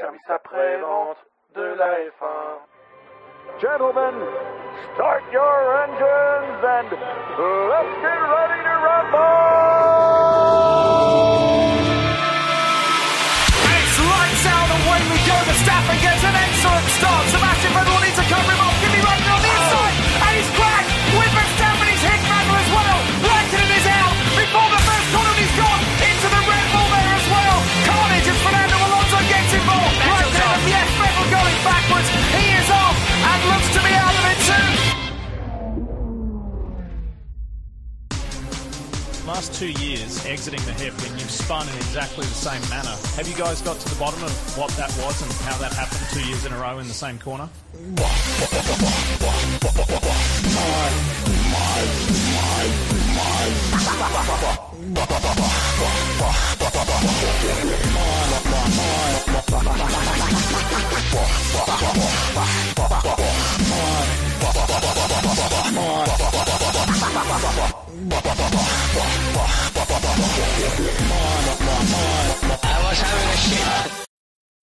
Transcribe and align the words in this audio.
service 0.00 0.20
après-vente 0.28 1.18
de 1.54 1.62
la 1.78 1.90
F1. 2.10 2.58
Gentlemen, 3.60 4.14
start 4.94 5.22
your 5.30 5.54
engines 5.84 6.60
and 6.64 6.90
let's 7.70 7.94
get 8.02 8.20
ready 8.34 8.60
to 8.66 8.74
rumble! 8.82 9.24
It's 13.70 13.98
lights 14.02 14.46
out, 14.50 14.70
away 14.74 15.00
we 15.14 15.18
go. 15.22 15.36
Verstappen 15.46 15.98
gets 16.02 16.24
an 16.24 16.34
excellent 16.34 16.88
start. 16.98 17.24
Sebastian 17.30 17.72
Vettel 17.72 17.98
needs 18.02 18.18
to 18.18 18.24
cover 18.26 18.50
him 18.50 18.63
Last 39.34 39.52
two 39.54 39.72
years, 39.82 40.24
exiting 40.26 40.64
the 40.64 40.72
hairpin, 40.74 41.10
you've 41.18 41.28
spun 41.28 41.68
in 41.68 41.74
exactly 41.74 42.24
the 42.24 42.34
same 42.34 42.62
manner. 42.70 42.96
Have 43.16 43.26
you 43.26 43.34
guys 43.34 43.60
got 43.62 43.80
to 43.80 43.88
the 43.88 43.96
bottom 43.96 44.22
of 44.22 44.30
what 44.56 44.70
that 44.76 44.96
was 45.04 45.20
and 45.22 45.32
how 45.32 45.58
that 45.58 45.72
happened 45.72 46.06
two 46.12 46.24
years 46.24 46.46
in 46.46 46.52
a 46.52 46.56
row 46.56 46.78
in 46.78 46.86
the 46.86 46.94
same 46.94 47.18
corner? 47.18 47.48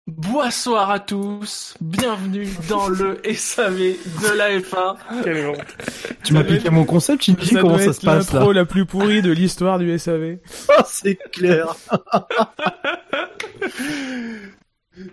Bonsoir 0.08 0.90
à 0.90 1.00
tous, 1.00 1.76
bienvenue 1.82 2.48
dans 2.70 2.88
le 2.88 3.22
SAV 3.34 3.78
de 3.78 4.38
la 4.38 4.58
F1. 4.58 4.96
Quelle 5.24 5.48
honte. 5.48 5.78
Tu 6.24 6.34
m'as 6.34 6.44
piqué 6.44 6.70
mon 6.70 6.86
concept, 6.86 7.24
Shinji, 7.24 7.54
Ça 7.54 7.62
comment 7.62 7.78
ça 7.78 7.94
se 7.94 8.02
passe 8.06 8.34
là 8.34 8.52
la 8.54 8.66
plus 8.66 8.86
pourrie 8.86 9.22
de 9.22 9.32
l'histoire 9.32 9.78
du 9.78 9.98
SAV. 9.98 10.38
Ah, 10.70 10.84
C'est 10.88 11.18
clair. 11.32 11.76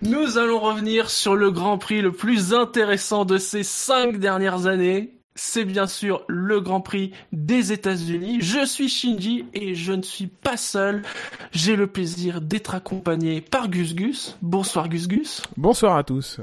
Nous 0.02 0.38
allons 0.38 0.60
revenir 0.60 1.10
sur 1.10 1.36
le 1.36 1.50
Grand 1.50 1.76
Prix 1.76 2.00
le 2.00 2.12
plus 2.12 2.54
intéressant 2.54 3.24
de 3.24 3.36
ces 3.36 3.62
cinq 3.62 4.18
dernières 4.18 4.66
années. 4.66 5.13
C'est 5.36 5.64
bien 5.64 5.88
sûr 5.88 6.24
le 6.28 6.60
Grand 6.60 6.80
Prix 6.80 7.12
des 7.32 7.72
États-Unis. 7.72 8.38
Je 8.40 8.64
suis 8.64 8.88
Shinji 8.88 9.46
et 9.52 9.74
je 9.74 9.92
ne 9.92 10.02
suis 10.02 10.28
pas 10.28 10.56
seul. 10.56 11.02
J'ai 11.50 11.74
le 11.74 11.88
plaisir 11.88 12.40
d'être 12.40 12.74
accompagné 12.76 13.40
par 13.40 13.68
Gus 13.68 13.94
Gus. 13.96 14.38
Bonsoir 14.42 14.88
Gus 14.88 15.08
Gus. 15.08 15.42
Bonsoir 15.56 15.96
à 15.96 16.04
tous. 16.04 16.40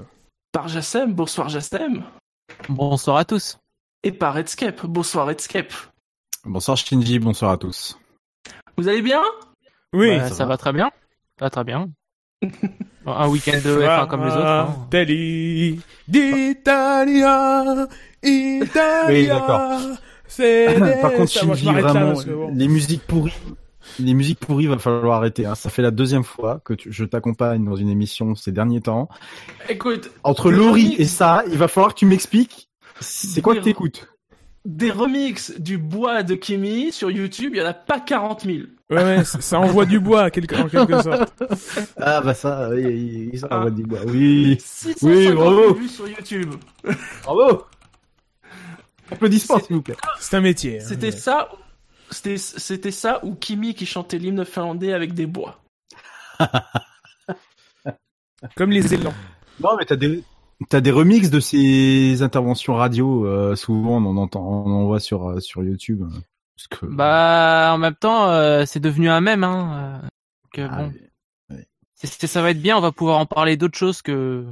Par 0.52 0.68
Jassem. 0.68 1.14
Bonsoir 1.14 1.48
Jassem. 1.48 2.04
Bonsoir 2.68 3.16
à 3.16 3.26
tous. 3.26 3.58
Et 4.04 4.12
par 4.12 4.34
Redscape. 4.34 4.86
Bonsoir 4.86 5.28
Redscape. 5.28 5.74
Bonsoir 6.44 6.76
Shinji, 6.76 7.20
bonsoir 7.20 7.52
à 7.52 7.58
tous. 7.58 7.98
Vous 8.76 8.90
allez 8.90 9.02
bien? 9.02 9.22
Oui. 9.94 10.18
Bah, 10.18 10.30
ça, 10.30 10.46
va. 10.46 10.58
très 10.58 10.74
bien. 10.74 10.90
Ça 11.40 11.46
va 11.46 11.50
très 11.50 11.64
bien. 11.64 11.88
Un 13.06 13.28
week-end 13.30 13.58
de 13.64 13.82
F1 13.82 14.08
comme 14.08 14.22
les 14.26 14.32
autres. 14.32 14.46
hein. 14.46 14.68
Fratelli 14.90 15.80
d'Italia, 16.08 17.88
Italia. 18.24 19.06
Oui, 19.10 19.28
d'accord. 19.28 19.80
C'est 20.28 21.02
Par 21.02 21.12
contre, 21.14 21.32
Shinji, 21.32 21.66
là, 21.66 21.74
vraiment, 21.82 22.14
bon. 22.14 22.52
les 22.56 22.68
musiques 22.68 23.06
pourries, 23.06 23.34
les 24.00 24.14
musiques 24.14 24.40
pourries, 24.40 24.68
va 24.68 24.78
falloir 24.78 25.18
arrêter. 25.18 25.46
Hein. 25.46 25.56
Ça 25.56 25.70
fait 25.70 25.82
la 25.82 25.92
deuxième 25.92 26.24
fois 26.24 26.62
que 26.64 26.74
tu- 26.74 26.92
je 26.92 27.04
t'accompagne 27.04 27.66
dans 27.66 27.76
une 27.76 27.90
émission 27.90 28.36
ces 28.36 28.52
derniers 28.52 28.82
temps. 28.82 29.10
Écoute, 29.68 30.10
Entre 30.24 30.52
Laurie 30.52 30.96
et 30.98 31.06
ça, 31.06 31.44
il 31.52 31.58
va 31.58 31.68
falloir 31.68 31.94
que 31.94 32.00
tu 32.00 32.06
m'expliques. 32.06 32.70
C'est 33.02 33.42
quoi 33.42 33.56
que 33.56 33.62
t'écoutes? 33.62 34.08
Des 34.66 34.92
remixes 34.92 35.52
du 35.60 35.78
bois 35.78 36.24
de 36.24 36.36
Kimi 36.36 36.92
sur 36.92 37.10
YouTube, 37.12 37.54
il 37.56 37.60
y 37.60 37.62
en 37.62 37.66
a 37.68 37.74
pas 37.74 38.00
40 38.00 38.42
000. 38.46 38.58
Ouais, 38.90 39.04
ouais, 39.04 39.24
ça 39.24 39.60
envoie 39.60 39.86
du 39.86 40.00
bois, 40.00 40.30
quelque- 40.32 40.56
en 40.56 40.68
quelque 40.68 41.02
sorte. 41.02 41.34
Ah 41.98 42.22
bah 42.22 42.34
ça, 42.34 42.70
oui, 42.72 43.32
ça 43.38 43.48
Ah. 43.50 43.58
envoie 43.60 43.72
du 43.72 43.84
bois. 43.84 44.00
Oui, 44.06 44.58
650 44.60 45.02
Oui, 45.10 45.32
bravo. 45.34 45.74
vues 45.74 45.88
sur 45.88 46.08
YouTube. 46.08 46.54
bravo. 47.24 47.64
Applaudissements 49.12 49.60
s'il 49.60 49.76
vous 49.78 49.82
plaît. 49.82 49.96
C'est 50.20 50.36
un 50.38 50.42
métier. 50.42 50.80
hein. 50.80 50.86
C'était 50.88 51.12
ça, 51.12 51.50
c'était, 52.12 52.38
c'était 52.38 52.92
ça 52.92 53.20
ou 53.26 53.36
Kimi 53.36 53.74
qui 53.74 53.86
chantait 53.86 54.18
l'hymne 54.18 54.46
finlandais 54.46 54.94
avec 54.94 55.14
des 55.14 55.26
bois. 55.26 55.60
Comme 58.56 58.72
les 58.72 58.94
élans. 58.94 59.14
Non, 59.60 59.76
mais 59.78 59.86
t'as 59.86 59.96
des 59.96 60.24
t'as 60.70 60.82
des 60.82 60.92
remixes 60.92 61.30
de 61.30 61.40
ces 61.40 62.22
interventions 62.22 62.76
radio. 62.76 63.26
euh, 63.26 63.56
souvent, 63.56 63.98
on 63.98 64.06
en 64.06 64.18
entend, 64.18 64.42
on 64.66 64.72
en 64.72 64.86
voit 64.86 65.00
sur 65.00 65.28
euh, 65.30 65.40
sur 65.40 65.64
YouTube. 65.64 66.04
parce 66.56 66.68
que- 66.68 66.86
Bah, 66.86 67.72
en 67.74 67.78
même 67.78 67.96
temps, 67.96 68.28
euh, 68.30 68.66
c'est 68.66 68.80
devenu 68.80 69.10
un 69.10 69.22
mème. 69.22 69.44
Hein. 69.44 70.02
donc, 70.56 70.68
Ah, 70.72 70.78
bon, 70.84 70.94
mais- 71.50 71.68
c'est- 71.96 72.08
c'est- 72.20 72.28
ça 72.28 72.42
va 72.42 72.52
être 72.52 72.62
bien. 72.62 72.78
On 72.78 72.82
va 72.82 72.92
pouvoir 72.92 73.18
en 73.20 73.26
parler 73.26 73.58
d'autre 73.58 73.78
chose 73.78 74.02
que. 74.02 74.46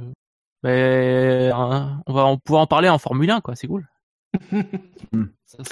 Ben, 0.62 1.52
hein, 1.54 2.02
on 2.06 2.12
va 2.12 2.24
en 2.24 2.36
pouvoir 2.36 2.62
en 2.62 2.66
parler 2.66 2.88
en 2.88 2.98
Formule 2.98 3.30
1, 3.30 3.40
quoi. 3.40 3.54
C'est 3.56 3.66
cool. 3.68 3.86
Hmm. 5.12 5.24
Ça- 5.46 5.62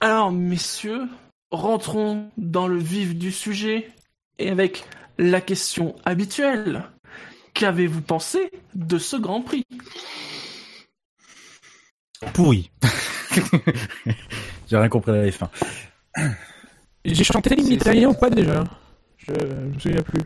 Alors, 0.00 0.30
messieurs, 0.32 1.08
rentrons 1.50 2.28
dans 2.36 2.66
le 2.68 2.78
vif 2.78 3.16
du 3.16 3.30
sujet 3.32 3.90
et 4.38 4.50
avec 4.50 4.84
la 5.18 5.40
question 5.40 5.94
habituelle. 6.04 6.84
Qu'avez-vous 7.54 8.00
pensé 8.02 8.50
de 8.74 8.98
ce 8.98 9.16
Grand 9.16 9.42
Prix? 9.42 9.64
Pourri. 12.32 12.70
J'ai 14.68 14.76
rien 14.76 14.88
compris 14.88 15.12
à 15.12 15.16
la 15.16 15.28
F1. 15.28 15.48
J'ai 17.04 17.24
chanté 17.24 17.54
l'hymne 17.54 17.72
italien 17.72 18.08
ou 18.10 18.14
pas 18.14 18.30
déjà? 18.30 18.64
Je... 19.18 19.34
je 19.34 19.54
me 19.54 19.78
souviens 19.78 20.02
plus. 20.02 20.20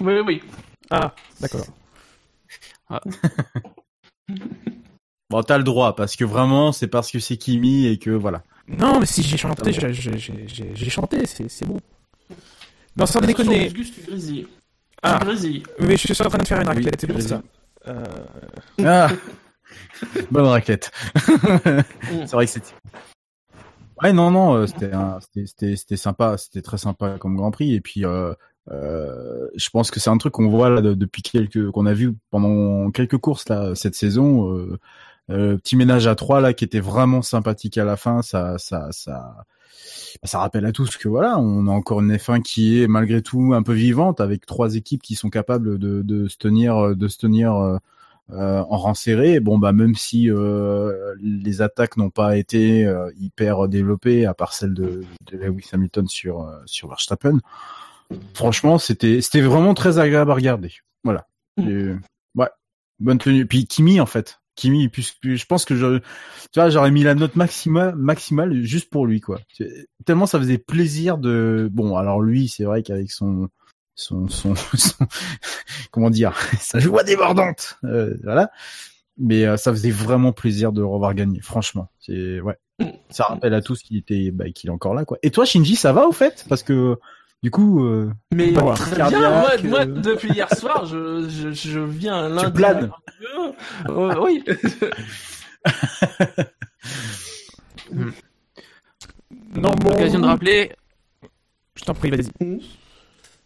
Oui, 0.00 0.14
oui. 0.26 0.42
Ah, 0.90 1.14
d'accord. 1.40 1.66
Bon, 5.30 5.42
t'as 5.42 5.58
le 5.58 5.64
droit 5.64 5.96
parce 5.96 6.16
que 6.16 6.24
vraiment, 6.24 6.72
c'est 6.72 6.86
parce 6.86 7.10
que 7.10 7.18
c'est 7.18 7.36
Kimi 7.36 7.86
et 7.86 7.98
que 7.98 8.10
voilà. 8.10 8.42
Non, 8.68 9.00
mais 9.00 9.06
si 9.06 9.22
j'ai 9.22 9.36
chanté, 9.36 9.72
j'ai- 9.72 10.90
chanté, 10.90 11.24
c'est 11.26 11.64
bon. 11.66 11.80
Non, 12.96 13.06
sans 13.06 13.20
déconner. 13.20 13.72
Tu 13.72 13.84
grésilles. 14.06 14.48
Ah. 15.06 15.20
Mais 15.80 15.96
je 15.96 16.12
suis 16.12 16.22
en 16.24 16.28
train 16.28 16.38
de 16.38 16.46
faire 16.46 16.60
une 16.60 16.66
raclette, 16.68 17.00
c'est 17.00 17.06
pour 17.06 17.16
vas-y. 17.16 17.28
ça. 17.28 17.42
Euh, 17.88 18.04
Ah, 18.84 19.08
bonne 20.30 20.46
raclette. 20.46 20.90
c'est 21.16 22.32
vrai 22.32 22.46
que 22.46 22.52
c'était. 22.52 22.74
Ouais, 24.02 24.12
non, 24.12 24.30
non, 24.30 24.54
euh, 24.56 24.66
c'était 24.66 24.92
un- 24.92 25.18
c'était 25.20 25.46
c'était 25.46 25.76
c'était 25.76 25.96
sympa, 25.96 26.36
c'était 26.36 26.60
très 26.62 26.76
sympa 26.78 27.16
comme 27.18 27.36
Grand 27.36 27.50
Prix 27.50 27.74
et 27.74 27.80
puis. 27.80 28.04
Euh, 28.04 28.32
euh, 28.72 29.46
je 29.54 29.68
pense 29.70 29.92
que 29.92 30.00
c'est 30.00 30.10
un 30.10 30.18
truc 30.18 30.32
qu'on 30.32 30.48
voit 30.48 30.68
là 30.68 30.80
de- 30.80 30.94
depuis 30.94 31.22
quelques 31.22 31.70
qu'on 31.70 31.86
a 31.86 31.92
vu 31.94 32.14
pendant 32.30 32.90
quelques 32.90 33.16
courses 33.18 33.48
là 33.48 33.76
cette 33.76 33.94
saison 33.94 34.50
euh, 35.30 35.54
euh, 35.54 35.56
petit 35.56 35.76
ménage 35.76 36.06
à 36.06 36.14
trois 36.14 36.40
là 36.40 36.52
qui 36.52 36.64
était 36.64 36.80
vraiment 36.80 37.22
sympathique 37.22 37.78
à 37.78 37.84
la 37.84 37.96
fin 37.96 38.22
ça 38.22 38.58
ça 38.58 38.88
ça 38.90 39.44
ça 40.24 40.38
rappelle 40.38 40.64
à 40.66 40.72
tous 40.72 40.96
que 40.96 41.08
voilà 41.08 41.38
on 41.38 41.66
a 41.66 41.70
encore 41.70 42.00
une 42.00 42.14
F1 42.14 42.42
qui 42.42 42.82
est 42.82 42.86
malgré 42.86 43.22
tout 43.22 43.52
un 43.54 43.62
peu 43.62 43.72
vivante 43.72 44.20
avec 44.20 44.46
trois 44.46 44.76
équipes 44.76 45.02
qui 45.02 45.14
sont 45.14 45.30
capables 45.30 45.78
de, 45.78 46.02
de 46.02 46.28
se 46.28 46.36
tenir 46.36 46.96
de 46.96 47.08
se 47.08 47.18
tenir 47.18 47.54
euh, 47.54 47.78
euh, 48.32 48.64
en 48.68 48.76
rang 48.76 48.94
serré. 48.94 49.40
Bon 49.40 49.58
bah 49.58 49.72
même 49.72 49.94
si 49.94 50.30
euh, 50.30 51.14
les 51.20 51.62
attaques 51.62 51.96
n'ont 51.96 52.10
pas 52.10 52.36
été 52.36 52.84
euh, 52.84 53.10
hyper 53.18 53.68
développées 53.68 54.26
à 54.26 54.34
part 54.34 54.52
celle 54.52 54.74
de, 54.74 55.04
de 55.30 55.38
Lewis 55.38 55.68
Hamilton 55.72 56.08
sur 56.08 56.42
euh, 56.42 56.58
sur 56.66 56.88
Verstappen 56.88 57.38
franchement 58.34 58.78
c'était 58.78 59.20
c'était 59.20 59.40
vraiment 59.40 59.74
très 59.74 59.98
agréable 59.98 60.30
à 60.32 60.34
regarder. 60.34 60.72
Voilà. 61.04 61.28
Et, 61.58 61.92
ouais 62.34 62.50
bonne 62.98 63.18
tenue. 63.18 63.46
Puis 63.46 63.66
Kimi 63.66 64.00
en 64.00 64.06
fait 64.06 64.40
Kimi 64.56 64.88
puisque 64.88 65.34
je 65.34 65.46
pense 65.46 65.64
que 65.64 65.76
je 65.76 65.98
tu 65.98 66.60
vois 66.60 66.70
j'aurais 66.70 66.90
mis 66.90 67.02
la 67.02 67.14
note 67.14 67.36
maximale 67.36 67.94
maximale 67.94 68.62
juste 68.62 68.90
pour 68.90 69.06
lui 69.06 69.20
quoi. 69.20 69.38
Tellement 70.04 70.26
ça 70.26 70.38
faisait 70.38 70.58
plaisir 70.58 71.18
de 71.18 71.68
bon 71.70 71.96
alors 71.96 72.20
lui 72.22 72.48
c'est 72.48 72.64
vrai 72.64 72.82
qu'avec 72.82 73.10
son 73.10 73.48
son, 73.94 74.28
son, 74.28 74.54
comment 75.90 76.10
dire 76.10 76.36
sa 76.60 76.78
joie 76.80 77.04
débordante 77.04 77.78
euh, 77.84 78.14
voilà. 78.24 78.50
Mais 79.18 79.46
euh, 79.46 79.56
ça 79.56 79.72
faisait 79.72 79.90
vraiment 79.90 80.32
plaisir 80.32 80.72
de 80.72 80.82
revoir 80.82 81.14
gagner 81.14 81.40
franchement. 81.40 81.88
C'est 82.00 82.40
ouais. 82.40 82.58
Ça 83.08 83.24
rappelle 83.24 83.54
à 83.54 83.62
tous 83.62 83.82
qu'il 83.82 83.96
était 83.96 84.30
bah, 84.30 84.50
qu'il 84.50 84.68
est 84.68 84.72
encore 84.72 84.94
là 84.94 85.04
quoi. 85.04 85.18
Et 85.22 85.30
toi 85.30 85.44
Shinji 85.44 85.76
ça 85.76 85.92
va 85.92 86.06
au 86.06 86.12
fait? 86.12 86.44
Parce 86.48 86.62
que 86.62 86.98
Du 87.42 87.50
coup, 87.50 87.84
euh, 87.84 88.10
Mais 88.32 88.50
Bon, 88.52 88.72
très 88.74 88.96
cardiaque, 88.96 89.20
bien, 89.20 89.30
moi, 89.40 89.50
euh. 89.52 89.68
moi, 89.68 89.84
depuis 89.86 90.30
hier 90.32 90.50
soir, 90.56 90.86
je, 90.86 91.28
je, 91.28 91.52
je 91.52 91.78
viens 91.80 92.16
un 92.16 92.28
lundi. 92.30 92.52
planes. 92.52 92.90
Euh, 93.88 94.14
oui. 94.20 94.42
Non, 99.54 99.70
bon. 99.74 99.90
L'occasion 99.90 100.20
de 100.20 100.26
rappeler, 100.26 100.72
Je 101.74 101.84
t'en 101.84 101.94
prie, 101.94 102.10
vas-y. 102.10 102.30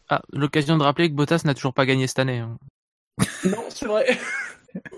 ah, 0.08 0.22
l'occasion 0.32 0.76
de 0.76 0.82
rappeler 0.82 1.08
que 1.10 1.14
Bottas 1.14 1.42
n'a 1.44 1.54
toujours 1.54 1.74
pas 1.74 1.86
gagné 1.86 2.06
cette 2.06 2.18
année. 2.18 2.38
hein. 2.38 2.58
Non, 3.44 3.64
c'est 3.68 3.86
vrai. 3.86 4.18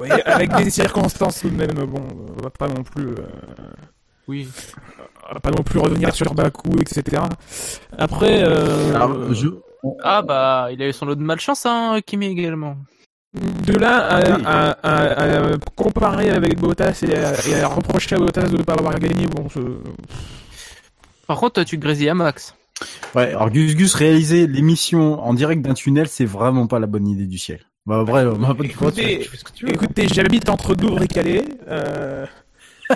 Oui, 0.01 0.11
avec 0.27 0.55
des 0.57 0.71
circonstances 0.71 1.41
tout 1.41 1.49
de 1.51 1.57
même, 1.57 1.73
bon, 1.87 2.03
on 2.39 2.43
va 2.43 2.51
pas 2.51 2.69
non 2.69 2.83
plus, 2.83 3.09
euh, 3.09 3.17
Oui. 4.29 4.49
on 5.31 5.35
va 5.35 5.41
pas 5.41 5.51
non 5.51 5.63
plus 5.63 5.79
revenir 5.79 6.15
sur 6.15 6.33
Bakou, 6.35 6.71
etc. 6.81 7.23
Après, 7.99 8.43
euh, 8.45 8.95
alors, 8.95 9.33
je, 9.35 9.49
Ah 10.03 10.23
bah, 10.23 10.69
il 10.73 10.81
a 10.83 10.89
eu 10.89 10.93
son 10.93 11.07
lot 11.07 11.15
de 11.17 11.23
malchance, 11.23 11.67
hein, 11.67 11.99
Kimi 12.07 12.27
également. 12.27 12.77
de 13.35 13.73
là 13.79 13.97
à, 13.99 14.19
à, 14.19 14.71
à- 14.83 15.51
à 15.53 15.57
comparer 15.75 16.31
avec 16.31 16.59
Bottas 16.61 17.01
et 17.09 17.15
à, 17.17 17.33
et 17.49 17.61
à 17.61 17.67
reprocher 17.69 18.15
à 18.15 18.19
Bottas 18.19 18.49
de 18.49 18.57
ne 18.59 18.63
pas 18.63 18.75
avoir 18.75 18.99
gagné, 18.99 19.27
bon, 19.27 19.49
je... 19.49 19.61
Par 21.27 21.39
contre, 21.39 21.55
toi, 21.55 21.65
tu 21.65 21.79
te 21.79 21.83
grésilles 21.83 22.11
à 22.11 22.15
Max. 22.15 22.55
ouais, 23.15 23.29
alors 23.29 23.51
Gus 23.51 23.75
Gus 23.75 23.95
réaliser 23.95 24.47
l'émission 24.47 25.21
en 25.23 25.35
direct 25.35 25.63
d'un 25.63 25.75
tunnel, 25.75 26.09
c'est 26.09 26.25
vraiment 26.27 26.67
pas 26.67 26.79
la 26.79 26.87
bonne 26.87 27.07
idée 27.09 27.27
du 27.27 27.39
ciel. 27.39 27.61
Bah, 27.87 28.03
vrai, 28.05 28.25
on 28.27 28.35
va 28.39 28.55
pas 28.55 28.63
te 28.65 28.69
croire, 28.73 28.93
tu 28.93 29.01
Écoutez, 29.01 29.29
écoutez, 29.67 30.09
j'habite 30.09 30.49
entre 30.49 30.75
Douvres 30.77 31.03
et 31.03 31.09
Calais. 31.09 31.45
Euh... 31.69 32.27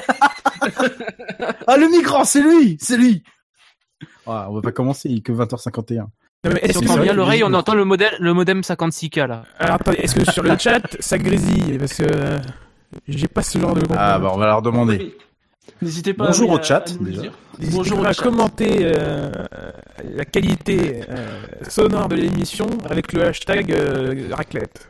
Ah, 1.66 1.76
le 1.76 1.88
migrant, 1.88 2.24
c'est 2.24 2.40
lui, 2.42 2.76
c'est 2.80 2.96
lui. 2.96 3.22
Ah, 4.26 4.46
on 4.50 4.54
va 4.54 4.62
pas 4.62 4.72
commencer, 4.72 5.08
il 5.08 5.18
est 5.18 5.20
que 5.20 5.32
20h51. 5.32 5.96
non, 5.98 6.06
mais 6.44 6.60
est-ce 6.62 6.72
Si 6.72 6.78
on 6.78 6.80
que 6.80 6.86
entend 6.92 7.02
bien 7.02 7.12
l'oreille, 7.12 7.44
on 7.44 7.52
entend 7.54 7.74
le 7.74 7.84
modèle, 7.84 8.14
le 8.18 8.32
modem 8.34 8.60
56K 8.60 9.26
là. 9.26 9.42
Alors 9.58 9.76
attendez, 9.76 9.98
est-ce 9.98 10.14
que 10.14 10.30
sur 10.30 10.42
le 10.42 10.56
chat 10.58 10.80
ça 11.00 11.18
grésille 11.18 11.78
Parce 11.78 11.94
que 11.94 12.04
euh, 12.04 12.38
j'ai 13.08 13.28
pas 13.28 13.42
ce 13.42 13.58
genre 13.58 13.74
de. 13.74 13.82
Ah, 13.96 14.18
bah, 14.18 14.30
on 14.32 14.38
va 14.38 14.46
leur 14.46 14.62
demander. 14.62 14.98
Oui. 14.98 15.14
N'hésitez 15.82 16.14
pas 16.14 16.26
Bonjour 16.26 16.52
à, 16.52 16.54
au 16.54 16.62
chat, 16.62 16.84
à 16.88 17.04
déjà. 17.04 17.22
Bonjour 17.70 17.98
pas 17.98 18.02
au 18.04 18.06
à 18.06 18.12
chat. 18.12 18.22
commenter 18.22 18.78
euh, 18.82 19.30
la 20.14 20.24
qualité 20.24 21.02
euh, 21.08 21.26
sonore 21.68 22.08
de 22.08 22.16
l'émission 22.16 22.66
avec 22.88 23.12
le 23.12 23.24
hashtag 23.26 23.72
euh, 23.72 24.28
raclette. 24.32 24.88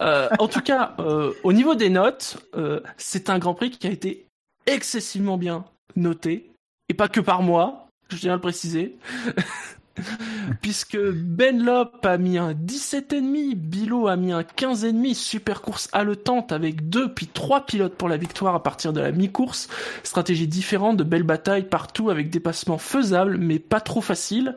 Euh, 0.00 0.28
en 0.38 0.48
tout 0.48 0.62
cas, 0.62 0.94
euh, 0.98 1.32
au 1.44 1.52
niveau 1.52 1.74
des 1.74 1.90
notes, 1.90 2.38
euh, 2.56 2.80
c'est 2.96 3.30
un 3.30 3.38
Grand 3.38 3.54
Prix 3.54 3.70
qui 3.70 3.86
a 3.86 3.90
été 3.90 4.26
excessivement 4.66 5.36
bien 5.36 5.64
noté, 5.96 6.50
et 6.88 6.94
pas 6.94 7.08
que 7.08 7.20
par 7.20 7.42
moi, 7.42 7.88
je 8.08 8.16
tiens 8.16 8.32
à 8.32 8.36
le 8.36 8.40
préciser. 8.40 8.96
Puisque 10.62 10.98
Ben 10.98 11.62
Lop 11.62 12.04
a 12.06 12.16
mis 12.16 12.38
un 12.38 12.54
17,5, 12.54 13.54
Bilo 13.54 14.08
a 14.08 14.16
mis 14.16 14.32
un 14.32 14.40
15,5, 14.40 15.14
super 15.14 15.60
course 15.60 15.90
haletante 15.92 16.50
avec 16.50 16.88
deux 16.88 17.12
puis 17.12 17.26
trois 17.26 17.66
pilotes 17.66 17.94
pour 17.94 18.08
la 18.08 18.16
victoire 18.16 18.54
à 18.54 18.62
partir 18.62 18.94
de 18.94 19.00
la 19.00 19.12
mi-course, 19.12 19.68
stratégie 20.02 20.48
différente, 20.48 20.96
de 20.96 21.04
belles 21.04 21.22
batailles 21.24 21.68
partout 21.68 22.08
avec 22.08 22.30
des 22.30 22.40
passements 22.40 22.78
faisables 22.78 23.36
mais 23.36 23.58
pas 23.58 23.80
trop 23.80 24.00
faciles. 24.00 24.56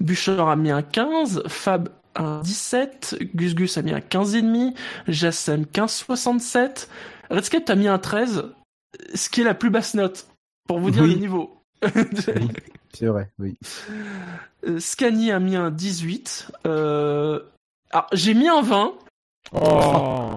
Bucher 0.00 0.40
a 0.40 0.56
mis 0.56 0.70
un 0.70 0.82
15, 0.82 1.42
Fab 1.48 1.90
un 2.16 2.40
17, 2.40 3.16
Gus 3.34 3.54
Gus 3.54 3.76
a 3.78 3.82
mis 3.82 3.92
un 3.92 3.98
15,5, 4.00 4.74
Jassem 5.08 5.62
15,67, 5.64 6.88
Redscape 7.30 7.68
a 7.70 7.74
mis 7.74 7.88
un 7.88 7.98
13, 7.98 8.44
ce 9.14 9.28
qui 9.28 9.40
est 9.40 9.44
la 9.44 9.54
plus 9.54 9.70
basse 9.70 9.94
note, 9.94 10.26
pour 10.68 10.78
vous 10.80 10.90
dire 10.90 11.02
Oui. 11.02 11.14
le 11.14 11.20
niveau. 11.20 11.58
C'est 12.94 13.06
vrai, 13.06 13.30
oui. 13.38 13.56
Euh, 14.66 14.78
Scani 14.78 15.32
a 15.32 15.38
mis 15.40 15.56
un 15.56 15.70
18. 15.70 16.48
Euh... 16.66 17.40
Alors, 17.90 18.06
j'ai 18.12 18.34
mis 18.34 18.48
un 18.48 18.60
20. 18.62 18.92
Oh, 19.52 20.32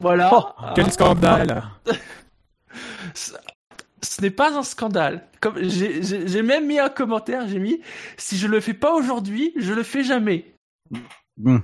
Voilà. 0.00 0.54
quel 0.74 0.90
scandale 0.90 1.62
Ce 3.14 3.32
ce 4.04 4.20
n'est 4.20 4.30
pas 4.30 4.52
un 4.58 4.62
scandale. 4.64 5.28
Comme 5.40 5.58
j'ai- 5.62 6.02
j'ai 6.02 6.26
j'ai 6.26 6.42
même 6.42 6.66
mis 6.66 6.78
un 6.80 6.88
commentaire, 6.88 7.46
j'ai 7.46 7.60
mis 7.60 7.80
si 8.16 8.36
je 8.36 8.48
le 8.48 8.60
fais 8.60 8.74
pas 8.74 8.94
aujourd'hui, 8.94 9.52
je 9.56 9.72
le 9.72 9.82
fais 9.84 10.02
jamais. 10.02 10.51
Hmm. 11.36 11.58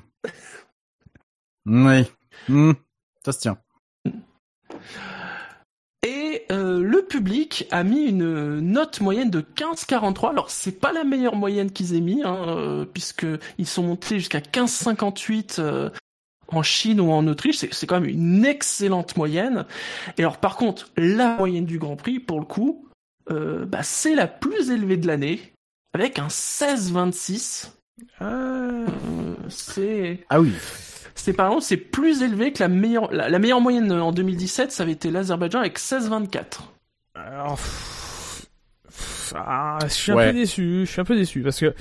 Oui. 1.66 2.04
Hmm. 2.48 2.72
Ça 3.24 3.32
se 3.32 3.40
tient. 3.40 3.58
Et 6.06 6.44
euh, 6.52 6.80
le 6.80 7.02
public 7.02 7.66
a 7.70 7.82
mis 7.82 8.04
une 8.04 8.60
note 8.60 9.00
moyenne 9.00 9.30
de 9.30 9.40
15,43. 9.40 10.30
Alors 10.30 10.50
c'est 10.50 10.80
pas 10.80 10.92
la 10.92 11.04
meilleure 11.04 11.34
moyenne 11.34 11.70
qu'ils 11.70 11.94
aient 11.94 12.00
mis, 12.00 12.22
hein, 12.22 12.36
euh, 12.46 12.84
puisque 12.84 13.26
ils 13.58 13.66
sont 13.66 13.82
montés 13.82 14.18
jusqu'à 14.18 14.38
15,58 14.38 15.56
euh, 15.58 15.90
en 16.48 16.62
Chine 16.62 17.00
ou 17.00 17.10
en 17.10 17.26
Autriche. 17.26 17.56
C'est 17.56 17.86
quand 17.86 18.00
même 18.00 18.08
une 18.08 18.46
excellente 18.46 19.16
moyenne. 19.16 19.66
Et 20.16 20.22
alors 20.22 20.38
par 20.38 20.56
contre, 20.56 20.90
la 20.96 21.36
moyenne 21.36 21.66
du 21.66 21.78
Grand 21.78 21.96
Prix, 21.96 22.20
pour 22.20 22.38
le 22.38 22.46
coup, 22.46 22.84
bah, 23.28 23.82
c'est 23.82 24.14
la 24.14 24.26
plus 24.26 24.70
élevée 24.70 24.96
de 24.96 25.06
l'année, 25.06 25.52
avec 25.92 26.18
un 26.18 26.28
16,26. 26.28 27.77
Ah, 28.20 28.24
Euh, 28.24 28.86
c'est 29.48 30.24
Ah 30.28 30.40
oui. 30.40 30.52
c'est 31.14 31.32
par 31.32 31.46
exemple 31.48 31.64
c'est 31.64 31.76
plus 31.76 32.22
élevé 32.22 32.52
que 32.52 32.62
la 32.62 32.68
meilleure 32.68 33.12
la, 33.12 33.28
la 33.28 33.38
meilleure 33.38 33.60
moyenne 33.60 33.90
en 33.92 34.12
2017, 34.12 34.72
ça 34.72 34.82
avait 34.82 34.92
été 34.92 35.10
l'Azerbaïdjan 35.10 35.60
avec 35.60 35.78
16,24. 35.78 36.42
alors, 37.14 37.54
pff, 37.56 38.46
pff, 38.86 39.34
ah, 39.36 39.78
je 39.84 39.88
suis 39.88 40.12
un 40.12 40.16
peu 40.16 40.32
déçu, 40.32 40.80
je 40.86 40.90
suis 40.90 41.00
un 41.00 41.04
peu 41.04 41.16
déçu 41.16 41.42
parce 41.42 41.58
que 41.60 41.74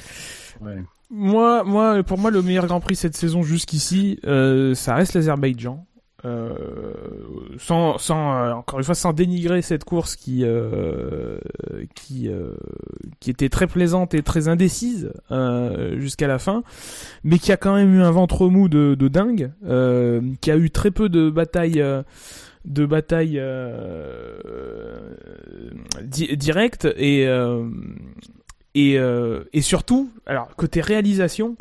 Ouais. 0.62 0.78
moi, 1.12 1.64
moi, 1.64 2.02
pour 2.04 2.18
moi, 2.18 2.32
le 2.32 2.42
meilleur 2.42 2.66
Grand 2.66 2.80
Prix 2.80 2.96
cette 2.96 3.16
saison 3.16 3.44
jusqu'ici, 3.44 4.20
euh, 4.26 4.74
ça 4.74 4.96
reste 4.96 5.14
l'Azerbaïdjan. 5.14 5.86
Euh, 6.28 6.54
sans, 7.58 7.98
euh, 8.12 8.52
encore 8.52 8.80
une 8.80 8.86
fois, 8.86 8.96
sans 8.96 9.14
dénigrer 9.14 9.62
cette 9.62 9.84
course 9.84 10.16
qui, 10.16 10.42
euh, 10.44 11.38
qui, 11.96 12.30
était 13.28 13.50
très 13.50 13.68
plaisante 13.68 14.14
et 14.14 14.22
très 14.24 14.48
indécise 14.48 15.12
jusqu'à 15.96 16.28
la 16.28 16.40
fin, 16.40 16.64
mais 17.24 17.40
qui 17.40 17.52
a 17.52 17.58
quand 17.58 17.76
même 17.76 17.94
eu 17.94 18.02
un 18.02 18.12
ventre 18.12 18.48
mou 18.48 18.68
de, 18.68 18.96
dingue, 19.08 19.52
qui 20.42 20.52
a 20.52 20.58
eu 20.58 20.70
très 20.70 20.92
peu 20.92 21.10
de 21.10 21.30
batailles. 21.30 21.84
de 22.66 22.86
batailles 22.86 23.42
di- 26.04 26.36
directes 26.38 26.88
et 26.98 27.28
et, 28.76 28.98
et 29.54 29.62
surtout, 29.62 30.12
alors 30.26 30.56
côté 30.56 30.82
réalisation, 30.82 31.56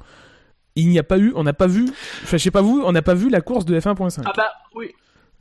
il 0.76 0.88
n'y 0.88 0.98
a 0.98 1.02
pas 1.02 1.18
eu, 1.18 1.32
on 1.34 1.42
n'a 1.42 1.52
pas 1.52 1.66
vu, 1.66 1.86
enfin 2.22 2.36
je 2.36 2.42
sais 2.42 2.50
pas 2.50 2.60
vous, 2.62 2.82
on 2.84 2.92
n'a 2.92 3.02
pas 3.02 3.14
vu 3.14 3.28
la 3.30 3.40
course 3.40 3.64
de 3.64 3.78
F1.5. 3.78 4.22
Ah 4.24 4.32
bah 4.36 4.50
oui. 4.74 4.92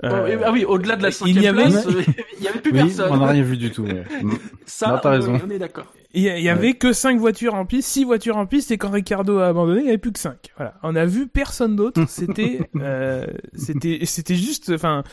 Euh, 0.03 0.37
ah 0.45 0.51
oui, 0.51 0.65
au-delà 0.65 0.97
de 0.97 1.03
la 1.03 1.09
il 1.09 1.13
cinquième 1.13 1.43
y 1.43 1.47
avait- 1.47 1.61
place, 1.69 1.87
il 2.39 2.43
y 2.43 2.47
avait 2.49 2.59
plus 2.59 2.71
Oui, 2.73 2.79
personne. 2.79 3.11
on 3.13 3.17
n'a 3.17 3.27
rien 3.27 3.43
vu 3.43 3.55
du 3.55 3.71
tout. 3.71 3.83
ouais. 3.83 4.03
Ça, 4.65 4.89
Non, 4.89 4.99
t'as 5.01 5.09
on- 5.09 5.11
raison. 5.13 5.39
on 5.45 5.49
est 5.49 5.59
d'accord. 5.59 5.85
Il 6.13 6.23
y, 6.23 6.27
il 6.27 6.41
y 6.43 6.49
avait 6.49 6.73
que 6.73 6.91
5 6.93 7.17
voitures 7.17 7.55
en 7.55 7.65
piste, 7.65 7.89
6 7.89 8.03
voitures 8.05 8.35
en 8.37 8.45
piste, 8.45 8.71
et 8.71 8.77
quand 8.77 8.89
Ricardo 8.89 9.37
a 9.39 9.47
abandonné, 9.47 9.79
il 9.79 9.83
n'y 9.83 9.89
avait 9.89 9.97
plus 9.97 10.11
que 10.11 10.19
5. 10.19 10.35
Voilà. 10.57 10.73
On 10.83 10.95
a 10.97 11.05
vu 11.05 11.27
personne 11.27 11.75
d'autre. 11.77 12.01
C'était, 12.09 12.59
euh, 12.77 13.25
c'était, 13.53 13.99
c'était 14.03 14.35
juste, 14.35 14.71
enfin, 14.73 15.03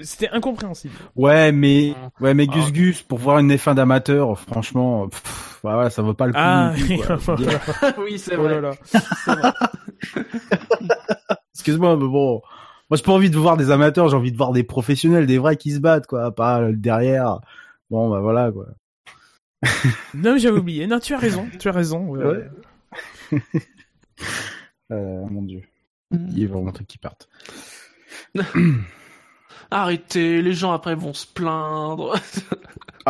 c'était 0.00 0.28
incompréhensible. 0.30 0.94
Ouais, 1.16 1.50
mais, 1.52 1.94
ouais, 2.20 2.34
mais 2.34 2.46
Ah. 2.50 2.54
Gus 2.54 2.72
Gus, 2.72 3.02
pour 3.02 3.18
voir 3.18 3.38
une 3.38 3.52
F1 3.52 3.74
d'amateur, 3.74 4.38
franchement, 4.38 5.08
pff, 5.08 5.57
voilà, 5.74 5.90
ça 5.90 6.02
vaut 6.02 6.14
pas 6.14 6.26
le 6.26 6.32
coup. 6.32 6.38
Ah, 6.40 6.72
quoi. 7.24 7.36
Oui, 7.98 8.18
c'est 8.18 8.36
Oh 8.36 8.42
vrai. 8.42 8.60
là 8.60 8.60
là. 8.60 8.70
c'est 8.84 9.34
vrai. 9.34 9.52
Excuse-moi, 11.54 11.96
mais 11.96 12.06
bon. 12.08 12.40
Moi, 12.90 12.96
j'ai 12.96 13.02
pas 13.02 13.12
envie 13.12 13.30
de 13.30 13.36
voir 13.36 13.56
des 13.56 13.70
amateurs, 13.70 14.08
j'ai 14.08 14.16
envie 14.16 14.32
de 14.32 14.36
voir 14.36 14.52
des 14.52 14.62
professionnels, 14.64 15.26
des 15.26 15.38
vrais 15.38 15.56
qui 15.56 15.72
se 15.72 15.78
battent, 15.80 16.06
quoi. 16.06 16.34
Pas 16.34 16.60
le 16.60 16.76
derrière. 16.76 17.40
Bon, 17.90 18.08
bah 18.10 18.20
voilà, 18.20 18.50
quoi. 18.52 18.66
Non, 20.14 20.34
mais 20.34 20.38
j'avais 20.38 20.58
oublié. 20.58 20.86
Non, 20.86 20.98
tu 21.00 21.14
as 21.14 21.18
raison, 21.18 21.46
tu 21.58 21.68
as 21.68 21.72
raison. 21.72 22.16
euh, 22.16 22.48
Ouais. 23.32 23.40
Euh, 24.92 25.26
mon 25.30 25.42
dieu. 25.42 25.62
Il 26.12 26.38
y 26.38 26.44
a 26.44 26.48
vraiment 26.48 26.68
un 26.68 26.72
truc 26.72 26.86
qui 26.86 26.96
partent. 26.98 27.28
Arrêtez, 29.70 30.40
les 30.40 30.52
gens 30.54 30.72
après 30.72 30.94
vont 30.94 31.12
se 31.12 31.26
plaindre. 31.26 32.14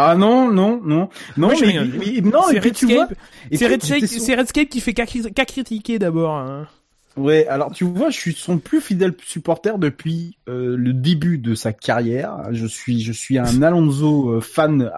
Ah 0.00 0.14
non, 0.16 0.52
non, 0.52 0.80
non. 0.84 1.08
Non, 1.36 1.48
Moi, 1.48 1.54
mais, 1.60 2.20
non, 2.20 2.42
c'est. 2.50 2.58
Redscape, 2.60 3.14
c'est 3.52 4.34
Redscape, 4.36 4.68
qui 4.68 4.80
fait 4.80 4.94
qu'à 4.94 5.06
critiquer 5.44 5.98
d'abord. 5.98 6.36
hein. 6.36 6.68
Ouais, 7.16 7.48
alors 7.48 7.72
tu 7.72 7.82
vois, 7.82 8.10
je 8.10 8.16
suis 8.16 8.32
son 8.32 8.58
plus 8.58 8.80
fidèle 8.80 9.12
supporter 9.24 9.76
depuis 9.78 10.38
euh, 10.48 10.76
le 10.76 10.92
début 10.92 11.38
de 11.38 11.56
sa 11.56 11.72
carrière. 11.72 12.44
Je 12.52 12.64
suis, 12.66 13.00
je 13.02 13.10
suis 13.12 13.38
un 13.38 13.60
Alonso 13.62 14.28
euh, 14.34 14.40
fan 14.40 14.88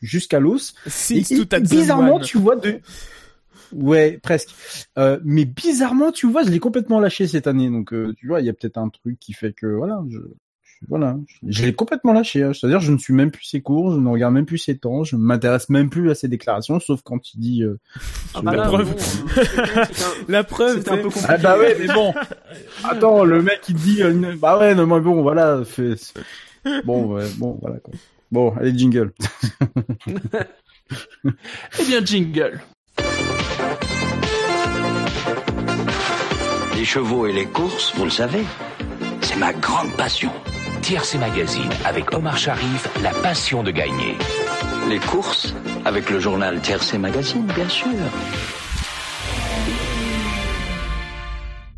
jusqu'à 0.00 0.40
l'os. 0.40 0.74
Since 0.86 1.30
Et- 1.32 1.34
et 1.34 1.44
2001. 1.44 1.60
bizarrement, 1.60 2.18
tu 2.20 2.38
vois 2.38 2.56
de. 2.56 2.80
Ouais, 3.72 4.18
presque. 4.22 4.48
Euh, 4.98 5.20
mais 5.22 5.44
bizarrement, 5.44 6.12
tu 6.12 6.26
vois, 6.26 6.44
je 6.44 6.48
l'ai 6.50 6.58
complètement 6.60 6.98
lâché 6.98 7.26
cette 7.28 7.46
année. 7.46 7.68
Donc, 7.68 7.92
euh, 7.92 8.14
tu 8.16 8.26
vois, 8.26 8.40
il 8.40 8.46
y 8.46 8.48
a 8.48 8.52
peut-être 8.54 8.78
un 8.78 8.88
truc 8.88 9.18
qui 9.20 9.32
fait 9.34 9.52
que, 9.52 9.66
voilà, 9.66 10.02
je, 10.08 10.18
voilà, 10.88 11.16
je 11.46 11.64
l'ai 11.64 11.74
complètement 11.74 12.12
lâché. 12.12 12.42
hein. 12.42 12.52
C'est-à-dire, 12.54 12.80
je 12.80 12.90
ne 12.92 12.98
suis 12.98 13.12
même 13.12 13.30
plus 13.30 13.44
ses 13.44 13.60
cours, 13.60 13.92
je 13.92 13.98
ne 13.98 14.08
regarde 14.08 14.32
même 14.34 14.46
plus 14.46 14.58
ses 14.58 14.78
temps, 14.78 15.04
je 15.04 15.16
ne 15.16 15.20
m'intéresse 15.22 15.68
même 15.68 15.90
plus 15.90 16.10
à 16.10 16.14
ses 16.14 16.26
déclarations, 16.28 16.80
sauf 16.80 17.00
quand 17.04 17.34
il 17.34 17.40
dit. 17.40 17.62
euh, 17.64 17.78
Ah 18.34 18.40
bah 18.42 18.52
La 18.52 18.56
là, 18.58 18.66
preuve. 18.68 18.90
bon, 18.90 18.98
c'était 19.34 19.60
un- 20.04 20.08
La 20.28 20.44
preuve, 20.44 20.78
un 20.78 20.82
peu 20.82 20.96
c'est- 20.96 21.02
compliqué. 21.02 21.26
Ah 21.28 21.36
bah 21.38 21.58
ouais, 21.58 21.76
mais 21.78 21.86
bon. 21.92 22.14
Attends, 22.84 23.24
le 23.24 23.42
mec 23.42 23.60
il 23.68 23.74
dit, 23.74 24.02
euh, 24.02 24.34
bah 24.38 24.58
ouais, 24.58 24.74
non 24.74 24.86
mais 24.86 25.00
bon, 25.00 25.22
voilà, 25.22 25.62
fait... 25.64 25.94
bon, 26.84 27.14
ouais, 27.14 27.26
bon, 27.36 27.58
voilà 27.60 27.78
quoi. 27.78 27.92
Bon, 28.32 28.54
allez 28.56 28.76
jingle. 28.76 29.12
Eh 31.78 31.84
bien, 31.84 32.04
jingle. 32.04 32.60
Les 36.76 36.84
chevaux 36.84 37.26
et 37.26 37.32
les 37.32 37.44
courses, 37.46 37.94
vous 37.96 38.04
le 38.04 38.10
savez, 38.10 38.42
c'est 39.20 39.36
ma 39.36 39.52
grande 39.52 39.92
passion. 39.96 40.30
TRC 40.90 41.20
Magazine 41.20 41.70
avec 41.84 42.12
Omar 42.12 42.36
Sharif, 42.36 42.88
la 43.00 43.10
passion 43.10 43.62
de 43.62 43.70
gagner. 43.70 44.16
Les 44.88 44.98
courses, 44.98 45.54
avec 45.84 46.10
le 46.10 46.18
journal 46.18 46.60
TRC 46.60 46.98
Magazine, 46.98 47.46
bien 47.54 47.68
sûr. 47.68 47.86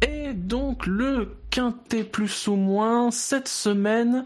Et 0.00 0.33
donc, 0.33 0.87
le 0.87 1.28
quintet 1.50 2.04
plus 2.04 2.49
ou 2.49 2.57
moins, 2.57 3.11
cette 3.11 3.49
semaine, 3.49 4.25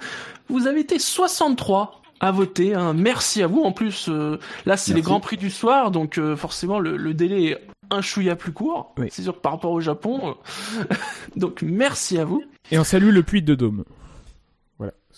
vous 0.49 0.69
avez 0.69 0.83
été 0.83 1.00
63 1.00 2.00
à 2.21 2.31
voter. 2.31 2.75
hein. 2.75 2.95
Merci 2.95 3.43
à 3.43 3.49
vous. 3.49 3.62
En 3.62 3.73
plus, 3.73 4.07
euh, 4.09 4.38
là, 4.66 4.76
c'est 4.76 4.95
les 4.95 5.02
grands 5.02 5.19
prix 5.19 5.37
du 5.37 5.50
soir, 5.50 5.90
donc 5.90 6.16
euh, 6.16 6.37
forcément, 6.37 6.78
le, 6.78 6.97
le 6.97 7.12
délai 7.12 7.45
est 7.47 7.66
un 7.90 8.02
chouïa 8.02 8.37
plus 8.37 8.52
court. 8.52 8.95
Oui. 8.99 9.09
C'est 9.11 9.23
sûr 9.23 9.35
que 9.35 9.40
par 9.40 9.50
rapport 9.50 9.73
au 9.73 9.81
Japon. 9.81 10.37
euh, 10.78 10.95
donc, 11.37 11.62
merci 11.62 12.19
à 12.19 12.25
vous. 12.25 12.45
Et 12.71 12.78
on 12.78 12.85
salue 12.85 13.11
le 13.11 13.25
puits 13.25 13.43
de 13.43 13.57
Dôme. 13.57 13.83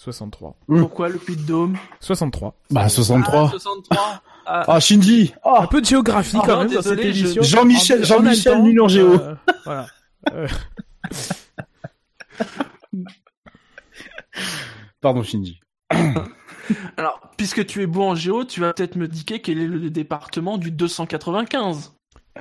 Voilà, 0.05 0.17
63. 0.17 0.57
Mm. 0.69 0.81
Pourquoi 0.81 1.09
le 1.09 1.19
Puy 1.19 1.37
de 1.37 1.43
Dôme 1.43 1.76
63. 2.00 2.55
Bah 2.71 2.83
Ah, 2.85 2.88
63. 2.88 3.50
63. 3.50 4.23
Ah, 4.47 4.64
Ah 4.67 4.81
Shinji. 4.81 5.35
Un 5.45 5.50
Ah, 5.62 5.67
peu 5.71 5.81
de 5.81 5.87
géographie 5.87 6.37
Ah, 6.40 6.45
quand 6.47 6.57
non, 6.57 6.64
même 6.64 6.75
dans 6.75 6.83
cette 6.83 6.97
désolé, 6.97 7.12
je- 7.12 7.25
émission. 7.25 7.43
Jean-Michel- 7.43 8.05
Jean-Michel 8.05 8.62
nul 8.62 8.81
en 8.81 8.88
géo. 8.88 9.12
euh, 9.14 9.35
voilà. 9.64 9.87
Euh, 10.33 10.49
Pardon 15.00 15.23
Shinji. 15.23 15.61
Alors, 16.97 17.21
puisque 17.37 17.64
tu 17.67 17.83
es 17.83 17.87
bon 17.87 18.11
en 18.11 18.14
géo, 18.14 18.45
tu 18.45 18.61
vas 18.61 18.73
peut-être 18.73 18.97
me 18.97 19.05
indiquer 19.07 19.40
quel 19.40 19.59
est 19.59 19.67
le 19.67 19.90
département 19.90 20.59
du 20.59 20.71
295. 20.71 21.93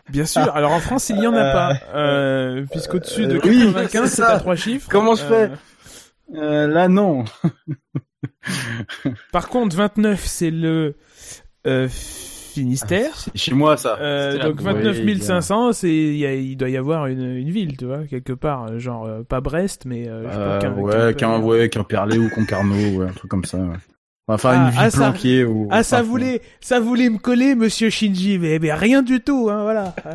bien 0.10 0.26
sûr. 0.26 0.42
Alors 0.56 0.72
en 0.74 0.80
France, 0.80 1.10
il 1.10 1.18
y 1.18 1.28
en 1.28 1.34
a 1.34 1.52
pas. 1.52 1.74
Euh, 1.96 2.66
Puisqu'au-dessus 2.72 3.26
de 3.28 3.38
Euh, 3.38 3.42
oui, 3.46 3.60
95, 3.74 4.12
c'est 4.12 4.22
à 4.24 4.40
trois 4.40 4.56
chiffres. 4.56 4.88
Comment 4.92 5.16
je 5.16 5.24
fais? 5.24 5.52
Euh, 6.36 6.68
là 6.68 6.88
non. 6.88 7.24
Par 9.32 9.50
contre, 9.50 9.76
29, 9.76 10.24
c'est 10.26 10.52
le 10.52 10.96
euh, 11.66 11.88
Finistère. 11.90 13.16
C'est 13.16 13.38
chez 13.38 13.54
moi 13.54 13.78
ça. 13.78 13.98
Euh, 14.00 14.38
donc 14.44 14.62
29 14.62 14.98
Oui, 15.04 15.20
500, 15.22 15.74
c'est 15.74 15.90
il, 15.94 16.18
y 16.18 16.26
a- 16.26 16.34
il 16.34 16.56
doit 16.58 16.70
y 16.70 16.78
avoir 16.78 17.06
une, 17.08 17.22
une 17.24 17.50
ville, 17.52 17.78
tu 17.78 17.86
vois, 17.86 18.06
quelque 18.06 18.34
part, 18.34 18.66
euh, 18.72 18.80
genre 18.80 19.08
pas 19.30 19.42
Brest, 19.42 19.84
mais 19.86 20.08
euh, 20.08 20.24
je 20.28 20.32
sais 20.32 20.38
pas, 20.38 20.60
qu'un- 20.60 20.74
ouais, 20.74 20.92
qu'un 21.16 21.38
qu'un- 21.38 21.42
ouais, 21.44 21.70
qu'un 21.70 21.84
Perlé 21.84 22.18
ou 22.18 22.30
Concarneau, 22.30 22.98
ouais, 23.00 23.06
un 23.08 23.14
truc 23.14 23.30
comme 23.30 23.46
ça. 23.46 23.58
Ouais. 23.60 23.76
Enfin, 24.30 24.50
Ah, 24.52 24.56
une 24.66 24.70
ville 24.72 24.80
ah, 24.82 24.92
ça- 24.92 25.12
planquée 25.12 25.46
ou. 25.46 25.68
Ah, 25.72 25.84
ça 25.84 26.02
voulait, 26.02 26.42
ça 26.60 26.80
voulait 26.82 27.10
me 27.10 27.18
coller, 27.18 27.56
Monsieur 27.56 27.90
Shinji, 27.90 28.38
mais, 28.38 28.60
mais 28.60 28.74
rien 28.74 29.02
du 29.02 29.22
tout, 29.22 29.50
hein, 29.50 29.64
voilà. 29.64 29.96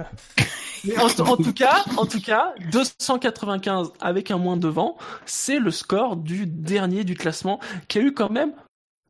En, 0.99 1.07
en 1.23 1.37
tout 1.37 1.53
cas, 1.53 1.85
en 1.97 2.07
tout 2.07 2.21
cas, 2.21 2.53
295 2.73 3.93
avec 4.01 4.33
un 4.33 4.37
moins 4.37 4.57
devant, 4.57 4.99
c'est 5.27 5.61
le 5.61 5.71
score 5.71 6.17
du 6.17 6.45
dernier 6.45 7.05
du 7.05 7.15
classement 7.15 7.61
qui 7.87 7.99
a 7.99 8.03
eu 8.03 8.13
quand 8.13 8.31
même 8.31 8.53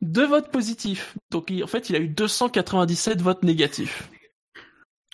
deux 0.02 0.26
votes 0.26 0.50
positifs. 0.50 1.14
Donc 1.30 1.46
il- 1.48 1.64
en 1.64 1.66
fait, 1.66 1.88
il 1.88 1.96
a 1.96 1.98
eu 1.98 2.08
297 2.08 3.22
votes 3.22 3.42
négatifs. 3.42 4.10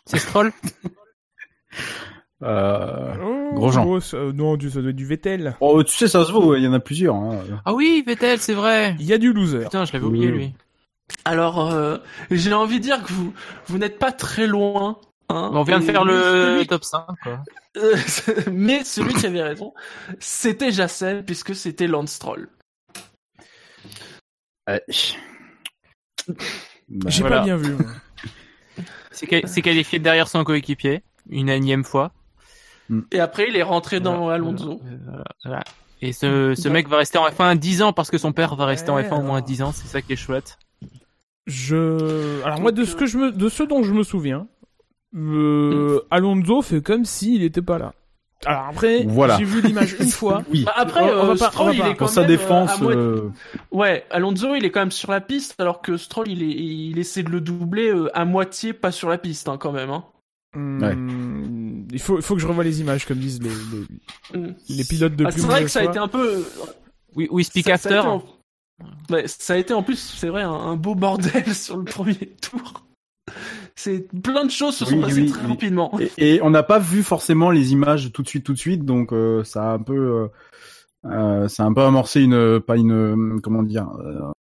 C'est 0.05 0.19
Stroll? 0.19 0.53
Euh... 2.43 3.15
Oh, 3.23 3.51
Grosjean. 3.55 3.85
oh, 3.87 4.01
ça- 4.01 4.19
non, 4.35 4.57
du, 4.57 4.71
ça 4.71 4.81
doit 4.81 4.91
être 4.91 4.97
du 4.97 5.07
Vettel. 5.07 5.57
Oh, 5.61 5.83
tu 5.83 5.95
sais, 5.97 6.07
ça 6.09 6.25
se 6.25 6.31
vaut, 6.33 6.55
il 6.55 6.63
y 6.63 6.69
en 6.69 6.73
a 6.73 6.81
plusieurs. 6.81 7.17
Hein. 7.17 7.41
Ah 7.65 7.75
oui, 7.75 8.03
Vettel, 8.07 8.39
c'est 8.39 8.55
vrai. 8.55 8.95
Il 9.01 9.07
y 9.07 9.13
a 9.13 9.19
du 9.19 9.33
loser. 9.33 9.65
Putain, 9.65 9.85
je 9.85 9.93
l'avais 9.93 10.05
oublié 10.05 10.27
Oui. 10.29 10.33
lui. 10.39 10.55
Alors, 11.25 11.73
euh, 11.73 11.99
j'ai 12.31 12.53
envie 12.53 12.79
de 12.79 12.83
dire 12.85 13.03
que 13.03 13.13
vous, 13.13 13.33
vous 13.67 13.79
n'êtes 13.79 13.99
pas 13.99 14.13
très 14.13 14.47
loin. 14.47 14.99
hein. 15.31 15.51
On 15.53 15.63
vient 15.63 15.81
de 15.81 15.85
faire 15.85 16.05
le 16.05 16.13
celui- 16.59 16.67
top 16.67 16.85
5, 16.85 17.05
quoi. 17.23 17.43
Euh, 17.77 17.95
mais 18.53 18.83
celui 18.83 19.15
qui 19.15 19.27
avait 19.27 19.43
raison, 19.43 19.73
c'était 20.19 20.73
Jacen, 20.73 21.23
puisque 21.25 21.55
c'était 21.55 21.87
Lance 21.87 22.11
Stroll. 22.13 22.49
Ouais. 24.67 24.83
Bah, 26.27 27.09
J'ai 27.09 27.21
Voilà. 27.21 27.39
pas 27.39 27.45
bien 27.45 27.57
vu. 27.57 27.77
c'est 29.13 29.63
qualifié 29.63 29.99
derrière 30.01 30.27
son 30.29 30.43
coéquipier, 30.45 31.03
une 31.31 31.49
énième 31.51 31.85
fois. 31.85 32.13
Et 33.13 33.21
après, 33.21 33.47
il 33.49 33.57
est 33.57 33.63
rentré 33.63 34.01
dans 34.01 34.19
Voilà. 34.19 34.35
Alonso. 34.37 34.81
Voilà, 35.07 35.25
voilà. 35.45 35.65
Et 36.01 36.13
ce, 36.13 36.55
ce 36.55 36.69
mec 36.69 36.89
va 36.89 36.99
rester 36.99 37.19
en 37.19 37.27
F1 37.29 37.57
10 37.57 37.83
ans 37.83 37.93
parce 37.93 38.11
que 38.11 38.19
son 38.19 38.33
père 38.33 38.55
va 38.57 38.67
rester 38.67 38.91
en 38.91 38.97
Ouais, 38.97 39.03
F1 39.09 39.19
au 39.19 39.23
moins 39.23 39.37
alors. 39.39 39.47
10 39.49 39.63
ans, 39.63 39.73
c'est 39.73 39.89
ça 39.89 40.01
qui 40.01 40.13
est 40.13 40.17
chouette. 40.17 40.59
Je, 41.47 42.43
alors 42.45 42.61
moi, 42.61 42.73
de 42.73 42.85
ce 42.85 42.95
que 42.95 43.07
je 43.07 43.19
me, 43.19 43.33
de 43.33 43.49
ce 43.49 43.63
dont 43.63 43.83
je 43.83 43.93
me 43.95 44.03
souviens, 44.03 44.47
euh, 45.17 46.01
Alonso 46.11 46.63
fait 46.63 46.83
comme 46.83 47.05
s'il 47.05 47.43
était 47.43 47.63
pas 47.63 47.79
là. 47.79 47.95
Alors 48.47 48.67
après, 48.71 49.03
Voilà. 49.09 49.37
j'ai 49.39 49.45
vu 49.45 49.61
l'image 49.63 49.97
une 49.99 50.09
fois. 50.11 50.45
Oui. 50.53 50.63
Bah, 50.65 50.75
après, 50.77 51.01
On- 51.01 51.07
on 51.23 51.27
va 51.27 51.33
euh, 51.33 51.37
pas- 51.37 51.51
Stroll, 51.51 51.75
il 51.75 51.81
est 51.81 51.95
quand 51.97 52.07
Pour 52.07 52.15
même, 52.17 52.25
euh, 52.25 52.29
défense, 52.29 52.83
euh, 52.83 53.31
Ouais, 53.73 54.05
Alonso, 54.11 54.55
il 54.55 54.65
est 54.65 54.71
quand 54.71 54.81
même 54.81 54.93
sur 54.93 55.11
la 55.11 55.21
piste, 55.21 55.57
alors 55.59 55.83
que 55.83 55.97
Stroll, 55.97 56.29
il, 56.29 56.43
est, 56.45 56.55
il 56.55 56.99
essaie 56.99 57.25
de 57.25 57.31
le 57.31 57.41
doubler 57.41 57.89
euh, 57.89 58.09
à 58.17 58.25
moitié, 58.25 58.73
pas 58.75 58.93
sur 58.93 59.09
la 59.09 59.19
piste, 59.19 59.49
hein, 59.49 59.57
quand 59.59 59.73
même. 59.73 59.91
Hein. 59.91 60.05
Hum, 60.55 60.79
Il 61.93 61.99
faut, 62.01 62.17
il 62.17 62.23
faut 62.23 62.35
que 62.35 62.41
je 62.41 62.47
revoie 62.47 62.65
les 62.65 62.81
images, 62.81 63.07
comme 63.07 63.19
disent 63.19 63.41
les, 63.43 63.49
les, 63.51 64.39
Mm. 64.41 64.55
les 64.69 64.85
pilotes 64.85 65.17
de 65.17 65.25
Ah, 65.25 65.31
plus 65.31 65.41
c'est 65.41 65.47
vrai 65.47 65.63
que 65.65 65.71
ça 65.71 65.81
a 65.81 65.85
été 65.85 65.99
un 65.99 66.09
peu. 66.09 66.45
Oui, 67.17 67.29
oui, 67.31 67.45
speak 67.45 67.65
ça- 67.67 67.77
ça 67.79 67.89
a 67.89 67.93
after. 67.93 67.99
été 68.01 68.09
en- 68.09 68.25
Ouais, 69.11 69.25
ça 69.27 69.55
a 69.55 69.57
été 69.57 69.75
en 69.75 69.83
plus, 69.83 69.97
c'est 69.99 70.29
vrai, 70.29 70.43
un, 70.43 70.53
un 70.53 70.77
beau 70.77 70.95
bordel 70.95 71.45
sur 71.55 71.77
le 71.79 71.85
premier 71.85 72.15
tour. 72.41 72.85
C'est 73.75 74.07
plein 74.23 74.45
de 74.45 74.51
choses 74.51 74.77
se 74.77 74.85
sont 74.85 74.97
Oui, 74.97 75.01
passées 75.03 75.21
oui, 75.23 75.31
très 75.31 75.43
oui. 75.43 75.49
rapidement. 75.49 75.99
Et, 76.19 76.35
et 76.37 76.43
on 76.43 76.51
n'a 76.51 76.63
pas 76.63 76.79
vu 76.79 77.03
forcément 77.03 77.51
les 77.51 77.73
images 77.73 78.13
tout 78.13 78.23
de 78.23 78.29
suite, 78.29 78.45
tout 78.45 78.53
de 78.53 78.59
suite, 78.59 78.85
donc 78.85 79.13
euh, 79.13 79.43
ça 79.45 79.71
a 79.71 79.75
un 79.75 79.79
peu, 79.79 79.95
euh, 79.97 80.29
euh, 81.11 81.49
ça 81.49 81.65
a 81.65 81.67
un 81.67 81.73
peu 81.73 81.83
amorcé 81.83 82.21
une, 82.23 82.61
pas 82.61 82.77
une, 82.77 83.41
comment 83.43 83.63
dire, 83.63 83.89
euh, 84.01 84.19
ça- 84.19 84.33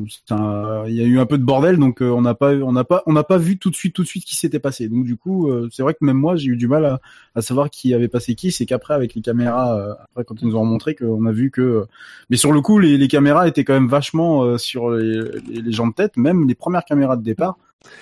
il 0.00 0.94
y 0.94 1.00
a 1.00 1.04
eu 1.04 1.18
un 1.18 1.26
peu 1.26 1.38
de 1.38 1.44
bordel, 1.44 1.78
donc 1.78 2.02
euh, 2.02 2.10
on 2.10 2.20
n'a 2.22 2.34
pas, 2.34 2.52
on 2.54 2.72
n'a 2.72 2.84
pas, 2.84 3.02
on 3.06 3.12
n'a 3.12 3.22
pas 3.24 3.38
vu 3.38 3.58
tout 3.58 3.70
de 3.70 3.76
suite, 3.76 3.94
tout 3.94 4.02
de 4.02 4.08
suite 4.08 4.24
qui 4.24 4.36
s'était 4.36 4.58
passé. 4.58 4.88
Donc 4.88 5.04
du 5.04 5.16
coup, 5.16 5.48
euh, 5.48 5.68
c'est 5.72 5.82
vrai 5.82 5.94
que 5.94 6.04
même 6.04 6.16
moi 6.16 6.36
j'ai 6.36 6.48
eu 6.48 6.56
du 6.56 6.66
mal 6.68 6.84
à, 6.84 7.00
à 7.34 7.42
savoir 7.42 7.70
qui 7.70 7.94
avait 7.94 8.08
passé 8.08 8.34
qui. 8.34 8.52
C'est 8.52 8.66
qu'après 8.66 8.94
avec 8.94 9.14
les 9.14 9.22
caméras, 9.22 9.78
euh, 9.78 9.92
après 10.04 10.24
quand 10.24 10.40
ils 10.42 10.48
nous 10.48 10.56
ont 10.56 10.64
montré 10.64 10.94
qu'on 10.94 11.26
a 11.26 11.32
vu 11.32 11.50
que, 11.50 11.86
mais 12.30 12.36
sur 12.36 12.52
le 12.52 12.60
coup 12.60 12.78
les, 12.78 12.96
les 12.98 13.08
caméras 13.08 13.46
étaient 13.48 13.64
quand 13.64 13.74
même 13.74 13.88
vachement 13.88 14.58
sur 14.58 14.90
les, 14.90 15.20
les, 15.48 15.62
les 15.62 15.72
gens 15.72 15.86
de 15.86 15.94
tête, 15.94 16.16
même 16.16 16.48
les 16.48 16.54
premières 16.54 16.84
caméras 16.84 17.16
de 17.16 17.22
départ. 17.22 17.56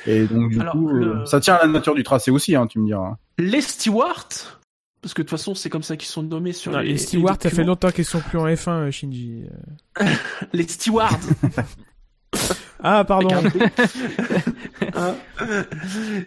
Et 0.06 0.26
donc 0.26 0.50
du 0.50 0.60
Alors, 0.60 0.72
coup, 0.74 0.88
le- 0.88 1.26
ça 1.26 1.40
tient 1.40 1.54
à 1.54 1.66
la 1.66 1.72
nature 1.72 1.94
du 1.94 2.04
tracé 2.04 2.30
aussi, 2.30 2.54
hein, 2.54 2.66
tu 2.68 2.78
me 2.78 2.86
diras. 2.86 3.16
Les 3.38 3.60
stewards, 3.60 4.60
parce 5.02 5.14
que 5.14 5.22
de 5.22 5.26
toute 5.26 5.30
façon, 5.30 5.54
c'est 5.54 5.68
comme 5.68 5.82
ça 5.82 5.96
qu'ils 5.96 6.08
sont 6.08 6.22
nommés 6.22 6.52
sur 6.52 6.72
Non, 6.72 6.78
les. 6.78 6.92
les 6.92 6.98
stewards, 6.98 7.36
ça 7.42 7.50
fait 7.50 7.64
longtemps 7.64 7.90
qu'ils 7.90 8.04
sont 8.04 8.20
plus 8.20 8.38
en 8.38 8.46
F1, 8.46 8.70
euh, 8.70 8.90
Shinji. 8.90 9.44
Les 10.52 10.66
stewards. 10.66 11.18
Ah, 12.84 13.04
pardon. 13.04 13.28
Hein 14.94 15.14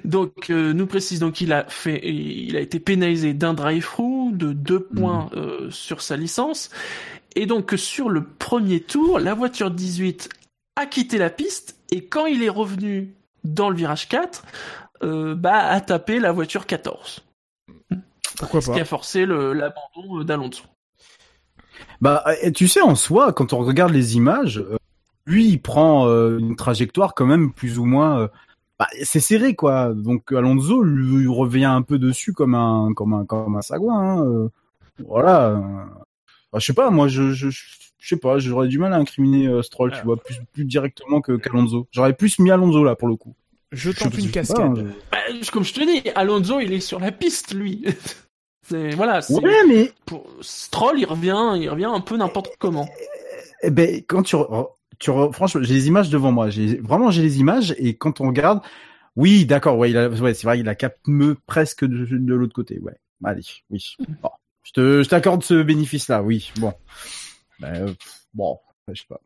donc, 0.05 0.49
euh, 0.49 0.71
nous 0.71 0.87
précise 0.87 1.19
donc 1.19 1.41
il 1.41 1.51
a 1.51 1.65
fait, 1.67 1.99
il 2.03 2.55
a 2.55 2.61
été 2.61 2.79
pénalisé 2.79 3.33
d'un 3.33 3.53
drive-through 3.53 4.31
de 4.31 4.53
deux 4.53 4.79
points 4.79 5.29
euh, 5.35 5.69
sur 5.69 6.01
sa 6.01 6.15
licence, 6.15 6.69
et 7.35 7.45
donc 7.45 7.73
sur 7.75 8.09
le 8.09 8.23
premier 8.23 8.79
tour, 8.79 9.19
la 9.19 9.33
voiture 9.33 9.69
18 9.69 10.29
a 10.77 10.85
quitté 10.85 11.17
la 11.17 11.29
piste 11.29 11.77
et 11.91 12.05
quand 12.05 12.25
il 12.25 12.41
est 12.41 12.49
revenu 12.49 13.13
dans 13.43 13.69
le 13.69 13.75
virage 13.75 14.07
4, 14.07 14.45
euh, 15.03 15.35
bah 15.35 15.67
a 15.67 15.81
tapé 15.81 16.19
la 16.19 16.31
voiture 16.31 16.65
14, 16.65 17.25
Pourquoi 18.37 18.61
ce 18.61 18.71
qui 18.71 18.79
a 18.79 18.85
forcé 18.85 19.25
le- 19.25 19.53
l'abandon 19.53 20.19
euh, 20.19 20.23
d'Alonso. 20.23 20.63
Bah, 22.01 22.23
et 22.41 22.51
tu 22.51 22.67
sais, 22.67 22.81
en 22.81 22.95
soi, 22.95 23.33
quand 23.33 23.53
on 23.53 23.59
regarde 23.59 23.91
les 23.93 24.15
images, 24.17 24.59
euh, 24.59 24.77
lui, 25.25 25.47
il 25.47 25.59
prend 25.61 26.07
euh, 26.07 26.37
une 26.39 26.55
trajectoire 26.55 27.13
quand 27.15 27.25
même 27.25 27.51
plus 27.53 27.79
ou 27.79 27.85
moins. 27.85 28.19
euh, 28.21 28.27
bah, 28.79 28.87
c'est 29.03 29.19
serré, 29.21 29.55
quoi. 29.55 29.93
Donc 29.93 30.31
Alonso 30.31 30.83
lui 30.83 31.27
revient 31.27 31.65
un 31.65 31.81
peu 31.81 31.97
dessus 31.97 32.33
comme 32.33 32.55
un 32.55 32.91
comme 32.93 33.13
un 33.13 33.25
comme 33.25 33.55
un 33.55 33.61
sagouin. 33.61 33.99
hein, 34.17 34.25
euh, 34.25 34.49
voilà. 35.07 35.61
Bah, 36.51 36.59
je 36.59 36.65
sais 36.65 36.73
pas, 36.73 36.89
moi, 36.89 37.07
je 37.07 37.31
je 37.31 37.49
je 37.49 38.09
sais 38.09 38.17
pas, 38.17 38.37
j'aurais 38.37 38.67
du 38.67 38.77
mal 38.77 38.93
à 38.93 38.97
incriminer 38.97 39.47
euh, 39.47 39.61
Stroll, 39.63 39.91
tu 39.93 40.01
vois, 40.03 40.17
plus 40.17 40.35
plus 40.53 40.65
directement 40.65 41.21
que 41.21 41.33
qu'Alonso. 41.37 41.87
J'aurais 41.91 42.13
plus 42.13 42.37
mis 42.39 42.51
Alonso 42.51 42.83
là 42.83 42.95
pour 42.95 43.07
le 43.07 43.15
coup. 43.15 43.33
Je 43.71 43.91
tente 43.91 44.13
je 44.15 44.19
une 44.19 44.25
pas, 44.27 44.31
cascade. 44.33 44.59
hein, 44.79 44.85
Bah, 45.11 45.17
comme 45.51 45.63
je 45.63 45.73
te 45.73 45.81
dis, 45.81 46.09
Alonso 46.13 46.59
il 46.59 46.71
est 46.73 46.79
sur 46.81 46.99
la 46.99 47.11
piste 47.11 47.53
lui. 47.55 47.85
voilà. 48.95 49.21
c'est- 49.21 49.33
Ouais, 49.33 49.65
mais 49.67 49.91
pour 50.05 50.25
Stroll, 50.41 50.99
il 50.99 51.05
revient, 51.05 51.53
il 51.61 51.69
revient 51.69 51.85
un 51.85 52.01
peu 52.01 52.17
n'importe 52.17 52.51
comment. 52.59 52.87
eh 53.61 53.69
ben, 53.69 54.01
quand 54.07 54.23
tu, 54.23 54.35
re- 54.35 54.69
tu 54.99 55.09
re- 55.11 55.31
franchement, 55.33 55.61
j'ai 55.63 55.73
les 55.73 55.87
images 55.87 56.09
devant 56.09 56.31
moi. 56.31 56.49
J'ai 56.49 56.77
vraiment 56.77 57.11
j'ai 57.11 57.21
les 57.21 57.39
images 57.39 57.73
et 57.77 57.95
quand 57.95 58.21
on 58.21 58.27
regarde, 58.27 58.61
oui, 59.15 59.45
d'accord, 59.45 59.77
ouais, 59.77 59.89
il 59.91 59.97
a, 59.97 60.09
ouais, 60.09 60.33
c'est 60.33 60.47
vrai, 60.47 60.59
il 60.59 60.67
a 60.69 60.75
capmeux 60.75 61.37
presque 61.47 61.85
de, 61.85 62.05
de 62.05 62.33
l'autre 62.33 62.53
côté, 62.53 62.79
ouais. 62.79 62.95
Allez, 63.23 63.41
oui. 63.69 63.95
Bon, 64.21 64.29
je 64.63 64.71
te, 64.71 65.03
je 65.03 65.09
t'accorde 65.09 65.43
ce 65.43 65.61
bénéfice-là, 65.63 66.21
oui. 66.21 66.51
Bon, 66.57 66.73
Ben, 67.59 67.87
euh, 67.87 67.93
bon, 68.33 68.59
je 68.91 68.99
sais 69.01 69.07
pas. 69.07 69.21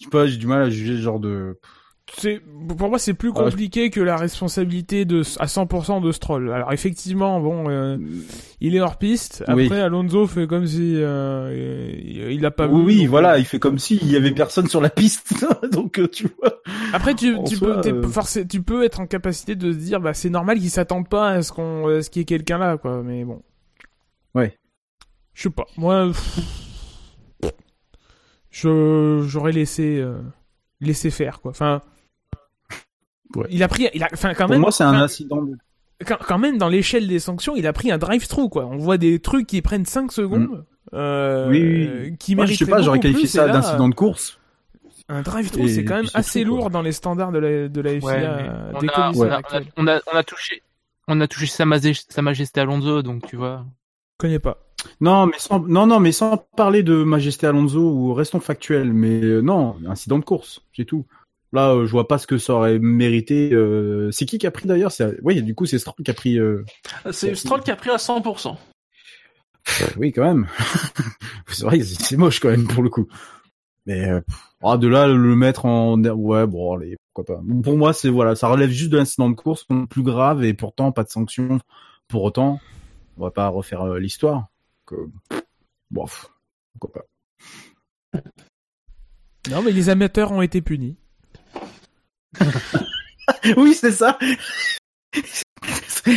Je 0.00 0.04
sais 0.04 0.10
pas, 0.10 0.26
j'ai 0.26 0.36
du 0.36 0.46
mal 0.48 0.62
à 0.62 0.70
juger 0.70 0.96
ce 0.96 1.02
genre 1.02 1.20
de. 1.20 1.58
C'est 2.16 2.40
pour 2.78 2.90
moi 2.90 2.98
c'est 2.98 3.14
plus 3.14 3.30
Ah, 3.34 3.40
compliqué 3.44 3.88
que 3.90 4.00
la 4.00 4.16
responsabilité 4.18 5.04
de 5.06 5.22
à 5.40 5.46
100% 5.46 6.02
de 6.02 6.12
Stroll. 6.12 6.52
Alors 6.52 6.72
effectivement 6.72 7.40
bon 7.40 7.68
euh, 7.70 7.96
il 8.60 8.76
est 8.76 8.80
hors 8.80 8.98
piste. 8.98 9.42
Après 9.48 9.68
Oui. 9.68 9.72
Alonso 9.80 10.26
fait 10.26 10.46
comme 10.46 10.66
si 10.66 10.96
euh, 10.96 11.90
il 11.98 12.32
il 12.34 12.40
l'a 12.42 12.50
pas 12.50 12.66
oui, 12.68 12.80
vu. 12.80 12.84
oui, 13.00 13.06
voilà, 13.06 13.38
il 13.38 13.46
fait 13.46 13.58
comme 13.58 13.78
s'il 13.78 14.06
y 14.10 14.16
avait 14.16 14.32
personne 14.32 14.68
sur 14.68 14.82
la 14.82 14.90
piste, 14.90 15.44
donc 15.72 15.98
euh, 15.98 16.06
tu 16.06 16.28
vois. 16.38 16.60
Après 16.92 17.14
tu 17.14 17.34
En 17.36 17.44
tu 17.44 17.56
soi, 17.56 17.76
peux 17.76 17.80
t'es 17.80 17.92
euh, 17.92 18.02
forcé- 18.06 18.46
tu 18.46 18.62
peux 18.62 18.84
être 18.84 19.00
en 19.00 19.06
capacité 19.06 19.56
de 19.56 19.72
se 19.72 19.78
dire 19.78 19.98
bah 20.00 20.12
c'est 20.14 20.30
normal 20.30 20.58
qu'ils 20.58 20.70
s'attendent 20.70 21.08
pas 21.08 21.30
à 21.30 21.42
ce 21.42 21.52
qu'on 21.52 21.88
à 21.88 22.02
ce 22.02 22.10
qu'il 22.10 22.20
y 22.20 22.22
ait 22.22 22.26
quelqu'un 22.26 22.58
là 22.58 22.76
quoi 22.76 23.02
mais 23.02 23.24
bon. 23.24 23.40
Ouais. 24.34 24.56
Je 25.32 25.44
sais 25.44 25.50
pas. 25.50 25.66
Moi 25.78 26.10
je 28.50 29.24
j'aurais 29.26 29.52
laissé 29.52 29.98
euh, 29.98 30.18
laissé 30.80 31.10
faire 31.10 31.40
quoi. 31.40 31.50
Enfin 31.50 31.82
Ouais. 33.36 33.46
il 33.50 33.62
a 33.62 33.68
pris 33.68 33.88
il 33.94 34.02
a 34.02 34.08
enfin 34.12 34.34
quand 34.34 34.44
Pour 34.44 34.50
même 34.52 34.60
moi, 34.60 34.72
c'est 34.72 34.84
un 34.84 34.94
incident. 34.94 35.42
de- 35.42 35.56
quand, 36.06 36.18
quand 36.26 36.38
même 36.38 36.58
dans 36.58 36.68
l'échelle 36.68 37.06
des 37.08 37.18
sanctions, 37.18 37.54
il 37.56 37.66
a 37.66 37.72
pris 37.72 37.90
un 37.90 37.98
drive-through 37.98 38.48
quoi. 38.50 38.66
On 38.66 38.76
voit 38.78 38.98
des 38.98 39.18
trucs 39.20 39.46
qui 39.46 39.62
prennent 39.62 39.86
5 39.86 40.12
secondes 40.12 40.64
euh, 40.92 41.46
Mm. 41.46 41.50
Oui, 41.50 41.90
oui. 42.10 42.16
qui 42.18 42.36
Moi, 42.36 42.46
je 42.46 42.54
sais 42.54 42.66
pas, 42.66 42.82
j'aurais 42.82 43.00
qualifié 43.00 43.22
plus, 43.24 43.28
ça 43.30 43.48
d'incident 43.48 43.88
de 43.88 43.94
course. 43.94 44.38
Un 45.08 45.22
drive-through, 45.22 45.64
Et 45.66 45.68
c'est 45.68 45.84
quand 45.84 45.96
même 45.96 46.08
assez 46.14 46.42
tout, 46.44 46.50
quoi. 46.50 46.58
lourd 46.58 46.70
dans 46.70 46.82
les 46.82 46.92
standards 46.92 47.32
de 47.32 47.38
la 47.38 47.68
de 47.68 47.80
la 47.80 47.90
FIA 47.90 48.00
Ouais, 48.06 48.22
euh, 48.24 48.72
on, 48.74 48.78
des 48.78 48.88
a, 48.88 48.92
on, 48.98 49.02
a, 49.02 49.12
on, 49.16 49.30
a, 49.30 49.34
actuelles. 49.36 49.66
on, 49.76 49.86
a, 49.88 50.00
on 50.12 50.16
a 50.16 50.22
touché, 50.22 50.62
on 51.08 51.20
a 51.20 51.26
touché 51.28 51.46
sa, 51.46 51.64
Majest- 51.64 52.06
sa 52.12 52.22
Majesté 52.22 52.60
Alonso, 52.60 53.02
donc 53.02 53.26
tu 53.26 53.36
vois. 53.36 53.64
Je 53.66 54.26
connais 54.26 54.38
pas. 54.38 54.58
Non, 55.00 55.26
mais 55.26 55.38
sans, 55.38 55.60
non, 55.60 55.86
non, 55.86 55.98
mais 56.00 56.12
sans 56.12 56.36
parler 56.56 56.82
de 56.82 57.02
Majesté 57.04 57.46
Alonso 57.46 57.80
ou 57.80 58.14
restons 58.14 58.40
factuels, 58.40 58.92
mais 58.92 59.20
euh, 59.22 59.40
non, 59.40 59.76
incident 59.88 60.18
de 60.18 60.24
course, 60.24 60.62
c'est 60.76 60.84
tout. 60.84 61.04
Là, 61.54 61.70
euh, 61.70 61.86
je 61.86 61.92
vois 61.92 62.08
pas 62.08 62.18
ce 62.18 62.26
que 62.26 62.36
ça 62.36 62.52
aurait 62.54 62.80
mérité. 62.80 63.52
euh, 63.52 64.10
C'est 64.10 64.26
qui 64.26 64.38
qui 64.38 64.46
a 64.46 64.50
pris 64.50 64.66
d'ailleurs? 64.66 64.90
C'est, 64.90 65.18
oui, 65.22 65.40
du 65.40 65.54
coup, 65.54 65.66
c'est 65.66 65.78
Stroll 65.78 66.04
qui 66.04 66.10
a 66.10 66.14
pris. 66.14 66.38
euh, 66.38 66.64
C'est 67.12 67.34
Stroll 67.36 67.62
qui 67.62 67.70
a 67.70 67.76
pris 67.76 67.90
à 67.90 67.96
100%. 67.96 68.56
Oui, 69.96 70.12
quand 70.12 70.24
même. 70.24 70.48
c'est 71.48 71.64
vrai, 71.64 71.78
que 71.78 71.84
c'est 71.84 72.16
moche 72.16 72.40
quand 72.40 72.50
même 72.50 72.66
pour 72.66 72.82
le 72.82 72.90
coup. 72.90 73.06
Mais 73.86 74.08
euh, 74.08 74.20
ah, 74.62 74.76
de 74.76 74.88
là 74.88 75.06
le 75.06 75.36
mettre 75.36 75.64
en 75.64 75.96
ouais, 76.02 76.46
bon, 76.46 76.76
allez, 76.76 76.96
pourquoi 77.12 77.36
pas. 77.36 77.42
Pour 77.62 77.78
moi, 77.78 77.92
c'est 77.92 78.08
voilà, 78.08 78.34
ça 78.34 78.48
relève 78.48 78.70
juste 78.70 78.90
de 78.90 78.96
l'incident 78.98 79.30
de 79.30 79.34
course, 79.34 79.64
plus 79.88 80.02
grave 80.02 80.42
et 80.44 80.54
pourtant 80.54 80.90
pas 80.90 81.04
de 81.04 81.08
sanction. 81.08 81.60
Pour 82.08 82.24
autant, 82.24 82.60
on 83.16 83.22
va 83.22 83.30
pas 83.30 83.46
refaire 83.48 83.82
euh, 83.82 83.98
l'histoire. 84.00 84.48
Que 84.86 84.96
bon, 85.90 86.06
pourquoi 86.78 87.02
pas. 88.12 88.20
Non, 89.50 89.62
mais 89.62 89.70
les 89.72 89.88
amateurs 89.88 90.32
ont 90.32 90.42
été 90.42 90.60
punis. 90.60 90.96
oui, 93.56 93.74
c'est 93.74 93.92
ça. 93.92 94.18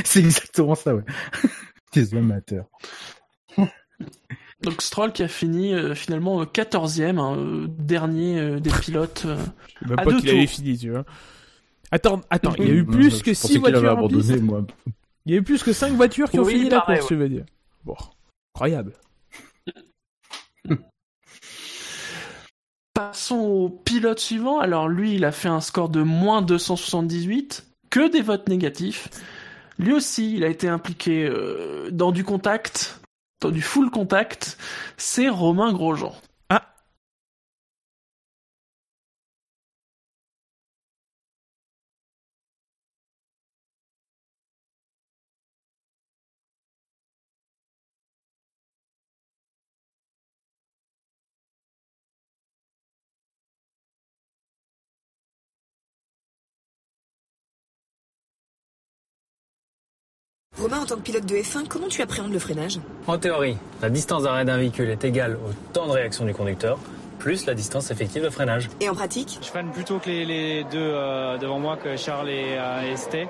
c'est 0.03 0.19
exactement 0.19 0.75
ça, 0.75 0.95
ouais. 0.95 1.03
Des 1.93 2.13
amateurs. 2.15 2.65
Donc 4.61 4.81
Stroll 4.81 5.11
qui 5.13 5.21
a 5.23 5.27
fini 5.27 5.73
euh, 5.73 5.93
finalement 5.93 6.43
14e, 6.43 7.19
hein, 7.19 7.37
euh, 7.37 7.67
dernier 7.69 8.39
euh, 8.39 8.59
des 8.59 8.71
pilotes. 8.71 9.23
euh, 9.25 9.37
Je 9.81 9.87
même 9.89 9.99
à 9.99 10.03
pas 10.03 10.11
deux 10.11 10.19
qu'il 10.19 10.29
avait 10.29 10.45
tours. 10.45 10.49
fini, 10.55 10.77
tu 10.77 10.89
vois. 10.91 11.05
Attends, 11.91 12.21
attends, 12.29 12.53
il 12.57 12.67
y 12.67 12.71
a 12.71 12.73
eu 12.73 12.85
plus 12.85 13.11
je 13.19 13.23
que 13.23 13.29
pensais 13.31 13.47
6 13.47 13.47
qu'il 13.49 13.59
voitures 13.59 13.77
avait 13.79 13.89
en 14.01 14.07
piste. 14.07 14.41
moi. 14.41 14.65
Il 15.25 15.31
y 15.31 15.35
a 15.35 15.37
eu 15.39 15.43
plus 15.43 15.61
que 15.63 15.73
5 15.73 15.93
voitures 15.93 16.29
qui 16.29 16.39
ont 16.39 16.43
Oui, 16.43 16.53
fini 16.53 16.69
la 16.69 16.81
course, 16.81 17.07
tu 17.07 17.15
veux 17.15 17.29
dire. 17.29 17.45
Bon, 17.85 17.95
incroyable. 18.55 18.93
Passons 22.97 23.37
au 23.37 23.69
pilote 23.69 24.17
suivant. 24.17 24.57
Alors 24.57 24.87
lui, 24.87 25.13
il 25.13 25.23
a 25.23 25.31
fait 25.31 25.49
un 25.49 25.61
score 25.61 25.87
de 25.87 26.01
moins 26.01 26.41
278, 26.41 27.63
que 27.91 28.11
des 28.11 28.23
votes 28.23 28.49
négatifs. 28.49 29.09
Lui 29.77 29.93
aussi, 29.93 30.33
il 30.33 30.43
a 30.43 30.47
été 30.47 30.67
impliqué 30.67 31.27
euh, 31.27 31.91
dans 31.91 32.11
du 32.11 32.23
contact, 32.23 32.99
dans 33.39 33.51
du 33.51 33.61
full 33.61 33.91
contact. 33.91 34.57
C'est 34.97 35.29
Romain 35.29 35.73
Grosjean. 35.73 36.15
Romain, 60.67 60.81
en 60.81 60.85
tant 60.85 60.95
que 60.97 61.01
pilote 61.01 61.25
de 61.25 61.35
F1, 61.35 61.65
comment 61.69 61.87
tu 61.87 62.01
appréhendes 62.01 62.33
le 62.33 62.39
freinage? 62.39 62.77
En 63.07 63.17
théorie, 63.17 63.55
la 63.81 63.89
distance 63.89 64.23
d'arrêt 64.23 64.43
d'un 64.43 64.57
véhicule 64.57 64.89
est 64.89 65.01
égale 65.05 65.35
au 65.35 65.53
temps 65.71 65.87
de 65.87 65.93
réaction 65.93 66.25
du 66.25 66.33
conducteur, 66.33 66.77
plus 67.19 67.45
la 67.45 67.53
distance 67.53 67.89
effective 67.89 68.21
de 68.21 68.29
freinage. 68.29 68.67
Et 68.81 68.89
en 68.89 68.93
pratique? 68.93 69.39
Je 69.41 69.47
freine 69.47 69.71
plutôt 69.71 69.99
que 69.99 70.09
les, 70.09 70.25
les 70.25 70.65
deux 70.65 70.79
euh, 70.81 71.37
devant 71.37 71.59
moi, 71.59 71.77
que 71.81 71.95
Charles 71.95 72.29
et, 72.29 72.57
euh, 72.57 72.91
et 72.91 72.97
Sté. 72.97 73.29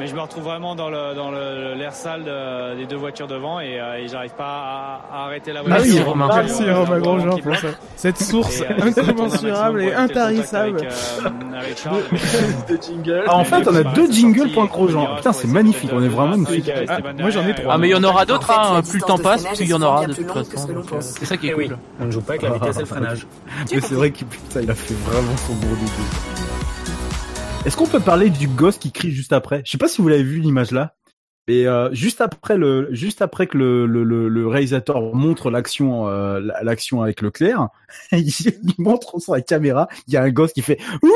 Mais 0.00 0.06
je 0.06 0.14
me 0.14 0.20
retrouve 0.20 0.44
vraiment 0.44 0.74
dans 0.74 0.88
le 0.90 1.14
dans 1.14 1.30
le- 1.30 1.74
l'air 1.74 1.92
sale 1.92 2.24
de- 2.24 2.76
des 2.76 2.86
deux 2.86 2.96
voitures 2.96 3.26
devant 3.26 3.58
et, 3.60 3.80
euh, 3.80 3.96
et 3.98 4.08
j'arrive 4.08 4.34
pas 4.34 4.44
à, 4.44 5.00
à 5.12 5.24
arrêter 5.26 5.52
la 5.52 5.62
voiture. 5.62 5.80
Merci 5.84 6.02
Romain, 6.02 6.28
merci 6.34 6.70
Romain 6.70 6.98
Grosjean 7.00 7.38
pour 7.38 7.56
ça. 7.56 7.68
Cette 7.96 8.18
source 8.18 8.60
Et, 8.60 8.64
euh, 8.64 8.90
de 8.90 9.00
incommensurable 9.00 9.82
et 9.82 9.92
intarissable. 9.94 10.78
avec, 10.78 10.88
euh, 10.92 11.58
avec 11.58 11.78
Charles. 11.78 12.02
Mais, 12.12 13.22
Ah, 13.26 13.36
en 13.36 13.44
fait, 13.44 13.66
on 13.68 13.74
a 13.74 13.82
mais 13.82 13.92
deux 13.94 14.10
jingles 14.10 14.52
pour 14.52 14.62
le 14.62 14.68
Grosjean. 14.68 15.16
Putain, 15.16 15.32
c'est 15.32 15.48
magnifique. 15.48 15.90
On 15.92 16.02
est 16.02 16.08
vraiment 16.08 16.36
une 16.36 16.46
avec 16.46 16.68
Ah, 16.88 16.98
moi, 17.18 17.30
j'en 17.30 17.46
ai 17.46 17.54
trois. 17.54 17.64
et 17.64 17.74
Ah, 17.74 17.78
mais 17.78 17.88
il 17.88 17.92
y 17.92 17.94
en 17.94 18.04
aura 18.04 18.24
d'autres, 18.24 18.50
hein. 18.50 18.82
Plus 18.88 18.98
le 19.00 19.04
temps 19.06 19.18
passe, 19.18 19.44
plus 19.44 19.60
il 19.60 19.68
y 19.68 19.74
en 19.74 19.82
aura 19.82 20.06
de 20.06 20.12
toute 20.12 20.30
façon. 20.30 20.68
euh. 20.70 20.96
C'est 21.00 21.24
ça 21.24 21.36
qui 21.36 21.48
est 21.48 21.50
Et 21.50 21.54
oui, 21.54 21.68
cool. 21.68 21.78
on 22.00 22.04
ne 22.06 22.10
joue 22.10 22.20
pas 22.20 22.34
avec 22.34 22.42
la 22.42 22.50
vitesse 22.50 22.76
et 22.76 22.80
le 22.80 22.86
freinage. 22.86 23.26
Mais 23.72 23.80
c'est 23.80 23.94
vrai 23.94 24.10
que 24.10 24.24
putain, 24.24 24.60
il 24.62 24.70
a 24.70 24.74
fait 24.74 24.94
vraiment 24.94 25.36
son 25.36 25.54
gros 25.54 25.74
dégoût. 25.74 26.47
Est-ce 27.66 27.76
qu'on 27.76 27.86
peut 27.86 28.00
parler 28.00 28.30
du 28.30 28.48
gosse 28.48 28.78
qui 28.78 28.92
crie 28.92 29.10
juste 29.10 29.32
après? 29.32 29.62
Je 29.64 29.70
sais 29.72 29.78
pas 29.78 29.88
si 29.88 30.00
vous 30.00 30.08
l'avez 30.08 30.22
vu 30.22 30.38
l'image 30.40 30.70
là. 30.70 30.94
Et 31.48 31.66
euh, 31.66 31.88
juste 31.92 32.20
après 32.20 32.58
le, 32.58 32.88
juste 32.92 33.22
après 33.22 33.46
que 33.46 33.56
le, 33.56 33.86
le, 33.86 34.04
le, 34.04 34.28
le 34.28 34.46
réalisateur 34.46 35.14
montre 35.14 35.50
l'action, 35.50 36.06
euh, 36.08 36.40
l'action 36.62 37.02
avec 37.02 37.22
Leclerc, 37.22 37.68
il, 38.12 38.28
il 38.28 38.74
montre 38.78 39.18
sur 39.20 39.34
la 39.34 39.40
caméra, 39.40 39.88
il 40.06 40.14
y 40.14 40.16
a 40.18 40.22
un 40.22 40.30
gosse 40.30 40.52
qui 40.52 40.60
fait 40.62 40.78
Wouh 41.02 41.10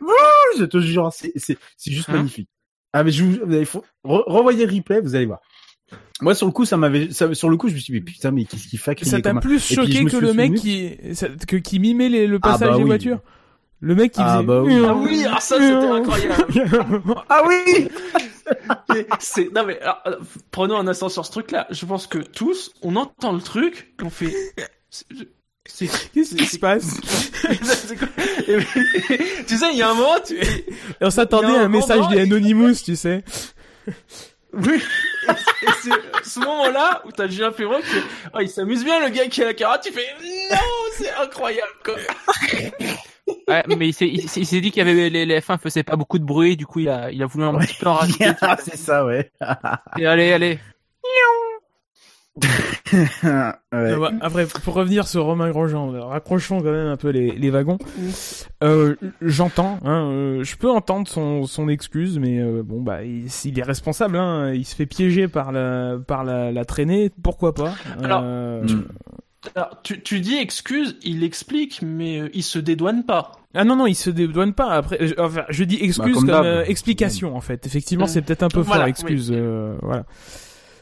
Wouh 0.00 0.58
je 0.58 0.64
te 0.64 0.78
jure, 0.80 1.10
c'est 1.12 1.32
c'est 1.36 1.58
c'est 1.76 1.90
juste 1.92 2.08
Hein 2.08 2.14
magnifique. 2.18 2.48
Ah 2.92 3.02
mais 3.04 3.10
je 3.10 3.24
vous, 3.24 3.52
il 3.52 3.66
faut 3.66 3.84
re- 4.04 4.22
revoyez 4.26 4.64
le 4.64 4.72
replay, 4.74 5.00
vous 5.00 5.14
allez 5.16 5.26
voir. 5.26 5.40
Moi 6.20 6.34
sur 6.36 6.46
le 6.46 6.52
coup, 6.52 6.64
ça 6.64 6.76
m'avait, 6.76 7.10
ça- 7.10 7.34
sur 7.34 7.50
le 7.50 7.56
coup, 7.56 7.68
je 7.68 7.74
me 7.74 7.78
suis 7.78 7.92
dit 7.92 7.98
mais 7.98 8.04
putain, 8.04 8.30
mais 8.30 8.44
qu'est-ce 8.44 8.68
qu'il 8.68 8.78
fait 8.78 9.04
Ça 9.04 9.20
t'a 9.20 9.34
plus 9.34 9.58
choqué 9.60 10.04
que 10.04 10.16
le 10.18 10.32
mec 10.34 10.54
qui 10.54 10.92
ça- 11.14 11.28
que, 11.48 11.56
qui 11.56 11.80
mimait 11.80 12.08
les- 12.08 12.26
le 12.28 12.36
Ah, 12.42 12.52
passage 12.52 12.68
bah 12.70 12.76
des 12.76 12.82
oui. 12.82 12.86
voitures? 12.88 13.20
Le 13.80 13.94
mec 13.94 14.12
qui 14.12 14.20
Ah, 14.22 14.36
faisait 14.36 14.46
bah 14.46 14.62
oui. 14.62 14.82
Ah 14.86 14.94
oui, 14.94 15.24
alors 15.26 15.42
ça 15.42 15.56
c'était 15.56 15.86
incroyable. 15.86 17.02
Ah 17.28 17.42
oui 17.46 17.88
c'est 19.18 19.52
non 19.52 19.64
mais 19.66 19.80
alors, 19.80 20.00
prenons 20.52 20.76
un 20.78 20.86
instant 20.86 21.08
sur 21.08 21.26
ce 21.26 21.32
truc-là. 21.32 21.66
Je 21.70 21.84
pense 21.84 22.06
que 22.06 22.18
tous, 22.18 22.72
on 22.82 22.94
entend 22.96 23.32
le 23.32 23.40
truc, 23.40 23.92
on 24.02 24.08
fait. 24.10 24.32
Qu'est-ce 25.64 26.34
qui 26.36 26.46
se 26.46 26.58
passe 26.58 26.94
Tu 29.48 29.58
sais, 29.58 29.70
il 29.72 29.76
y 29.78 29.82
a 29.82 29.90
un 29.90 29.94
moment, 29.94 30.14
tu. 30.24 30.36
Et 30.38 30.66
on 31.00 31.10
s'attendait 31.10 31.56
à 31.56 31.62
un 31.62 31.64
un 31.64 31.68
message 31.68 32.06
des 32.08 32.20
Anonymous, 32.20 32.74
tu 32.84 32.94
sais. 32.96 33.24
Oui. 34.52 34.76
Et 35.28 35.32
c'est- 35.32 35.66
et 35.66 35.72
c'est 36.22 36.30
ce 36.30 36.38
moment-là 36.40 37.02
où 37.04 37.10
t'as 37.10 37.26
Julien 37.26 37.50
Perrault 37.50 37.80
qui, 37.80 37.96
oh, 38.32 38.38
il 38.40 38.48
s'amuse 38.48 38.84
bien 38.84 39.00
le 39.04 39.08
gars 39.10 39.26
qui 39.26 39.42
a 39.42 39.46
la 39.46 39.54
carotte. 39.54 39.82
Tu 39.84 39.92
fais 39.92 40.06
non, 40.52 40.56
c'est 40.96 41.12
incroyable 41.14 41.72
quoi. 41.84 41.94
Ouais, 43.48 43.62
mais 43.76 43.88
il 43.88 43.92
s'est, 43.92 44.06
il 44.08 44.22
dit 44.60 44.70
qu'il 44.70 44.76
y 44.76 44.80
avait 44.80 45.08
les, 45.10 45.26
les 45.26 45.40
F1 45.40 45.58
faisaient 45.58 45.82
pas 45.82 45.96
beaucoup 45.96 46.18
de 46.18 46.24
bruit, 46.24 46.56
du 46.56 46.66
coup 46.66 46.80
il 46.80 46.88
a, 46.88 47.10
il 47.10 47.22
a 47.22 47.26
voulu 47.26 47.44
un 47.44 47.54
petit 47.58 47.76
peu 47.80 47.88
en 47.88 47.94
rajouter. 47.94 48.26
Ah, 48.40 48.56
c'est 48.60 48.76
ça, 48.76 49.04
ouais. 49.04 49.30
Et 49.98 50.06
allez, 50.06 50.32
allez. 50.32 50.58
Ouais. 52.92 53.90
Non, 53.92 53.98
bah, 54.00 54.10
après, 54.20 54.46
pour 54.46 54.74
revenir 54.74 55.08
sur 55.08 55.24
Romain 55.24 55.50
Grosjean, 55.50 55.92
euh, 55.94 56.04
raccrochons 56.04 56.58
quand 56.60 56.70
même 56.70 56.86
un 56.86 56.96
peu 56.96 57.08
les, 57.08 57.32
les 57.32 57.50
wagons. 57.50 57.78
Euh, 58.62 58.94
J'entends, 59.22 59.78
hein, 59.84 60.10
euh, 60.12 60.44
je 60.44 60.56
peux 60.56 60.70
entendre 60.70 61.08
son, 61.08 61.46
son 61.46 61.68
excuse, 61.68 62.18
mais 62.18 62.38
euh, 62.40 62.62
bon 62.62 62.80
bah 62.82 63.02
il, 63.04 63.26
il 63.44 63.58
est 63.58 63.62
responsable, 63.62 64.16
hein, 64.18 64.52
il 64.52 64.64
se 64.64 64.74
fait 64.76 64.86
piéger 64.86 65.28
par 65.28 65.50
la 65.50 65.96
par 66.06 66.24
la, 66.24 66.52
la 66.52 66.64
traînée, 66.64 67.10
pourquoi 67.22 67.54
pas 67.54 67.74
Alors, 68.02 68.20
Euh, 68.22 68.62
Mm. 68.62 68.84
Alors, 69.54 69.80
tu, 69.82 70.02
tu 70.02 70.20
dis 70.20 70.34
excuse, 70.36 70.96
il 71.04 71.22
explique, 71.22 71.80
mais 71.82 72.18
euh, 72.20 72.28
il 72.34 72.42
se 72.42 72.58
dédouane 72.58 73.04
pas. 73.04 73.32
Ah 73.54 73.64
non 73.64 73.76
non, 73.76 73.86
il 73.86 73.94
se 73.94 74.10
dédouane 74.10 74.52
pas. 74.54 74.70
Après, 74.72 74.98
je, 75.06 75.14
enfin, 75.18 75.44
je 75.48 75.64
dis 75.64 75.78
excuse 75.80 76.14
Bah, 76.14 76.20
comme 76.20 76.26
comme, 76.26 76.44
euh, 76.46 76.64
explication 76.64 77.36
en 77.36 77.40
fait. 77.40 77.64
Effectivement, 77.66 78.06
c'est 78.06 78.22
peut-être 78.22 78.42
un 78.42 78.48
peu 78.48 78.60
Voilà, 78.60 78.82
fort 78.82 78.88
excuse. 78.88 79.30
oui. 79.30 79.36
euh, 79.38 79.76
voilà. 79.82 80.04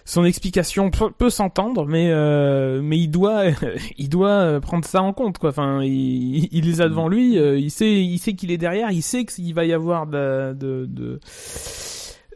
Son 0.07 0.25
explication 0.27 0.91
peut, 0.91 1.11
peut 1.11 1.31
s'entendre, 1.31 1.87
mais 1.87 2.11
euh, 2.11 2.81
mais 2.83 2.99
il 2.99 3.09
doit 3.09 3.45
il 3.99 4.09
doit 4.11 4.29
euh, 4.31 4.61
prendre 4.61 4.85
ça 4.85 5.03
en 5.03 5.13
compte 5.15 5.39
quoi. 5.39 5.51
Enfin, 5.51 5.83
il, 5.83 6.49
il 6.53 6.65
les 6.67 6.81
a 6.83 6.89
devant 6.89 7.09
lui, 7.09 7.39
euh, 7.39 7.59
il 7.59 7.71
sait 7.71 8.03
il 8.03 8.19
sait 8.19 8.35
qu'il 8.35 8.51
est 8.51 8.59
derrière, 8.59 8.91
il 8.91 9.03
sait 9.03 9.25
qu'il 9.25 9.55
va 9.55 9.65
y 9.65 9.73
avoir 9.73 10.07
de 10.07 10.53
de, 10.55 10.85
de 10.89 11.21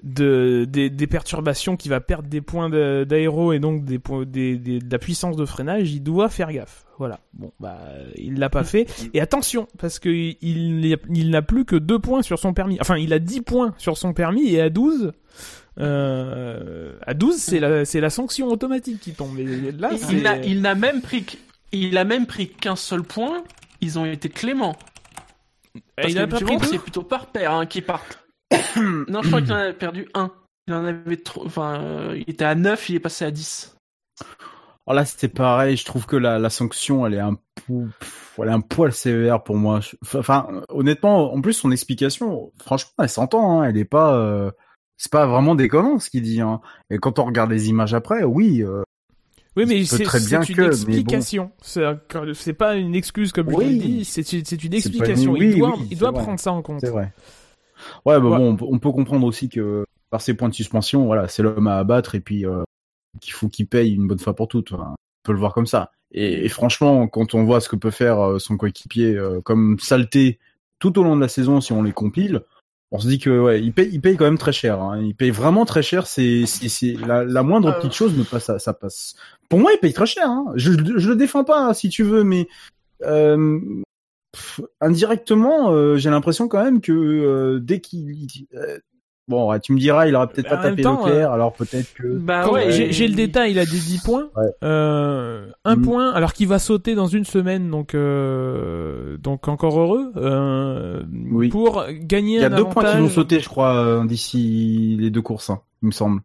de- 0.03 0.65
des, 0.69 0.91
des 0.91 1.07
perturbations, 1.07 1.77
qu'il 1.77 1.91
va 1.91 2.01
perdre 2.01 2.29
des 2.29 2.41
points 2.41 2.69
de- 2.71 3.05
d'aéro 3.09 3.53
et 3.53 3.59
donc 3.59 3.85
des, 3.85 3.99
points- 3.99 4.25
des, 4.25 4.57
des- 4.59 4.79
de 4.81 4.91
la 4.93 4.99
puissance 4.99 5.37
de 5.37 5.45
freinage, 5.45 5.93
il 5.93 6.03
doit 6.03 6.29
faire 6.29 6.53
gaffe. 6.53 6.85
Voilà. 6.99 7.21
Bon, 7.33 7.53
bah, 7.61 7.79
il 8.17 8.39
l'a 8.39 8.51
pas 8.51 8.65
fait. 8.65 8.87
Et 9.15 9.21
attention, 9.21 9.69
parce 9.79 9.99
que 10.01 10.09
il, 10.09 10.37
il, 10.43 11.31
n'a 11.31 11.43
plus 11.43 11.65
que 11.65 11.77
deux 11.77 11.99
points 12.01 12.23
sur 12.23 12.39
son 12.41 12.53
permis. 12.53 12.77
Enfin, 12.81 12.97
il 12.97 13.13
a 13.13 13.21
10 13.21 13.43
points 13.43 13.75
sur 13.79 13.97
son 13.97 14.13
permis 14.13 14.53
et 14.55 14.61
à 14.61 14.69
12, 14.69 15.13
euh, 15.79 16.93
à 17.07 17.15
12, 17.15 17.37
c'est 17.37 17.61
la, 17.61 17.85
c'est 17.85 18.01
la 18.01 18.11
sanction 18.11 18.49
automatique 18.49 19.01
qui 19.01 19.13
tombe. 19.13 19.39
Et 19.39 19.73
là, 19.73 19.91
Il- 20.45 20.61
n'a 20.61 20.75
même 20.75 21.01
pris 21.03 21.25
il 21.71 21.97
a 21.99 22.05
même 22.05 22.27
pris 22.27 22.49
qu'un 22.49 22.77
seul 22.77 23.03
point. 23.03 23.45
Ils 23.81 23.99
ont 23.99 24.05
été 24.07 24.29
cléments. 24.29 24.77
Parce 25.97 26.11
il 26.11 26.19
a 26.19 26.27
pas 26.27 26.39
que 26.41 26.45
pris 26.45 26.59
c'est 26.69 26.79
plutôt 26.79 27.03
par 27.03 27.27
paire 27.27 27.53
hein, 27.53 27.67
qui 27.67 27.81
partent. 27.83 28.19
non, 29.09 29.23
je 29.23 29.29
crois 29.29 29.43
qu'il 29.43 29.53
en 29.53 29.57
a 29.57 29.73
perdu 29.73 30.09
un. 30.15 30.31
Il 30.67 30.75
en 30.75 30.85
avait 30.85 31.17
trop. 31.17 31.45
Enfin, 31.47 31.81
euh, 31.81 32.15
il 32.27 32.31
était 32.33 32.45
à 32.45 32.55
9, 32.55 32.89
il 32.91 32.97
est 32.97 33.01
passé 33.01 33.25
à 33.25 33.31
10. 33.31 33.75
Alors 34.87 34.97
là, 34.97 35.05
c'était 35.05 35.29
pareil. 35.29 35.77
Je 35.77 35.85
trouve 35.85 36.07
que 36.07 36.17
la, 36.17 36.39
la 36.39 36.51
sanction, 36.51 37.07
elle 37.07 37.15
est 37.15 37.19
un 37.21 37.35
pou- 37.67 37.89
pff, 38.01 38.39
elle 38.43 38.49
est 38.49 38.53
un 38.53 38.61
poil 38.61 38.93
sévère 38.93 39.43
pour 39.43 39.57
moi. 39.57 39.81
Je- 39.81 39.97
Enfin, 40.19 40.47
honnêtement, 40.69 41.33
en 41.35 41.41
plus, 41.41 41.53
son 41.55 41.71
explication, 41.71 42.53
franchement, 42.59 42.93
elle 43.03 43.09
s'entend. 43.09 43.61
Hein, 43.61 43.65
elle 43.65 43.77
est 43.77 43.85
pas, 43.85 44.15
euh, 44.15 44.51
c'est 44.97 45.13
pas 45.13 45.27
vraiment 45.27 45.55
déconnant 45.55 45.99
ce 45.99 46.09
qu'il 46.11 46.23
dit. 46.23 46.41
Hein. 46.41 46.61
Et 46.91 46.99
quand 46.99 47.19
on 47.19 47.25
regarde 47.25 47.51
les 47.51 47.69
images 47.69 47.93
après, 47.95 48.25
oui. 48.25 48.63
euh, 48.63 48.83
Oui, 49.57 49.65
mais 49.67 49.85
c'est 49.85 50.05
très 50.05 50.21
bien 50.21 50.43
c'est 50.43 50.51
une 50.51 50.57
que, 50.57 50.63
mais 50.63 50.69
bon. 50.69 50.73
explication. 50.75 51.51
C'est 51.63 51.85
un- 51.85 52.01
C'est 52.35 52.53
pas 52.55 52.77
une 52.77 52.95
excuse 52.95 53.33
comme 53.33 53.51
je 53.51 53.57
Oui. 53.57 53.67
l'ai 53.67 53.79
dit, 53.79 54.05
c'est 54.05 54.23
c'est 54.23 54.65
une 54.65 54.75
explication. 54.75 55.33
oui, 55.33 55.51
il 55.53 55.59
doit, 55.59 55.77
oui, 55.77 55.83
il 55.85 55.89
c'est 55.91 56.01
doit 56.01 56.11
vrai. 56.13 56.23
prendre 56.23 56.41
ça 56.41 56.53
en 56.53 56.63
compte. 56.63 56.81
C'est 56.81 56.91
vrai. 56.91 57.13
Ouais, 58.07 58.19
bah 58.21 58.29
Ouais. 58.29 58.37
bon, 58.39 58.51
on 58.53 58.57
peut, 58.57 58.65
on 58.69 58.79
peut 58.79 58.93
comprendre 58.93 59.27
aussi 59.27 59.49
que 59.49 59.85
par 60.11 60.21
ses 60.21 60.35
points 60.35 60.49
de 60.49 60.55
suspension, 60.55 61.07
voilà, 61.07 61.29
c'est 61.29 61.43
l'homme 61.43 61.67
à 61.67 61.79
abattre 61.79 62.15
et 62.15 62.21
puis 62.21 62.47
euh, 62.47 62.63
qu'il 63.21 63.33
faut 63.33 63.49
qu'il 63.49 63.67
paye 63.67 63.95
une 63.95 64.07
bonne 64.09 64.19
fois 64.19 64.35
pour 64.35 64.49
toutes. 64.49 64.73
Enfin, 64.73 64.93
on 64.93 64.97
peut 65.25 65.33
le 65.33 65.39
voir 65.39 65.53
comme 65.55 65.67
ça. 65.67 65.91
Et, 66.13 66.45
et 66.45 66.49
franchement, 66.49 67.07
quand 67.09 67.35
on 67.35 67.45
voit 67.45 67.61
ce 67.61 67.69
que 67.69 67.77
peut 67.77 67.91
faire 67.91 68.19
euh, 68.21 68.39
son 68.39 68.57
coéquipier 68.57 69.15
euh, 69.17 69.41
comme 69.43 69.79
saleté 69.79 70.39
tout 70.79 70.99
au 70.99 71.03
long 71.03 71.17
de 71.17 71.21
la 71.21 71.29
saison, 71.29 71.61
si 71.61 71.73
on 71.73 71.83
les 71.83 71.93
compile, 71.93 72.43
on 72.91 72.99
se 72.99 73.07
dit 73.09 73.19
que 73.19 73.29
ouais, 73.39 73.61
il 73.61 73.75
paye, 73.75 73.91
il 73.93 74.01
paye 74.01 74.17
quand 74.17 74.25
même 74.25 74.39
très 74.39 74.53
cher. 74.53 74.81
Hein. 74.81 75.03
Il 75.03 75.15
paye 75.15 75.31
vraiment 75.31 75.67
très 75.67 75.83
cher. 75.83 76.07
C'est, 76.07 76.47
c'est, 76.47 76.95
la, 76.95 77.25
la 77.25 77.43
moindre 77.43 77.69
Euh. 77.69 77.73
petite 77.73 77.93
chose, 77.93 78.15
mais 78.17 78.25
pas 78.25 78.41
ça, 78.41 78.59
ça 78.59 78.73
passe. 78.73 79.15
Pour 79.51 79.59
moi, 79.59 79.73
il 79.75 79.79
paye 79.79 79.93
très 79.93 80.07
cher. 80.07 80.27
Hein. 80.31 80.47
Je, 80.55 80.73
je 80.97 81.09
le 81.11 81.17
défends 81.17 81.45
pas, 81.45 81.67
hein, 81.69 81.75
si 81.75 81.91
tu 81.91 82.03
veux, 82.05 82.25
mais 82.25 82.49
euh, 83.05 83.61
pff, 84.33 84.61
indirectement, 84.81 85.71
euh, 85.73 85.97
j'ai 85.97 86.11
l'impression 86.11 86.49
quand 86.49 86.63
même 86.63 86.81
que 86.81 86.93
euh, 86.93 87.59
dès 87.61 87.81
qu'il 87.81 88.27
euh, 88.55 88.79
bon, 89.29 89.51
ouais, 89.51 89.61
tu 89.61 89.73
me 89.73 89.79
diras, 89.79 90.07
il 90.07 90.15
aurait 90.17 90.29
peut-être 90.29 90.49
Bah, 90.49 90.57
pas 90.57 90.71
tapé 90.71 90.83
temps, 90.83 91.05
Leclerc, 91.07 91.33
alors 91.33 91.53
peut-être 91.53 91.93
que 91.95 92.07
Bah 92.19 92.51
ouais. 92.51 92.71
j'ai 92.71 93.09
le 93.09 93.15
détail, 93.15 93.53
il 93.53 93.59
a 93.59 93.65
des 93.67 93.71
10 93.79 94.03
points. 94.03 94.31
Ouais. 94.37 94.51
Euh, 94.65 95.47
un 95.65 95.77
Mm. 95.77 95.83
point, 95.83 96.11
alors 96.13 96.33
qu'il 96.33 96.49
va 96.49 96.59
sauter 96.59 96.95
dans 96.95 97.07
une 97.07 97.25
semaine, 97.25 97.71
donc 97.71 97.95
euh, 97.95 99.17
donc 99.19 99.49
encore 99.49 99.79
heureux. 99.79 100.13
Oui. 101.31 101.49
Pour 101.49 101.85
gagner 101.91 102.37
il 102.37 102.41
y 102.43 102.45
a 102.45 102.47
un 102.47 102.57
deux 102.57 102.65
points 102.65 102.85
qui 102.93 102.99
vont 103.01 103.09
sauter, 103.09 103.41
je 103.41 103.49
crois, 103.49 104.05
d'ici 104.07 104.97
les 104.99 105.11
deux 105.11 105.23
courses, 105.23 105.51
hein, 105.51 105.61
il 105.83 105.87
me 105.87 105.93
semble. 105.93 106.21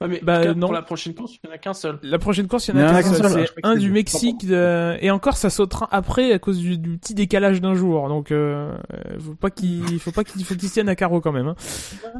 Ouais, 0.00 0.06
mais 0.08 0.20
Bah, 0.22 0.42
cas, 0.44 0.54
non. 0.54 0.66
pour 0.68 0.74
la 0.74 0.82
prochaine 0.82 1.12
course, 1.14 1.34
il 1.34 1.40
n'y 1.46 1.50
en 1.52 1.54
a 1.54 1.58
qu'un 1.58 1.74
seul. 1.74 1.98
La 2.02 2.18
prochaine 2.18 2.46
course, 2.46 2.68
il 2.68 2.76
y 2.76 2.78
en 2.78 2.86
a 2.86 3.02
qu'un 3.02 3.12
seul. 3.12 3.46
C'est 3.46 3.60
un 3.64 3.74
du. 3.74 3.90
Mexique. 3.90 4.46
de- 4.46 4.96
Et 5.00 5.10
encore, 5.10 5.36
ça 5.36 5.50
sautera 5.50 5.88
après 5.90 6.32
à 6.32 6.38
cause 6.38 6.58
du, 6.58 6.78
du 6.78 6.98
petit 6.98 7.14
décalage 7.14 7.60
d'un 7.60 7.74
jour. 7.74 8.08
Donc, 8.08 8.30
euh, 8.30 8.76
faut 9.18 9.34
pas 9.34 9.50
qu'il 9.50 9.98
faut 9.98 10.12
pas 10.12 10.22
qu'il 10.22 10.44
faut 10.44 10.54
qu'il 10.54 10.70
tienne 10.70 10.88
à 10.88 10.94
carreau 10.94 11.20
quand 11.20 11.32
même. 11.32 11.48
hein. 11.48 11.56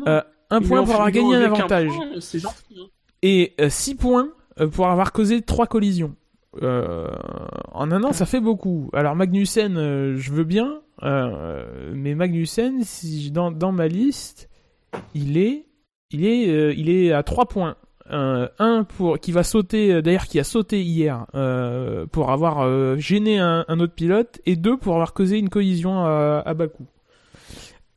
Euh, 0.09 0.23
un 0.51 0.61
point 0.61 0.83
pour 0.83 0.95
avoir 0.95 1.11
gagné 1.13 1.37
un 1.37 1.43
avantage. 1.43 1.89
point, 1.89 2.07
C'est 2.21 2.39
gentil. 2.41 2.81
hein. 2.81 2.87
et 3.23 3.55
6 3.69 3.95
points 3.95 4.29
euh, 4.61 4.67
pour 4.67 4.89
avoir 4.89 5.13
causé 5.13 5.41
trois 5.43 5.67
collisions. 5.67 6.17
Euh, 6.63 7.07
en 7.73 7.93
un 7.93 8.03
an, 8.03 8.13
ça 8.13 8.27
fait 8.27 8.41
beaucoup. 8.41 8.91
Alors 8.93 9.15
Magnussen, 9.15 9.77
euh, 9.77 10.17
je 10.17 10.33
veux 10.33 10.43
bien, 10.45 10.81
euh, 11.05 11.93
mais 11.95 12.17
Magnussen, 12.17 12.83
si 12.83 13.31
dans, 13.31 13.53
dans 13.53 13.71
ma 13.71 13.87
liste, 13.87 14.49
il 15.15 15.37
est, 15.37 15.67
il 16.11 16.25
est, 16.25 16.49
euh, 16.49 16.75
il 16.77 16.91
est 16.91 17.13
à 17.13 17.23
3 17.23 17.47
points. 17.47 17.77
Euh, 18.11 18.49
un 18.59 18.85
pour 18.85 19.19
qui 19.19 19.33
va 19.33 19.43
sauter, 19.43 19.93
euh, 19.93 20.03
d'ailleurs 20.03 20.25
qui 20.25 20.41
a 20.41 20.45
sauté 20.45 20.81
hier 20.81 21.27
euh, 21.35 22.07
pour 22.07 22.31
avoir 22.31 22.99
gêné 22.99 23.39
un, 23.39 23.65
autre 23.81 23.95
pilote, 23.95 24.41
et 24.47 24.57
deux 24.57 24.79
pour 24.79 24.95
avoir 24.95 25.13
causé 25.13 25.39
une 25.39 25.51
collision 25.51 26.05
à, 26.05 26.43
à 26.45 26.55
Bakou. 26.55 26.87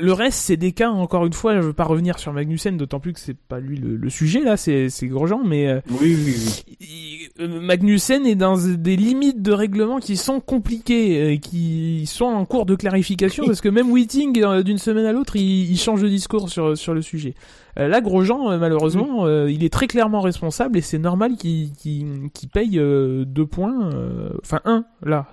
Le 0.01 0.13
reste, 0.13 0.39
c'est 0.39 0.57
des 0.57 0.71
cas, 0.71 0.89
encore 0.89 1.27
une 1.27 1.33
fois, 1.33 1.55
je 1.55 1.67
veux 1.67 1.73
pas 1.73 1.83
revenir 1.83 2.17
sur 2.17 2.33
Magnussen, 2.33 2.75
d'autant 2.75 2.99
plus 2.99 3.13
que 3.13 3.19
c'est 3.19 3.37
pas 3.37 3.59
lui 3.59 3.77
le, 3.77 3.95
le 3.95 4.09
sujet, 4.09 4.41
là, 4.41 4.57
c'est, 4.57 4.89
Grosjean, 5.03 5.43
mais 5.45 5.67
euh, 5.67 5.79
Oui, 5.91 6.17
oui, 6.25 6.35
oui. 6.79 7.29
euh, 7.39 7.61
Magnussen 7.61 8.25
est 8.25 8.35
dans 8.35 8.57
des 8.57 8.95
limites 8.95 9.43
de 9.43 9.51
règlement 9.51 9.99
qui 9.99 10.17
sont 10.17 10.39
compliquées, 10.39 11.35
euh, 11.35 11.37
qui 11.37 12.05
sont 12.07 12.25
en 12.25 12.45
cours 12.45 12.65
de 12.65 12.73
clarification, 12.75 13.45
parce 13.45 13.61
que 13.61 13.69
même 13.69 13.91
Whiting, 13.91 14.41
euh, 14.43 14.63
d'une 14.63 14.79
semaine 14.79 15.05
à 15.05 15.11
l'autre, 15.11 15.35
il, 15.35 15.69
il 15.69 15.77
change 15.77 16.01
de 16.01 16.09
discours 16.09 16.49
sur, 16.49 16.75
sur 16.75 16.95
le 16.95 17.01
sujet. 17.01 17.35
Là, 17.77 18.01
Grosjean, 18.01 18.57
malheureusement, 18.57 19.29
il 19.47 19.63
est 19.63 19.71
très 19.71 19.87
clairement 19.87 20.19
responsable, 20.19 20.77
et 20.77 20.81
c'est 20.81 20.99
normal 20.99 21.37
qu'il, 21.37 21.71
paye 22.51 22.71
deux 23.25 23.45
points, 23.45 23.89
enfin 24.43 24.59
un, 24.65 24.83
là. 25.03 25.27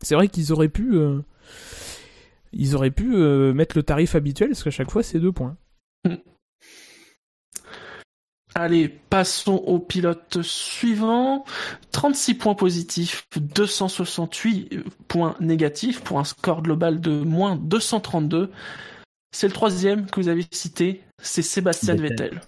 C'est 0.00 0.14
vrai 0.14 0.28
qu'ils 0.28 0.52
auraient 0.52 0.70
pu... 0.70 0.96
ils 2.52 2.74
auraient 2.74 2.90
pu 2.90 3.14
euh, 3.14 3.52
mettre 3.52 3.76
le 3.76 3.82
tarif 3.82 4.14
habituel, 4.14 4.50
parce 4.50 4.62
qu'à 4.62 4.70
chaque 4.70 4.90
fois, 4.90 5.02
c'est 5.02 5.18
deux 5.18 5.32
points. 5.32 5.56
Allez, 8.54 8.88
passons 8.88 9.54
au 9.54 9.78
pilote 9.78 10.42
suivant. 10.42 11.44
36 11.92 12.34
points 12.34 12.54
positifs, 12.54 13.24
268 13.36 14.84
points 15.06 15.36
négatifs 15.38 16.00
pour 16.00 16.18
un 16.18 16.24
score 16.24 16.62
global 16.62 17.00
de 17.00 17.12
moins 17.12 17.56
232. 17.56 18.50
C'est 19.30 19.46
le 19.46 19.52
troisième 19.52 20.06
que 20.06 20.20
vous 20.20 20.28
avez 20.28 20.44
cité, 20.50 21.02
c'est 21.22 21.42
Sébastien 21.42 21.94
Vettel. 21.94 22.16
Vettel. 22.16 22.40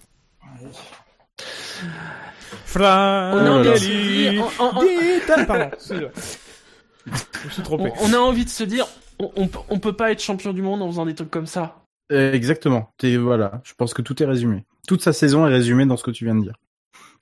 On 8.01 8.13
a 8.13 8.17
envie 8.17 8.45
de 8.45 8.49
se 8.49 8.63
dire, 8.65 8.87
on- 9.35 9.49
on- 9.69 9.79
peut- 9.79 9.93
pas 9.93 10.11
être 10.11 10.21
champion 10.21 10.53
du 10.53 10.61
monde 10.61 10.81
en 10.81 10.87
faisant 10.87 11.05
des 11.05 11.15
trucs 11.15 11.31
comme 11.31 11.45
ça. 11.47 11.77
Exactement. 12.09 12.89
T'es, 12.97 13.17
voilà. 13.17 13.61
Je 13.63 13.73
pense 13.75 13.93
que 13.93 14.01
tout 14.01 14.21
est 14.21 14.25
résumé. 14.25 14.65
Toute 14.87 15.01
sa 15.01 15.13
saison 15.13 15.47
est 15.47 15.51
résumée 15.51 15.85
dans 15.85 15.97
ce 15.97 16.03
que 16.03 16.11
tu 16.11 16.25
viens 16.25 16.35
de 16.35 16.41
dire. 16.41 16.55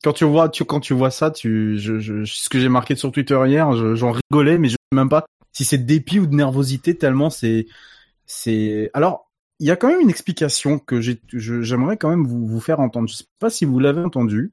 Quand 0.04 0.14
tu 0.14 0.26
vois, 0.26 0.50
tu, 0.50 0.66
quand 0.66 0.80
tu 0.80 0.94
vois 0.94 1.12
ça, 1.12 1.30
tu, 1.32 1.78
je, 1.78 2.00
je, 2.00 2.26
ce 2.26 2.50
que 2.50 2.60
j'ai 2.60 2.70
marqué 2.70 2.96
sur 2.96 3.12
Twitter 3.12 3.40
hier, 3.48 3.72
je- 3.76 3.94
j'en 3.96 4.12
rigolais, 4.12 4.58
mais 4.58 4.68
je 4.68 4.74
sais 4.74 4.96
même 4.96 5.10
pas 5.10 5.26
si 5.54 5.64
c'est 5.64 5.78
de 5.78 5.84
dépit 5.86 6.20
ou 6.20 6.26
de 6.26 6.34
nervosité 6.36 6.98
tellement 6.98 7.30
c'est, 7.30 7.68
c'est, 8.26 8.90
alors, 8.94 9.31
il 9.62 9.68
y 9.68 9.72
a 9.72 9.76
quand 9.76 9.88
même 9.90 10.02
une 10.02 10.10
explication 10.10 10.80
que 10.80 11.00
j'aimerais 11.00 11.96
quand 11.96 12.10
même 12.10 12.26
vous, 12.26 12.46
vous 12.48 12.60
faire 12.60 12.80
entendre. 12.80 13.08
Je 13.08 13.14
sais 13.16 13.26
pas 13.40 13.50
si 13.52 13.64
vous 13.64 13.78
l'avez 13.80 14.02
entendu, 14.02 14.52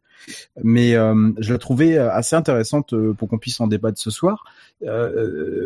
mais 0.62 0.94
euh, 0.94 1.30
je 1.38 1.50
la 1.52 1.58
trouvais 1.58 1.96
assez 1.96 2.36
intéressante 2.36 2.92
euh, 2.92 3.14
pour 3.14 3.26
qu'on 3.28 3.38
puisse 3.38 3.58
en 3.60 3.66
débattre 3.68 3.98
ce 3.98 4.10
soir. 4.10 4.44
Euh, 4.84 4.88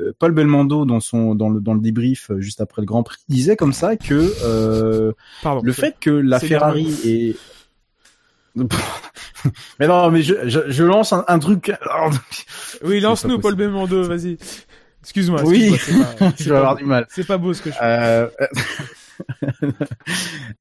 euh, 0.09 0.15
Paul 0.19 0.31
Belmondo 0.33 0.85
dans 0.85 1.01
son 1.01 1.35
dans 1.35 1.51
le 1.51 1.61
dans 1.61 1.75
le 1.75 1.81
débrief 1.81 2.31
euh, 2.31 2.41
juste 2.41 2.61
après 2.61 2.81
le 2.83 2.87
Grand 2.87 3.03
Prix 3.03 3.19
disait 3.29 3.57
comme 3.57 3.73
ça 3.73 3.97
que 3.97 4.33
euh, 4.45 5.13
Pardon. 5.43 5.61
le 5.65 5.73
fait 5.73 5.97
que 6.01 6.11
la 6.11 6.39
Ferrari 6.41 6.95
est 7.05 7.37
mais 9.81 9.87
non 9.89 10.11
mais 10.11 10.23
je 10.23 10.35
je, 10.49 10.61
je 10.69 10.85
lance 10.85 11.13
un, 11.13 11.25
un 11.27 11.39
truc 11.39 11.73
Oui, 12.85 13.01
lance-nous, 13.01 13.39
Paul. 13.39 13.55
Belmondo, 13.55 14.05
vas-y. 14.05 14.39
Excuse-moi. 15.03 15.43
Oui. 15.45 15.75
pas- 16.19 16.33
je 16.39 16.49
vais 16.51 16.57
avoir 16.57 16.77
du 16.77 16.85
mal 16.85 17.07
C'est 17.11 17.27
pas 17.27 17.39
beau 17.39 17.53
ce 17.55 17.61
que 17.63 17.71
je 17.71 17.75
fais. 17.77 18.29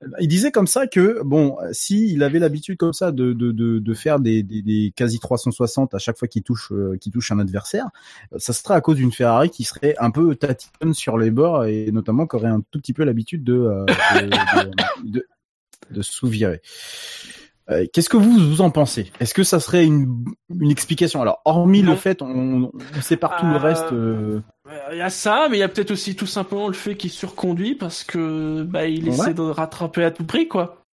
Euh, 0.04 0.08
il 0.20 0.28
disait 0.28 0.52
comme 0.52 0.68
ça 0.68 0.88
que 0.88 1.22
bon, 1.24 1.58
si 1.72 2.12
il 2.14 2.24
avait 2.24 2.40
l'habitude 2.40 2.78
comme 2.78 2.94
ça 2.94 3.12
de 3.12 3.34
de 3.34 3.52
de, 3.52 3.80
de 3.80 3.94
faire 3.94 4.20
des, 4.20 4.44
des 4.44 4.62
des 4.62 4.94
quasi 4.96 5.20
360 5.20 5.94
à 5.94 6.00
chaque 6.00 6.18
fois 6.18 6.28
qu'il 6.28 6.44
touche 6.44 6.72
euh, 6.72 6.98
qu'il 7.00 7.12
touche 7.12 7.32
un 7.32 7.40
adversaire, 7.40 7.88
ça 8.38 8.54
serait 8.54 8.74
à 8.76 8.82
cause 8.82 8.98
d'une 8.98 9.12
Ferrari 9.12 9.50
qui 9.50 9.64
serait 9.64 9.96
un 10.00 10.12
peu 10.12 10.36
tatillonne 10.36 10.94
sur 10.94 11.18
les 11.18 11.32
bords 11.32 11.66
et 11.66 11.92
notamment 11.92 12.28
qui 12.28 12.36
aurait 12.36 12.48
un 12.50 12.62
tout 12.72 12.80
petit 12.80 12.94
peu 12.94 13.04
l'habitude 13.04 13.44
de 13.44 13.54
euh, 13.54 13.86
de, 15.04 15.26
de. 15.94 16.60
Euh, 17.70 17.86
Qu'est-ce 17.94 18.10
que 18.10 18.18
vous 18.18 18.32
vous 18.32 18.62
en 18.62 18.70
pensez? 18.72 19.12
Est-ce 19.20 19.34
que 19.34 19.44
ça 19.44 19.60
serait 19.60 19.86
une, 19.86 20.26
une 20.60 20.72
explication? 20.72 21.22
Alors, 21.22 21.42
hormis 21.46 21.84
Non. 21.84 21.92
le 21.92 21.98
fait, 21.98 22.22
on, 22.22 22.72
on 22.74 23.02
sépare 23.02 23.38
tout 23.38 23.46
le 23.46 23.56
Euh, 23.56 23.58
reste. 23.60 23.86
Euh, 24.72 24.90
Il 24.94 24.98
y 24.98 25.02
a 25.02 25.10
ça, 25.10 25.48
mais 25.50 25.58
il 25.58 25.60
y 25.60 25.64
a 25.64 25.68
peut-être 25.70 25.92
aussi 25.92 26.16
tout 26.16 26.28
simplement 26.28 26.68
le 26.68 26.74
fait 26.74 26.96
qu'il 26.96 27.10
surconduit 27.12 27.76
parce 27.76 28.04
que 28.04 28.64
bah 28.64 28.86
il 28.88 29.08
essaie 29.08 29.34
de 29.34 29.42
rattraper 29.42 30.04
à 30.04 30.12
tout 30.12 30.24
prix 30.26 30.48
quoi. 30.48 30.86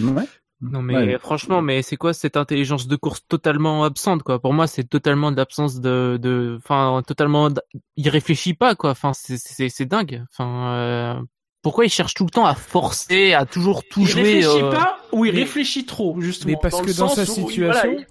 Ouais. 0.00 0.24
Non 0.62 0.80
mais 0.80 0.94
Ouais. 0.96 1.18
franchement, 1.18 1.60
mais 1.60 1.82
c'est 1.82 1.96
quoi 1.98 2.14
cette 2.14 2.36
intelligence 2.38 2.86
de 2.88 2.96
course 2.96 3.20
totalement 3.28 3.84
absente 3.84 4.22
quoi? 4.22 4.38
Pour 4.40 4.54
moi, 4.54 4.66
c'est 4.66 4.84
totalement 4.84 5.30
de 5.30 5.36
l'absence 5.36 5.80
de, 5.80 6.18
de, 6.20 6.56
enfin 6.58 7.02
totalement, 7.06 7.50
il 7.96 8.08
réfléchit 8.08 8.54
pas 8.54 8.74
quoi. 8.74 8.90
Enfin 8.90 9.12
c'est 9.14 9.84
dingue. 9.84 10.24
Enfin 10.32 10.74
euh, 10.74 11.14
pourquoi 11.62 11.84
il 11.84 11.90
cherche 11.90 12.14
tout 12.14 12.24
le 12.24 12.30
temps 12.30 12.46
à 12.46 12.54
forcer, 12.54 13.34
à 13.34 13.44
toujours 13.44 13.82
tout 13.86 14.00
il 14.00 14.06
jouer 14.06 14.22
réfléchit 14.22 14.62
euh, 14.62 14.70
pas 14.70 14.98
ou 15.12 15.26
il 15.26 15.32
mais- 15.34 15.40
réfléchit 15.40 15.84
trop 15.84 16.18
justement. 16.22 16.52
Mais 16.52 16.58
parce 16.62 16.80
que 16.80 16.96
dans 16.96 17.08
sa 17.08 17.22
où, 17.22 17.26
situation, 17.26 17.64
voilà, 17.66 17.86
il- 17.88 18.06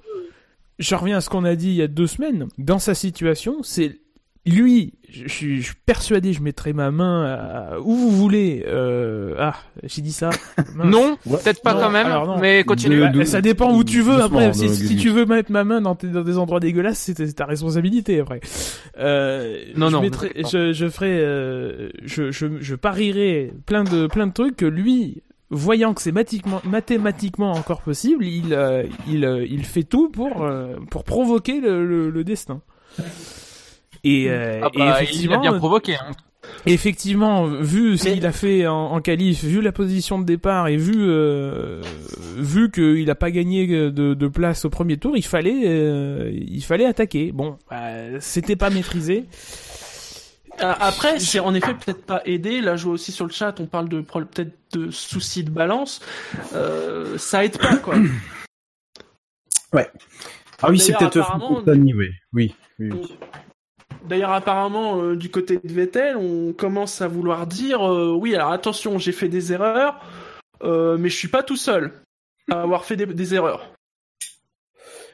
je 0.77 0.93
reviens 0.93 1.17
à 1.17 1.21
ce 1.21 1.29
qu'on 1.31 1.45
a 1.45 1.55
dit 1.55 1.69
il 1.69 1.75
y 1.75 1.81
a 1.81 1.87
deux 1.87 2.05
semaines. 2.05 2.47
Dans 2.59 2.79
sa 2.79 2.93
situation, 2.93 3.63
c'est 3.63 4.01
lui. 4.45 4.93
Je, 5.09 5.29
suis- 5.29 5.61
je 5.61 5.67
suis 5.67 5.75
persuadé. 5.85 6.33
Je 6.33 6.41
mettrai 6.41 6.73
ma 6.73 6.91
main 6.91 7.23
à- 7.25 7.79
où 7.79 7.95
vous 7.95 8.11
voulez. 8.11 8.65
Euh... 8.67 9.33
Ah, 9.39 9.55
j'ai 9.83 10.01
dit 10.01 10.11
ça. 10.11 10.29
Mince. 10.75 10.91
Non, 10.91 11.17
Ouais. 11.25 11.37
peut-être 11.41 11.61
pas 11.61 11.73
Non, 11.73 11.79
quand 11.79 11.89
même, 11.91 12.07
alors 12.07 12.37
mais 12.39 12.63
continue. 12.65 12.97
De- 12.97 13.01
Bah, 13.03 13.09
de- 13.09 13.23
ça 13.23 13.39
dépend 13.41 13.73
où 13.73 13.83
tu 13.85 14.01
veux. 14.01 14.21
Après, 14.21 14.51
si, 14.53 14.67
si 14.75 14.97
tu 14.97 15.09
veux 15.09 15.25
mettre 15.25 15.51
ma 15.53 15.63
main 15.63 15.79
dans, 15.79 15.95
des 15.95 16.37
endroits 16.37 16.59
dégueulasses, 16.59 16.99
c'est 16.99 17.33
ta 17.33 17.45
responsabilité 17.45 18.19
après. 18.19 18.41
Euh, 18.97 19.63
Non, 19.77 19.87
je 19.87 19.91
non, 19.93 20.01
mettrai- 20.01 20.33
je, 20.51 20.73
je 20.73 20.89
ferai, 20.89 21.17
euh, 21.19 21.89
je, 22.03 22.31
je, 22.31 22.47
je 22.59 22.75
parierai 22.75 23.53
plein 23.65 23.85
de 23.85 24.07
plein 24.07 24.27
de 24.27 24.33
trucs 24.33 24.57
que 24.57 24.65
lui, 24.65 25.23
voyant 25.49 25.93
que 25.93 26.01
c'est 26.01 26.11
mathématiquement, 26.11 26.61
mathématiquement 26.65 27.51
encore 27.53 27.81
possible, 27.81 28.25
il 28.25 28.53
euh, 28.53 28.83
il 29.07 29.23
euh, 29.23 29.45
il 29.49 29.63
fait 29.65 29.83
tout 29.83 30.09
pour 30.09 30.43
euh, 30.43 30.75
pour 30.91 31.05
provoquer 31.05 31.61
le, 31.61 31.85
le, 31.87 32.09
le 32.09 32.23
destin. 32.25 32.61
Et, 34.05 34.29
euh, 34.29 34.61
Ah 34.63 34.69
et 34.73 34.77
bah, 34.77 34.85
il 34.85 34.91
a 34.91 35.03
effectivement, 35.03 35.41
bien 35.41 35.57
provoqué. 35.57 35.95
Hein. 35.95 36.11
Effectivement, 36.67 37.47
vu 37.47 37.97
ce 37.97 38.07
qu'il 38.07 38.25
a 38.25 38.31
fait 38.31 38.67
en, 38.67 38.91
en 38.91 39.01
qualif, 39.01 39.43
vu 39.43 39.61
la 39.61 39.71
position 39.71 40.19
de 40.19 40.25
départ 40.25 40.67
et 40.67 40.77
vu 40.77 40.93
euh, 40.97 41.81
vu 42.37 42.69
qu'il 42.69 43.09
a 43.09 43.15
pas 43.15 43.31
gagné 43.31 43.65
de, 43.65 43.89
de 43.89 44.27
place 44.27 44.63
au 44.63 44.69
premier 44.69 44.97
tour, 44.97 45.17
il 45.17 45.25
fallait 45.25 45.63
euh, 45.65 46.31
il 46.31 46.63
fallait 46.63 46.85
attaquer. 46.85 47.31
Bon, 47.31 47.57
bah, 47.69 48.19
c'était 48.19 48.55
pas 48.55 48.69
maîtrisé. 48.69 49.25
Après, 50.59 51.19
c'est 51.19 51.39
en 51.39 51.53
effet 51.53 51.73
peut-être 51.73 52.05
pas 52.05 52.21
aidé. 52.25 52.61
Là, 52.61 52.75
je 52.75 52.85
vois 52.85 52.93
aussi 52.93 53.11
sur 53.11 53.25
le 53.25 53.31
chat, 53.31 53.59
on 53.59 53.65
parle 53.65 53.89
de 53.89 54.01
peut-être 54.01 54.53
de 54.71 54.91
soucis 54.91 55.43
de 55.43 55.49
balance. 55.49 55.99
Euh, 56.53 57.17
ça 57.17 57.43
aide 57.43 57.57
pas 57.57 57.75
quoi. 57.77 57.95
Ouais. 59.73 59.89
Ah 60.61 60.69
oui, 60.69 60.79
c'est 60.79 60.95
peut-être 60.95 61.19
oui. 61.65 61.93
Oui. 61.95 62.09
oui. 62.33 62.53
oui. 62.79 63.17
D'ailleurs, 64.07 64.31
apparemment, 64.31 65.01
euh, 65.01 65.15
du 65.15 65.29
côté 65.29 65.59
de 65.63 65.73
Vettel, 65.73 66.15
on 66.17 66.53
commence 66.53 67.01
à 67.01 67.07
vouloir 67.07 67.47
dire 67.47 67.87
euh, 67.87 68.13
oui, 68.13 68.35
alors 68.35 68.51
attention, 68.51 68.99
j'ai 68.99 69.11
fait 69.11 69.29
des 69.29 69.51
erreurs, 69.53 69.99
euh, 70.63 70.97
mais 70.99 71.09
je 71.09 71.15
suis 71.17 71.27
pas 71.27 71.43
tout 71.43 71.57
seul 71.57 71.91
à 72.51 72.61
avoir 72.61 72.85
fait 72.85 72.95
des, 72.95 73.05
des 73.05 73.33
erreurs. 73.33 73.67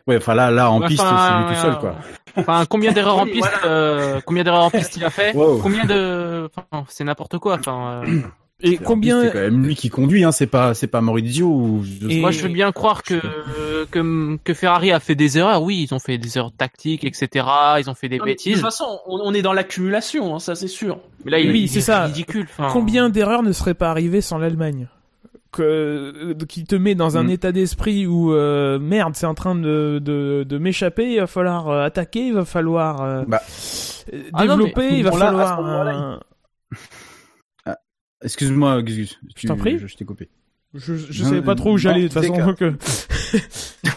Ouais, 0.07 0.17
enfin 0.17 0.33
là, 0.33 0.51
là 0.51 0.71
en 0.71 0.81
piste, 0.81 1.03
c'est 1.03 1.37
lui 1.47 1.55
tout 1.55 1.61
seul, 1.61 1.77
quoi. 1.77 1.95
Enfin, 2.35 2.65
combien 2.67 2.91
d'erreurs 2.91 3.19
en 3.19 3.25
piste, 3.25 3.39
voilà. 3.61 3.65
euh, 3.65 4.21
combien 4.25 4.43
d'erreurs 4.43 4.63
en 4.63 4.71
piste 4.71 4.95
il 4.97 5.05
a 5.05 5.09
fait? 5.09 5.33
Wow. 5.35 5.59
Combien 5.61 5.85
de, 5.85 6.49
enfin, 6.55 6.85
c'est 6.89 7.03
n'importe 7.03 7.37
quoi. 7.37 7.55
Enfin, 7.59 8.03
euh, 8.05 8.21
Et 8.63 8.77
En 8.79 8.83
combien 8.83 9.21
C'est 9.23 9.31
quand 9.31 9.39
même 9.39 9.63
lui 9.65 9.75
qui 9.75 9.89
conduit, 9.89 10.23
hein. 10.23 10.31
C'est 10.31 10.47
pas, 10.47 10.73
c'est 10.73 10.87
pas 10.87 11.01
Maurizio 11.01 11.47
ou. 11.47 11.83
Et- 12.09 12.19
moi, 12.21 12.31
je 12.31 12.41
veux 12.41 12.49
bien 12.49 12.71
croire 12.71 13.03
que, 13.03 13.19
que 13.91 14.37
que 14.43 14.53
Ferrari 14.53 14.91
a 14.91 14.99
fait 14.99 15.15
des 15.15 15.37
erreurs. 15.37 15.63
Oui, 15.63 15.85
ils 15.89 15.93
ont 15.93 15.99
fait 15.99 16.17
des 16.17 16.37
erreurs 16.37 16.51
tactiques, 16.51 17.03
etc. 17.03 17.45
Ils 17.79 17.89
ont 17.89 17.93
fait 17.95 18.09
des 18.09 18.17
Non, 18.17 18.25
mais 18.25 18.31
De 18.31 18.35
bêtises. 18.37 18.53
toute 18.55 18.61
façon, 18.63 18.99
on, 19.07 19.19
on 19.23 19.33
est 19.33 19.41
dans 19.41 19.53
l'accumulation, 19.53 20.35
hein, 20.35 20.39
ça 20.39 20.55
c'est 20.55 20.67
sûr. 20.67 20.99
Mais 21.25 21.31
là, 21.31 21.39
il, 21.39 21.51
Oui, 21.51 21.61
il 21.63 21.67
c'est 21.69 21.79
est 21.79 21.81
ça. 21.81 22.03
ridicule. 22.05 22.47
Combien 22.71 23.09
d'erreurs 23.09 23.43
ne 23.43 23.51
seraient 23.51 23.73
pas 23.73 23.89
arrivées 23.89 24.21
sans 24.21 24.37
l'Allemagne 24.37 24.87
que 25.51 25.63
euh, 25.63 26.33
qui 26.47 26.63
te 26.63 26.75
met 26.75 26.95
dans 26.95 27.17
un 27.17 27.23
Mm. 27.25 27.29
état 27.31 27.51
d'esprit 27.51 28.07
où 28.07 28.31
euh, 28.33 28.79
merde, 28.79 29.15
c'est 29.17 29.25
en 29.25 29.33
train 29.33 29.53
de 29.53 29.99
de, 30.01 30.45
de 30.47 30.57
m'échapper, 30.57 31.11
il 31.15 31.19
va 31.19 31.27
falloir 31.27 31.67
euh, 31.67 31.83
attaquer, 31.83 32.27
il 32.27 32.33
va 32.33 32.45
falloir 32.45 33.01
euh, 33.01 33.23
Bah. 33.27 33.41
euh, 34.13 34.21
Ah 34.31 34.45
non, 34.45 34.55
développer, 34.55 34.89
mais 34.91 34.97
il 34.99 35.03
va 35.03 35.09
bon, 35.11 35.17
falloir 35.17 36.19
Excuse-moi, 38.23 38.81
Gus. 38.83 39.19
Je 39.35 39.47
t'en 39.47 39.55
prie. 39.57 39.77
Je, 39.79 39.87
je 39.87 39.95
t'ai 39.95 40.05
coupé. 40.05 40.29
Je, 40.73 40.95
je 40.95 41.23
Non, 41.23 41.29
savais 41.29 41.41
pas 41.41 41.55
trop 41.55 41.73
où 41.73 41.77
j'allais 41.77 42.03
de 42.03 42.07
toute 42.07 42.21
façon. 42.21 42.53
que- 42.53 42.73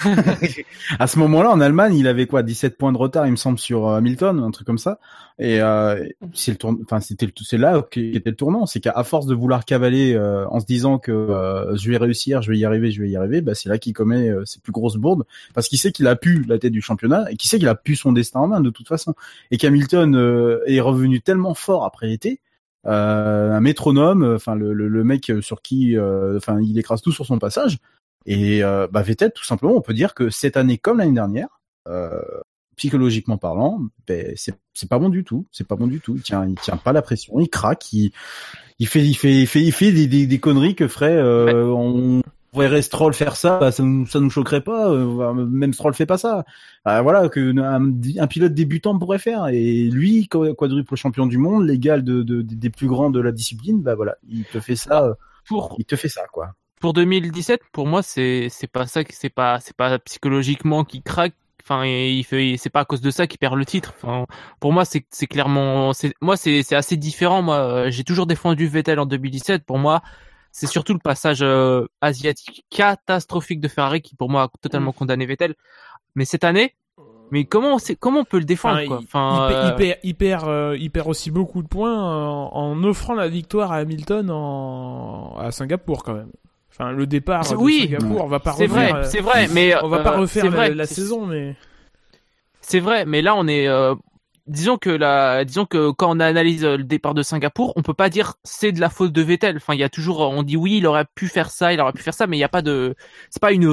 à 0.98 1.06
ce 1.06 1.18
moment-là, 1.20 1.50
en 1.50 1.60
Allemagne, 1.60 1.94
il 1.96 2.08
avait 2.08 2.26
quoi, 2.26 2.42
17 2.42 2.76
points 2.76 2.92
de 2.92 2.98
retard, 2.98 3.26
il 3.26 3.30
me 3.30 3.36
semble, 3.36 3.58
sur 3.58 3.86
euh, 3.88 3.96
Hamilton, 3.98 4.40
un 4.40 4.50
truc 4.50 4.66
comme 4.66 4.78
ça. 4.78 4.98
Et 5.38 5.60
euh, 5.60 6.04
c'est 6.32 6.52
le 6.52 6.56
tourn... 6.56 6.78
enfin, 6.84 7.00
c'était 7.00 7.26
le... 7.26 7.32
c'est 7.42 7.58
là 7.58 7.82
qu'était 7.88 8.30
le 8.30 8.36
tournant, 8.36 8.66
c'est 8.66 8.80
qu'à 8.80 9.02
force 9.04 9.26
de 9.26 9.34
vouloir 9.34 9.64
cavaler 9.64 10.14
euh, 10.14 10.46
en 10.48 10.58
se 10.60 10.66
disant 10.66 10.98
que 10.98 11.12
euh, 11.12 11.76
je 11.76 11.90
vais 11.90 11.96
réussir, 11.96 12.42
je 12.42 12.50
vais 12.50 12.58
y 12.58 12.64
arriver, 12.64 12.90
je 12.92 13.00
vais 13.02 13.08
y 13.08 13.16
arriver, 13.16 13.40
bah 13.40 13.54
c'est 13.54 13.68
là 13.68 13.78
qu'il 13.78 13.92
commet 13.92 14.30
ses 14.44 14.60
plus 14.60 14.72
grosses 14.72 14.96
bourdes, 14.96 15.24
parce 15.54 15.68
qu'il 15.68 15.78
sait 15.78 15.90
qu'il 15.92 16.06
a 16.06 16.14
pu 16.16 16.44
la 16.48 16.58
tête 16.58 16.72
du 16.72 16.80
championnat 16.82 17.26
et 17.30 17.36
qu'il 17.36 17.48
sait 17.50 17.58
qu'il 17.58 17.68
a 17.68 17.74
pu 17.74 17.96
son 17.96 18.12
destin 18.12 18.40
en 18.40 18.46
main 18.48 18.60
de 18.60 18.70
toute 18.70 18.86
façon, 18.88 19.14
et 19.50 19.58
qu'Hamilton 19.58 20.14
euh, 20.16 20.60
est 20.66 20.80
revenu 20.80 21.20
tellement 21.20 21.54
fort 21.54 21.84
après 21.84 22.06
l'été. 22.06 22.40
Euh, 22.86 23.52
un 23.52 23.60
métronome, 23.60 24.34
enfin 24.34 24.54
le, 24.54 24.72
le, 24.72 24.88
le 24.88 25.04
mec 25.04 25.32
sur 25.40 25.62
qui, 25.62 25.96
euh, 25.96 26.36
enfin 26.36 26.60
il 26.60 26.78
écrase 26.78 27.00
tout 27.00 27.12
sur 27.12 27.24
son 27.24 27.38
passage. 27.38 27.78
Et 28.26 28.62
euh, 28.64 28.86
bah, 28.90 29.02
Vettel, 29.02 29.32
tout 29.32 29.44
simplement, 29.44 29.74
on 29.74 29.80
peut 29.80 29.94
dire 29.94 30.14
que 30.14 30.30
cette 30.30 30.56
année 30.56 30.78
comme 30.78 30.98
l'année 30.98 31.12
dernière, 31.12 31.60
euh, 31.88 32.20
psychologiquement 32.76 33.38
parlant, 33.38 33.80
ben, 34.06 34.32
c'est 34.36 34.54
c'est 34.72 34.88
pas 34.88 34.98
bon 34.98 35.08
du 35.08 35.24
tout. 35.24 35.46
C'est 35.52 35.66
pas 35.66 35.76
bon 35.76 35.86
du 35.86 36.00
tout. 36.00 36.16
Il 36.16 36.22
tient, 36.22 36.46
il 36.46 36.56
tient 36.56 36.76
pas 36.76 36.92
la 36.92 37.02
pression. 37.02 37.38
Il 37.38 37.48
craque. 37.48 37.92
Il, 37.92 38.10
il 38.78 38.88
fait, 38.88 39.04
il 39.04 39.14
fait, 39.14 39.42
il 39.42 39.46
fait, 39.46 39.62
il 39.62 39.72
fait 39.72 39.92
des, 39.92 40.06
des, 40.06 40.26
des 40.26 40.38
conneries 40.40 40.74
que 40.74 40.88
ferait. 40.88 41.16
Euh, 41.16 41.66
On 41.66 42.22
verrait 42.54 42.82
Stroll 42.82 43.14
faire 43.14 43.36
ça, 43.36 43.58
bah, 43.58 43.72
ça 43.72 43.82
nous, 43.82 44.06
ça 44.06 44.20
nous 44.20 44.30
choquerait 44.30 44.60
pas. 44.62 44.90
euh, 44.90 45.32
même 45.34 45.72
Stroll 45.72 45.94
fait 45.94 46.06
pas 46.06 46.18
ça. 46.18 46.44
Euh, 46.88 47.00
voilà 47.02 47.28
que 47.28 47.56
un, 47.58 47.92
un 48.22 48.26
pilote 48.26 48.54
débutant 48.54 48.98
pourrait 48.98 49.18
faire. 49.18 49.46
Et 49.48 49.84
lui, 49.90 50.28
quadruple 50.28 50.96
champion 50.96 51.26
du 51.26 51.38
monde, 51.38 51.66
l'égal 51.66 52.04
de, 52.04 52.22
de, 52.22 52.42
des 52.42 52.70
plus 52.70 52.86
grands 52.88 53.10
de 53.10 53.20
la 53.20 53.32
discipline, 53.32 53.82
bah 53.82 53.94
voilà, 53.94 54.16
il 54.28 54.46
te 54.46 54.60
fait 54.60 54.76
ça. 54.76 55.04
euh, 55.04 55.14
pour 55.46 55.76
il 55.78 55.84
te 55.84 55.96
fait 55.96 56.08
ça, 56.08 56.22
quoi. 56.32 56.54
pour 56.80 56.92
2017, 56.92 57.62
pour 57.72 57.86
moi, 57.86 58.02
c'est 58.02 58.48
c'est 58.50 58.66
pas 58.66 58.86
ça, 58.86 59.00
c'est 59.10 59.30
pas 59.30 59.60
c'est 59.60 59.76
pas 59.76 59.98
psychologiquement 60.00 60.84
qu'il 60.84 61.02
craque. 61.02 61.34
Enfin, 61.62 61.86
il 61.86 62.22
fait, 62.24 62.56
c'est 62.58 62.68
pas 62.68 62.80
à 62.80 62.84
cause 62.84 63.00
de 63.00 63.10
ça 63.10 63.26
qu'il 63.26 63.38
perd 63.38 63.54
le 63.56 63.64
titre. 63.64 63.94
Enfin, 63.96 64.26
pour 64.60 64.72
moi, 64.72 64.84
c'est 64.84 65.06
c'est 65.10 65.26
clairement, 65.26 65.94
c'est 65.94 66.12
moi, 66.20 66.36
c'est 66.36 66.62
c'est 66.62 66.76
assez 66.76 66.96
différent. 66.98 67.40
Moi, 67.42 67.56
Euh, 67.86 67.90
j'ai 67.90 68.04
toujours 68.04 68.26
défendu 68.26 68.66
Vettel 68.68 68.98
en 69.00 69.06
2017. 69.06 69.64
Pour 69.64 69.78
moi, 69.78 70.02
c'est 70.56 70.68
surtout 70.68 70.92
le 70.92 71.00
passage 71.00 71.40
euh, 71.42 71.84
asiatique 72.00 72.64
catastrophique 72.70 73.60
de 73.60 73.66
Ferrari 73.66 74.00
qui, 74.02 74.14
pour 74.14 74.30
moi, 74.30 74.44
a 74.44 74.48
totalement 74.62 74.92
condamné 74.92 75.26
Vettel. 75.26 75.56
Mais 76.14 76.24
cette 76.24 76.44
année, 76.44 76.76
mais 77.32 77.44
comment 77.44 77.74
on 77.74 77.78
sait, 77.78 77.96
comment 77.96 78.20
on 78.20 78.24
peut 78.24 78.38
le 78.38 78.44
défendre 78.44 78.76
Enfin, 78.76 78.86
quoi? 78.86 78.98
il- 79.00 79.04
Enfin, 79.04 79.48
il, 79.48 79.48
perd- 79.48 79.64
il 79.64 79.74
perd, 79.76 79.98
il, 80.04 80.14
perd, 80.14 80.48
euh, 80.48 80.76
il 80.78 80.90
perd 80.92 81.08
aussi 81.08 81.32
beaucoup 81.32 81.60
de 81.60 81.66
points 81.66 81.92
en, 82.00 82.54
en 82.54 82.84
offrant 82.84 83.14
la 83.14 83.26
victoire 83.28 83.72
à 83.72 83.78
Hamilton 83.78 84.30
en, 84.30 85.34
à 85.38 85.50
Singapour 85.50 86.04
quand 86.04 86.14
même. 86.14 86.30
Enfin, 86.70 86.92
le 86.92 87.06
départ 87.08 87.42
de 87.50 87.56
oui, 87.56 87.80
Singapour, 87.90 88.24
on 88.24 88.28
va 88.28 88.38
pas 88.38 88.52
c'est 88.52 88.66
refaire. 88.66 88.94
vrai, 88.94 89.00
euh, 89.00 89.02
c'est 89.10 89.20
vrai, 89.20 89.48
mais 89.48 89.74
on 89.82 89.88
va 89.88 89.98
pas 90.04 90.12
euh, 90.14 90.20
refaire 90.20 90.44
la, 90.44 90.50
vrai, 90.50 90.74
la 90.74 90.86
c'est- 90.86 90.94
saison, 90.94 91.26
mais 91.26 91.56
C'est 92.60 92.80
vrai, 92.80 93.04
mais 93.06 93.22
là 93.22 93.34
on 93.34 93.46
est, 93.48 93.66
euh, 93.66 93.94
disons 94.46 94.76
que 94.76 94.90
la, 94.90 95.44
disons 95.44 95.64
que 95.66 95.90
quand 95.90 96.10
on 96.10 96.20
analyse 96.20 96.64
euh, 96.64 96.76
le 96.76 96.84
départ 96.84 97.14
de 97.14 97.22
Singapour, 97.22 97.72
on 97.76 97.82
peut 97.82 97.94
pas 97.94 98.08
dire 98.08 98.34
c'est 98.44 98.72
de 98.72 98.80
la 98.80 98.90
faute 98.90 99.12
de 99.12 99.22
Vettel. 99.22 99.56
Enfin, 99.56 99.74
il 99.74 99.80
y 99.80 99.84
a 99.84 99.88
toujours, 99.88 100.20
on 100.20 100.42
dit 100.42 100.56
oui, 100.56 100.78
il 100.78 100.86
aurait 100.86 101.06
pu 101.14 101.28
faire 101.28 101.50
ça, 101.50 101.72
il 101.72 101.80
aurait 101.80 101.92
pu 101.92 102.02
faire 102.02 102.14
ça, 102.14 102.26
mais 102.26 102.36
il 102.36 102.40
y 102.40 102.44
a 102.44 102.48
pas 102.48 102.62
de, 102.62 102.94
c'est 103.30 103.40
pas 103.40 103.52
une, 103.52 103.64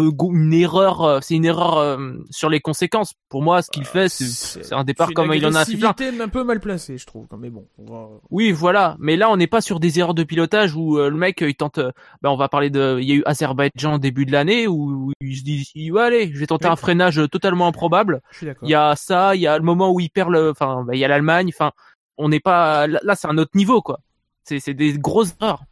erreur, 0.53 1.01
euh, 1.01 1.19
c'est 1.21 1.35
une 1.35 1.45
erreur 1.45 1.77
euh, 1.77 2.13
sur 2.29 2.49
les 2.49 2.59
conséquences. 2.59 3.13
Pour 3.29 3.41
moi, 3.41 3.61
ce 3.61 3.69
qu'il 3.69 3.85
fait, 3.85 4.09
c'est, 4.09 4.73
un 4.73 4.83
départ 4.83 5.13
comme 5.13 5.33
il 5.33 5.45
en 5.45 5.55
a 5.55 5.65
fait 5.65 5.77
plein. 5.77 5.93
un 6.21 6.27
peu 6.29 6.43
mal 6.43 6.59
placée, 6.59 6.97
je 6.97 7.05
trouve. 7.05 7.27
Mais 7.37 7.49
bon, 7.49 7.65
on 7.77 7.91
va- 7.91 8.09
Oui, 8.29 8.51
voilà. 8.51 8.95
Mais 8.99 9.15
là, 9.17 9.29
on 9.29 9.37
n'est 9.37 9.47
pas 9.47 9.61
sur 9.61 9.79
des 9.79 9.99
erreurs 9.99 10.13
de 10.13 10.23
pilotage 10.23 10.75
où 10.75 10.97
euh, 10.97 11.09
le 11.09 11.17
mec, 11.17 11.41
euh, 11.41 11.49
il 11.49 11.55
tente. 11.55 11.77
euh, 11.77 11.91
ben, 12.21 12.29
on 12.29 12.35
va 12.37 12.49
parler 12.49 12.69
de. 12.69 12.99
Il 13.01 13.07
y 13.07 13.13
a 13.13 13.15
eu 13.15 13.23
Azerbaïdjan 13.25 13.95
au 13.95 13.97
début 13.99 14.25
de 14.25 14.31
l'année 14.31 14.67
où, 14.67 15.11
il 15.21 15.37
se 15.37 15.43
dit, 15.43 15.89
va 15.89 16.05
aller, 16.05 16.31
je 16.33 16.39
vais 16.39 16.47
tenter 16.47 16.67
Oui. 16.67 16.73
un 16.73 16.75
freinage 16.75 17.19
euh, 17.19 17.27
totalement 17.27 17.67
improbable. 17.67 18.21
je 18.31 18.37
suis 18.37 18.45
d'accord. 18.45 18.67
Il 18.67 18.71
y 18.71 18.75
a 18.75 18.95
ça, 18.95 19.35
il 19.35 19.41
y 19.41 19.47
a 19.47 19.57
le 19.57 19.63
moment 19.63 19.91
où 19.91 19.99
il 19.99 20.09
perd 20.09 20.29
le. 20.29 20.53
Enfin, 20.61 20.83
ben, 20.83 20.93
il 20.93 20.99
y 20.99 21.05
a 21.05 21.07
l'Allemagne. 21.07 21.49
Enfin, 21.53 21.71
on 22.17 22.29
n'est 22.29 22.39
pas. 22.39 22.87
Là, 22.87 23.15
c'est 23.15 23.27
un 23.27 23.37
autre 23.37 23.51
niveau, 23.55 23.81
quoi. 23.81 23.99
C'est, 24.43 24.73
des 24.73 24.93
grosses 24.93 25.35
erreurs. 25.41 25.63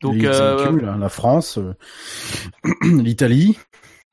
Donc, 0.00 0.22
euh, 0.22 0.72
hein, 0.84 0.98
la 0.98 1.08
France, 1.08 1.58
euh, 1.58 1.74
l'Italie. 2.82 3.58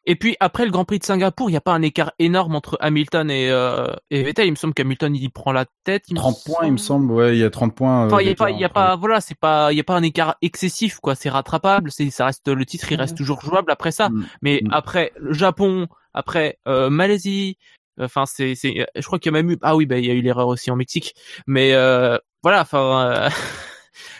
Et 0.05 0.15
puis 0.17 0.35
après 0.41 0.65
le 0.65 0.71
Grand 0.71 0.83
Prix 0.83 0.99
de 0.99 1.05
Singapour, 1.05 1.49
il 1.49 1.53
n'y 1.53 1.57
a 1.57 1.61
pas 1.61 1.73
un 1.73 1.81
écart 1.81 2.11
énorme 2.19 2.55
entre 2.55 2.77
Hamilton 2.81 3.31
et, 3.31 3.49
euh, 3.49 3.87
et 4.11 4.23
Vettel. 4.23 4.47
Il 4.47 4.51
me 4.51 4.55
semble 4.57 4.73
qu'Hamilton 4.73 5.15
il 5.15 5.29
prend 5.29 5.53
la 5.53 5.65
tête. 5.85 6.03
Il 6.09 6.15
30 6.15 6.43
points, 6.45 6.65
il 6.65 6.73
me 6.73 6.77
semble. 6.77 7.11
Ouais, 7.13 7.37
il 7.37 7.39
y 7.39 7.43
a 7.43 7.49
30 7.49 7.73
points. 7.73 8.07
Enfin, 8.07 8.19
il 8.19 8.27
y 8.27 8.31
a 8.31 8.35
pas, 8.35 8.51
il 8.51 8.59
y 8.59 8.65
a 8.65 8.69
pas, 8.69 8.97
voilà, 8.97 9.21
c'est 9.21 9.37
pas, 9.37 9.71
il 9.71 9.77
y 9.77 9.79
a 9.79 9.83
pas 9.83 9.95
un 9.95 10.03
écart 10.03 10.35
excessif, 10.41 10.99
quoi. 10.99 11.15
C'est 11.15 11.29
rattrapable. 11.29 11.89
C'est, 11.89 12.09
ça 12.09 12.25
reste 12.25 12.49
le 12.49 12.65
titre, 12.65 12.91
il 12.91 12.97
reste 12.97 13.15
toujours 13.15 13.39
jouable 13.39 13.71
après 13.71 13.91
ça. 13.91 14.09
Mm. 14.09 14.25
Mais 14.41 14.61
après 14.71 15.13
le 15.15 15.31
Japon, 15.31 15.87
après 16.13 16.59
euh, 16.67 16.89
Malaisie, 16.89 17.57
enfin 17.99 18.25
c'est, 18.25 18.55
c'est, 18.55 18.85
je 18.95 19.05
crois 19.05 19.19
qu'il 19.19 19.31
y 19.31 19.35
a 19.35 19.41
même 19.41 19.51
eu, 19.51 19.57
ah 19.61 19.75
oui, 19.75 19.85
bah 19.85 19.97
il 19.99 20.05
y 20.05 20.11
a 20.11 20.13
eu 20.13 20.21
l'erreur 20.21 20.47
aussi 20.47 20.71
en 20.71 20.75
Mexique. 20.75 21.15
Mais 21.47 21.73
euh, 21.73 22.17
voilà, 22.43 22.61
enfin. 22.61 23.11
euh, 23.11 23.29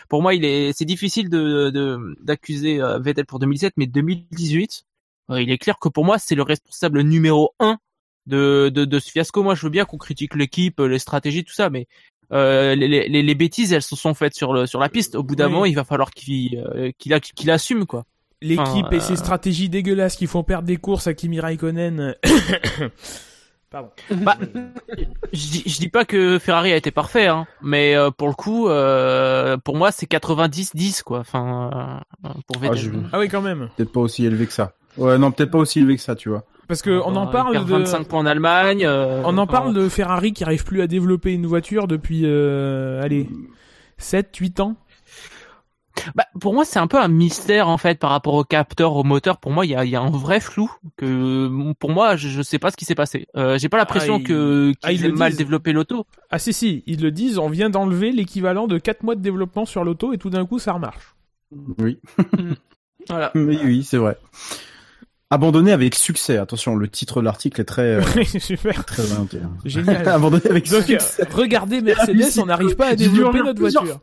Pour 0.08 0.22
moi, 0.22 0.34
il 0.34 0.44
est, 0.44 0.72
c'est 0.76 0.84
difficile 0.84 1.28
de, 1.28 1.70
de- 1.70 2.16
d'accuser 2.22 2.80
euh, 2.80 2.98
Vettel 2.98 3.26
pour 3.26 3.38
2017, 3.40 3.72
mais 3.76 3.86
2018, 3.86 4.84
euh, 5.30 5.42
il 5.42 5.50
est 5.50 5.58
clair 5.58 5.78
que 5.80 5.88
pour 5.88 6.04
moi, 6.04 6.18
c'est 6.18 6.34
le 6.34 6.42
responsable 6.42 7.00
numéro 7.00 7.54
un 7.58 7.78
de, 8.26 8.70
de, 8.72 8.84
de 8.84 8.98
ce 9.00 9.10
fiasco. 9.10 9.42
Moi, 9.42 9.54
je 9.54 9.62
veux 9.62 9.70
bien 9.70 9.84
qu'on 9.84 9.96
critique 9.98 10.34
l'équipe, 10.36 10.78
les 10.78 10.98
stratégies, 11.00 11.42
tout 11.42 11.54
ça, 11.54 11.70
mais 11.70 11.86
euh, 12.32 12.74
les, 12.76 13.08
les, 13.08 13.22
les 13.22 13.34
bêtises, 13.34 13.72
elles 13.72 13.82
se 13.82 13.96
sont 13.96 14.14
faites 14.14 14.34
sur 14.34 14.52
le 14.52 14.66
sur 14.66 14.78
la 14.78 14.88
piste. 14.88 15.14
Au 15.16 15.22
bout 15.24 15.34
d'un 15.36 15.46
Oui. 15.46 15.52
moment, 15.52 15.64
il 15.64 15.74
va 15.74 15.84
falloir 15.84 16.10
qu'il 16.12 16.58
euh, 16.58 16.92
qu'il 16.98 17.18
qu'il 17.20 17.50
assume 17.50 17.84
quoi. 17.86 18.04
L'équipe 18.40 18.60
Enfin, 18.86 18.88
et 18.92 18.96
euh, 18.96 19.00
ses 19.00 19.16
stratégies 19.16 19.68
dégueulasses 19.70 20.16
qui 20.16 20.26
font 20.26 20.44
perdre 20.44 20.66
des 20.66 20.76
courses 20.76 21.06
à 21.06 21.14
Kimi 21.14 21.40
Raikkonen. 21.40 22.14
Pardon. 23.74 23.90
Bah, 24.22 24.36
je 25.32 25.48
dis, 25.50 25.62
je 25.66 25.78
dis 25.80 25.88
pas 25.88 26.04
que 26.04 26.38
Ferrari 26.38 26.72
a 26.72 26.76
été 26.76 26.92
parfait, 26.92 27.26
hein, 27.26 27.44
mais 27.60 27.96
euh, 27.96 28.12
pour 28.12 28.28
le 28.28 28.34
coup, 28.34 28.68
euh, 28.68 29.56
pour 29.56 29.76
moi, 29.76 29.90
c'est 29.90 30.06
90-10 30.06 31.02
quoi. 31.02 31.18
Enfin, 31.18 32.00
euh, 32.24 32.28
pour 32.46 32.60
Vettel. 32.60 32.78
Ah, 32.78 32.80
je- 32.80 32.90
Ah 33.12 33.18
oui, 33.18 33.28
quand 33.28 33.42
même. 33.42 33.68
Peut-être 33.76 33.90
pas 33.92 33.98
aussi 34.00 34.24
élevé 34.24 34.46
que 34.46 34.52
ça. 34.52 34.74
Ouais, 34.96 35.18
non, 35.18 35.32
peut-être 35.32 35.50
pas 35.50 35.58
aussi 35.58 35.80
élevé 35.80 35.96
que 35.96 36.02
ça, 36.02 36.14
tu 36.14 36.28
vois. 36.28 36.44
Parce 36.68 36.82
que 36.82 37.00
on 37.04 37.16
en 37.16 37.26
parle 37.26 37.52
perd 37.54 37.66
de 37.66 37.72
25 37.72 38.06
points 38.06 38.20
en 38.20 38.26
Allemagne. 38.26 38.84
euh, 38.86 39.22
on 39.24 39.36
en 39.38 39.46
parle 39.48 39.74
de 39.74 39.88
Ferrari 39.88 40.32
qui 40.32 40.44
arrive 40.44 40.64
plus 40.64 40.80
à 40.80 40.86
développer 40.86 41.32
une 41.32 41.46
voiture 41.46 41.88
depuis 41.88 42.22
euh, 42.24 43.02
allez 43.02 43.28
7 43.98 44.34
8 44.36 44.60
ans. 44.60 44.76
Bah, 46.14 46.24
pour 46.40 46.54
moi, 46.54 46.64
c'est 46.64 46.78
un 46.80 46.86
peu 46.86 46.98
un 47.00 47.08
mystère 47.08 47.68
en 47.68 47.78
fait 47.78 47.98
par 47.98 48.10
rapport 48.10 48.34
au 48.34 48.44
capteur, 48.44 48.96
au 48.96 49.04
moteur. 49.04 49.38
Pour 49.38 49.52
moi, 49.52 49.64
il 49.64 49.70
y 49.70 49.74
a, 49.76 49.84
il 49.84 49.90
y 49.90 49.96
a 49.96 50.00
un 50.00 50.10
vrai 50.10 50.40
flou 50.40 50.70
que 50.96 51.72
pour 51.78 51.90
moi, 51.90 52.16
je, 52.16 52.28
je 52.28 52.42
sais 52.42 52.58
pas 52.58 52.70
ce 52.70 52.76
qui 52.76 52.84
s'est 52.84 52.94
passé. 52.96 53.26
Euh, 53.36 53.58
J'ai 53.58 53.68
pas 53.68 53.76
l'impression 53.78 54.20
Ah, 54.22 54.26
que 54.26 54.72
Ah, 54.82 54.88
qu'ils 54.90 55.00
ils 55.00 55.06
aient 55.06 55.12
mal 55.12 55.30
disent. 55.30 55.38
développé 55.38 55.72
l'auto. 55.72 56.04
Ah 56.30 56.38
si 56.38 56.52
si, 56.52 56.82
ils 56.86 57.00
le 57.00 57.10
disent, 57.12 57.38
on 57.38 57.48
vient 57.48 57.70
d'enlever 57.70 58.10
l'équivalent 58.12 58.66
de 58.66 58.78
4 58.78 59.02
mois 59.04 59.14
de 59.14 59.20
développement 59.22 59.66
sur 59.66 59.84
l'auto 59.84 60.12
et 60.12 60.18
tout 60.18 60.30
d'un 60.30 60.44
coup 60.46 60.58
ça 60.58 60.72
remarche. 60.72 61.14
Oui. 61.78 61.98
Voilà. 63.08 63.30
Oui, 63.34 63.58
oui, 63.62 63.84
c'est 63.84 63.98
vrai. 63.98 64.16
Abandonné 65.30 65.72
avec 65.72 65.94
succès. 65.94 66.38
Attention, 66.38 66.74
le 66.76 66.88
titre 66.88 67.20
de 67.20 67.24
l'article 67.26 67.60
est 67.60 67.64
très, 67.64 67.82
euh, 67.96 68.02
Super. 68.38 68.84
très 68.84 69.12
hein. 69.12 69.26
Génial. 69.64 70.08
Abandonné 70.08 70.46
avec 70.48 70.70
Donc, 70.70 70.84
succès. 70.84 71.22
euh, 71.22 71.26
regardez 71.32 71.80
Mercedes, 71.80 72.38
on 72.40 72.46
n'arrive 72.46 72.76
pas 72.76 72.88
à 72.88 72.94
développer 72.96 73.40
notre 73.42 73.60
voiture. 73.60 73.98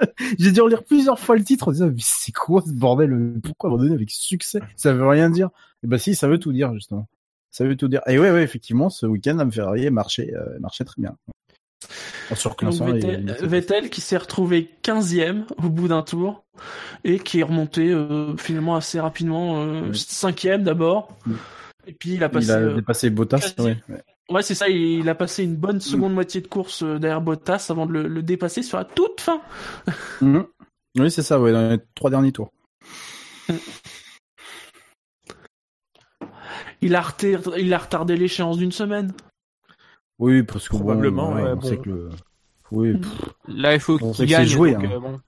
J'ai 0.38 0.52
dû 0.52 0.60
relire 0.60 0.84
plusieurs 0.84 1.18
fois 1.18 1.36
le 1.36 1.44
titre 1.44 1.68
en 1.68 1.72
disant, 1.72 1.86
mais 1.86 1.94
c'est 1.98 2.32
quoi 2.32 2.62
ce 2.66 2.72
bordel? 2.72 3.34
Pourquoi 3.42 3.70
abandonné 3.70 3.94
avec 3.94 4.10
succès? 4.10 4.60
Ça 4.76 4.92
veut 4.92 5.06
rien 5.06 5.30
dire. 5.30 5.50
Et 5.82 5.86
bah 5.86 5.98
si, 5.98 6.14
ça 6.14 6.28
veut 6.28 6.38
tout 6.38 6.52
dire, 6.52 6.72
justement. 6.74 7.08
Ça 7.50 7.64
veut 7.64 7.76
tout 7.76 7.88
dire. 7.88 8.00
Et 8.06 8.18
ouais, 8.18 8.30
ouais, 8.30 8.42
effectivement, 8.42 8.90
ce 8.90 9.06
week-end, 9.06 9.34
la 9.36 9.50
Ferrari 9.50 9.90
marchait, 9.90 10.32
euh, 10.34 10.58
marchait 10.60 10.84
très 10.84 11.00
bien. 11.00 11.16
En 12.62 12.70
Donc 12.70 12.94
Vettel, 12.94 13.24
les- 13.40 13.46
Vettel 13.46 13.90
qui 13.90 14.00
s'est 14.00 14.16
retrouvé 14.16 14.70
15e 14.82 15.46
au 15.64 15.68
bout 15.68 15.88
d'un 15.88 16.02
tour 16.02 16.44
et 17.02 17.18
qui 17.18 17.40
est 17.40 17.42
remonté 17.42 17.90
euh, 17.90 18.36
finalement 18.36 18.76
assez 18.76 19.00
rapidement 19.00 19.62
euh, 19.62 19.90
5e 19.92 20.62
d'abord. 20.62 21.16
Et 21.86 21.92
puis 21.92 22.14
il 22.14 22.22
a 22.22 22.28
passé 22.28 22.46
Il 22.48 22.52
a 22.52 22.58
euh, 22.58 22.74
dépassé 22.74 23.10
Bottas, 23.10 23.54
ouais. 23.58 23.78
Ouais. 24.30 24.36
Ouais, 24.36 24.42
c'est 24.42 24.54
ça, 24.54 24.68
il, 24.68 24.76
il 25.00 25.08
a 25.08 25.14
passé 25.14 25.44
une 25.44 25.56
bonne 25.56 25.80
seconde 25.80 26.14
moitié 26.14 26.40
de 26.40 26.46
course 26.46 26.82
euh, 26.82 26.98
derrière 26.98 27.20
Bottas 27.20 27.66
avant 27.70 27.86
de 27.86 27.92
le, 27.92 28.08
le 28.08 28.22
dépasser 28.22 28.62
sur 28.62 28.78
la 28.78 28.84
toute 28.84 29.20
fin. 29.20 29.40
Mhm. 30.20 30.46
Oui, 30.98 31.10
c'est 31.10 31.22
ça, 31.22 31.40
ouais, 31.40 31.52
dans 31.52 31.70
les 31.70 31.78
trois 31.94 32.10
derniers 32.10 32.32
tours. 32.32 32.50
Il 36.82 36.94
a, 36.96 37.00
reté- 37.02 37.38
il 37.58 37.72
a 37.74 37.78
retardé 37.78 38.16
l'échéance 38.16 38.56
d'une 38.58 38.72
semaine. 38.72 39.12
Oui, 40.18 40.42
parce 40.42 40.68
que 40.68 40.72
bon, 40.72 40.80
Probablement, 40.80 41.32
ouais, 41.32 41.42
ouais, 41.42 41.50
on 41.52 41.56
bon. 41.56 41.68
sait 41.68 41.76
que 41.78 41.88
le... 41.90 42.08
Oui, 42.70 42.96
pff, 42.96 43.10
Là, 43.48 43.74
il 43.74 43.80
faut 43.80 43.98
qu'il 43.98 44.26
gagne. 44.26 44.46
joué, 44.46 44.72
donc, 44.74 44.84
hein. 44.84 44.90
euh, 44.92 45.00
bon. 45.00 45.20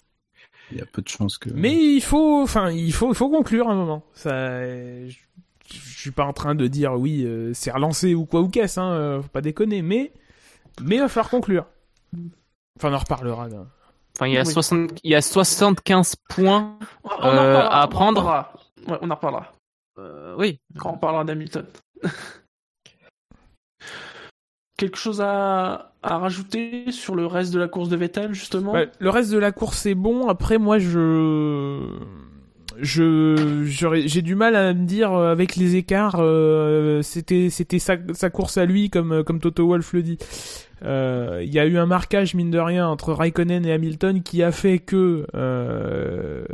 il 0.71 0.79
y 0.79 0.81
a 0.81 0.87
peu 0.87 1.03
de 1.03 1.09
chances 1.09 1.39
que... 1.39 1.51
Mais 1.51 1.75
il 1.75 2.01
faut 2.01 2.43
enfin 2.43 2.71
il 2.71 2.93
faut 2.93 3.11
il 3.11 3.15
faut 3.17 3.29
conclure 3.29 3.69
un 3.69 3.75
moment. 3.75 4.05
Ça 4.15 4.31
je, 5.09 5.17
je 5.73 5.99
suis 6.01 6.11
pas 6.11 6.25
en 6.25 6.33
train 6.33 6.55
de 6.55 6.67
dire 6.67 6.95
oui, 6.95 7.25
euh, 7.25 7.53
c'est 7.55 7.71
relancé 7.71 8.15
ou 8.15 8.25
quoi 8.27 8.41
ou 8.41 8.49
qu'est-ce 8.49 8.79
hein, 8.81 8.93
euh, 8.93 9.23
faut 9.23 9.29
pas 9.29 9.41
déconner 9.41 9.83
mais 9.83 10.13
mais 10.83 10.97
il 10.97 11.01
va 11.01 11.09
falloir 11.09 11.31
conclure. 11.31 11.67
Enfin 12.79 12.91
on 12.91 12.95
en 12.95 12.99
reparlera 12.99 13.49
là. 13.49 13.67
Enfin, 14.17 14.27
il 14.27 14.35
y 14.35 14.39
a 14.39 14.43
Oui. 14.43 14.53
60, 14.53 15.01
il 15.05 15.11
y 15.11 15.15
a 15.15 15.23
75 15.23 16.17
points. 16.29 16.79
On 17.05 17.09
Euh, 17.11 17.15
reparlera, 17.17 17.67
à 17.67 17.79
on 17.79 17.81
en 17.81 17.83
apprendre. 17.85 18.21
reparlera. 18.21 18.53
Ouais, 18.89 18.99
on 19.01 19.11
en 19.11 19.15
reparlera 19.15 19.53
Euh, 19.99 20.35
oui. 20.39 20.61
quand 20.79 20.93
on 20.93 20.99
parlera 20.99 21.25
d'Hamilton. 21.25 21.67
Quelque 24.79 24.97
chose 24.99 25.21
à, 25.21 25.93
à 26.03 26.19
rajouter 26.19 26.91
sur 26.93 27.15
le 27.15 27.27
reste 27.27 27.53
de 27.53 27.59
la 27.59 27.69
course 27.69 27.89
de 27.89 27.97
Vettel, 27.97 28.33
justement? 28.35 28.73
Ouais, 28.73 28.91
le 28.99 29.11
reste 29.11 29.31
de 29.31 29.39
la 29.39 29.53
course 29.53 29.87
est 29.87 29.95
bon. 29.95 30.29
Après, 30.29 30.59
moi, 30.59 30.79
je, 30.79 31.89
je, 32.81 33.65
j'ai 34.07 34.23
du 34.23 34.35
mal 34.35 34.57
à 34.57 34.73
me 34.75 34.85
dire 34.87 35.13
euh, 35.13 35.33
avec 35.33 35.57
les 35.57 35.77
écarts. 35.77 36.17
euh, 36.19 37.03
c'était, 37.03 37.51
c'était 37.51 37.79
sa, 37.79 37.97
sa 38.13 38.31
course 38.31 38.59
à 38.59 38.65
lui, 38.65 38.91
comme 38.91 39.23
comme 39.25 39.41
Toto 39.41 39.67
Wolff 39.67 39.93
le 39.93 40.03
dit. 40.03 40.19
Euh, 40.85 41.41
Il 41.45 41.55
y 41.55 41.61
a 41.61 41.67
eu 41.67 41.79
un 41.79 41.87
marquage 41.87 42.35
mine 42.35 42.51
de 42.51 42.59
rien 42.59 42.89
entre 42.89 43.13
Raikkonen 43.13 43.65
et 43.65 43.73
Hamilton 43.73 44.21
qui 44.23 44.43
a 44.43 44.51
fait 44.51 44.81
que 44.81 45.27
euh, 45.35 46.45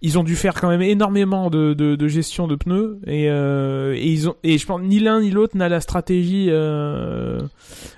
ils 0.00 0.16
ont 0.16 0.22
dû 0.22 0.36
faire 0.36 0.54
quand 0.54 0.68
même 0.68 0.80
énormément 0.82 1.50
de, 1.50 1.74
de, 1.74 1.96
de 1.96 2.08
gestion 2.08 2.46
de 2.46 2.54
pneus 2.54 3.00
et, 3.04 3.28
euh, 3.28 3.94
et 3.96 4.06
ils 4.06 4.28
ont 4.28 4.36
et 4.44 4.58
je 4.58 4.64
pense 4.66 4.80
ni 4.80 5.00
l'un 5.00 5.20
ni 5.22 5.32
l'autre 5.32 5.56
n'a 5.56 5.68
la 5.68 5.80
stratégie 5.80 6.46
euh, 6.50 7.40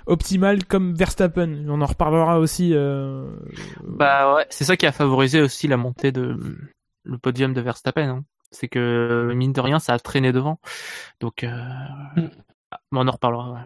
optimale 0.07 0.65
comme 0.65 0.95
Verstappen. 0.95 1.65
On 1.67 1.79
en 1.81 1.85
reparlera 1.85 2.39
aussi. 2.39 2.73
Bah 3.85 4.33
ouais, 4.33 4.45
c'est 4.49 4.63
ça 4.63 4.75
qui 4.77 4.87
a 4.87 4.91
favorisé 4.91 5.41
aussi 5.41 5.67
la 5.67 5.77
montée 5.77 6.11
de 6.11 6.35
le 7.03 7.17
podium 7.17 7.53
de 7.53 7.61
Verstappen. 7.61 8.07
hein. 8.09 8.23
C'est 8.51 8.67
que 8.67 9.31
mine 9.33 9.53
de 9.53 9.61
rien, 9.61 9.79
ça 9.79 9.93
a 9.93 9.99
traîné 9.99 10.31
devant. 10.33 10.59
Donc, 11.21 11.43
euh... 11.45 11.49
ah, 12.71 12.79
mais 12.91 12.99
on 12.99 13.07
en 13.07 13.11
reparlera. 13.11 13.51
ouais. 13.53 13.59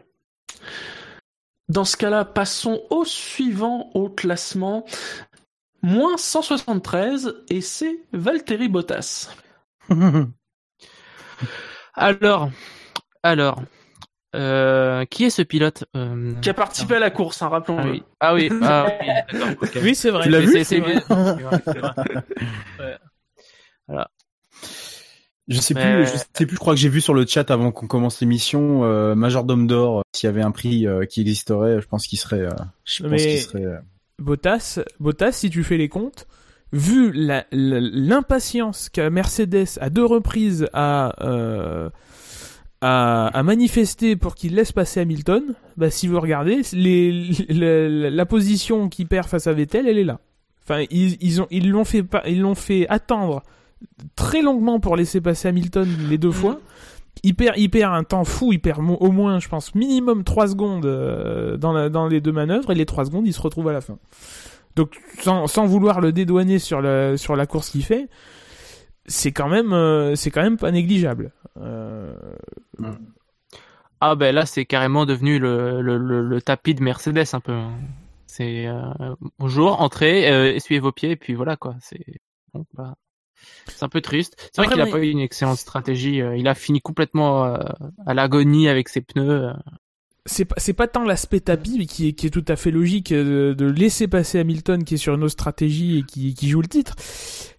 Dans 1.69 1.85
ce 1.85 1.97
cas-là, 1.97 2.23
passons 2.25 2.81
au 2.91 3.03
suivant 3.05 3.89
au 3.95 4.09
classement. 4.09 4.85
Moins 5.81 6.17
173, 6.17 7.35
et 7.49 7.61
c'est 7.61 7.99
Valtteri 8.13 8.69
Bottas. 8.69 9.29
Alors, 11.93 12.49
alors, 13.23 13.61
euh, 14.35 15.05
qui 15.05 15.23
est 15.25 15.29
ce 15.29 15.41
pilote 15.41 15.85
euh... 15.95 16.33
Qui 16.41 16.49
a 16.49 16.53
participé 16.53 16.95
à 16.95 16.99
la 16.99 17.09
course, 17.09 17.41
hein, 17.41 17.45
Ah 17.47 17.49
rappelons-le. 17.51 17.91
oui, 17.91 18.03
ah 18.19 18.33
oui, 18.35 18.49
ah 18.63 18.87
oui, 19.81 19.95
c'est 19.95 20.11
vrai. 20.11 20.23
Tu 20.23 20.29
l'as 20.29 20.39
vu 20.41 20.47
c'est- 20.47 20.63
c'est 20.65 20.79
vrai. 20.79 20.95
Je 25.47 25.59
sais 25.61 25.75
Mais- 25.75 25.97
plus, 25.97 26.05
je 26.07 26.17
sais 26.17 26.45
plus, 26.47 26.55
je 26.55 26.59
crois 26.59 26.73
que 26.73 26.79
j'ai 26.79 26.89
vu 26.89 27.01
sur 27.01 27.13
le 27.13 27.25
chat 27.27 27.51
avant 27.51 27.71
qu'on 27.71 27.85
commence 27.85 28.19
l'émission, 28.19 28.83
euh, 28.83 29.13
Majordome 29.13 29.67
d'or, 29.67 29.99
euh, 29.99 30.01
s'il 30.15 30.25
y 30.27 30.29
avait 30.29 30.41
un 30.41 30.49
prix 30.51 30.87
euh, 30.87 31.05
qui 31.05 31.21
existerait, 31.21 31.79
je 31.81 31.87
pense 31.87 32.07
qu'il 32.07 32.17
serait, 32.17 32.41
euh, 32.41 32.49
je 32.83 33.03
pense 33.03 33.21
qu'il 33.21 33.39
serait, 33.41 33.79
Bottas, 34.17 34.79
Bottas, 34.99 35.33
si 35.33 35.51
tu 35.51 35.63
fais 35.63 35.77
les 35.77 35.87
comptes, 35.89 36.25
vu 36.73 37.11
l'impatience 37.51 38.89
qu'a 38.89 39.09
Mercedes 39.11 39.77
à 39.79 39.89
deux 39.91 40.05
reprises 40.05 40.67
à, 40.73 41.13
euh, 41.23 41.91
à, 42.81 43.27
à 43.27 43.43
manifester 43.43 44.15
pour 44.15 44.33
qu'il 44.33 44.55
laisse 44.55 44.71
passer 44.71 44.99
Hamilton, 45.01 45.53
bah, 45.77 45.91
si 45.91 46.07
vous 46.07 46.19
regardez, 46.19 46.61
les, 46.73 47.11
les- 47.49 48.09
la 48.09 48.25
position 48.25 48.89
qu'il 48.89 49.07
perd 49.07 49.27
face 49.27 49.45
à 49.45 49.53
Vettel, 49.53 49.87
elle 49.87 49.99
est 49.99 50.03
là. 50.03 50.19
Enfin, 50.63 50.85
ils, 50.89 51.17
ils 51.23 51.39
ont, 51.41 51.47
ils 51.51 51.69
l'ont 51.69 51.85
fait, 51.85 52.01
pas- 52.01 52.23
ils 52.27 52.41
l'ont 52.41 52.55
fait 52.55 52.87
attendre 52.89 53.43
très 54.15 54.41
longuement 54.41 54.79
pour 54.79 54.95
laisser 54.95 55.21
passer 55.21 55.47
Hamilton 55.47 55.87
les 56.09 56.17
deux 56.17 56.31
fois. 56.31 56.59
Il 57.23 57.33
perd, 57.35 57.57
il 57.57 57.69
perd 57.69 57.93
un 57.93 58.03
temps 58.03 58.25
fou, 58.25 58.51
il 58.51 58.59
perd 58.59 58.81
au 58.99 59.11
moins, 59.11 59.39
je 59.39 59.47
pense, 59.47 59.73
minimum 59.73 60.23
3 60.23 60.47
secondes 60.49 60.85
euh, 60.85 61.55
dans, 61.57 61.71
la, 61.71 61.89
dans 61.89 62.07
les 62.07 62.19
deux 62.21 62.33
manœuvres, 62.33 62.71
et 62.71 62.75
les 62.75 62.85
3 62.85 63.05
secondes, 63.05 63.25
il 63.25 63.33
se 63.33 63.41
retrouve 63.41 63.67
à 63.69 63.73
la 63.73 63.81
fin. 63.81 63.97
Donc, 64.75 64.99
sans, 65.19 65.47
sans 65.47 65.65
vouloir 65.65 66.01
le 66.01 66.11
dédouaner 66.11 66.59
sur 66.59 66.81
la, 66.81 67.15
sur 67.17 67.35
la 67.37 67.45
course 67.45 67.69
qu'il 67.69 67.83
fait, 67.85 68.09
c'est 69.05 69.31
quand 69.31 69.47
même, 69.47 69.71
euh, 69.71 70.15
c'est 70.15 70.29
quand 70.29 70.41
même 70.43 70.57
pas 70.57 70.71
négligeable. 70.71 71.31
Euh, 71.57 72.13
Ah 74.01 74.15
ben 74.15 74.35
là, 74.35 74.45
c'est 74.45 74.65
carrément 74.65 75.05
devenu 75.05 75.39
le, 75.39 75.81
le, 75.81 75.97
le, 75.97 76.21
le 76.21 76.41
tapis 76.41 76.75
de 76.75 76.83
Mercedes 76.83 77.23
un 77.33 77.39
peu. 77.39 77.53
hein. 77.53 77.71
C'est 78.27 78.67
euh, 78.67 78.81
bonjour, 79.39 79.81
entrez, 79.81 80.29
euh, 80.31 80.53
essuyez 80.53 80.79
vos 80.81 80.91
pieds, 80.91 81.11
et 81.11 81.15
puis 81.15 81.33
voilà 81.33 81.55
quoi. 81.55 81.75
C'est 81.79 82.03
bon, 82.53 82.65
bah. 82.73 82.95
C'est 83.67 83.83
un 83.83 83.89
peu 83.89 84.01
triste. 84.01 84.35
C'est 84.53 84.61
vrai 84.61 84.71
qu'il 84.71 84.81
a 84.81 84.85
moi, 84.85 84.93
pas 84.99 85.03
eu 85.03 85.09
une 85.09 85.19
excellente 85.19 85.57
stratégie. 85.57 86.21
euh, 86.21 86.35
Il 86.37 86.47
a 86.47 86.55
fini 86.55 86.81
complètement 86.81 87.45
euh, 87.45 87.57
à 88.05 88.13
l'agonie 88.13 88.67
avec 88.69 88.89
ses 88.89 89.01
pneus. 89.01 89.49
euh. 89.49 89.53
c'est 90.25 90.73
pas, 90.73 90.87
tant 90.87 91.03
l'aspect 91.03 91.39
tapis 91.39 91.75
mais 91.77 91.85
qui 91.85 92.09
est, 92.09 92.13
qui 92.13 92.27
est 92.27 92.31
tout 92.31 92.45
à 92.47 92.55
fait 92.55 92.71
logique 92.71 93.13
de, 93.13 93.53
de 93.57 93.65
laisser 93.65 94.07
passer 94.07 94.39
Hamilton 94.39 94.83
qui 94.83 94.95
est 94.95 94.97
sur 94.97 95.13
une 95.15 95.23
autre 95.23 95.33
stratégie 95.33 95.99
et 95.99 96.03
qui, 96.03 96.33
qui 96.33 96.49
joue 96.49 96.61
le 96.61 96.67
titre. 96.67 96.95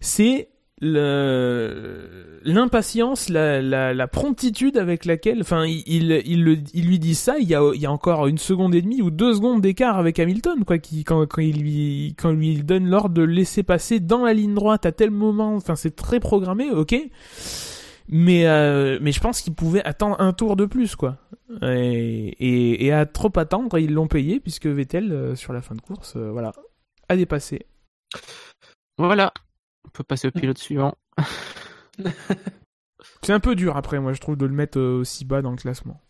C'est 0.01 0.49
l'impatience, 0.81 3.29
la, 3.29 4.09
promptitude 4.09 4.77
avec 4.77 5.05
laquelle, 5.05 5.41
enfin, 5.41 5.65
il, 5.67 6.11
il, 6.27 6.43
lui 6.43 6.99
dit 6.99 7.15
ça. 7.15 7.39
Il 7.39 7.49
y 7.49 7.55
a, 7.55 7.63
encore 7.91 8.27
une 8.27 8.39
seconde 8.39 8.75
et 8.75 8.83
demie 8.83 9.03
ou 9.03 9.11
deux 9.11 9.35
secondes 9.35 9.61
d'écart 9.61 9.99
avec 9.99 10.19
Hamilton, 10.19 10.65
quoi, 10.65 10.79
qui 10.79 11.05
quand, 11.05 11.27
quand 11.27 11.43
il 11.43 11.61
lui 11.61 12.15
quand 12.19 12.33
lui 12.33 12.63
donne 12.63 12.89
l'ordre 12.89 13.15
de 13.15 13.23
laisser 13.23 13.63
passer 13.63 14.01
dans 14.01 14.25
la 14.25 14.35
ligne 14.35 14.55
droite 14.55 14.87
à 14.87 14.93
tel 14.93 15.11
moment. 15.11 15.55
Enfin, 15.55 15.77
c'est 15.77 15.97
très 15.97 16.21
programmé, 16.21 16.71
ok. 16.71 16.97
Mais 18.09 18.47
euh, 18.47 18.99
mais 19.01 19.13
je 19.13 19.21
pense 19.21 19.41
qu'il 19.41 19.55
pouvait 19.55 19.85
attendre 19.85 20.21
un 20.21 20.33
tour 20.33 20.57
de 20.57 20.65
plus, 20.65 20.95
quoi. 20.95 21.17
Et 21.63 22.93
à 22.93 23.07
trop 23.07 23.33
attendre, 23.37 23.79
ils 23.79 23.93
l'ont 23.93 24.09
payé 24.09 24.41
puisque 24.41 24.67
Vettel 24.67 25.13
euh, 25.13 25.35
sur 25.35 25.53
la 25.53 25.63
fin 25.63 25.75
de 25.75 25.81
course, 25.81 26.15
euh, 26.17 26.31
voilà, 26.31 26.53
a 27.09 27.17
dépassé. 27.17 27.67
Voilà. 28.99 29.33
Peut 29.97 30.05
passer 30.05 30.29
au 30.29 30.31
pilote 30.31 30.59
suivant. 30.59 30.95
C'est 33.23 33.33
un 33.33 33.41
peu 33.41 33.55
dur 33.55 33.79
après, 33.79 33.99
moi 33.99 34.13
je 34.13 34.21
trouve, 34.21 34.37
de 34.37 34.45
le 34.45 34.53
mettre 34.53 34.79
euh, 34.79 35.01
aussi 35.01 35.25
bas 35.25 35.41
dans 35.41 35.53
le 35.53 35.57
classement. 35.57 36.03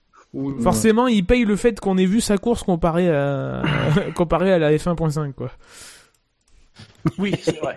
Forcément, 0.60 1.06
il 1.06 1.24
paye 1.24 1.44
le 1.44 1.54
fait 1.54 1.78
qu'on 1.78 1.96
ait 1.96 2.04
vu 2.04 2.20
sa 2.20 2.36
course 2.36 2.64
comparé 2.64 3.08
à 3.08 3.62
comparé 4.16 4.52
à 4.52 4.58
la 4.58 4.72
F1.5, 4.72 5.32
quoi. 5.34 5.52
Oui, 7.16 7.32
c'est 7.40 7.58
vrai. 7.58 7.76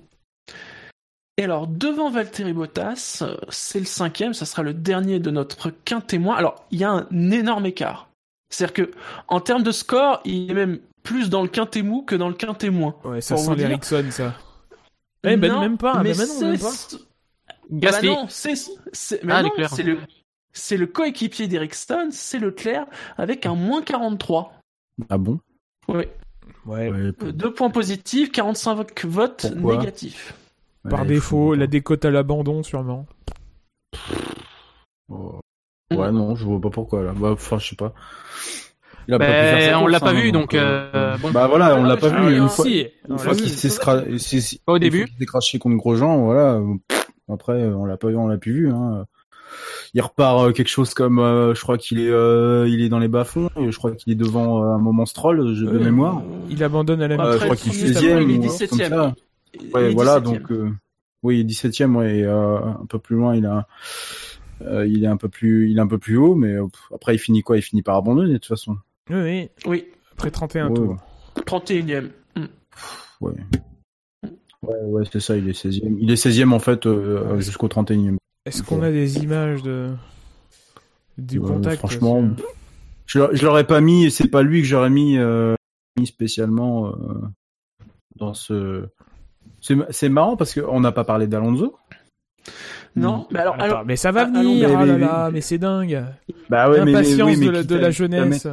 Et 1.37 1.43
alors, 1.43 1.67
devant 1.67 2.09
Valtteri 2.09 2.53
Bottas, 2.53 3.21
c'est 3.49 3.79
le 3.79 3.85
cinquième, 3.85 4.33
ça 4.33 4.45
sera 4.45 4.63
le 4.63 4.73
dernier 4.73 5.19
de 5.19 5.29
notre 5.29 5.69
quintémoin. 5.69 6.37
Alors, 6.37 6.65
il 6.71 6.79
y 6.79 6.85
a 6.85 6.91
un 6.91 7.09
énorme 7.11 7.65
écart. 7.65 8.07
C'est-à-dire 8.49 8.73
que, 8.73 8.91
en 9.27 9.41
termes 9.41 9.63
de 9.63 9.71
score, 9.71 10.21
il 10.23 10.49
est 10.49 10.53
même 10.53 10.79
plus 11.05 11.29
dans 11.29 11.41
le 11.43 11.47
quinté 11.47 11.81
mou 11.83 12.01
que 12.01 12.15
dans 12.15 12.27
le 12.27 12.33
quinté 12.35 12.69
moins. 12.69 12.95
Ouais, 13.05 13.21
ça 13.21 13.37
sent 13.37 13.55
l'Ericsson, 13.55 14.05
ça. 14.11 14.33
Eh 15.23 15.37
ben, 15.37 15.51
Non, 15.53 15.61
même 15.61 15.77
pas, 15.77 16.03
mais 16.03 16.11
ben, 16.13 16.17
ben 16.17 16.27
non, 16.27 16.47
même 16.49 16.57
c'est- 16.57 16.97
pas. 16.97 17.03
Gasly. 17.71 18.07
Bah 18.09 18.13
non, 18.15 18.25
c'est, 18.27 18.53
Ah, 19.27 19.41
non, 19.43 19.51
le, 19.57 19.97
c'est 20.53 20.77
le 20.77 20.85
coéquipier 20.87 21.47
d'Ericsson, 21.47 22.09
c'est 22.11 22.37
Leclerc, 22.39 22.85
avec 23.17 23.45
un 23.45 23.55
moins 23.55 23.81
43. 23.81 24.53
Ah 25.09 25.17
bon? 25.17 25.39
Oui. 25.87 26.03
Ouais. 26.65 26.91
Ouais, 26.91 27.11
Deux 27.31 27.53
points 27.53 27.69
positifs, 27.71 28.31
45 28.31 29.05
votes 29.05 29.47
Pourquoi? 29.53 29.77
négatifs. 29.77 30.33
Par 30.89 31.01
ouais, 31.01 31.07
défaut, 31.07 31.47
faut- 31.47 31.55
la 31.55 31.65
décote 31.67 32.05
à 32.05 32.11
l'abandon, 32.11 32.61
sûrement. 32.61 33.05
Oh. 35.09 35.39
Ouais, 35.91 36.11
non, 36.11 36.35
je 36.35 36.45
vois 36.45 36.59
pas 36.61 36.69
pourquoi 36.69 37.03
là. 37.03 37.13
Bah, 37.13 37.31
enfin, 37.33 37.57
je 37.59 37.69
sais 37.69 37.75
pas. 37.75 37.93
Il 39.07 39.13
a 39.13 39.19
pas 39.19 39.25
pu 39.25 39.31
Ben, 39.31 39.75
on 39.77 39.87
l'a 39.87 39.99
pas 39.99 40.09
hein, 40.09 40.13
vu, 40.13 40.31
donc, 40.31 40.53
euh, 40.53 41.17
bon. 41.17 41.31
Bah 41.31 41.47
voilà, 41.47 41.77
on 41.77 41.83
l'a 41.83 41.97
pas 41.97 42.09
Ah, 42.13 42.21
vu 42.27 42.35
une 42.37 42.43
hein. 42.43 42.47
fois. 42.47 42.65
Si, 42.65 42.87
Une 43.07 43.15
on 43.15 43.17
fois 43.17 43.33
l'a 43.33 43.37
qu'il 43.39 43.49
vu. 43.49 43.55
s'est 44.29 44.59
Pas 44.65 44.73
au 44.73 44.79
début. 44.79 45.07
s'est 45.19 45.25
craché 45.25 45.59
contre 45.59 45.75
Grosjean, 45.77 46.23
voilà. 46.25 46.53
euh, 46.55 46.73
Après, 47.31 47.53
euh, 47.53 47.75
on 47.75 47.85
l'a 47.85 47.97
pas, 47.97 48.07
on 48.09 48.27
l'a 48.27 48.37
plus 48.37 48.53
vu. 48.53 48.69
Hein. 48.71 49.05
Il 49.93 50.01
repart 50.01 50.47
euh, 50.47 50.51
quelque 50.51 50.67
chose 50.67 50.93
comme, 50.93 51.19
euh, 51.19 51.53
je 51.55 51.61
crois 51.61 51.77
qu'il 51.77 51.99
est, 51.99 52.09
euh, 52.09 52.67
il 52.67 52.81
est 52.81 52.89
dans 52.89 52.99
les 52.99 53.07
bas 53.07 53.23
fonds. 53.23 53.49
Et 53.57 53.71
je 53.71 53.77
crois 53.77 53.91
qu'il 53.91 54.11
est 54.11 54.15
devant 54.17 54.63
euh, 54.63 54.75
un 54.75 54.79
moment 54.79 55.05
stroll 55.05 55.53
je- 55.55 55.65
de 55.65 55.79
mémoire. 55.79 56.21
Il 56.49 56.63
abandonne 56.63 57.01
à 57.01 57.07
la 57.07 57.15
Euh, 57.15 57.17
mi-temps. 57.17 57.31
je 57.39 57.43
crois 57.45 57.55
qu'il 57.55 57.71
est 57.73 57.93
premier, 57.93 57.93
16e 57.93 58.29
il 58.29 58.35
est 58.35 58.37
ou 58.37 58.41
17e. 58.41 58.69
comme 58.69 58.79
ça. 58.79 59.15
Il 59.53 59.71
Ouais, 59.73 59.91
est 59.91 59.93
voilà, 59.93 60.19
17e. 60.19 60.23
donc 60.23 60.51
euh, 60.51 60.69
oui, 61.23 61.45
17e, 61.45 61.95
ouais, 61.95 62.17
et, 62.17 62.23
euh, 62.25 62.57
un 62.57 62.85
peu 62.89 62.99
plus 62.99 63.15
loin, 63.15 63.35
il 63.35 63.45
a, 63.45 63.65
euh, 64.63 64.85
il 64.85 65.03
est 65.03 65.07
un 65.07 65.17
peu 65.17 65.29
plus, 65.29 65.69
il 65.71 65.77
est 65.77 65.81
un 65.81 65.87
peu 65.87 65.97
plus 65.97 66.17
haut, 66.17 66.35
mais 66.35 66.53
euh, 66.53 66.65
pff, 66.67 66.81
après 66.93 67.15
il 67.15 67.19
finit 67.19 67.41
quoi? 67.41 67.57
Il 67.57 67.61
finit 67.61 67.81
par 67.81 67.95
abandonner 67.95 68.33
de 68.33 68.37
toute 68.37 68.47
façon. 68.47 68.75
Oui, 69.09 69.15
oui. 69.21 69.49
Oui, 69.65 69.85
Après 70.13 70.31
31 70.31 70.69
Ouais, 70.69 70.73
tours. 70.75 70.97
31ème. 71.45 72.09
Hmm. 72.35 72.45
Ouais, 73.21 73.33
ouais, 74.63 74.81
ouais, 74.83 75.03
c'est 75.11 75.19
ça. 75.19 75.35
Il 75.37 75.47
est 75.49 75.53
16e. 75.65 75.97
Il 75.99 76.11
est 76.11 76.15
16e 76.15 76.51
en 76.53 76.59
fait 76.59 76.85
euh, 76.85 77.39
jusqu'au 77.39 77.67
31e. 77.67 78.17
Est-ce 78.45 78.63
qu'on 78.63 78.81
a 78.81 78.91
des 78.91 79.17
images 79.23 79.61
de 79.63 79.91
du 81.17 81.39
Ouais, 81.39 81.47
contact 81.47 81.77
franchement, 81.77 82.21
que- 82.35 82.43
je, 83.05 83.19
l'a- 83.19 83.29
je 83.33 83.45
l'aurais 83.45 83.65
pas 83.65 83.79
mis 83.81 84.05
et 84.05 84.09
c'est 84.09 84.27
pas 84.27 84.43
lui 84.43 84.61
que 84.61 84.67
j'aurais 84.67 84.89
mis, 84.89 85.17
euh, 85.17 85.55
mis 85.99 86.07
spécialement 86.07 86.87
euh, 86.89 86.93
dans 88.17 88.33
ce. 88.33 88.87
C'est 89.89 90.09
marrant 90.09 90.35
parce 90.37 90.53
qu'on 90.53 90.79
n'a 90.79 90.91
pas 90.91 91.03
parlé 91.05 91.25
d'Alonso. 91.27 91.75
Non, 92.95 93.27
mais 93.31 93.39
alors, 93.39 93.55
Attends, 93.55 93.63
alors 93.63 93.85
mais 93.85 93.95
ça 93.95 94.11
va 94.11 94.21
ah, 94.21 94.25
venir, 94.25 94.67
allons, 94.69 94.75
oh 94.75 94.79
mais- 94.79 94.85
là 94.87 94.93
mais- 94.93 94.99
là, 94.99 95.29
mais 95.31 95.41
c'est 95.41 95.57
dingue. 95.57 96.03
Bah 96.49 96.69
ouais, 96.69 96.79
mais, 96.79 96.85
mais, 96.85 96.91
L'impatience 97.01 97.29
oui, 97.29 97.37
mais 97.37 97.45
de, 97.47 97.51
la, 97.51 97.63
de 97.63 97.75
la 97.75 97.91
jeunesse. 97.91 98.47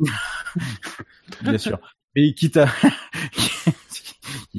bien 1.42 1.58
sûr. 1.58 1.78
Mais 2.16 2.32
quitte 2.32 2.56
à, 2.56 2.66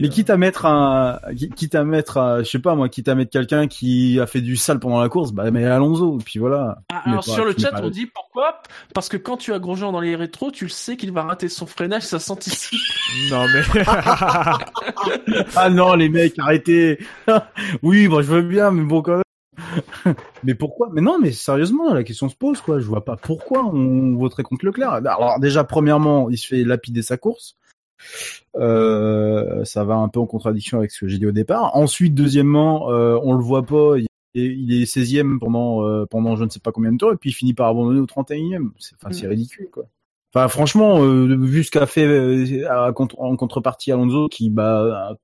mais 0.00 0.08
quitte 0.08 0.30
à 0.30 0.36
mettre 0.36 0.64
un, 0.66 1.18
quitte 1.56 1.74
à 1.74 1.84
mettre, 1.84 2.18
un- 2.18 2.42
je 2.42 2.48
sais 2.48 2.58
pas 2.60 2.74
moi, 2.74 2.88
quitte 2.88 3.08
à 3.08 3.14
mettre 3.14 3.30
quelqu'un 3.30 3.66
qui 3.66 4.18
a 4.20 4.26
fait 4.26 4.40
du 4.40 4.56
sale 4.56 4.78
pendant 4.78 5.00
la 5.02 5.08
course, 5.08 5.32
bah 5.32 5.50
mais 5.50 5.64
Alonso. 5.66 6.18
Et 6.20 6.24
puis 6.24 6.38
voilà. 6.38 6.78
Ah, 6.92 7.02
alors 7.06 7.24
pas- 7.24 7.30
sur 7.32 7.44
le 7.44 7.54
chat, 7.58 7.72
on 7.82 7.90
dit 7.90 8.06
pourquoi? 8.06 8.62
Parce 8.94 9.08
que 9.08 9.16
quand 9.16 9.36
tu 9.36 9.52
as 9.52 9.58
Grosjean 9.58 9.92
dans 9.92 10.00
les 10.00 10.16
rétros, 10.16 10.50
tu 10.50 10.64
le 10.64 10.70
sais 10.70 10.96
qu'il 10.96 11.12
va 11.12 11.24
rater 11.24 11.48
son 11.48 11.66
freinage, 11.66 12.02
ça 12.04 12.18
s'anticipe. 12.18 12.78
Non 13.30 13.44
mais 13.52 13.62
Ah 15.56 15.68
non, 15.70 15.94
les 15.94 16.08
mecs, 16.08 16.38
arrêtez. 16.38 16.98
oui, 17.82 18.08
bon, 18.08 18.22
je 18.22 18.28
veux 18.28 18.42
bien, 18.42 18.70
mais 18.70 18.82
bon, 18.82 19.02
quand 19.02 19.12
même. 19.16 19.23
mais 20.44 20.54
pourquoi? 20.54 20.88
Mais 20.92 21.00
non, 21.00 21.18
mais 21.18 21.32
sérieusement, 21.32 21.92
la 21.92 22.04
question 22.04 22.28
se 22.28 22.36
pose, 22.36 22.60
quoi. 22.60 22.80
Je 22.80 22.86
vois 22.86 23.04
pas 23.04 23.16
pourquoi 23.16 23.64
on 23.64 24.16
voterait 24.16 24.42
contre 24.42 24.64
Leclerc. 24.66 24.92
Alors, 24.92 25.38
déjà, 25.40 25.64
premièrement, 25.64 26.30
il 26.30 26.38
se 26.38 26.46
fait 26.46 26.64
lapider 26.64 27.02
sa 27.02 27.16
course. 27.16 27.56
Euh, 28.56 29.64
ça 29.64 29.84
va 29.84 29.94
un 29.94 30.08
peu 30.08 30.20
en 30.20 30.26
contradiction 30.26 30.78
avec 30.78 30.90
ce 30.90 31.00
que 31.00 31.08
j'ai 31.08 31.18
dit 31.18 31.26
au 31.26 31.32
départ. 31.32 31.76
Ensuite, 31.76 32.14
deuxièmement, 32.14 32.90
euh, 32.90 33.18
on 33.22 33.32
le 33.32 33.42
voit 33.42 33.64
pas. 33.64 33.96
Il 33.98 34.06
est, 34.34 34.46
il 34.46 34.82
est 34.82 34.84
16e 34.84 35.38
pendant, 35.38 35.84
euh, 35.84 36.06
pendant 36.06 36.36
je 36.36 36.44
ne 36.44 36.50
sais 36.50 36.60
pas 36.60 36.72
combien 36.72 36.92
de 36.92 36.98
temps, 36.98 37.12
et 37.12 37.16
puis 37.16 37.30
il 37.30 37.34
finit 37.34 37.54
par 37.54 37.68
abandonner 37.68 38.00
au 38.00 38.06
31e. 38.06 38.70
C'est, 38.78 38.96
enfin, 38.96 39.12
c'est 39.12 39.26
ridicule, 39.26 39.68
quoi. 39.70 39.84
Enfin, 40.34 40.48
franchement, 40.48 41.00
euh, 41.04 41.36
vu 41.40 41.62
ce 41.62 41.70
qu'a 41.70 41.86
fait 41.86 42.04
euh, 42.06 42.68
à 42.68 42.92
en 43.18 43.36
contrepartie 43.36 43.92
Alonso, 43.92 44.28
qui 44.28 44.50
bah 44.50 45.16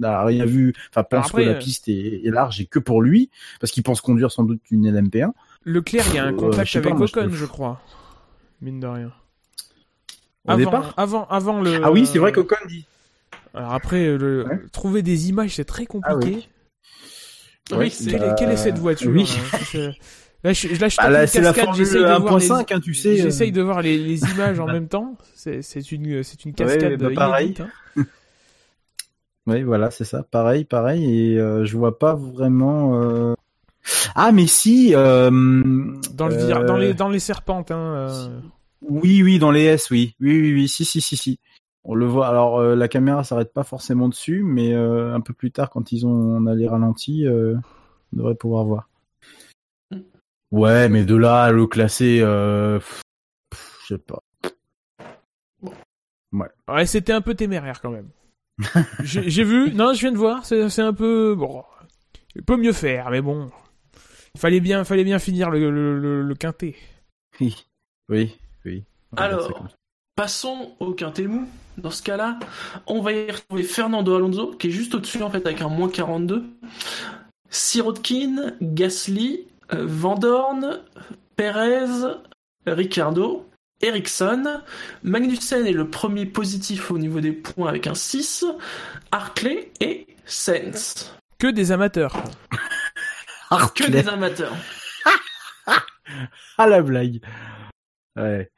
n'a 0.00 0.24
rien 0.24 0.44
vu, 0.44 0.74
enfin 0.90 1.04
pense 1.04 1.26
Après, 1.28 1.44
que 1.44 1.48
la 1.50 1.54
euh, 1.54 1.58
piste 1.58 1.88
est, 1.88 2.22
est 2.24 2.30
large 2.30 2.60
et 2.60 2.66
que 2.66 2.80
pour 2.80 3.00
lui, 3.00 3.30
parce 3.60 3.70
qu'il 3.72 3.84
pense 3.84 4.00
conduire 4.00 4.32
sans 4.32 4.42
doute 4.42 4.60
une 4.72 4.90
LMP1. 4.90 5.30
Leclerc, 5.64 6.04
il 6.08 6.14
y 6.16 6.18
a 6.18 6.24
un 6.24 6.32
contact 6.32 6.72
pas, 6.72 6.78
avec 6.80 6.94
moi, 6.94 7.06
Ocon, 7.06 7.30
je 7.30 7.46
crois. 7.46 7.80
Mine 8.60 8.80
de 8.80 8.86
rien. 8.88 9.12
Au 10.46 10.50
avant, 10.50 10.58
départ? 10.58 10.94
avant, 10.96 11.26
avant 11.28 11.60
le. 11.60 11.84
Ah 11.84 11.92
oui, 11.92 12.04
c'est 12.04 12.18
vrai 12.18 12.32
qu'Ocon 12.32 12.56
dit. 12.66 12.86
Alors 13.54 13.72
après, 13.72 14.18
le... 14.18 14.46
Ouais. 14.48 14.60
trouver 14.72 15.02
des 15.02 15.28
images, 15.28 15.54
c'est 15.54 15.64
très 15.64 15.86
compliqué. 15.86 16.12
Ah 16.12 16.16
oui. 16.24 16.48
Oui, 17.72 17.90
Quelle, 17.90 18.18
bah, 18.18 18.26
est, 18.26 18.34
quelle 18.38 18.50
est 18.50 18.56
cette 18.56 18.78
voiture 18.78 19.10
oui. 19.12 19.26
C'est- 19.64 19.92
là, 20.46 20.52
je, 20.52 20.68
là, 20.80 20.88
je 20.88 20.96
Bah, 20.96 21.10
là, 21.10 21.26
c'est 21.26 21.40
la 21.40 21.52
Formule 21.52 21.76
j'essaye 21.84 22.02
de 22.02 22.06
voir 22.20 22.38
les- 22.38 22.48
1.5, 22.48 22.72
hein, 22.72 22.80
tu 22.80 22.94
sais, 22.94 23.08
euh. 23.20 23.22
J'essaye 23.24 23.52
de 23.52 23.62
voir 23.62 23.82
les, 23.82 23.98
les 23.98 24.22
images 24.22 24.60
en 24.60 24.66
même 24.72 24.88
temps. 24.88 25.16
C'est 25.34 25.60
une, 25.92 26.22
c'est 26.22 26.44
une 26.44 26.52
cascade 26.54 27.00
bah, 27.02 27.08
pareil. 27.14 27.46
inédite. 27.48 27.60
hein. 27.96 28.04
Oui, 29.48 29.62
voilà, 29.62 29.90
c'est 29.92 30.04
ça. 30.04 30.24
Pareil, 30.24 30.64
pareil. 30.64 31.04
Et 31.04 31.38
euh, 31.38 31.64
je 31.64 31.76
vois 31.76 31.98
pas 32.00 32.14
vraiment. 32.16 33.00
euh, 33.00 33.34
Ah, 34.16 34.32
mais 34.32 34.46
si. 34.48 34.92
euh, 34.94 35.30
Dans, 36.14 36.26
le 36.26 36.34
euh, 36.34 36.64
dans, 36.66 36.76
les, 36.76 36.94
dans 36.94 37.08
les 37.08 37.20
serpentes. 37.20 37.70
Hein, 37.70 37.94
euh. 37.94 38.28
Oui, 38.82 39.22
oui, 39.22 39.38
dans 39.38 39.52
les 39.52 39.62
S, 39.64 39.90
oui. 39.90 40.16
Oui, 40.20 40.40
oui, 40.40 40.52
oui. 40.54 40.68
Si, 40.68 40.84
si, 40.84 41.00
si, 41.00 41.16
si. 41.16 41.38
On 41.84 41.94
le 41.94 42.06
voit. 42.06 42.26
Alors, 42.26 42.58
euh, 42.58 42.74
la 42.74 42.88
caméra 42.88 43.22
s'arrête 43.22 43.52
pas 43.52 43.62
forcément 43.62 44.08
dessus, 44.08 44.42
mais 44.42 44.74
euh, 44.74 45.14
un 45.14 45.20
peu 45.20 45.32
plus 45.32 45.52
tard, 45.52 45.70
quand 45.70 45.92
ils 45.92 46.06
ont 46.06 46.10
on 46.10 46.46
a 46.46 46.54
les 46.56 46.66
ralentis, 46.66 47.24
euh, 47.26 47.54
on 48.12 48.16
devrait 48.16 48.34
pouvoir 48.34 48.64
voir. 48.64 48.88
Ouais, 50.52 50.88
mais 50.88 51.04
de 51.04 51.16
là 51.16 51.44
à 51.44 51.52
le 51.52 51.66
classer, 51.66 52.20
euh, 52.20 52.78
je 53.82 53.94
sais 53.94 53.98
pas. 53.98 54.22
Ouais. 56.32 56.48
Ouais, 56.68 56.86
c'était 56.86 57.12
un 57.12 57.20
peu 57.20 57.34
téméraire 57.34 57.80
quand 57.80 57.90
même. 57.90 58.10
J'ai 59.02 59.44
vu, 59.44 59.72
non, 59.74 59.92
je 59.92 60.00
viens 60.00 60.12
de 60.12 60.16
voir, 60.16 60.44
c'est 60.44 60.78
un 60.80 60.92
peu 60.92 61.34
bon. 61.36 61.62
Il 62.34 62.42
peut 62.42 62.56
mieux 62.56 62.72
faire, 62.72 63.10
mais 63.10 63.20
bon. 63.20 63.50
Il 64.34 64.40
fallait 64.40 64.60
bien, 64.60 64.84
fallait 64.84 65.04
bien 65.04 65.18
finir 65.18 65.50
le, 65.50 65.70
le, 65.70 65.98
le, 65.98 66.22
le 66.22 66.34
quintet. 66.34 66.76
Oui, 67.40 67.66
oui, 68.08 68.36
oui. 68.64 68.84
Alors, 69.16 69.66
passons 70.14 70.74
au 70.78 70.92
quintet 70.92 71.26
mou. 71.26 71.48
Dans 71.78 71.90
ce 71.90 72.02
cas-là, 72.02 72.38
on 72.86 73.02
va 73.02 73.12
y 73.12 73.30
retrouver 73.30 73.62
Fernando 73.62 74.14
Alonso, 74.14 74.52
qui 74.52 74.68
est 74.68 74.70
juste 74.70 74.94
au-dessus 74.94 75.22
en 75.22 75.30
fait 75.30 75.44
avec 75.46 75.60
un 75.60 75.68
moins 75.68 75.90
42. 75.90 76.44
Sirotkin, 77.50 78.54
Gasly, 78.60 79.46
Van 79.70 80.14
Dorn, 80.16 80.80
Perez, 81.36 81.88
Ricardo, 82.66 83.48
Ericsson. 83.82 84.60
Magnussen 85.02 85.66
est 85.66 85.72
le 85.72 85.88
premier 85.90 86.26
positif 86.26 86.90
au 86.90 86.98
niveau 86.98 87.20
des 87.20 87.32
points 87.32 87.68
avec 87.68 87.86
un 87.86 87.94
6. 87.94 88.44
Hartley 89.12 89.70
et 89.80 90.06
Sainz. 90.24 91.12
Que 91.38 91.48
des 91.48 91.72
amateurs. 91.72 92.14
Que 93.74 93.88
des 93.90 94.08
amateurs. 94.08 94.52
Ah 96.58 96.66
la 96.66 96.82
blague. 96.82 97.20
Ouais. 98.16 98.50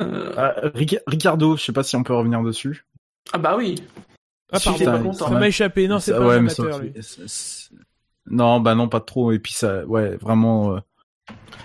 Euh, 0.00 0.32
Ah, 0.36 0.54
Ric- 0.74 0.98
Ricardo, 1.06 1.56
je 1.56 1.62
sais 1.64 1.72
pas 1.72 1.82
si 1.82 1.96
on 1.96 2.02
peut 2.02 2.14
revenir 2.14 2.42
dessus. 2.42 2.84
Ah 3.32 3.38
bah 3.38 3.56
oui. 3.56 3.76
Ah, 4.52 4.58
pardon, 4.62 4.78
pas 4.78 4.84
ça- 4.84 4.98
content. 4.98 5.28
Ça 5.28 5.34
m'a 5.38 5.48
échappé. 5.48 5.86
Non, 5.88 5.98
c'est 6.00 6.12
pas 6.12 6.26
ouais, 6.26 6.34
un 6.36 6.40
mais 6.40 6.48
ça- 6.50 6.62
amateur, 6.62 6.80
lui. 6.82 6.92
Non, 8.30 8.60
bah 8.60 8.74
non, 8.74 8.88
pas 8.88 9.00
trop. 9.00 9.32
Et 9.32 9.38
puis 9.38 9.52
ça, 9.52 9.84
ouais, 9.86 10.16
vraiment. 10.16 10.76
euh, 10.76 10.80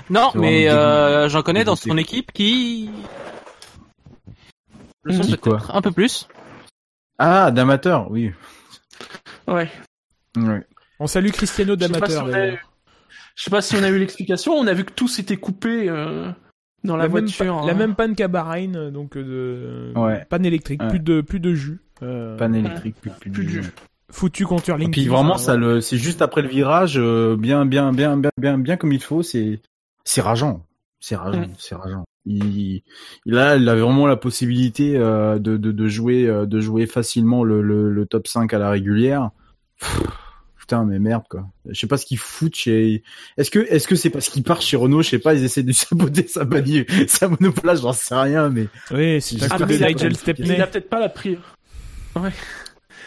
Non, 0.10 0.32
mais 0.36 0.70
euh, 0.70 1.30
j'en 1.30 1.42
connais 1.42 1.64
dans 1.64 1.76
son 1.76 1.98
équipe 1.98 2.32
qui 2.32 2.90
le 5.04 5.14
sont 5.14 5.22
Qui 5.22 5.28
peut-être 5.38 5.42
quoi 5.42 5.76
un 5.76 5.82
peu 5.82 5.92
plus. 5.92 6.28
Ah, 7.18 7.52
d'amateur, 7.52 8.10
oui. 8.12 8.32
Ouais. 9.48 9.70
Ouais. 10.38 10.66
On 11.00 11.08
salue 11.08 11.32
Cristiano 11.32 11.76
Je 11.80 11.86
sais 11.86 11.92
pas 12.00 12.08
si 12.08 12.14
d'amateur. 12.16 12.24
on 12.26 12.28
a 12.28 12.32
d'ailleurs. 12.32 12.54
eu- 12.56 12.60
je 13.36 13.44
sais 13.44 13.52
pas 13.52 13.62
si 13.62 13.76
on 13.78 13.84
a 13.84 13.90
eu 13.90 13.98
l'explication. 14.00 14.54
On 14.54 14.68
a 14.68 14.74
vu 14.74 14.84
que 14.84 14.92
tout 14.92 15.08
s'était 15.08 15.38
coupé 15.38 15.90
euh, 15.90 16.30
dans 16.84 16.98
la, 16.98 17.04
La 17.04 17.10
même, 17.10 17.24
voiture. 17.26 17.46
pa- 17.46 17.52
hein. 17.52 17.66
la 17.68 17.74
même 17.74 17.96
panne 17.96 18.16
qu'à 18.16 18.28
Bahreïn, 18.28 18.92
donc 18.92 19.18
de 19.18 19.94
Ouais. 19.96 20.26
panne 20.30 20.46
électrique, 20.46 20.82
Ouais. 20.84 20.90
plus 20.90 21.00
de 21.00 21.22
plus 21.22 21.40
de 21.40 21.54
jus. 21.54 21.80
Euh, 22.04 22.38
Panne 22.38 22.56
électrique, 22.56 22.96
plus, 23.02 23.12
plus, 23.12 23.32
Plus 23.32 23.44
de 23.46 23.50
jus. 23.50 23.64
jus. 23.64 23.72
Foutu 24.12 24.46
contre 24.46 24.70
Et 24.72 24.78
Linky. 24.78 24.92
puis 24.92 25.08
vraiment, 25.08 25.38
ça 25.38 25.56
le, 25.56 25.82
c'est 25.82 25.98
juste 25.98 26.22
après 26.22 26.42
le 26.42 26.48
virage, 26.50 26.98
euh, 26.98 27.36
bien, 27.38 27.66
bien, 27.66 27.94
bien, 27.94 28.18
bien, 28.18 28.32
bien, 28.38 28.58
bien 28.58 28.76
comme 28.78 28.92
il 28.92 29.02
faut. 29.02 29.22
C'est, 29.24 29.60
c'est 30.04 30.22
rageant, 30.22 30.66
c'est 31.00 31.16
rageant, 31.16 31.42
Mm. 31.42 31.54
c'est 31.58 31.76
rageant. 31.76 32.06
Il, 32.26 32.82
il 33.26 33.38
a, 33.38 33.56
il 33.56 33.68
avait 33.70 33.82
vraiment 33.82 34.06
la 34.08 34.18
possibilité 34.18 34.98
euh, 34.98 35.40
de, 35.40 35.58
de, 35.58 35.72
de 35.72 35.88
jouer, 35.88 36.28
euh, 36.28 36.46
de 36.46 36.60
jouer 36.60 36.86
facilement 36.86 37.44
le, 37.44 37.62
le, 37.62 37.92
le 37.92 38.06
top 38.06 38.28
5 38.28 38.54
à 38.54 38.60
la 38.60 38.70
régulière. 38.70 39.30
Pff, 39.80 40.02
Putain, 40.58 40.84
mais 40.86 41.00
merde 41.00 41.24
quoi. 41.30 41.48
Je 41.68 41.80
sais 41.80 41.88
pas 41.88 41.98
ce 41.98 42.06
qu'ils 42.06 42.20
foutent 42.20 42.54
chez. 42.56 43.02
Est-ce 43.38 43.50
que, 43.50 43.60
est-ce 43.60 43.88
que 43.88 43.96
c'est 43.96 44.12
parce 44.12 44.30
qu'il 44.30 44.44
part 44.44 44.62
chez 44.62 44.78
Renault? 44.78 45.02
Je 45.02 45.10
sais 45.10 45.18
pas. 45.20 45.34
Ils 45.34 45.44
essaient 45.44 45.64
de 45.64 45.72
saboter 45.72 46.28
sa 46.28 46.44
bannière, 46.46 46.86
sa 47.08 47.28
monoplace. 47.28 47.82
J'en 47.82 47.94
sais 47.94 48.14
rien, 48.14 48.50
mais. 48.50 48.68
Oui, 48.92 49.20
c'est 49.22 49.38
Ah, 49.50 49.58
il 49.68 49.84
a- 49.84 49.90
Il 49.90 49.96
peut-être 49.98 50.90
pas 50.90 51.00
la 51.00 51.10
prise. 51.10 51.38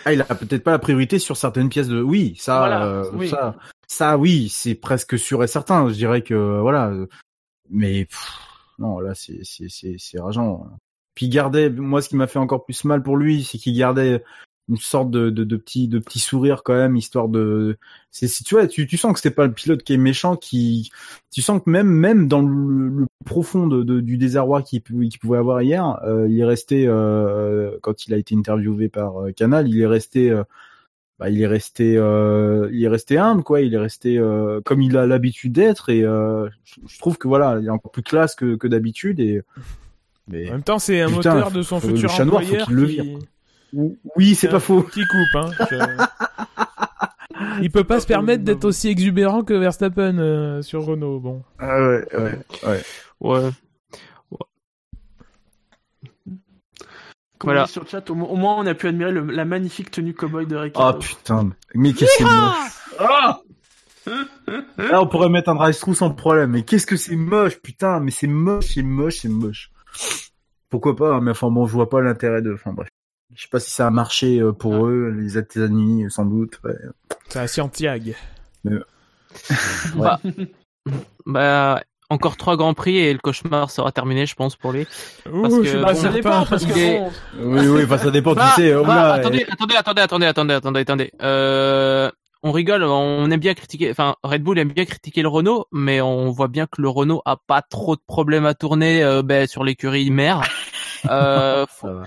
Ah, 0.04 0.12
il 0.12 0.20
a 0.20 0.24
peut-être 0.24 0.64
pas 0.64 0.72
la 0.72 0.78
priorité 0.78 1.18
sur 1.18 1.36
certaines 1.36 1.68
pièces 1.68 1.88
de. 1.88 2.02
Oui, 2.02 2.34
ça, 2.38 2.58
Voilà, 2.58 2.84
euh, 2.86 3.10
oui. 3.14 3.28
ça, 3.28 3.56
ça, 3.86 4.18
oui, 4.18 4.48
c'est 4.48 4.74
presque 4.74 5.18
sûr 5.18 5.42
et 5.44 5.46
certain. 5.46 5.88
Je 5.88 5.94
dirais 5.94 6.22
que 6.22 6.60
voilà, 6.60 6.92
mais 7.70 8.04
pff, 8.06 8.30
non, 8.78 9.00
là, 9.00 9.14
c'est 9.14 9.40
c'est 9.42 9.68
c'est 9.68 9.96
c'est 9.98 10.20
rageant. 10.20 10.66
Puis 11.14 11.26
il 11.26 11.28
gardait, 11.30 11.70
moi, 11.70 12.00
ce 12.02 12.08
qui 12.08 12.16
m'a 12.16 12.26
fait 12.26 12.38
encore 12.38 12.64
plus 12.64 12.84
mal 12.84 13.02
pour 13.02 13.16
lui, 13.16 13.44
c'est 13.44 13.58
qu'il 13.58 13.76
gardait 13.76 14.24
une 14.68 14.76
sorte 14.76 15.10
de 15.10 15.28
de, 15.30 15.44
de 15.44 15.56
petit 15.56 15.88
de 15.88 15.98
petit 15.98 16.18
sourire 16.20 16.62
quand 16.62 16.74
même, 16.74 16.96
histoire 16.96 17.28
de. 17.28 17.76
C'est 18.10 18.28
si 18.28 18.44
tu 18.44 18.54
vois, 18.54 18.66
tu 18.66 18.86
tu 18.86 18.96
sens 18.96 19.12
que 19.12 19.18
c'était 19.20 19.34
pas 19.34 19.46
le 19.46 19.52
pilote 19.52 19.82
qui 19.82 19.92
est 19.94 19.96
méchant, 19.98 20.36
qui 20.36 20.90
tu 21.32 21.42
sens 21.42 21.60
que 21.64 21.68
même 21.70 21.88
même 21.88 22.28
dans 22.28 22.42
le, 22.42 22.88
le 22.88 23.06
profond 23.24 23.66
de, 23.66 23.82
de- 23.82 24.00
du 24.00 24.16
désarroi 24.18 24.62
qu'il 24.62 24.80
pou- 24.82 25.00
qu'il 25.00 25.18
pouvait 25.18 25.38
avoir 25.38 25.62
hier, 25.62 25.98
euh, 26.04 26.28
il 26.28 26.38
est 26.38 26.44
resté 26.44 26.84
euh, 26.86 27.76
quand 27.82 28.06
il 28.06 28.14
a 28.14 28.16
été 28.16 28.34
interviewé 28.36 28.88
par 28.88 29.22
euh, 29.24 29.32
Canal, 29.32 29.68
il 29.68 29.80
est 29.80 29.86
resté 29.86 30.30
euh, 30.30 30.44
bah, 31.18 31.28
il 31.30 31.40
est 31.42 31.46
resté 31.46 31.96
euh, 31.96 32.68
il 32.72 32.82
est 32.84 32.88
resté 32.88 33.18
humble 33.18 33.42
quoi, 33.42 33.60
il 33.62 33.74
est 33.74 33.78
resté 33.78 34.16
euh, 34.18 34.60
comme 34.64 34.80
il 34.82 34.96
a 34.96 35.06
l'habitude 35.06 35.52
d'être 35.52 35.88
et 35.90 36.02
euh, 36.04 36.48
je, 36.64 36.76
je 36.86 36.98
trouve 36.98 37.18
que 37.18 37.28
voilà, 37.28 37.58
il 37.60 37.66
est 37.66 37.70
encore 37.70 37.92
plus 37.92 38.02
classe 38.02 38.34
que, 38.34 38.54
que 38.56 38.68
d'habitude 38.68 39.18
et 39.20 39.42
mais 40.28 40.48
En 40.48 40.52
même 40.52 40.62
temps, 40.62 40.78
c'est 40.78 41.00
un 41.00 41.08
Putain, 41.08 41.34
moteur 41.34 41.50
de 41.50 41.62
son 41.62 41.80
futur 41.80 42.10
employeur 42.12 42.70
le 42.70 42.86
qui... 42.86 43.18
oui, 44.16 44.34
c'est 44.34 44.48
pas 44.48 44.60
faux. 44.60 44.82
qui 44.82 45.02
coupe. 45.06 45.34
Hein. 45.34 45.50
Il 47.60 47.70
peut 47.70 47.84
pas 47.84 48.00
se 48.00 48.06
permettre 48.06 48.44
d'être 48.44 48.64
aussi 48.64 48.88
exubérant 48.88 49.42
que 49.42 49.54
Verstappen 49.54 50.18
euh, 50.18 50.62
sur 50.62 50.84
Renault. 50.84 51.18
Bon. 51.20 51.42
Ah 51.58 51.76
ouais, 51.80 52.06
ouais, 52.14 52.38
ouais. 52.66 52.82
Ouais. 53.20 53.50
Comme 57.38 57.48
Voilà. 57.48 57.62
on 57.62 57.66
dit 57.66 57.72
sur 57.72 57.82
le 57.82 57.88
chat, 57.88 58.08
au, 58.10 58.14
mo- 58.14 58.26
au 58.26 58.36
moins 58.36 58.54
on 58.56 58.66
a 58.66 58.74
pu 58.74 58.86
admirer 58.86 59.10
le- 59.10 59.24
la 59.24 59.44
magnifique 59.44 59.90
tenue 59.90 60.14
cowboy 60.14 60.46
de 60.46 60.56
Ah 60.56 60.60
Ricardo. 60.62 60.98
putain, 61.00 61.50
mais 61.74 61.92
qu'est-ce 61.92 62.18
que 62.18 62.24
c'est 62.24 62.24
moche. 62.24 62.98
Ah 63.00 63.40
Là, 64.78 65.02
on 65.02 65.06
pourrait 65.08 65.28
mettre 65.28 65.48
un 65.48 65.54
drive 65.56 65.76
through 65.76 65.94
sans 65.96 66.10
problème, 66.10 66.50
mais 66.52 66.62
qu'est-ce 66.62 66.86
que 66.86 66.96
c'est 66.96 67.16
moche, 67.16 67.60
putain, 67.60 67.98
mais 68.00 68.10
c'est 68.12 68.26
moche, 68.28 68.66
c'est 68.74 68.82
moche, 68.82 69.18
c'est 69.22 69.28
moche. 69.28 69.70
Pourquoi 70.70 70.94
pas, 70.96 71.14
hein, 71.16 71.20
mais 71.20 71.32
enfin 71.32 71.50
bon, 71.50 71.66
je 71.66 71.72
vois 71.72 71.88
pas 71.88 72.00
l'intérêt 72.00 72.42
de, 72.42 72.54
enfin 72.54 72.72
bref. 72.72 72.88
Je 73.34 73.42
sais 73.42 73.48
pas 73.50 73.60
si 73.60 73.70
ça 73.70 73.86
a 73.86 73.90
marché 73.90 74.38
euh, 74.40 74.52
pour 74.52 74.86
eux, 74.86 75.08
les 75.16 75.36
Atezani, 75.36 76.04
sans 76.10 76.24
doute. 76.26 76.60
ouais. 76.64 76.74
C'est 77.28 77.38
à 77.40 77.46
Santiago. 77.48 78.12
Mais... 78.64 78.76
Bah, 79.96 80.20
bah, 81.24 81.82
encore 82.10 82.36
trois 82.36 82.56
grands 82.58 82.74
prix 82.74 82.98
et 82.98 83.12
le 83.12 83.18
cauchemar 83.18 83.70
sera 83.70 83.90
terminé, 83.92 84.26
je 84.26 84.34
pense, 84.34 84.56
pour 84.56 84.72
lui. 84.72 84.84
Parce 85.24 85.54
Ouh, 85.54 85.62
que, 85.62 85.80
Bah, 85.82 85.94
ça 85.94 86.08
bon, 86.08 86.14
dépend 86.14 86.44
parce 86.44 86.62
il 86.64 86.68
que 86.72 86.78
est- 86.78 86.98
bon, 86.98 87.10
Oui, 87.38 87.66
oui, 87.68 87.98
ça 87.98 88.10
dépend, 88.10 88.34
Bah, 88.34 88.52
tu 88.54 88.62
sais. 88.62 88.74
oh 88.74 88.84
là, 88.84 89.14
attendez, 89.14 89.46
attendez, 89.50 89.74
attendez, 89.76 90.00
attendez, 90.02 90.26
attendez, 90.26 90.54
attendez, 90.54 90.80
attendez, 90.80 91.12
Euh, 91.22 92.10
on 92.42 92.52
rigole, 92.52 92.82
on 92.82 93.30
aime 93.30 93.40
bien 93.40 93.54
critiquer, 93.54 93.90
enfin, 93.90 94.16
Red 94.22 94.42
Bull 94.42 94.58
aime 94.58 94.72
bien 94.72 94.84
critiquer 94.84 95.22
le 95.22 95.28
Renault, 95.28 95.66
mais 95.72 96.00
on 96.02 96.30
voit 96.30 96.48
bien 96.48 96.66
que 96.66 96.82
le 96.82 96.88
Renault 96.90 97.22
a 97.24 97.36
pas 97.38 97.62
trop 97.62 97.94
de 97.96 98.02
problèmes 98.06 98.44
à 98.44 98.52
tourner 98.54 99.02
euh, 99.02 99.22
ben, 99.22 99.46
sur 99.46 99.64
l'écurie 99.64 100.10
mère. 100.10 100.42
Euh, 101.10 101.66
faut- 101.68 101.88
Ça 101.88 101.92
va. 101.94 102.04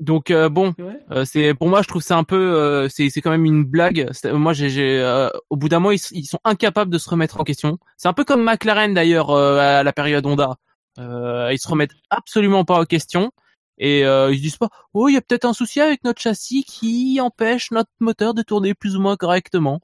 Donc 0.00 0.30
euh, 0.30 0.48
bon, 0.48 0.74
Ouais. 0.78 0.98
euh, 1.10 1.24
c'est 1.24 1.54
pour 1.54 1.68
moi 1.68 1.82
je 1.82 1.88
trouve 1.88 2.02
c'est 2.02 2.14
un 2.14 2.24
peu, 2.24 2.36
euh, 2.36 2.88
c'est 2.88 3.10
c'est 3.10 3.20
quand 3.20 3.30
même 3.30 3.44
une 3.44 3.64
blague. 3.64 4.10
Moi 4.32 4.52
j'ai, 4.54 5.00
euh, 5.00 5.28
au 5.50 5.56
bout 5.56 5.68
d'un 5.68 5.78
moment 5.78 5.92
ils, 5.92 6.24
sont 6.26 6.40
incapables 6.44 6.90
de 6.90 6.98
se 6.98 7.08
remettre 7.10 7.38
en 7.40 7.44
question. 7.44 7.78
C'est 7.96 8.08
un 8.08 8.12
peu 8.12 8.24
comme 8.24 8.42
McLaren 8.42 8.94
d'ailleurs 8.94 9.30
euh, 9.30 9.58
à 9.58 9.82
la 9.82 9.92
période 9.92 10.24
Honda. 10.26 10.56
Euh, 10.98 11.50
ils 11.52 11.58
se 11.58 11.68
remettent 11.68 11.94
absolument 12.10 12.64
pas 12.64 12.80
en 12.80 12.84
question 12.84 13.30
et 13.78 14.04
euh, 14.04 14.32
ils 14.32 14.38
se 14.38 14.42
disent 14.42 14.56
pas 14.56 14.68
oh 14.94 15.08
il 15.08 15.14
y 15.14 15.16
a 15.16 15.20
peut-être 15.20 15.44
un 15.44 15.52
souci 15.52 15.80
avec 15.80 16.02
notre 16.04 16.20
châssis 16.20 16.64
qui 16.64 17.20
empêche 17.20 17.70
notre 17.70 17.90
moteur 18.00 18.34
de 18.34 18.42
tourner 18.42 18.74
plus 18.74 18.96
ou 18.96 19.00
moins 19.00 19.16
correctement. 19.16 19.80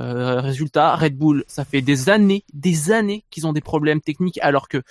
Euh, 0.00 0.40
résultat, 0.40 0.96
Red 0.96 1.16
Bull, 1.16 1.44
ça 1.46 1.64
fait 1.66 1.82
des 1.82 2.08
années, 2.08 2.44
des 2.54 2.90
années 2.90 3.24
qu'ils 3.30 3.46
ont 3.46 3.52
des 3.52 3.60
problèmes 3.60 4.00
techniques, 4.00 4.38
alors 4.40 4.66
que 4.68 4.82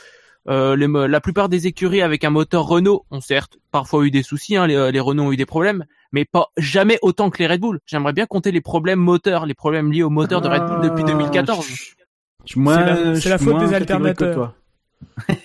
euh, 0.50 0.76
les 0.76 0.88
la 1.08 1.22
plupart 1.22 1.48
des 1.50 1.68
écuries 1.68 2.02
avec 2.02 2.24
un 2.24 2.30
moteur 2.32 2.66
Renault 2.66 3.06
ont 3.12 3.22
certes 3.22 3.58
parfois 3.72 4.04
eu 4.06 4.12
des 4.12 4.24
soucis, 4.24 4.56
hein, 4.58 4.66
les, 4.68 4.92
les 4.92 5.00
Renault 5.00 5.24
ont 5.26 5.32
eu 5.32 5.38
des 5.38 5.46
problèmes, 5.46 5.86
mais 6.12 6.26
pas 6.26 6.48
jamais 6.58 6.98
autant 7.02 7.30
que 7.30 7.38
les 7.40 7.48
Red 7.48 7.62
Bull. 7.62 7.80
J'aimerais 7.86 8.14
bien 8.14 8.26
compter 8.26 8.52
les 8.52 8.62
problèmes 8.62 9.00
moteurs, 9.00 9.46
les 9.46 9.54
problèmes 9.54 9.92
liés 9.92 10.04
au 10.04 10.10
moteur 10.10 10.42
de 10.42 10.48
Red 10.48 10.66
Bull 10.66 10.82
depuis 10.82 11.04
2014. 11.04 11.66
Je- 12.46 12.60
moi, 12.60 12.74
C'est 12.76 13.30
la- 13.30 13.36
la 13.36 13.38
faute 13.38 13.60
des 13.60 13.74
alternateurs. 13.74 14.34
toi. 14.34 14.54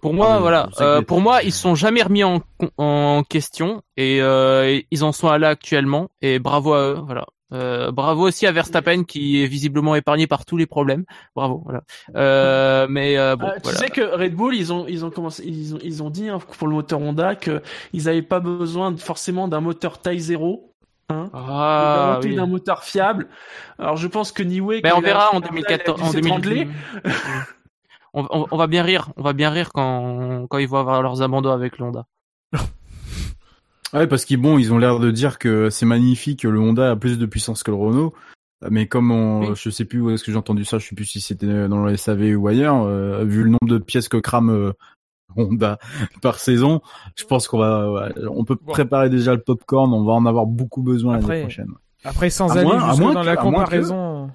Pour 0.00 0.14
moi, 0.14 0.34
Oui, 0.36 0.40
voilà. 0.40 0.68
euh, 0.80 1.02
pour 1.02 1.20
moi, 1.20 1.42
ils 1.42 1.50
se 1.52 1.60
sont 1.60 1.74
jamais 1.74 2.02
remis 2.02 2.22
en, 2.22 2.40
en 2.78 3.24
question 3.28 3.82
et 3.96 4.20
euh, 4.20 4.80
ils 4.90 5.02
en 5.02 5.10
sont 5.10 5.28
à 5.28 5.38
là 5.38 5.48
actuellement. 5.48 6.10
Et 6.22 6.38
bravo 6.38 6.74
à 6.74 6.90
eux, 6.90 7.00
voilà. 7.04 7.26
Euh, 7.52 7.92
bravo 7.92 8.26
aussi 8.26 8.44
à 8.46 8.50
Verstappen 8.52 9.04
qui 9.04 9.40
est 9.42 9.46
visiblement 9.46 9.94
épargné 9.94 10.26
par 10.26 10.44
tous 10.44 10.56
les 10.56 10.66
problèmes. 10.66 11.04
Bravo, 11.36 11.62
voilà. 11.64 11.82
Euh, 12.16 12.86
mais 12.90 13.16
euh, 13.18 13.36
bon, 13.36 13.48
tu 13.56 13.60
voilà. 13.62 13.78
sais 13.78 13.88
que 13.88 14.00
Red 14.00 14.34
Bull, 14.34 14.54
ils 14.56 14.72
ont, 14.72 14.86
ils 14.88 15.04
ont 15.04 15.10
commencé, 15.10 15.44
ils 15.46 15.74
ont, 15.74 15.78
ils 15.82 16.02
ont 16.02 16.10
dit 16.10 16.28
hein, 16.28 16.38
pour 16.58 16.66
le 16.66 16.74
moteur 16.74 17.00
Honda 17.00 17.36
que 17.36 17.62
ils 17.92 18.08
avaient 18.08 18.22
pas 18.22 18.40
besoin 18.40 18.90
de- 18.90 18.98
forcément 19.00 19.46
d'un 19.46 19.60
moteur 19.60 20.00
taille 20.00 20.18
zéro. 20.18 20.72
Hein, 21.08 21.30
Ah, 21.32 21.38
Ils 21.38 22.10
avaient 22.10 22.20
tout 22.22 22.28
oui. 22.30 22.34
d'un 22.34 22.46
moteur 22.46 22.82
fiable. 22.82 23.28
Alors 23.78 23.96
je 23.96 24.08
pense 24.08 24.32
que. 24.32 24.42
Mais 24.42 24.82
quand 24.82 24.98
on 24.98 25.00
verra 25.00 25.30
en 25.32 25.36
Honda, 25.36 25.48
2014, 25.48 26.00
il 26.00 26.02
a 26.02 26.06
en 26.08 26.10
dû 26.10 26.20
2000. 26.20 26.24
s'étrangler. 26.24 26.68
on, 28.12 28.26
on- 28.30 28.46
on 28.50 28.56
va 28.56 28.66
bien 28.66 28.82
rire, 28.82 29.10
on 29.16 29.22
va 29.22 29.32
bien 29.34 29.50
rire 29.50 29.70
quand 29.72 30.48
quand 30.48 30.58
ils 30.58 30.66
vont 30.68 30.78
avoir 30.78 31.00
leurs 31.02 31.22
abandons 31.22 31.52
avec 31.52 31.78
le 31.78 31.84
Honda. 31.84 32.06
Ouais, 33.96 34.06
parce 34.06 34.24
qu'ils 34.24 34.36
bon, 34.38 34.58
ils 34.58 34.72
ont 34.72 34.78
l'air 34.78 34.98
de 34.98 35.10
dire 35.10 35.38
que 35.38 35.70
c'est 35.70 35.86
magnifique, 35.86 36.42
le 36.44 36.60
Honda 36.60 36.90
a 36.92 36.96
plus 36.96 37.18
de 37.18 37.26
puissance 37.26 37.62
que 37.62 37.70
le 37.70 37.76
Renault. 37.76 38.12
Mais 38.70 38.86
comme 38.86 39.10
on, 39.10 39.40
Oui. 39.40 39.54
je 39.54 39.70
sais 39.70 39.84
plus 39.84 40.00
où 40.00 40.10
est-ce 40.10 40.24
que 40.24 40.32
j'ai 40.32 40.38
entendu 40.38 40.64
ça, 40.64 40.78
je 40.78 40.86
sais 40.88 40.94
plus 40.94 41.04
si 41.04 41.20
c'était 41.20 41.68
dans 41.68 41.84
le 41.84 41.96
SAV 41.96 42.36
ou 42.36 42.48
ailleurs, 42.48 42.82
euh, 42.84 43.22
vu 43.24 43.42
le 43.42 43.50
nombre 43.50 43.66
de 43.68 43.78
pièces 43.78 44.08
que 44.08 44.16
crame 44.16 44.50
euh, 44.50 44.72
Honda 45.36 45.78
par 46.22 46.38
saison, 46.38 46.80
je 47.16 47.24
pense 47.24 47.48
qu'on 47.48 47.58
va, 47.58 47.90
ouais, 47.92 48.14
on 48.30 48.44
peut 48.44 48.56
préparer 48.56 49.10
déjà 49.10 49.34
le 49.34 49.40
popcorn, 49.42 49.92
on 49.92 50.04
va 50.04 50.12
en 50.14 50.24
avoir 50.24 50.46
beaucoup 50.46 50.82
besoin 50.82 51.18
l'année 51.18 51.42
prochaine. 51.42 51.68
Après, 52.04 52.30
sans 52.30 52.48
À 52.50 52.60
aller 52.60 52.64
moins- 52.64 52.82
à 52.82 52.90
jusque 52.90 53.02
moins 53.02 53.12
dans 53.14 53.20
que- 53.22 53.26
la 53.26 53.36
comparaison, 53.36 54.30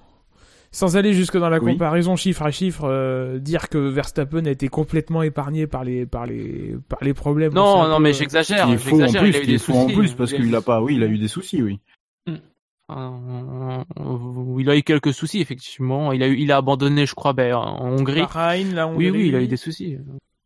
sans 0.71 0.95
aller 0.97 1.13
jusque 1.13 1.37
dans 1.37 1.49
la 1.49 1.59
Oui. 1.59 1.73
comparaison 1.73 2.15
chiffre 2.15 2.43
à 2.43 2.51
chiffre, 2.51 2.85
euh, 2.85 3.39
dire 3.39 3.67
que 3.69 3.77
Verstappen 3.77 4.45
a 4.45 4.49
été 4.51 4.67
complètement 4.69 5.21
épargné 5.21 5.67
par 5.67 5.83
les 5.83 6.05
par 6.05 6.25
les 6.25 6.75
par 6.87 7.03
les 7.03 7.13
problèmes. 7.13 7.53
Non, 7.53 7.87
non, 7.89 7.97
peu- 7.97 8.03
mais 8.03 8.13
j'exagère. 8.13 8.67
Il 8.69 8.77
faux 8.77 9.01
en 9.01 9.05
plus, 9.11 9.29
il 9.29 9.35
a 9.35 9.41
eu 9.43 9.45
des 9.45 9.57
faux 9.57 9.73
en 9.73 9.83
soucis. 9.83 9.95
plus 9.95 10.13
parce 10.13 10.33
qu'il 10.33 10.53
a 10.55 10.61
pas, 10.61 10.81
oui, 10.81 10.95
il 10.95 11.03
a 11.03 11.07
eu 11.07 11.17
des 11.17 11.27
soucis, 11.27 11.61
oui. 11.61 11.79
Euh, 12.89 13.83
il 14.59 14.69
a 14.69 14.75
eu 14.75 14.83
quelques 14.83 15.13
soucis 15.13 15.39
effectivement. 15.41 16.11
Il 16.11 16.23
a 16.23 16.27
eu, 16.27 16.35
il 16.37 16.51
a 16.51 16.57
abandonné, 16.57 17.05
je 17.05 17.15
crois, 17.15 17.33
ben, 17.33 17.53
en 17.55 17.87
Hongrie. 17.89 18.21
Bahreïn, 18.21 18.73
la 18.73 18.87
Oui, 18.87 19.07
Hongrie. 19.07 19.11
oui, 19.11 19.27
il 19.29 19.35
a 19.35 19.41
eu 19.41 19.47
des 19.47 19.57
soucis. 19.57 19.97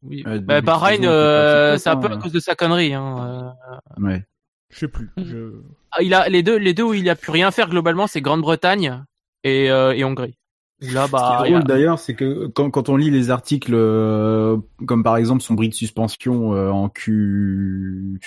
Oui. 0.03 0.23
Euh, 0.27 0.39
Bah, 0.39 0.61
de 0.61 0.65
Bahreïn, 0.65 1.05
euh, 1.05 1.77
c'est 1.77 1.89
un 1.89 1.97
peu 1.97 2.07
hein. 2.07 2.17
à 2.17 2.21
cause 2.21 2.31
de 2.31 2.39
sa 2.39 2.53
connerie. 2.55 2.93
Hein. 2.93 3.55
euh. 3.99 4.03
Ouais. 4.03 4.23
Je 4.71 4.79
sais 4.79 4.87
plus. 4.87 5.09
Je... 5.17 5.53
Ah, 5.91 6.03
il 6.03 6.13
a 6.13 6.29
les 6.29 6.43
deux, 6.43 6.57
les 6.57 6.73
deux 6.75 6.83
où 6.83 6.93
il 6.93 7.09
a 7.09 7.15
pu 7.15 7.31
rien 7.31 7.49
faire 7.49 7.69
globalement, 7.69 8.05
c'est 8.07 8.21
Grande-Bretagne 8.21 9.03
et, 9.45 9.71
euh, 9.71 9.93
et 9.93 10.03
Hongrie. 10.03 10.35
Là, 10.81 11.05
Ce 11.05 11.07
qui 11.07 11.11
bah, 11.11 11.29
est 11.39 11.45
a- 11.45 11.49
drôle 11.49 11.63
d'ailleurs, 11.63 11.99
c'est 11.99 12.15
que 12.15 12.47
quand, 12.47 12.69
quand 12.69 12.89
on 12.89 12.97
lit 12.97 13.09
les 13.09 13.29
articles, 13.29 13.73
euh, 13.73 14.57
comme 14.85 15.03
par 15.03 15.15
exemple 15.15 15.41
son 15.41 15.53
bris 15.53 15.69
de 15.69 15.73
suspension 15.73 16.53
euh, 16.53 16.69
en 16.69 16.89
Q, 16.89 18.19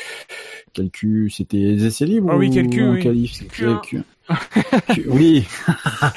quel 0.72 0.90
Q, 0.90 1.28
c'était 1.30 1.58
les 1.58 1.84
essais 1.84 2.06
libres 2.06 2.30
Ah 2.32 2.38
oui, 2.38 2.48
ou 2.48 2.54
quel 2.54 2.68
Q, 2.68 2.82
en 2.82 2.94
oui. 2.94 3.02
qualif 3.02 3.32
C'était 3.34 3.48
Q1. 3.64 3.80
Q- 3.82 4.02
Q- 4.92 5.06
oui, 5.08 5.46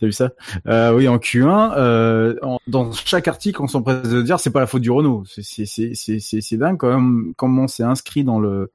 t'as 0.00 0.06
vu 0.06 0.12
ça? 0.12 0.32
Euh, 0.66 0.94
Oui, 0.94 1.08
en 1.08 1.18
Q1, 1.18 1.72
euh, 1.76 2.34
en- 2.42 2.58
dans 2.66 2.92
chaque 2.92 3.28
article, 3.28 3.60
on 3.62 3.66
s'empresse 3.68 4.08
de 4.08 4.22
dire 4.22 4.40
c'est 4.40 4.50
pas 4.50 4.60
la 4.60 4.66
faute 4.66 4.82
du 4.82 4.90
Renault. 4.90 5.24
C'est 5.26 5.42
c'est 5.42 5.66
c'est 5.66 5.94
c'est 5.94 6.20
c'est 6.20 6.40
c'est 6.40 6.56
dingue 6.56 6.76
quand 6.78 6.88
même 6.88 7.32
comment 7.36 7.68
c'est 7.68 7.82
inscrit 7.82 8.24
dans 8.24 8.40
le 8.40 8.70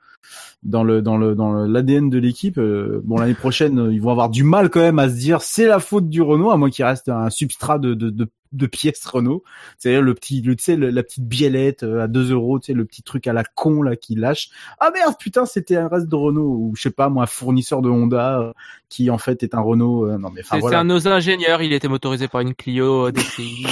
dans 0.63 0.83
le 0.83 1.01
dans 1.01 1.17
le 1.17 1.35
dans 1.35 1.53
l'ADN 1.65 2.09
de 2.09 2.17
l'équipe. 2.17 2.57
euh, 2.57 3.01
bon 3.03 3.17
l'année 3.17 3.33
prochaine, 3.33 3.79
euh, 3.79 3.93
ils 3.93 4.01
vont 4.01 4.11
avoir 4.11 4.29
du 4.29 4.43
mal 4.43 4.69
quand 4.69 4.79
même 4.79 4.99
à 4.99 5.09
se 5.09 5.15
dire 5.15 5.41
c'est 5.41 5.67
la 5.67 5.79
faute 5.79 6.09
du 6.09 6.21
Renault, 6.21 6.51
à 6.51 6.57
moins 6.57 6.69
qu'il 6.69 6.85
reste 6.85 7.09
un 7.09 7.29
substrat 7.29 7.79
de 7.79 7.93
de 7.93 8.09
de, 8.09 8.27
de 8.53 8.65
pièces 8.67 9.05
Renault. 9.05 9.43
C'est 9.77 9.99
le 9.99 10.13
petit, 10.13 10.41
le, 10.41 10.55
tu 10.55 10.63
sais, 10.63 10.77
la 10.77 11.03
petite 11.03 11.27
biellette 11.27 11.83
euh, 11.83 12.03
à 12.03 12.07
2 12.07 12.31
euros, 12.31 12.59
tu 12.59 12.67
sais, 12.67 12.73
le 12.73 12.85
petit 12.85 13.03
truc 13.03 13.27
à 13.27 13.33
la 13.33 13.43
con 13.43 13.81
là 13.81 13.95
qui 13.95 14.15
lâche. 14.15 14.49
Ah 14.79 14.91
merde, 14.93 15.15
putain, 15.19 15.45
c'était 15.45 15.75
un 15.77 15.87
reste 15.87 16.07
de 16.07 16.15
Renault 16.15 16.41
ou 16.43 16.73
je 16.75 16.83
sais 16.83 16.91
pas 16.91 17.09
moi, 17.09 17.23
un 17.23 17.27
fournisseur 17.27 17.81
de 17.81 17.89
Honda 17.89 18.39
euh, 18.39 18.51
qui 18.89 19.09
en 19.09 19.17
fait 19.17 19.43
est 19.43 19.55
un 19.55 19.61
Renault. 19.61 20.05
euh, 20.07 20.17
non 20.17 20.29
mais 20.33 20.41
enfin 20.41 20.55
c'est 20.55 20.59
voilà. 20.61 20.77
c'est 20.77 20.81
un 20.81 20.83
nos 20.85 21.07
ingénieurs, 21.07 21.61
il 21.61 21.73
était 21.73 21.87
motorisé 21.87 22.27
par 22.27 22.41
une 22.41 22.53
Clio 22.53 23.11
DCI. 23.11 23.65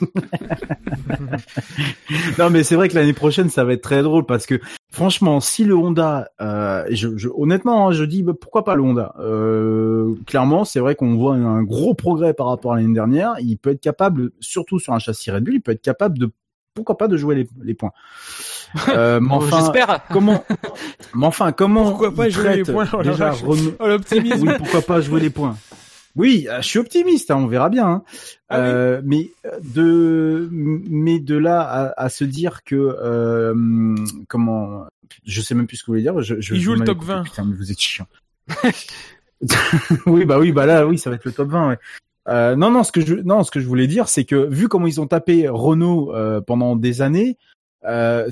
non 2.38 2.50
mais 2.50 2.62
c'est 2.64 2.76
vrai 2.76 2.88
que 2.88 2.94
l'année 2.94 3.12
prochaine 3.12 3.50
ça 3.50 3.64
va 3.64 3.72
être 3.72 3.82
très 3.82 4.02
drôle 4.02 4.26
parce 4.26 4.46
que 4.46 4.60
franchement 4.90 5.40
si 5.40 5.64
le 5.64 5.76
Honda 5.76 6.28
euh, 6.40 6.84
et 6.88 6.96
je, 6.96 7.16
je- 7.16 7.28
honnêtement 7.34 7.88
hein, 7.88 7.92
je 7.92 8.04
dis 8.04 8.22
bah, 8.22 8.32
pourquoi 8.38 8.64
pas 8.64 8.74
le 8.74 8.82
Honda? 8.82 9.14
Euh, 9.20 10.14
clairement 10.26 10.64
c'est 10.64 10.80
vrai 10.80 10.94
qu'on 10.94 11.14
voit 11.16 11.34
un 11.34 11.62
gros 11.62 11.94
progrès 11.94 12.34
par 12.34 12.48
rapport 12.48 12.72
à 12.72 12.76
l'année 12.76 12.94
dernière 12.94 13.34
il 13.40 13.56
peut 13.56 13.70
être 13.70 13.80
capable 13.80 14.09
surtout 14.40 14.78
sur 14.78 14.92
un 14.92 14.98
châssis 14.98 15.30
Red 15.30 15.44
Bull 15.44 15.54
il 15.54 15.60
peut 15.60 15.72
être 15.72 15.82
capable 15.82 16.18
de 16.18 16.30
pourquoi 16.74 16.96
pas 16.96 17.08
de 17.08 17.16
jouer 17.16 17.34
les, 17.34 17.48
les 17.62 17.74
points 17.74 17.92
euh, 18.88 19.18
mais 19.20 19.28
Oh, 19.32 19.34
enfin, 19.36 19.58
J'espère. 19.60 20.00
comment 20.12 20.44
mais 21.14 21.26
enfin 21.26 21.52
comment 21.52 21.84
Pourquoi 21.90 22.14
pas 22.14 22.28
jouer 22.28 22.56
les 22.56 22.62
points 22.64 22.88
oh 22.92 23.02
déjà 23.02 23.34
Oh, 23.46 23.56
l'optimisme. 23.86 24.48
oui, 24.48 24.54
pourquoi 24.58 24.82
pas 24.82 25.00
jouer 25.00 25.20
les 25.20 25.30
points 25.30 25.56
Oui, 26.16 26.46
euh, 26.48 26.62
je 26.62 26.66
suis 26.68 26.78
optimiste, 26.78 27.30
hein, 27.30 27.36
on 27.36 27.46
verra 27.46 27.68
bien. 27.70 27.86
hein. 27.88 28.02
Ah 28.48 28.58
oui. 28.60 28.64
Euh, 28.68 29.00
mais 29.04 29.30
de 29.74 30.48
mais 30.52 31.18
de 31.18 31.36
là 31.36 31.60
à, 31.62 32.04
à 32.04 32.08
se 32.08 32.24
dire 32.24 32.62
que 32.64 32.76
euh, 32.76 33.54
comment 34.28 34.86
je 35.24 35.40
sais 35.40 35.54
même 35.56 35.66
plus 35.66 35.76
ce 35.78 35.82
que 35.82 35.86
vous 35.88 35.94
voulez 35.94 36.02
dire. 36.02 36.20
Je, 36.22 36.40
je, 36.40 36.54
Il 36.54 36.60
joue 36.60 36.74
vous 36.74 36.78
le 36.80 36.86
top 36.86 36.98
coupé, 36.98 37.12
20. 37.14 37.22
Putain, 37.24 37.44
mais 37.44 37.56
vous 37.56 37.72
êtes 37.72 37.80
chiant. 37.80 38.06
oui, 40.06 40.24
bah 40.24 40.38
oui, 40.38 40.52
bah 40.52 40.66
là, 40.66 40.86
oui, 40.86 40.98
ça 40.98 41.10
va 41.10 41.16
être 41.16 41.24
le 41.24 41.32
top 41.32 41.48
20. 41.48 41.68
Ouais. 41.70 41.78
Euh, 42.28 42.54
non, 42.56 42.70
non, 42.70 42.84
ce 42.84 42.92
que 42.92 43.00
je, 43.00 43.14
non, 43.14 43.42
ce 43.42 43.50
que 43.50 43.60
je 43.60 43.66
voulais 43.66 43.86
dire, 43.86 44.08
c'est 44.08 44.24
que 44.24 44.46
vu 44.46 44.68
comment 44.68 44.86
ils 44.86 45.00
ont 45.00 45.06
tapé 45.06 45.48
Renault 45.48 46.14
euh, 46.14 46.40
pendant 46.40 46.76
des 46.76 47.02
années, 47.02 47.38
euh, 47.86 48.30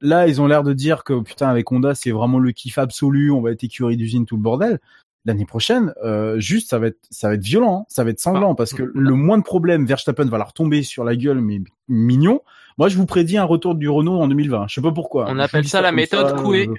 là, 0.00 0.28
ils 0.28 0.40
ont 0.40 0.46
l'air 0.46 0.62
de 0.62 0.72
dire 0.72 1.04
que 1.04 1.20
putain, 1.20 1.48
avec 1.48 1.70
Honda, 1.72 1.94
c'est 1.94 2.10
vraiment 2.10 2.38
le 2.38 2.52
kiff 2.52 2.78
absolu. 2.78 3.30
On 3.30 3.40
va 3.40 3.50
être 3.52 3.64
écurie 3.64 3.96
d'usine, 3.96 4.26
tout 4.26 4.36
le 4.36 4.42
bordel. 4.42 4.80
L'année 5.24 5.46
prochaine, 5.46 5.94
euh, 6.04 6.40
juste, 6.40 6.70
ça 6.70 6.80
va 6.80 6.88
être, 6.88 6.98
ça 7.10 7.28
va 7.28 7.34
être 7.34 7.44
violent, 7.44 7.82
hein, 7.82 7.84
ça 7.88 8.02
va 8.02 8.10
être 8.10 8.18
sanglant, 8.18 8.56
parce 8.56 8.74
que 8.74 8.90
le 8.92 9.14
moins 9.14 9.38
de 9.38 9.44
problèmes, 9.44 9.86
Verstappen 9.86 10.24
va 10.24 10.36
leur 10.36 10.52
tomber 10.52 10.82
sur 10.82 11.04
la 11.04 11.14
gueule, 11.14 11.40
mais 11.40 11.60
mignon. 11.88 12.40
Moi, 12.76 12.88
je 12.88 12.96
vous 12.96 13.06
prédis 13.06 13.38
un 13.38 13.44
retour 13.44 13.76
du 13.76 13.88
Renault 13.88 14.20
en 14.20 14.26
2020. 14.26 14.66
Je 14.68 14.74
sais 14.74 14.80
pas 14.80 14.90
pourquoi. 14.90 15.26
On 15.28 15.38
appelle 15.38 15.68
ça 15.68 15.80
la 15.80 15.92
méthode 15.92 16.30
ça, 16.30 16.42
Coué. 16.42 16.66
euh, 16.68 16.74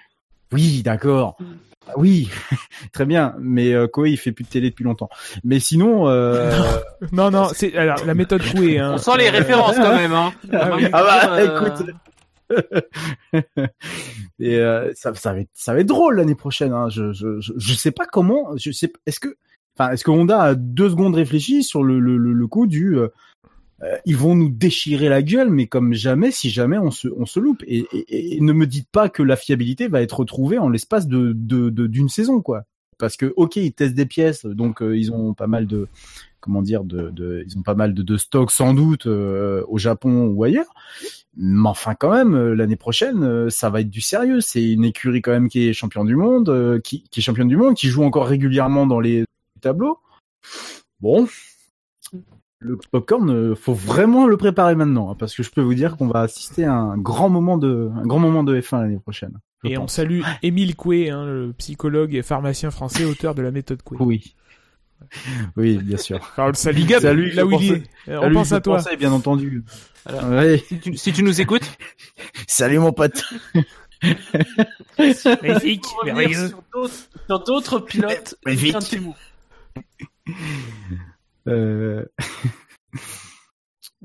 Oui, 0.51 0.81
d'accord. 0.83 1.37
Ah 1.87 1.93
Oui, 1.97 2.29
très 2.93 3.05
bien. 3.05 3.35
Mais 3.39 3.73
euh, 3.73 3.87
Koei, 3.87 4.11
il 4.11 4.17
fait 4.17 4.31
plus 4.31 4.43
de 4.43 4.49
télé 4.49 4.69
depuis 4.69 4.83
longtemps. 4.83 5.09
Mais 5.43 5.59
sinon, 5.59 6.07
euh... 6.07 6.51
Non, 7.11 7.29
non, 7.31 7.49
c'est 7.53 7.75
alors 7.75 8.03
la 8.05 8.13
méthode 8.13 8.41
Coué. 8.51 8.79
Hein. 8.79 8.93
On 8.95 8.97
sent 8.97 9.17
les 9.17 9.29
références 9.29 9.75
quand 9.75 9.95
même. 9.95 10.13
Hein. 10.13 10.33
Ah 10.51 10.69
oui. 10.75 10.87
ah 10.93 11.03
bah, 11.03 11.35
Euh, 11.37 11.55
écoute. 11.57 11.89
Et 14.39 14.57
euh, 14.57 14.91
ça, 14.95 15.13
ça 15.15 15.33
va 15.33 15.39
être, 15.39 15.49
ça 15.53 15.73
va 15.73 15.79
être 15.79 15.87
drôle 15.87 16.17
l'année 16.17 16.35
prochaine. 16.35 16.71
Hein. 16.73 16.89
Je, 16.89 17.11
je, 17.13 17.39
je, 17.41 17.53
je 17.57 17.73
sais 17.73 17.91
pas 17.91 18.05
comment. 18.05 18.55
Je 18.57 18.71
sais. 18.71 18.91
Est-ce 19.05 19.19
que, 19.19 19.35
enfin, 19.77 19.91
est-ce 19.91 20.03
que 20.03 20.11
Honda 20.11 20.41
a 20.41 20.55
deux 20.55 20.89
secondes 20.89 21.15
réfléchi 21.15 21.63
sur 21.63 21.83
le, 21.83 21.99
le, 21.99 22.17
le, 22.17 22.33
le 22.33 22.47
coup 22.47 22.67
du. 22.67 22.97
Euh, 23.83 23.97
ils 24.05 24.17
vont 24.17 24.35
nous 24.35 24.49
déchirer 24.49 25.09
la 25.09 25.21
gueule, 25.21 25.49
mais 25.49 25.67
comme 25.67 25.93
jamais, 25.93 26.31
si 26.31 26.49
jamais 26.49 26.77
on 26.77 26.91
se, 26.91 27.07
on 27.17 27.25
se 27.25 27.39
loupe. 27.39 27.63
Et, 27.67 27.85
ne 28.41 28.53
me 28.53 28.65
dites 28.65 28.89
pas 28.91 29.09
que 29.09 29.23
la 29.23 29.35
fiabilité 29.35 29.87
va 29.87 30.01
être 30.01 30.19
retrouvée 30.19 30.57
en 30.57 30.69
l'espace 30.69 31.07
de, 31.07 31.33
de, 31.35 31.69
de- 31.69 31.87
d'une 31.87 32.09
saison, 32.09 32.41
quoi. 32.41 32.63
Parce 32.97 33.17
que, 33.17 33.33
ok, 33.35 33.55
ils 33.57 33.73
testent 33.73 33.95
des 33.95 34.05
pièces, 34.05 34.45
donc 34.45 34.81
euh, 34.81 34.97
ils 34.97 35.11
ont 35.11 35.33
pas 35.33 35.47
mal 35.47 35.65
de, 35.67 35.87
comment 36.39 36.61
dire, 36.61 36.83
de, 36.83 37.09
de 37.09 37.43
ils 37.45 37.57
ont 37.57 37.63
pas 37.63 37.73
mal 37.73 37.93
de, 37.93 38.03
de 38.03 38.17
stocks 38.17 38.51
sans 38.51 38.73
doute 38.73 39.07
euh, 39.07 39.63
au 39.67 39.77
Japon 39.77 40.27
ou 40.27 40.43
ailleurs. 40.43 40.73
Mais 41.35 41.67
enfin, 41.67 41.95
quand 41.95 42.11
même, 42.13 42.53
l'année 42.53 42.75
prochaine, 42.75 43.49
ça 43.49 43.69
va 43.69 43.81
être 43.81 43.89
du 43.89 44.01
sérieux. 44.01 44.41
C'est 44.41 44.63
une 44.63 44.85
écurie 44.85 45.21
quand 45.21 45.31
même 45.31 45.49
qui 45.49 45.67
est 45.67 45.73
champion 45.73 46.05
du 46.05 46.15
monde, 46.15 46.79
qui 46.83 47.03
est 47.17 47.21
championne 47.21 47.47
du 47.47 47.57
monde, 47.57 47.75
qui 47.75 47.87
joue 47.87 48.03
encore 48.03 48.27
régulièrement 48.27 48.85
dans 48.85 48.99
les 48.99 49.25
tableaux. 49.61 49.97
Bon, 51.01 51.27
le 52.63 52.77
popcorn, 52.91 53.29
euh, 53.29 53.55
faut 53.55 53.73
vraiment 53.73 54.25
le 54.27 54.37
préparer 54.37 54.75
maintenant, 54.75 55.11
hein, 55.11 55.15
parce 55.17 55.35
que 55.35 55.43
je 55.43 55.49
peux 55.51 55.61
vous 55.61 55.73
dire 55.73 55.97
qu'on 55.97 56.07
va 56.07 56.21
assister 56.21 56.63
à 56.65 56.73
un 56.73 56.97
grand 56.97 57.29
moment 57.29 57.57
de, 57.57 57.91
un 57.95 58.05
grand 58.05 58.19
moment 58.19 58.43
de 58.43 58.59
F1 58.59 58.81
l'année 58.81 58.99
prochaine. 58.99 59.37
Et 59.65 59.77
on 59.77 59.81
pense. 59.81 59.93
salue 59.93 60.21
Émile 60.41 60.75
Coué, 60.75 61.09
hein, 61.09 61.25
le 61.25 61.53
psychologue 61.57 62.15
et 62.15 62.21
pharmacien 62.21 62.71
français, 62.71 63.05
auteur 63.05 63.35
de 63.35 63.41
la 63.41 63.51
méthode 63.51 63.81
Coué. 63.81 63.97
Oui. 63.99 64.35
Oui, 65.57 65.77
bien 65.79 65.97
sûr. 65.97 66.15
Alors, 66.37 66.47
on 66.47 66.51
le 66.51 66.53
salue 66.55 66.87
là 66.89 66.99
Salut, 67.01 67.41
où 67.43 67.59
il 67.59 67.73
est. 67.73 67.83
Euh, 68.07 68.17
On 68.19 68.21
salut, 68.21 68.33
pense 68.35 68.49
je 68.49 68.55
à 68.55 68.61
toi. 68.61 68.77
pensais, 68.77 68.95
bien 68.97 69.11
entendu. 69.11 69.63
Ouais. 70.29 70.63
Si, 70.67 70.79
tu, 70.79 70.95
si 70.97 71.11
tu 71.13 71.23
nous 71.23 71.41
écoutes, 71.41 71.69
Salut 72.47 72.79
mon 72.79 72.93
pote. 72.93 73.23
Magnifique, 74.97 75.85
merveilleux. 76.05 76.47
sur 76.49 76.63
d'autres- 76.73 77.09
sur 77.27 77.39
d'autres 77.43 77.79
pilotes, 77.79 78.35
Magnifique. 78.45 78.97
Euh... 81.47 82.05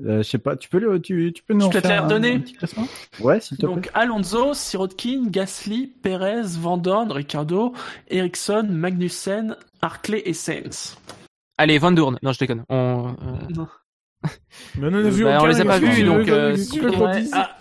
euh, 0.05 0.17
je 0.17 0.23
sais 0.23 0.37
pas, 0.37 0.55
tu 0.55 0.69
peux 0.69 0.79
le, 0.79 1.01
tu, 1.01 1.31
tu 1.33 1.43
peux 1.43 1.53
nous 1.53 1.65
Je 1.67 1.69
peux 1.69 1.81
te 1.81 1.87
les 1.87 1.93
un- 1.93 2.01
redonner 2.03 2.33
un 2.35 2.39
petit 2.39 2.53
classement? 2.53 2.87
Ouais, 3.19 3.39
s'il 3.39 3.57
te 3.57 3.65
plaît. 3.65 3.75
Donc 3.75 3.89
Alonso, 3.93 4.53
Sirotkin, 4.53 5.25
Gasly, 5.27 5.87
Perez, 5.87 6.43
Van 6.59 6.77
Dorn, 6.77 7.11
Ricardo, 7.11 7.73
Ericsson, 8.09 8.67
Magnussen, 8.69 9.55
Hartley 9.81 10.21
et 10.25 10.33
Sainz. 10.33 10.97
allez, 11.57 11.77
Van 11.77 11.91
Doorn. 11.91 12.17
Non, 12.23 12.31
je 12.33 12.39
déconne. 12.39 12.63
On, 12.69 13.09
euh, 13.09 13.13
Non. 13.55 13.67
Mais 14.75 14.87
on 14.87 14.89
en 14.89 15.05
a 15.05 15.09
vu 15.09 15.23
Bah, 15.23 15.39
on 15.41 15.45
les 15.45 15.61
a 15.61 15.65
pas 15.65 15.79
vus, 15.79 16.03
donc, 16.03 16.27
euh. 16.27 16.55
Ah, 17.33 17.55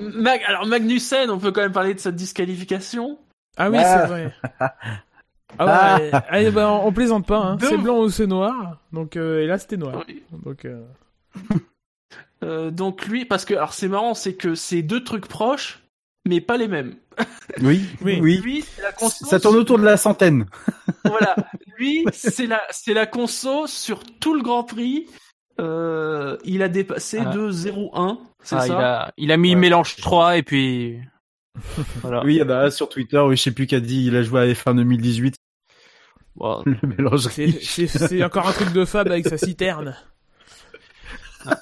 Mag- 0.00 0.42
alors 0.46 0.66
Magnussen, 0.66 1.30
on 1.30 1.38
peut 1.38 1.52
quand 1.52 1.60
même 1.60 1.70
parler 1.72 1.94
de 1.94 2.00
sa 2.00 2.10
disqualification. 2.10 3.16
Ah 3.56 3.70
oui, 3.70 3.76
Ah. 3.80 4.00
c'est 4.00 4.06
vrai. 4.08 4.34
Ah 5.58 5.98
ouais, 6.00 6.10
ah, 6.12 6.50
bah, 6.50 6.70
on, 6.72 6.86
on 6.88 6.92
plaisante 6.92 7.26
pas, 7.26 7.38
hein. 7.38 7.56
C'est 7.60 7.76
blanc 7.78 7.98
ou 8.00 8.10
c'est 8.10 8.26
noir. 8.26 8.78
Donc, 8.92 9.16
euh, 9.16 9.40
et 9.42 9.46
là, 9.46 9.58
c'était 9.58 9.76
noir. 9.76 10.04
Oui. 10.08 10.22
Donc, 10.44 10.64
euh, 10.64 10.82
Euh, 12.42 12.70
donc 12.70 13.06
lui, 13.06 13.24
parce 13.24 13.46
que 13.46 13.54
alors 13.54 13.72
c'est 13.72 13.88
marrant, 13.88 14.12
c'est 14.12 14.34
que 14.34 14.54
c'est 14.54 14.82
deux 14.82 15.02
trucs 15.02 15.28
proches, 15.28 15.80
mais 16.28 16.42
pas 16.42 16.58
les 16.58 16.68
mêmes. 16.68 16.94
Oui, 17.62 17.86
Oui. 18.02 18.18
oui. 18.20 18.36
Lui, 18.42 18.60
c'est 18.62 18.82
la 18.82 18.92
conso 18.92 19.24
Ça 19.24 19.40
tourne 19.40 19.56
autour 19.56 19.78
de 19.78 19.84
la 19.84 19.96
centaine. 19.96 20.44
voilà. 21.06 21.34
Lui, 21.78 22.04
c'est 22.12 22.46
la, 22.46 22.60
c'est 22.70 22.92
la 22.92 23.06
conso 23.06 23.66
sur 23.66 24.04
tout 24.20 24.34
le 24.34 24.42
Grand 24.42 24.62
Prix. 24.64 25.06
Euh, 25.58 26.36
il 26.44 26.62
a 26.62 26.68
dépassé 26.68 27.20
Ah. 27.24 27.30
de 27.32 27.50
0-1, 27.50 28.18
c'est 28.42 28.56
ah, 28.56 28.66
il, 28.66 28.68
ça 28.68 29.02
a, 29.04 29.12
il 29.16 29.32
a 29.32 29.36
mis 29.38 29.54
Ouais. 29.54 29.60
mélange 29.60 29.96
3 29.96 30.36
et 30.36 30.42
puis. 30.42 30.98
voilà. 32.02 32.22
Oui, 32.24 32.34
il 32.34 32.38
y 32.38 32.42
en 32.42 32.50
a 32.50 32.70
sur 32.70 32.90
Twitter, 32.90 33.20
oui, 33.20 33.36
je 33.36 33.42
sais 33.42 33.52
plus 33.52 33.66
qui 33.66 33.76
a 33.76 33.80
dit, 33.80 34.04
il 34.06 34.16
a 34.16 34.22
joué 34.22 34.40
à 34.42 34.46
F1 34.52 34.74
2018. 34.76 35.36
Bon, 36.36 36.62
Le 36.66 36.76
mélange 36.88 37.28
c'est, 37.28 38.24
encore 38.24 38.48
un 38.48 38.52
truc 38.52 38.72
de 38.72 38.84
Fab 38.84 39.06
avec 39.08 39.26
sa 39.28 39.38
citerne. 39.38 39.96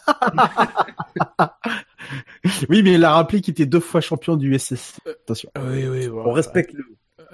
Oui, 2.68 2.82
mais 2.82 2.94
il 2.94 3.04
a 3.04 3.12
rappelé 3.14 3.40
qu'il 3.40 3.52
était 3.52 3.64
deux 3.66 3.80
fois 3.80 4.00
champion 4.00 4.36
du 4.36 4.56
SS. 4.58 4.98
Attention. 5.08 5.50
Oui, 5.58 5.86
oui, 5.88 6.08
bon. 6.08 6.22
On 6.26 6.32
respecte 6.32 6.72
le, 6.74 6.84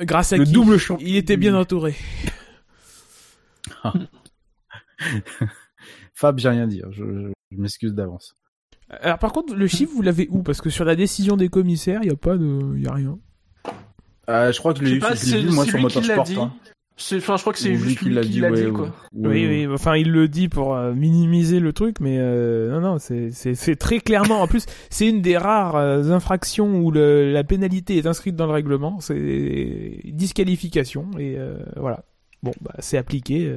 Grâce 0.04 0.32
à 0.32 0.36
le 0.36 0.44
qui 0.44 0.52
double 0.52 0.78
champion. 0.78 1.04
Il 1.06 1.16
était 1.16 1.36
bien 1.36 1.54
entouré. 1.56 1.96
Fab, 6.14 6.38
j'ai 6.38 6.48
rien 6.48 6.62
à 6.64 6.66
dire. 6.66 6.86
Je, 6.92 7.04
je- 7.04 7.32
je 7.50 7.56
m'excuse 7.56 7.94
d'avance. 7.94 8.36
Alors, 8.90 9.18
par 9.18 9.32
contre, 9.32 9.54
le 9.54 9.66
chiffre, 9.66 9.92
vous 9.94 10.02
l'avez 10.02 10.28
où? 10.30 10.42
Parce 10.42 10.60
que 10.60 10.70
sur 10.70 10.84
la 10.84 10.94
décision 10.96 11.36
des 11.36 11.48
commissaires, 11.48 12.00
il 12.02 12.08
y 12.08 12.12
a 12.12 12.16
pas 12.16 12.36
de, 12.36 12.74
il 12.76 12.82
y 12.84 12.86
a 12.86 12.92
rien. 12.92 13.18
Euh, 14.28 14.52
je 14.52 14.58
crois 14.58 14.74
que 14.74 14.80
je 14.80 14.84
l'ai 14.84 14.96
eu, 14.96 15.50
moi, 15.50 15.64
sur 15.64 15.78
Motorsport. 15.80 16.24
dit. 16.24 16.36
hein. 16.36 16.52
C'est, 17.00 17.18
enfin, 17.18 17.36
je 17.36 17.42
crois 17.42 17.52
que 17.52 17.60
c'est 17.60 17.68
lui 17.68 17.76
juste 17.78 17.98
qui 18.00 18.06
lui 18.06 18.14
l'a 18.14 18.22
qui 18.22 18.28
dit, 18.30 18.40
l'a 18.40 18.50
ouais, 18.50 18.64
dit, 18.66 18.72
quoi. 18.72 18.86
ou- 19.14 19.28
Oui, 19.28 19.46
oui, 19.46 19.66
enfin, 19.72 19.94
il 19.96 20.10
le 20.10 20.26
dit 20.26 20.48
pour 20.48 20.74
euh, 20.74 20.92
minimiser 20.94 21.60
le 21.60 21.72
truc, 21.72 22.00
mais 22.00 22.16
euh, 22.18 22.72
non, 22.72 22.80
non, 22.80 22.98
c'est, 22.98 23.30
c'est, 23.30 23.54
c'est 23.54 23.76
très 23.76 24.00
clairement. 24.00 24.42
En 24.42 24.48
plus, 24.48 24.66
c'est 24.90 25.06
une 25.08 25.22
des 25.22 25.36
rares 25.38 25.76
euh, 25.76 26.10
infractions 26.10 26.80
où 26.80 26.90
le, 26.90 27.32
la 27.32 27.44
pénalité 27.44 27.96
est 27.98 28.06
inscrite 28.06 28.34
dans 28.34 28.46
le 28.46 28.52
règlement. 28.52 28.98
C'est 29.00 30.00
disqualification 30.06 31.08
et 31.18 31.36
euh, 31.38 31.56
voilà. 31.76 32.04
Bon, 32.42 32.52
bah, 32.60 32.74
c'est 32.80 32.98
appliqué. 32.98 33.52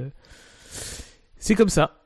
C'est 1.37 1.55
comme 1.55 1.69
ça. 1.69 1.97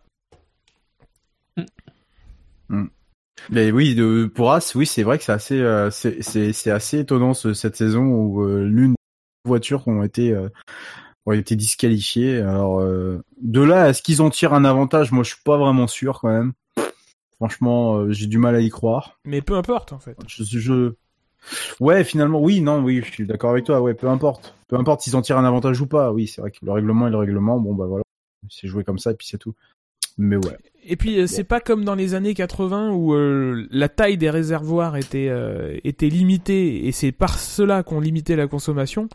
Mais 3.50 3.72
oui, 3.72 3.94
de, 3.96 4.26
pour 4.34 4.54
As, 4.54 4.74
oui, 4.76 4.86
c'est 4.86 5.04
vrai 5.04 5.18
que 5.18 5.24
c'est 5.26 5.32
assez, 5.34 5.60
euh, 5.60 5.92
c'est, 5.92 6.22
c'est, 6.24 6.54
c'est 6.54 6.72
assez 6.72 7.00
étonnant 7.00 7.34
ce- 7.34 7.54
cette 7.54 7.76
saison 7.76 8.06
où 8.06 8.42
euh, 8.44 8.64
l'une 8.66 8.92
des 8.92 9.50
voitures 9.50 9.88
ont 9.88 10.02
été, 10.04 10.32
euh, 10.32 10.50
ont 11.26 11.32
été 11.32 11.56
disqualifiées. 11.56 12.40
Alors, 12.40 12.80
euh, 12.80 13.24
de 13.42 13.62
là 13.62 13.84
à 13.84 13.94
ce 13.94 14.02
qu'ils 14.02 14.22
en 14.22 14.30
tirent 14.30 14.54
un 14.54 14.66
avantage, 14.66 15.12
moi, 15.12 15.24
je 15.24 15.30
suis 15.30 15.44
pas 15.44 15.58
vraiment 15.58 15.88
sûr 15.88 16.20
quand 16.22 16.30
même. 16.30 16.54
Franchement, 17.38 17.98
euh, 17.98 18.12
j'ai 18.12 18.28
du 18.28 18.38
mal 18.38 18.56
à 18.56 18.62
y 18.62 18.70
croire. 18.70 19.20
Mais 19.26 19.42
peu 19.42 19.56
importe, 19.56 19.94
en 19.94 20.00
fait. 20.00 20.18
Je, 20.28 20.44
je... 20.44 20.94
Ouais, 21.80 22.04
finalement, 22.04 22.40
oui, 22.40 22.62
non, 22.62 22.82
oui, 22.82 23.02
je 23.04 23.12
suis 23.12 23.28
d'accord 23.28 23.52
avec 23.52 23.66
toi. 23.66 23.82
Ouais, 23.82 23.94
peu 23.94 24.08
importe, 24.08 24.56
peu 24.68 24.78
importe 24.78 25.02
s'ils 25.02 25.16
en 25.16 25.22
tirent 25.22 25.38
un 25.38 25.46
avantage 25.46 25.80
ou 25.82 25.88
pas. 25.88 26.12
Oui, 26.12 26.28
c'est 26.28 26.42
vrai 26.42 26.52
que 26.52 26.58
le 26.64 26.72
règlement 26.72 27.08
est 27.08 27.12
le 27.12 27.18
règlement. 27.18 27.60
Bon, 27.60 27.76
bah 27.76 27.86
voilà, 27.86 28.04
c'est 28.50 28.68
joué 28.68 28.84
comme 28.84 29.00
ça 29.00 29.12
et 29.12 29.16
puis 29.16 29.28
c'est 29.28 29.38
tout. 29.38 29.54
Mais 30.18 30.36
ouais. 30.38 30.58
Et 30.88 30.98
puis 30.98 31.20
euh, 31.20 31.26
c'est 31.26 31.44
pas 31.44 31.60
comme 31.60 31.84
dans 31.84 31.96
les 31.96 32.14
années 32.14 32.36
80 32.36 32.92
où 32.92 33.16
euh, 33.16 33.66
la 33.72 33.90
taille 33.90 34.18
des 34.18 34.30
réservoirs 34.30 34.96
était 34.98 35.30
euh, 35.30 35.78
était 35.84 36.10
limitée 36.10 36.86
et 36.86 36.92
c'est 36.92 37.12
par 37.12 37.40
cela 37.40 37.82
qu'on 37.82 38.00
limitait 38.00 38.36
la 38.36 38.46
consommation. 38.48 39.10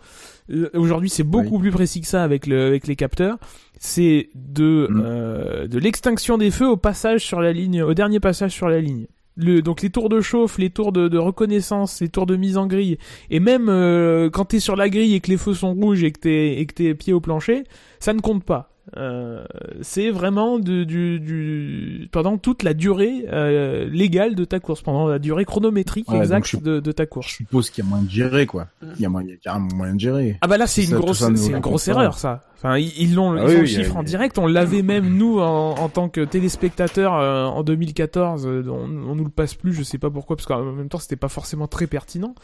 Euh, 0.51 0.69
Aujourd'hui, 0.75 1.09
c'est 1.09 1.23
beaucoup 1.23 1.61
plus 1.61 1.71
précis 1.71 2.01
que 2.01 2.09
ça 2.09 2.25
avec 2.25 2.49
le 2.49 2.67
avec 2.67 2.89
les 2.89 2.97
capteurs. 2.97 3.39
C'est 3.79 4.31
de 4.35 4.89
euh, 4.91 5.69
de 5.69 5.79
l'extinction 5.79 6.39
des 6.39 6.51
feux 6.51 6.69
au 6.69 6.77
passage 6.77 7.25
sur 7.25 7.41
la 7.41 7.53
ligne, 7.53 7.83
au 7.85 7.95
dernier 7.95 8.19
passage 8.19 8.51
sur 8.51 8.69
la 8.69 8.81
ligne. 8.81 9.07
Le, 9.37 9.63
donc 9.63 9.81
les 9.81 9.91
tours 9.91 10.09
de 10.09 10.21
chauffe, 10.21 10.59
les 10.59 10.71
tours 10.71 10.91
de, 10.91 11.07
de 11.07 11.19
reconnaissance, 11.19 12.01
les 12.01 12.09
tours 12.09 12.27
de 12.27 12.35
mise 12.35 12.59
en 12.59 12.67
grille, 12.67 12.99
et 13.31 13.39
même 13.39 13.69
euh, 13.69 14.29
quand 14.29 14.47
t'es 14.47 14.59
sur 14.59 14.75
la 14.75 14.91
grille 14.91 15.15
et 15.15 15.21
que 15.21 15.31
les 15.31 15.37
feux 15.37 15.55
sont 15.55 15.73
rouges 15.73 16.03
et 16.03 16.11
que 16.11 16.19
t'es 16.19 16.59
et 16.59 16.67
que 16.67 16.75
t'es 16.75 16.95
pied 16.95 17.13
au 17.13 17.21
plancher, 17.21 17.63
ça 18.01 18.13
ne 18.13 18.21
compte 18.21 18.45
pas. 18.45 18.70
Euh, 18.97 19.45
c'est 19.83 20.11
vraiment 20.11 20.59
de, 20.59 20.85
du, 20.85 21.21
du 21.21 22.09
pendant 22.13 22.39
toute 22.39 22.63
la 22.63 22.75
durée 22.75 23.25
euh, 23.33 23.89
légale 23.91 24.35
de 24.35 24.45
ta 24.45 24.59
course, 24.61 24.83
pendant 24.83 25.07
la 25.07 25.19
durée 25.19 25.45
chronométrique 25.45 26.09
Ouais, 26.11 26.19
exacte 26.19 26.49
je- 26.49 26.57
de, 26.57 26.81
de 26.81 26.93
ta 26.93 27.07
course. 27.07 27.29
Je 27.29 27.35
suppose 27.35 27.71
qu'il 27.71 27.85
y 27.85 27.87
a 27.87 27.91
moyen 27.91 28.05
de 28.05 28.11
gérer, 28.11 28.47
quoi. 28.47 28.67
Il 28.97 29.01
y 29.01 29.07
a, 29.07 29.09
moyen, 29.09 29.29
il 29.29 29.31
y 29.31 29.35
a 29.35 29.37
carrément 29.39 29.69
moyen 29.75 29.95
de 29.95 30.01
gérer. 30.01 30.39
Ah 30.41 30.47
bah 30.49 30.59
là 30.59 30.67
c'est 30.67 30.83
une 30.83 30.91
ça- 30.91 30.97
grosse 30.97 31.19
c'est 31.37 31.51
une 31.53 31.59
grosse 31.61 31.89
erreur 31.89 32.19
ça. 32.19 32.43
Enfin 32.57 32.77
ils 32.77 33.15
l'ont 33.15 33.33
Ah 33.39 33.45
ils 33.45 33.49
oui, 33.49 33.57
ont 33.57 33.61
le 33.61 33.67
chiffre 33.67 33.97
en 33.97 34.03
direct, 34.03 34.37
on 34.39 34.47
l'avait 34.47 34.83
même 34.83 35.17
nous 35.17 35.39
en, 35.41 35.71
en 35.79 35.89
tant 35.89 36.09
que 36.09 36.21
téléspectateurs 36.23 37.15
euh, 37.15 37.45
en 37.47 37.63
2014, 37.63 38.47
euh, 38.47 38.65
on, 38.69 39.11
on 39.11 39.15
nous 39.15 39.25
le 39.25 39.31
passe 39.31 39.55
plus, 39.55 39.73
je 39.73 39.83
sais 39.83 39.97
pas 39.99 40.11
pourquoi 40.11 40.37
parce 40.37 40.47
qu'en 40.47 40.63
même 40.73 40.89
temps 40.89 40.99
c'était 40.99 41.17
pas 41.17 41.29
forcément 41.29 41.69
très 41.69 41.87
pertinent. 41.87 42.35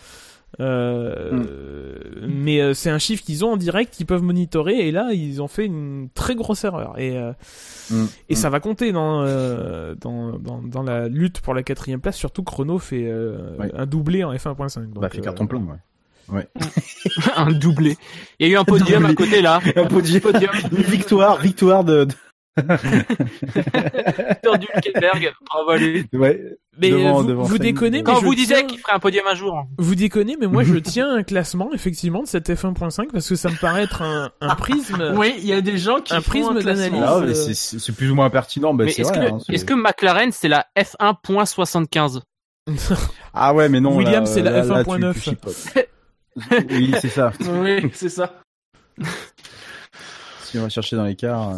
Euh, 0.61 1.44
Mais 2.26 2.61
euh, 2.61 2.74
c'est 2.74 2.90
un 2.90 2.98
chiffre 2.98 3.22
qu'ils 3.22 3.44
ont 3.44 3.52
en 3.52 3.57
direct, 3.57 3.94
qu'ils 3.94 4.07
peuvent 4.07 4.22
monitorer 4.22 4.88
et 4.88 4.90
là 4.92 5.11
ils 5.12 5.42
ont 5.42 5.48
fait 5.48 5.66
une 5.66 6.09
très 6.14 6.34
grosse 6.34 6.64
erreur 6.64 6.98
et 6.98 7.16
euh, 7.18 7.32
Mm. 7.88 8.07
et 8.30 8.34
ça 8.34 8.50
va 8.50 8.59
compter 8.59 8.90
dans, 8.90 9.22
euh, 9.22 9.94
dans, 10.00 10.36
dans, 10.40 10.61
dans 10.61 10.82
la 10.82 11.07
lutte 11.07 11.40
pour 11.40 11.54
la 11.54 11.62
quatrième 11.62 12.00
place, 12.00 12.16
surtout 12.16 12.42
que 12.42 12.52
Renault 12.52 12.80
fait 12.80 13.04
euh, 13.07 13.57
Ouais. 13.61 13.70
un 13.76 13.86
doublé 13.86 14.24
en 14.24 14.34
F1.5. 14.34 14.92
donc, 14.92 15.02
Bah, 15.02 15.09
fait 15.09 15.18
euh, 15.18 15.22
carton 15.22 15.46
plein, 15.46 15.61
ouais. 15.61 15.76
Ouais. 16.28 16.48
un 17.36 17.52
doublé. 17.52 17.96
Il 18.40 18.48
y 18.48 18.50
a 18.50 18.52
eu 18.52 18.57
un 18.57 18.64
podium 18.74 19.07
à 19.07 19.14
côté 19.14 19.40
là. 19.40 19.61
Un 19.76 19.84
podium. 19.84 20.20
Une 20.72 20.78
victoire, 20.82 21.38
victoire 21.40 21.84
de. 21.84 22.09
De- 22.57 24.28
Victor 24.28 24.59
du 24.59 24.66
Hülkenberg. 24.74 25.32
Bravo 25.50 25.70
à 25.70 25.76
lui. 25.78 26.04
Ouais. 26.12 26.40
Mais 26.78 26.90
devant- 26.90 27.20
vous, 27.22 27.28
devant 27.28 27.42
vous 27.44 27.59
déconnez, 27.59 27.98
mais 27.98 28.02
Quand 28.04 28.20
je 28.20 28.24
vous 28.26 28.34
disiez 28.34 28.57
tiens- 28.57 28.66
qu'il 28.66 28.78
ferait 28.78 28.92
un 28.92 28.98
podium 28.98 29.24
un 29.26 29.34
jour. 29.34 29.64
Vous 29.78 29.94
déconnez, 29.94 30.36
mais 30.38 30.46
moi 30.46 30.62
je 30.62 30.74
tiens 30.78 31.11
un 31.14 31.22
classement 31.22 31.70
effectivement 31.72 32.22
de 32.22 32.28
cette 32.28 32.48
F1.5 32.50 33.09
parce 33.12 33.28
que 33.28 33.34
ça 33.34 33.48
me 33.50 33.57
paraît 33.59 33.84
être 33.84 34.02
un, 34.02 34.30
un 34.40 34.54
prisme. 34.57 35.14
Oui, 35.16 35.34
il 35.38 35.46
y 35.46 35.52
a 35.52 35.61
des 35.62 35.78
gens 35.78 36.00
qui 36.00 36.12
Un 36.14 36.20
font 36.20 36.30
prisme 36.30 36.61
d'analyse. 36.62 37.02
Ah, 37.04 37.16
euh, 37.18 37.32
c'est- 37.34 37.92
plus 37.92 38.11
ou 38.11 38.14
moins 38.14 38.28
pertinent, 38.30 38.74
bah, 38.74 38.84
Mais 38.84 38.92
c'est 38.92 39.02
est-ce 39.02 39.09
vrai. 39.12 39.28
que, 39.30 39.32
hein, 39.34 39.38
c'est- 39.44 39.54
est-ce 39.54 39.64
que 39.64 39.74
McLaren 39.74 40.32
c'est 40.32 40.48
la 40.48 40.66
F1.75 40.78 42.20
Ah 43.32 43.54
ouais, 43.54 43.68
mais 43.68 43.80
non. 43.80 43.96
Williams, 43.96 44.28
c'est 44.30 44.42
la 44.42 44.50
là, 44.50 44.64
là, 44.64 44.82
F1.9. 44.82 45.14
tu- 45.14 45.20
tu 45.20 45.30
chipotes. 45.30 45.88
oui, 46.70 46.94
c'est 47.00 47.09
ça. 47.09 47.32
Oui, 47.40 47.90
c'est 47.94 48.09
ça. 48.11 48.34
Si 50.47 50.59
on 50.59 50.62
va 50.62 50.68
chercher 50.68 50.97
dans 50.97 51.05
l'écart. 51.05 51.51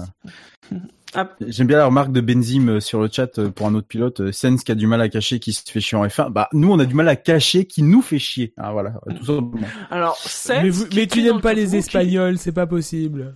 euh. 0.72 0.76
Ah. 1.14 1.26
J'aime 1.46 1.66
bien 1.66 1.78
la 1.78 1.86
remarque 1.86 2.12
de 2.12 2.20
Benzim 2.20 2.68
euh, 2.68 2.80
sur 2.80 3.00
le 3.00 3.08
chat 3.10 3.38
euh, 3.38 3.48
pour 3.50 3.66
un 3.66 3.74
autre 3.74 3.86
pilote. 3.88 4.30
Sens 4.30 4.62
qui 4.62 4.72
a 4.72 4.74
du 4.74 4.86
mal 4.86 5.00
à 5.00 5.08
cacher 5.08 5.38
qui 5.40 5.54
se 5.54 5.62
fait 5.70 5.80
chier 5.80 5.96
en 5.96 6.04
F1. 6.06 6.30
Bah, 6.30 6.48
nous, 6.52 6.70
on 6.70 6.78
a 6.78 6.84
du 6.84 6.94
mal 6.94 7.08
à 7.08 7.16
cacher 7.16 7.64
qui 7.64 7.82
nous 7.82 8.02
fait 8.02 8.18
chier. 8.18 8.52
Ah, 8.58 8.72
voilà, 8.72 8.92
tout 9.18 9.24
simplement. 9.24 9.66
Alors, 9.90 10.16
Sainz, 10.16 10.62
mais, 10.62 10.68
vous- 10.68 10.86
tu 11.06 11.22
n'aimes 11.22 11.36
le 11.36 11.40
pas 11.40 11.54
les 11.54 11.76
Espagnols, 11.76 12.36
c'est 12.36 12.52
pas 12.52 12.66
possible. 12.66 13.34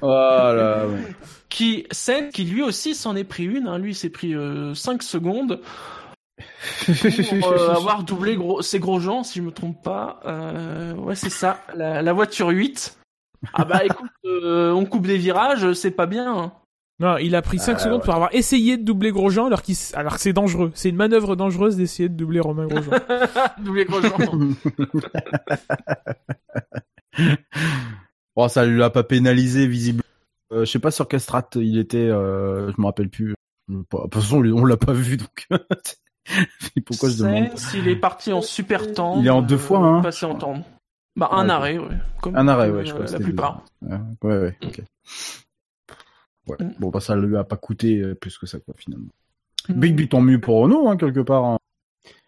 Voilà, 0.00 0.86
ouais. 0.86 1.00
Qui, 1.48 1.86
Sainz, 1.90 2.32
qui 2.32 2.44
lui 2.44 2.62
aussi 2.62 2.94
s'en 2.94 3.16
est 3.16 3.24
pris 3.24 3.44
une. 3.44 3.66
Hein. 3.66 3.78
Lui, 3.78 3.90
il 3.92 3.94
s'est 3.96 4.08
pris 4.10 4.34
5 4.74 5.02
secondes 5.02 5.60
pour 6.86 7.52
euh, 7.52 7.74
avoir 7.74 8.04
doublé 8.04 8.36
gros, 8.36 8.62
ces 8.62 8.78
gros 8.78 9.00
gens, 9.00 9.22
si 9.24 9.40
je 9.40 9.44
me 9.44 9.50
trompe 9.50 9.82
pas. 9.82 10.20
Euh, 10.24 10.94
ouais, 10.94 11.14
c'est 11.16 11.30
ça. 11.30 11.60
La, 11.74 12.00
la 12.00 12.12
voiture 12.12 12.48
8. 12.48 12.96
Ah 13.54 13.64
bah 13.64 13.84
écoute, 13.84 14.10
euh, 14.24 14.70
on 14.72 14.84
coupe 14.84 15.06
des 15.06 15.18
virages, 15.18 15.72
c'est 15.72 15.90
pas 15.90 16.06
bien. 16.06 16.32
hein. 16.36 16.52
Non, 17.00 17.16
il 17.16 17.34
a 17.34 17.42
pris 17.42 17.58
5 17.58 17.72
Ah, 17.74 17.78
secondes 17.80 17.98
ouais. 18.00 18.04
pour 18.04 18.14
avoir 18.14 18.32
essayé 18.34 18.76
de 18.76 18.84
doubler 18.84 19.10
Grosjean 19.10 19.46
alors, 19.46 19.62
qu'il 19.62 19.74
alors 19.94 20.14
que 20.14 20.20
c'est 20.20 20.32
dangereux. 20.32 20.70
C'est 20.74 20.88
une 20.90 20.96
manœuvre 20.96 21.34
dangereuse 21.34 21.76
d'essayer 21.76 22.08
de 22.08 22.14
doubler 22.14 22.38
Romain 22.38 22.66
Grosjean. 22.66 22.92
Doubler 23.64 23.84
gros 23.86 24.00
gens. 24.00 24.16
Bon, 28.36 28.48
ça 28.48 28.64
lui 28.64 28.82
a 28.82 28.90
pas 28.90 29.02
pénalisé, 29.02 29.66
visible. 29.66 30.02
Euh, 30.52 30.64
je 30.64 30.70
sais 30.70 30.78
pas 30.78 30.90
sur 30.90 31.08
quelle 31.08 31.20
strat 31.20 31.48
il 31.56 31.78
était, 31.78 31.98
euh, 31.98 32.70
je 32.72 32.80
me 32.80 32.86
rappelle 32.86 33.08
plus. 33.08 33.34
De 33.68 33.82
toute 33.90 34.14
façon, 34.14 34.44
on 34.44 34.64
l'a 34.64 34.76
pas 34.76 34.92
vu, 34.92 35.16
donc. 35.16 35.48
Pourquoi 36.86 37.10
je 37.10 37.18
demande? 37.18 37.48
Sainz, 37.56 37.74
il 37.74 37.88
est 37.88 37.96
parti 37.96 38.32
en 38.32 38.42
super 38.42 38.92
temps. 38.92 39.16
Il 39.18 39.26
est 39.26 39.30
en 39.30 39.42
deux 39.42 39.56
fois, 39.58 39.78
hein. 39.80 40.02
Passé 40.02 40.24
en 40.26 40.34
temps. 40.36 40.62
Bah, 41.16 41.28
un 41.32 41.44
Ouais, 41.46 41.50
arrêt, 41.50 41.78
ouais. 41.78 41.96
Comme 42.22 42.36
Un 42.36 42.48
arrêt, 42.48 42.68
euh, 42.68 42.76
ouais, 42.78 42.86
je 42.86 42.92
crois 42.94 43.04
que 43.06 43.12
La 43.12 43.18
plupart. 43.20 43.64
Ouais, 43.82 43.98
ouais, 44.22 44.56
ok. 44.64 44.80
Ouais. 46.48 46.56
Bon, 46.80 46.88
bah, 46.90 47.00
ça 47.00 47.14
lui 47.16 47.36
a 47.36 47.44
pas 47.44 47.56
coûté 47.56 48.00
euh, 48.00 48.14
plus 48.14 48.38
que 48.38 48.46
ça, 48.46 48.58
quoi, 48.58 48.74
finalement. 48.76 49.10
Big 49.68 49.94
but 49.94 50.08
tant 50.08 50.20
mieux 50.20 50.40
pour 50.40 50.58
Renault, 50.60 50.88
hein, 50.88 50.96
quelque 50.96 51.20
part. 51.20 51.44
hein. 51.44 51.58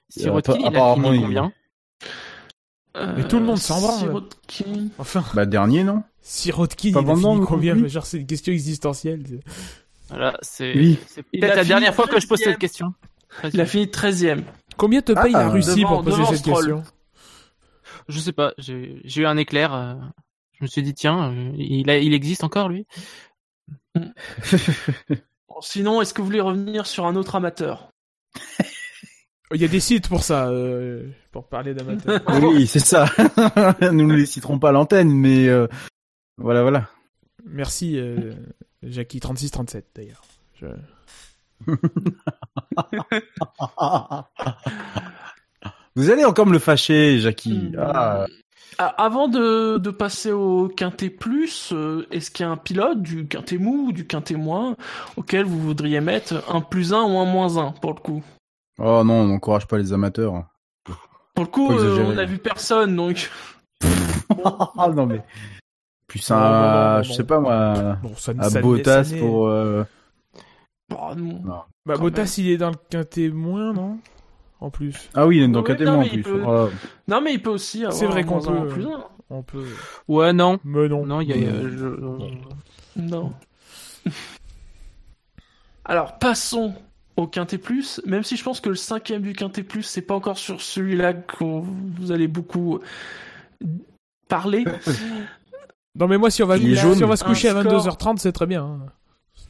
Sirotkin, 0.09 0.53
Euh, 0.53 0.57
il 0.61 0.64
a 0.64 0.68
apparemment, 0.68 1.09
fini 1.11 1.16
il- 1.16 1.22
combien 1.22 1.53
Mais 3.16 3.26
tout 3.26 3.39
le 3.41 3.45
monde 3.45 3.59
s'en 3.59 3.80
branle. 3.80 3.99
Sirotkin. 3.99 4.89
Enfin, 4.99 5.24
Bah, 5.35 5.47
dernier, 5.47 5.82
non 5.82 6.05
Sirotkin, 6.20 6.93
Pas 6.93 7.01
il 7.01 7.11
a 7.11 7.14
fini 7.16 7.22
non 7.22 7.45
combien 7.45 7.74
plus 7.76 7.89
Genre, 7.89 8.07
c'est 8.07 8.18
une 8.18 8.26
question 8.26 8.53
existentielle. 8.53 9.24
Voilà, 10.11 10.37
c'est 10.43 10.74
Oui. 10.76 10.99
peut-être 11.32 11.57
la 11.57 11.64
dernière 11.64 11.95
fois 11.95 12.07
que 12.07 12.20
je 12.20 12.26
pose 12.28 12.39
13e. 12.39 12.51
cette 12.53 12.61
question. 12.61 12.95
Il 13.53 13.61
a 13.61 13.66
fini 13.66 13.87
13ème. 13.89 14.45
Combien 14.76 15.03
te 15.03 15.12
paye 15.12 15.32
Ah, 15.35 15.45
la 15.45 15.49
Russie 15.49 15.80
devant- 15.80 16.03
pour 16.03 16.05
poser 16.16 16.24
cette 16.37 16.45
question 16.45 16.85
Je 18.09 18.19
sais 18.19 18.33
pas, 18.33 18.53
j'ai 18.59 19.01
eu 19.17 19.27
un 19.27 19.37
éclair. 19.37 19.73
euh, 19.75 19.95
je 20.53 20.65
me 20.65 20.69
suis 20.69 20.83
dit 20.83 20.95
tiens, 20.95 21.33
euh, 21.33 21.53
il 21.57 21.89
a, 21.91 21.99
il 21.99 22.13
existe 22.15 22.45
encore 22.45 22.69
lui? 22.69 22.87
Bon, 25.49 25.61
Sinon, 25.61 26.01
est-ce 26.03 26.13
que 26.13 26.21
vous 26.21 26.27
voulez 26.27 26.41
revenir 26.41 26.87
sur 26.87 27.07
un 27.07 27.15
autre 27.17 27.37
amateur? 27.37 27.89
Il 29.55 29.61
y 29.61 29.65
a 29.65 29.69
des 29.69 29.79
sites 29.81 30.09
pour 30.09 30.25
ça, 30.25 30.49
euh, 30.49 31.09
pour 31.31 31.47
parler 31.49 31.75
d'amateurs. 31.75 32.23
Oui, 32.43 32.67
c'est 32.67 32.81
ça. 32.81 33.07
Nous 33.93 34.07
ne 34.07 34.15
les 34.17 34.27
citerons 34.27 34.59
pas 34.59 34.71
à 34.71 34.73
l'antenne, 34.73 35.11
mais 35.13 35.49
euh, 35.49 35.69
voilà, 36.39 36.63
voilà. 36.63 36.89
Merci, 37.45 37.99
euh, 37.99 38.33
Jackie 38.83 39.21
3637 39.21 39.87
d'ailleurs. 39.95 40.23
Je- 40.61 40.67
Vous 45.97 46.11
allez 46.11 46.25
encore 46.25 46.47
me 46.47 46.53
le 46.53 46.59
fâcher, 46.59 47.19
Jackie. 47.21 47.71
Hmm. 47.73 47.79
Ah, 47.79 48.27
Ah, 48.79 48.87
Avant 48.99 49.29
de, 49.29 49.79
de 49.79 49.91
passer 49.91 50.33
au 50.33 50.67
quintet 50.69 51.09
plus, 51.11 51.71
euh, 51.73 52.07
est-ce 52.11 52.31
qu'il 52.33 52.45
y 52.45 52.49
a 52.49 52.51
un 52.53 52.57
pilote 52.57 53.01
du 53.03 53.29
quintet 53.29 53.57
mou 53.59 53.87
ou 53.89 53.93
du 53.93 54.05
quintet 54.07 54.35
moins 54.35 54.77
auquel 55.17 55.45
vous 55.45 55.61
voudriez 55.61 56.01
mettre 56.01 56.43
un 56.53 56.61
plus 56.61 56.93
un 56.93 57.03
ou 57.05 57.17
un 57.19 57.25
moins 57.25 57.57
un 57.59 57.71
pour 57.71 57.93
le 57.95 58.01
coup? 58.01 58.23
Oh 58.79 59.03
non, 59.05 59.15
on 59.21 59.29
n'encourage 59.29 59.69
pas 59.69 59.79
les 59.79 59.93
amateurs. 59.93 60.45
Pour 61.35 61.45
le 61.45 61.51
coup, 61.51 61.71
euh, 61.73 62.05
on 62.05 62.19
a 62.19 62.25
vu 62.25 62.39
personne 62.39 62.97
donc. 62.97 63.31
Ah 64.77 64.89
non 64.89 65.07
mais 65.07 65.23
plus 66.09 66.29
Non, 66.31 66.37
non, 66.37 66.43
non, 66.43 66.51
un, 66.51 66.97
non, 66.97 67.03
je 67.05 67.13
sais 67.13 67.25
pas 67.25 67.39
moi, 67.41 67.99
Bon, 68.03 68.15
ça, 68.17 68.33
à 68.39 68.51
Bottas 68.61 69.13
pour. 69.19 69.47
euh, 69.49 69.85
Oh, 70.91 71.15
non. 71.17 71.41
non. 71.45 71.63
Bah, 71.87 71.95
quand 71.95 72.01
Bottas, 72.03 72.35
il 72.39 72.51
est 72.51 72.57
dans 72.57 72.71
le 72.71 72.77
quintet 72.91 73.29
moins, 73.31 73.73
non? 73.73 73.99
En 74.65 74.71
plus. 74.71 75.11
Ah 75.12 75.27
oui, 75.27 75.37
il 75.37 75.43
est 75.43 75.49
dans 75.49 75.62
Ouais, 75.62 75.77
KT 75.77 75.83
non, 75.83 75.93
en 75.93 75.99
mais 76.01 76.07
il 76.12 76.23
plus. 76.23 76.33
peut- 76.33 76.43
Oh, 76.47 76.69
Non 77.07 77.21
mais 77.21 77.35
il 77.35 77.43
peut 77.43 77.51
aussi 77.51 77.81
avoir 77.83 77.93
C'est 77.95 78.07
vrai 78.07 78.25
qu'on 78.25 78.41
peut- 78.41 78.67
plus 78.69 78.87
un. 78.87 79.05
On 79.29 79.43
peut. 79.43 79.67
Ouais, 80.09 80.33
non. 80.33 80.59
Mais 80.65 80.89
non. 80.89 81.05
Non, 81.05 81.21
il 81.21 81.29
y 81.29 81.33
a. 81.33 81.37
Euh, 81.37 81.71
je- 82.97 83.01
Non. 83.01 83.33
Alors, 85.85 86.19
passons 86.19 86.75
au 87.17 87.27
Quintet 87.27 87.59
Plus, 87.59 88.01
même 88.07 88.23
si 88.23 88.37
je 88.37 88.43
pense 88.45 88.61
que 88.61 88.69
le 88.71 88.75
cinquième 88.75 89.23
du 89.23 89.35
Quintet 89.35 89.62
Plus, 89.62 89.83
c'est 89.83 90.03
pas 90.03 90.15
encore 90.15 90.39
sur 90.39 90.61
celui-là 90.62 91.12
que 91.12 91.45
vous 91.45 92.11
allez 92.12 92.29
beaucoup 92.29 92.81
parler. 94.29 94.65
Non, 95.97 96.09
mais 96.09 96.19
moi, 96.19 96.29
si 96.29 96.43
on 96.43 96.47
va, 96.49 96.59
si 96.59 96.65
on 96.85 97.17
se 97.17 97.23
coucher 97.23 97.49
à 97.51 97.61
score. 97.62 97.73
22h30, 97.87 98.17
c'est 98.19 98.33
très 98.33 98.47
bien. 98.47 98.65
hein. 98.65 98.87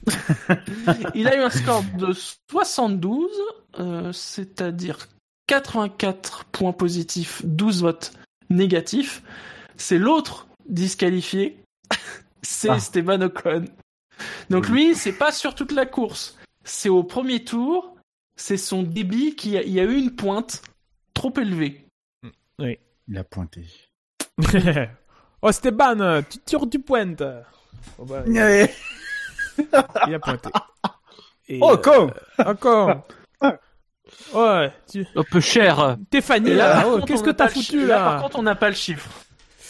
Il 1.14 1.28
a 1.28 1.36
eu 1.36 1.40
un 1.40 1.50
score 1.50 1.82
de 1.98 2.12
72, 2.50 3.30
euh, 3.78 4.12
c'est-à-dire 4.12 5.08
84 5.46 6.44
points 6.46 6.72
positifs, 6.72 7.42
12 7.44 7.82
votes 7.82 8.12
négatifs. 8.50 9.22
C'est 9.76 9.98
l'autre 9.98 10.46
disqualifié, 10.68 11.58
c'est 12.42 12.68
Ah. 12.70 12.76
Esteban 12.76 13.20
Ocon. 13.22 13.64
Donc 14.50 14.68
lui, 14.68 14.94
c'est 14.94 15.12
pas 15.12 15.32
sur 15.32 15.54
toute 15.54 15.72
la 15.72 15.86
course, 15.86 16.38
c'est 16.64 16.88
au 16.88 17.02
premier 17.02 17.44
tour, 17.44 17.96
c'est 18.36 18.56
son 18.56 18.82
débit 18.82 19.34
qui 19.34 19.56
a, 19.56 19.62
il 19.62 19.72
y 19.72 19.80
a 19.80 19.84
eu 19.84 19.96
une 19.96 20.14
pointe 20.14 20.62
trop 21.14 21.32
élevée. 21.36 21.86
Oui. 22.58 22.78
Il 23.08 23.18
a 23.18 23.24
pointé. 23.24 23.66
oh, 25.42 25.48
Esteban, 25.48 26.22
tu 26.22 26.38
tires 26.38 26.66
du 26.66 26.78
pointe. 26.78 27.22
Oh, 27.98 28.04
bah, 28.04 28.24
il 29.58 29.64
Ouais. 30.08 30.14
a 30.14 30.18
pointé. 30.18 30.48
Et, 31.48 31.58
Oh, 31.62 31.76
con 31.76 32.08
euh, 32.40 32.44
Encore. 32.44 33.06
Ouais, 34.34 34.72
tu... 34.90 35.06
Un 35.16 35.22
peu 35.24 35.40
cher. 35.40 35.96
Et 36.12 36.40
là, 36.54 36.84
oh, 36.86 37.00
qu'est-ce 37.06 37.22
que 37.22 37.30
t'as 37.30 37.48
foutu 37.48 37.80
chi- 37.80 37.86
là, 37.86 37.98
Par 38.04 38.22
contre, 38.22 38.38
on 38.38 38.42
n'a 38.42 38.54
pas 38.54 38.68
le 38.68 38.74
chiffre. 38.74 39.08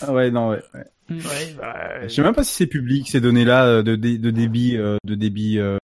Ah 0.02 0.12
ouais, 0.12 0.30
non, 0.30 0.50
ouais. 0.50 0.62
ouais. 0.74 0.84
Ouais, 1.10 1.54
bah, 1.58 2.02
Je 2.02 2.08
sais 2.08 2.22
même 2.22 2.34
pas 2.34 2.44
si 2.44 2.52
c'est 2.52 2.66
public 2.66 3.08
ces 3.08 3.20
données-là 3.20 3.66
euh, 3.66 3.82
de, 3.82 3.94
dé- 3.96 4.18
de 4.18 4.30
débit, 4.30 4.76
euh, 4.76 4.96
de 5.04 5.14
débit 5.14 5.58
euh, 5.58 5.76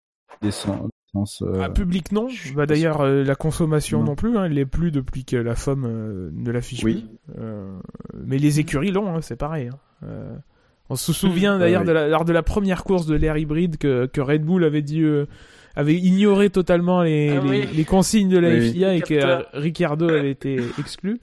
d'essence. 0.42 1.42
euh, 1.42 1.60
Ah, 1.62 1.68
public 1.70 2.10
non. 2.12 2.28
Bah 2.54 2.66
d'ailleurs 2.66 3.00
euh, 3.02 3.22
la 3.24 3.34
consommation 3.34 3.98
non, 4.00 4.06
Non. 4.06 4.14
plus, 4.16 4.36
hein, 4.38 4.44
elle 4.44 4.52
l'est 4.52 4.64
plus 4.66 4.90
depuis 4.90 5.24
que 5.24 5.36
la 5.36 5.54
FOM 5.54 5.84
euh, 5.84 6.30
ne 6.32 6.50
l'affiche 6.50 6.82
Oui. 6.84 7.06
plus. 7.26 7.42
Euh, 7.42 7.78
mais 8.14 8.38
les 8.38 8.60
écuries 8.60 8.92
l'ont, 8.92 9.14
hein, 9.14 9.20
c'est 9.20 9.36
pareil. 9.36 9.70
hein. 10.02 10.06
On 10.90 10.96
se 10.96 11.12
souvient 11.12 11.54
Ouais, 11.54 11.60
d'ailleurs 11.60 11.82
ouais. 11.82 11.86
de 11.88 11.92
la- 11.92 12.08
lors 12.08 12.24
de 12.24 12.32
la 12.32 12.42
première 12.42 12.84
course 12.84 13.06
de 13.06 13.14
l'air 13.14 13.36
hybride 13.36 13.76
que, 13.78 14.06
que 14.06 14.20
Red 14.20 14.44
Bull 14.44 14.64
avait 14.64 14.82
dit 14.82 15.02
euh, 15.02 15.26
avait 15.76 15.94
ignoré 15.96 16.50
totalement 16.50 17.02
les, 17.02 17.30
Ah 17.30 17.40
les, 17.44 17.48
oui. 17.60 17.68
les 17.74 17.84
consignes 17.84 18.28
de 18.28 18.38
la 18.38 18.48
Oui. 18.48 18.72
FIA 18.72 18.94
et 18.94 19.00
que 19.00 19.14
euh, 19.14 19.18
Capteur. 19.20 19.46
Ricardo 19.52 20.08
avait 20.08 20.30
été 20.30 20.58
exclu. 20.78 21.20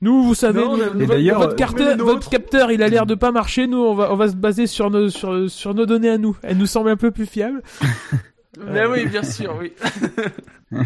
Nous, 0.00 0.22
vous 0.22 0.34
savez, 0.34 0.60
Non, 0.60 0.76
nous, 0.76 0.78
mais- 0.78 0.84
votre- 0.84 1.00
Et 1.02 1.06
d'ailleurs, 1.06 1.38
votre, 1.40 1.56
votre 1.62 1.96
nôtre. 1.96 2.30
capteur, 2.30 2.70
il 2.70 2.82
a 2.84 2.88
l'air 2.88 3.04
de 3.04 3.14
pas 3.16 3.32
marcher. 3.32 3.66
Nous, 3.66 3.78
on 3.78 3.94
va, 3.94 4.12
on 4.12 4.16
va 4.16 4.28
se 4.28 4.36
baser 4.36 4.66
sur 4.68 4.90
nos, 4.90 5.08
sur, 5.10 5.50
sur 5.50 5.74
nos 5.74 5.86
données 5.86 6.10
à 6.10 6.18
nous. 6.18 6.36
Elles 6.42 6.56
nous 6.56 6.66
semblent 6.66 6.90
un 6.90 6.96
peu 6.96 7.10
plus 7.10 7.26
fiables. 7.26 7.62
Mais 8.72 8.86
oui, 8.86 9.06
bien 9.06 9.22
sûr, 9.24 9.56
oui. 9.60 9.72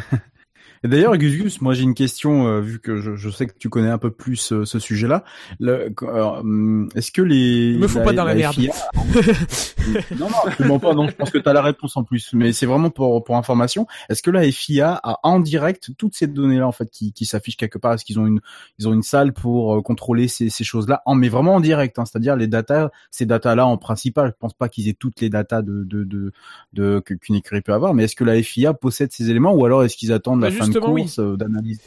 Et 0.84 0.88
d'ailleurs, 0.88 1.16
Gus 1.16 1.36
Gus, 1.36 1.60
moi 1.60 1.74
j'ai 1.74 1.82
une 1.82 1.94
question, 1.94 2.46
euh, 2.46 2.60
vu 2.60 2.80
que 2.80 2.96
je, 2.96 3.14
je 3.14 3.30
sais 3.30 3.46
que 3.46 3.52
tu 3.56 3.68
connais 3.68 3.88
un 3.88 3.98
peu 3.98 4.10
plus 4.10 4.52
euh, 4.52 4.64
ce 4.64 4.78
sujet-là. 4.78 5.24
Hum, 5.60 6.88
Est-ce 6.96 7.12
que 7.12 7.22
les... 7.22 7.76
Me 7.78 7.86
fous 7.86 8.00
pas 8.00 8.12
dans 8.12 8.24
la 8.24 8.34
merde. 8.34 8.54
FIA 8.54 8.72
non, 10.18 10.28
non, 10.28 10.36
absolument 10.46 10.78
pas. 10.78 10.94
Non, 10.94 11.08
je 11.08 11.14
pense 11.14 11.30
que 11.30 11.38
tu 11.38 11.48
as 11.48 11.52
la 11.52 11.62
réponse 11.62 11.96
en 11.96 12.04
plus. 12.04 12.30
Mais 12.32 12.52
c'est 12.52 12.66
vraiment 12.66 12.90
pour, 12.90 13.22
pour 13.22 13.36
information. 13.36 13.86
Est-ce 14.08 14.22
que 14.22 14.30
la 14.30 14.50
FIA 14.50 15.00
a 15.02 15.20
en 15.22 15.40
direct 15.40 15.90
toutes 15.96 16.14
ces 16.14 16.26
données-là 16.26 16.66
en 16.66 16.72
fait 16.72 16.90
qui, 16.90 17.12
qui 17.12 17.26
s'affichent 17.26 17.56
quelque 17.56 17.78
part? 17.78 17.94
Est-ce 17.94 18.04
qu'ils 18.04 18.18
ont 18.18 18.26
une 18.26 18.40
ils 18.78 18.88
ont 18.88 18.92
une 18.92 19.02
salle 19.02 19.32
pour 19.32 19.76
euh, 19.76 19.82
contrôler 19.82 20.28
ces, 20.28 20.50
ces 20.50 20.64
choses-là? 20.64 21.02
En 21.06 21.14
mais 21.14 21.28
vraiment 21.28 21.56
en 21.56 21.60
direct, 21.60 21.98
hein, 21.98 22.04
c'est-à-dire 22.04 22.36
les 22.36 22.46
datas, 22.46 22.90
ces 23.10 23.26
datas-là 23.26 23.66
en 23.66 23.76
principal. 23.76 24.28
Je 24.28 24.38
pense 24.38 24.54
pas 24.54 24.68
qu'ils 24.68 24.88
aient 24.88 24.94
toutes 24.94 25.20
les 25.20 25.30
datas 25.30 25.62
de 25.62 25.84
de 25.84 26.04
de, 26.04 26.32
de 26.72 27.00
qu'une 27.00 27.36
écurie 27.36 27.60
peut 27.60 27.72
avoir. 27.72 27.94
Mais 27.94 28.04
est-ce 28.04 28.16
que 28.16 28.24
la 28.24 28.42
FIA 28.42 28.74
possède 28.74 29.12
ces 29.12 29.30
éléments 29.30 29.52
ou 29.52 29.64
alors 29.64 29.84
est-ce 29.84 29.96
qu'ils 29.96 30.12
attendent 30.12 30.40
Bah, 30.40 30.50
la 30.50 30.56
fin 30.56 30.68
de 30.68 30.71
justement, 30.72 30.92
oui. 30.92 31.02
course 31.02 31.18
euh, 31.18 31.36
d'analyse 31.36 31.80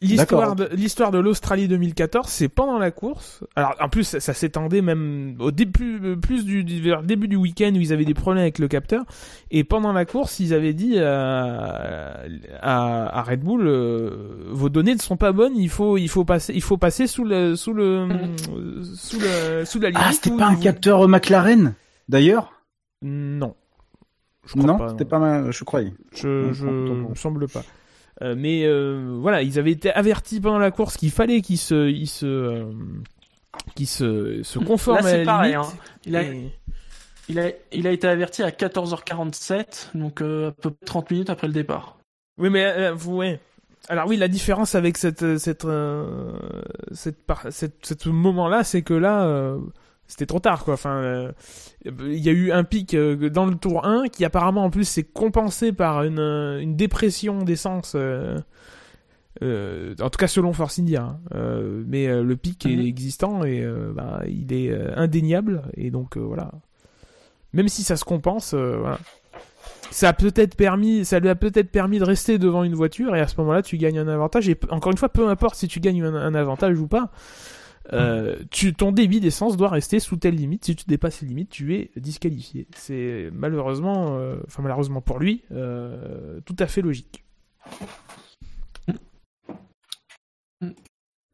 L'histoire 0.00 0.54
de 0.54 0.68
l'histoire 0.72 1.10
de 1.10 1.18
l'Australie 1.18 1.66
2014, 1.66 2.28
c'est 2.28 2.48
pendant 2.48 2.78
la 2.78 2.90
course. 2.90 3.42
Alors 3.56 3.74
en 3.80 3.88
plus 3.88 4.04
ça, 4.04 4.20
ça 4.20 4.34
s'étendait 4.34 4.82
même 4.82 5.36
au 5.40 5.50
début 5.50 6.16
plus 6.20 6.44
du, 6.44 6.62
du 6.62 6.80
vers 6.82 7.00
le 7.00 7.06
début 7.06 7.26
du 7.26 7.36
week-end 7.36 7.72
où 7.74 7.80
ils 7.80 7.92
avaient 7.92 8.04
des 8.04 8.12
problèmes 8.14 8.42
avec 8.42 8.58
le 8.58 8.68
capteur 8.68 9.04
et 9.50 9.64
pendant 9.64 9.92
la 9.92 10.04
course 10.04 10.40
ils 10.40 10.52
avaient 10.52 10.74
dit 10.74 10.98
à, 10.98 12.20
à, 12.60 13.18
à 13.18 13.22
Red 13.22 13.40
Bull 13.40 13.66
euh, 13.66 14.46
vos 14.50 14.68
données 14.68 14.94
ne 14.94 15.00
sont 15.00 15.16
pas 15.16 15.32
bonnes, 15.32 15.56
il 15.56 15.70
faut 15.70 15.96
il 15.96 16.08
faut 16.08 16.24
passer 16.24 16.52
il 16.54 16.62
faut 16.62 16.76
passer 16.76 17.06
sous 17.06 17.24
le 17.24 17.56
sous 17.56 17.72
le 17.72 18.06
sous 18.94 19.18
le 19.18 19.64
sous 19.64 19.80
la 19.80 19.88
limite. 19.90 20.04
Ah, 20.06 20.12
c'était 20.12 20.36
pas 20.36 20.46
un 20.48 20.54
vous- 20.54 20.62
capteur 20.62 21.02
euh, 21.04 21.08
McLaren 21.08 21.74
d'ailleurs? 22.08 22.52
Non. 23.02 23.54
Je 24.46 24.52
crois 24.52 24.64
Non, 24.66 24.88
c'était 24.90 25.06
pas 25.06 25.18
ma... 25.18 25.50
je 25.50 25.64
croyais. 25.64 25.94
Je, 26.14 26.52
je 26.52 26.66
me 26.66 27.14
semble 27.14 27.48
pas. 27.48 27.62
Euh, 28.22 28.34
mais 28.38 28.64
euh, 28.64 29.16
voilà, 29.20 29.42
ils 29.42 29.58
avaient 29.58 29.72
été 29.72 29.90
avertis 29.90 30.40
pendant 30.40 30.58
la 30.58 30.70
course 30.70 30.96
qu'il 30.96 31.10
fallait 31.10 31.40
qu'ils 31.40 31.58
se, 31.58 31.88
ils 31.88 32.06
se, 32.06 32.26
euh, 32.26 32.64
qu'ils 33.74 33.88
se, 33.88 34.42
se 34.44 34.58
conforment 34.60 35.04
Là, 35.04 35.10
à 35.12 35.16
la 35.18 35.24
pareil. 35.24 35.52
limite. 35.52 35.66
hein. 35.68 35.78
Il, 36.06 36.16
a, 36.16 36.22
Et- 36.22 36.52
il, 37.28 37.38
a, 37.40 37.50
il 37.72 37.86
a 37.86 37.90
été 37.90 38.06
averti 38.06 38.42
à 38.42 38.50
14h47, 38.50 39.88
donc 39.96 40.20
à 40.20 40.52
peu 40.52 40.70
près 40.70 40.86
30 40.86 41.10
minutes 41.10 41.30
après 41.30 41.46
le 41.48 41.52
départ. 41.52 41.96
Oui, 42.38 42.50
mais 42.50 42.90
vous, 42.92 43.16
ouais. 43.16 43.40
Alors 43.88 44.06
oui, 44.08 44.16
la 44.16 44.28
différence 44.28 44.74
avec 44.74 44.96
cette, 44.96 45.38
cette, 45.38 45.66
cette, 46.92 47.18
cette, 47.50 47.72
cette 47.82 48.06
moment-là, 48.06 48.64
c'est 48.64 48.82
que 48.82 48.94
là, 48.94 49.56
c'était 50.06 50.26
trop 50.26 50.38
tard, 50.40 50.64
quoi. 50.64 50.74
Enfin, 50.74 50.96
euh, 50.96 51.32
il 51.84 52.18
y 52.18 52.28
a 52.28 52.32
eu 52.32 52.52
un 52.52 52.64
pic 52.64 52.94
euh, 52.94 53.30
dans 53.30 53.46
le 53.46 53.54
tour 53.56 53.84
1 53.86 54.08
qui 54.08 54.24
apparemment 54.24 54.64
en 54.64 54.70
plus 54.70 54.84
s'est 54.84 55.02
compensé 55.04 55.72
par 55.72 56.02
une, 56.04 56.18
euh, 56.18 56.60
une 56.60 56.76
dépression 56.76 57.42
d'essence. 57.42 57.94
euh, 57.96 58.38
en 59.42 60.10
tout 60.10 60.18
cas 60.18 60.28
selon 60.28 60.52
Force 60.52 60.78
India, 60.78 61.16
hein. 61.32 61.60
Mais 61.86 62.06
le 62.22 62.36
pic 62.36 62.64
Mhm. 62.66 62.70
est 62.80 62.86
existant 62.86 63.44
et 63.44 63.66
bah, 63.94 64.22
il 64.28 64.52
est 64.52 64.72
indéniable 64.96 65.62
et 65.76 65.90
donc 65.90 66.16
voilà. 66.16 66.52
Même 67.52 67.68
si 67.68 67.82
ça 67.82 67.96
se 67.96 68.04
compense, 68.04 68.54
voilà. 68.54 68.98
Ça 69.90 70.08
a 70.08 70.12
peut-être 70.12 70.56
permis, 70.56 71.04
ça 71.04 71.20
lui 71.20 71.28
a 71.28 71.34
peut-être 71.34 71.70
permis 71.70 71.98
de 71.98 72.04
rester 72.04 72.38
devant 72.38 72.64
une 72.64 72.74
voiture 72.74 73.14
et 73.16 73.20
à 73.20 73.28
ce 73.28 73.36
moment-là 73.38 73.62
tu 73.62 73.76
gagnes 73.76 73.98
un 73.98 74.08
avantage 74.08 74.48
et 74.48 74.58
encore 74.70 74.92
une 74.92 74.98
fois 74.98 75.08
peu 75.08 75.28
importe 75.28 75.54
si 75.56 75.68
tu 75.68 75.78
gagnes 75.80 76.02
un, 76.04 76.14
un 76.14 76.34
avantage 76.34 76.78
ou 76.78 76.86
pas, 76.88 77.10
euh, 77.92 78.36
tu, 78.50 78.72
ton 78.74 78.92
débit 78.92 79.20
d'essence 79.20 79.56
doit 79.56 79.68
rester 79.68 80.00
sous 80.00 80.16
telle 80.16 80.34
limite. 80.34 80.64
Si 80.64 80.76
tu 80.76 80.84
dépasses 80.86 81.20
les 81.20 81.28
limites, 81.28 81.50
tu 81.50 81.74
es 81.74 81.90
disqualifié. 81.96 82.66
C'est 82.74 83.30
malheureusement, 83.32 84.16
euh, 84.16 84.36
enfin 84.46 84.62
malheureusement 84.62 85.00
pour 85.00 85.18
lui, 85.18 85.42
euh, 85.52 86.40
tout 86.46 86.56
à 86.58 86.66
fait 86.66 86.80
logique. 86.80 87.24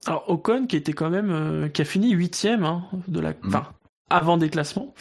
Alors 0.07 0.29
Ocon 0.29 0.67
qui 0.67 0.77
était 0.77 0.93
quand 0.93 1.11
même, 1.11 1.31
euh, 1.31 1.69
qui 1.69 1.83
a 1.83 1.85
fini 1.85 2.11
huitième 2.11 2.65
hein, 2.65 2.85
de 3.07 3.21
la, 3.21 3.35
enfin 3.47 3.67
avant 4.09 4.39
des 4.39 4.51
classements. 4.51 4.95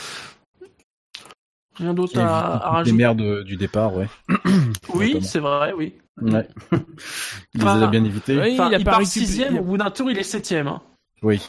Rien 1.77 1.93
d'autre 1.93 2.19
à, 2.19 2.65
à 2.67 2.69
rajouter. 2.71 2.97
merdes 2.97 3.43
du 3.43 3.55
départ, 3.55 3.95
ouais. 3.95 4.07
Oui, 4.93 5.19
c'est 5.23 5.39
vrai, 5.39 5.71
oui. 5.71 5.93
Ouais. 6.21 6.45
Il 7.53 7.61
les 7.61 7.67
a 7.67 7.87
bien 7.87 8.03
évités. 8.03 8.37
oui, 8.37 8.53
Enfin, 8.53 8.69
il 8.69 8.75
a 8.75 8.79
il 8.79 8.83
part 8.83 9.05
sixième, 9.05 9.57
au 9.57 9.63
bout 9.63 9.77
d'un 9.77 9.89
tour, 9.89 10.11
il 10.11 10.17
est 10.17 10.23
septième. 10.23 10.67
Hein. 10.67 10.81
Oui. 11.23 11.41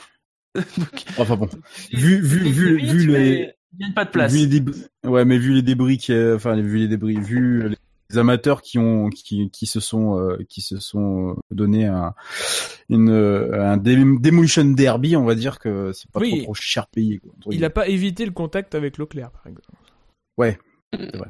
Enfin 1.19 1.37
bon. 1.37 1.49
Vu, 1.93 2.21
vu, 2.21 2.47
Il- 2.47 2.53
vu, 2.53 2.77
vu 2.79 3.07
les, 3.07 3.53
Il 3.73 3.79
gagne 3.79 3.95
pas 3.95 4.05
de 4.05 4.11
place. 4.11 4.33
vu 4.33 4.39
les 4.41 4.47
débris, 4.47 4.85
ouais, 5.05 5.25
mais 5.25 5.39
vu 5.39 5.53
les 5.55 5.63
débris 5.63 5.99
qui, 5.99 6.13
enfin, 6.15 6.57
vu 6.61 6.79
les 6.79 6.89
débris, 6.89 7.21
vu 7.21 7.69
les 8.11 8.19
amateurs 8.19 8.61
qui 8.63 8.79
ont, 8.79 9.09
qui, 9.11 9.49
qui 9.51 9.67
se 9.67 9.79
sont, 9.79 10.19
euh, 10.19 10.39
qui 10.49 10.61
se 10.61 10.79
sont 10.79 11.37
donné 11.53 11.87
un, 11.87 12.15
une, 12.89 13.11
euh, 13.11 13.65
un 13.65 13.77
demolition 13.77 14.65
derby, 14.65 15.15
on 15.15 15.25
va 15.25 15.37
dire 15.37 15.61
que 15.61 15.93
c'est 15.93 16.11
pas 16.11 16.19
Oui. 16.19 16.31
trop, 16.39 16.43
trop 16.47 16.55
cher 16.55 16.89
payé, 16.89 17.19
quoi. 17.19 17.33
Il 17.53 17.61
n'a 17.61 17.71
pas 17.71 17.87
évité 17.87 18.25
le 18.27 18.33
contact 18.33 18.75
avec 18.75 18.99
Leclerc, 18.99 19.31
par 19.31 19.47
exemple. 19.47 19.69
Ouais. 20.37 20.59
C'est 20.93 21.17
vrai. 21.17 21.29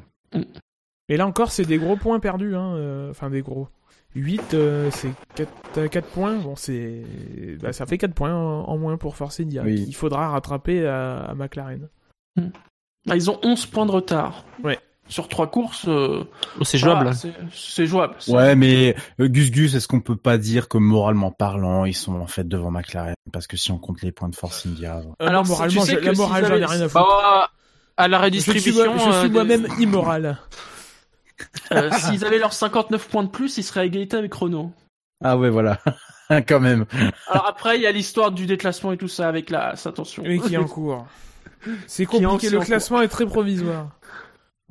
Et 1.09 1.17
là 1.17 1.27
encore, 1.27 1.51
c'est 1.51 1.65
des 1.65 1.77
gros 1.77 1.97
points 1.97 2.19
perdus. 2.19 2.55
Hein. 2.55 2.75
euh, 2.77 3.09
Enfin, 3.11 3.29
des 3.29 3.41
gros. 3.41 3.67
8, 4.15 4.53
euh, 4.53 4.89
c'est 4.91 5.11
4, 5.35 5.87
4 5.89 6.07
points. 6.07 6.35
Bon, 6.35 6.55
c'est, 6.55 7.03
bah, 7.61 7.71
ça 7.73 7.85
fait 7.85 7.97
4 7.97 8.13
points 8.13 8.33
en, 8.33 8.63
en 8.69 8.77
moins 8.77 8.97
pour 8.97 9.15
Force 9.15 9.39
India. 9.39 9.63
Oui. 9.65 9.85
Il 9.87 9.95
faudra 9.95 10.29
rattraper 10.29 10.85
à, 10.85 11.19
à 11.19 11.33
McLaren. 11.33 11.87
Ah, 13.09 13.15
ils 13.15 13.29
ont 13.31 13.39
11 13.43 13.65
points 13.67 13.85
de 13.85 13.91
retard. 13.91 14.45
Ouais. 14.63 14.79
Sur 15.07 15.27
trois 15.27 15.47
courses. 15.47 15.85
euh, 15.89 16.23
Oh, 16.59 16.63
c'est 16.63 16.77
voilà, 16.77 17.11
jouable. 17.11 17.15
c'est- 17.15 17.33
C'est 17.53 17.85
jouable. 17.85 18.15
c'est- 18.19 18.31
Ouais, 18.31 18.55
mais 18.55 18.95
euh, 19.19 19.27
Gus 19.27 19.51
Gus, 19.51 19.73
est-ce 19.75 19.87
qu'on 19.87 19.99
peut 19.99 20.15
pas 20.15 20.37
dire 20.37 20.69
que 20.69 20.77
moralement 20.77 21.31
parlant, 21.31 21.83
ils 21.85 21.93
sont 21.95 22.13
en 22.15 22.27
fait 22.27 22.47
devant 22.47 22.71
McLaren? 22.71 23.15
Parce 23.33 23.45
que 23.47 23.57
si 23.57 23.71
on 23.71 23.77
compte 23.77 24.01
les 24.03 24.11
points 24.13 24.29
de 24.29 24.35
Force 24.35 24.65
India, 24.65 24.99
Euh, 25.21 25.27
Alors, 25.27 25.45
moralement, 25.45 25.81
tu 25.81 25.87
sais 25.87 25.99
la 25.99 26.13
morale, 26.13 26.45
j'en 26.47 26.55
ai 26.55 26.65
rien 26.65 26.81
à 26.81 26.87
foutre. 26.87 27.05
Bah, 27.05 27.49
à 27.97 28.07
la 28.07 28.17
je 28.17 28.39
suis, 28.39 28.51
redistribution. 28.51 28.93
je 28.97 28.99
suis 28.99 29.25
euh, 29.25 29.29
moi-même 29.29 29.67
immoral. 29.79 30.37
Euh, 31.71 31.89
S'ils 31.91 32.25
avaient 32.25 32.39
leurs 32.39 32.53
59 32.53 33.07
points 33.09 33.23
de 33.23 33.29
plus, 33.29 33.57
ils 33.57 33.63
seraient 33.63 33.81
à 33.81 33.85
égalité 33.85 34.17
avec 34.17 34.33
Renault. 34.33 34.71
Ah 35.23 35.37
ouais, 35.37 35.49
voilà. 35.49 35.79
Quand 36.47 36.59
même. 36.59 36.85
Alors 37.27 37.47
après, 37.47 37.77
il 37.77 37.81
y 37.81 37.87
a 37.87 37.91
l'histoire 37.91 38.31
du 38.31 38.45
déclassement 38.45 38.91
et 38.93 38.97
tout 38.97 39.07
ça 39.07 39.27
avec 39.27 39.49
la, 39.49 39.69
attention. 39.69 40.23
Oui, 40.23 40.39
qui 40.41 40.53
est 40.53 40.57
en 40.57 40.65
cours. 40.67 41.05
C'est 41.87 42.05
compliqué, 42.05 42.49
le 42.49 42.59
en 42.59 42.61
classement 42.63 43.01
est 43.01 43.07
très 43.07 43.25
provisoire. 43.25 43.89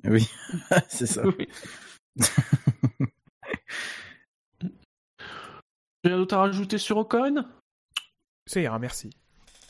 Oui, 0.04 0.28
c'est 0.88 1.06
ça. 1.06 1.22
Oui. 1.26 1.48
J'ai 4.62 6.10
rien 6.10 6.16
d'autre 6.16 6.34
à 6.34 6.40
rajouter 6.40 6.78
sur 6.78 6.96
Ocon? 6.96 7.44
Ça 8.46 8.60
ira, 8.60 8.78
merci. 8.78 9.10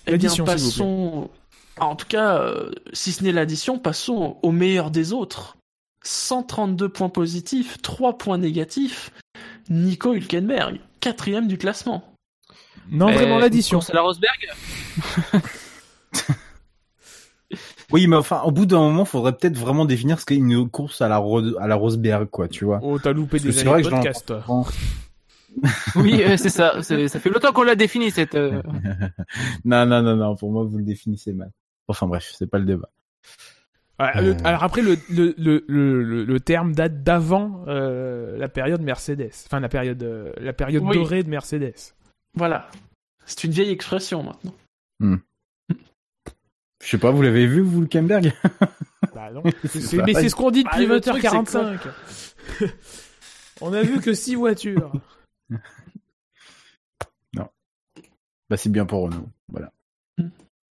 Eh 0.07 0.13
bien, 0.17 0.29
L'addition, 0.29 0.31
s'il 0.31 0.41
vous 0.41 0.45
plaît. 0.47 0.55
passons. 0.55 1.31
Ah, 1.79 1.87
En 1.87 1.97
tout 1.97 2.07
cas, 2.07 2.39
euh, 2.39 2.71
si 2.93 3.13
ce 3.13 3.25
n'est 3.25 3.33
l'addition, 3.33 3.79
passons 3.79 4.39
au 4.43 4.53
meilleur 4.53 4.91
des 4.91 5.13
autres. 5.13 5.57
132 6.03 6.89
points 6.89 7.09
positifs, 7.09 7.79
3 7.83 8.19
points 8.19 8.39
négatifs. 8.39 9.11
Nico 9.69 10.15
Hülkenberg, 10.15 10.81
quatrième 11.01 11.47
du 11.47 11.57
classement. 11.59 12.03
Non, 12.91 13.13
vraiment 13.13 13.39
l'addition. 13.39 13.81
C'est 13.81 13.93
la 13.95 14.01
Rosberg 14.03 14.49
Oui, 17.93 18.07
mais 18.07 18.17
enfin, 18.17 18.43
au 18.43 18.53
bout 18.53 18.67
d'un 18.67 18.79
moment, 18.79 19.05
faudrait 19.05 19.33
peut-être 19.37 19.57
vraiment 19.57 19.85
définir 19.85 20.21
ce 20.21 20.25
qu'est 20.27 20.37
une 20.37 20.69
course 20.71 21.01
à 21.03 21.09
la, 21.09 21.17
Ro- 21.19 21.57
à 21.59 21.67
la 21.67 21.75
Rosberg, 21.75 22.29
quoi, 22.31 22.47
tu 22.47 22.65
vois. 22.65 22.79
Oh, 22.83 22.99
t'as 23.01 23.13
loupé 23.13 23.39
Parce 23.39 23.43
des 23.43 23.61
années 23.69 23.83
de 23.83 23.89
podcast. 23.89 24.33
Oui, 25.97 26.23
euh, 26.23 26.37
c'est 26.37 26.49
ça. 26.51 26.81
Ça 26.83 27.19
fait 27.21 27.31
longtemps 27.31 27.53
qu'on 27.53 27.65
l'a 27.65 27.75
défini 27.75 28.13
cette. 28.13 28.37
euh, 28.37 28.63
non, 29.65 29.85
non, 29.87 30.03
non, 30.03 30.15
non, 30.15 30.37
pour 30.37 30.53
moi, 30.53 30.63
vous 30.65 30.79
le 30.79 30.85
définissez 30.85 31.33
mal. 31.33 31.51
Enfin 31.89 32.07
bref, 32.07 32.33
c'est 32.39 32.47
pas 32.49 32.59
le 32.59 32.65
débat. 32.67 32.89
Ouais, 34.01 34.11
Euh. 34.17 34.35
alors 34.45 34.65
après, 34.65 34.81
le, 34.83 34.97
le, 35.11 35.35
le, 35.69 36.25
le, 36.25 36.41
terme 36.41 36.73
date 36.75 37.03
d'avant 37.03 37.65
euh, 37.69 38.39
la 38.39 38.49
période 38.49 38.81
Mercedes. 38.81 39.31
Enfin, 39.47 39.61
la 39.61 39.69
période, 39.69 40.03
euh, 40.03 40.33
la 40.39 40.53
période 40.55 40.83
Oui. 40.85 40.97
dorée 40.97 41.23
de 41.23 41.29
Mercedes. 41.29 41.75
Voilà. 42.35 42.69
C'est 43.27 43.45
une 43.45 43.53
vieille 43.53 43.71
expression 43.71 44.23
maintenant. 44.23 44.55
Je 46.83 46.89
sais 46.89 46.99
pas, 46.99 47.11
vous 47.11 47.21
l'avez 47.23 47.47
vu, 47.47 47.61
vous, 47.61 47.83
le 47.83 47.87
Kemberg 47.87 48.33
Bah 49.15 49.31
non. 49.33 49.43
C'est 49.65 49.99
mais 49.99 50.15
c'est 50.15 50.29
ce 50.31 50.35
qu'on 50.37 50.51
dit 50.51 50.65
Bah, 50.65 50.71
depuis 50.73 50.87
le 50.87 51.01
truc, 51.01 51.23
20h45. 51.23 51.79
On 53.61 53.73
a 53.75 53.83
vu 53.83 54.01
que 54.01 54.15
6 54.15 54.35
voitures. 54.37 54.93
Bah, 58.49 58.57
c'est 58.57 58.69
bien 58.73 58.85
pour 58.85 59.03
Renault. 59.03 59.29
Voilà. 59.49 59.73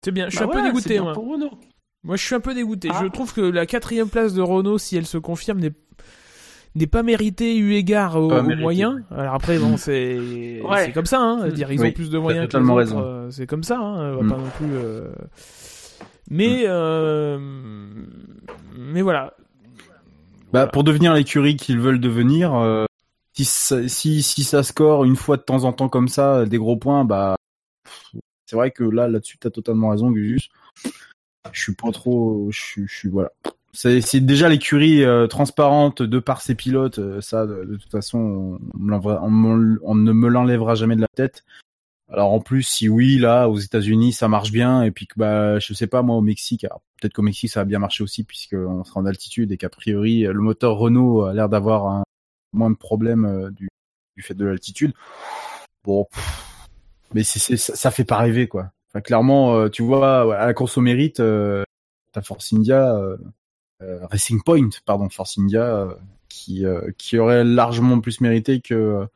C'est 0.04 0.12
bien, 0.12 0.26
je 0.28 0.36
suis 0.36 0.38
Bah 0.38 0.44
un 0.44 0.46
peu 0.48 0.52
voilà, 0.60 0.66
c'est 0.68 0.72
dégoûté, 0.74 0.94
bien 0.94 1.02
moi. 1.02 1.12
pour 1.12 1.28
Renault. 1.32 1.58
Moi, 2.04 2.16
je 2.16 2.24
suis 2.24 2.34
un 2.34 2.40
peu 2.40 2.54
dégoûté. 2.54 2.88
Ah. 2.92 3.00
Je 3.02 3.08
trouve 3.08 3.32
que 3.32 3.40
la 3.40 3.66
quatrième 3.66 4.08
place 4.08 4.34
de 4.34 4.42
Renault, 4.42 4.78
si 4.78 4.96
elle 4.96 5.06
se 5.06 5.18
confirme, 5.18 5.58
n'est 5.58 5.72
n'est 6.76 6.86
pas 6.88 7.04
méritée 7.04 7.56
eu 7.56 7.74
égard 7.74 8.16
aux, 8.16 8.42
moyens. 8.42 9.00
Alors 9.10 9.34
après, 9.34 9.58
bon, 9.58 9.76
c'est 9.76 10.60
Ouais. 10.62 10.86
c'est 10.86 10.92
comme 10.92 11.06
ça. 11.06 11.20
Hein. 11.20 11.48
Dire 11.48 11.70
ils 11.70 11.80
Oui, 11.80 11.88
ont 11.88 11.92
plus 11.92 12.10
de 12.10 12.18
moyens 12.18 12.48
que 12.48 12.56
les 12.56 12.62
autres, 12.64 12.74
raison. 12.74 13.30
c'est 13.30 13.46
comme 13.46 13.62
ça. 13.62 13.78
Hein. 13.78 14.14
On 14.14 14.16
va 14.16 14.22
Mm. 14.24 14.28
pas 14.30 14.36
non 14.38 14.50
plus. 14.58 14.72
euh, 14.72 15.08
Mais 16.30 16.64
euh... 16.66 17.38
mais 18.76 19.02
voilà. 19.02 19.34
Bah, 20.52 20.66
pour 20.66 20.82
devenir 20.84 21.14
l'écurie 21.14 21.56
qu'ils 21.56 21.78
veulent 21.78 22.00
devenir, 22.00 22.54
euh, 22.54 22.86
si, 23.34 23.44
ça, 23.44 23.86
si, 23.88 24.22
si 24.22 24.42
ça 24.44 24.62
score 24.64 25.04
une 25.04 25.16
fois 25.16 25.36
de 25.36 25.42
temps 25.42 25.62
en 25.64 25.72
temps 25.72 25.88
comme 25.88 26.08
ça, 26.08 26.44
des 26.44 26.58
gros 26.58 26.76
points, 26.76 27.04
bah, 27.04 27.36
c'est 28.46 28.56
vrai 28.56 28.70
que 28.72 28.82
là, 28.84 29.06
là-dessus, 29.08 29.38
t'as 29.38 29.50
totalement 29.50 29.90
raison, 29.90 30.10
Gugus. 30.10 30.48
Je 31.52 31.62
suis 31.62 31.74
pas 31.74 31.90
trop, 31.92 32.48
je 32.50 32.86
suis, 32.86 33.08
voilà. 33.08 33.30
C'est, 33.72 34.20
déjà 34.20 34.48
l'écurie 34.48 35.02
euh, 35.02 35.26
transparente 35.26 36.02
de 36.02 36.18
par 36.18 36.40
ses 36.40 36.54
pilotes, 36.54 37.00
euh, 37.00 37.20
ça, 37.20 37.46
de, 37.46 37.76
toute 37.76 37.90
façon, 37.90 38.58
on, 38.78 38.92
on 38.92 39.78
on 39.82 39.94
ne 39.94 40.12
me 40.12 40.28
l'enlèvera 40.28 40.74
jamais 40.74 40.96
de 40.96 41.00
la 41.00 41.08
tête. 41.14 41.44
Alors 42.12 42.32
en 42.32 42.40
plus, 42.40 42.62
si 42.62 42.88
oui, 42.88 43.18
là, 43.18 43.48
aux 43.48 43.58
États-Unis, 43.58 44.12
ça 44.12 44.28
marche 44.28 44.52
bien, 44.52 44.82
et 44.82 44.90
puis 44.90 45.06
que 45.06 45.14
bah, 45.16 45.58
je 45.58 45.74
sais 45.74 45.86
pas 45.86 46.02
moi, 46.02 46.16
au 46.16 46.20
Mexique, 46.20 46.66
peut-être 47.00 47.14
qu'au 47.14 47.22
Mexique 47.22 47.50
ça 47.50 47.60
va 47.60 47.64
bien 47.64 47.78
marcher 47.78 48.04
aussi, 48.04 48.24
puisqu'on 48.24 48.84
sera 48.84 49.00
en 49.00 49.06
altitude 49.06 49.50
et 49.50 49.56
qu'a 49.56 49.70
priori 49.70 50.20
le 50.22 50.34
moteur 50.34 50.76
Renault 50.76 51.24
a 51.24 51.34
l'air 51.34 51.48
d'avoir 51.48 52.04
moins 52.54 52.70
de 52.70 52.76
problèmes 52.76 53.24
euh, 53.26 53.50
du, 53.50 53.68
du 54.16 54.22
fait 54.22 54.34
de 54.34 54.46
l'altitude. 54.46 54.94
Bon, 55.82 56.06
pff, 56.10 56.68
mais 57.12 57.22
ça, 57.24 57.56
ça 57.56 57.90
fait 57.90 58.04
pas 58.04 58.18
rêver 58.18 58.48
quoi. 58.48 58.70
Enfin, 58.94 59.00
clairement, 59.02 59.56
euh, 59.56 59.68
tu 59.68 59.82
vois, 59.82 60.36
à 60.38 60.46
la 60.46 60.54
course 60.54 60.78
au 60.78 60.80
mérite, 60.80 61.18
euh, 61.18 61.64
t'as 62.12 62.22
Force 62.22 62.52
India, 62.52 62.94
euh, 62.94 63.16
Racing 64.10 64.40
Point, 64.44 64.70
pardon, 64.86 65.08
Force 65.10 65.36
India, 65.36 65.62
euh, 65.64 65.94
qui, 66.28 66.64
euh, 66.64 66.90
qui 66.96 67.18
aurait 67.18 67.42
largement 67.44 68.00
plus 68.00 68.20
mérité 68.20 68.60
que 68.60 69.06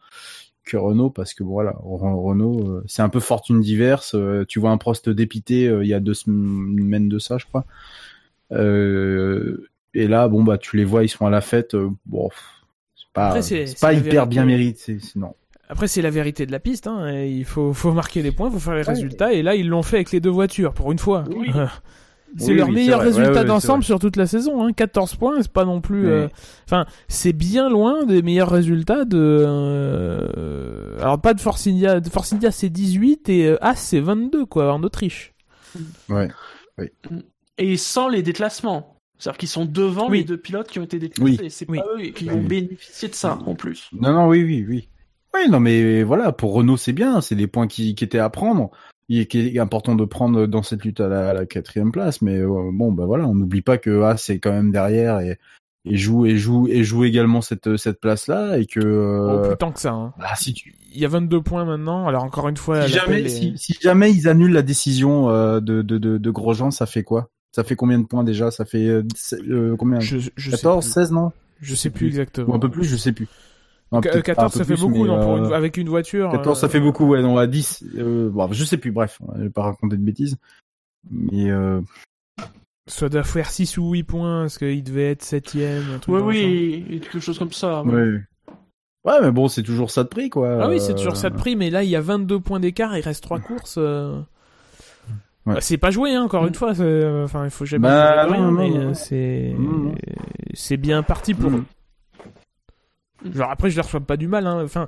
que 0.64 0.76
Renault 0.76 1.08
parce 1.08 1.32
que 1.32 1.42
voilà 1.42 1.70
Re- 1.82 2.22
Renault 2.22 2.60
euh, 2.68 2.84
c'est 2.86 3.00
un 3.00 3.08
peu 3.08 3.20
fortune 3.20 3.62
diverse 3.62 4.14
euh, 4.14 4.44
tu 4.46 4.60
vois 4.60 4.68
un 4.70 4.76
Prost 4.76 5.08
dépité 5.08 5.66
euh, 5.66 5.82
il 5.82 5.88
y 5.88 5.94
a 5.94 6.00
deux 6.00 6.12
semaines 6.12 7.08
de 7.08 7.18
ça 7.18 7.38
je 7.38 7.46
crois. 7.46 7.64
Euh, 8.52 9.66
et 9.94 10.08
là 10.08 10.28
bon 10.28 10.44
bah 10.44 10.58
tu 10.58 10.76
les 10.76 10.84
vois 10.84 11.04
ils 11.04 11.08
sont 11.08 11.26
à 11.26 11.30
la 11.30 11.40
fête 11.40 11.74
euh, 11.74 11.88
bon 12.04 12.28
c'est 12.96 13.06
pas 13.14 13.28
Après, 13.28 13.42
c'est- 13.42 13.80
pas 13.80 13.94
hyper 13.94 14.26
bien 14.26 14.44
mérité 14.44 14.98
non 15.16 15.34
Après, 15.68 15.86
c'est 15.86 16.02
la 16.02 16.10
vérité 16.10 16.46
de 16.46 16.52
la 16.52 16.60
piste. 16.60 16.86
Hein. 16.86 17.12
et 17.12 17.28
Il 17.30 17.44
faut, 17.44 17.72
faut 17.74 17.92
marquer 17.92 18.22
les 18.22 18.32
points, 18.32 18.50
faut 18.50 18.58
faire 18.58 18.74
les 18.74 18.82
résultats. 18.82 19.32
Et 19.32 19.42
là, 19.42 19.54
ils 19.54 19.68
l'ont 19.68 19.82
fait 19.82 19.96
avec 19.96 20.12
les 20.12 20.20
deux 20.20 20.30
voitures, 20.30 20.72
pour 20.72 20.90
une 20.92 20.98
fois. 20.98 21.24
Oui. 21.34 21.50
c'est 22.38 22.50
Oui, 22.52 22.56
leur 22.56 22.68
oui, 22.68 22.74
meilleur 22.74 23.00
résultat 23.00 23.30
Ouais, 23.30 23.34
ouais, 23.36 23.42
c'est 23.42 23.46
d'ensemble 23.48 23.84
sur 23.84 23.98
toute 23.98 24.16
la 24.16 24.26
saison. 24.26 24.64
Hein. 24.64 24.72
14 24.72 25.16
points, 25.16 25.42
c'est 25.42 25.52
pas 25.52 25.64
non 25.66 25.80
plus. 25.80 26.06
Oui. 26.06 26.10
euh, 26.12 26.28
Enfin, 26.66 26.86
c'est 27.08 27.32
bien 27.32 27.68
loin 27.68 28.04
des 28.06 28.22
meilleurs 28.22 28.50
résultats 28.50 29.04
de. 29.04 29.18
euh, 29.18 30.98
Alors, 31.00 31.20
pas 31.20 31.34
de 31.34 31.40
Force 31.40 31.66
India. 31.66 32.00
De 32.00 32.08
Force 32.08 32.32
India, 32.32 32.50
c'est 32.50 32.70
18 32.70 33.28
et 33.28 33.46
euh, 33.48 33.56
As, 33.64 33.76
c'est 33.76 34.00
22, 34.00 34.46
quoi, 34.46 34.72
en 34.72 34.82
Autriche. 34.82 35.34
ouais 36.08 36.28
Et 37.58 37.76
sans 37.76 38.08
les 38.08 38.22
déclassements. 38.22 38.94
C'est-à-dire 39.18 39.38
qu'ils 39.38 39.48
sont 39.48 39.64
devant 39.64 40.08
Oui. 40.08 40.18
les 40.18 40.24
deux 40.24 40.36
pilotes 40.36 40.68
qui 40.68 40.78
ont 40.78 40.84
été 40.84 40.98
déclassés. 40.98 41.38
Oui. 41.42 41.50
C'est 41.50 41.68
Oui. 41.68 41.78
pas 41.78 41.84
eux 41.98 42.02
qui 42.10 42.24
vont 42.28 42.40
bénéficier 42.42 43.08
de 43.08 43.14
ça 43.14 43.36
en 43.46 43.54
plus. 43.56 43.90
non 43.92 44.12
non 44.12 44.28
oui 44.28 44.44
oui 44.44 44.64
oui 44.68 44.88
oui 45.34 45.48
non 45.50 45.60
mais 45.60 46.02
voilà 46.02 46.32
pour 46.32 46.52
Renault 46.54 46.76
c'est 46.76 46.92
bien 46.92 47.20
c'est 47.20 47.34
des 47.36 47.46
points 47.46 47.66
qui, 47.66 47.94
qui 47.94 48.04
étaient 48.04 48.18
à 48.18 48.30
prendre 48.30 48.70
il 49.08 49.20
est, 49.20 49.26
qui 49.26 49.40
est 49.40 49.58
important 49.58 49.94
de 49.94 50.04
prendre 50.04 50.46
dans 50.46 50.62
cette 50.62 50.84
lutte 50.84 51.00
à 51.00 51.08
la, 51.08 51.30
à 51.30 51.32
la 51.34 51.46
quatrième 51.46 51.92
place 51.92 52.20
mais 52.22 52.38
euh, 52.38 52.70
bon 52.72 52.92
bah 52.92 53.06
voilà 53.06 53.26
on 53.26 53.34
n'oublie 53.34 53.62
pas 53.62 53.78
que 53.78 54.02
ah 54.02 54.16
c'est 54.16 54.38
quand 54.38 54.52
même 54.52 54.70
derrière 54.70 55.20
et 55.20 55.38
et 55.84 55.96
joue 55.96 56.26
et 56.26 56.36
joue 56.36 56.66
et 56.68 56.82
joue 56.84 57.04
également 57.04 57.40
cette 57.40 57.76
cette 57.76 58.00
place 58.00 58.26
là 58.26 58.58
et 58.58 58.66
que 58.66 58.80
Oh, 58.80 59.38
euh, 59.38 59.48
plus 59.48 59.56
tant 59.56 59.72
que 59.72 59.80
ça. 59.80 59.92
Hein. 59.92 60.12
bah, 60.18 60.34
si 60.36 60.52
tu 60.52 60.74
Il 60.92 61.00
y 61.00 61.04
a 61.04 61.08
22 61.08 61.40
points 61.40 61.64
maintenant. 61.64 62.06
Alors, 62.08 62.24
encore 62.24 62.48
une 62.48 62.56
fois, 62.56 62.82
si 62.82 62.92
jamais, 62.92 63.22
est- 63.22 63.28
si, 63.28 63.56
si 63.56 63.74
jamais 63.80 64.10
ils 64.12 64.28
annulent 64.28 64.52
la 64.52 64.62
décision 64.62 65.30
euh, 65.30 65.60
de, 65.60 65.80
de, 65.82 65.96
de, 65.96 66.18
de 66.18 66.30
Grosjean, 66.30 66.70
ça 66.72 66.84
fait 66.84 67.04
quoi? 67.04 67.30
Ça 67.52 67.64
fait 67.64 67.76
combien 67.76 67.98
de 67.98 68.04
points 68.06 68.24
déjà? 68.24 68.50
Ça 68.50 68.64
fait 68.64 68.86
euh, 68.88 69.76
combien? 69.78 70.00
Je, 70.00 70.18
je 70.36 70.50
sais 70.50 70.56
14, 70.56 70.84
plus. 70.84 70.92
16, 70.92 71.12
non? 71.12 71.32
Je 71.62 71.74
sais 71.74 71.90
plus 71.90 72.08
exactement. 72.08 72.52
Ou 72.52 72.56
un 72.56 72.58
peu 72.58 72.68
plus, 72.68 72.84
je 72.84 72.96
sais 72.96 73.12
plus. 73.12 73.28
Non, 73.90 74.00
Qu- 74.00 74.10
peut-être 74.10 74.26
pas 74.26 74.32
un 74.32 74.34
14, 74.34 74.52
peu 74.52 74.58
ça 74.58 74.64
fait 74.64 74.74
plus, 74.74 74.82
beaucoup, 74.82 75.02
mais, 75.04 75.08
non, 75.08 75.20
pour 75.20 75.34
euh, 75.34 75.38
une- 75.48 75.52
avec 75.54 75.76
une 75.78 75.88
voiture. 75.88 76.30
14, 76.30 76.60
ça 76.60 76.66
euh, 76.66 76.68
fait 76.68 76.80
beaucoup, 76.80 77.06
ouais, 77.06 77.22
non, 77.22 77.38
à 77.38 77.46
10. 77.46 77.84
Euh, 77.96 78.28
bon, 78.30 78.52
je 78.52 78.64
sais 78.64 78.76
plus, 78.76 78.90
bref, 78.92 79.18
je 79.36 79.42
vais 79.44 79.50
pas 79.50 79.62
raconter 79.62 79.96
de 79.96 80.02
bêtises. 80.02 80.36
Mais 81.10 81.50
euh, 81.50 81.80
Ça 82.86 83.08
doit 83.08 83.22
faire 83.22 83.50
6 83.50 83.78
ou 83.78 83.92
8 83.92 84.02
points, 84.04 84.42
parce 84.42 84.58
qu'il 84.58 84.82
devait 84.82 85.10
être 85.12 85.22
7ème, 85.22 85.94
un 85.94 85.98
truc 85.98 86.14
Oui, 86.16 86.22
oui, 86.22 86.84
et 86.90 87.00
quelque 87.00 87.20
chose 87.20 87.38
comme 87.38 87.52
ça. 87.52 87.82
ouais. 87.82 88.20
ouais, 89.04 89.20
mais 89.22 89.30
bon, 89.30 89.48
c'est 89.48 89.62
toujours 89.62 89.90
ça 89.90 90.04
de 90.04 90.08
prix, 90.08 90.28
quoi. 90.28 90.58
Ah 90.62 90.68
oui, 90.68 90.80
c'est 90.80 90.92
Euh, 90.92 90.96
toujours 90.96 91.16
ça 91.16 91.30
de 91.30 91.36
prix, 91.36 91.56
mais 91.56 91.70
là, 91.70 91.82
il 91.82 91.88
y 91.88 91.96
a 91.96 92.00
22 92.02 92.40
points 92.40 92.60
d'écart, 92.60 92.96
il 92.96 93.00
reste 93.00 93.22
3 93.22 93.40
courses. 93.40 93.76
euh. 93.78 94.20
Ouais. 95.46 95.54
Bah, 95.54 95.60
c'est 95.62 95.78
pas 95.78 95.90
joué, 95.90 96.14
hein, 96.14 96.24
encore 96.24 96.46
une 96.46 96.54
fois. 96.54 96.72
Enfin, 96.72 97.44
il 97.44 97.50
faut 97.50 97.64
jamais 97.64 97.88
Bah, 97.88 98.26
jouer 98.28 98.36
de 98.36 98.42
non, 98.42 98.56
rien, 98.58 98.82
non, 98.82 98.92
mais 98.92 98.94
c'est 100.54 100.76
bien 100.76 101.02
parti 101.02 101.32
pour 101.32 101.50
Mm. 101.52 101.64
Genre 103.34 103.50
après, 103.50 103.68
je 103.70 103.76
leur 103.76 103.84
souhaite 103.88 104.04
pas 104.04 104.16
du 104.16 104.28
mal. 104.28 104.46
Hein. 104.46 104.62
Enfin, 104.64 104.86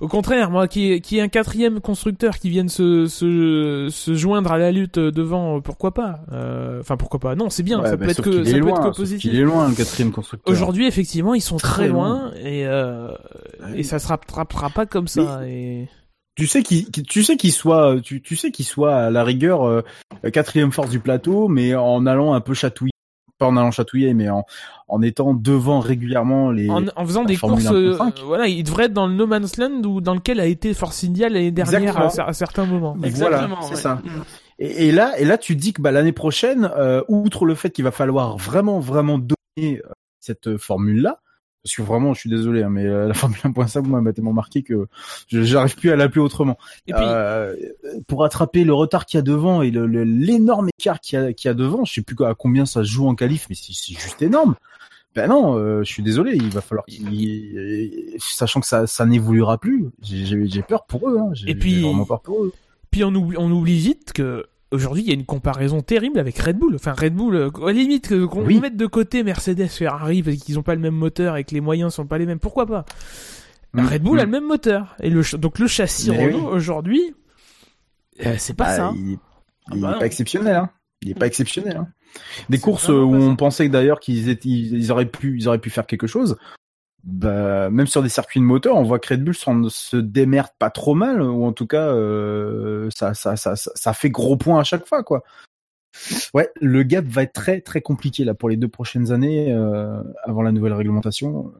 au 0.00 0.08
contraire, 0.08 0.50
moi, 0.50 0.68
qui 0.68 1.00
qui 1.00 1.18
est 1.18 1.20
un 1.22 1.28
quatrième 1.28 1.80
constructeur 1.80 2.38
qui 2.38 2.50
vienne 2.50 2.68
se, 2.68 3.06
se, 3.06 3.88
se 3.90 4.14
joindre 4.14 4.52
à 4.52 4.58
la 4.58 4.70
lutte 4.70 4.98
devant, 4.98 5.56
euh, 5.56 5.60
pourquoi 5.60 5.92
pas 5.94 6.20
Euh, 6.32 6.80
Enfin, 6.80 6.96
pourquoi 6.96 7.20
pas 7.20 7.34
Non, 7.34 7.48
c'est 7.50 7.62
bien. 7.62 7.80
ouais, 7.80 7.88
ça 7.90 7.96
bah, 7.96 8.04
peut 8.04 8.10
être 8.10 8.22
que 8.22 8.44
ça 8.44 8.58
peut 8.58 8.68
être 8.68 8.90
que 8.90 8.96
positif. 8.96 9.30
qu'il 9.30 9.38
est 9.38 9.42
loin, 9.44 9.68
le 9.68 9.74
quatrième 9.74 10.12
constructeur. 10.12 10.52
Aujourd'hui, 10.52 10.86
effectivement, 10.86 11.34
ils 11.34 11.40
sont 11.40 11.56
très, 11.56 11.70
Très 11.80 11.88
loin, 11.88 12.32
et 12.42 12.66
euh, 12.66 13.08
et 13.74 13.82
ça 13.82 13.98
se 13.98 14.08
rattrapera 14.08 14.68
pas 14.70 14.84
comme 14.86 15.08
ça. 15.08 15.40
Et 15.46 15.88
tu 16.36 16.46
sais 16.46 16.62
qu'il 16.62 16.90
tu 16.90 17.22
sais 17.22 17.36
qu'il 17.36 17.52
soit 17.52 18.00
tu, 18.02 18.20
tu 18.22 18.36
sais 18.36 18.50
qu'il 18.50 18.64
soit 18.66 18.94
à 18.96 19.10
la 19.10 19.24
rigueur 19.24 19.66
euh, 19.66 19.82
quatrième 20.32 20.72
force 20.72 20.90
du 20.90 20.98
plateau 21.00 21.48
mais 21.48 21.74
en 21.74 22.06
allant 22.06 22.34
un 22.34 22.40
peu 22.40 22.54
chatouiller 22.54 22.89
pas 23.40 23.46
en 23.48 23.56
allant 23.56 23.72
chatouiller 23.72 24.14
mais 24.14 24.28
en 24.30 24.44
en 24.86 25.02
étant 25.02 25.34
devant 25.34 25.80
régulièrement 25.80 26.52
les 26.52 26.70
en, 26.70 26.84
en 26.94 27.04
faisant 27.06 27.24
des 27.24 27.34
Formule 27.36 27.64
courses, 27.64 27.74
euh, 27.74 27.96
1.5. 27.98 28.22
voilà, 28.24 28.46
il 28.46 28.62
devrait 28.62 28.84
être 28.84 28.92
dans 28.92 29.06
le 29.08 29.14
No 29.14 29.26
Man's 29.26 29.56
Land 29.56 29.82
ou 29.84 30.00
dans 30.00 30.14
lequel 30.14 30.38
a 30.38 30.46
été 30.46 30.72
Force 30.74 31.02
India 31.02 31.28
l'année 31.28 31.50
dernière 31.50 31.96
Exactement. 31.96 32.26
à, 32.26 32.30
à 32.30 32.32
certains 32.32 32.66
moments. 32.66 32.94
voilà 32.94 33.08
Exactement, 33.08 33.62
c'est 33.62 33.70
ouais. 33.74 33.76
ça 33.80 33.94
Mm. 34.04 34.08
et, 34.60 34.88
et 34.88 34.92
là 34.92 35.18
et 35.18 35.24
là 35.24 35.38
tu 35.38 35.56
dis 35.56 35.72
que 35.72 35.82
bah 35.82 35.90
l'année 35.90 36.12
prochaine 36.12 36.70
euh, 36.76 37.02
outre 37.08 37.46
le 37.46 37.54
fait 37.56 37.70
qu'il 37.70 37.84
va 37.84 37.90
falloir 37.90 38.36
vraiment 38.36 38.78
vraiment 38.78 39.18
donner 39.18 39.80
euh, 39.84 39.88
cette 40.20 40.56
formule 40.58 41.00
là 41.02 41.20
Parce 41.62 41.76
que 41.76 41.82
vraiment, 41.82 42.14
je 42.14 42.20
suis 42.20 42.30
désolé, 42.30 42.62
hein, 42.62 42.70
mais 42.70 42.86
euh, 42.86 43.06
la 43.08 43.14
Formule 43.14 43.38
1.5 43.38 43.86
moi 43.86 44.00
m'a 44.00 44.12
tellement 44.12 44.32
marqué 44.32 44.62
que 44.62 44.86
j'arrive 45.28 45.76
plus 45.76 45.90
à 45.90 45.96
l'appeler 45.96 46.20
autrement. 46.22 46.56
Et 46.86 46.92
puis- 46.94 47.02
Euh, 47.04 47.54
pour 48.08 48.24
attraper 48.24 48.64
le 48.64 48.72
retard 48.72 49.04
qu'il 49.06 49.18
y 49.18 49.20
a 49.20 49.22
devant 49.22 49.60
et 49.62 49.70
le- 49.70 49.86
le- 49.86 50.04
l'énorme 50.04 50.68
écart 50.78 51.00
qu'il 51.00 51.18
y, 51.18 51.22
a- 51.22 51.32
qu'il 51.32 51.48
y 51.48 51.50
a 51.50 51.54
devant, 51.54 51.84
je 51.84 51.92
sais 51.92 52.02
plus 52.02 52.16
à 52.24 52.34
combien 52.34 52.64
ça 52.66 52.82
se 52.84 52.88
joue 52.90 53.06
en 53.08 53.14
qualif, 53.14 53.46
mais 53.50 53.54
c'est 53.56 53.72
c'est 53.74 53.92
juste 53.94 54.22
énorme. 54.22 54.54
Ben 55.14 55.28
non, 55.28 55.58
euh, 55.58 55.82
je 55.82 55.92
suis 55.92 56.04
désolé, 56.04 56.36
il 56.36 56.50
va 56.50 56.60
falloir 56.60 56.86
qu'il, 56.86 58.16
sachant 58.18 58.60
que 58.60 58.66
ça, 58.66 58.86
ça 58.86 59.04
n'évoluera 59.06 59.58
plus, 59.58 59.86
j'ai- 60.02 60.62
peur 60.62 60.86
pour 60.86 61.08
eux. 61.10 61.18
Hein, 61.18 61.32
Et 61.46 61.54
puis- 61.56 61.82
vraiment 61.82 62.04
peur 62.04 62.20
pour 62.22 62.44
eux. 62.44 62.52
Puis 62.92 63.02
on 63.04 63.14
oublie, 63.14 63.36
on 63.38 63.50
oublie 63.50 63.78
vite 63.78 64.12
que 64.12 64.46
aujourd'hui 64.72 65.02
il 65.02 65.08
y 65.08 65.10
a 65.10 65.14
une 65.14 65.24
comparaison 65.26 65.80
terrible 65.80 66.18
avec 66.18 66.38
Red 66.38 66.58
Bull. 66.58 66.74
Enfin 66.74 66.92
Red 66.92 67.14
Bull, 67.14 67.34
euh, 67.36 67.50
à 67.62 67.66
la 67.66 67.72
limite 67.72 68.08
que- 68.08 68.24
qu'on 68.26 68.44
Oui. 68.44 68.60
mette 68.60 68.76
de 68.76 68.86
côté 68.86 69.22
Mercedes, 69.22 69.66
Ferrari 69.68 70.22
parce 70.22 70.36
qu'ils 70.36 70.58
ont 70.58 70.62
pas 70.62 70.74
le 70.74 70.80
même 70.80 70.94
moteur 70.94 71.36
et 71.36 71.44
que 71.44 71.54
les 71.54 71.60
moyens 71.60 71.94
sont 71.94 72.06
pas 72.06 72.18
les 72.18 72.26
mêmes. 72.26 72.38
Pourquoi 72.38 72.66
pas? 72.66 72.84
Mm, 73.72 73.86
Red 73.86 74.02
Bull 74.02 74.18
a 74.20 74.22
mm. 74.22 74.26
le 74.26 74.30
même 74.32 74.46
moteur 74.46 74.96
et 75.00 75.10
le 75.10 75.22
donc 75.38 75.58
le 75.58 75.66
châssis 75.66 76.10
Mais 76.10 76.26
Renault 76.26 76.48
aujourd'hui, 76.48 77.14
euh, 78.26 78.34
c'est 78.38 78.54
pas 78.56 78.66
Ah, 78.66 78.76
ça. 78.76 78.92
Il, 78.96 79.18
Ah 79.66 79.72
il 79.74 79.80
bah 79.80 79.88
est 79.88 79.92
non. 79.92 79.98
pas 80.00 80.06
exceptionnel, 80.06 80.56
hein. 80.56 80.70
Il 81.02 81.10
est 81.10 81.14
pas 81.14 81.26
exceptionnel. 81.26 81.76
Hein. 81.78 81.88
Des 82.50 82.58
courses 82.58 82.88
où 82.88 82.92
on 82.92 83.36
pensait 83.36 83.68
d'ailleurs 83.68 84.00
qu'ils 84.00 84.28
étaient, 84.28 84.48
ils, 84.48 84.74
ils 84.76 84.92
auraient 84.92 85.06
pu, 85.06 85.36
ils 85.38 85.48
auraient 85.48 85.58
pu 85.60 85.70
faire 85.70 85.86
quelque 85.86 86.06
chose. 86.06 86.36
Bah, 87.02 87.70
même 87.70 87.86
sur 87.86 88.02
des 88.02 88.08
circuits 88.10 88.40
de 88.40 88.44
moteur, 88.44 88.76
on 88.76 88.82
voit 88.82 88.98
que 88.98 89.14
Red 89.14 89.24
Bull 89.24 89.34
s'en- 89.34 89.68
se 89.70 89.96
démerde 89.96 90.50
pas 90.58 90.68
trop 90.70 90.94
mal, 90.94 91.22
ou 91.22 91.44
en 91.44 91.52
tout 91.52 91.66
cas, 91.66 91.88
euh, 91.88 92.88
ça, 92.94 93.14
ça, 93.14 93.36
ça, 93.36 93.56
ça, 93.56 93.70
ça 93.74 93.92
fait 93.94 94.10
gros 94.10 94.36
points 94.36 94.60
à 94.60 94.64
chaque 94.64 94.86
fois, 94.86 95.02
quoi. 95.02 95.22
Ouais, 96.34 96.50
le 96.60 96.82
gap 96.82 97.04
va 97.06 97.22
être 97.22 97.32
très, 97.32 97.60
très 97.62 97.80
compliqué 97.80 98.24
là 98.24 98.34
pour 98.34 98.48
les 98.48 98.56
deux 98.56 98.68
prochaines 98.68 99.12
années 99.12 99.52
euh, 99.52 100.02
avant 100.24 100.42
la 100.42 100.52
nouvelle 100.52 100.72
réglementation. 100.74 101.52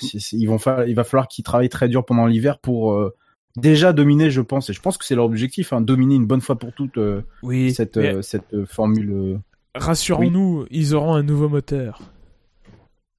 C'est- 0.00 0.20
c'est- 0.20 0.36
ils 0.36 0.46
vont 0.46 0.58
fa- 0.58 0.86
il 0.86 0.94
va 0.94 1.04
falloir 1.04 1.28
qu'ils 1.28 1.44
travaillent 1.44 1.68
très 1.68 1.88
dur 1.88 2.04
pendant 2.04 2.26
l'hiver 2.26 2.58
pour 2.58 2.92
euh, 2.92 3.14
déjà 3.56 3.92
dominer, 3.92 4.30
je 4.30 4.40
pense, 4.40 4.70
et 4.70 4.72
je 4.72 4.80
pense 4.80 4.96
que 4.96 5.04
c'est 5.04 5.14
leur 5.14 5.26
objectif, 5.26 5.72
hein, 5.72 5.80
dominer 5.80 6.14
une 6.14 6.26
bonne 6.26 6.40
fois 6.40 6.56
pour 6.58 6.72
toutes 6.72 6.98
Oui, 7.42 7.74
cette, 7.74 7.96
mais 7.98 8.22
cette 8.22 8.64
formule. 8.64 9.40
rassurons-nous, 9.74 10.66
ils 10.70 10.94
auront 10.94 11.14
un 11.14 11.22
nouveau 11.22 11.48
moteur. 11.48 12.00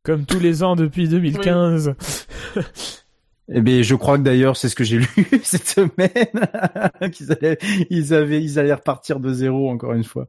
Comme 0.04 0.26
tous 0.26 0.40
les 0.40 0.64
ans 0.64 0.76
depuis 0.76 1.08
2015. 1.08 1.96
Eh 3.52 3.60
bien, 3.60 3.82
je 3.82 3.94
crois 3.96 4.18
que 4.18 4.24
d'ailleurs, 4.24 4.56
c'est 4.56 4.70
ce 4.70 4.76
que 4.76 4.86
j'ai 4.86 5.00
lu 5.00 5.08
cette 5.44 5.68
semaine, 5.68 7.10
qu'ils 7.12 7.30
allaient, 7.34 7.58
ils 7.90 8.14
avaient, 8.14 8.42
ils 8.42 8.58
allaient 8.58 8.74
repartir 8.74 9.20
de 9.20 9.34
zéro 9.34 9.70
encore 9.70 9.92
une 9.92 10.06
fois. 10.06 10.28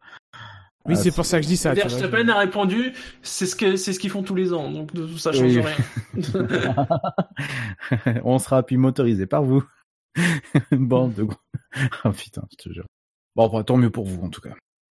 Oui, 0.85 0.95
Ah, 0.95 1.01
c'est 1.01 1.15
pour 1.15 1.25
ça 1.25 1.39
que 1.39 1.45
je 1.45 1.49
dis 1.49 1.57
ça. 1.57 1.75
Verstappen 1.75 2.29
a 2.29 2.39
répondu, 2.41 2.93
c'est 3.23 3.47
ce 3.47 3.55
que 3.55 3.77
c'est 3.77 3.93
ce 3.93 4.01
qu'ils 4.01 4.11
font 4.11 4.25
tous 4.25 4.35
les 4.35 4.53
ans, 4.53 4.69
donc 4.69 4.91
ça 5.17 5.31
change 5.31 5.43
Oui. 5.57 5.63
rien. 5.63 6.89
On 8.25 8.41
sera 8.41 8.65
puis 8.65 8.77
motorisé 8.79 9.27
par 9.27 9.45
vous. 9.45 9.63
Une 10.73 10.89
bande 10.89 11.15
de 11.15 11.23
gros. 11.23 11.39
Ah 12.03 12.11
putain, 12.11 12.43
je 12.51 12.57
te 12.57 12.73
jure. 12.75 12.87
Bon, 13.37 13.49
bah, 13.49 13.63
tant 13.63 13.77
mieux 13.77 13.91
pour 13.91 14.07
vous 14.07 14.25
en 14.25 14.29
tout 14.29 14.41
cas. 14.41 14.55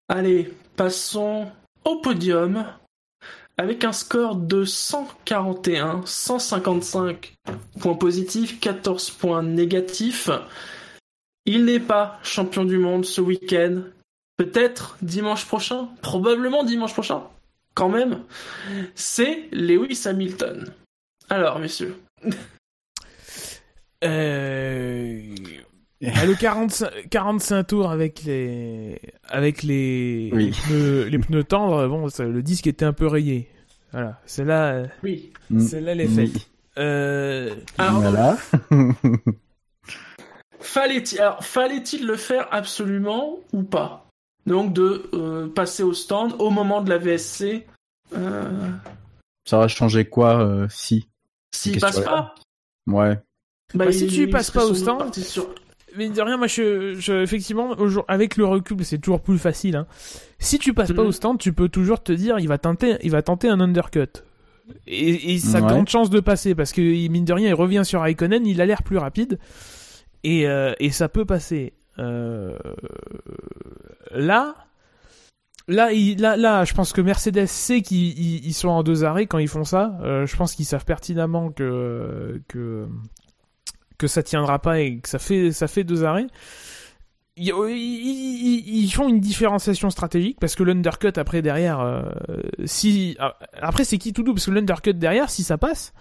Allez, 0.09 0.51
passons 0.75 1.51
au 1.85 1.97
podium 2.01 2.65
avec 3.57 3.83
un 3.83 3.91
score 3.91 4.35
de 4.35 4.63
141, 4.63 6.03
155 6.05 7.33
points 7.79 7.95
positifs, 7.95 8.59
14 8.59 9.09
points 9.11 9.43
négatifs. 9.43 10.29
Il 11.45 11.65
n'est 11.65 11.79
pas 11.79 12.19
champion 12.23 12.65
du 12.65 12.77
monde 12.77 13.05
ce 13.05 13.21
week-end. 13.21 13.81
Peut-être 14.37 14.97
dimanche 15.01 15.45
prochain, 15.45 15.89
probablement 16.01 16.63
dimanche 16.63 16.93
prochain, 16.93 17.23
quand 17.73 17.89
même. 17.89 18.21
C'est 18.93 19.47
Lewis 19.51 20.03
Hamilton. 20.05 20.71
Alors, 21.29 21.57
messieurs. 21.57 21.95
Euh... 24.03 25.35
ah, 26.05 26.25
le 26.25 26.35
45, 26.35 27.09
45 27.09 27.63
tours 27.63 27.89
avec 27.91 28.23
les 28.23 28.99
avec 29.29 29.63
les, 29.63 30.29
Oui. 30.33 30.45
les, 30.45 30.51
pneus, 30.51 31.03
les 31.09 31.19
pneus 31.19 31.43
tendres, 31.43 31.87
bon, 31.87 32.07
ça- 32.09 32.25
le 32.25 32.41
disque 32.43 32.67
était 32.67 32.85
un 32.85 32.93
peu 32.93 33.07
rayé. 33.07 33.49
Voilà, 33.91 34.19
celle-là, 34.25 34.65
euh, 34.73 34.87
Oui. 35.03 35.31
celle-là 35.59 35.91
elle 35.93 36.01
est 36.01 36.07
Oui. 36.07 36.27
faite. 36.27 36.47
Euh... 36.77 37.55
Alors, 37.77 38.01
Voilà. 38.01 38.37
Fallait-il 40.59 41.19
alors, 41.21 41.43
fallait-il 41.43 42.05
le 42.05 42.15
faire 42.17 42.47
absolument 42.51 43.37
ou 43.53 43.63
pas? 43.63 44.07
Donc 44.45 44.73
de 44.73 45.09
euh, 45.13 45.47
passer 45.47 45.83
au 45.83 45.93
stand 45.93 46.33
au 46.39 46.49
moment 46.49 46.81
de 46.81 46.89
la 46.89 46.97
VSC. 46.97 47.65
Euh, 48.15 48.69
Ça 49.45 49.57
va 49.59 49.67
changer 49.67 50.05
quoi 50.05 50.39
euh, 50.39 50.67
si? 50.69 51.07
S'il 51.53 51.79
passe 51.79 51.99
pas, 52.01 52.33
Ouais. 52.87 53.19
Bah, 53.73 53.91
si 53.91 54.05
il- 54.05 54.11
tu 54.11 54.23
il 54.23 54.29
passes 54.29 54.51
pas 54.51 54.65
au 54.65 54.73
stand, 54.73 55.13
sur- 55.15 55.53
Mais 55.97 56.09
de 56.09 56.21
rien, 56.21 56.37
moi, 56.37 56.47
je, 56.47 56.95
je 56.99 57.13
effectivement, 57.23 57.75
avec 58.07 58.37
le 58.37 58.45
recul, 58.45 58.85
c'est 58.85 58.99
toujours 58.99 59.21
plus 59.21 59.37
facile. 59.39 59.75
Hein. 59.75 59.87
Si 60.39 60.59
tu 60.59 60.73
passes 60.73 60.91
pas 60.93 61.01
Mhm. 61.01 61.07
au 61.07 61.11
stand, 61.11 61.37
tu 61.39 61.53
peux 61.53 61.69
toujours 61.69 62.01
te 62.03 62.11
dire, 62.11 62.39
il 62.39 62.47
va 62.47 62.57
tenter, 62.57 62.97
il 63.03 63.11
va 63.11 63.21
tenter 63.23 63.49
un 63.49 63.59
undercut. 63.59 64.05
Et, 64.85 65.33
et 65.33 65.37
ça 65.39 65.57
a 65.59 65.61
Ouais. 65.61 65.67
grande 65.67 65.87
chance 65.89 66.09
de 66.09 66.19
passer 66.19 66.53
parce 66.53 66.73
que 66.73 66.81
mine 66.81 67.23
de 67.25 67.33
rien, 67.33 67.47
il 67.49 67.53
revient 67.53 67.83
sur 67.85 68.01
Raikkonen, 68.01 68.45
il 68.45 68.59
a 68.61 68.65
l'air 68.65 68.83
plus 68.83 68.97
rapide 68.97 69.39
et, 70.23 70.47
euh, 70.47 70.73
et 70.79 70.89
ça 70.91 71.07
peut 71.09 71.23
passer. 71.25 71.73
Euh, 71.99 72.57
là, 74.13 74.55
là, 75.67 75.91
il, 75.93 76.19
là, 76.21 76.35
là, 76.37 76.65
je 76.65 76.73
pense 76.73 76.93
que 76.93 77.01
Mercedes 77.01 77.45
sait 77.47 77.81
qu'ils 77.81 78.17
ils- 78.19 78.45
ils 78.45 78.53
sont 78.53 78.69
en 78.69 78.83
deux 78.83 79.03
arrêts 79.03 79.25
quand 79.25 79.37
ils 79.39 79.47
font 79.47 79.63
ça. 79.63 79.97
Euh, 80.03 80.25
je 80.25 80.35
pense 80.35 80.53
qu'ils 80.55 80.65
savent 80.65 80.85
pertinemment 80.85 81.49
que 81.51 82.41
que 82.47 82.87
que 83.97 84.07
ça 84.07 84.23
tiendra 84.23 84.59
pas 84.59 84.79
et 84.79 84.99
que 84.99 85.09
ça 85.09 85.19
fait 85.19 85.51
ça 85.51 85.67
fait 85.67 85.83
deux 85.83 86.03
arrêts. 86.03 86.27
Ils, 87.39 88.91
font 88.91 89.07
une 89.07 89.19
différenciation 89.19 89.91
stratégique 89.91 90.37
parce 90.39 90.55
que 90.55 90.63
l'undercut 90.63 91.13
après 91.17 91.43
derrière, 91.43 91.79
euh, 91.79 92.01
si 92.65 93.15
ah, 93.19 93.37
après 93.61 93.83
c'est 93.83 93.99
qui 93.99 94.11
tout 94.11 94.23
doux? 94.23 94.33
Parce 94.33 94.47
que 94.47 94.51
l'undercut 94.51 94.95
derrière, 94.95 95.29
si 95.29 95.43
ça 95.43 95.59
passe, 95.59 95.93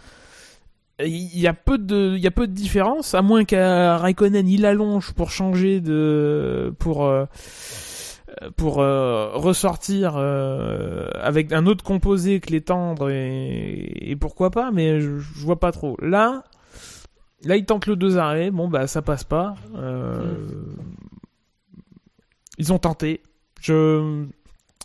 il 0.99 1.39
y 1.39 1.47
a 1.47 1.53
peu 1.53 1.77
de 1.77 2.15
il 2.17 2.23
y 2.23 2.27
a 2.27 2.31
peu 2.31 2.47
de 2.47 2.55
différence 2.55 3.15
à 3.15 3.21
moins 3.21 3.45
qu'à 3.45 3.99
Raikkonen 3.99 4.49
il 4.49 4.65
allonge 4.65 5.13
pour 5.13 5.31
changer 5.31 5.83
de 5.83 6.75
pour 6.79 7.05
euh, 7.05 7.27
pour 8.57 8.81
euh, 8.81 9.29
ressortir 9.35 10.17
avec 10.17 11.53
un 11.53 11.67
autre 11.67 11.85
composé 11.85 12.41
que 12.41 12.51
les 12.51 12.63
tendres 12.63 13.11
et, 13.11 14.11
et 14.11 14.17
pourquoi 14.17 14.51
pas 14.51 14.71
mais 14.71 15.01
je, 15.01 15.19
je 15.19 15.45
vois 15.45 15.61
pas 15.61 15.73
trop 15.73 15.99
là 16.01 16.45
là 17.45 17.57
ils 17.57 17.65
tentent 17.65 17.87
le 17.87 17.97
deux 17.97 18.17
arrêts 18.19 18.51
bon 18.51 18.69
bah 18.69 18.87
ça 18.87 19.03
passe 19.03 19.25
pas 19.25 19.55
euh, 19.75 20.23
ils 22.59 22.73
ont 22.73 22.79
tenté 22.79 23.23
je 23.61 24.25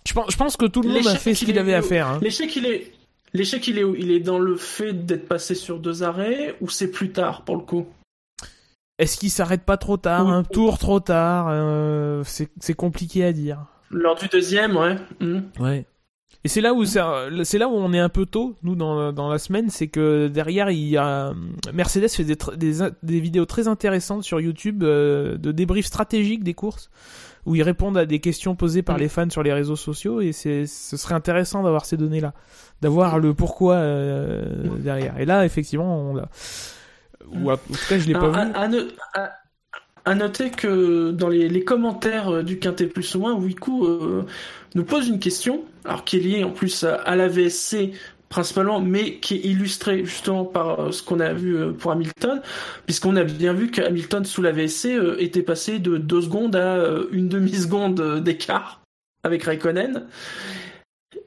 je 0.07 0.13
pense, 0.13 0.31
je 0.31 0.37
pense 0.37 0.57
que 0.57 0.65
tout 0.65 0.81
le 0.81 0.89
monde 0.89 1.07
a 1.07 1.15
fait 1.15 1.33
ce 1.33 1.43
il 1.43 1.47
qu'il 1.47 1.59
avait 1.59 1.73
à 1.73 1.81
faire 1.81 2.07
hein. 2.07 2.19
L'échec, 2.21 2.55
il 2.55 2.65
est. 2.65 2.91
L'échec, 3.33 3.67
il 3.67 3.77
est 3.77 3.83
où? 3.83 3.95
Il 3.95 4.11
est 4.11 4.19
dans 4.19 4.39
le 4.39 4.57
fait 4.57 4.93
d'être 4.93 5.27
passé 5.27 5.55
sur 5.55 5.79
deux 5.79 6.03
arrêts 6.03 6.55
ou 6.59 6.69
c'est 6.69 6.89
plus 6.89 7.11
tard 7.11 7.43
pour 7.45 7.55
le 7.55 7.61
coup? 7.61 7.85
Est-ce 8.97 9.17
qu'il 9.17 9.29
s'arrête 9.31 9.63
pas 9.63 9.77
trop 9.77 9.97
tard 9.97 10.25
Oui. 10.25 10.31
un 10.33 10.43
tour 10.43 10.79
trop 10.79 10.99
tard? 10.99 11.47
Euh, 11.49 12.23
c'est 12.25 12.73
compliqué 12.73 13.23
à 13.23 13.31
dire 13.31 13.65
Lors 13.89 14.15
du 14.15 14.27
deuxième, 14.27 14.75
ouais. 14.75 14.95
Mhm. 15.19 15.49
Ouais. 15.59 15.85
Et 16.43 16.47
c'est 16.47 16.61
là 16.61 16.73
où 16.73 16.83
c'est 16.85 17.57
là 17.59 17.67
où 17.67 17.73
on 17.73 17.93
est 17.93 17.99
un 17.99 18.09
peu 18.09 18.25
tôt 18.25 18.57
nous 18.63 18.75
dans 18.75 19.11
dans 19.13 19.29
la 19.29 19.37
semaine, 19.37 19.69
c'est 19.69 19.87
que 19.87 20.27
derrière 20.27 20.71
il 20.71 20.87
y 20.87 20.97
a 20.97 21.33
Mercedes 21.71 22.09
fait 22.09 22.23
des 22.23 22.35
des, 22.57 22.89
des 23.03 23.19
vidéos 23.19 23.45
très 23.45 23.67
intéressantes 23.67 24.23
sur 24.23 24.39
YouTube 24.41 24.83
euh, 24.83 25.37
de 25.37 25.51
débriefs 25.51 25.85
stratégiques 25.85 26.43
des 26.43 26.55
courses 26.55 26.89
où 27.45 27.55
ils 27.55 27.63
répondent 27.63 27.97
à 27.97 28.05
des 28.05 28.19
questions 28.19 28.55
posées 28.55 28.81
par 28.81 28.97
Mm. 28.97 29.01
les 29.01 29.09
fans 29.09 29.29
sur 29.29 29.43
les 29.43 29.53
réseaux 29.53 29.75
sociaux 29.75 30.19
et 30.21 30.31
c'est 30.31 30.65
ce 30.65 30.97
serait 30.97 31.15
intéressant 31.15 31.61
d'avoir 31.63 31.85
ces 31.85 31.97
données 31.97 32.21
là, 32.21 32.33
d'avoir 32.81 33.19
le 33.19 33.33
pourquoi 33.35 33.75
euh, 33.75 34.43
derrière. 34.79 35.19
Et 35.19 35.25
là 35.25 35.45
effectivement 35.45 36.09
on 36.09 36.15
l'a 36.15 36.29
ou 37.33 37.51
en 37.51 37.57
tout 37.57 37.73
cas 37.87 37.99
je 37.99 38.07
l'ai 38.07 38.13
pas 38.13 38.29
vu. 38.29 38.51
À- 40.05 40.15
noter 40.15 40.49
que 40.51 41.11
dans 41.11 41.29
les, 41.29 41.63
commentaires 41.63 42.29
euh, 42.29 42.43
du 42.43 42.59
Quintet 42.59 42.87
Plus 42.87 43.15
ou 43.15 43.19
moins, 43.19 43.33
Wiku 43.33 43.85
euh, 43.85 44.25
nous 44.75 44.83
pose 44.83 45.07
une 45.07 45.19
question, 45.19 45.63
alors 45.85 46.03
qui 46.03 46.17
est 46.17 46.19
liée 46.19 46.43
en 46.43 46.51
plus 46.51 46.83
à, 46.83 46.95
à 46.95 47.15
la 47.15 47.27
VSC 47.27 47.91
principalement, 48.29 48.79
mais 48.79 49.15
qui 49.15 49.35
est 49.35 49.45
illustrée 49.45 50.05
justement 50.05 50.45
par 50.45 50.79
euh, 50.79 50.91
ce 50.91 51.03
qu'on 51.03 51.19
a 51.19 51.33
vu 51.33 51.73
pour 51.73 51.91
Hamilton, 51.91 52.41
puisqu'on 52.85 53.15
a 53.15 53.23
bien 53.23 53.53
vu 53.53 53.71
qu'Hamilton 53.71 54.23
sous 54.23 54.41
la 54.41 54.51
VSC 54.51 54.97
était 55.19 55.43
passé 55.43 55.79
de 55.79 55.97
2 55.97 56.21
secondes 56.21 56.55
à 56.55 56.77
une 57.11 57.27
demi-seconde 57.27 58.23
d'écart 58.23 58.81
avec 59.23 59.43
Raikkonen. 59.43 60.07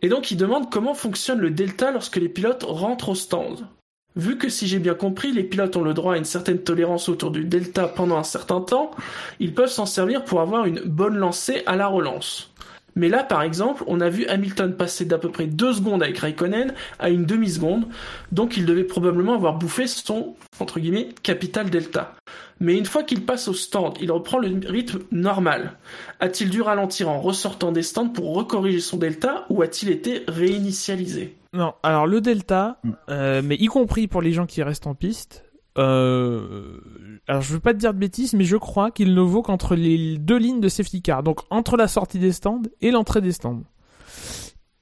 Et 0.02 0.08
donc 0.08 0.30
il 0.30 0.36
demande 0.36 0.70
comment 0.70 0.94
fonctionne 0.94 1.40
le 1.40 1.50
delta 1.50 1.90
lorsque 1.92 2.16
les 2.16 2.28
pilotes 2.28 2.64
rentrent 2.66 3.10
au 3.10 3.14
stand. 3.14 3.66
Vu 4.16 4.38
que 4.38 4.48
si 4.48 4.68
j'ai 4.68 4.78
bien 4.78 4.94
compris, 4.94 5.32
les 5.32 5.42
pilotes 5.42 5.76
ont 5.76 5.82
le 5.82 5.92
droit 5.92 6.14
à 6.14 6.16
une 6.16 6.24
certaine 6.24 6.60
tolérance 6.60 7.08
autour 7.08 7.32
du 7.32 7.44
delta 7.44 7.88
pendant 7.88 8.16
un 8.16 8.22
certain 8.22 8.60
temps, 8.60 8.92
ils 9.40 9.52
peuvent 9.52 9.70
s'en 9.70 9.86
servir 9.86 10.24
pour 10.24 10.40
avoir 10.40 10.66
une 10.66 10.80
bonne 10.80 11.16
lancée 11.16 11.64
à 11.66 11.74
la 11.74 11.88
relance. 11.88 12.52
Mais 12.96 13.08
là, 13.08 13.24
par 13.24 13.42
exemple, 13.42 13.84
on 13.86 14.00
a 14.00 14.08
vu 14.08 14.26
Hamilton 14.26 14.74
passer 14.74 15.04
d'à 15.04 15.18
peu 15.18 15.30
près 15.30 15.46
deux 15.46 15.72
secondes 15.72 16.02
avec 16.02 16.18
Raikkonen 16.18 16.74
à 16.98 17.10
une 17.10 17.24
demi-seconde, 17.24 17.86
donc 18.32 18.56
il 18.56 18.66
devait 18.66 18.84
probablement 18.84 19.34
avoir 19.34 19.58
bouffé 19.58 19.86
son, 19.86 20.36
entre 20.60 20.80
guillemets, 20.80 21.08
capital 21.22 21.70
delta. 21.70 22.14
Mais 22.60 22.76
une 22.76 22.86
fois 22.86 23.02
qu'il 23.02 23.24
passe 23.24 23.48
au 23.48 23.54
stand, 23.54 23.96
il 24.00 24.12
reprend 24.12 24.38
le 24.38 24.60
rythme 24.68 25.00
normal. 25.10 25.72
A-t-il 26.20 26.50
dû 26.50 26.62
ralentir 26.62 27.08
en 27.08 27.20
ressortant 27.20 27.72
des 27.72 27.82
stands 27.82 28.08
pour 28.08 28.34
recorriger 28.34 28.80
son 28.80 28.96
delta 28.96 29.44
ou 29.50 29.62
a-t-il 29.62 29.90
été 29.90 30.22
réinitialisé? 30.28 31.36
Non, 31.52 31.74
alors 31.82 32.06
le 32.06 32.20
delta, 32.20 32.78
euh, 33.10 33.40
mais 33.44 33.56
y 33.56 33.66
compris 33.66 34.08
pour 34.08 34.22
les 34.22 34.32
gens 34.32 34.46
qui 34.46 34.62
restent 34.62 34.86
en 34.86 34.94
piste, 34.94 35.43
euh, 35.78 36.78
alors 37.26 37.42
je 37.42 37.52
veux 37.52 37.60
pas 37.60 37.72
te 37.72 37.78
dire 37.78 37.94
de 37.94 37.98
bêtises, 37.98 38.34
mais 38.34 38.44
je 38.44 38.56
crois 38.56 38.90
qu'il 38.90 39.14
ne 39.14 39.20
vaut 39.20 39.42
qu'entre 39.42 39.74
les 39.74 40.18
deux 40.18 40.36
lignes 40.36 40.60
de 40.60 40.68
safety 40.68 41.02
car, 41.02 41.22
donc 41.22 41.40
entre 41.50 41.76
la 41.76 41.88
sortie 41.88 42.18
des 42.18 42.32
stands 42.32 42.62
et 42.80 42.90
l'entrée 42.90 43.20
des 43.20 43.32
stands. 43.32 43.62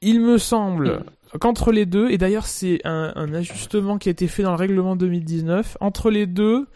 Il 0.01 0.21
me 0.21 0.37
semble 0.39 1.05
qu'entre 1.41 1.73
les 1.73 1.87
deux, 1.87 2.11
et 2.11 2.19
d'ailleurs 2.19 2.47
c'est 2.47 2.81
un, 2.85 3.33
ajustement 3.33 3.99
qui 3.99 4.09
a 4.09 4.13
été 4.13 4.27
fait 4.27 4.43
dans 4.43 4.51
le 4.51 4.57
règlement 4.57 4.97
2019, 4.97 5.79
entre 5.81 6.11
les 6.11 6.27
deux, 6.27 6.67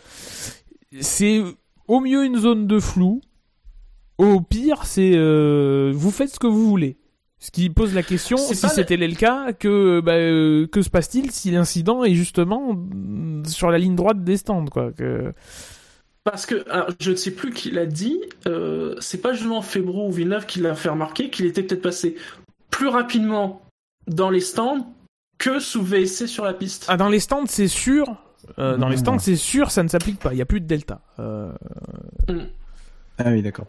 c'est 1.01 1.43
au 1.89 2.01
mieux 2.01 2.25
une 2.25 2.39
zone 2.39 2.67
de 2.67 2.79
flou, 2.79 3.21
au 4.19 4.41
pire 4.41 4.87
c'est 4.87 5.13
euh, 5.15 5.93
vous 5.95 6.11
faites 6.11 6.31
ce 6.31 6.39
que 6.39 6.47
vous 6.47 6.69
voulez. 6.69 6.97
Ce 7.47 7.53
qui 7.53 7.71
pose 7.71 7.95
la 7.95 8.03
question, 8.03 8.37
si 8.37 8.57
c'était 8.57 8.97
le 8.97 9.15
cas, 9.15 9.53
que 9.53 10.01
bah, 10.01 10.15
euh, 10.15 10.67
que 10.67 10.83
se 10.83 10.91
passe-t-il 10.91 11.31
si 11.31 11.53
l'incident 11.53 12.03
est 12.03 12.15
justement 12.15 12.75
mm, 12.75 13.45
sur 13.45 13.71
la 13.71 13.79
ligne 13.79 13.95
droite 13.95 14.25
des 14.25 14.37
stands, 14.37 14.65
quoi 14.65 14.91
que... 14.91 15.33
Parce 16.25 16.45
que, 16.45 16.69
alors, 16.69 16.89
je 16.99 17.13
ne 17.13 17.15
sais 17.15 17.31
plus 17.31 17.53
qui 17.53 17.71
l'a 17.71 17.87
dit, 17.87 18.21
euh, 18.49 18.97
c'est 18.99 19.21
pas 19.23 19.33
justement 19.33 19.63
Febro 19.63 20.09
ou 20.09 20.11
Villeneuve 20.11 20.45
qui 20.47 20.59
l'a 20.59 20.75
fait 20.75 20.89
remarquer 20.89 21.31
qu'il 21.31 21.47
était 21.47 21.63
peut-être 21.63 21.83
passé 21.83 22.17
plus 22.71 22.89
rapidement 22.89 23.63
dans 24.09 24.31
les 24.31 24.41
stands 24.41 24.93
que 25.39 25.61
sous 25.61 25.85
VSC 25.85 26.27
sur 26.27 26.45
la 26.45 26.53
piste. 26.53 26.87
Ah, 26.89 26.97
dans 26.97 27.09
les 27.09 27.21
stands, 27.21 27.47
c'est 27.47 27.69
sûr. 27.69 28.17
Euh, 28.59 28.77
dans 28.77 28.89
les 28.89 28.97
stands, 28.97 29.21
c'est 29.21 29.37
sûr, 29.37 29.71
ça 29.71 29.85
ne 29.85 29.89
s'applique 29.89 30.19
pas. 30.19 30.33
Il 30.33 30.37
n'y 30.37 30.43
a 30.43 30.47
plus 30.47 30.61
de 30.61 30.67
delta. 30.67 31.01
Euh, 31.21 31.53
Ah 33.19 33.31
oui, 33.31 33.41
d'accord. 33.41 33.69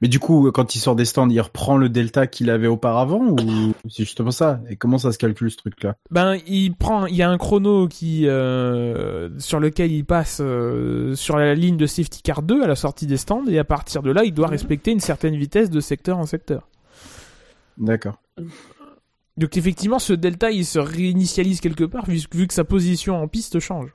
Mais 0.00 0.08
du 0.08 0.18
coup, 0.18 0.50
quand 0.52 0.74
il 0.74 0.78
sort 0.78 0.96
des 0.96 1.04
stands, 1.04 1.28
il 1.28 1.40
reprend 1.40 1.76
le 1.76 1.88
delta 1.88 2.26
qu'il 2.26 2.50
avait 2.50 2.66
auparavant 2.66 3.20
ou 3.30 3.74
c'est 3.88 4.04
justement 4.04 4.30
ça? 4.30 4.60
Et 4.68 4.76
comment 4.76 4.98
ça 4.98 5.12
se 5.12 5.18
calcule 5.18 5.50
ce 5.50 5.56
truc-là? 5.56 5.96
Ben, 6.10 6.36
il 6.46 6.74
prend, 6.74 7.06
il 7.06 7.16
y 7.16 7.22
a 7.22 7.30
un 7.30 7.38
chrono 7.38 7.88
qui 7.88 8.26
euh, 8.26 9.28
sur 9.38 9.60
lequel 9.60 9.92
il 9.92 10.04
passe 10.04 10.38
euh, 10.40 11.14
sur 11.14 11.36
la 11.36 11.54
ligne 11.54 11.76
de 11.76 11.86
safety 11.86 12.22
car 12.22 12.42
2 12.42 12.62
à 12.62 12.66
la 12.66 12.76
sortie 12.76 13.06
des 13.06 13.16
stands 13.16 13.46
et 13.48 13.58
à 13.58 13.64
partir 13.64 14.02
de 14.02 14.10
là, 14.10 14.24
il 14.24 14.32
doit 14.32 14.48
respecter 14.48 14.90
une 14.90 15.00
certaine 15.00 15.36
vitesse 15.36 15.70
de 15.70 15.80
secteur 15.80 16.18
en 16.18 16.26
secteur. 16.26 16.68
D'accord. 17.76 18.20
Donc 19.36 19.56
effectivement, 19.56 19.98
ce 19.98 20.12
delta, 20.12 20.50
il 20.50 20.66
se 20.66 20.78
réinitialise 20.78 21.60
quelque 21.60 21.84
part 21.84 22.06
vu, 22.06 22.20
vu 22.32 22.46
que 22.46 22.54
sa 22.54 22.64
position 22.64 23.22
en 23.22 23.28
piste 23.28 23.60
change. 23.60 23.94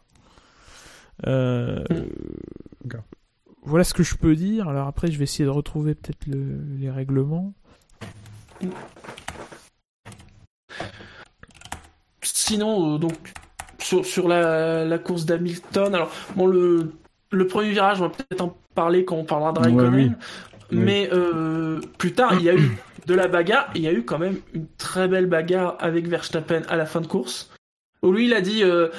Euh, 1.27 1.83
voilà 3.65 3.83
ce 3.83 3.93
que 3.93 4.03
je 4.03 4.15
peux 4.15 4.35
dire. 4.35 4.67
Alors 4.69 4.87
après, 4.87 5.11
je 5.11 5.17
vais 5.17 5.23
essayer 5.23 5.45
de 5.45 5.49
retrouver 5.49 5.95
peut-être 5.95 6.25
le- 6.27 6.59
les 6.79 6.89
règlements. 6.89 7.53
Sinon, 12.21 12.95
euh, 12.95 12.97
donc, 12.97 13.13
sur, 13.79 14.05
sur 14.05 14.27
la, 14.27 14.85
la 14.85 14.97
course 14.97 15.25
d'Hamilton, 15.25 15.93
alors, 15.93 16.11
bon, 16.35 16.47
le, 16.47 16.91
le 17.31 17.47
premier 17.47 17.69
virage, 17.71 17.99
on 18.01 18.05
va 18.05 18.09
peut-être 18.09 18.41
en 18.41 18.55
parler 18.75 19.05
quand 19.05 19.17
on 19.17 19.25
parlera 19.25 19.51
de 19.53 19.59
Raikkonen, 19.59 19.93
Ouais, 19.93 20.09
oui. 20.71 20.77
mais 20.77 21.09
euh, 21.11 21.79
plus 21.97 22.13
tard, 22.13 22.33
il 22.35 22.43
y 22.43 22.49
a 22.49 22.55
eu 22.55 22.71
de 23.07 23.13
la 23.13 23.27
bagarre, 23.27 23.69
il 23.75 23.81
y 23.81 23.87
a 23.87 23.93
eu 23.93 24.03
quand 24.03 24.19
même 24.19 24.37
une 24.53 24.67
très 24.77 25.07
belle 25.07 25.25
bagarre 25.27 25.75
avec 25.79 26.07
Verstappen 26.07 26.61
à 26.69 26.75
la 26.77 26.85
fin 26.85 27.01
de 27.01 27.07
course, 27.07 27.51
où 28.01 28.11
lui, 28.11 28.25
il 28.25 28.33
a 28.33 28.41
dit, 28.41 28.63
euh, 28.63 28.89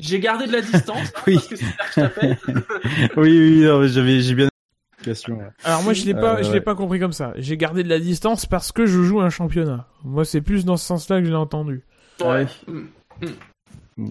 j'ai 0.00 0.20
gardé 0.20 0.46
de 0.46 0.52
la 0.52 0.60
distance, 0.62 1.12
Oui. 1.26 1.34
parce 1.34 1.48
que 1.48 1.56
c'est 1.56 1.66
oui, 3.16 3.38
oui, 3.38 3.60
non, 3.62 3.80
mais 3.80 3.88
j'avais, 3.88 4.20
j'ai 4.20 4.34
bien. 4.34 4.48
Alors 5.64 5.82
moi, 5.82 5.92
je 5.92 6.04
l'ai 6.04 6.14
pas, 6.14 6.38
Euh, 6.38 6.42
je 6.42 6.52
l'ai 6.52 6.60
pas 6.60 6.74
compris 6.74 7.00
comme 7.00 7.12
ça. 7.12 7.32
J'ai 7.36 7.56
gardé 7.56 7.82
de 7.82 7.88
la 7.88 7.98
distance 7.98 8.44
parce 8.46 8.70
que 8.70 8.86
je 8.86 9.02
joue 9.02 9.20
un 9.20 9.30
championnat. 9.30 9.86
Moi, 10.04 10.24
c'est 10.24 10.40
plus 10.42 10.64
dans 10.64 10.76
ce 10.76 10.84
sens-là 10.84 11.20
que 11.20 11.24
je 11.24 11.30
l'ai 11.30 11.36
entendu. 11.36 11.84
Ouais. 12.22 12.46
Mm. 12.66 12.80
Mm. 13.96 14.10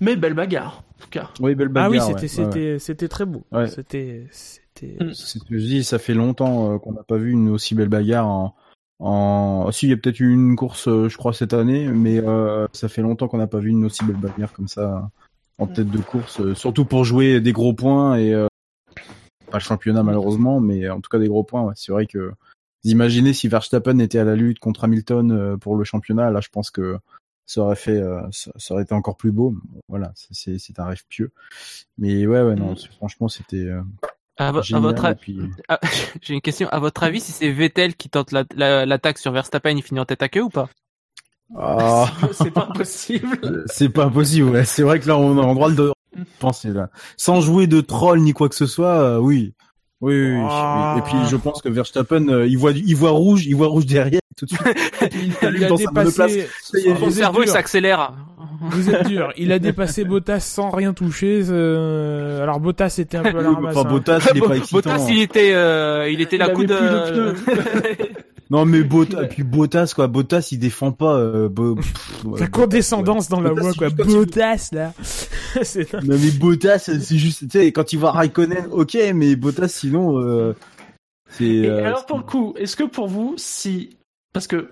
Mais 0.00 0.16
belle 0.16 0.34
bagarre, 0.34 0.82
en 0.98 1.02
tout 1.02 1.08
cas. 1.10 1.30
Oui, 1.40 1.54
belle 1.54 1.68
ah 1.70 1.88
bagarre. 1.88 1.90
oui, 1.90 1.98
ouais, 1.98 2.04
c'était, 2.04 2.40
ouais, 2.40 2.46
ouais. 2.46 2.52
c'était, 2.52 2.78
c'était 2.80 3.08
très 3.08 3.24
beau. 3.24 3.44
Ouais. 3.52 3.68
C'était, 3.68 4.26
c'était. 4.32 4.96
C'est 5.14 5.38
ce 5.38 5.44
que 5.44 5.56
je 5.58 5.64
dis, 5.64 5.84
ça 5.84 5.98
fait 6.00 6.14
longtemps 6.14 6.74
euh, 6.74 6.78
qu'on 6.78 6.92
n'a 6.92 7.04
pas 7.04 7.16
vu 7.16 7.30
une 7.30 7.48
aussi 7.50 7.74
belle 7.74 7.88
bagarre 7.88 8.26
en. 8.26 8.56
En... 9.02 9.70
Si, 9.72 9.86
il 9.86 9.90
y 9.90 9.92
a 9.92 9.96
peut-être 9.96 10.20
eu 10.20 10.32
une 10.32 10.56
course, 10.56 10.88
euh, 10.88 11.08
je 11.08 11.16
crois, 11.16 11.32
cette 11.32 11.52
année, 11.52 11.88
mais 11.88 12.18
euh, 12.18 12.66
ça 12.72 12.88
fait 12.88 13.02
longtemps 13.02 13.28
qu'on 13.28 13.38
n'a 13.38 13.46
pas 13.46 13.58
vu 13.58 13.70
une 13.70 13.84
aussi 13.84 14.04
belle 14.04 14.16
bagarre 14.16 14.52
comme 14.52 14.68
ça 14.68 15.10
en 15.58 15.66
tête 15.66 15.90
de 15.90 15.98
course, 15.98 16.40
euh, 16.40 16.54
surtout 16.54 16.84
pour 16.84 17.04
jouer 17.04 17.40
des 17.40 17.52
gros 17.52 17.74
points 17.74 18.16
et 18.16 18.34
euh, 18.34 18.46
pas 19.50 19.58
le 19.58 19.62
championnat 19.62 20.02
malheureusement, 20.02 20.60
mais 20.60 20.88
en 20.88 21.00
tout 21.00 21.08
cas 21.10 21.18
des 21.18 21.28
gros 21.28 21.44
points. 21.44 21.62
Ouais. 21.62 21.74
C'est 21.76 21.92
vrai 21.92 22.06
que 22.06 22.32
vous 22.84 22.90
imaginez 22.90 23.32
si 23.32 23.48
Verstappen 23.48 23.98
était 23.98 24.18
à 24.18 24.24
la 24.24 24.34
lutte 24.34 24.58
contre 24.58 24.84
Hamilton 24.84 25.30
euh, 25.30 25.56
pour 25.56 25.76
le 25.76 25.84
championnat, 25.84 26.30
là, 26.30 26.40
je 26.40 26.48
pense 26.48 26.70
que 26.70 26.98
ça 27.46 27.60
aurait 27.60 27.76
fait, 27.76 27.98
euh, 27.98 28.22
ça, 28.30 28.50
aurait 28.70 28.82
été 28.82 28.94
encore 28.94 29.16
plus 29.16 29.32
beau. 29.32 29.54
Voilà, 29.88 30.12
c'est 30.14 30.58
c'est 30.58 30.78
un 30.78 30.86
rêve 30.86 31.04
pieux. 31.08 31.32
Mais 31.98 32.26
ouais, 32.26 32.42
ouais, 32.42 32.54
non, 32.54 32.74
franchement, 32.96 33.28
c'était. 33.28 33.68
Euh, 34.40 34.44
À, 34.48 34.52
vo- 34.52 34.58
à 34.58 34.62
génial, 34.62 34.82
votre 34.82 35.12
puis- 35.14 35.38
Ah, 35.68 35.78
J'ai 36.22 36.34
une 36.34 36.40
question. 36.40 36.68
À 36.70 36.78
votre 36.78 37.02
avis, 37.02 37.20
si 37.20 37.32
c'est 37.32 37.50
Vettel 37.50 37.94
qui 37.94 38.08
tente 38.08 38.32
la- 38.32 38.44
la- 38.56 38.86
l'attaque 38.86 39.18
sur 39.18 39.32
Verstappen, 39.32 39.70
il 39.76 39.82
finit 39.82 40.00
en 40.00 40.04
tête 40.04 40.22
à 40.22 40.28
queue 40.28 40.42
ou 40.42 40.48
pas? 40.48 40.68
Ah. 41.58 42.06
c'est 42.32 42.50
pas 42.50 42.68
possible. 42.74 43.64
C'est 43.66 43.90
pas 43.90 44.08
possible, 44.08 44.48
ouais. 44.50 44.64
C'est 44.64 44.82
vrai 44.82 45.00
que 45.00 45.08
là, 45.08 45.16
on 45.18 45.36
a 45.38 45.42
en 45.42 45.54
droit 45.54 45.70
de 45.70 45.92
penser, 46.38 46.68
là. 46.70 46.88
Sans 47.16 47.40
jouer 47.40 47.66
de 47.66 47.80
troll 47.80 48.20
ni 48.20 48.32
quoi 48.32 48.48
que 48.48 48.54
ce 48.54 48.66
soit, 48.66 49.00
euh, 49.02 49.18
oui. 49.18 49.54
Oui, 50.00 50.14
oui, 50.14 50.36
oui. 50.40 50.98
Et 50.98 51.02
puis, 51.02 51.16
je 51.30 51.36
pense 51.36 51.62
que 51.62 51.68
Verstappen, 51.68 52.26
euh, 52.28 52.46
il 52.46 52.58
voit, 52.58 52.72
du- 52.72 52.82
il 52.84 52.96
voit 52.96 53.10
rouge, 53.10 53.46
il 53.46 53.54
voit 53.54 53.68
rouge 53.68 53.86
derrière, 53.86 54.20
tout 54.36 54.46
de 54.46 54.50
suite. 54.50 54.60
il 55.12 55.32
Il 55.54 55.64
a 55.64 55.68
dans 55.68 55.76
sa 55.76 55.90
monoplace. 55.92 56.32
dépassé. 56.32 56.38
Est, 56.88 56.96
Son 56.98 57.06
êtes 57.06 57.12
cerveau 57.12 57.46
s'accélère. 57.46 58.12
Vous 58.70 58.90
êtes 58.90 59.06
dur. 59.08 59.32
Il 59.36 59.52
a 59.52 59.58
dépassé 59.58 60.04
Bottas 60.04 60.40
sans 60.40 60.70
rien 60.70 60.92
toucher. 60.92 61.42
euh, 61.50 62.42
Alors 62.42 62.60
Bottas 62.60 62.96
était 62.98 63.16
un 63.18 63.22
peu 63.22 63.38
à 63.38 63.42
la 63.42 63.48
Oui, 63.50 63.54
ramasse. 63.56 63.76
enfin, 63.76 63.88
hein. 63.88 63.92
Bottas, 63.92 64.28
il 64.34 64.38
est 64.38 64.46
pas 64.46 64.56
excitant. 64.56 64.76
Bottas, 64.78 65.06
il 65.10 65.20
était, 65.20 65.52
euh, 65.54 66.08
il 66.10 66.20
était 66.20 66.36
Il 66.36 66.40
la 66.40 66.48
coude. 66.50 66.66
plus 66.66 66.74
de 66.76 66.80
euh, 66.80 67.34
Non, 68.50 68.66
mais 68.66 68.82
Bottas, 68.82 69.24
puis 69.28 69.44
Bottas, 69.44 69.92
quoi. 69.94 70.08
Bottas, 70.08 70.48
il 70.52 70.58
défend 70.58 70.92
pas, 70.92 71.14
euh, 71.16 71.48
Bo- 71.48 71.76
pff, 71.76 72.24
ouais, 72.26 72.40
La 72.40 72.46
condescendance 72.48 73.28
dans 73.30 73.40
la 73.40 73.52
voix, 73.52 73.72
quoi. 73.72 73.88
Bottas, 73.90 74.68
là. 74.72 74.92
Non, 76.02 76.16
mais 76.18 76.30
Bottas, 76.38 76.78
c'est 77.00 77.16
juste, 77.16 77.48
tu 77.48 77.58
sais, 77.58 77.72
quand 77.72 77.92
il 77.92 77.98
voit 77.98 78.12
Raikkonen, 78.12 78.66
ok, 78.70 78.96
mais 79.14 79.36
Bottas, 79.36 79.68
sinon, 79.68 80.18
euh, 80.20 80.54
Et 81.40 81.66
euh, 81.66 81.86
alors 81.86 82.04
pour 82.06 82.18
le 82.18 82.24
coup, 82.24 82.52
est-ce 82.58 82.76
que 82.76 82.84
pour 82.84 83.08
vous, 83.08 83.34
si 83.38 83.96
parce 84.34 84.46
que 84.46 84.68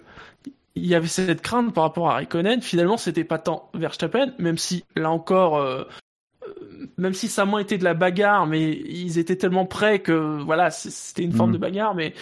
il 0.76 0.86
y 0.86 0.94
avait 0.94 1.08
cette 1.08 1.42
crainte 1.42 1.72
par 1.74 1.84
rapport 1.84 2.10
à 2.10 2.14
Raikkonen, 2.14 2.62
finalement 2.62 2.96
c'était 2.96 3.24
pas 3.24 3.38
tant 3.38 3.70
Verstappen, 3.74 4.32
même 4.38 4.58
si 4.58 4.84
là 4.96 5.10
encore, 5.10 5.56
euh, 5.58 5.84
euh, 6.46 6.86
même 6.96 7.12
si 7.14 7.28
ça 7.28 7.42
a 7.42 7.44
moins 7.44 7.60
été 7.60 7.76
de 7.78 7.84
la 7.84 7.94
bagarre, 7.94 8.46
mais 8.46 8.70
ils 8.70 9.18
étaient 9.18 9.36
tellement 9.36 9.66
près 9.66 9.98
que 10.00 10.40
voilà, 10.42 10.70
c'était 10.70 11.22
une 11.22 11.32
forme 11.32 11.50
Mhm. 11.50 11.54
de 11.56 11.60
bagarre, 11.60 11.94
mais 11.94 12.14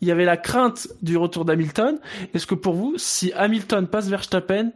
il 0.00 0.08
y 0.08 0.10
avait 0.12 0.24
la 0.24 0.36
crainte 0.36 0.88
du 1.02 1.16
retour 1.16 1.44
d'Hamilton. 1.44 1.98
Est-ce 2.32 2.46
que 2.46 2.54
pour 2.54 2.74
vous, 2.74 2.94
si 2.96 3.32
Hamilton 3.32 3.86
passe 3.86 4.08
Verstappen, 4.08 4.70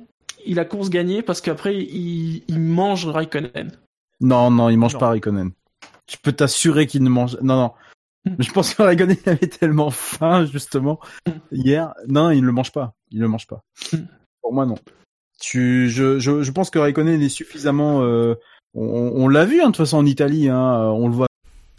il 0.47 0.59
a 0.59 0.65
course 0.65 0.91
gagnée 0.91 1.23
parce 1.23 1.41
qu'après 1.41 1.77
il, 1.77 2.43
il 2.49 2.59
mange 2.61 3.07
Raikkonen? 3.07 3.71
Non, 4.21 4.51
non, 4.51 4.69
il 4.71 4.77
mange 4.77 4.95
Non. 4.95 5.01
pas 5.01 5.09
Raikkonen. 5.11 5.51
Je 6.11 6.17
peux 6.23 6.33
t'assurer 6.33 6.87
qu'il 6.87 7.03
ne 7.05 7.09
mange. 7.09 7.39
Non, 7.43 7.57
non. 7.57 7.73
Je 8.39 8.51
pense 8.53 8.75
que 8.75 8.83
il 8.95 9.29
avait 9.29 9.47
tellement 9.49 9.91
faim 9.91 10.45
justement 10.47 11.01
hier. 11.53 11.95
Non, 12.09 12.31
il 12.31 12.41
ne 12.43 12.47
le 12.47 12.53
mange 12.53 12.73
pas. 12.73 12.95
Il 13.11 13.19
ne 13.19 13.23
le 13.23 13.29
mange 13.29 13.47
pas. 13.47 13.63
Pour 14.43 14.53
moi, 14.53 14.67
non. 14.67 14.77
Tu, 15.41 15.89
je, 15.89 16.19
je, 16.19 16.43
je 16.43 16.53
pense 16.53 16.69
que 16.71 16.79
Raikkonen 16.79 17.21
est 17.23 17.29
suffisamment. 17.31 18.03
euh, 18.03 18.35
on 18.75 19.13
on 19.15 19.29
l'a 19.29 19.45
vu 19.47 19.61
hein, 19.61 19.65
de 19.65 19.69
toute 19.69 19.79
façon 19.79 19.97
en 19.99 20.07
Italie. 20.07 20.49
Hein, 20.49 20.91
on 20.95 21.09
le 21.09 21.15
voit. 21.15 21.27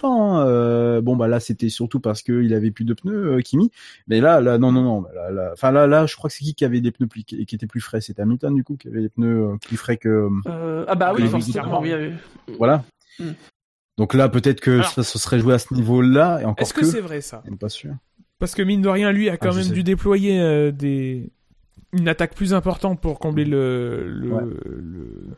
Hein, 0.03 0.43
euh, 0.47 0.99
bon 0.99 1.15
bah 1.15 1.27
là 1.27 1.39
c'était 1.39 1.69
surtout 1.69 1.99
parce 1.99 2.23
qu'il 2.23 2.55
avait 2.55 2.71
plus 2.71 2.85
de 2.85 2.95
pneus 2.95 3.33
euh, 3.37 3.41
Kimi 3.41 3.69
mais 4.07 4.19
là 4.19 4.41
là 4.41 4.57
non 4.57 4.71
non 4.71 4.81
non 4.81 5.05
là, 5.13 5.29
là- 5.29 5.49
enfin 5.53 5.69
là 5.69 5.85
là 5.85 6.07
je 6.07 6.15
crois 6.15 6.27
que 6.27 6.35
c'est 6.35 6.43
qui 6.43 6.55
qui 6.55 6.65
avait 6.65 6.81
des 6.81 6.91
pneus 6.91 7.05
plus 7.05 7.23
qui, 7.23 7.45
qui 7.45 7.53
étaient 7.53 7.67
plus 7.67 7.81
frais 7.81 8.01
c'était 8.01 8.23
Hamilton 8.23 8.55
du 8.55 8.63
coup 8.63 8.77
qui 8.77 8.87
avait 8.87 9.01
des 9.01 9.09
pneus 9.09 9.43
euh, 9.51 9.57
plus 9.57 9.77
frais 9.77 9.97
que 9.97 10.27
Euh, 10.47 10.85
Ah 10.87 10.95
bah 10.95 11.13
oui, 11.15 11.21
Oui, 11.21 11.29
forcément, 11.29 11.79
oui. 11.81 11.93
oui, 11.93 12.13
oui. 12.47 12.55
voilà. 12.57 12.83
Mm. 13.19 13.25
Donc 14.01 14.15
là, 14.15 14.29
peut-être 14.29 14.61
que 14.61 14.71
Alors- 14.71 14.87
ça 14.89 15.03
se 15.03 15.19
serait 15.19 15.37
joué 15.37 15.53
à 15.53 15.59
ce 15.59 15.73
niveau-là, 15.75 16.39
et 16.41 16.45
encore 16.45 16.63
Est-ce 16.63 16.73
que, 16.73 16.79
que. 16.79 16.85
c'est 16.87 17.01
vrai, 17.01 17.21
ça 17.21 17.43
pas 17.59 17.69
sûr. 17.69 17.91
Parce 18.39 18.55
que 18.55 18.63
mine 18.63 18.81
de 18.81 18.89
rien, 18.89 19.11
lui 19.11 19.29
a 19.29 19.37
quand 19.37 19.51
Ah, 19.53 19.55
même 19.57 19.69
dû 19.69 19.83
déployer 19.83 20.39
euh, 20.41 20.71
des 20.71 21.31
une 21.93 22.07
attaque 22.07 22.33
plus 22.33 22.55
importante 22.55 22.99
pour 22.99 23.19
combler 23.19 23.45
le 23.45 24.05
le, 24.07 24.31
Ouais. 24.33 24.41
le 24.65 25.35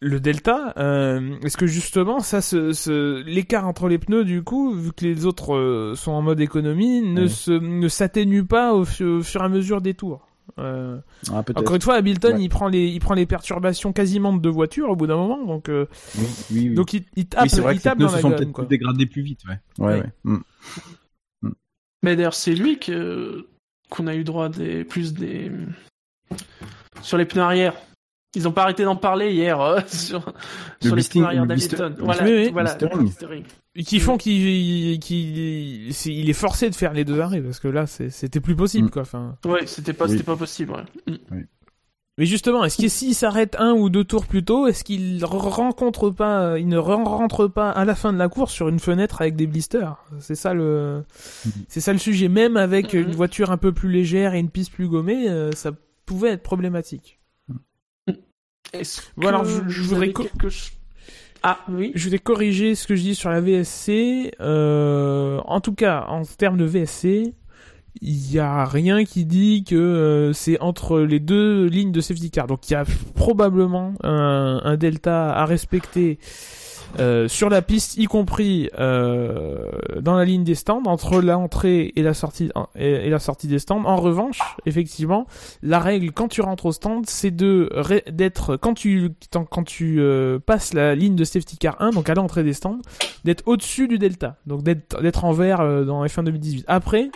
le 0.00 0.20
delta, 0.20 0.72
euh, 0.76 1.34
est-ce 1.42 1.56
que 1.56 1.66
justement 1.66 2.20
ça, 2.20 2.38
l'écart 3.26 3.66
entre 3.66 3.88
les 3.88 3.98
pneus 3.98 4.24
du 4.24 4.44
coup, 4.44 4.72
vu 4.72 4.92
que 4.92 5.04
les 5.04 5.26
autres 5.26 5.56
euh, 5.56 5.96
sont 5.96 6.12
en 6.12 6.22
mode 6.22 6.38
économie, 6.40 7.00
ne 7.00 7.22
Ouais. 7.22 7.28
se 7.28 7.50
ne 7.50 7.88
s'atténue 7.88 8.44
pas 8.44 8.72
au, 8.74 8.82
au 8.82 9.22
fur 9.22 9.40
et 9.42 9.44
à 9.44 9.48
mesure 9.48 9.80
des 9.80 9.94
tours? 9.94 10.27
Euh, 10.58 10.98
Ah, 11.30 11.42
encore 11.56 11.74
une 11.76 11.80
fois, 11.82 11.94
Hamilton, 11.94 12.36
Ouais. 12.36 12.42
il 12.42 12.48
prend 12.48 12.68
les 12.68 12.86
il 12.88 13.00
prend 13.00 13.14
les 13.14 13.26
perturbations 13.26 13.92
quasiment 13.92 14.32
de 14.32 14.40
deux 14.40 14.50
voitures 14.50 14.90
au 14.90 14.96
bout 14.96 15.06
d'un 15.06 15.16
moment, 15.16 15.44
donc 15.44 15.68
euh, 15.68 15.86
Oui, 16.16 16.24
oui, 16.50 16.68
oui. 16.70 16.74
donc 16.74 16.92
il, 16.94 17.04
il 17.16 17.26
tape 17.26 17.48
oui, 17.52 17.60
vrai 17.60 17.74
il 17.76 17.80
tape 17.80 17.96
pneus 17.98 18.06
dans 18.06 18.10
se 18.10 18.16
la 18.16 18.20
sont 18.22 18.30
gomme, 18.30 18.52
peut-être 18.52 18.68
dégradés 18.68 19.06
plus 19.06 19.22
vite, 19.22 19.40
ouais. 19.46 19.58
Ouais, 19.84 20.02
Oui. 20.24 20.32
ouais. 20.32 20.38
Mm. 21.42 21.50
Mais 22.02 22.16
d'ailleurs, 22.16 22.34
c'est 22.34 22.54
lui 22.54 22.78
que 22.78 23.46
qu'on 23.90 24.06
a 24.06 24.14
eu 24.14 24.24
droit 24.24 24.48
des 24.48 24.84
plus 24.84 25.14
des 25.14 25.50
sur 27.02 27.16
les 27.18 27.24
pneus 27.24 27.42
arrière. 27.42 27.74
Ils 28.34 28.46
ont 28.46 28.52
pas 28.52 28.62
arrêté 28.64 28.84
d'en 28.84 28.94
parler 28.96 29.32
hier 29.32 29.60
euh, 29.60 29.80
sur, 29.86 30.32
sur 30.82 30.94
les 30.94 31.02
pneus 31.02 31.24
arrière 31.24 31.46
d'Hamilton. 31.46 31.96
Voilà, 31.98 32.24
Oui, 32.24 32.32
oui, 32.32 32.50
voilà, 32.52 32.76
qui 33.84 34.00
font 34.00 34.16
qu'il 34.16 34.46
il 34.46 36.30
est 36.30 36.32
forcé 36.32 36.68
de 36.70 36.74
faire 36.74 36.92
les 36.92 37.04
deux 37.04 37.20
arrêts 37.20 37.40
parce 37.40 37.60
que 37.60 37.68
là 37.68 37.86
c'était 37.86 38.40
plus 38.40 38.56
possible 38.56 38.86
Mm. 38.88 38.90
quoi. 38.90 39.02
Enfin. 39.02 39.36
Ouais, 39.44 39.66
c'était 39.66 39.92
pas, 39.92 40.06
Oui. 40.06 40.12
c'était 40.12 40.24
pas 40.24 40.36
possible. 40.36 40.72
Ouais. 41.06 41.14
Mm. 41.14 41.44
Mais 42.20 42.26
justement, 42.26 42.64
est-ce 42.64 42.82
que 42.82 42.88
s'il 42.88 43.14
s'arrête 43.14 43.54
un 43.60 43.74
ou 43.74 43.90
deux 43.90 44.02
tours 44.02 44.26
plus 44.26 44.44
tôt, 44.44 44.66
est-ce 44.66 44.82
qu'il 44.82 45.22
re- 45.22 45.48
rencontre 45.48 46.10
pas, 46.10 46.40
euh, 46.42 46.58
il 46.58 46.66
ne 46.66 46.76
re- 46.76 47.04
rentre 47.04 47.46
pas 47.46 47.70
à 47.70 47.84
la 47.84 47.94
fin 47.94 48.12
de 48.12 48.18
la 48.18 48.28
course 48.28 48.52
sur 48.52 48.68
une 48.68 48.80
fenêtre 48.80 49.20
avec 49.20 49.36
des 49.36 49.46
blisters? 49.46 49.94
C'est 50.18 50.34
ça 50.34 50.52
le, 50.52 51.04
c'est 51.68 51.80
ça 51.80 51.92
le 51.92 52.00
sujet. 52.00 52.28
Même 52.28 52.56
avec 52.56 52.92
Mhm. 52.94 53.02
une 53.02 53.12
voiture 53.14 53.52
un 53.52 53.56
peu 53.56 53.70
plus 53.72 53.88
légère 53.88 54.34
et 54.34 54.40
une 54.40 54.50
piste 54.50 54.72
plus 54.72 54.88
gommée, 54.88 55.28
euh, 55.30 55.52
ça 55.52 55.70
pouvait 56.06 56.30
être 56.30 56.42
problématique. 56.42 57.20
Est-ce 58.72 59.00
Bon, 59.16 59.28
alors, 59.28 59.42
que 59.44 59.48
je- 59.68 59.82
voudrais 59.82 60.12
quelque 60.12 60.48
chose. 60.48 60.72
Ah 61.42 61.58
oui. 61.68 61.92
Je 61.94 62.08
vais 62.08 62.18
corriger 62.18 62.74
ce 62.74 62.86
que 62.86 62.96
je 62.96 63.02
dis 63.02 63.14
sur 63.14 63.30
la 63.30 63.40
VSC. 63.40 64.32
Euh, 64.40 65.40
en 65.44 65.60
tout 65.60 65.74
cas, 65.74 66.04
en 66.08 66.22
termes 66.24 66.56
de 66.56 66.64
VSC, 66.64 67.34
il 68.00 68.32
y 68.32 68.38
a 68.38 68.64
rien 68.64 69.04
qui 69.04 69.24
dit 69.24 69.64
que 69.64 69.74
euh, 69.74 70.32
c'est 70.32 70.60
entre 70.60 71.00
les 71.00 71.20
deux 71.20 71.66
lignes 71.66 71.92
de 71.92 72.00
safety 72.00 72.30
car. 72.30 72.46
Donc 72.46 72.68
il 72.68 72.72
y 72.72 72.76
a 72.76 72.84
probablement 73.14 73.94
un 74.02 74.76
delta 74.76 75.34
à 75.34 75.44
respecter 75.44 76.18
euh, 76.98 77.28
sur 77.28 77.48
la 77.48 77.62
piste, 77.62 77.96
y 77.96 78.06
compris 78.06 78.70
euh, 78.78 79.70
dans 80.00 80.16
la 80.16 80.24
ligne 80.24 80.44
des 80.44 80.54
stands, 80.54 80.82
entre 80.86 81.20
l'entrée 81.20 81.92
et 81.96 82.02
la 82.02 82.14
sortie 82.14 82.50
et, 82.76 83.06
et 83.06 83.10
la 83.10 83.18
sortie 83.18 83.46
des 83.46 83.58
stands. 83.58 83.84
En 83.84 83.96
revanche, 83.96 84.40
effectivement, 84.66 85.26
la 85.62 85.78
règle 85.78 86.12
quand 86.12 86.28
tu 86.28 86.40
rentres 86.40 86.66
au 86.66 86.72
stand, 86.72 87.06
c'est 87.06 87.30
de 87.30 87.70
d'être 88.10 88.56
quand 88.56 88.74
tu 88.74 89.10
quand 89.32 89.64
tu 89.64 90.00
euh, 90.00 90.38
passes 90.38 90.74
la 90.74 90.94
ligne 90.94 91.16
de 91.16 91.24
safety 91.24 91.58
car 91.58 91.76
1, 91.80 91.90
donc 91.90 92.08
à 92.08 92.14
l'entrée 92.14 92.42
des 92.42 92.54
stands, 92.54 92.78
d'être 93.24 93.42
au-dessus 93.46 93.88
du 93.88 93.98
delta, 93.98 94.36
donc 94.46 94.62
d'être 94.62 95.00
d'être 95.02 95.24
en 95.24 95.32
vert 95.32 95.60
euh, 95.60 95.84
dans 95.84 96.04
F1 96.04 96.24
2018. 96.24 96.64
Après, 96.68 97.10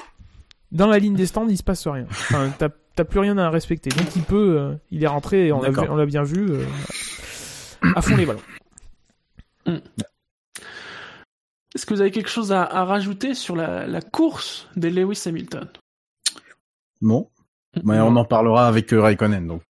dans 0.70 0.86
la 0.86 0.98
ligne 0.98 1.14
des 1.14 1.26
stands, 1.26 1.46
il 1.48 1.56
se 1.56 1.62
passe 1.62 1.86
rien. 1.86 2.06
Enfin, 2.10 2.50
t'as 2.94 3.04
plus 3.04 3.20
rien 3.20 3.38
à 3.38 3.50
respecter. 3.50 3.90
Donc 3.90 4.14
il 4.16 4.22
peut, 4.22 4.56
euh, 4.58 4.74
il 4.90 5.02
est 5.02 5.08
rentré, 5.08 5.48
et 5.48 5.52
on 5.52 5.60
l'a 5.60 6.06
bien 6.06 6.22
vu, 6.22 6.46
euh, 6.50 6.64
à 7.94 8.02
fond 8.02 8.16
les 8.16 8.26
ballons. 8.26 8.40
Est-ce 11.74 11.86
que 11.86 11.94
vous 11.94 12.00
avez 12.00 12.10
quelque 12.10 12.28
chose 12.30 12.52
à, 12.52 12.64
à 12.64 12.84
rajouter 12.84 13.34
sur 13.34 13.56
la, 13.56 13.86
la 13.86 14.00
course 14.02 14.68
de 14.76 14.88
Lewis 14.88 15.22
Hamilton? 15.26 15.68
Non. 17.00 17.28
Mais 17.84 17.98
on 18.00 18.14
en 18.16 18.24
parlera 18.24 18.68
avec 18.68 18.92
euh, 18.92 19.00
Raikkonen, 19.00 19.46
donc. 19.46 19.62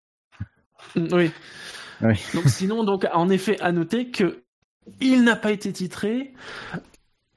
Mm, 0.96 1.08
Oui. 1.12 1.32
Oui. 2.02 2.16
Donc 2.34 2.50
sinon, 2.50 2.84
donc 2.84 3.08
en 3.14 3.30
effet, 3.30 3.60
à 3.62 3.72
noter 3.72 4.10
que 4.10 4.42
il 5.00 5.24
n'a 5.24 5.36
pas 5.36 5.52
été 5.52 5.72
titré, 5.72 6.34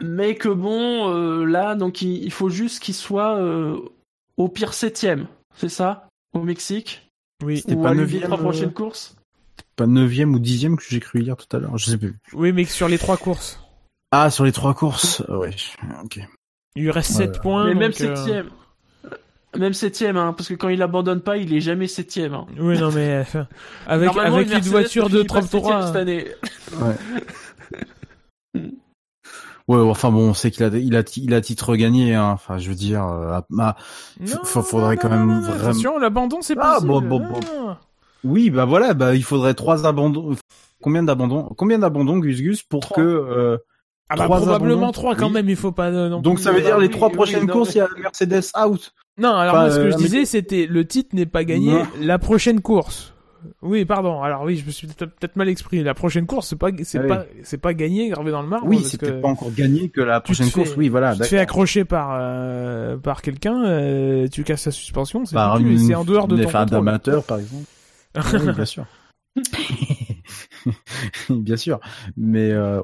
mais 0.01 0.37
que 0.37 0.49
bon, 0.49 1.11
euh, 1.11 1.45
là, 1.45 1.75
donc 1.75 2.01
il, 2.01 2.25
il 2.25 2.33
faut 2.33 2.49
juste 2.49 2.83
qu'il 2.83 2.95
soit 2.95 3.37
euh, 3.37 3.79
au 4.39 4.49
pire 4.49 4.73
septième, 4.73 5.27
c'est 5.55 5.69
ça, 5.69 6.09
au 6.33 6.41
Mexique, 6.41 7.11
Oui. 7.43 7.59
C'était 7.59 7.77
pas 7.77 7.91
des 7.91 7.99
neuvième, 7.99 8.33
euh, 8.33 8.69
courses? 8.71 9.15
Pas 9.77 9.87
neuvième 9.87 10.35
ou 10.35 10.39
dixième 10.39 10.77
que 10.77 10.83
j'ai 10.89 11.01
cru 11.01 11.21
hier 11.21 11.37
tout 11.37 11.55
à 11.57 11.61
l'heure, 11.61 11.77
je 11.79 11.91
sais 11.91 11.99
plus. 11.99 12.17
Oui, 12.33 12.53
mais 12.53 12.65
sur 12.65 12.89
les 12.89 12.99
trois 12.99 13.17
courses, 13.17 13.61
Ah, 14.13 14.31
sur 14.31 14.45
les 14.45 14.53
trois 14.53 14.75
courses, 14.75 15.23
euh, 15.29 15.37
ouais. 15.39 15.51
Ok. 16.05 16.21
il 16.77 16.83
lui 16.85 16.91
reste 16.91 17.11
Ouais, 17.11 17.17
7 17.27 17.31
ouais. 17.37 17.41
points. 17.41 17.65
mais 17.67 17.75
même 17.75 17.91
euh, 17.91 17.93
septième. 17.93 18.51
Même 19.57 19.73
septième, 19.73 20.17
hein, 20.17 20.33
parce 20.37 20.49
que 20.49 20.55
quand 20.55 20.69
il 20.69 20.83
abandonne 20.83 21.21
pas, 21.21 21.37
il 21.37 21.53
est 21.55 21.61
jamais 21.61 21.87
septième. 21.87 22.35
Hein. 22.35 22.47
Oui, 22.59 22.77
non, 22.79 22.91
mais 22.93 23.21
enfin, 23.21 23.47
avec, 23.87 24.11
une 24.53 24.61
voiture 24.63 25.09
de 25.09 25.19
finit 25.19 25.27
pas 25.29 25.43
septième 25.43 25.61
33. 25.63 25.87
cette 25.87 25.97
année. 25.97 26.27
Ouais, 29.67 29.79
enfin 29.79 30.11
bon, 30.11 30.29
on 30.31 30.35
sait 30.35 30.51
qu'il 30.51 30.63
a, 30.65 30.69
il 30.69 30.95
a, 30.95 31.03
il 31.17 31.33
a 31.33 31.41
titre 31.41 31.75
gagné, 31.77 32.15
hein. 32.15 32.29
Enfin, 32.33 32.59
je 32.59 32.69
veux 32.69 32.75
dire, 32.75 33.03
euh, 33.07 33.39
ah, 33.59 33.77
Non, 34.21 34.45
faudrait 34.45 34.97
non, 34.97 35.01
quand 35.01 35.09
non, 35.09 35.17
même 35.17 35.27
non, 35.29 35.41
vraiment. 35.41 35.65
Attention, 35.71 35.99
l'abandon, 35.99 36.43
c'est 36.43 36.55
Ah, 36.59 36.75
possible. 36.75 36.89
bon, 36.89 37.01
bon, 37.01 37.19
bon. 37.21 37.77
Oui, 38.25 38.51
bah 38.51 38.65
voilà, 38.65 38.95
bah 38.95 39.15
il 39.15 39.23
faudrait 39.25 39.55
trois 39.55 39.87
abandons. 39.87 40.35
Combien 40.83 41.03
d'abandons 41.03 41.45
Combien 41.57 41.79
d'abandons, 41.79 42.19
Gus 42.19 42.41
Gus, 42.43 42.63
pour 42.63 42.81
Trois. 42.81 42.97
que 42.97 43.01
euh, 43.03 43.57
Ah 44.09 44.17
bah 44.17 44.25
Trois 44.25 44.39
probablement 44.41 44.93
3 44.93 45.15
quand 45.15 45.29
oui. 45.29 45.33
même, 45.35 45.49
il 45.49 45.57
faut 45.57 45.73
pas 45.73 45.89
euh, 45.91 46.09
non 46.09 46.21
Donc 46.21 46.37
plus, 46.37 46.45
ça 46.45 46.53
veut 46.53 46.59
euh, 46.61 46.63
dire 46.65 46.79
les 46.79 46.91
trois 46.91 47.11
prochaines 47.11 47.47
non, 47.47 47.53
courses, 47.53 47.75
mais- 47.77 47.83
il 47.87 47.95
y 47.99 47.99
a 47.99 48.03
Mercedes 48.03 48.51
out. 48.67 48.93
Non, 49.17 49.31
alors 49.31 49.55
Enfin, 49.55 49.63
moi, 49.67 49.71
ce 49.71 49.77
que 49.79 49.83
euh, 49.85 49.91
je 49.93 49.97
disais, 49.97 50.25
c'était 50.25 50.67
le 50.67 50.85
titre 50.87 51.15
n'est 51.15 51.25
pas 51.27 51.45
gagné 51.45 51.73
Non. 51.73 51.87
la 52.01 52.19
prochaine 52.19 52.61
course. 52.61 53.13
Oui, 53.63 53.85
pardon. 53.85 54.23
Alors 54.23 54.43
oui, 54.45 54.57
je 54.57 54.65
me 54.65 54.71
suis 54.71 54.87
peut-être 54.87 55.37
mal 55.37 55.49
exprimé. 55.51 55.83
La 55.85 55.93
prochaine 55.95 56.25
course, 56.27 56.49
c'est 56.49 56.57
pas 56.59 56.71
c'est 56.83 56.99
Ah 56.99 57.03
oui. 57.03 57.09
pas 57.09 57.25
c'est 57.43 57.59
pas 57.61 57.75
gagné 57.75 58.09
gravé 58.09 58.31
dans 58.31 58.41
le 58.41 58.49
marbre. 58.49 58.67
Oui, 58.67 58.81
c'est 58.83 58.99
peut-être 58.99 59.21
pas 59.21 59.29
encore 59.29 59.53
gagné 59.55 59.91
que 59.91 60.01
la 60.01 60.21
prochaine 60.23 60.47
fais- 60.47 60.53
course. 60.53 60.75
Oui, 60.79 60.89
voilà. 60.89 61.13
Tu 61.13 61.21
te 61.21 61.27
fais 61.27 61.39
accrocher 61.39 61.85
par 61.85 62.17
euh, 62.19 62.97
par 62.97 63.21
quelqu'un, 63.21 63.65
euh, 63.67 64.29
tu 64.29 64.45
casses 64.45 64.63
sa 64.63 64.71
suspension, 64.71 65.27
c'est 65.27 65.35
Par 65.35 65.59
foutu, 65.59 65.69
et 65.69 65.73
une, 65.73 65.79
c'est 65.79 65.95
en 65.95 66.05
dehors 66.05 66.27
de 66.27 66.37
une 66.37 66.43
ton 66.45 66.49
F1 66.49 66.53
contrôle. 66.63 66.71
d'amateur, 66.71 67.23
par 67.25 67.39
exemple. 67.39 67.65
Ah 68.15 68.53
bien 68.53 68.65
sûr. 68.65 68.87
bien 71.31 71.57
sûr. 71.57 71.81
Mais 72.17 72.51
euh. 72.53 72.81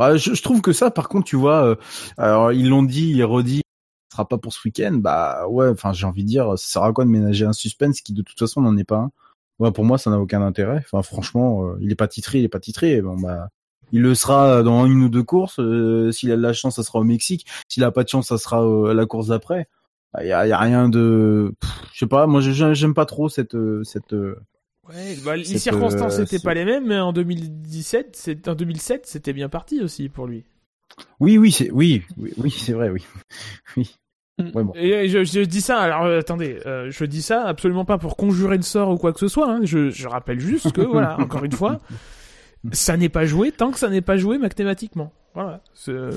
Ouais, 0.00 0.18
je, 0.18 0.34
je 0.34 0.42
trouve 0.42 0.62
que 0.62 0.72
ça, 0.72 0.90
par 0.90 1.08
contre, 1.08 1.26
tu 1.26 1.36
vois, 1.36 1.64
euh, 1.64 1.76
alors 2.18 2.52
ils 2.52 2.68
l'ont 2.68 2.84
dit 2.84 3.18
et 3.20 3.24
redit, 3.24 3.62
ce 4.10 4.16
sera 4.16 4.28
pas 4.28 4.38
pour 4.38 4.52
ce 4.52 4.60
week-end. 4.66 4.92
Bah 4.94 5.48
ouais, 5.48 5.68
enfin 5.68 5.92
j'ai 5.92 6.06
envie 6.06 6.22
de 6.24 6.28
dire, 6.28 6.58
ça 6.58 6.66
sert 6.74 6.82
à 6.84 6.92
quoi 6.92 7.04
de 7.04 7.10
ménager 7.10 7.44
un 7.46 7.52
suspense 7.52 8.00
qui 8.00 8.12
de 8.12 8.22
toute 8.22 8.38
façon 8.38 8.60
n'en 8.62 8.76
est 8.76 8.84
pas 8.84 8.98
un? 8.98 9.10
Ouais, 9.58 9.72
pour 9.72 9.84
moi, 9.84 9.98
ça 9.98 10.10
n'a 10.10 10.20
aucun 10.20 10.42
intérêt. 10.42 10.78
Enfin 10.86 11.02
franchement, 11.02 11.64
euh, 11.66 11.78
il 11.80 11.90
est 11.92 11.96
pas 11.96 12.08
titré, 12.08 12.38
il 12.38 12.44
est 12.44 12.48
pas 12.48 12.60
titré. 12.60 13.02
Bon 13.02 13.16
bah. 13.20 13.48
Il 13.92 14.02
le 14.02 14.14
sera 14.14 14.62
dans 14.62 14.86
une 14.86 15.02
ou 15.04 15.08
deux 15.08 15.22
courses. 15.22 15.58
euh, 15.60 16.12
S'il 16.12 16.30
a 16.32 16.36
de 16.36 16.42
la 16.42 16.52
chance, 16.52 16.76
ça 16.76 16.82
sera 16.84 16.98
au 17.00 17.04
Mexique. 17.04 17.46
S'il 17.68 17.84
a 17.84 17.90
pas 17.90 18.04
de 18.04 18.08
chance, 18.10 18.28
ça 18.28 18.38
sera 18.38 18.62
euh, 18.64 18.90
à 18.90 18.94
la 18.94 19.06
course 19.06 19.28
d'après. 19.28 19.68
Il 20.20 20.26
y 20.26 20.32
a, 20.32 20.46
y 20.46 20.52
a 20.52 20.58
rien 20.58 20.88
de, 20.88 21.52
je 21.92 21.98
sais 21.98 22.06
pas. 22.06 22.26
Moi, 22.26 22.40
je- 22.40 22.72
j'aime 22.74 22.94
pas 22.94 23.06
trop 23.06 23.28
cette 23.28 23.54
euh, 23.54 23.82
cette. 23.84 24.12
euh, 24.14 24.36
Ouais, 24.88 25.16
bah, 25.22 25.36
les 25.36 25.44
circonstances 25.44 26.16
euh, 26.16 26.20
n'étaient 26.20 26.38
ce- 26.38 26.42
pas 26.42 26.54
les 26.54 26.64
mêmes, 26.64 26.86
mais 26.86 26.98
en 26.98 27.12
2017, 27.12 28.10
c'est 28.16 28.48
en 28.48 28.54
2007, 28.54 29.06
c'était 29.06 29.34
bien 29.34 29.50
parti 29.50 29.82
aussi 29.82 30.08
pour 30.08 30.26
lui. 30.26 30.44
Oui, 31.20 31.36
oui, 31.36 31.52
c'est 31.52 31.70
oui, 31.70 32.02
oui, 32.16 32.32
oui, 32.38 32.50
c'est 32.50 32.72
vrai, 32.72 32.88
oui, 32.88 33.04
oui. 33.76 33.94
Ouais, 34.54 34.62
bon. 34.62 34.72
Et 34.76 35.08
je, 35.08 35.24
je 35.24 35.40
dis 35.40 35.60
ça, 35.60 35.78
alors 35.80 36.04
euh, 36.04 36.20
attendez, 36.20 36.58
euh, 36.64 36.90
je 36.90 37.04
dis 37.04 37.22
ça 37.22 37.44
absolument 37.44 37.84
pas 37.84 37.98
pour 37.98 38.16
conjurer 38.16 38.56
le 38.56 38.62
sort 38.62 38.88
ou 38.90 38.96
quoi 38.96 39.12
que 39.12 39.18
ce 39.18 39.28
soit. 39.28 39.50
hein. 39.50 39.60
Je, 39.64 39.90
je 39.90 40.08
rappelle 40.08 40.40
juste 40.40 40.72
que, 40.72 40.80
voilà, 40.80 41.18
encore 41.20 41.44
une 41.44 41.52
fois, 41.52 41.80
ça 42.72 42.96
n'est 42.96 43.08
pas 43.08 43.26
joué 43.26 43.52
tant 43.52 43.70
que 43.72 43.78
ça 43.78 43.88
n'est 43.90 44.00
pas 44.00 44.16
joué 44.16 44.38
mathématiquement. 44.38 45.12
Voilà. 45.40 45.60
Euh, 45.86 46.10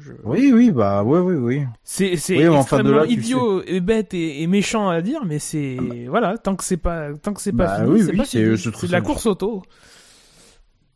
je- 0.00 0.12
Oui, 0.24 0.50
oui, 0.52 0.72
bah, 0.72 1.04
oui, 1.04 1.20
oui, 1.20 1.34
oui. 1.36 1.64
C'est 1.84 2.16
c'est 2.16 2.34
Oui, 2.36 2.42
mais 2.42 2.48
enfin, 2.48 2.78
de 2.78 2.82
extrêmement 2.82 2.96
là, 3.02 3.06
idiot 3.06 3.62
et 3.64 3.78
bête 3.80 4.12
et, 4.12 4.42
et 4.42 4.46
méchant 4.48 4.88
à 4.88 5.00
dire, 5.02 5.24
mais 5.24 5.38
c'est 5.38 5.76
voilà, 6.08 6.36
tant 6.36 6.56
que 6.56 6.64
c'est 6.64 6.76
pas 6.76 7.14
tant 7.14 7.32
que 7.32 7.40
c'est 7.40 7.52
pas 7.52 7.66
Bah 7.66 7.76
fini, 7.84 7.90
oui, 7.90 8.00
c'est 8.02 8.10
oui, 8.10 8.16
pas 8.16 8.24
c'est- 8.24 8.42
fini. 8.44 8.56
je 8.56 8.70
trouve 8.70 8.80
C'est 8.80 8.86
de 8.88 8.92
la 8.92 8.98
ça- 8.98 9.04
course 9.04 9.26
auto. 9.26 9.62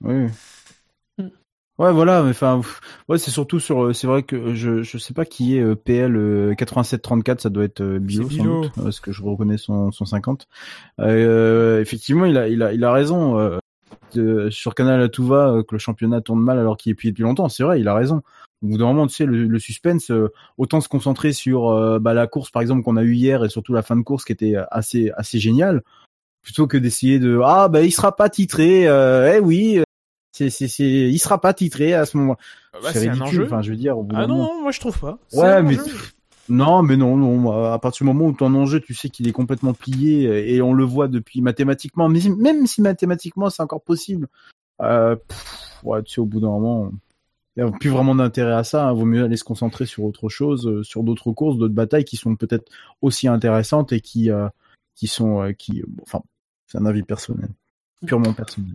Oui. 0.02 0.26
Ouais, 1.78 1.92
voilà, 1.92 2.22
mais 2.24 2.30
enfin, 2.30 2.60
ouais, 3.08 3.18
c'est 3.18 3.32
surtout 3.32 3.58
sur, 3.60 3.84
euh, 3.86 3.92
c'est 3.92 4.06
vrai 4.06 4.22
que 4.24 4.54
je, 4.54 4.82
je 4.82 4.96
sais 4.98 5.12
pas 5.14 5.24
qui 5.24 5.56
est 5.56 5.60
euh, 5.60 5.74
PL 5.74 6.16
euh, 6.16 6.50
8734, 6.54 7.40
ça 7.40 7.50
doit 7.50 7.64
être 7.64 7.80
euh, 7.82 7.98
sans 8.08 8.22
Bilo. 8.24 8.62
doute, 8.62 8.72
parce 8.76 9.00
que 9.00 9.10
je 9.10 9.22
reconnais 9.24 9.58
son, 9.58 9.90
son 9.90 10.04
50. 10.04 10.46
Euh, 11.00 11.80
effectivement, 11.80 12.26
il 12.26 12.36
a, 12.36 12.46
il 12.48 12.62
a, 12.62 12.72
il 12.72 12.82
a 12.84 12.92
raison. 12.92 13.58
Euh, 14.16 14.50
sur 14.50 14.74
Canal 14.74 15.00
à 15.00 15.08
tout 15.08 15.26
va, 15.26 15.48
euh, 15.48 15.62
que 15.62 15.74
le 15.74 15.78
championnat 15.78 16.20
tourne 16.20 16.40
mal 16.40 16.58
alors 16.58 16.76
qu'il 16.76 16.92
est 16.92 16.94
plié 16.94 17.10
depuis 17.12 17.22
longtemps. 17.22 17.48
C'est 17.48 17.62
vrai, 17.62 17.80
il 17.80 17.88
a 17.88 17.94
raison. 17.94 18.22
Au 18.62 18.66
bout 18.66 18.78
d'un 18.78 18.86
moment, 18.86 19.06
tu 19.06 19.14
sais, 19.14 19.26
le, 19.26 19.44
le 19.46 19.58
suspense, 19.58 20.10
euh, 20.10 20.32
autant 20.56 20.80
se 20.80 20.88
concentrer 20.88 21.32
sur 21.32 21.68
euh, 21.68 21.98
bah, 21.98 22.14
la 22.14 22.26
course, 22.26 22.50
par 22.50 22.62
exemple, 22.62 22.82
qu'on 22.82 22.96
a 22.96 23.02
eu 23.02 23.14
hier, 23.14 23.44
et 23.44 23.48
surtout 23.48 23.74
la 23.74 23.82
fin 23.82 23.96
de 23.96 24.02
course 24.02 24.24
qui 24.24 24.32
était 24.32 24.54
assez, 24.70 25.10
assez 25.16 25.38
géniale, 25.38 25.82
plutôt 26.42 26.66
que 26.66 26.76
d'essayer 26.78 27.18
de 27.18 27.40
ah 27.44 27.68
bah 27.68 27.82
il 27.82 27.90
sera 27.90 28.14
pas 28.16 28.28
titré. 28.28 28.86
Euh, 28.86 29.34
eh 29.36 29.40
oui, 29.40 29.82
c'est, 30.32 30.50
c'est, 30.50 30.68
c'est, 30.68 30.84
il 30.84 31.18
sera 31.18 31.40
pas 31.40 31.52
titré 31.54 31.94
à 31.94 32.06
ce 32.06 32.16
moment. 32.16 32.36
Bah, 32.82 32.90
c'est 32.92 33.08
un 33.08 33.20
enjeu. 33.20 33.44
Enfin, 33.44 33.62
je 33.62 33.70
veux 33.70 33.76
dire, 33.76 33.98
au 33.98 34.02
bout 34.02 34.16
Ah 34.18 34.26
non, 34.26 34.36
moment. 34.36 34.54
non, 34.54 34.62
moi 34.62 34.72
je 34.72 34.80
trouve 34.80 34.98
pas. 34.98 35.18
Ouais, 35.32 35.62
mais. 35.62 35.76
Non, 36.48 36.82
mais 36.82 36.96
non, 36.96 37.16
non. 37.16 37.72
À 37.72 37.78
partir 37.78 38.04
du 38.04 38.12
moment 38.12 38.26
où 38.26 38.32
ton 38.32 38.54
enjeu, 38.54 38.80
tu 38.80 38.94
sais 38.94 39.08
qu'il 39.08 39.28
est 39.28 39.32
complètement 39.32 39.72
plié 39.72 40.54
et 40.54 40.60
on 40.60 40.72
le 40.72 40.84
voit 40.84 41.08
depuis 41.08 41.40
mathématiquement, 41.40 42.08
même 42.08 42.66
si 42.66 42.82
mathématiquement 42.82 43.50
c'est 43.50 43.62
encore 43.62 43.82
possible, 43.82 44.28
euh, 44.82 45.16
tu 46.04 46.14
sais, 46.14 46.20
au 46.20 46.26
bout 46.26 46.40
d'un 46.40 46.48
moment, 46.48 46.90
il 47.56 47.62
n'y 47.62 47.70
a 47.70 47.72
plus 47.72 47.90
vraiment 47.90 48.14
d'intérêt 48.14 48.54
à 48.54 48.64
ça. 48.64 48.88
Hein. 48.88 48.92
Vaut 48.92 49.04
mieux 49.04 49.24
aller 49.24 49.36
se 49.36 49.44
concentrer 49.44 49.86
sur 49.86 50.04
autre 50.04 50.28
chose, 50.28 50.66
euh, 50.66 50.82
sur 50.82 51.04
d'autres 51.04 51.32
courses, 51.32 51.56
d'autres 51.56 51.74
batailles 51.74 52.04
qui 52.04 52.16
sont 52.16 52.34
peut-être 52.36 52.70
aussi 53.00 53.28
intéressantes 53.28 53.92
et 53.92 54.00
qui, 54.00 54.30
euh, 54.30 54.48
qui 54.94 55.06
sont, 55.06 55.42
euh, 55.42 55.52
qui, 55.52 55.82
enfin, 56.02 56.20
c'est 56.66 56.78
un 56.78 56.86
avis 56.86 57.02
personnel, 57.02 57.50
purement 58.06 58.32
personnel. 58.32 58.74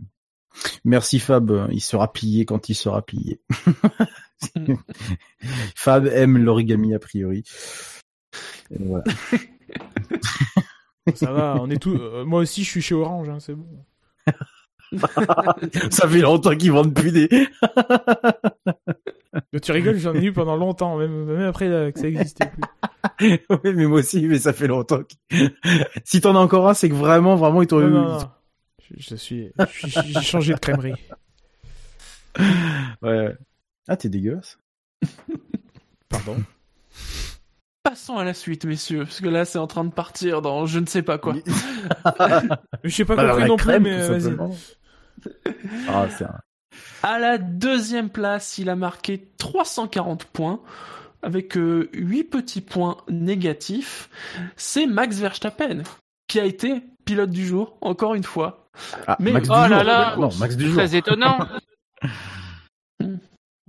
Merci 0.84 1.20
Fab, 1.20 1.68
il 1.70 1.80
sera 1.80 2.12
plié 2.12 2.44
quand 2.44 2.68
il 2.68 2.74
sera 2.74 3.02
plié. 3.02 3.40
Fab 5.76 6.06
aime 6.06 6.38
l'origami 6.38 6.94
a 6.94 6.98
priori. 6.98 7.42
Et 8.70 8.76
voilà. 8.80 9.04
Ça 11.14 11.32
va, 11.32 11.56
on 11.60 11.70
est 11.70 11.78
tout. 11.80 11.96
euh, 11.96 12.24
moi 12.24 12.40
aussi, 12.40 12.62
je 12.64 12.68
suis 12.70 12.82
chez 12.82 12.94
Orange, 12.94 13.28
hein, 13.28 13.38
c'est 13.40 13.54
bon. 13.54 13.66
ça 15.90 16.08
fait 16.08 16.20
longtemps 16.20 16.56
qu'ils 16.56 16.72
vendent 16.72 16.94
plus 16.94 17.12
des. 17.12 17.28
Tu 19.62 19.72
rigoles, 19.72 19.98
j'en 19.98 20.14
ai 20.14 20.24
eu 20.24 20.32
pendant 20.32 20.56
longtemps, 20.56 20.96
même, 20.98 21.24
même 21.24 21.42
après 21.42 21.68
là, 21.68 21.90
que 21.92 22.00
ça 22.00 22.08
existait 22.08 22.50
plus. 22.50 23.38
oui, 23.64 23.72
mais 23.74 23.86
moi 23.86 24.00
aussi, 24.00 24.26
mais 24.26 24.38
ça 24.38 24.52
fait 24.52 24.66
longtemps. 24.66 25.02
que- 25.30 25.36
si 26.04 26.20
t'en 26.20 26.34
as 26.36 26.40
encore 26.40 26.68
un, 26.68 26.74
c'est 26.74 26.88
que 26.88 26.94
vraiment, 26.94 27.36
vraiment, 27.36 27.62
ils 27.62 27.68
t'ont 27.68 27.80
eu. 27.80 27.92
Je, 28.96 29.10
je 29.10 29.14
suis- 29.14 29.52
j'ai 30.06 30.20
changé 30.22 30.54
de 30.54 30.58
crèmerie. 30.58 30.94
Ouais. 33.02 33.34
Ah, 33.88 33.96
t'es 33.96 34.08
dégueulasse. 34.08 34.58
Pardon. 36.08 36.36
Passons 37.82 38.18
à 38.18 38.24
la 38.24 38.34
suite, 38.34 38.64
messieurs, 38.66 39.04
parce 39.04 39.20
que 39.20 39.28
là, 39.28 39.44
c'est 39.44 39.58
en 39.58 39.66
train 39.66 39.84
de 39.84 39.90
partir 39.92 40.42
dans 40.42 40.66
je 40.66 40.78
ne 40.78 40.86
sais 40.86 41.02
pas 41.02 41.18
quoi. 41.18 41.34
Je 42.84 42.88
sais 42.90 43.04
pas 43.04 43.16
compris 43.16 43.48
non 43.48 43.56
plus, 43.56 43.80
mais 43.80 44.00
euh, 44.02 44.18
vas-y. 44.18 44.36
Ah, 45.88 46.06
c'est 46.16 46.24
un... 46.24 46.38
À 47.02 47.18
la 47.18 47.38
deuxième 47.38 48.10
place, 48.10 48.58
il 48.58 48.68
a 48.68 48.76
marqué 48.76 49.30
340 49.38 50.24
points 50.26 50.60
avec 51.22 51.56
euh, 51.56 51.88
8 51.94 52.24
petits 52.24 52.60
points 52.60 52.98
négatifs. 53.08 54.08
C'est 54.56 54.86
Max 54.86 55.16
Verstappen 55.18 55.82
qui 56.28 56.38
a 56.38 56.44
été 56.44 56.82
pilote 57.06 57.30
du 57.30 57.46
jour, 57.46 57.76
encore 57.80 58.14
une 58.14 58.24
fois. 58.24 58.70
Ah, 59.06 59.16
Mais- 59.20 59.32
Max 59.32 59.48
du 59.48 59.54
Oh 59.54 59.58
là 59.58 59.68
jour. 59.68 59.84
là, 59.84 60.16
Non, 60.18 60.28
Max 60.38 60.56
du 60.56 60.66
jour. 60.66 60.76
Très 60.76 60.94
étonnant. 60.96 61.38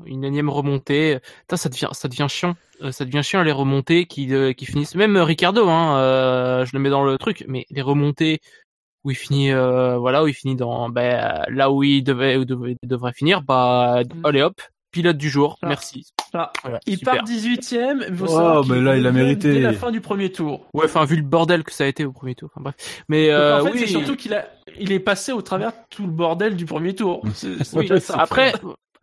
Une 0.05 0.23
énième 0.23 0.49
remontée. 0.49 1.19
Putain, 1.41 1.57
ça 1.57 1.69
devient, 1.69 1.89
ça 1.91 2.07
devient 2.07 2.27
chiant. 2.29 2.55
Euh, 2.81 2.91
Ça 2.91 3.05
devient 3.05 3.21
chiant 3.23 3.43
les 3.43 3.51
remontées 3.51 4.05
qui, 4.05 4.33
euh, 4.33 4.53
qui 4.53 4.65
finissent. 4.65 4.95
Même 4.95 5.15
euh, 5.15 5.23
Ricardo, 5.23 5.67
hein, 5.69 5.97
euh, 5.99 6.65
je 6.65 6.71
le 6.73 6.79
mets 6.79 6.89
dans 6.89 7.03
le 7.03 7.17
truc, 7.17 7.45
mais 7.47 7.65
les 7.69 7.81
remontées 7.81 8.39
où 9.03 9.11
il 9.11 9.15
finit, 9.15 9.51
euh, 9.51 9.97
voilà, 9.97 10.23
où 10.23 10.27
il 10.27 10.33
finit 10.33 10.55
dans, 10.55 10.89
ben, 10.89 11.43
là 11.49 11.71
où 11.71 11.83
il 11.83 12.03
devait, 12.03 12.37
où 12.37 12.45
devait- 12.45 12.77
devrait 12.83 13.13
finir, 13.13 13.41
bah, 13.41 14.01
allez 14.23 14.41
hop, 14.43 14.61
pilote 14.91 15.17
du 15.17 15.29
jour. 15.29 15.57
Merci. 15.63 16.05
Voilà, 16.33 16.79
il 16.85 16.97
super. 16.97 17.15
part 17.15 17.23
18ème. 17.25 18.05
il 18.09 18.15
faut 18.15 18.25
Oh, 18.29 18.63
mais 18.67 18.79
là, 18.79 18.95
il 18.97 19.05
a 19.05 19.09
est 19.09 19.11
mérité. 19.11 19.53
Dès 19.53 19.59
la 19.59 19.73
fin 19.73 19.91
du 19.91 20.01
premier 20.01 20.31
tour. 20.31 20.67
Ouais, 20.73 20.85
enfin, 20.85 21.03
vu 21.05 21.15
le 21.17 21.23
bordel 21.23 21.63
que 21.63 21.73
ça 21.73 21.83
a 21.83 21.87
été 21.87 22.05
au 22.05 22.11
premier 22.11 22.35
tour. 22.35 22.49
Enfin, 22.53 22.61
bref. 22.61 23.03
Mais, 23.09 23.27
Donc, 23.27 23.35
euh, 23.35 23.59
en 23.61 23.65
fait, 23.65 23.71
oui. 23.73 23.79
c'est 23.79 23.87
surtout 23.87 24.15
qu'il 24.15 24.33
a, 24.33 24.47
il 24.79 24.91
est 24.91 24.99
passé 24.99 25.31
au 25.33 25.41
travers 25.41 25.71
tout 25.89 26.05
le 26.05 26.11
bordel 26.11 26.55
du 26.55 26.65
premier 26.65 26.93
tour. 26.95 27.21
C'est- 27.33 27.55
c'est 27.63 27.75
Oui, 27.77 27.87
déjà 27.87 27.99
ça. 27.99 28.15
après, 28.17 28.53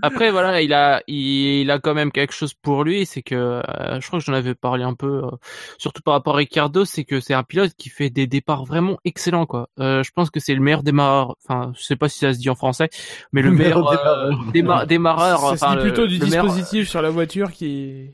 après 0.03 0.31
voilà, 0.31 0.61
il 0.63 0.73
a, 0.73 1.03
il, 1.07 1.71
a 1.71 1.79
quand 1.79 1.95
même 1.95 2.13
quelque 2.13 2.33
chose 2.33 2.55
pour 2.55 2.85
lui, 2.85 3.05
c'est 3.07 3.23
que 3.23 3.35
euh, 3.35 4.01
je 4.01 4.07
crois 4.07 4.19
que 4.21 4.25
j'en 4.25 4.33
avais 4.33 4.55
parlé 4.55 4.85
un 4.85 4.95
peu, 4.95 5.23
euh, 5.25 5.31
surtout 5.79 6.03
par 6.03 6.15
rapport 6.15 6.35
à 6.35 6.39
Ricardo, 6.39 6.85
c'est 6.85 7.05
que 7.05 7.21
c'est 7.21 7.35
un 7.35 7.43
pilote 7.43 7.73
qui 7.77 7.89
fait 7.89 8.11
des 8.11 8.27
départs 8.27 8.65
vraiment 8.65 8.99
excellents 9.05 9.47
quoi. 9.47 9.69
Euh, 9.81 10.03
je 10.03 10.11
pense 10.13 10.31
que 10.31 10.41
c'est 10.41 10.55
le 10.55 10.61
meilleur 10.61 10.83
démarreur, 10.83 11.37
enfin, 11.45 11.73
je 11.77 11.83
sais 11.83 11.97
pas 11.97 12.09
si 12.09 12.19
ça 12.21 12.33
se 12.33 12.39
dit 12.39 12.51
en 12.51 12.55
français, 12.55 12.89
mais 13.33 13.43
le 13.43 13.51
Le 13.51 13.57
meilleur 13.57 13.79
meilleur 13.85 14.07
euh, 14.07 14.33
déma- 14.53 14.87
démarreur. 14.87 15.57
Ça 15.57 15.71
se 15.71 15.75
le- 15.77 15.83
plutôt 15.83 16.07
du 16.07 16.19
le 16.19 16.27
meilleur- 16.27 16.45
dispositif 16.47 16.89
sur 16.89 17.03
la 17.03 17.11
voiture 17.11 17.51
qui. 17.53 18.11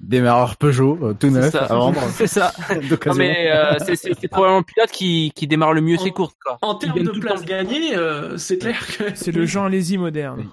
Démarreur 0.00 0.56
Peugeot, 0.56 0.98
euh, 1.02 1.12
tout 1.12 1.28
neuf, 1.28 1.50
ça. 1.52 1.64
à 1.66 1.74
vendre. 1.74 2.00
C'est 2.14 2.26
ça. 2.26 2.52
Non, 3.06 3.14
mais 3.14 3.50
euh, 3.52 3.74
c'est 3.80 3.96
c'est- 3.96 4.12
c'est 4.18 4.28
probablement 4.28 4.60
le 4.60 4.64
pilote 4.64 4.90
qui, 4.90 5.30
qui 5.34 5.46
démarre 5.46 5.74
le 5.74 5.82
mieux 5.82 5.98
ses 5.98 6.10
courses 6.10 6.32
quoi. 6.42 6.56
En 6.62 6.74
termes 6.76 7.02
de 7.02 7.10
temps. 7.10 7.34
gagnées, 7.44 7.94
euh, 7.96 8.38
c'est 8.38 8.56
clair 8.56 8.78
que 8.96 9.14
C'est 9.14 9.32
le 9.32 9.44
Jean 9.44 9.66
Alési 9.66 9.98
moderne. 9.98 10.48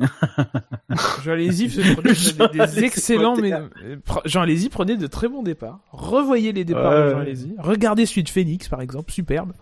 Jean 1.22 1.32
Alési 1.32 1.68
prenait 1.94 2.14
Jean 2.14 2.46
des, 2.46 2.52
des 2.52 2.60
Alési 2.60 2.84
excellents, 2.84 3.36
mais 3.36 3.52
euh, 3.52 3.68
Jean 4.24 4.42
Alési 4.42 4.68
prenait 4.68 4.96
de 4.96 5.06
très 5.06 5.28
bons 5.28 5.42
départs. 5.42 5.80
Revoyez 5.92 6.52
les 6.52 6.64
départs 6.64 6.92
Ouais. 6.92 7.04
de 7.06 7.10
Jean 7.10 7.18
Alési. 7.20 7.54
Regardez 7.58 8.06
celui 8.06 8.22
de 8.22 8.28
Phoenix, 8.28 8.68
par 8.68 8.80
exemple, 8.80 9.12
superbe. 9.12 9.52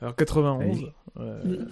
Alors 0.00 0.14
91. 0.16 0.90
euh, 1.18 1.64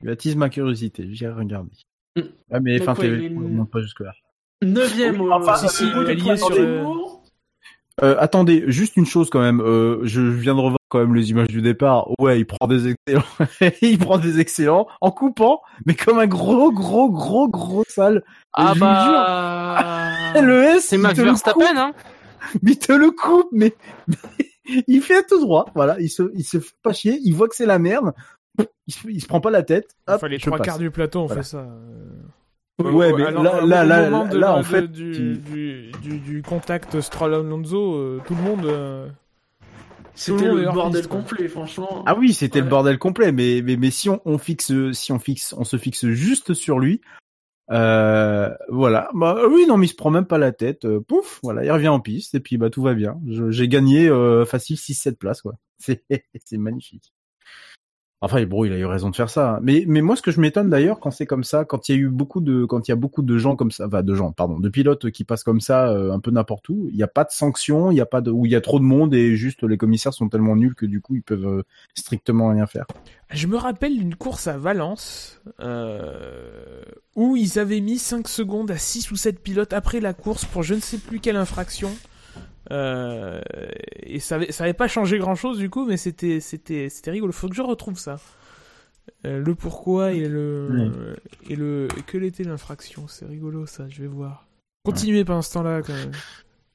Tu 0.00 0.10
attises 0.10 0.36
ma 0.36 0.48
curiosité, 0.48 1.08
j'irai 1.12 1.32
regarder. 1.32 1.70
Mm. 2.16 2.20
Ah, 2.50 2.60
mais 2.60 2.80
enfin, 2.80 3.00
ouais, 3.00 3.30
monte 3.30 3.70
pas 3.70 3.80
jusque 3.80 4.00
là. 4.00 4.12
Neuvième 4.62 5.20
Oui, 5.20 5.28
au 5.28 5.32
enfin, 5.32 5.56
si, 5.56 5.84
euh, 5.84 6.36
sur. 6.36 7.22
Euh, 8.02 8.16
attendez, 8.18 8.64
juste 8.68 8.96
une 8.96 9.06
chose 9.06 9.28
quand 9.30 9.40
même. 9.40 9.60
Euh, 9.60 10.00
je 10.04 10.20
viens 10.20 10.54
de 10.54 10.60
revoir 10.60 10.78
quand 10.92 10.98
même 11.00 11.14
les 11.14 11.30
images 11.30 11.48
du 11.48 11.62
départ. 11.62 12.06
Ouais, 12.20 12.38
il 12.38 12.44
prend 12.44 12.66
des 12.66 12.88
excellents. 12.92 13.24
il 13.82 13.98
prend 13.98 14.18
des 14.18 14.38
excellents 14.40 14.86
en 15.00 15.10
coupant, 15.10 15.60
mais 15.86 15.94
comme 15.94 16.18
un 16.18 16.26
gros, 16.26 16.70
gros, 16.70 17.10
gros, 17.10 17.48
gros 17.48 17.84
sale. 17.88 18.22
Ah 18.52 18.72
je 18.74 18.80
bah, 18.80 20.40
Le 20.42 20.62
S, 20.64 20.84
c'est 20.88 20.96
il 20.96 21.02
Max 21.02 21.16
te 21.16 21.20
le 21.22 21.28
Verstappen 21.28 21.60
coupe, 21.66 21.76
hein. 21.76 21.92
mais 22.62 22.72
il 22.72 22.78
te 22.78 22.92
le 22.92 23.10
coupe, 23.10 23.48
mais 23.52 23.74
il 24.86 25.00
fait 25.02 25.24
tout 25.26 25.40
droit. 25.40 25.66
Voilà, 25.74 25.98
il 25.98 26.08
se, 26.10 26.24
il 26.34 26.44
se 26.44 26.60
fait 26.60 26.74
pas 26.82 26.92
chier. 26.92 27.18
Il 27.24 27.32
voit 27.34 27.48
que 27.48 27.56
c'est 27.56 27.66
la 27.66 27.78
merde. 27.78 28.12
Il 28.86 28.92
se, 28.94 29.08
il 29.08 29.20
se 29.22 29.26
prend 29.26 29.40
pas 29.40 29.50
la 29.50 29.62
tête. 29.62 29.86
Hop, 30.06 30.16
Enfin, 30.16 30.28
les 30.28 30.38
trois 30.38 30.58
passe. 30.58 30.66
quarts 30.66 30.78
du 30.78 30.90
plateau, 30.90 31.20
on 31.20 31.26
Voilà. 31.26 31.42
fait 31.42 31.48
ça. 31.48 31.58
euh. 31.58 32.08
Ouais, 32.82 33.12
mais 33.12 33.24
Alors, 33.26 33.42
là, 33.44 33.60
là, 33.64 33.84
là, 33.84 34.24
de 34.24 34.36
là, 34.38 34.54
en 34.54 34.58
de- 34.58 34.62
fait, 34.64 34.88
du, 34.90 35.12
tu- 35.12 35.38
du, 35.38 35.90
du, 36.02 36.18
du 36.18 36.42
contact 36.42 37.00
Stroll-Alonso, 37.00 37.94
euh, 37.94 38.20
tout 38.26 38.34
le 38.34 38.42
monde. 38.42 38.64
euh, 38.66 39.06
C'était 40.14 40.48
le 40.52 40.70
bordel 40.72 41.08
complet, 41.08 41.48
franchement. 41.48 42.02
Ah 42.06 42.14
oui, 42.16 42.32
c'était 42.34 42.58
Ouais. 42.58 42.64
le 42.64 42.70
bordel 42.70 42.98
complet, 42.98 43.32
mais, 43.32 43.62
mais, 43.62 43.76
mais 43.76 43.90
si 43.90 44.08
on, 44.10 44.20
on 44.24 44.38
fixe, 44.38 44.72
si 44.92 45.12
on 45.12 45.18
fixe, 45.18 45.54
on 45.56 45.64
se 45.64 45.76
fixe 45.78 46.06
juste 46.08 46.54
sur 46.54 46.78
lui, 46.78 47.00
euh, 47.70 48.50
voilà. 48.68 49.08
Bah 49.14 49.38
oui, 49.48 49.64
non, 49.66 49.76
mais 49.78 49.86
il 49.86 49.88
se 49.90 49.94
prend 49.94 50.10
même 50.10 50.26
pas 50.26 50.38
la 50.38 50.52
tête. 50.52 50.84
euh, 50.84 51.00
pouf, 51.00 51.40
voilà, 51.42 51.64
il 51.64 51.70
revient 51.70 51.88
en 51.88 52.00
piste 52.00 52.34
et 52.34 52.40
puis 52.40 52.58
bah 52.58 52.70
tout 52.70 52.82
va 52.82 52.92
bien. 52.94 53.18
J'ai 53.48 53.68
gagné 53.68 54.08
euh, 54.08 54.44
facile 54.44 54.76
6-7 54.76 55.16
places 55.16 55.40
quoi. 55.42 55.54
C'est 55.78 56.04
c'est 56.44 56.58
magnifique. 56.58 57.12
Enfin, 58.24 58.44
bon, 58.44 58.64
il 58.64 58.72
a 58.72 58.78
eu 58.78 58.86
raison 58.86 59.10
de 59.10 59.16
faire 59.16 59.28
ça. 59.28 59.56
hein. 59.56 59.58
Mais, 59.62 59.84
mais 59.88 60.00
moi, 60.00 60.14
ce 60.14 60.22
que 60.22 60.30
je 60.30 60.40
m'étonne 60.40 60.70
d'ailleurs, 60.70 61.00
quand 61.00 61.10
c'est 61.10 61.26
comme 61.26 61.42
ça, 61.42 61.64
quand 61.64 61.88
il 61.88 61.92
y 61.92 61.98
a 61.98 62.00
eu 62.00 62.08
beaucoup 62.08 62.40
de, 62.40 62.64
quand 62.64 62.86
il 62.86 62.90
y 62.90 62.94
a 62.94 62.96
beaucoup 62.96 63.22
de 63.22 63.36
gens 63.36 63.56
comme 63.56 63.72
ça, 63.72 63.88
de 63.88 64.14
gens, 64.14 64.30
pardon, 64.30 64.60
de 64.60 64.68
pilotes 64.68 65.10
qui 65.10 65.24
passent 65.24 65.42
comme 65.42 65.60
ça, 65.60 65.88
euh, 65.88 66.12
un 66.12 66.20
peu 66.20 66.30
n'importe 66.30 66.68
où, 66.68 66.88
il 66.90 66.96
n'y 66.96 67.02
a 67.02 67.08
pas 67.08 67.24
de 67.24 67.32
sanction, 67.32 67.90
il 67.90 67.96
y 67.96 68.00
a 68.00 68.06
pas 68.06 68.20
de, 68.20 68.30
où 68.30 68.46
il 68.46 68.52
y 68.52 68.54
a 68.54 68.60
trop 68.60 68.78
de 68.78 68.84
monde 68.84 69.12
et 69.12 69.34
juste 69.34 69.64
les 69.64 69.76
commissaires 69.76 70.14
sont 70.14 70.28
tellement 70.28 70.54
nuls 70.54 70.76
que 70.76 70.86
du 70.86 71.00
coup, 71.00 71.16
ils 71.16 71.22
peuvent 71.22 71.46
euh, 71.46 71.62
strictement 71.94 72.50
rien 72.50 72.66
faire. 72.66 72.86
Je 73.30 73.48
me 73.48 73.56
rappelle 73.56 73.98
d'une 73.98 74.14
course 74.14 74.46
à 74.46 74.56
Valence 74.56 75.40
euh, 75.60 76.82
où 77.16 77.36
ils 77.36 77.58
avaient 77.58 77.80
mis 77.80 77.98
5 77.98 78.28
secondes 78.28 78.70
à 78.70 78.76
6 78.76 79.10
ou 79.10 79.16
7 79.16 79.40
pilotes 79.40 79.72
après 79.72 79.98
la 80.00 80.12
course 80.12 80.44
pour 80.44 80.62
je 80.62 80.74
ne 80.74 80.80
sais 80.80 80.98
plus 80.98 81.18
quelle 81.18 81.36
infraction. 81.36 81.90
Euh, 82.70 83.40
et 84.02 84.20
ça 84.20 84.36
avait, 84.36 84.52
ça 84.52 84.64
avait 84.64 84.72
pas 84.72 84.88
changé 84.88 85.18
grand 85.18 85.34
chose 85.34 85.58
du 85.58 85.68
coup, 85.68 85.84
mais 85.84 85.96
c'était 85.96 86.40
c'était 86.40 86.88
c'était 86.88 87.10
rigolo. 87.10 87.32
Faut 87.32 87.48
que 87.48 87.54
je 87.54 87.62
retrouve 87.62 87.98
ça. 87.98 88.20
Euh, 89.26 89.40
le 89.44 89.54
pourquoi 89.56 90.12
et 90.12 90.28
le 90.28 91.16
et 91.48 91.56
le 91.56 91.88
et 91.98 92.02
quelle 92.06 92.24
était 92.24 92.44
l'infraction? 92.44 93.08
C'est 93.08 93.26
rigolo 93.26 93.66
ça. 93.66 93.88
Je 93.88 94.02
vais 94.02 94.08
voir. 94.08 94.46
Continuez 94.84 95.24
pendant 95.24 95.42
ce 95.42 95.52
temps-là 95.54 95.82
quand 95.82 95.92
même. 95.94 96.12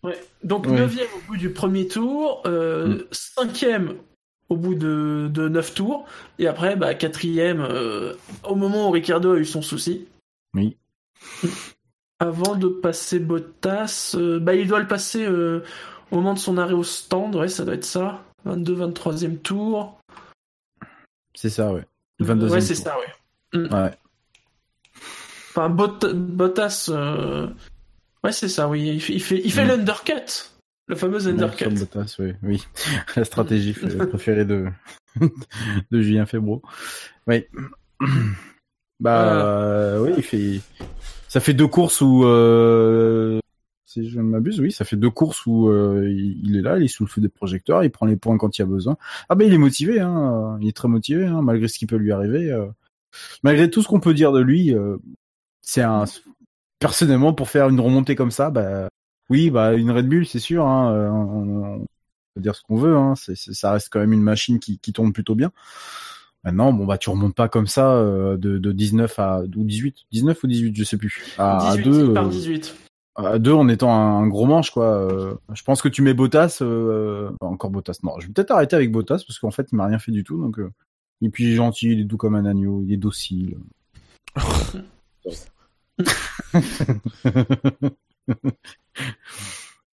Ouais. 0.04 0.18
Donc 0.44 0.66
Ouais. 0.68 0.74
neuvième 0.74 1.08
au 1.18 1.28
bout 1.28 1.38
du 1.38 1.50
premier 1.52 1.88
tour, 1.88 2.42
euh, 2.46 3.08
cinquième 3.12 3.96
au 4.50 4.56
bout 4.56 4.76
de, 4.76 5.30
de 5.34 5.50
neuf 5.50 5.74
tours, 5.74 6.06
et 6.40 6.48
après 6.48 6.76
bah, 6.78 6.94
quatrième 6.96 7.60
euh, 7.62 8.14
au 8.46 8.56
moment 8.56 8.88
où 8.88 8.92
Ricardo 8.92 9.34
a 9.34 9.38
eu 9.38 9.46
son 9.46 9.62
souci. 9.62 10.06
Oui. 10.54 10.78
Avant 12.20 12.56
de 12.56 12.68
passer 12.68 13.20
Bottas, 13.20 14.16
euh, 14.18 14.40
bah, 14.40 14.56
il 14.56 14.68
doit 14.68 14.80
le 14.80 14.88
passer 14.88 15.26
euh, 15.26 15.64
au 16.12 16.16
moment 16.18 16.34
de 16.34 16.40
son 16.40 16.58
arrêt 16.58 16.74
au 16.74 16.84
stand, 16.84 17.36
ouais 17.36 17.48
ça 17.48 17.64
doit 17.66 17.76
être 17.76 17.86
ça. 17.86 18.24
22-23e 18.48 19.38
tour. 19.38 20.00
C'est 21.36 21.50
ça, 21.50 21.72
ouais. 21.72 21.86
22e 22.22 22.50
ouais 22.50 22.62
c'est 22.62 22.76
ça, 22.76 22.96
ouais. 22.98 23.60
Mm. 23.60 23.74
Ouais. 23.74 23.92
Enfin 25.52 25.70
Bot- 25.70 26.14
Bottas, 26.14 26.88
euh, 26.90 27.48
ouais 28.24 28.32
c'est 28.32 28.50
ça, 28.50 28.68
oui. 28.68 28.88
Il 28.88 29.02
fait, 29.02 29.14
il 29.14 29.22
fait, 29.22 29.42
il 29.44 29.52
fait 29.52 29.66
Mm. 29.66 29.70
l'undercut. 29.70 30.52
Le 30.88 30.96
fameux 30.96 31.28
undercut. 31.28 31.70
Bottas, 31.70 32.16
oui, 32.20 32.34
oui. 32.42 32.64
La 33.16 33.26
stratégie 33.26 33.74
f- 33.74 34.08
préférée 34.08 34.46
de, 34.46 34.66
de 35.92 36.02
Julien 36.02 36.26
Febro. 36.26 36.62
Oui. 37.28 37.46
Bah, 39.00 39.46
euh, 39.46 40.00
oui, 40.00 40.14
il 40.18 40.24
fait, 40.24 40.60
ça 41.28 41.40
fait 41.40 41.54
deux 41.54 41.68
courses 41.68 42.02
où, 42.02 42.26
euh, 42.26 43.40
Si 43.86 44.10
je 44.10 44.18
ne 44.18 44.24
m'abuse, 44.24 44.60
oui, 44.60 44.72
ça 44.72 44.86
fait 44.86 44.96
deux 44.96 45.10
courses 45.10 45.46
où 45.46 45.70
euh, 45.70 46.10
il 46.10 46.56
est 46.58 46.62
là, 46.62 46.78
il 46.78 46.86
est 46.86 46.88
sous 46.88 47.04
le 47.06 47.10
feu 47.10 47.22
des 47.22 47.30
projecteurs, 47.30 47.84
il 47.84 47.92
prend 47.92 48.06
les 48.06 48.18
points 48.18 48.38
quand 48.38 48.58
il 48.58 48.62
y 48.62 48.64
a 48.64 48.68
besoin. 48.68 48.98
Ah 49.30 49.36
ben 49.36 49.48
il 49.48 49.54
est 49.54 49.58
motivé, 49.58 50.00
hein, 50.00 50.58
il 50.62 50.68
est 50.68 50.76
très 50.76 50.88
motivé, 50.88 51.26
hein, 51.26 51.42
malgré 51.42 51.68
ce 51.68 51.80
qui 51.80 51.86
peut 51.86 51.96
lui 51.98 52.12
arriver. 52.12 52.52
euh. 52.52 52.68
Malgré 53.44 53.70
tout 53.70 53.82
ce 53.82 53.88
qu'on 53.88 54.00
peut 54.00 54.14
dire 54.14 54.32
de 54.32 54.42
lui, 54.42 54.74
euh, 54.74 54.98
c'est 55.62 55.82
un 55.82 56.06
personnellement 56.80 57.34
pour 57.34 57.50
faire 57.50 57.70
une 57.70 57.80
remontée 57.80 58.16
comme 58.16 58.32
ça, 58.32 58.50
bah 58.50 58.90
oui, 59.30 59.50
bah 59.50 59.74
une 59.74 59.92
Red 59.92 60.08
Bull, 60.08 60.26
c'est 60.26 60.40
sûr. 60.40 60.66
Hein, 60.66 60.92
euh, 60.94 61.10
on, 61.10 61.86
peut 62.36 62.42
dire 62.42 62.56
ce 62.56 62.62
qu'on 62.64 62.78
veut, 62.78 62.96
hein, 62.96 63.16
ça 63.16 63.72
reste 63.72 63.90
quand 63.92 64.00
même 64.00 64.14
une 64.14 64.22
machine 64.22 64.60
qui, 64.60 64.80
qui 64.80 64.94
tourne 64.94 65.14
plutôt 65.14 65.36
bien. 65.36 65.52
Maintenant, 66.48 66.72
bon 66.72 66.86
bah 66.86 66.98
tu 66.98 67.10
remontes 67.10 67.36
pas 67.36 67.50
comme 67.50 67.68
ça 67.68 67.92
euh, 67.96 68.38
de, 68.38 68.58
de 68.58 68.72
19 68.72 69.20
à 69.20 69.42
ou 69.42 69.66
18, 69.66 70.06
19 70.14 70.42
ou 70.42 70.48
18, 70.48 70.78
je 70.78 70.84
sais 70.86 70.96
plus. 70.96 71.36
À, 71.38 71.74
18, 71.76 71.84
2 71.84 72.06
il 72.06 72.14
part 72.14 72.30
18. 72.30 72.76
à 73.16 73.38
deux 73.38 73.52
en 73.52 73.68
étant 73.68 73.92
un, 73.92 74.24
un 74.24 74.28
gros 74.28 74.46
manche 74.46 74.72
quoi. 74.72 74.86
Euh, 74.86 75.36
je 75.54 75.62
pense 75.64 75.82
que 75.82 75.90
tu 75.90 76.02
mets 76.02 76.14
Bottas, 76.14 76.60
euh, 76.62 77.32
enfin, 77.42 77.52
encore 77.52 77.70
Bottas. 77.70 78.00
Non, 78.02 78.18
je 78.22 78.28
vais 78.28 78.34
peut-être 78.34 78.52
arrêter 78.52 78.78
avec 78.78 78.94
Bottas 78.94 79.26
parce 79.28 79.40
qu'en 79.40 79.52
fait 79.52 79.68
il 79.74 79.76
m'a 79.76 79.88
rien 79.88 80.00
fait 80.00 80.14
du 80.14 80.24
tout. 80.24 80.42
Donc 80.42 80.58
euh, 80.58 80.72
et 81.22 81.28
puis 81.28 81.44
il 81.44 81.52
est 81.52 81.56
gentil, 81.56 81.92
il 81.92 82.00
est 82.00 82.06
doux 82.06 82.16
comme 82.16 82.36
un 82.36 82.46
agneau, 82.46 82.82
il 82.82 82.94
est 82.94 82.98
docile. 82.98 83.58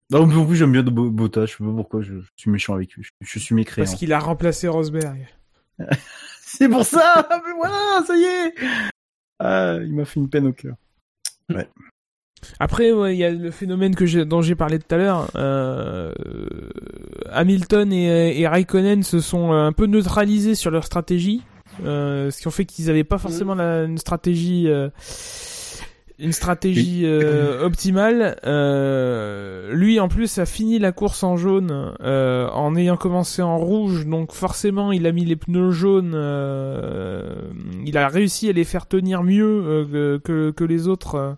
non, 0.09 0.26
mais 0.28 0.36
en 0.36 0.47
plus 0.47 0.55
j'aime 0.55 0.70
bien 0.70 0.85
Bottas. 0.85 1.47
Je 1.47 1.56
sais 1.56 1.64
pas 1.64 1.72
pourquoi 1.74 2.01
je, 2.02 2.20
je 2.20 2.28
suis 2.36 2.52
méchant 2.52 2.74
avec 2.74 2.93
lui. 2.93 3.02
Je, 3.02 3.10
je 3.26 3.39
suis 3.40 3.56
mécréant. 3.56 3.86
Parce 3.86 3.98
qu'il 3.98 4.12
a 4.12 4.20
remplacé 4.20 4.68
Rosberg. 4.68 5.26
C'est 6.40 6.68
pour 6.68 6.84
ça. 6.84 7.26
Mais 7.46 7.52
voilà, 7.56 8.02
ça 8.06 8.16
y 8.16 8.22
est. 8.24 8.55
Ah, 9.40 9.76
il 9.82 9.94
m'a 9.94 10.05
fait 10.05 10.20
une 10.20 10.28
peine 10.30 10.46
au 10.46 10.52
cœur. 10.52 10.76
Ouais. 11.51 11.68
Après, 12.60 12.92
ouais, 12.92 13.14
il 13.14 13.18
y 13.18 13.24
a 13.24 13.30
le 13.30 13.51
phénomène 13.51 13.94
que 13.94 14.05
j'ai- 14.06 14.24
dont 14.24 14.42
j'ai 14.42 14.55
parlé 14.55 14.78
tout 14.78 14.94
à 14.94 14.98
l'heure. 14.98 15.30
Euh, 15.34 16.12
Hamilton 17.30 17.92
et, 17.92 18.38
et 18.40 18.46
Raikkonen 18.46 19.02
se 19.02 19.20
sont 19.20 19.52
un 19.52 19.72
peu 19.72 19.86
neutralisés 19.86 20.55
sur 20.55 20.70
leur 20.70 20.84
stratégie, 20.84 21.42
euh, 21.84 22.30
ce 22.30 22.40
qui 22.40 22.46
ont 22.48 22.52
fait 22.52 22.66
qu'ils 22.66 22.86
n'avaient 22.86 23.02
pas 23.05 23.18
forcément 23.18 23.55
la, 23.55 23.84
une 23.84 23.98
stratégie, 23.98 24.68
euh, 24.68 24.90
une 26.18 26.32
stratégie 26.32 27.02
euh, 27.04 27.64
optimale. 27.66 28.36
Euh, 28.44 29.74
lui, 29.74 29.98
en 29.98 30.08
plus, 30.08 30.38
a 30.38 30.46
fini 30.46 30.78
la 30.78 30.92
course 30.92 31.22
en 31.24 31.36
jaune 31.36 31.92
euh, 32.02 32.48
en 32.50 32.76
ayant 32.76 32.96
commencé 32.96 33.42
en 33.42 33.58
rouge, 33.58 34.06
donc 34.06 34.32
forcément, 34.32 34.92
il 34.92 35.06
a 35.06 35.12
mis 35.12 35.24
les 35.24 35.36
pneus 35.36 35.72
jaunes. 35.72 36.12
euh, 36.14 37.34
il 37.84 37.98
a 37.98 38.08
réussi 38.08 38.48
à 38.48 38.52
les 38.52 38.64
faire 38.64 38.86
tenir 38.86 39.22
mieux 39.22 39.44
euh, 39.66 39.84
que, 39.84 40.18
que, 40.18 40.50
que 40.52 40.64
les 40.64 40.86
autres. 40.88 41.36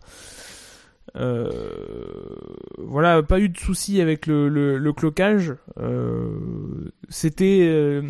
voilà, 2.78 3.22
pas 3.22 3.40
eu 3.40 3.48
de 3.48 3.56
soucis 3.56 4.00
avec 4.00 4.26
le, 4.26 4.48
le, 4.48 4.78
le 4.78 4.92
clocage. 4.92 5.54
Euh, 5.78 6.28
C'était 7.08 7.60
euh, 7.62 8.02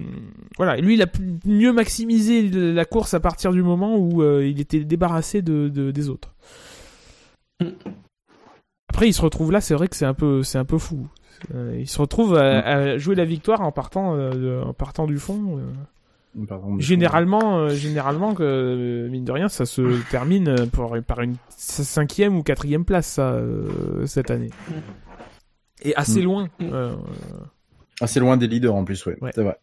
voilà, 0.57 0.77
lui 0.77 0.95
il 0.95 1.03
a 1.03 1.07
mieux 1.45 1.73
maximisé 1.73 2.43
la 2.51 2.85
course 2.85 3.15
à 3.15 3.21
partir 3.21 3.53
du 3.53 3.63
moment 3.63 3.97
où 3.97 4.23
il 4.41 4.61
était 4.61 4.81
débarrassé 4.81 5.43
de, 5.43 5.69
de- 5.69 5.91
des 5.93 6.09
autres. 6.09 6.33
Après, 8.89 9.09
il 9.09 9.13
se 9.13 9.23
retrouve 9.23 9.53
là, 9.53 9.61
c'est 9.61 9.75
vrai 9.75 9.89
que 9.89 9.97
c'est 9.97 10.07
un 10.07 10.15
peu 10.15 10.43
c'est 10.43 10.59
un 10.59 10.65
peu 10.65 10.79
fou. 10.79 11.07
Euh, 11.55 11.77
il 11.79 11.87
se 11.89 12.01
retrouve 12.01 12.37
à, 12.37 12.61
à 12.67 12.99
jouer 12.99 13.15
la 13.15 13.25
victoire 13.27 13.61
en 13.61 13.73
partant 13.73 14.15
euh, 14.15 14.31
de- 14.31 14.63
en 14.65 14.73
partant 14.73 15.07
du 15.07 15.19
fond. 15.19 15.59
euh. 15.59 15.63
Pardon, 16.47 16.79
Généralement, 16.79 17.59
euh, 17.61 17.69
généralement, 17.71 18.35
que, 18.35 18.43
euh, 18.43 19.09
mine 19.09 19.25
de 19.25 19.33
rien, 19.33 19.49
ça 19.49 19.65
se 19.65 20.03
termine 20.11 20.49
euh, 20.49 20.67
pour, 20.67 20.95
par 21.07 21.23
une 21.23 21.37
cinquième 21.49 22.37
ou 22.37 22.43
quatrième 22.43 22.85
place, 22.85 23.07
ça, 23.07 23.33
euh, 23.33 24.05
cette 24.07 24.31
année. 24.31 24.51
Et 25.83 25.95
assez 25.97 26.21
Mm. 26.21 26.25
loin. 26.25 26.49
euh, 26.61 26.95
Assez 28.03 28.21
loin 28.21 28.37
des 28.37 28.47
leaders 28.49 28.75
en 28.75 28.85
plus, 28.85 29.05
ouais. 29.07 29.17
C'est 29.35 29.43
vrai. 29.43 29.57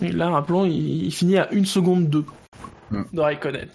Et 0.00 0.12
là, 0.12 0.30
rappelons, 0.30 0.64
il, 0.64 1.06
il 1.06 1.12
finit 1.12 1.38
à 1.38 1.48
1 1.52 1.64
seconde 1.64 2.08
2 2.08 2.24
Mm. 2.92 3.02
de 3.12 3.20
Raikkonen. 3.20 3.68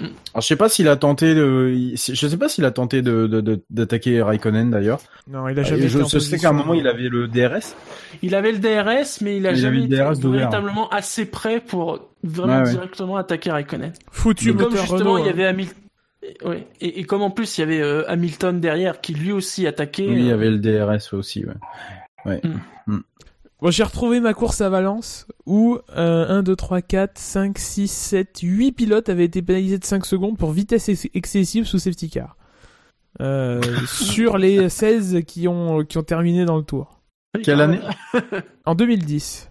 Alors, 0.00 0.40
je 0.42 0.46
sais 0.46 0.56
pas 0.56 0.68
s'il 0.68 0.88
a 0.88 0.96
tenté 0.96 1.34
de, 1.34 1.72
je 1.94 2.14
sais 2.14 2.36
pas 2.36 2.48
s'il 2.48 2.64
a 2.64 2.70
tenté 2.70 3.02
de, 3.02 3.62
d'attaquer 3.70 4.22
Raikkonen 4.22 4.70
d'ailleurs. 4.70 5.00
Non, 5.28 5.48
il 5.48 5.58
a 5.58 5.62
jamais 5.62 5.88
Je 5.88 5.98
été 5.98 6.04
en 6.04 6.08
je 6.08 6.18
sais 6.18 6.38
qu'à 6.38 6.50
un 6.50 6.52
moment 6.52 6.74
il 6.74 6.86
avait 6.86 7.08
le 7.08 7.26
DRS. 7.26 7.74
Il 8.22 8.34
avait 8.34 8.52
le 8.52 8.58
DRS, 8.58 9.20
mais 9.22 9.36
il 9.38 9.46
a 9.46 9.50
Il 9.52 9.56
jamais 9.56 9.78
avait 9.78 9.86
été 9.86 10.20
d'ouvert. 10.20 10.50
véritablement 10.50 10.88
assez 10.90 11.26
près 11.26 11.60
pour 11.60 12.08
vraiment 12.22 12.58
Ouais, 12.58 12.64
ouais. 12.64 12.70
directement 12.72 13.16
attaquer 13.16 13.50
Raikkonen. 13.50 13.92
Foutu 14.10 14.54
comme 14.54 14.70
justement 14.76 14.98
Renault, 14.98 15.18
il 15.18 15.26
y 15.26 15.28
avait 15.30 15.46
hein. 15.46 15.50
Hamilton. 15.50 15.76
Ouais. 16.44 16.66
Et, 16.80 17.00
et 17.00 17.04
comme 17.04 17.22
en 17.22 17.30
plus 17.30 17.58
il 17.58 17.60
y 17.62 17.64
avait 17.64 17.80
euh, 17.80 18.04
Hamilton 18.10 18.60
derrière 18.60 19.00
qui 19.00 19.14
lui 19.14 19.32
aussi 19.32 19.66
attaquait. 19.66 20.06
Oui, 20.08 20.14
il 20.16 20.26
y 20.26 20.30
euh, 20.30 20.34
avait 20.34 20.50
le 20.50 20.58
DRS 20.58 21.14
aussi, 21.14 21.44
ouais. 21.44 21.54
Ouais. 22.24 22.40
Mm. 22.86 22.98
Bon, 23.60 23.72
j'ai 23.72 23.82
retrouvé 23.82 24.20
ma 24.20 24.34
course 24.34 24.60
à 24.60 24.68
Valence 24.68 25.26
où 25.48 25.78
euh, 25.96 26.28
1, 26.28 26.42
2, 26.42 26.54
3, 26.54 26.82
4, 26.82 27.18
5, 27.18 27.58
6, 27.58 27.88
7, 27.90 28.38
8 28.42 28.72
pilotes 28.72 29.08
avaient 29.08 29.24
été 29.24 29.42
pénalisés 29.42 29.78
de 29.78 29.84
5 29.84 30.04
secondes 30.06 30.36
pour 30.36 30.52
vitesse 30.52 30.88
ex- 30.88 31.08
excessive 31.14 31.64
sous 31.64 31.78
safety 31.78 32.10
car. 32.10 32.36
Euh, 33.20 33.60
sur 33.86 34.36
les 34.38 34.68
16 34.68 35.22
qui 35.26 35.48
ont, 35.48 35.84
qui 35.84 35.98
ont 35.98 36.02
terminé 36.02 36.44
dans 36.44 36.56
le 36.58 36.62
tour. 36.62 37.00
Quelle 37.42 37.60
année? 37.60 37.80
En 38.66 38.74
2010. 38.74 39.47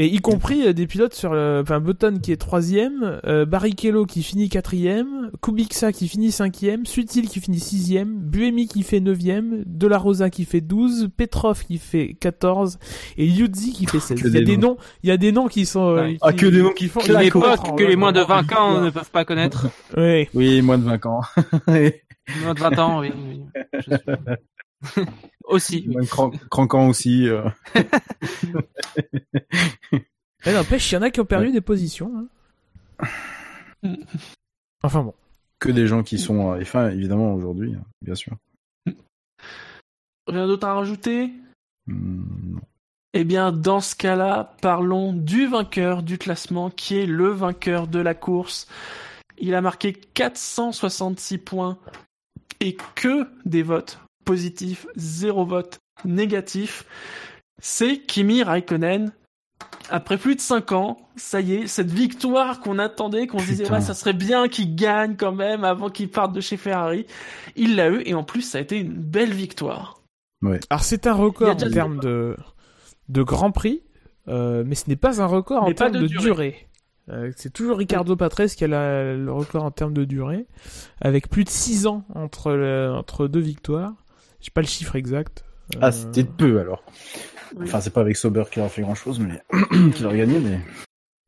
Et 0.00 0.06
y 0.06 0.18
compris 0.20 0.64
euh, 0.64 0.72
des 0.72 0.86
pilotes 0.86 1.12
sur 1.14 1.34
le, 1.34 1.58
enfin 1.62 1.80
Button 1.80 2.20
qui 2.22 2.30
est 2.30 2.36
troisième, 2.36 3.20
euh, 3.26 3.44
Barrichello 3.44 4.06
qui 4.06 4.22
finit 4.22 4.48
quatrième, 4.48 5.30
Kubica 5.42 5.90
qui 5.92 6.06
finit 6.06 6.30
cinquième, 6.30 6.86
Sutil 6.86 7.26
qui 7.28 7.40
finit 7.40 7.58
sixième, 7.58 8.16
Buemi 8.20 8.68
qui 8.68 8.84
fait 8.84 9.00
neuvième, 9.00 9.64
De 9.66 9.88
La 9.88 9.98
Rosa 9.98 10.30
qui 10.30 10.44
fait 10.44 10.60
12, 10.60 11.08
Petrov 11.16 11.64
qui 11.64 11.78
fait 11.78 12.14
14 12.20 12.78
et 13.16 13.26
Liuzzi 13.26 13.72
qui 13.72 13.86
fait 13.86 13.98
16. 13.98 14.22
Que 14.22 14.28
Il 14.28 14.34
y 14.34 14.38
a 14.38 14.42
des 14.42 14.56
noms. 14.56 14.76
il 15.02 15.08
y 15.08 15.12
a 15.12 15.16
des 15.16 15.32
noms 15.32 15.48
qui 15.48 15.66
sont 15.66 15.96
euh, 15.96 16.12
Ah, 16.22 16.32
que 16.32 16.46
des 16.46 16.62
noms 16.62 16.72
qui 16.72 16.86
font 16.86 17.00
qui 17.00 17.10
époque 17.10 17.66
font- 17.66 17.74
que 17.74 17.82
les 17.82 17.96
moins 17.96 18.12
de 18.12 18.20
20 18.20 18.52
ans 18.52 18.80
ne 18.80 18.90
peuvent 18.90 19.10
pas 19.10 19.24
connaître. 19.24 19.66
Ouais. 19.96 20.28
Oui, 20.32 20.62
moins 20.62 20.78
de 20.78 20.84
20 20.84 21.06
ans. 21.06 21.20
Moins 21.66 22.54
de 22.54 22.60
20 22.60 22.78
ans, 22.78 23.00
oui. 23.00 23.10
oui. 23.16 23.40
Je 23.74 23.96
suis- 23.96 25.06
Aussi. 25.48 25.88
cran- 26.08 26.30
cranquant 26.50 26.88
aussi. 26.88 27.28
euh. 27.28 27.48
Mais 30.46 30.52
n'empêche, 30.54 30.90
il 30.92 30.94
y 30.94 30.98
en 30.98 31.02
a 31.02 31.10
qui 31.10 31.20
ont 31.20 31.24
perdu 31.24 31.50
des 31.50 31.60
positions. 31.60 32.28
hein. 33.02 33.06
Enfin 34.82 35.02
bon. 35.02 35.14
Que 35.58 35.70
des 35.70 35.88
gens 35.88 36.04
qui 36.04 36.18
sont 36.18 36.52
à 36.52 36.58
F1 36.60 36.92
évidemment 36.92 37.34
aujourd'hui, 37.34 37.74
hein, 37.74 37.82
bien 38.02 38.14
sûr. 38.14 38.32
Rien 40.28 40.46
d'autre 40.46 40.68
à 40.68 40.74
rajouter? 40.74 41.32
Hmm, 41.88 42.52
non. 42.54 42.60
Eh 43.14 43.24
bien, 43.24 43.50
dans 43.50 43.80
ce 43.80 43.96
cas-là, 43.96 44.54
parlons 44.60 45.12
du 45.12 45.46
vainqueur 45.46 46.02
du 46.04 46.18
classement, 46.18 46.70
qui 46.70 46.98
est 46.98 47.06
le 47.06 47.28
vainqueur 47.30 47.88
de 47.88 47.98
la 47.98 48.14
course. 48.14 48.68
Il 49.38 49.54
a 49.54 49.60
marqué 49.60 49.94
466 49.94 51.38
points 51.38 51.78
et 52.60 52.76
que 52.94 53.26
des 53.46 53.62
votes 53.62 53.98
positifs, 54.32 54.86
zéro 54.94 55.46
vote 55.46 55.78
négatif. 56.04 56.84
C'est 57.62 57.98
Kimi 57.98 58.42
Raikkonen. 58.42 59.10
Après 59.90 60.18
plus 60.18 60.36
de 60.36 60.40
5 60.42 60.72
ans, 60.72 60.98
ça 61.16 61.40
y 61.40 61.54
est, 61.54 61.66
cette 61.66 61.90
victoire 61.90 62.60
qu'on 62.60 62.78
attendait, 62.78 63.26
qu'on 63.26 63.38
se 63.38 63.46
disait, 63.46 63.64
ça 63.80 63.94
serait 63.94 64.12
bien 64.12 64.48
qu'il 64.48 64.74
gagne 64.76 65.16
quand 65.16 65.32
même 65.32 65.64
avant 65.64 65.88
qu'il 65.88 66.10
parte 66.10 66.32
de 66.34 66.42
chez 66.42 66.58
Ferrari. 66.58 67.06
Il 67.56 67.74
l'a 67.74 67.88
eu 67.88 68.02
et 68.04 68.12
en 68.12 68.22
plus, 68.22 68.42
ça 68.42 68.58
a 68.58 68.60
été 68.60 68.76
une 68.78 68.92
belle 68.92 69.32
victoire. 69.32 70.02
Alors 70.68 70.84
c'est 70.84 71.06
un 71.06 71.14
record 71.14 71.48
en 71.48 71.70
termes 71.70 71.98
de, 72.00 72.36
de 73.08 73.22
Grand 73.22 73.50
Prix, 73.50 73.82
euh, 74.28 74.62
mais 74.66 74.74
ce 74.74 74.88
n'est 74.90 74.96
pas 74.96 75.22
un 75.22 75.26
record 75.26 75.64
Mais 75.64 75.70
en 75.70 75.74
termes 75.74 75.92
de 75.94 76.00
de, 76.00 76.06
durée. 76.06 76.22
durée. 76.24 76.68
Euh, 77.10 77.32
c'est 77.36 77.52
toujours 77.52 77.78
Ricardo 77.78 78.14
Patrese 78.14 78.54
qui 78.54 78.64
a 78.64 78.68
la- 78.68 79.14
le 79.14 79.32
record 79.32 79.64
en 79.64 79.70
termes 79.70 79.94
de 79.94 80.04
durée, 80.04 80.46
avec 81.00 81.30
plus 81.30 81.44
de 81.44 81.48
6 81.48 81.86
ans 81.86 82.04
entre, 82.14 82.52
le- 82.52 82.92
entre 82.94 83.26
deux 83.26 83.40
victoires. 83.40 83.94
J'ai 84.40 84.50
pas 84.50 84.60
le 84.60 84.66
chiffre 84.66 84.96
exact. 84.96 85.44
Euh, 85.76 85.78
Ah, 85.82 85.92
c'était 85.92 86.24
peu 86.24 86.60
alors. 86.60 86.82
Oui. 87.56 87.64
Enfin, 87.64 87.80
c'est 87.80 87.90
pas 87.92 88.00
avec 88.02 88.16
Sauber 88.16 88.44
qu'il 88.50 88.62
a 88.62 88.68
fait 88.68 88.82
grand 88.82 88.94
chose, 88.94 89.18
mais 89.20 89.42
qu'il 89.94 90.06
a 90.06 90.14
gagné, 90.16 90.38
mais 90.38 90.60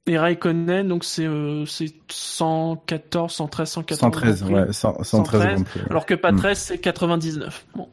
Et 0.06 0.18
Raikkonen, 0.18 0.86
donc 0.86 1.04
c'est 1.04 1.26
euh, 1.26 1.64
c'est 1.66 1.92
114, 2.10 3.32
113, 3.32 3.68
114. 3.70 4.00
113, 4.00 4.42
Grand 4.42 4.50
Prix. 4.50 4.60
ouais, 4.66 4.72
100 4.72 5.02
113 5.02 5.40
Grand 5.54 5.64
Prix, 5.64 5.80
ouais. 5.80 5.86
Alors 5.90 6.06
que 6.06 6.14
Patrese, 6.14 6.58
c'est 6.58 6.78
99. 6.78 7.66
Bon. 7.74 7.88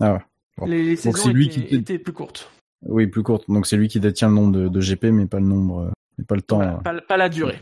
Ah 0.00 0.14
ouais. 0.14 0.18
Bon. 0.58 0.66
Les, 0.66 0.82
les 0.84 0.94
Donc 0.96 1.16
saisons 1.16 1.32
lui 1.32 1.46
étaient, 1.46 1.66
qui 1.66 1.74
étaient 1.76 1.98
plus 1.98 2.12
courtes. 2.12 2.50
Oui, 2.86 3.06
plus 3.06 3.22
courte. 3.22 3.44
Donc 3.48 3.66
c'est 3.66 3.76
lui 3.76 3.88
qui 3.88 4.00
détient 4.00 4.28
le 4.28 4.34
nombre 4.34 4.52
de, 4.52 4.68
de 4.68 4.80
GP, 4.80 5.04
mais 5.06 5.26
pas 5.26 5.38
le 5.40 5.46
nombre, 5.46 5.80
euh, 5.80 5.90
mais 6.18 6.24
pas 6.24 6.34
le 6.34 6.42
temps. 6.42 6.56
Voilà, 6.56 6.74
euh. 6.74 6.78
pas, 6.78 7.00
pas 7.00 7.16
la 7.16 7.28
durée. 7.28 7.58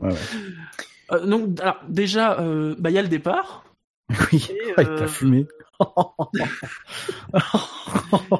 Ouais, 0.00 0.08
ouais. 0.10 0.14
Euh, 1.12 1.24
donc, 1.26 1.60
alors, 1.60 1.78
déjà, 1.88 2.40
euh, 2.40 2.74
bah, 2.78 2.90
il 2.90 2.94
y 2.94 2.98
a 2.98 3.02
le 3.02 3.08
départ. 3.08 3.64
Oui, 4.32 4.46
Et, 4.50 4.72
il 4.78 4.86
euh, 4.86 4.98
t'a 4.98 5.06
fumé. 5.08 5.46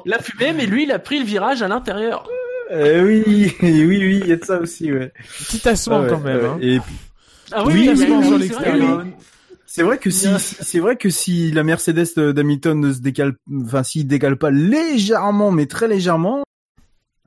Il 0.05 0.13
a 0.13 0.19
fumé, 0.19 0.53
mais 0.53 0.65
lui, 0.65 0.83
il 0.83 0.91
a 0.91 0.99
pris 0.99 1.19
le 1.19 1.25
virage 1.25 1.61
à 1.61 1.67
l'intérieur. 1.67 2.27
Eh 2.69 3.01
oui, 3.01 3.23
oui, 3.61 3.85
oui, 3.85 4.19
il 4.23 4.27
y 4.27 4.31
a 4.31 4.35
de 4.35 4.43
ça 4.43 4.59
aussi, 4.59 4.91
ouais. 4.91 5.13
Petit 5.39 5.59
tassement 5.59 5.97
Ah 5.99 6.01
ouais, 6.03 6.09
quand 6.09 6.19
même. 6.19 6.45
hein. 6.45 6.57
Et 6.61 6.79
Ah 7.51 7.63
Oui, 7.65 7.73
oui, 7.73 7.89
oui, 7.89 7.97
sur 7.97 8.23
c'est 8.33 8.37
l'extérieur. 8.39 8.95
vrai, 8.97 9.05
C'est 9.65 9.83
vrai 9.83 9.97
que 9.97 10.09
si, 10.09 10.27
c'est 10.39 10.79
vrai 10.79 10.95
que 10.97 11.09
si 11.09 11.51
la 11.51 11.63
Mercedes 11.63 12.07
d'Hamilton 12.33 12.79
ne 12.79 12.91
se 12.91 12.99
décale, 12.99 13.35
enfin 13.63 13.83
s'il 13.83 14.07
décale 14.07 14.37
pas 14.37 14.51
légèrement, 14.51 15.51
mais 15.51 15.65
très 15.65 15.87
légèrement. 15.87 16.43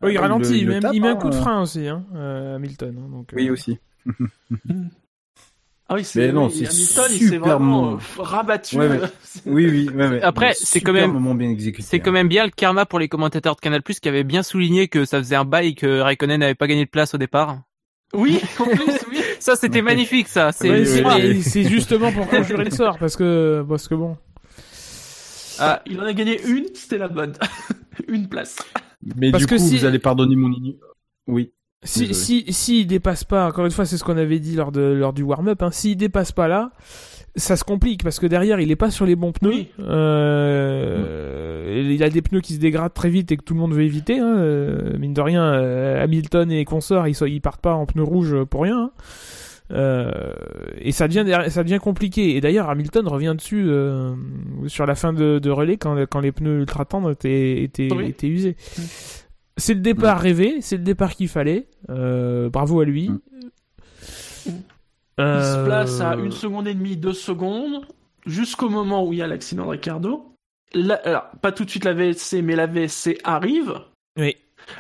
Oh, 0.03 0.09
il 0.09 0.17
euh, 0.17 0.21
ralentit, 0.21 0.53
le- 0.53 0.57
il, 0.59 0.67
le 0.67 0.73
met, 0.75 0.81
tape, 0.81 0.91
il 0.95 1.03
met 1.03 1.09
un 1.09 1.13
hein, 1.13 1.17
coup 1.17 1.29
de 1.31 1.35
euh. 1.35 1.41
frein 1.41 1.63
aussi, 1.63 1.87
hein, 1.89 2.05
euh, 2.15 2.57
Hamilton. 2.57 2.97
hein, 2.99 3.09
donc, 3.11 3.29
Oui 3.35 3.49
euh, 3.49 3.53
aussi. 3.53 3.79
Ah 5.93 5.97
oui, 5.97 6.05
c'est 6.05 6.31
non, 6.31 6.47
oui, 6.47 6.67
c'est 6.71 6.71
super 7.19 7.59
vraiment 7.59 7.83
bon. 7.83 7.95
euh, 7.97 8.23
rabattu. 8.23 8.77
Ouais, 8.77 8.89
mais- 8.89 9.01
euh, 9.03 9.07
Oui, 9.45 9.67
oui, 9.69 9.89
ouais. 9.93 10.23
Après, 10.23 10.53
c'est 10.55 10.81
quand 10.81 10.93
même- 10.93 11.19
bien 11.37 11.51
exécuté. 11.51 11.83
C'est 11.89 11.99
quand 11.99 12.13
même 12.13 12.29
bien 12.29 12.45
le 12.45 12.53
karma 12.53 12.87
pour 12.87 13.01
les 13.01 13.09
commentateurs 13.09 13.57
de 13.57 13.61
Canal+ 13.61 13.83
qui 13.83 14.09
avaient 14.09 14.23
bien 14.23 14.45
souligné 14.45 14.87
que 14.87 15.05
ça 15.05 15.19
faisait 15.19 15.35
un 15.35 15.45
bail 15.45 15.75
que 15.75 15.99
Raikkonen 16.01 16.39
n'avait 16.39 16.55
pas 16.55 16.69
gagné 16.69 16.85
de 16.85 16.91
place 16.91 17.13
au 17.15 17.19
départ. 17.19 17.63
Oui, 18.15 18.39
en 18.61 18.67
plus, 18.67 18.99
oui. 19.11 19.19
Ça, 19.41 19.57
c'était 19.57 19.83
magnifique, 19.83 20.29
ça. 20.29 20.53
C'est 20.53 20.71
ouais, 20.71 20.85
c'est 20.85 20.97
c'est- 20.97 21.03
moi. 21.03 21.17
mais 21.19 21.41
c'est 21.43 21.65
justement 21.65 22.13
pour 22.13 22.29
conjurer 22.29 22.65
le 22.65 22.71
sort, 22.71 22.99
parce 22.99 23.17
que, 23.17 23.65
parce 23.69 23.89
que 23.89 23.95
bon. 23.97 24.17
Ah, 25.59 25.83
il 25.87 26.01
en 26.01 26.05
a 26.05 26.13
gagné 26.13 26.41
une, 26.47 26.67
c'était 26.75 26.99
la 26.99 27.09
bonne. 27.09 27.33
une 28.09 28.29
place. 28.29 28.57
Mais 29.17 29.31
Parce 29.31 29.43
du 29.43 29.47
que 29.49 29.55
coup, 29.57 29.61
si- 29.69 29.79
vous 29.79 29.85
allez 29.85 29.99
pardonner 29.99 30.37
mon 30.37 30.51
igno- 30.51 30.77
Oui. 31.27 31.53
Si, 31.83 32.15
si, 32.15 32.45
si 32.53 32.81
il 32.83 32.87
dépasse 32.87 33.25
pas, 33.25 33.47
encore 33.49 33.65
une 33.65 33.71
fois, 33.71 33.87
c'est 33.87 33.97
ce 33.97 34.05
qu'on 34.05 34.19
avait 34.19 34.39
dit 34.39 34.55
lors 34.55 34.71
de, 34.71 34.83
lors 34.83 35.13
du 35.15 35.23
warm-up, 35.23 35.63
hein, 35.63 35.71
s'il 35.71 35.97
dépasse 35.97 36.31
pas 36.31 36.47
là, 36.47 36.73
ça 37.37 37.57
se 37.57 37.65
complique 37.65 38.03
parce 38.05 38.19
que 38.19 38.27
derrière 38.27 38.61
il 38.61 38.71
est 38.71 38.77
pas 38.77 38.91
sur 38.91 39.07
les 39.07 39.17
bons 39.17 39.33
pneus. 39.33 39.65
Euh, 40.51 41.87
Il 41.91 42.03
a 42.03 42.11
des 42.11 42.21
pneus 42.23 42.41
qui 42.41 42.55
se 42.55 42.61
dégradent 42.61 42.93
très 42.93 43.09
vite 43.09 43.33
et 43.33 43.37
que 43.37 43.43
tout 43.45 43.55
le 43.55 43.61
monde 43.61 43.73
veut 43.73 43.83
éviter. 43.85 44.19
Hein. 44.19 44.37
euh, 44.39 44.99
Mine 44.99 45.15
de 45.15 45.21
rien, 45.21 45.45
euh, 45.45 46.03
Hamilton 46.03 46.51
et 46.53 46.65
consorts, 46.65 47.09
ils, 47.09 47.15
sont- 47.15 47.27
ils 47.27 47.41
partent 47.41 47.63
pas 47.63 47.75
en 47.75 47.87
pneus 47.87 48.03
rouges 48.05 48.45
pour 48.45 48.63
rien. 48.63 48.79
hein. 48.79 48.91
Euh, 49.73 50.33
et 50.81 50.91
ça 50.91 51.07
devient 51.07 51.25
ça 51.49 51.63
devient 51.63 51.79
compliqué. 51.81 52.35
Et 52.37 52.41
d'ailleurs, 52.41 52.69
Hamilton 52.69 53.07
revient 53.07 53.35
dessus 53.37 53.65
euh, 53.69 54.11
sur 54.67 54.85
la 54.85 54.97
fin 54.97 55.13
de, 55.13 55.39
de 55.39 55.51
relais 55.51 55.77
quand, 55.77 55.97
quand 56.11 56.19
les 56.19 56.33
pneus 56.33 56.59
ultra 56.59 56.85
tendres 56.85 57.13
étaient, 57.13 57.63
étaient, 57.63 57.89
Oui. 57.95 58.07
étaient 58.09 58.27
usés. 58.27 58.57
C'est 59.61 59.75
le 59.75 59.81
départ 59.81 60.19
rêvé, 60.19 60.61
c'est 60.61 60.77
le 60.77 60.83
départ 60.83 61.15
qu'il 61.15 61.29
fallait. 61.29 61.69
Euh, 61.91 62.49
bravo 62.49 62.81
à 62.81 62.85
lui. 62.85 63.11
Il 64.47 64.53
Euh, 65.21 65.43
se 65.43 65.65
place 65.67 66.01
à 66.01 66.15
une 66.15 66.33
seconde 66.33 66.67
et 66.67 66.75
demie, 66.75 66.97
deux 66.97 67.13
secondes, 67.13 67.87
jusqu'au 68.25 68.71
moment 68.71 69.07
où 69.07 69.13
il 69.13 69.19
y 69.19 69.23
a 69.23 69.27
l'accident 69.27 69.65
de 69.65 69.71
Ricardo. 69.71 70.35
Alors, 71.05 71.27
pas 71.43 71.53
tout 71.53 71.65
de 71.65 71.71
suite 71.71 71.85
la 71.85 71.93
VSC, 71.93 72.41
mais 72.43 72.57
la 72.57 72.67
VSC 72.67 73.19
arrive. 73.23 73.75
Oui. 74.19 74.37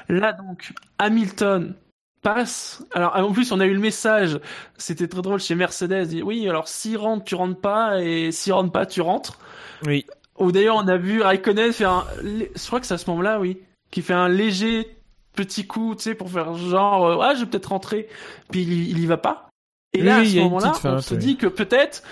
Là, 0.08 0.32
donc, 0.32 0.72
Hamilton 0.98 1.74
passe. 2.22 2.82
Alors, 2.92 3.16
en 3.16 3.32
plus, 3.32 3.52
on 3.52 3.60
a 3.60 3.66
eu 3.66 3.74
le 3.74 3.80
message, 3.80 4.38
c'était 4.78 5.08
très 5.08 5.20
drôle 5.20 5.40
chez 5.40 5.54
Mercedes, 5.54 6.06
dit, 6.06 6.22
oui, 6.22 6.48
alors 6.48 6.68
s'il 6.68 6.96
rentre, 6.96 7.24
tu 7.24 7.34
rentres 7.34 7.60
pas, 7.60 8.00
et 8.02 8.32
s'il 8.32 8.52
rentre 8.52 8.72
pas, 8.72 8.86
tu 8.86 9.00
rentres. 9.02 9.38
Oui. 9.84 10.06
Ou 10.38 10.52
d'ailleurs, 10.52 10.76
on 10.76 10.88
a 10.88 10.96
vu 10.96 11.20
Raikkonen 11.20 11.72
faire 11.72 11.90
un, 11.90 12.04
je 12.22 12.66
crois 12.66 12.80
que 12.80 12.86
c'est 12.86 12.94
à 12.94 12.98
ce 12.98 13.10
moment-là, 13.10 13.40
oui, 13.40 13.58
qui 13.90 14.02
fait 14.02 14.14
un 14.14 14.28
léger 14.28 14.96
petit 15.34 15.66
coup, 15.66 15.94
tu 15.94 16.02
sais, 16.02 16.14
pour 16.14 16.30
faire 16.30 16.54
genre, 16.54 17.18
ouais, 17.18 17.34
je 17.36 17.40
vais 17.40 17.46
peut-être 17.50 17.66
rentrer, 17.70 18.08
puis 18.50 18.62
il, 18.62 18.72
y- 18.72 18.90
il 18.90 18.98
y 18.98 19.06
va 19.06 19.16
pas. 19.16 19.48
Et 19.92 20.00
Oui, 20.00 20.04
là, 20.06 20.18
à 20.18 20.24
ce 20.24 20.36
moment-là, 20.36 20.72
on 20.84 21.00
se 21.00 21.14
oui. 21.14 21.20
dit 21.20 21.36
que 21.36 21.46
peut-être, 21.46 22.02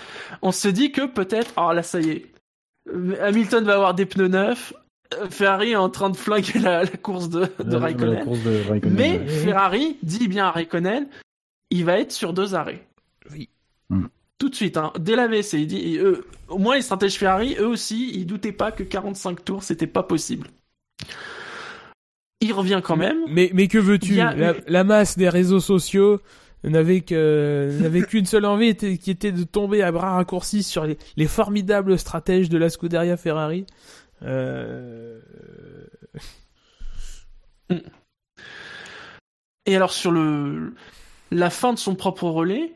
on 0.41 0.51
se 0.51 0.67
dit 0.67 0.91
que 0.91 1.05
peut-être, 1.05 1.53
oh 1.57 1.71
là, 1.71 1.83
ça 1.83 1.99
y 2.01 2.09
est, 2.09 2.25
Hamilton 3.21 3.63
va 3.65 3.75
avoir 3.75 3.93
des 3.93 4.05
pneus 4.05 4.27
neufs, 4.27 4.73
euh, 5.13 5.29
Ferrari 5.29 5.71
est 5.71 5.75
en 5.75 5.89
train 5.89 6.09
de 6.09 6.17
flinguer 6.17 6.59
la, 6.59 6.83
la 6.83 6.89
course 6.89 7.29
de, 7.29 7.47
de 7.63 7.73
La- 7.73 7.79
Raikkonen. 7.79 8.13
la 8.15 8.23
course 8.23 8.43
de 8.43 8.61
Raikkonen, 8.69 8.95
Mais. 8.95 9.27
Ferrari 9.27 9.97
dit 10.03 10.27
bien 10.27 10.47
à 10.47 10.51
Raikkonen, 10.51 11.07
il 11.71 11.85
va 11.85 11.99
être 11.99 12.11
sur 12.11 12.33
deux 12.33 12.55
arrêts. 12.55 12.85
Oui. 13.31 13.49
Hmm. 13.89 14.07
Tout 14.39 14.49
de 14.49 14.55
suite, 14.55 14.77
hein, 14.77 14.91
dès 14.99 15.15
la 15.15 15.27
VSC, 15.27 15.53
il 15.59 15.67
dit, 15.67 15.95
et 15.95 15.97
eux, 15.99 16.25
au 16.47 16.57
moins 16.57 16.75
les 16.75 16.81
stratèges 16.81 17.15
Ferrari, 17.17 17.55
eux 17.59 17.67
aussi, 17.67 18.11
ils 18.13 18.25
doutaient 18.25 18.51
pas 18.53 18.71
que 18.71 18.83
45 18.83 19.43
tours, 19.45 19.63
c'était 19.63 19.87
pas 19.87 20.03
possible. 20.03 20.47
Il 22.41 22.53
revient 22.53 22.81
quand 22.83 22.95
même. 22.95 23.17
Mais, 23.27 23.51
mais 23.53 23.67
que 23.67 23.77
veux-tu 23.77 24.19
a- 24.19 24.33
la, 24.33 24.53
la 24.67 24.83
masse 24.83 25.17
des 25.17 25.29
réseaux 25.29 25.59
sociaux 25.59 26.21
n'avait 26.63 27.01
qu'une 27.01 28.25
seule 28.25 28.45
envie, 28.45 28.75
qui 28.75 29.11
était 29.11 29.31
de 29.31 29.43
tomber 29.43 29.81
à 29.81 29.91
bras 29.91 30.15
raccourcis 30.15 30.63
sur 30.63 30.85
les, 30.85 30.97
les 31.15 31.27
formidables 31.27 31.97
stratèges 31.97 32.49
de 32.49 32.57
la 32.57 32.69
Scuderia 32.69 33.17
Ferrari. 33.17 33.65
Euh... 34.23 35.19
Et 39.65 39.75
alors 39.75 39.91
sur 39.93 40.11
le 40.11 40.73
la 41.31 41.49
fin 41.49 41.73
de 41.73 41.79
son 41.79 41.95
propre 41.95 42.23
relais, 42.23 42.73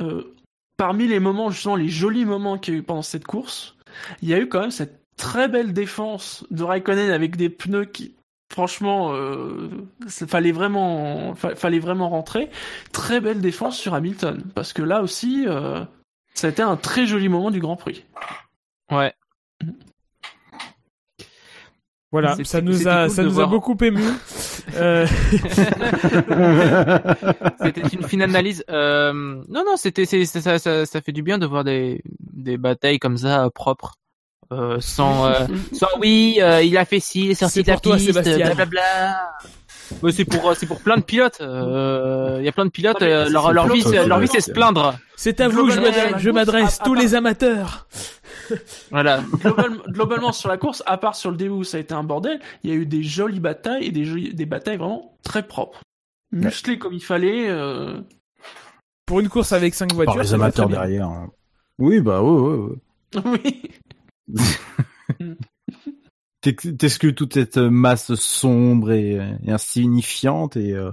euh, 0.00 0.34
parmi 0.76 1.08
les 1.08 1.20
moments 1.20 1.50
justement 1.50 1.76
les 1.76 1.88
jolis 1.88 2.24
moments 2.24 2.56
qu'il 2.56 2.74
y 2.74 2.76
a 2.76 2.80
eu 2.80 2.82
pendant 2.84 3.02
cette 3.02 3.24
course, 3.24 3.76
il 4.22 4.28
y 4.28 4.34
a 4.34 4.38
eu 4.38 4.48
quand 4.48 4.60
même 4.60 4.70
cette 4.70 5.02
très 5.16 5.48
belle 5.48 5.72
défense 5.72 6.46
de 6.50 6.62
Raikkonen 6.62 7.10
avec 7.10 7.36
des 7.36 7.50
pneus 7.50 7.86
qui 7.86 8.14
franchement 8.48 9.12
euh, 9.14 9.68
fallait 10.08 10.52
vraiment 10.52 11.34
fa- 11.34 11.54
fallait 11.54 11.78
vraiment 11.78 12.08
rentrer. 12.08 12.50
Très 12.92 13.20
belle 13.20 13.40
défense 13.40 13.76
sur 13.76 13.94
Hamilton 13.94 14.42
parce 14.54 14.72
que 14.72 14.82
là 14.82 15.02
aussi 15.02 15.44
euh, 15.46 15.84
ça 16.34 16.46
a 16.46 16.50
été 16.50 16.62
un 16.62 16.76
très 16.76 17.06
joli 17.06 17.28
moment 17.28 17.50
du 17.50 17.60
Grand 17.60 17.76
Prix. 17.76 18.04
Ouais. 18.90 19.12
Voilà, 22.12 22.36
ça 22.44 22.60
nous 22.62 22.86
a 22.88 23.06
cool 23.06 23.14
ça 23.14 23.22
nous 23.24 23.40
a 23.40 23.46
beaucoup 23.46 23.76
ému. 23.82 24.00
Euh, 24.76 25.06
C'était 27.62 27.82
une 27.92 28.04
fine 28.04 28.22
analyse. 28.22 28.64
Euh, 28.70 29.12
non, 29.48 29.64
non, 29.66 29.76
c'était, 29.76 30.06
ça, 30.06 30.58
ça, 30.58 30.86
ça 30.86 31.00
fait 31.00 31.12
du 31.12 31.22
bien 31.22 31.38
de 31.38 31.46
voir 31.46 31.64
des, 31.64 32.02
des 32.20 32.56
batailles 32.56 32.98
comme 33.00 33.16
ça 33.18 33.50
propres, 33.54 33.96
euh, 34.52 34.78
sans, 34.80 35.26
euh, 35.26 35.46
sans 35.72 35.88
oui, 36.00 36.38
euh, 36.40 36.62
il 36.62 36.76
a 36.76 36.84
fait 36.84 37.00
ci, 37.00 37.24
il 37.26 37.30
est 37.30 37.34
sorti 37.34 37.62
de 37.62 37.68
la 37.68 37.78
toi, 37.78 37.94
piste, 37.96 38.06
Sébastien. 38.06 38.36
blablabla. 38.38 39.30
Mais 40.02 40.10
c'est 40.10 40.24
pour, 40.24 40.50
euh, 40.50 40.54
c'est 40.56 40.66
pour 40.66 40.80
plein 40.80 40.96
de 40.96 41.02
pilotes. 41.02 41.38
Euh, 41.40 42.36
Il 42.40 42.44
y 42.44 42.48
a 42.48 42.52
plein 42.52 42.64
de 42.64 42.70
pilotes. 42.70 43.00
Euh, 43.02 43.28
leur, 43.28 43.52
leur 43.52 43.66
le 43.68 43.74
vie, 43.74 43.82
leur 44.06 44.18
le 44.18 44.24
vie, 44.24 44.30
c'est 44.32 44.40
se 44.40 44.50
plaindre. 44.50 44.98
C'est 45.16 45.40
à 45.40 45.48
vous 45.48 45.66
que 45.66 45.72
je 45.72 45.80
m'adresse, 45.80 46.10
la 46.12 46.18
je 46.18 46.30
course, 46.30 46.34
m'adresse, 46.34 46.80
à- 46.80 46.84
tous 46.84 46.94
les 46.94 47.14
amateurs. 47.14 47.86
Voilà. 48.92 49.22
Global- 49.42 49.80
globalement 49.88 50.30
sur 50.32 50.48
la 50.48 50.56
course, 50.56 50.80
à 50.86 50.98
part 50.98 51.16
sur 51.16 51.32
le 51.32 51.36
début 51.36 51.50
où 51.54 51.64
ça 51.64 51.78
a 51.78 51.80
été 51.80 51.94
un 51.94 52.04
bordel, 52.04 52.38
il 52.62 52.70
y 52.70 52.72
a 52.72 52.76
eu 52.76 52.86
des 52.86 53.02
jolies 53.02 53.40
batailles 53.40 53.86
et 53.86 53.90
des, 53.90 54.04
jolies- 54.04 54.34
des 54.34 54.46
batailles 54.46 54.76
vraiment 54.76 55.16
très 55.24 55.42
propres. 55.42 55.80
Musclées 56.30 56.78
comme 56.78 56.92
il 56.92 57.02
fallait. 57.02 57.48
euh, 57.48 57.96
Pour 59.04 59.18
une 59.20 59.28
course 59.28 59.52
avec 59.52 59.74
5 59.74 59.92
voitures, 59.94 60.14
Par 60.14 60.22
les 60.22 60.34
amateurs 60.34 60.68
derrière. 60.68 61.10
Oui, 61.78 62.00
bah 62.00 62.22
ouais, 62.22 62.40
ouais, 62.40 62.56
ouais. 62.56 62.76
Oui. 63.24 63.62
T'ex- 66.40 66.76
T'exclus 66.76 67.14
toute 67.14 67.34
cette 67.34 67.58
masse 67.58 68.14
sombre 68.14 68.92
et, 68.92 69.18
et 69.44 69.50
insignifiante 69.50 70.56
et 70.56 70.74
euh, 70.74 70.92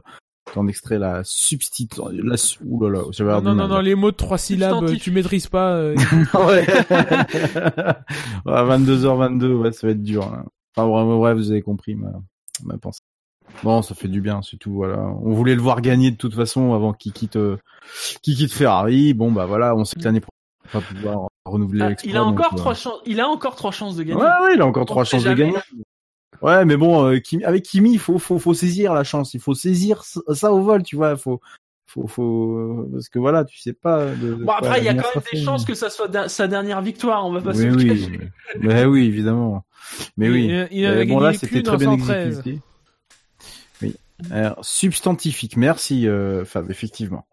t'en 0.53 0.68
extrais 0.68 0.97
la 0.99 1.22
substitution. 1.23 2.07
La... 2.11 2.35
Ouh 2.65 2.84
là 2.84 2.89
là, 2.89 3.03
j'avais 3.11 3.31
Non, 3.41 3.53
non, 3.53 3.68
non, 3.68 3.80
les 3.80 3.95
mots 3.95 4.11
de 4.11 4.15
trois 4.15 4.38
syllabes, 4.38 4.95
tu 4.97 5.11
maîtrises 5.11 5.47
pas. 5.47 5.73
euh, 5.76 5.95
ouais. 6.34 6.65
ouais 8.45 8.77
22h22, 8.77 9.53
ouais, 9.53 9.72
ça 9.72 9.88
va 9.88 9.91
être 9.93 10.01
dur. 10.03 10.30
Là. 10.31 10.43
Enfin, 10.76 11.05
bref, 11.18 11.38
vous 11.38 11.51
avez 11.51 11.61
compris 11.61 11.95
ma, 11.95 12.11
ma 12.64 12.77
pensée. 12.77 13.01
Bon, 13.61 13.81
ça 13.84 13.93
fait 13.93 14.07
du 14.07 14.22
bien, 14.22 14.41
c'est 14.41 14.57
tout. 14.57 14.73
Voilà, 14.73 14.99
on 14.99 15.34
voulait 15.34 15.53
le 15.55 15.61
voir 15.61 15.81
gagner 15.81 16.10
de 16.10 16.18
toute 16.18 16.34
façon 16.34 16.73
avant 16.73 16.93
qu'il 16.93 17.11
quitte, 17.14 17.35
euh, 17.35 17.57
qu'il 18.23 18.35
quitte 18.35 18.53
Ferrari. 18.53 19.14
Bon, 19.14 19.31
bah 19.31 19.45
voilà, 19.45 19.76
on 19.76 19.85
sait 19.85 19.95
que 19.99 20.03
l'année 20.05 20.22
prochaine, 20.22 20.73
on 20.73 20.80
va 20.80 20.85
pouvoir 20.85 21.27
renouveler 21.45 21.82
Ah, 21.84 21.90
l'exploit. 21.90 22.11
il 22.11 22.18
a 22.18 22.24
encore 22.24 22.53
euh, 22.53 22.57
trois 22.57 22.74
chances. 22.74 23.02
Il 23.06 23.20
a 23.20 23.28
encore 23.28 23.56
trois 23.56 23.72
chances 23.72 23.95
de 23.95 24.03
gagner. 24.03 24.22
Ouais, 24.22 24.28
ouais, 24.44 24.56
il 24.56 24.61
a 24.61 24.65
encore 24.65 24.84
On 24.84 24.86
trois 24.86 25.03
chances 25.03 25.24
de 25.24 25.34
gagner. 25.34 25.57
Ouais, 26.41 26.65
mais 26.65 26.76
bon, 26.78 27.06
euh, 27.06 27.20
Kimi- 27.20 27.44
avec 27.45 27.64
Kimi, 27.64 27.94
il 27.94 27.99
faut, 27.99 28.20
faut, 28.20 28.40
faut 28.40 28.53
saisir 28.53 28.94
la 28.94 29.03
chance. 29.03 29.34
Il 29.34 29.40
faut 29.40 29.53
saisir 29.53 30.03
ça 30.03 30.52
au 30.52 30.61
vol, 30.61 30.84
tu 30.84 30.95
vois. 30.95 31.15
Faut, 31.15 31.40
faut, 31.86 32.07
faut, 32.07 32.88
parce 32.91 33.07
que 33.07 33.20
voilà, 33.20 33.45
tu 33.45 33.60
sais 33.60 33.74
pas. 33.74 34.07
De, 34.07 34.34
de 34.36 34.44
Bon 34.44 34.52
après, 34.52 34.80
il 34.80 34.86
y 34.86 34.90
a 34.90 34.94
quand 34.94 35.07
même 35.15 35.24
des 35.32 35.41
chances 35.44 35.64
que 35.64 35.74
ça 35.76 35.90
soit 35.90 36.07
da- 36.07 36.28
sa 36.28 36.48
dernière 36.48 36.82
victoire. 36.82 37.26
On 37.26 37.32
va 37.32 37.41
pas 37.41 37.53
se 37.53 37.60
Oui, 37.61 37.65
le 37.68 37.76
oui, 37.76 37.88
cacher. 37.88 38.18
mais, 38.60 38.74
mais 38.74 38.86
oui, 38.86 39.06
évidemment. 39.06 39.64
Mais 40.18 40.30
oui. 40.30 40.45
Il- 40.72 40.80
il 40.80 40.88
en 40.88 40.91
a 40.91 40.95
Mais 40.95 41.06
bon, 41.06 41.20
là, 41.20 41.34
c'était 41.34 41.61
très 41.61 41.76
en 41.76 41.78
bien 41.78 41.91
113. 41.91 42.28
exécuté. 42.40 42.61
Oui. 43.82 43.95
Alors, 44.32 44.64
substantifique. 44.65 45.56
Merci, 45.56 46.07
euh, 46.07 46.45
Fab, 46.45 46.70
effectivement. 46.72 47.26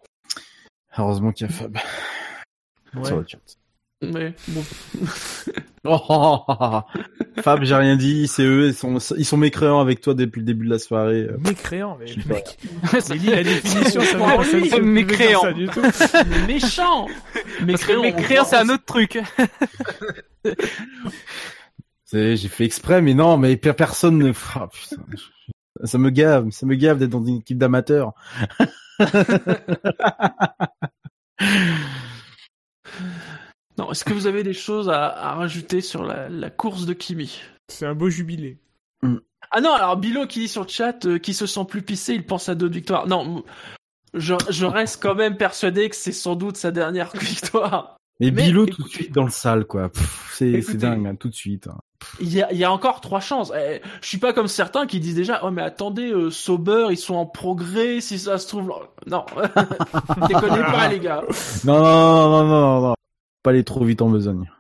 Heureusement 0.99 1.33
qu'il 1.33 1.47
y 1.47 1.51
a 1.51 1.53
Fab. 1.53 1.77
Ouais. 2.95 3.05
Sur 3.05 3.19
le 3.19 3.25
chat. 3.27 3.39
Mais 4.03 4.35
bon. 4.49 4.63
Oh, 5.85 5.99
oh, 6.11 6.41
oh, 6.47 6.55
oh. 6.61 6.81
Fab, 7.41 7.65
j'ai 7.65 7.75
rien 7.75 7.97
dit, 7.97 8.29
c'est 8.29 8.43
eux, 8.45 8.67
ils 8.69 8.75
sont, 8.75 8.99
ils 9.17 9.25
sont 9.25 9.39
mécréants 9.39 9.81
avec 9.81 10.03
toi 10.03 10.13
depuis 10.13 10.41
le 10.41 10.45
début 10.45 10.67
de 10.67 10.71
la 10.71 10.79
soirée. 10.79 11.23
euh. 11.23 11.39
Mécréant, 11.39 11.97
mais 11.99 12.05
le 12.13 12.23
mec. 12.35 12.59
La 12.93 13.43
définition, 13.43 14.03
ça 14.03 14.19
Oh, 14.39 14.45
ça 14.45 14.59
oui, 14.59 14.71
mécréant. 14.83 15.41
ça 15.41 15.53
du 15.55 15.69
tout. 15.69 15.81
méchant. 16.47 17.07
M'écrire, 17.65 18.45
c'est 18.45 18.57
un 18.57 18.69
autre 18.69 18.85
truc. 18.85 19.19
C'est- 22.05 22.37
J'ai 22.37 22.49
fait 22.49 22.67
exprès, 22.67 23.01
mais 23.01 23.15
non, 23.15 23.39
mais 23.39 23.57
per- 23.57 23.73
personne 23.73 24.19
ne. 24.19 24.33
Putain, 24.33 24.69
je- 25.17 25.87
ça 25.87 25.97
me 25.97 26.11
gave, 26.11 26.51
ça 26.51 26.67
me 26.67 26.75
gave 26.75 26.99
d'être 26.99 27.09
dans 27.09 27.25
une 27.25 27.39
équipe 27.39 27.57
d'amateurs. 27.57 28.13
Non, 33.81 33.91
est-ce 33.91 34.05
que 34.05 34.13
vous 34.13 34.27
avez 34.27 34.43
des 34.43 34.53
choses 34.53 34.91
à, 34.91 35.07
à 35.07 35.35
rajouter 35.37 35.81
sur 35.81 36.03
la, 36.05 36.29
la 36.29 36.51
course 36.51 36.85
de 36.85 36.93
Kimi? 36.93 37.41
C'est 37.69 37.87
un 37.87 37.95
beau 37.95 38.11
jubilé. 38.11 38.59
Ah 39.51 39.63
non, 39.63 39.73
alors 39.73 39.97
Bilo 39.97 40.27
qui 40.27 40.41
dit 40.41 40.49
sur 40.49 40.63
le 40.65 40.69
chat 40.69 41.07
euh, 41.07 41.19
qui 41.19 41.33
se 41.33 41.47
sent 41.47 41.65
plus 41.67 41.81
pissé, 41.81 42.13
il 42.13 42.27
pense 42.27 42.51
à 42.51 42.55
d'autres 42.55 42.75
victoires. 42.75 43.07
Non, 43.07 43.43
je, 44.13 44.35
je 44.51 44.67
reste 44.67 45.03
quand 45.03 45.15
même 45.15 45.39
persuadé 45.39 45.89
que 45.89 45.97
c'est 45.97 46.13
sans 46.13 46.37
doute 46.37 46.59
sa 46.59 46.71
dernière 46.73 47.11
victoire. 47.17 47.97
Mais, 48.21 48.31
Mais 48.31 48.43
Bilo 48.43 48.67
tout 48.67 48.83
de 48.83 48.89
suite 48.89 49.13
dans 49.15 49.25
le 49.25 49.31
sale, 49.31 49.65
quoi. 49.65 49.91
C'est 50.35 50.61
dingue, 50.77 51.07
hein, 51.07 51.15
tout 51.15 51.31
de 51.31 51.35
suite. 51.35 51.69
hein. 51.69 51.79
Il 52.21 52.31
y 52.33 52.43
a, 52.43 52.53
il 52.53 52.59
y 52.59 52.65
a 52.65 52.71
encore 52.73 53.01
trois 53.01 53.21
chances. 53.21 53.51
Eh, 53.59 53.81
je 54.03 54.07
suis 54.09 54.19
pas 54.19 54.35
comme 54.35 54.47
certains 54.47 54.87
qui 54.87 55.01
disent 55.01 55.15
déjà, 55.15 55.41
oh 55.43 55.51
mais 55.51 55.63
attendez, 55.63 56.11
euh, 56.13 56.31
Sauber, 56.31 56.89
ils 56.91 56.99
sont 56.99 57.15
en 57.15 57.25
progrès, 57.27 58.01
si 58.03 58.19
ça 58.19 58.37
se 58.37 58.47
trouve. 58.47 58.73
Non, 59.07 59.25
déconnez 60.29 60.63
pas 60.63 60.89
les 60.89 61.01
gars. 61.01 61.23
Non, 61.65 61.79
non, 61.79 62.31
non, 62.31 62.31
non, 62.31 62.45
non, 62.45 62.81
non. 62.89 62.95
Pas 63.43 63.51
aller 63.51 63.65
trop 63.65 63.85
vite 63.85 64.03
en 64.03 64.11
besogne. 64.11 64.51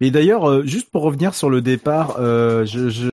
Mais 0.00 0.10
d'ailleurs, 0.10 0.48
euh, 0.48 0.64
juste 0.64 0.90
pour 0.90 1.02
revenir 1.02 1.34
sur 1.34 1.50
le 1.50 1.60
départ, 1.60 2.16
euh, 2.18 2.64
je, 2.64 2.88
je 2.88 3.08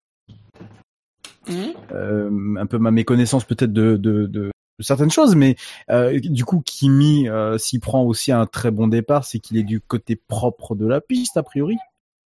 euh, 1.92 2.56
un 2.58 2.66
peu 2.68 2.78
ma 2.78 2.92
méconnaissance 2.92 3.44
peut-être 3.44 3.74
de, 3.74 3.98
de, 3.98 4.26
de, 4.28 4.52
de 4.78 4.84
certaines 4.84 5.10
choses, 5.10 5.36
mais 5.36 5.56
euh, 5.90 6.20
du 6.20 6.46
coup, 6.46 6.62
Kimi 6.64 7.28
euh, 7.28 7.58
s'y 7.58 7.80
prend 7.80 8.04
aussi 8.04 8.32
un 8.32 8.46
très 8.46 8.70
bon 8.72 8.88
départ, 8.88 9.26
c'est 9.26 9.40
qu'il 9.40 9.58
est 9.58 9.64
du 9.64 9.82
côté 9.82 10.16
propre 10.16 10.76
de 10.76 10.86
la 10.86 11.02
piste 11.02 11.38
a 11.38 11.44
priori. 11.44 11.78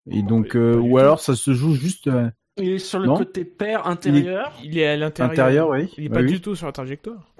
Et 0.09 0.21
donc, 0.21 0.55
euh, 0.55 0.75
ou 0.77 0.97
alors 0.97 1.21
ça 1.21 1.35
se 1.35 1.53
joue 1.53 1.75
juste 1.75 2.07
euh, 2.07 2.29
Il 2.57 2.71
est 2.71 2.79
sur 2.79 2.99
le 2.99 3.07
Non? 3.07 3.15
côté 3.15 3.45
pair 3.45 3.87
intérieur. 3.87 4.51
Il 4.61 4.77
est 4.77 4.85
à 4.87 4.97
l'intérieur. 4.97 5.31
intérieur, 5.31 5.69
oui. 5.69 5.93
Il 5.97 6.05
est 6.05 6.09
Bah 6.09 6.15
pas 6.15 6.21
oui. 6.23 6.31
du 6.31 6.41
tout 6.41 6.55
sur 6.55 6.65
la 6.65 6.73
trajectoire. 6.73 7.31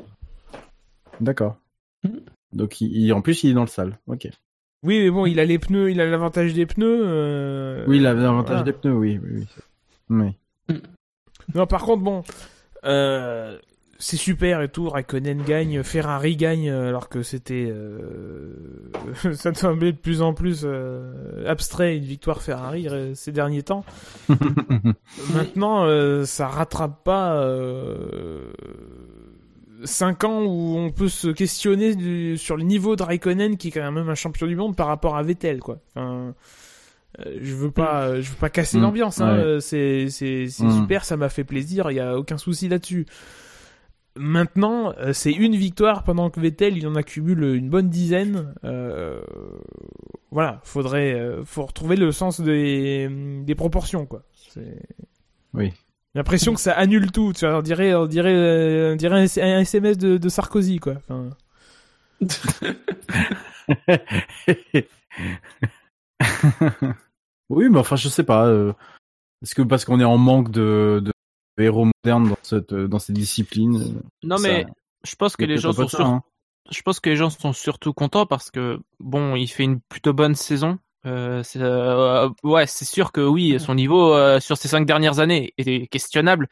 D'accord. 1.20 1.58
Mhm. 2.04 2.22
Donc, 2.54 2.82
il, 2.82 2.96
il- 2.96 3.14
en 3.14 3.22
plus, 3.22 3.44
il 3.44 3.52
est 3.52 3.54
dans 3.54 3.62
le 3.62 3.68
sale. 3.68 4.00
Ok. 4.08 4.28
Oui, 4.84 5.00
mais 5.00 5.10
bon, 5.10 5.26
il 5.26 5.40
a 5.40 5.46
les 5.46 5.60
pneus, 5.60 5.92
il 5.92 6.02
a 6.02 6.06
l'avantage 6.06 6.54
des 6.54 6.66
pneus. 6.66 7.02
euh, 7.06 7.86
Oui, 7.88 7.98
il 7.98 8.06
a 8.08 8.14
l'avantage 8.14 8.48
voilà. 8.58 8.64
des 8.64 8.74
pneus, 8.74 8.94
oui, 8.94 9.20
oui, 9.24 9.46
oui. 10.10 10.36
Oui. 10.70 10.78
Non, 11.56 11.66
par 11.68 11.84
contre, 11.84 12.04
bon, 12.04 12.24
euh, 12.84 13.58
c'est 13.98 14.18
super 14.18 14.62
et 14.62 14.68
tout. 14.68 14.90
Raikkonen 14.90 15.42
gagne, 15.44 15.84
Ferrari 15.84 16.36
gagne, 16.36 16.70
euh, 16.70 16.90
alors 16.90 17.08
que 17.08 17.22
c'était, 17.24 17.68
euh, 17.72 18.92
ça 19.34 19.54
semblait 19.54 19.94
de 19.94 19.98
plus 19.98 20.22
en 20.22 20.34
plus 20.34 20.68
abstrait 21.48 21.96
une 21.98 22.04
victoire 22.04 22.42
Ferrari 22.42 22.88
ces 23.16 23.32
derniers 23.32 23.64
temps. 23.64 23.86
Maintenant, 25.34 25.86
ça 26.26 26.48
rattrape 26.48 27.04
pas 27.06 27.42
5 29.84 30.24
ans 30.24 30.44
où 30.44 30.78
on 30.78 30.92
peut 30.92 31.10
se 31.10 31.28
questionner 31.30 31.96
du- 31.96 32.38
sur 32.38 32.58
le 32.58 32.64
niveau 32.64 32.96
de 32.96 33.04
Raikkonen 33.04 33.58
qui 33.58 33.68
est 33.68 33.72
quand 33.72 33.92
même 33.92 34.10
un 34.10 34.16
champion 34.16 34.48
du 34.48 34.56
monde 34.56 34.76
par 34.76 34.88
rapport 34.88 35.16
à 35.16 35.24
Vettel, 35.24 35.60
quoi. 35.60 35.80
Enfin, 35.96 36.34
euh, 37.26 37.38
je 37.42 37.54
veux 37.56 37.72
pas, 37.72 38.08
euh, 38.08 38.22
je 38.22 38.30
veux 38.32 38.38
pas 38.38 38.50
casser 38.50 38.78
Mm. 38.78 38.82
l'ambiance. 38.82 39.22
Hein. 39.22 39.36
Ouais. 39.38 39.44
euh, 39.44 39.60
C'est, 39.60 40.10
c'est, 40.10 40.48
c'est 40.48 40.64
Mm. 40.66 40.82
super, 40.82 41.06
ça 41.06 41.18
m'a 41.18 41.30
fait 41.30 41.44
plaisir. 41.44 41.92
Il 41.92 41.96
y 41.96 42.00
a 42.00 42.18
aucun 42.18 42.38
souci 42.38 42.68
là-dessus. 42.70 43.06
Maintenant, 44.16 44.94
euh, 45.00 45.12
c'est 45.12 45.32
une 45.32 45.56
victoire 45.56 46.04
pendant 46.04 46.30
que 46.30 46.40
Vettel 46.40 46.78
il 46.78 46.88
en 46.88 46.94
accumule 46.96 47.44
une 47.56 47.70
bonne 47.70 47.90
dizaine. 47.90 48.54
Euh, 48.64 49.22
voilà, 50.30 50.62
faudrait, 50.64 51.14
euh, 51.14 51.44
faut 51.46 51.66
retrouver 51.66 51.96
le 51.96 52.12
sens 52.12 52.40
des, 52.40 53.10
des 53.44 53.56
proportions, 53.56 54.06
quoi. 54.06 54.22
Oui. 55.56 55.74
J'ai 56.16 56.20
l'impression 56.20 56.54
que 56.54 56.60
ça 56.60 56.74
annule 56.74 57.12
tout. 57.12 57.34
Tu 57.34 57.46
vois, 57.48 57.58
on 57.58 57.62
dirait, 57.62 57.94
on 57.96 58.06
dirait, 58.06 58.36
euh, 58.36 58.94
on 58.94 58.96
dirait 58.96 59.20
un, 59.20 59.24
un 59.44 59.60
SMS 59.62 59.98
de, 59.98 60.18
de 60.18 60.30
Sarkozy, 60.30 60.78
quoi. 60.80 60.94
Enfin, 60.98 61.30
oui, 67.50 67.70
mais 67.70 67.80
enfin, 67.80 67.96
je 67.96 68.10
sais 68.10 68.24
pas. 68.24 68.46
euh, 68.48 68.74
Est-ce 69.42 69.56
que 69.56 69.62
parce 69.62 69.86
qu'on 69.86 70.00
est 70.00 70.04
en 70.06 70.18
manque 70.18 70.52
de, 70.52 71.02
de 71.04 71.12
héros 71.64 71.86
modernes 71.86 72.30
dans 72.30 72.38
cette 72.44 72.74
dans 72.74 73.00
cette 73.00 73.16
discipline 73.16 73.76
euh, 73.82 74.02
Non, 74.24 74.38
ça- 74.38 74.48
mais 74.48 74.66
je 75.06 75.16
pense 75.16 75.36
que 75.36 75.46
les 75.46 75.58
gens 75.58 75.74
sont 75.74 75.88
ça, 75.88 75.98
sur- 75.98 76.06
hein. 76.06 76.24
je 76.72 76.82
pense 76.82 77.00
que 77.00 77.10
les 77.10 77.16
gens 77.16 77.30
sont 77.30 77.54
surtout 77.54 77.94
contents 77.94 78.26
parce 78.26 78.52
que 78.52 78.80
bon, 79.00 79.36
il 79.36 79.48
fait 79.48 79.64
une 79.64 79.80
plutôt 79.82 80.14
bonne 80.14 80.36
saison. 80.36 80.80
Euh, 81.06 81.44
c'est, 81.44 81.60
euh, 81.62 82.30
ouais, 82.44 82.66
c'est 82.66 82.86
sûr 82.86 83.12
que 83.12 83.22
oui, 83.22 83.60
son 83.60 83.76
niveau 83.76 84.14
euh, 84.14 84.40
sur 84.40 84.58
ces 84.58 84.68
cinq 84.70 84.86
dernières 84.86 85.20
années 85.20 85.54
était 85.58 85.88
questionnable, 85.88 86.48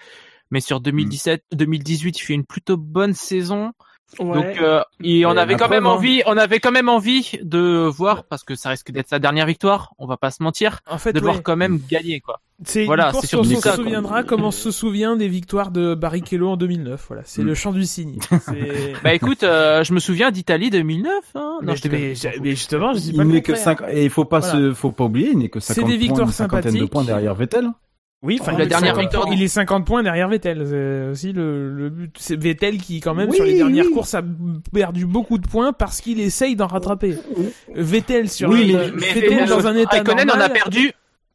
mais 0.52 0.60
sur 0.60 0.82
2017, 0.82 1.45
2018, 1.53 2.19
il 2.19 2.22
fait 2.22 2.34
une 2.34 2.45
plutôt 2.45 2.78
bonne 2.78 3.14
saison. 3.14 3.72
Ouais. 4.19 4.33
Donc, 4.35 4.61
euh, 4.61 4.81
et 5.03 5.25
on 5.25 5.33
Et 5.35 5.39
avait 5.39 5.55
quand 5.55 5.69
même 5.69 5.85
hein. 5.85 5.91
envie, 5.91 6.21
on 6.25 6.35
avait 6.38 6.59
quand 6.59 6.71
même 6.71 6.89
envie 6.89 7.31
de 7.41 7.88
voir 7.88 8.23
parce 8.25 8.43
que 8.43 8.55
ça 8.55 8.69
risque 8.69 8.91
d'être 8.91 9.07
sa 9.09 9.19
dernière 9.19 9.45
victoire. 9.45 9.93
On 9.97 10.05
va 10.05 10.17
pas 10.17 10.31
se 10.31 10.43
mentir, 10.43 10.79
en 10.89 10.97
fait, 10.97 11.13
de 11.13 11.19
ouais, 11.19 11.23
voir 11.25 11.43
quand 11.43 11.55
même 11.55 11.79
gagner 11.89 12.19
quoi. 12.19 12.41
c'est 12.63 12.85
Voilà, 12.85 13.11
c'est 13.13 13.27
surtout 13.27 13.49
on 13.51 13.61
se 13.61 13.71
souviendra 13.75 14.23
comme 14.23 14.43
on 14.43 14.51
se 14.51 14.69
souvient 14.71 15.15
des 15.15 15.27
victoires 15.29 15.71
de 15.71 15.95
Barrichello 15.95 16.49
en 16.49 16.57
2009. 16.57 17.05
Voilà, 17.07 17.23
c'est 17.25 17.41
Mm. 17.41 17.45
le 17.45 17.55
chant 17.55 17.71
du 17.71 17.85
cygne. 17.85 18.19
Bah 19.03 19.13
écoute, 19.13 19.43
euh, 19.43 19.83
je 19.83 19.93
me 19.93 19.99
souviens 19.99 20.29
d'Italie 20.31 20.69
2009. 20.69 21.11
Hein 21.35 21.59
non, 21.63 21.71
mais, 21.71 21.75
je 21.75 21.88
mais- 21.88 22.13
mais 22.41 22.49
justement, 22.51 22.93
je 22.93 22.99
dis 22.99 23.13
pas 23.13 23.23
Il 23.23 23.27
le 23.29 23.33
n'est 23.35 23.41
que 23.41 23.53
contraire. 23.53 23.77
5 23.79 23.89
et 23.91 24.03
il 24.03 24.09
faut 24.09 24.25
pas 24.25 24.39
Voilà. 24.39 24.53
se 24.55 24.73
faut 24.73 24.91
pas 24.91 25.05
oublier, 25.05 25.29
il 25.31 25.38
n'est 25.38 25.49
que 25.49 25.59
C'est 25.59 25.73
50 25.73 25.89
des 25.89 25.95
points, 25.97 26.07
victoires 26.07 26.33
cinquantaine 26.33 26.65
de 26.65 26.77
sympathiques. 26.79 26.91
points 26.91 27.03
derrière 27.05 27.33
Vettel. 27.35 27.69
Oui, 28.23 28.38
enfin, 28.39 28.52
La 28.52 28.60
il 28.60 28.61
est 28.64 28.68
dernière 28.68 28.95
50 28.95 29.02
victoire. 29.02 29.27
Il 29.34 29.41
est 29.41 29.48
50 29.48 29.85
points 29.85 30.03
derrière 30.03 30.30
Vettel. 30.30 30.64
C'est 30.68 31.10
aussi 31.10 31.34
le, 31.34 31.73
le 31.73 31.89
but. 31.89 32.15
C'est 32.19 32.35
Vettel 32.39 32.77
qui, 32.77 32.99
quand 32.99 33.15
même, 33.15 33.30
Oui, 33.30 33.35
sur 33.35 33.45
les 33.45 33.56
dernières 33.56 33.85
oui. 33.88 33.93
courses, 33.93 34.14
a 34.14 34.22
perdu 34.72 35.06
beaucoup 35.07 35.39
de 35.39 35.48
points 35.48 35.73
parce 35.73 36.02
qu'il 36.02 36.19
essaye 36.19 36.56
d'en 36.56 36.68
rattraper. 36.68 37.18
Vettel 37.73 38.30
sur 38.30 38.49
Oui, 38.49 38.76
un- 38.76 38.91
mais- 38.93 39.14
Vettel 39.14 39.48
dans 39.49 39.65
un 39.65 39.76
état 39.76 39.98
Raikkonen 39.98 40.30
en 40.30 40.39
a 40.39 40.49
perdu. 40.49 40.91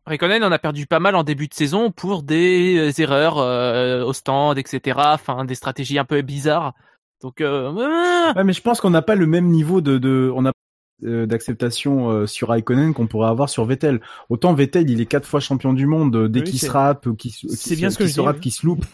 Raikkonen 0.07 0.45
en 0.45 0.53
a 0.53 0.59
perdu 0.61 0.87
pas 0.87 1.01
mal 1.01 1.17
en 1.17 1.25
début 1.25 1.49
de 1.49 1.55
saison 1.55 1.91
pour 1.91 2.23
des 2.23 2.77
euh, 2.79 3.03
erreurs 3.03 3.39
euh, 3.39 4.05
au 4.05 4.13
stand, 4.13 4.57
etc. 4.57 4.97
Enfin, 5.15 5.45
des 5.45 5.57
stratégies 5.57 5.99
un 5.99 6.05
peu 6.05 6.23
bizarres. 6.23 6.75
Donc, 7.23 7.41
euh, 7.41 7.73
ouais. 7.73 8.37
Ouais, 8.37 8.45
mais 8.45 8.53
je 8.53 8.61
pense 8.63 8.81
qu'on 8.81 8.91
n'a 8.91 9.03
pas 9.03 9.17
le 9.17 9.27
même 9.27 9.47
niveau 9.47 9.81
de, 9.81 9.99
de 9.99 10.31
on 10.37 10.45
a 10.47 10.51
euh, 10.51 10.53
d'acceptation 11.03 12.11
euh, 12.11 12.27
sur 12.27 12.49
Raikkonen 12.49 12.95
qu'on 12.95 13.07
pourrait 13.07 13.29
avoir 13.29 13.49
sur 13.49 13.65
Vettel. 13.65 14.01
Autant 14.31 14.55
Vettel, 14.55 14.89
il 14.91 15.01
est 15.01 15.07
quatre 15.07 15.27
fois 15.27 15.41
champion 15.41 15.73
du 15.73 15.87
monde 15.87 16.17
euh, 16.17 16.29
dès 16.29 16.41
Oui, 16.41 16.51
qu'il 16.51 16.59
se 16.61 16.71
rate, 16.71 17.07
ou 17.07 17.15
qu'il 17.15 17.33
se, 17.33 17.49
c'est 17.49 17.71
qu'il 17.71 17.77
bien 17.79 17.91
se- 17.91 17.95
ce 17.95 17.99
que 17.99 18.05
qu'il 18.05 18.09
je 18.11 18.15
se 18.15 18.21
dis, 18.21 18.27
rate, 18.27 18.37
oui. 18.37 18.41
qu'il 18.43 18.53
se 18.53 18.67
loupe. 18.67 18.85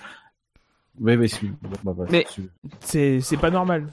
Ouais, 1.00 1.16
ouais, 1.16 1.26
c'est- 1.28 1.46
bah, 1.84 1.94
bah, 1.96 2.04
Mais- 2.10 2.26
c'est- 2.80 3.36
pas 3.40 3.50
normal. 3.50 3.86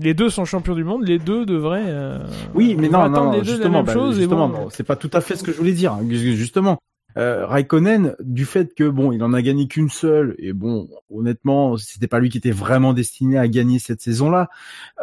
Les 0.00 0.12
deux 0.14 0.28
sont 0.28 0.44
champions 0.44 0.74
du 0.74 0.84
monde. 0.84 1.06
Les 1.06 1.18
deux 1.18 1.46
devraient. 1.46 1.84
euh, 1.86 2.18
Oui, 2.54 2.76
mais 2.78 2.88
non, 2.90 3.00
attendre 3.00 3.36
non, 3.38 3.42
justement, 3.42 3.82
bah, 3.82 3.94
justement, 4.12 4.48
bon, 4.48 4.68
c'est 4.70 4.84
pas 4.84 4.96
tout 4.96 5.10
à 5.14 5.20
fait 5.22 5.36
ce 5.36 5.42
que 5.42 5.52
je 5.52 5.56
voulais 5.56 5.72
dire. 5.72 5.94
hein. 5.94 6.02
Justement, 6.10 6.78
euh, 7.16 7.46
Raikkonen, 7.46 8.14
du 8.20 8.44
fait 8.44 8.74
que 8.74 8.86
bon, 8.88 9.10
il 9.12 9.22
en 9.22 9.32
a 9.32 9.40
gagné 9.40 9.68
qu'une 9.68 9.88
seule, 9.88 10.34
et 10.38 10.52
bon, 10.52 10.88
honnêtement, 11.10 11.76
c'était 11.78 12.08
pas 12.08 12.18
lui 12.18 12.28
qui 12.28 12.36
était 12.38 12.50
vraiment 12.50 12.92
destiné 12.92 13.38
à 13.38 13.48
gagner 13.48 13.78
cette 13.78 14.02
saison-là, 14.02 14.50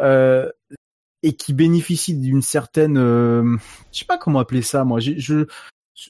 euh, 0.00 0.48
et 1.22 1.34
qui 1.34 1.52
bénéficie 1.52 2.14
d'une 2.14 2.42
certaine, 2.42 2.98
euh, 2.98 3.56
je 3.92 4.00
sais 4.00 4.04
pas 4.04 4.18
comment 4.18 4.40
appeler 4.40 4.62
ça, 4.62 4.84
moi, 4.84 5.00
je, 5.00 5.12
je, 5.16 5.44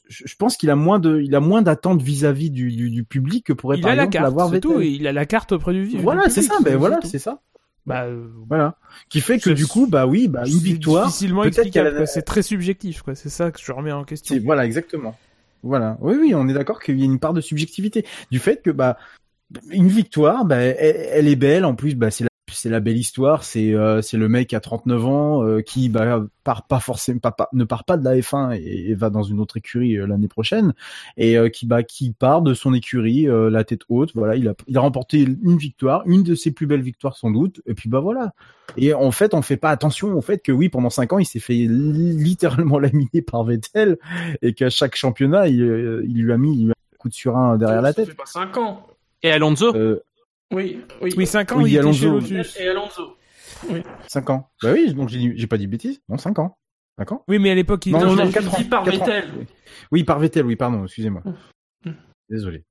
je 0.09 0.37
pense 0.37 0.57
qu'il 0.57 0.71
a 0.71 0.77
moins 0.77 0.99
de, 0.99 1.21
il 1.21 1.35
a 1.35 1.41
moins 1.41 1.63
d'attentes 1.63 2.03
vis-à-vis 2.03 2.51
du, 2.51 2.71
du, 2.73 2.91
du 2.91 3.05
public 3.05 3.45
que 3.47 3.53
pourrait 3.53 3.77
il 3.79 3.83
par 3.83 3.93
a 3.93 3.95
la 3.95 4.07
carte. 4.07 4.35
C'est 4.51 4.61
tout. 4.61 4.81
Il 4.81 5.07
a 5.07 5.13
la 5.13 5.27
carte 5.27 5.53
auprès 5.53 5.73
du. 5.73 5.99
Voilà, 5.99 6.29
c'est 6.29 6.41
public, 6.41 6.53
ça, 6.53 6.63
ben 6.65 6.77
voilà, 6.77 7.01
c'est 7.03 7.19
ça. 7.19 7.41
Bah, 7.85 8.05
euh, 8.05 8.29
Voilà. 8.49 8.77
Qui 9.09 9.21
fait 9.21 9.39
que 9.39 9.51
du 9.51 9.67
coup, 9.67 9.87
bah 9.89 10.07
oui, 10.07 10.29
bah 10.29 10.45
une 10.47 10.59
victoire. 10.59 11.07
difficilement 11.07 11.45
explicable. 11.45 12.03
a-. 12.03 12.07
C'est 12.07 12.23
très 12.23 12.43
subjectif. 12.43 13.03
Quoi. 13.03 13.15
C'est 13.15 13.29
ça 13.29 13.51
que 13.51 13.59
je 13.61 13.73
remets 13.73 13.93
en 13.93 14.05
question. 14.05 14.39
Voilà, 14.45 14.65
exactement. 14.65 15.17
Voilà. 15.65 15.99
Oui, 16.01 16.15
oui, 16.19 16.33
on 16.35 16.49
est 16.49 16.55
d'accord 16.55 16.81
qu'il 16.81 16.99
y 16.99 17.03
a 17.03 17.05
une 17.05 17.19
part 17.19 17.33
de 17.35 17.41
subjectivité. 17.41 18.05
Du 18.31 18.39
fait 18.39 18.63
que, 18.63 18.71
bah, 18.71 18.99
une 19.71 19.89
victoire, 19.89 20.45
bah, 20.45 20.59
elle, 20.59 21.09
elle 21.13 21.29
est 21.29 21.37
belle. 21.37 21.65
En 21.65 21.75
plus, 21.75 21.95
bah, 21.95 22.11
c'est 22.11 22.25
la, 22.25 22.31
c'est 22.55 22.69
la 22.71 22.81
belle 22.81 22.97
histoire. 22.97 23.45
C'est, 23.45 23.75
euh, 23.75 24.03
c'est 24.03 24.17
le 24.17 24.29
mec 24.29 24.53
à 24.55 24.61
39 24.61 25.07
ans 25.07 25.45
euh, 25.45 25.61
qui, 25.61 25.89
bah, 25.89 26.25
part 26.45 26.67
pas 26.67 26.81
forcément, 26.81 27.19
pas, 27.21 27.33
pas- 27.33 27.49
ne 27.53 27.65
part 27.65 27.85
pas 27.85 27.97
de 27.97 28.05
la 28.05 28.17
F1 28.17 28.53
et, 28.57 28.91
et 28.91 28.95
va 28.95 29.11
dans 29.11 29.23
une 29.23 29.41
autre 29.41 29.57
écurie 29.57 29.97
euh, 29.97 30.07
l'année 30.07 30.29
prochaine 30.29 30.75
et 31.17 31.37
euh, 31.39 31.49
qui, 31.49 31.67
bah, 31.67 31.83
qui 31.83 32.13
part 32.13 32.43
de 32.43 32.55
son 32.55 32.75
écurie 32.75 33.29
euh, 33.29 33.51
la 33.51 33.65
tête 33.65 33.83
haute. 33.89 34.13
Voilà, 34.15 34.37
il 34.37 34.49
a, 34.49 34.55
il 34.67 34.77
a 34.77 34.81
remporté 34.81 35.21
une 35.23 35.57
victoire, 35.57 36.03
une 36.07 36.23
de 36.23 36.35
ses 36.35 36.51
plus 36.53 36.67
belles 36.67 36.83
victoires 36.83 37.17
sans 37.17 37.31
doute. 37.31 37.61
Et 37.67 37.75
puis, 37.75 37.89
bah, 37.89 38.01
voilà. 38.01 38.33
Et 38.77 38.95
en 38.95 39.11
fait, 39.11 39.35
on 39.35 39.43
fait 39.43 39.57
pas 39.57 39.71
attention 39.71 40.15
au 40.17 40.21
fait 40.23 40.39
que 40.39 40.53
oui, 40.53 40.69
pendant 40.69 40.89
cinq 40.91 41.13
ans, 41.13 41.19
il 41.19 41.27
s'est 41.27 41.41
fait 41.41 41.53
li- 41.55 42.17
littéralement 42.17 42.79
laminer 42.79 43.21
par 43.23 43.45
Vettel 43.45 43.99
et 44.41 44.55
qu'à 44.55 44.71
chaque 44.71 44.97
championnat, 44.97 45.49
il, 45.49 45.57
il 46.09 46.23
lui 46.23 46.33
a 46.33 46.39
mis 46.39 46.53
il 46.57 46.65
lui 46.67 46.71
a 46.73 46.75
mis 46.77 46.95
un 46.95 46.97
coup 46.99 47.09
de 47.09 47.15
surin 47.15 47.57
derrière 47.59 47.83
la 47.83 47.89
Ça 47.91 47.95
tête. 47.95 48.09
fait 48.09 48.15
pas 48.15 48.27
5 48.27 48.57
ans. 48.57 48.87
Et 49.23 49.31
Alonso? 49.31 49.75
Euh, 49.77 50.01
Oui, 50.53 50.81
oui. 51.01 51.15
Oui, 51.17 51.27
5 51.27 51.53
ans, 51.53 51.63
Oui, 51.63 51.71
il 51.73 51.77
était 51.77 51.93
chez 51.93 52.07
Alonso. 52.07 52.21
Lotus. 52.35 52.61
Et 52.61 52.69
Alonso. 52.69 53.17
cinq 54.09 54.31
ans. 54.31 54.51
Bah 54.63 54.71
oui, 54.73 54.93
donc 54.95 55.09
j'ai 55.09 55.47
pas 55.47 55.57
dit 55.59 55.67
de 55.67 55.71
bêtises. 55.71 56.01
Non, 56.09 56.19
cinq 56.19 56.39
ans. 56.39 56.57
Cinq 56.99 57.13
ans. 57.13 57.25
Oui, 57.29 57.39
mais 57.39 57.51
à 57.51 57.55
l'époque, 57.55 57.87
il 57.87 57.93
Non, 57.93 57.99
était 58.01 58.07
non, 58.09 58.17
non, 58.17 58.27
dit 58.27 58.39
ans. 58.39 58.69
par. 58.71 58.85
Vettel. 58.85 59.25
Oui, 59.91 60.05
par 60.05 60.19
Vettel, 60.19 60.45
oui, 60.47 60.57
pardon, 60.57 60.85
excusez-moi. 60.85 61.23
Mm. 61.85 61.91
Désolé. 62.29 62.65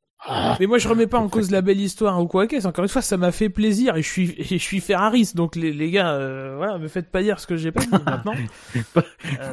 Mais 0.59 0.67
moi, 0.67 0.77
je 0.77 0.87
remets 0.87 1.07
pas 1.07 1.17
en 1.17 1.27
cause 1.29 1.49
la 1.49 1.61
belle 1.61 1.79
histoire 1.81 2.21
ou 2.21 2.27
quoi 2.27 2.45
qu'est-ce. 2.45 2.67
Encore 2.67 2.83
une 2.83 2.89
fois, 2.89 3.01
ça 3.01 3.17
m'a 3.17 3.31
fait 3.31 3.49
plaisir 3.49 3.95
et 3.97 4.03
je 4.03 4.07
suis, 4.07 4.35
et 4.37 4.43
je 4.43 4.55
suis 4.63 4.79
Ferraris. 4.79 5.31
Donc, 5.33 5.55
les, 5.55 5.73
les 5.73 5.89
gars, 5.89 6.11
euh, 6.13 6.53
voilà, 6.57 6.77
me 6.77 6.87
faites 6.87 7.09
pas 7.09 7.23
dire 7.23 7.39
ce 7.39 7.47
que 7.47 7.55
j'ai 7.57 7.71
pas 7.71 7.81
dit 7.81 7.89
maintenant. 8.05 8.35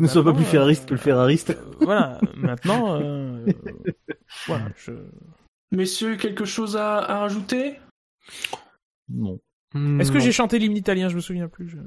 ne 0.01 0.07
sois 0.07 0.23
pas 0.23 0.35
plus 0.35 0.45
ferrariste 0.45 0.85
que 0.87 0.93
le 0.95 1.01
ferrariste. 1.01 1.57
voilà, 1.81 2.19
maintenant, 2.37 3.01
euh, 3.01 3.47
voilà, 4.47 4.67
je... 4.77 4.93
Messieurs, 5.73 6.17
quelque 6.17 6.45
chose 6.45 6.77
à, 6.77 6.99
à 6.99 7.19
rajouter? 7.21 7.77
Non. 9.09 9.39
Est-ce 10.01 10.11
que 10.13 10.19
j'ai 10.19 10.33
chanté 10.33 10.59
l'hymne 10.59 10.77
italien? 10.77 11.09
Je 11.09 11.17
me 11.17 11.21
souviens 11.21 11.49
plus. 11.49 11.69
je- 11.69 11.79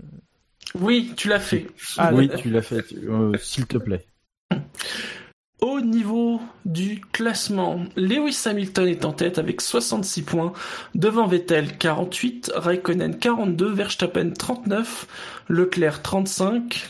Oui, 0.80 1.13
tu 1.18 1.27
l'as 1.30 1.39
fait. 1.39 1.68
Ah, 1.97 2.13
oui, 2.13 2.30
tu 2.38 2.49
l'as 2.49 2.61
fait. 2.61 2.85
euh, 2.93 3.35
S'il 3.39 3.65
te 3.68 3.77
plaît. 3.77 4.05
Au 5.61 5.80
niveau 5.80 6.41
du 6.65 7.01
classement, 7.11 7.84
Lewis 7.95 8.43
Hamilton 8.45 8.88
est 8.88 9.05
en 9.05 9.13
tête 9.13 9.38
avec 9.38 9.61
66 9.61 10.23
points, 10.23 10.53
devant 10.95 11.27
Vettel 11.27 11.77
48, 11.77 12.51
Raikkonen 12.55 13.19
42, 13.19 13.72
Verstappen 13.72 14.31
39, 14.31 15.07
Leclerc 15.49 16.01
35, 16.01 16.89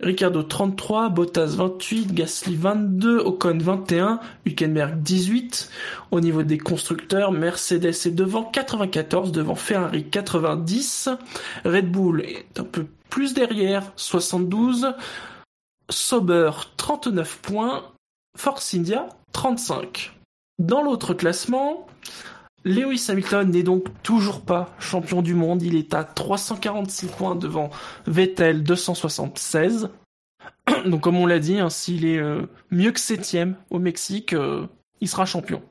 Ricardo 0.00 0.42
33, 0.42 1.08
Bottas 1.08 1.56
28, 1.56 2.12
Gasly 2.12 2.54
22, 2.54 3.18
Ocon 3.18 3.58
21, 3.58 4.20
Hülkenberg 4.44 5.00
18. 5.00 5.70
Au 6.10 6.20
niveau 6.20 6.42
des 6.42 6.58
constructeurs, 6.58 7.32
Mercedes 7.32 7.86
est 7.88 8.14
devant 8.14 8.44
94, 8.44 9.32
devant 9.32 9.54
Ferrari 9.54 10.04
90, 10.04 11.08
Red 11.64 11.90
Bull 11.90 12.20
est 12.20 12.58
un 12.58 12.64
peu 12.64 12.86
plus 13.08 13.32
derrière 13.32 13.92
72, 13.96 14.94
Sauber 15.88 16.50
39 16.76 17.38
points, 17.38 17.84
Force 18.36 18.74
India 18.74 19.08
35. 19.32 20.12
Dans 20.58 20.82
l'autre 20.82 21.14
classement, 21.14 21.86
Lewis 22.66 23.06
Hamilton 23.08 23.48
n'est 23.48 23.62
donc 23.62 23.84
toujours 24.02 24.40
pas 24.40 24.74
champion 24.80 25.22
du 25.22 25.34
monde, 25.34 25.62
il 25.62 25.76
est 25.76 25.94
à 25.94 26.02
346 26.02 27.06
points 27.06 27.36
devant 27.36 27.70
Vettel 28.08 28.64
276. 28.64 29.90
Donc 30.84 31.02
comme 31.02 31.16
on 31.16 31.26
l'a 31.26 31.38
dit, 31.38 31.60
hein, 31.60 31.70
s'il 31.70 32.04
est 32.04 32.18
euh, 32.18 32.42
mieux 32.72 32.90
que 32.90 32.98
septième 32.98 33.54
au 33.70 33.78
Mexique, 33.78 34.32
euh, 34.32 34.66
il 35.00 35.08
sera 35.08 35.26
champion. 35.26 35.62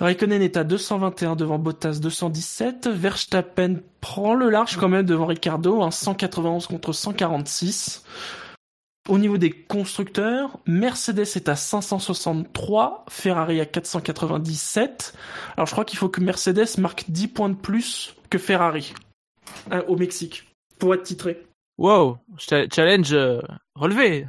Raikkonen 0.00 0.42
est 0.42 0.56
à 0.56 0.64
221 0.64 1.36
devant 1.36 1.60
Bottas 1.60 2.00
217. 2.02 2.88
Verstappen 2.88 3.76
prend 4.00 4.34
le 4.34 4.50
large 4.50 4.78
quand 4.78 4.88
même 4.88 5.06
devant 5.06 5.26
Ricardo, 5.26 5.80
hein, 5.80 5.92
191 5.92 6.66
contre 6.66 6.92
146. 6.92 8.02
Au 9.08 9.18
niveau 9.18 9.38
des 9.38 9.50
constructeurs, 9.50 10.58
Mercedes 10.66 11.20
est 11.20 11.48
à 11.48 11.56
563, 11.56 13.06
Ferrari 13.08 13.60
à 13.60 13.66
497. 13.66 15.14
Alors 15.56 15.66
je 15.66 15.72
crois 15.72 15.84
qu'il 15.84 15.98
faut 15.98 16.08
que 16.08 16.20
Mercedes 16.20 16.78
marque 16.78 17.04
10 17.10 17.28
points 17.28 17.48
de 17.48 17.54
plus 17.54 18.14
que 18.28 18.38
Ferrari 18.38 18.92
hein, 19.70 19.82
au 19.88 19.96
Mexique 19.96 20.52
pour 20.78 20.94
être 20.94 21.02
titré. 21.02 21.44
Wow, 21.78 22.18
cha- 22.36 22.68
challenge 22.68 23.12
euh, 23.14 23.40
relevé. 23.74 24.26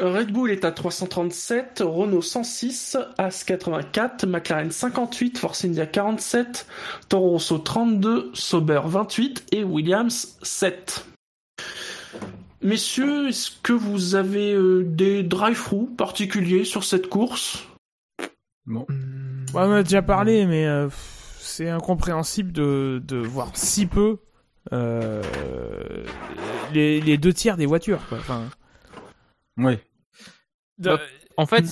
Red 0.00 0.32
Bull 0.32 0.50
est 0.50 0.64
à 0.64 0.72
337, 0.72 1.82
Renault 1.84 2.22
106, 2.22 2.96
As 3.16 3.44
84, 3.44 4.26
McLaren 4.26 4.70
58, 4.72 5.38
Force 5.38 5.64
India 5.64 5.86
47, 5.86 6.66
Toro 7.08 7.30
Rosso 7.30 7.58
32, 7.58 8.30
Sauber 8.34 8.80
28 8.84 9.46
et 9.52 9.62
Williams 9.62 10.36
7. 10.42 11.06
Messieurs, 12.62 13.28
est-ce 13.28 13.50
que 13.62 13.72
vous 13.72 14.14
avez 14.14 14.54
euh, 14.54 14.84
des 14.84 15.22
drive-through 15.22 15.96
particuliers 15.96 16.64
sur 16.64 16.82
cette 16.84 17.08
course? 17.08 17.68
Non. 18.66 18.86
Ouais, 18.88 19.62
on 19.62 19.72
a 19.72 19.82
déjà 19.82 20.00
parlé, 20.00 20.46
mais 20.46 20.66
euh, 20.66 20.88
c'est 21.38 21.68
incompréhensible 21.68 22.52
de, 22.52 23.02
de 23.04 23.18
voir 23.18 23.50
si 23.54 23.86
peu 23.86 24.18
euh, 24.72 25.22
les, 26.72 27.00
les 27.00 27.18
deux 27.18 27.34
tiers 27.34 27.58
des 27.58 27.66
voitures. 27.66 28.00
Quoi. 28.08 28.18
Enfin, 28.18 28.48
Ouais. 29.56 29.80
Bah, 30.78 31.00
en 31.36 31.46
fait, 31.46 31.64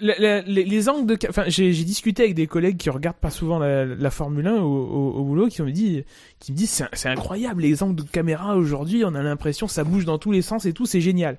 les, 0.00 0.42
les 0.42 0.88
angles 0.88 1.06
de, 1.06 1.28
enfin, 1.28 1.44
j'ai 1.46 1.72
discuté 1.84 2.24
avec 2.24 2.34
des 2.34 2.46
collègues 2.46 2.76
qui 2.76 2.90
regardent 2.90 3.16
pas 3.18 3.30
souvent 3.30 3.58
la, 3.58 4.10
Formule 4.10 4.46
1 4.46 4.56
au, 4.56 5.24
boulot, 5.24 5.48
qui 5.48 5.62
me 5.62 5.70
qui 5.70 6.52
me 6.52 6.56
disent, 6.56 6.84
c'est 6.92 7.08
incroyable 7.08 7.62
les 7.62 7.82
angles 7.82 7.96
de 7.96 8.02
caméra 8.02 8.56
aujourd'hui. 8.56 9.04
On 9.04 9.14
a 9.14 9.22
l'impression 9.22 9.68
ça 9.68 9.84
bouge 9.84 10.04
dans 10.04 10.18
tous 10.18 10.32
les 10.32 10.42
sens 10.42 10.66
et 10.66 10.72
tout, 10.72 10.86
c'est 10.86 11.00
génial. 11.00 11.38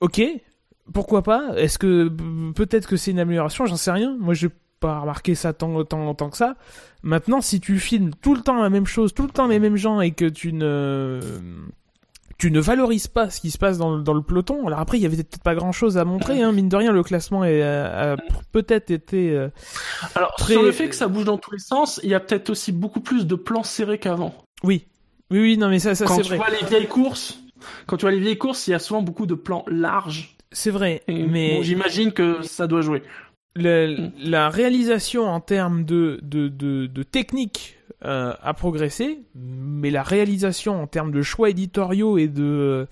Ok, 0.00 0.22
pourquoi 0.92 1.22
pas? 1.22 1.52
Est-ce 1.56 1.78
que 1.78 2.08
peut-être 2.54 2.88
que 2.88 2.96
c'est 2.96 3.10
une 3.10 3.20
amélioration? 3.20 3.66
J'en 3.66 3.76
sais 3.76 3.92
rien. 3.92 4.16
Moi, 4.18 4.34
je 4.34 4.48
pas 4.80 5.00
remarqué 5.00 5.34
ça 5.34 5.52
tant, 5.52 5.84
tant, 5.84 6.12
tant 6.14 6.28
que 6.28 6.36
ça. 6.36 6.56
Maintenant, 7.02 7.40
si 7.40 7.60
tu 7.60 7.78
filmes 7.78 8.10
tout 8.20 8.34
le 8.34 8.40
temps 8.40 8.60
la 8.60 8.68
même 8.68 8.86
chose, 8.86 9.14
tout 9.14 9.22
le 9.22 9.30
temps 9.30 9.46
les 9.46 9.60
mêmes 9.60 9.76
gens 9.76 10.00
et 10.00 10.10
que 10.10 10.24
tu 10.24 10.52
ne 10.52 11.20
tu 12.38 12.50
ne 12.50 12.60
valorises 12.60 13.06
pas 13.08 13.30
ce 13.30 13.40
qui 13.40 13.50
se 13.50 13.58
passe 13.58 13.78
dans, 13.78 13.96
le- 13.96 14.02
dans 14.02 14.14
le 14.14 14.22
peloton. 14.22 14.66
Alors 14.66 14.78
après, 14.80 14.98
il 14.98 15.02
y 15.02 15.06
avait 15.06 15.16
peut-être 15.16 15.42
pas 15.42 15.54
grand-chose 15.54 15.98
à 15.98 16.04
montrer. 16.04 16.42
Hein. 16.42 16.52
Mine 16.52 16.68
de 16.68 16.76
rien, 16.76 16.92
le 16.92 17.02
classement 17.02 17.44
est, 17.44 17.62
a, 17.62 18.12
a 18.12 18.16
peut-être 18.52 18.90
été. 18.90 19.30
euh, 19.30 19.48
Alors, 20.14 20.34
Très- 20.36 20.54
sur 20.54 20.62
le 20.62 20.72
fait 20.72 20.88
que 20.88 20.94
ça 20.94 21.08
bouge 21.08 21.24
dans 21.24 21.38
tous 21.38 21.52
les 21.52 21.58
sens, 21.58 22.00
il 22.02 22.10
y 22.10 22.14
a 22.14 22.20
peut-être 22.20 22.50
aussi 22.50 22.72
beaucoup 22.72 23.00
plus 23.00 23.26
de 23.26 23.34
plans 23.34 23.62
serrés 23.62 23.98
qu'avant. 23.98 24.34
Oui, 24.64 24.86
oui, 25.30 25.40
oui. 25.40 25.56
Non, 25.58 25.68
mais 25.68 25.78
ça, 25.78 25.94
ça 25.94 26.04
Quand 26.06 26.16
c'est 26.16 26.22
tu 26.22 26.28
vrai. 26.28 26.36
vois 26.38 26.50
les 26.50 26.66
vieilles 26.66 26.88
courses, 26.88 27.38
quand 27.86 27.96
tu 27.96 28.02
vois 28.02 28.12
les 28.12 28.20
vieilles 28.20 28.38
courses, 28.38 28.66
il 28.66 28.72
y 28.72 28.74
a 28.74 28.78
souvent 28.78 29.02
beaucoup 29.02 29.26
de 29.26 29.34
plans 29.34 29.64
larges. 29.68 30.36
C'est 30.52 30.70
vrai, 30.70 31.02
Et 31.08 31.22
mais 31.26 31.56
bon, 31.56 31.62
j'imagine 31.62 32.12
que 32.12 32.42
ça 32.42 32.66
doit 32.66 32.82
jouer. 32.82 33.02
Le- 33.54 34.10
la 34.22 34.48
réalisation 34.48 35.24
en 35.28 35.40
termes 35.40 35.84
de, 35.84 36.18
de, 36.22 36.48
de, 36.48 36.86
de 36.86 37.02
technique 37.02 37.76
euh, 38.04 38.32
a 38.42 38.54
progressé, 38.54 39.20
mais 39.34 39.90
la 39.90 40.02
réalisation 40.02 40.80
en 40.82 40.86
termes 40.86 41.12
de 41.12 41.22
choix 41.22 41.50
éditoriaux 41.50 42.18
et 42.18 42.28
de 42.28 42.86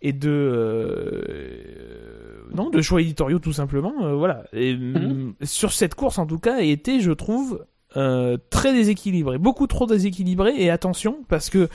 et 0.00 0.12
de 0.12 0.30
euh, 0.30 2.44
non 2.54 2.70
de 2.70 2.80
choix 2.82 3.00
éditoriaux 3.00 3.38
tout 3.38 3.52
simplement, 3.52 3.94
euh, 4.02 4.14
voilà. 4.14 4.44
Et, 4.52 4.74
mm, 4.76 5.34
Sur 5.42 5.72
cette 5.72 5.94
course 5.94 6.18
en 6.18 6.26
tout 6.26 6.38
cas, 6.38 6.56
a 6.56 6.62
été, 6.62 7.00
je 7.00 7.12
trouve, 7.12 7.64
euh, 7.96 8.36
très 8.50 8.72
déséquilibré, 8.72 9.38
beaucoup 9.38 9.66
trop 9.66 9.86
déséquilibré. 9.86 10.52
Et 10.56 10.70
attention, 10.70 11.18
parce 11.28 11.50
que 11.50 11.68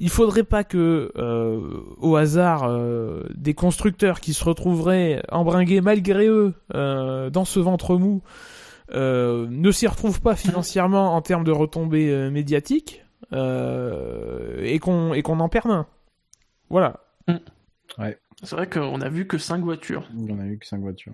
il 0.00 0.10
faudrait 0.10 0.44
pas 0.44 0.64
que 0.64 1.12
euh, 1.16 1.60
au 1.98 2.16
hasard 2.16 2.64
euh, 2.64 3.24
des 3.34 3.54
constructeurs 3.54 4.20
qui 4.20 4.32
se 4.32 4.44
retrouveraient 4.44 5.22
embringués 5.30 5.80
malgré 5.80 6.26
eux 6.28 6.54
euh, 6.74 7.30
dans 7.30 7.44
ce 7.44 7.60
ventre 7.60 7.96
mou 7.96 8.22
euh, 8.92 9.46
ne 9.50 9.70
s'y 9.72 9.86
retrouvent 9.86 10.20
pas 10.20 10.36
financièrement 10.36 11.16
en 11.16 11.22
termes 11.22 11.44
de 11.44 11.52
retombées 11.52 12.10
euh, 12.10 12.30
médiatiques 12.30 13.04
euh, 13.32 14.60
et 14.62 14.78
qu'on 14.78 15.12
et 15.12 15.22
qu'on 15.22 15.40
en 15.40 15.48
perde 15.48 15.70
un. 15.70 15.86
Voilà. 16.70 17.00
Ouais. 17.98 18.18
C'est 18.42 18.54
vrai 18.54 18.68
qu'on 18.68 19.00
a 19.00 19.08
vu 19.08 19.26
que 19.26 19.38
5 19.38 19.62
voitures. 19.62 20.08
On 20.28 20.38
a 20.38 20.46
eu 20.46 20.58
que 20.58 20.66
cinq 20.66 20.80
voitures. 20.80 21.12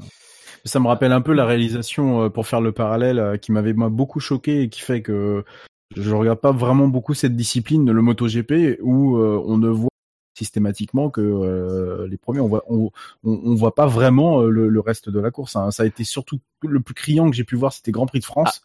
Ça 0.64 0.80
me 0.80 0.88
rappelle 0.88 1.12
un 1.12 1.20
peu 1.20 1.32
la 1.32 1.46
réalisation, 1.46 2.24
euh, 2.24 2.28
pour 2.28 2.46
faire 2.46 2.60
le 2.60 2.72
parallèle, 2.72 3.18
euh, 3.18 3.36
qui 3.36 3.52
m'avait 3.52 3.72
beaucoup 3.72 4.20
choqué 4.20 4.62
et 4.62 4.68
qui 4.68 4.80
fait 4.80 5.02
que 5.02 5.44
je 5.96 6.14
regarde 6.14 6.40
pas 6.40 6.52
vraiment 6.52 6.88
beaucoup 6.88 7.14
cette 7.14 7.36
discipline, 7.36 7.90
le 7.90 8.02
MotoGP, 8.02 8.78
où 8.80 9.16
euh, 9.18 9.42
on 9.46 9.58
ne 9.58 9.68
voit 9.68 9.88
systématiquement 10.36 11.10
que 11.10 12.06
les 12.08 12.16
premiers, 12.16 12.40
on 12.40 12.48
voit, 12.48 12.64
on, 12.66 12.90
on, 13.22 13.54
voit 13.54 13.74
pas 13.74 13.86
vraiment 13.86 14.40
le, 14.40 14.68
le 14.68 14.80
reste 14.80 15.10
de 15.10 15.20
la 15.20 15.30
course. 15.30 15.56
hein. 15.56 15.70
Ça 15.70 15.82
a 15.82 15.86
été 15.86 16.04
surtout 16.04 16.40
le 16.62 16.80
plus 16.80 16.94
criant 16.94 17.28
que 17.30 17.36
j'ai 17.36 17.44
pu 17.44 17.54
voir, 17.54 17.72
c'était 17.72 17.92
Grand 17.92 18.06
Prix 18.06 18.20
de 18.20 18.24
France. 18.24 18.62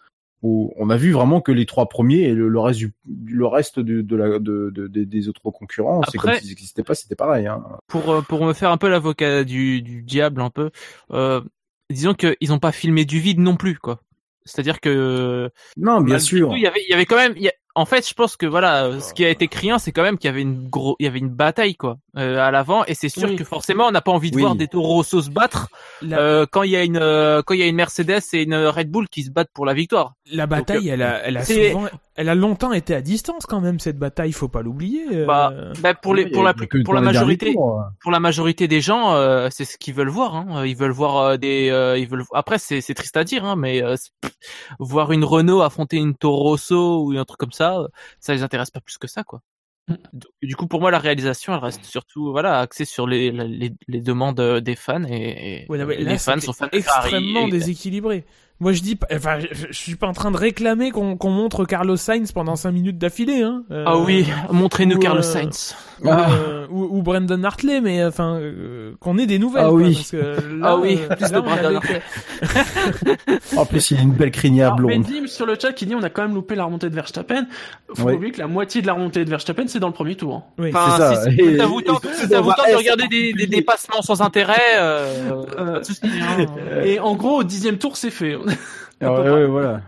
Où 0.47 0.71
on 0.77 0.89
a 0.89 0.95
vu 0.97 1.11
vraiment 1.11 1.41
que 1.41 1.51
les 1.51 1.65
trois 1.65 1.89
premiers 1.89 2.21
et 2.21 2.33
le, 2.33 2.47
le 2.47 2.59
reste 2.59 2.79
du 2.79 2.93
le 3.25 3.45
reste 3.47 3.79
de, 3.79 4.01
de 4.01 4.15
la 4.15 4.39
de, 4.39 4.71
de- 4.73 4.87
des- 4.87 5.27
autres 5.27 5.41
concurrents, 5.51 6.01
c'est 6.09 6.17
comme 6.17 6.33
s'ils 6.35 6.47
n'existaient 6.49 6.83
pas, 6.83 6.95
c'était 6.95 7.15
pareil. 7.15 7.47
Hein. 7.47 7.61
pour 7.87 8.09
euh, 8.11 8.21
pour 8.21 8.45
me 8.45 8.53
faire 8.53 8.71
un 8.71 8.77
peu 8.77 8.87
l'avocat 8.87 9.43
du, 9.43 9.81
du 9.81 10.03
diable 10.03 10.41
un 10.41 10.49
peu, 10.49 10.69
euh, 11.11 11.41
disons 11.89 12.13
qu'ils 12.13 12.53
ont 12.53 12.59
pas 12.59 12.71
filmé 12.71 13.03
du 13.03 13.19
vide 13.19 13.39
non 13.39 13.57
plus 13.57 13.77
quoi. 13.77 13.99
C'est-à-dire 14.45 14.79
que 14.79 15.49
Non, 15.75 15.99
bien 15.99 16.19
sûr. 16.19 16.53
il 16.55 16.61
y 16.61 16.67
avait 16.67 16.81
il 16.87 16.89
y 16.89 16.93
avait 16.93 17.05
quand 17.05 17.17
même 17.17 17.33
il 17.35 17.43
y 17.43 17.49
a- 17.49 17.53
en 17.77 17.85
fait 17.85 18.07
je 18.07 18.13
pense 18.13 18.35
que 18.35 18.45
voilà 18.45 18.85
euh, 18.85 18.99
ce 18.99 19.13
qui 19.13 19.23
a 19.23 19.29
été 19.29 19.47
criant 19.47 19.77
c'est 19.79 19.91
quand 19.91 20.01
même 20.03 20.17
qu'il 20.17 20.27
y 20.27 20.33
avait 20.33 20.41
une 20.41 20.67
gros 20.67 20.95
il 20.99 21.03
y 21.05 21.07
avait 21.07 21.19
une 21.19 21.29
bataille 21.29 21.75
quoi 21.75 21.97
euh, 22.17 22.39
à 22.39 22.49
l'avant 22.51 22.83
et 22.85 22.93
c'est 22.95 23.09
sûr 23.09 23.29
Oui. 23.29 23.35
que 23.35 23.43
forcément 23.43 23.85
on 23.87 23.91
n'a 23.91 24.01
pas 24.01 24.11
envie 24.11 24.31
de 24.31 24.35
Oui. 24.35 24.41
voir 24.41 24.55
des 24.55 24.67
Toro 24.67 24.87
Rosso 24.95 25.21
se 25.21 25.29
battre 25.29 25.69
La- 26.01 26.17
euh, 26.19 26.45
quand 26.51 26.63
il 26.63 26.71
y 26.71 26.75
a 26.75 26.83
une 26.83 26.97
euh, 26.97 27.41
quand 27.45 27.53
il 27.53 27.59
y 27.59 27.63
a 27.63 27.67
une 27.67 27.75
Mercedes 27.75 28.21
et 28.33 28.43
une 28.43 28.55
Red 28.55 28.89
Bull 28.89 29.07
qui 29.09 29.23
se 29.23 29.29
battent 29.31 29.51
pour 29.53 29.65
la 29.65 29.73
victoire. 29.73 30.13
La 30.31 30.47
bataille, 30.47 30.89
euh, 30.89 30.93
elle 30.95 31.01
a, 31.03 31.21
elle 31.27 31.37
a 31.37 31.45
souvent, 31.45 31.87
elle 32.17 32.27
a 32.29 32.35
longtemps 32.35 32.73
été 32.73 32.93
à 32.93 33.01
distance 33.01 33.45
quand 33.45 33.61
même 33.61 33.79
cette 33.79 33.97
bataille. 33.97 34.31
Faut 34.33 34.47
pas 34.49 34.61
l'oublier. 34.61 35.05
euh. 35.13 35.25
Bah, 35.25 35.53
bah, 35.81 35.93
pour 35.93 36.13
les 36.15 36.29
pour 36.29 36.43
la 36.43 36.53
pour 36.83 36.93
la 36.93 37.01
majorité 37.01 37.53
pour 38.01 38.11
la 38.11 38.19
majorité 38.19 38.67
des 38.67 38.81
gens 38.81 39.13
euh, 39.13 39.47
c'est 39.51 39.65
ce 39.65 39.77
qu'ils 39.77 39.93
veulent 39.93 40.09
voir 40.09 40.35
hein. 40.35 40.65
ils 40.65 40.75
veulent 40.75 40.91
voir 40.91 41.17
euh, 41.17 41.37
des 41.37 41.69
euh, 41.69 41.97
ils 41.97 42.07
veulent 42.07 42.23
après 42.33 42.57
c'est 42.59 42.81
c'est 42.81 42.93
triste 42.93 43.15
à 43.17 43.23
dire 43.23 43.45
hein, 43.45 43.55
mais 43.55 43.81
euh, 43.81 43.95
pff, 44.21 44.33
voir 44.79 45.11
une 45.11 45.23
Renault 45.23 45.61
affronter 45.61 45.97
une 45.97 46.15
Toro 46.15 46.43
Rosso 46.43 47.03
ou 47.05 47.17
un 47.17 47.23
truc 47.25 47.39
comme 47.39 47.51
ça 47.51 47.79
ça 48.19 48.33
les 48.33 48.43
intéresse 48.43 48.71
pas 48.71 48.81
plus 48.81 48.97
que 48.97 49.07
ça 49.07 49.23
quoi 49.23 49.41
Donc, 49.89 50.31
du 50.41 50.53
coup, 50.57 50.67
pour 50.67 50.81
moi, 50.81 50.91
la 50.91 50.99
réalisation, 50.99 51.53
elle 51.53 51.59
reste 51.63 51.85
surtout 51.85 52.31
voilà 52.33 52.59
axée 52.59 52.83
sur 52.83 53.07
les, 53.07 53.31
les, 53.31 53.71
les 53.87 54.01
demandes 54.01 54.41
des 54.59 54.75
fans 54.75 55.03
et, 55.05 55.65
Ouais, 55.69 55.77
les 55.95 56.03
là, 56.03 56.17
fans 56.17 56.41
sont 56.41 56.51
fans 56.51 56.67
de 56.71 56.79
Ferrari 56.81 57.07
extrêmement 57.07 57.47
et- 57.47 57.51
déséquilibré. 57.51 58.25
Moi, 58.59 58.73
je 58.73 58.81
dis, 58.81 58.97
enfin, 59.13 59.39
je, 59.39 59.67
je 59.69 59.77
suis 59.77 59.95
pas 59.95 60.07
en 60.07 60.13
train 60.13 60.31
de 60.31 60.37
réclamer 60.37 60.89
qu'on 60.89 61.15
qu'on 61.15 61.29
montre 61.29 61.65
Carlos 61.65 61.95
Sainz 61.95 62.31
pendant 62.31 62.55
5 62.55 62.71
minutes 62.71 62.97
d'affilée, 62.97 63.43
hein. 63.43 63.63
Euh, 63.69 63.83
Ah 63.85 63.97
oui, 63.99 64.25
montrez-nous 64.51 64.95
ou, 64.95 64.99
Carlos 64.99 65.19
euh, 65.19 65.21
Sainz. 65.21 65.75
Ou, 66.03 66.09
euh, 66.09 66.65
ou, 66.71 66.97
ou 66.97 67.01
Brandon 67.03 67.43
Hartley, 67.43 67.81
mais 67.81 68.03
enfin, 68.03 68.35
euh, 68.39 68.93
qu'on 68.99 69.17
ait 69.19 69.27
des 69.27 69.37
nouvelles. 69.39 69.65
Ah 69.65 69.69
quoi, 69.69 69.77
oui. 69.77 69.93
parce 69.95 70.09
que 70.11 70.17
là, 70.59 70.63
Ah 70.63 70.77
oui, 70.77 70.97
plus 70.97 71.21
là, 71.21 71.29
de 71.29 71.37
on 71.37 71.41
Brandon 71.41 71.79
En 73.57 73.65
plus, 73.65 73.91
il 73.91 73.97
a 73.97 74.01
une 74.01 74.11
belle 74.13 74.31
crinière 74.31 74.73
Alors, 74.73 74.77
blonde. 74.87 75.03
Bendim 75.03 75.27
sur 75.27 75.45
le 75.45 75.55
chat 75.59 75.73
qui 75.73 75.85
dit 75.85 75.95
on 75.95 76.03
a 76.03 76.09
quand 76.09 76.23
même 76.23 76.33
loupé 76.33 76.55
la 76.55 76.65
remontée 76.65 76.89
de 76.89 76.95
Verstappen. 76.95 77.45
Faut 77.93 78.05
pas 78.05 78.13
oublier 78.13 78.31
que 78.31 78.39
la 78.39 78.47
moitié 78.47 78.81
de 78.81 78.87
la 78.87 78.93
remontée 78.93 79.23
de 79.23 79.29
Verstappen 79.29 79.63
c'est 79.67 79.79
dans 79.79 79.87
le 79.87 79.93
premier 79.93 80.15
tour. 80.15 80.35
hein. 80.35 80.43
Oui. 80.57 80.71
Enfin, 80.73 80.95
c'est 80.97 81.15
ça. 81.15 81.31
si, 81.31 81.57
ça 81.57 81.65
vous 81.67 81.81
tente, 81.81 82.03
de 82.03 82.75
regarder 82.75 83.07
des, 83.07 83.33
des 83.33 83.47
dépassements 83.47 84.01
sans 84.01 84.21
intérêt, 84.21 84.55
euh, 84.77 85.31
Euh, 85.57 85.81
hein. 86.17 86.81
Et 86.83 86.99
en 86.99 87.15
gros 87.15 87.39
au 87.39 87.43
dixième 87.43 87.77
tour 87.77 87.97
c'est 87.97 88.09
fait. 88.11 88.35
Ah, 89.01 89.13
ouais, 89.13 89.29
ouais, 89.29 89.45
voilà. 89.45 89.81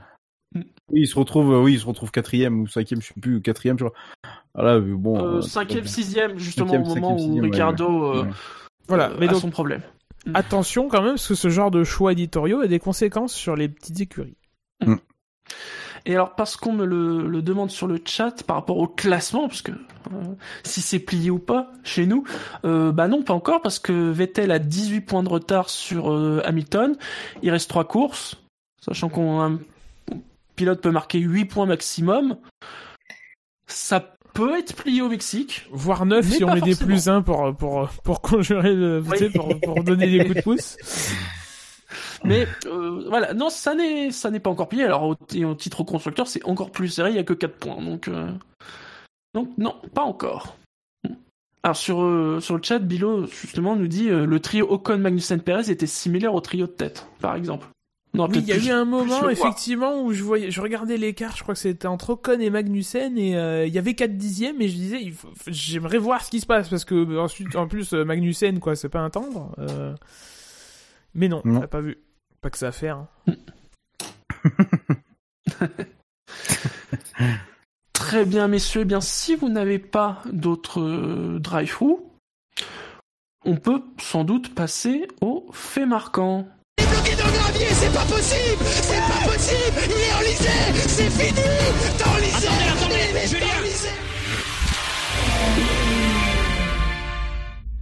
Oui, 0.56 1.02
il 1.02 1.08
se 1.08 1.16
retrouve, 1.18 1.52
euh, 1.54 1.62
oui, 1.62 1.74
il 1.74 1.80
se 1.80 1.86
retrouve 1.86 2.12
quatrième 2.12 2.62
ou 2.62 2.68
cinquième, 2.68 3.02
je 3.02 3.08
sais 3.08 3.14
plus, 3.20 3.42
quatrième, 3.42 3.78
je 3.80 3.86
crois. 3.86 3.98
Là, 4.56 4.80
mais 4.80 4.94
bon. 4.96 5.18
Euh, 5.18 5.38
euh, 5.38 5.42
cinquième, 5.42 5.86
sixième 5.86 6.38
justement 6.38 6.68
Cinquième, 6.74 6.84
au 6.84 6.96
moment 6.96 7.10
cinquième, 7.10 7.16
où 7.16 7.20
sixième, 7.20 7.44
Ricardo 7.46 7.88
ouais. 8.12 8.18
euh, 8.18 8.24
Ouais. 8.24 8.30
Voilà, 8.88 9.12
mais 9.20 9.28
a 9.28 9.32
donc- 9.32 9.42
son 9.42 9.50
problème. 9.50 9.82
Attention 10.34 10.90
quand 10.90 11.02
même, 11.02 11.14
parce 11.14 11.28
que 11.28 11.36
ce 11.36 11.50
genre 11.50 11.72
de 11.72 11.84
choix 11.84 12.12
éditoriaux 12.12 12.60
a 12.62 12.68
des 12.68 12.80
conséquences 12.80 13.34
sur 13.34 13.56
les 13.56 13.70
petites 13.70 14.00
écuries. 14.02 14.36
Et 16.06 16.14
alors 16.16 16.36
parce 16.36 16.56
qu'on 16.56 16.74
me 16.74 16.86
le, 16.86 17.28
le 17.28 17.42
demande 17.42 17.72
sur 17.72 17.86
le 17.88 18.00
chat 18.06 18.44
par 18.44 18.56
rapport 18.56 18.78
au 18.78 18.88
classement, 18.88 19.48
parce 19.48 19.62
que 19.62 19.72
euh, 19.72 20.24
si 20.64 20.82
c'est 20.82 21.00
plié 21.00 21.30
ou 21.30 21.40
pas 21.40 21.72
chez 21.84 22.06
nous, 22.06 22.24
euh, 22.66 22.92
bah 22.92 23.08
non 23.08 23.22
pas 23.22 23.34
encore 23.34 23.62
parce 23.62 23.80
que 23.80 24.10
Vettel 24.12 24.52
a 24.52 24.60
18 24.60 25.02
points 25.02 25.24
de 25.24 25.30
retard 25.30 25.70
sur 25.70 26.12
euh, 26.14 26.42
Hamilton. 26.46 26.96
Il 27.44 27.52
reste 27.52 27.70
trois 27.70 27.84
courses, 27.86 28.42
sachant 28.82 29.10
qu'on 29.10 29.42
un 29.42 29.60
pilote 30.56 30.82
peut 30.82 30.92
marquer 30.92 31.20
8 31.20 31.46
points 31.46 31.66
maximum. 31.66 32.38
Ça 33.68 34.16
peut 34.34 34.58
être 34.58 34.76
plié 34.76 35.02
au 35.02 35.10
Mexique. 35.10 35.68
Voire 35.72 36.06
9 36.06 36.26
Mais 36.26 36.36
si 36.36 36.44
on 36.44 36.54
met 36.54 36.62
des 36.62 36.76
plus 36.76 37.08
1 37.08 37.22
pour, 37.22 37.56
pour, 37.56 37.90
pour 38.04 38.22
conjurer 38.22 38.74
le, 38.74 39.02
pour, 39.34 39.60
pour 39.62 39.84
donner 39.84 40.10
des 40.10 40.26
coups 40.26 40.38
de 40.38 40.42
pouce. 40.42 40.78
Mais 42.24 42.48
euh, 42.66 43.06
voilà, 43.08 43.34
non, 43.34 43.50
ça 43.50 43.76
n'est 43.76 44.12
ça 44.12 44.30
n'est 44.30 44.40
pas 44.40 44.50
encore 44.50 44.68
plié. 44.68 44.84
Alors 44.84 45.04
au, 45.04 45.16
et 45.34 45.46
au 45.46 45.56
titre 45.56 45.84
constructeur, 45.84 46.28
c'est 46.28 46.44
encore 46.46 46.72
plus 46.72 46.90
serré. 46.90 47.12
Il 47.12 47.16
y 47.16 47.20
a 47.20 47.24
que 47.24 47.34
4 47.34 47.56
points, 47.56 47.82
donc 47.82 48.08
euh, 48.08 48.30
donc 49.34 49.50
non, 49.58 49.76
pas 49.94 50.04
encore. 50.04 50.58
Alors 51.64 51.78
sur 51.78 52.02
euh, 52.02 52.40
sur 52.40 52.58
le 52.58 52.64
chat, 52.64 52.80
Bilo 52.80 53.26
justement 53.28 53.76
nous 53.76 53.88
dit 53.88 54.10
le 54.10 54.40
trio 54.40 54.68
Ocon 54.70 54.98
Magnussen 54.98 55.42
Perez 55.42 55.70
était 55.70 55.88
similaire 55.88 56.34
au 56.34 56.42
trio 56.42 56.68
de 56.68 56.72
tête, 56.72 57.08
par 57.20 57.36
exemple. 57.36 57.68
Non, 58.16 58.28
Oui, 58.28 58.40
il 58.40 58.46
y 58.48 58.54
a 58.54 58.58
eu 58.58 58.72
un 58.72 58.86
moment, 58.86 59.30
effectivement, 59.30 60.02
où 60.02 60.14
je 60.14 60.24
voyais, 60.24 60.50
je 60.50 60.62
regardais 60.62 60.98
l'écart, 60.98 61.36
je 61.38 61.44
crois 61.44 61.54
que 61.54 61.60
c'était 61.60 61.88
entre 61.88 62.12
Ocon 62.12 62.40
et 62.40 62.50
Magnussen, 62.50 63.18
et 63.20 63.38
euh, 63.38 63.68
il 63.68 63.74
y 63.74 63.78
avait 63.78 63.94
4 63.94 64.18
dixièmes, 64.18 64.60
et 64.62 64.68
je 64.68 64.74
disais, 64.76 65.00
il 65.02 65.14
faut- 65.14 65.30
j'aimerais 65.46 66.00
voir 66.00 66.24
ce 66.24 66.32
qui 66.32 66.40
se 66.40 66.48
passe, 66.48 66.70
parce 66.70 66.86
que 66.86 66.96
euh, 66.96 67.22
ensuite, 67.22 67.56
en 67.56 67.68
plus, 67.68 67.94
euh, 67.94 68.04
Magnussen, 68.06 68.60
quoi, 68.60 68.76
c'est 68.76 68.90
pas 68.90 69.02
un 69.02 69.12
tendre. 69.12 69.54
euh, 69.60 69.94
Mais 71.14 71.28
non, 71.28 71.42
Non. 71.46 71.60
t'as 71.60 71.68
pas 71.68 71.82
vu. 71.82 71.98
Pas 72.42 72.50
que 72.50 72.58
ça 72.58 72.70
à 72.70 72.72
faire. 72.72 73.06
hein. 73.28 73.34
Très 77.94 78.26
bien, 78.26 78.48
messieurs. 78.48 78.82
Eh 78.82 78.86
bien, 78.86 79.02
si 79.02 79.36
vous 79.36 79.50
n'avez 79.50 79.80
pas 79.80 80.22
d'autres 80.32 80.82
euh, 80.82 81.40
drive-through, 81.40 82.00
on 83.46 83.58
peut 83.58 83.82
sans 84.00 84.24
doute 84.24 84.54
passer 84.56 85.08
au 85.22 85.48
fait 85.52 85.86
marquant. 85.86 86.48
Bloqué 86.90 87.16
dans 87.16 87.28
le 87.28 87.34
gravier, 87.34 87.68
c'est 87.74 87.94
pas 87.94 88.06
possible 88.06 88.64
C'est 88.66 89.00
pas 89.02 89.32
possible 89.32 89.78
Il 89.86 89.92
est 89.92 90.14
enlisé 90.20 90.88
C'est 90.88 91.10
fini 91.10 91.42
T'es 91.98 92.04
enlisé 92.10 92.48
Attendez, 92.48 92.96
attendez, 93.02 93.28
Julien 93.28 93.48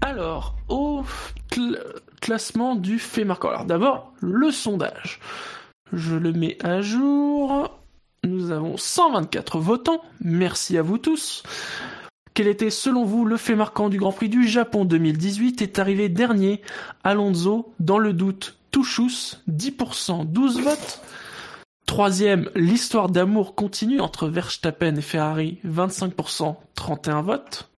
Alors, 0.02 0.56
au 0.70 1.04
cl- 1.52 1.80
classement 2.22 2.76
du 2.76 3.00
fait 3.00 3.24
marquant. 3.26 3.50
Alors 3.50 3.66
d'abord, 3.66 4.14
le 4.22 4.52
sondage. 4.52 5.20
Je 5.94 6.16
le 6.16 6.34
mets 6.34 6.58
à 6.64 6.82
jour. 6.82 7.72
Nous 8.24 8.52
avons 8.52 8.78
124 8.78 9.60
votants. 9.60 10.02
Merci 10.22 10.78
à 10.78 10.82
vous 10.82 10.98
tous. 10.98 11.44
Quel 12.34 12.48
était 12.48 12.70
selon 12.70 13.04
vous 13.04 13.26
le 13.26 13.38
fait 13.38 13.56
marquant 13.56 13.90
du 13.90 13.98
Grand 13.98 14.12
Prix 14.12 14.30
du 14.30 14.48
Japon 14.48 14.86
2018 14.86 15.62
est 15.62 15.80
arrivé 15.80 16.08
dernier 16.10 16.62
Alonso, 17.04 17.74
dans 17.80 17.98
le 17.98 18.14
doute, 18.14 18.57
Touchous, 18.78 19.38
10%, 19.50 20.26
12 20.28 20.62
votes. 20.62 21.02
Troisième, 21.88 22.52
l'histoire 22.54 23.10
d'amour 23.10 23.56
continue 23.56 24.00
entre 24.00 24.28
Verstappen 24.28 24.96
et 24.96 25.02
Ferrari, 25.02 25.58
25%, 25.66 26.56
31 26.76 27.24
votes. 27.24 27.72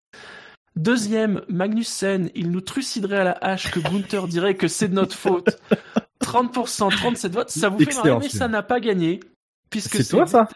Deuxième, 0.76 1.41
Magnussen, 1.47 2.30
il 2.35 2.51
nous 2.51 2.59
truciderait 2.59 3.19
à 3.19 3.23
la 3.23 3.31
hache 3.39 3.71
que 3.71 3.80
Gunther 3.80 4.27
dirait 4.27 4.55
que 4.55 4.67
c'est 4.67 4.89
de 4.89 4.93
notre 4.93 5.15
faute. 5.15 5.61
30%, 6.21 6.93
37 6.93 7.34
votes, 7.34 7.49
ça 7.49 7.69
vous 7.69 7.80
fait 7.80 7.95
marrer, 7.95 8.17
mais 8.19 8.27
ça 8.27 8.49
n'a 8.49 8.61
pas 8.61 8.81
gagné. 8.81 9.21
Puisque 9.69 10.03
C'est 10.03 10.09
toi, 10.09 10.27
ça? 10.27 10.49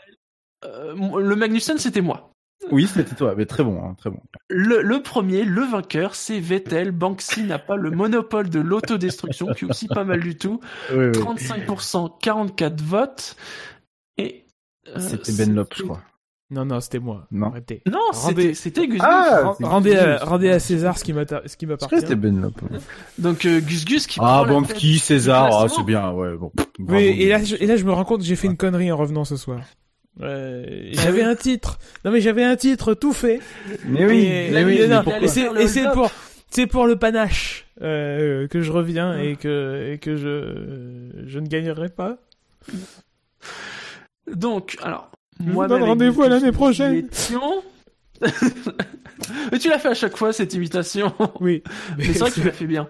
Euh, 0.66 0.94
Le 0.94 1.36
Magnussen, 1.38 1.78
c'était 1.78 2.02
moi. 2.02 2.33
Oui, 2.72 2.88
c'était 2.88 3.14
toi, 3.16 3.34
mais 3.38 3.46
très 3.46 3.64
bon, 3.64 3.84
hein, 3.84 3.94
très 3.98 4.10
bon. 4.10 4.22
Le, 4.50 4.82
le 4.82 5.02
premier, 5.02 5.44
le 5.44 5.64
vainqueur, 5.64 6.16
c'est 6.16 6.40
Vettel. 6.40 6.92
Banksy 6.92 7.44
n'a 7.44 7.60
pas 7.60 7.76
le 7.76 7.92
monopole 7.92 8.50
de 8.50 8.60
l'autodestruction, 8.62 9.48
qui 9.54 9.66
est 9.66 9.70
aussi 9.70 9.88
pas 9.88 10.06
mal 10.06 10.22
du 10.22 10.38
tout. 10.38 10.60
Oui, 10.92 11.06
oui. 11.08 11.12
35%, 11.12 12.20
44 12.22 12.82
votes. 12.82 13.36
Et. 14.18 14.46
euh, 14.88 15.00
C'était 15.00 15.34
Ben 15.34 15.54
Lop, 15.54 15.74
je 15.76 15.84
crois. 15.84 16.02
Non, 16.52 16.66
non, 16.66 16.80
c'était 16.80 17.00
moi. 17.00 17.28
Non. 17.32 17.48
Arrêtez. 17.48 17.82
Non, 17.88 17.98
Rendez- 18.12 18.54
c'était 18.54 18.54
c'était 18.54 18.88
Gus 18.88 19.00
Gus. 19.00 19.02
Ah, 19.04 19.42
Ren- 19.44 19.56
c'est 19.58 19.66
rendez, 19.66 19.90
Gus 19.92 19.98
à, 20.00 20.18
rendez 20.26 20.50
à 20.52 20.60
César 20.60 20.98
ce 21.00 21.04
qui 21.04 21.12
m'atta- 21.12 21.42
ce 21.48 21.58
qui 21.58 21.66
Je 21.66 21.74
crois 21.74 21.88
que 21.88 21.96
m'appartient. 21.96 22.02
c'était 22.08 22.16
Ben 22.16 22.40
Lop. 22.40 22.62
Donc 23.18 23.46
euh, 23.46 23.60
Gus 23.60 23.86
Gus 23.86 24.06
qui 24.08 24.20
Ah, 24.22 24.44
Banksy, 24.48 24.94
tête 24.94 25.02
César, 25.04 25.50
ah, 25.52 25.68
c'est 25.68 25.84
bien, 25.84 26.12
ouais, 26.12 26.38
bon. 26.38 26.52
Oui, 26.80 27.04
et 27.06 27.30
là, 27.30 27.44
je, 27.44 27.56
et 27.56 27.66
là, 27.66 27.76
je 27.76 27.84
me 27.86 27.92
rends 27.92 28.06
compte 28.06 28.20
que 28.20 28.26
j'ai 28.26 28.36
fait 28.36 28.48
une 28.48 28.58
connerie 28.58 28.92
en 28.92 28.98
revenant 28.98 29.26
ce 29.26 29.36
soir. 29.36 29.62
Euh, 30.22 30.90
j'avais 30.92 31.24
un 31.24 31.36
titre. 31.36 31.80
Non, 32.06 32.12
mais 32.12 32.22
j'avais 32.22 32.44
un 32.44 32.56
titre 32.56 32.94
tout 32.94 33.14
fait. 33.14 33.40
Mais 33.86 34.06
oui, 34.06 34.26
Et, 34.26 34.52
mais 34.52 34.64
oui, 34.64 34.80
et 34.80 35.68
c'est, 35.68 35.92
pour, 35.92 36.12
c'est 36.50 36.68
pour 36.68 36.86
le 36.86 36.98
panache 36.98 37.66
euh, 37.82 38.48
que 38.48 38.62
je 38.62 38.72
reviens 38.72 39.18
et 39.18 39.36
que 39.36 39.92
et 39.92 39.98
que 39.98 40.16
je 40.16 41.26
je 41.26 41.40
ne 41.40 41.48
gagnerai 41.48 41.90
pas. 41.90 42.18
Donc, 44.32 44.78
alors. 44.84 45.10
Je 45.40 45.46
vous 45.46 45.54
moi-même 45.54 45.80
donne 45.80 45.90
rendez-vous 45.90 46.22
à 46.22 46.30
l'année 46.30 46.52
prochaine. 46.52 47.08
Mais 49.52 49.60
tu 49.60 49.70
l'as 49.70 49.80
fait 49.80 49.90
à 49.90 49.94
chaque 49.94 50.18
fois 50.18 50.34
cette 50.34 50.54
imitation. 50.54 51.14
Oui. 51.40 51.64
Mais 51.98 52.06
c'est 52.06 52.20
vrai 52.20 52.30
que 52.30 52.36
tu 52.36 52.44
l'as 52.46 52.52
fait 52.52 52.68
bien. 52.68 52.88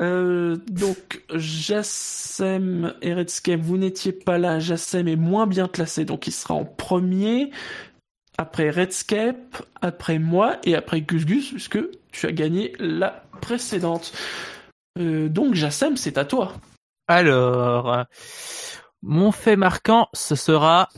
Euh, 0.00 0.56
donc, 0.68 1.22
Jassem 1.34 2.94
et 3.02 3.12
Redscape, 3.12 3.60
vous 3.60 3.76
n'étiez 3.76 4.12
pas 4.12 4.38
là. 4.38 4.58
Jassem 4.58 5.08
est 5.08 5.16
moins 5.16 5.46
bien 5.46 5.68
classé, 5.68 6.04
donc 6.04 6.26
il 6.26 6.32
sera 6.32 6.54
en 6.54 6.64
premier. 6.64 7.50
Après 8.38 8.70
Redscape, 8.70 9.62
après 9.82 10.18
moi 10.18 10.56
et 10.64 10.74
après 10.74 11.02
Gus 11.02 11.26
Gus, 11.26 11.50
puisque 11.50 11.80
tu 12.12 12.26
as 12.26 12.32
gagné 12.32 12.72
la 12.78 13.24
précédente. 13.42 14.12
Euh, 14.98 15.28
donc, 15.28 15.54
Jassem, 15.54 15.96
c'est 15.98 16.16
à 16.16 16.24
toi. 16.24 16.54
Alors, 17.06 18.04
mon 19.02 19.32
fait 19.32 19.56
marquant, 19.56 20.08
ce 20.14 20.36
sera 20.36 20.88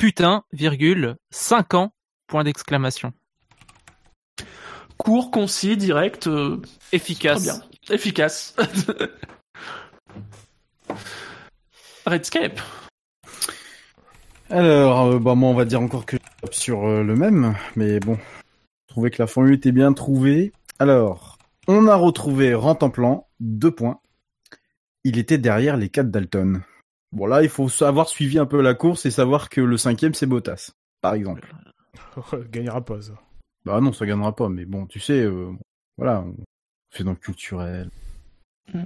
putain, 0.00 0.44
virgule, 0.54 1.16
5 1.30 1.74
ans, 1.74 1.92
point 2.26 2.42
d'exclamation. 2.42 3.12
Court, 4.96 5.30
concis, 5.30 5.76
direct, 5.76 6.26
euh, 6.26 6.56
très 6.56 6.96
Efficace. 6.96 7.42
bien. 7.42 7.60
Efficace. 7.90 8.56
Redscape. 12.06 12.58
Alors, 14.48 15.02
euh, 15.02 15.18
bah, 15.18 15.34
moi, 15.34 15.50
on 15.50 15.54
va 15.54 15.66
dire 15.66 15.82
encore 15.82 16.06
que 16.06 16.16
je 16.16 16.40
tape 16.40 16.54
sur 16.54 16.86
euh, 16.86 17.02
le 17.02 17.14
même, 17.14 17.54
mais 17.76 18.00
bon, 18.00 18.16
je 18.16 18.94
trouvais 18.94 19.10
que 19.10 19.20
la 19.20 19.26
formule 19.26 19.52
était 19.52 19.70
bien 19.70 19.92
trouvée. 19.92 20.54
Alors, 20.78 21.36
on 21.68 21.86
a 21.86 21.94
retrouvé 21.94 22.54
Rantanplan, 22.54 23.28
deux 23.38 23.70
points. 23.70 24.00
Il 25.04 25.18
était 25.18 25.36
derrière 25.36 25.76
les 25.76 25.90
quatre 25.90 26.10
Dalton. 26.10 26.62
Bon, 27.12 27.26
là, 27.26 27.42
il 27.42 27.48
faut 27.48 27.68
avoir 27.82 28.08
suivi 28.08 28.38
un 28.38 28.46
peu 28.46 28.60
la 28.60 28.74
course 28.74 29.04
et 29.06 29.10
savoir 29.10 29.48
que 29.48 29.60
le 29.60 29.76
cinquième, 29.76 30.14
c'est 30.14 30.26
Bottas, 30.26 30.72
par 31.00 31.14
exemple. 31.14 31.52
gagnera 32.50 32.84
pas 32.84 33.02
ça. 33.02 33.14
Bah 33.64 33.80
non, 33.80 33.92
ça 33.92 34.06
gagnera 34.06 34.34
pas, 34.34 34.48
mais 34.48 34.64
bon, 34.64 34.86
tu 34.86 35.00
sais, 35.00 35.20
euh, 35.20 35.52
voilà, 35.98 36.20
on 36.22 36.36
fait 36.90 37.04
dans 37.04 37.10
le 37.10 37.16
culturel. 37.16 37.90
Mm. 38.72 38.84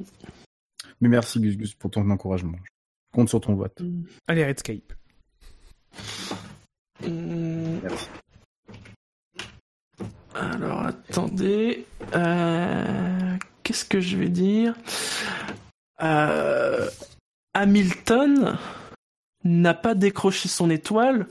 Mais 1.01 1.09
merci, 1.09 1.40
Gus 1.40 1.56
Gus, 1.56 1.74
pour 1.74 1.90
ton 1.90 2.09
encouragement. 2.10 2.59
Je 2.64 3.16
compte 3.16 3.28
sur 3.28 3.40
ton 3.40 3.55
vote. 3.55 3.80
Allez, 4.26 4.44
Redscape. 4.44 4.92
Hum, 7.05 7.80
Alors 10.34 10.80
attendez. 10.86 11.86
Euh, 12.14 13.36
Qu'est-ce 13.62 13.84
que 13.84 14.01
je 14.01 14.16
vais 14.16 14.28
dire? 14.28 14.74
Euh, 16.02 16.88
Hamilton 17.55 18.59
n'a 19.44 19.74
pas 19.74 19.94
décroché 19.94 20.48
son 20.48 20.70
étoile 20.70 21.26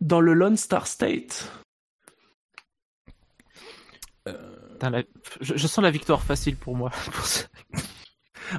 dans 0.00 0.20
le 0.20 0.32
Lone 0.34 0.56
Star 0.56 0.86
State. 0.86 1.50
Putain, 4.24 4.90
la- 4.90 5.02
je, 5.40 5.56
je 5.56 5.66
sens 5.66 5.82
la 5.82 5.90
victoire 5.90 6.22
facile 6.22 6.56
pour 6.56 6.76
moi. 6.76 6.90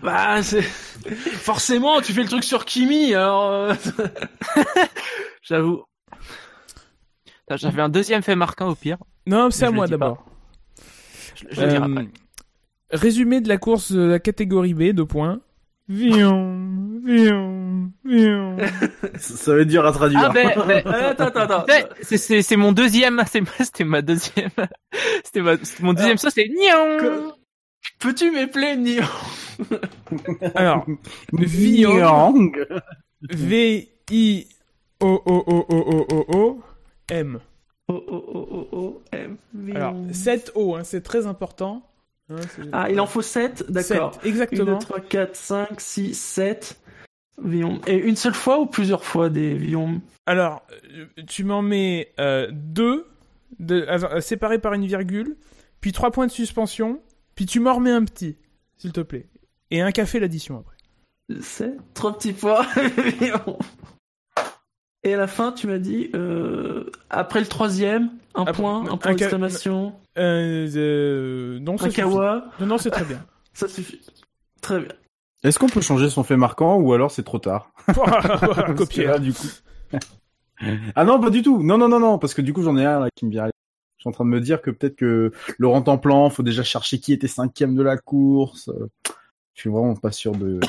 Bah, 0.04 0.44
c'est... 0.44 0.62
forcément, 0.64 2.02
tu 2.02 2.12
fais 2.12 2.22
le 2.24 2.28
truc 2.28 2.44
sur 2.44 2.66
Kimi, 2.66 3.14
alors. 3.14 3.50
euh, 3.50 3.74
J'avoue. 5.42 5.86
J'avais 7.56 7.82
un 7.82 7.88
deuxième 7.88 8.22
fait 8.22 8.36
marquant 8.36 8.68
au 8.68 8.76
pire. 8.76 8.98
Non, 9.28 9.50
c'est 9.50 9.66
à 9.66 9.72
moi 9.72 9.88
d'abord. 9.88 10.26
Je, 11.36 11.46
je 11.52 11.62
le 11.62 11.68
dirai 11.70 11.84
Euh, 11.86 11.86
après. 11.86 12.08
Résumé 12.92 13.40
de 13.40 13.48
la 13.48 13.58
course 13.58 13.94
de 13.94 14.02
la 14.02 14.20
catégorie 14.20 14.74
B, 14.74 14.92
deux 14.92 15.06
points. 15.06 15.40
Vion, 15.90 17.00
vion, 17.06 17.92
vion. 18.04 18.58
Ça, 19.18 19.36
ça 19.38 19.56
va 19.56 19.62
être 19.62 19.68
dur 19.70 19.86
à 19.86 19.92
traduire. 19.94 20.22
Ah 20.26 20.30
ben, 20.30 20.52
ben, 20.68 20.82
Attends, 20.86 21.24
attends, 21.26 21.40
attends. 21.40 21.66
ben, 21.66 21.86
c'est- 22.02 22.18
c'est 22.18 22.42
c'est 22.42 22.58
mon 22.58 22.74
deuxième, 22.74 23.24
c'était 23.60 23.84
ma 23.86 24.02
deuxième, 24.02 24.50
c'était 25.24 25.42
ma- 25.42 25.56
mon 25.82 25.94
deuxième 25.94 26.18
saut, 26.18 26.30
c'est 26.30 26.50
Nion. 26.50 27.32
Peux-tu 28.00 28.32
m'épeler, 28.32 28.76
Nio 28.76 29.04
Alors, 30.56 30.86
Vion, 31.32 32.52
V-I-O-O-O-O-O-O-M. 36.08 37.40
Oh, 37.90 38.04
oh, 38.06 38.26
oh, 38.34 38.48
oh, 38.52 38.68
oh, 38.74 39.02
M. 39.14 39.38
Alors, 39.74 39.96
7 40.12 40.52
O, 40.56 40.76
hein, 40.76 40.84
c'est 40.84 41.02
très 41.02 41.26
important. 41.26 41.87
Hein, 42.30 42.36
Ah, 42.72 42.90
il 42.90 43.00
en 43.00 43.06
faut 43.06 43.22
7, 43.22 43.70
d'accord. 43.70 44.14
Sept, 44.16 44.26
exactement. 44.26 44.78
1, 44.78 44.80
2, 44.80 44.80
3, 44.80 45.00
4, 45.02 45.36
5, 45.36 45.82
6, 45.82 46.14
7. 46.14 46.80
Vion. 47.44 47.80
Et 47.86 47.96
une 47.98 48.16
seule 48.16 48.34
fois 48.34 48.60
ou 48.60 48.66
plusieurs 48.66 49.04
fois 49.04 49.30
des 49.30 49.54
vions 49.54 50.02
Alors, 50.26 50.66
euh, 50.96 51.06
tu 51.28 51.44
m'en 51.44 51.62
mets 51.62 52.12
euh, 52.20 52.50
deux, 52.52 53.06
de, 53.60 53.86
euh, 53.88 54.22
séparés 54.22 54.58
par 54.58 54.74
une 54.74 54.88
virgule, 54.88 55.38
puis 55.80 55.92
trois 55.92 56.10
points 56.10 56.26
de 56.26 56.32
suspension, 56.32 57.00
puis 57.36 57.46
tu 57.46 57.60
m'en 57.60 57.76
remets 57.76 57.92
un 57.92 58.04
petit, 58.04 58.38
s'il 58.78 58.92
te 58.92 59.02
plaît. 59.02 59.28
Et 59.70 59.82
un 59.82 59.92
café 59.92 60.20
l'addition 60.20 60.58
après. 60.58 60.78
C'est 61.42 61.76
trois 61.94 62.18
petits 62.18 62.34
points. 62.34 62.66
Et 65.04 65.14
à 65.14 65.18
la 65.18 65.28
fin, 65.28 65.52
tu 65.52 65.68
m'as 65.68 65.78
dit, 65.78 66.10
euh, 66.16 66.90
après 67.10 67.40
le 67.40 67.46
troisième, 67.46 68.10
un 68.36 68.42
Après- 68.42 68.54
point, 68.54 68.90
un 68.90 68.98
point 68.98 69.14
d'exclamation, 69.14 69.94
Euh, 70.18 70.68
euh, 70.76 71.60
non, 71.60 71.76
un 71.82 71.90
kawa. 71.90 72.46
Non, 72.60 72.66
non, 72.66 72.78
c'est 72.78 72.90
très 72.92 73.06
bien. 73.06 73.24
Ça 73.54 73.68
suffit. 73.68 74.02
Très 74.62 74.80
bien. 74.80 74.90
Est-ce 75.44 75.60
qu'on 75.60 75.70
peut 75.70 75.82
changer 75.82 76.10
son 76.10 76.24
fait 76.24 76.36
marquant 76.38 76.78
ou 76.78 76.94
alors 76.94 77.12
c'est 77.12 77.24
trop 77.24 77.38
tard 77.40 77.72
Copier. 78.76 79.06
là, 79.06 79.20
du 79.20 79.34
coup. 79.34 79.48
ah 80.96 81.06
non, 81.06 81.20
pas 81.20 81.30
du 81.30 81.42
tout. 81.44 81.62
Non, 81.64 81.78
non, 81.78 81.88
non, 81.88 82.00
non, 82.00 82.18
parce 82.18 82.34
que 82.34 82.42
du 82.42 82.54
coup 82.54 82.64
j'en 82.64 82.76
ai 82.78 82.86
un 82.86 83.00
là 83.00 83.10
qui 83.16 83.26
me 83.26 83.32
vient. 83.32 83.46
Je 83.46 84.02
suis 84.02 84.10
en 84.10 84.12
train 84.12 84.26
de 84.26 84.30
me 84.30 84.42
dire 84.42 84.62
que 84.62 84.72
peut-être 84.72 84.96
que 84.96 85.32
Laurent 85.60 85.84
Templan, 85.84 86.30
faut 86.32 86.44
déjà 86.44 86.64
chercher 86.64 87.00
qui 87.00 87.14
était 87.14 87.28
cinquième 87.28 87.76
de 87.76 87.84
la 87.84 87.98
course. 87.98 88.70
Je 89.54 89.62
suis 89.62 89.70
vraiment 89.70 89.96
pas 89.96 90.12
sûr 90.12 90.34
de. 90.34 90.60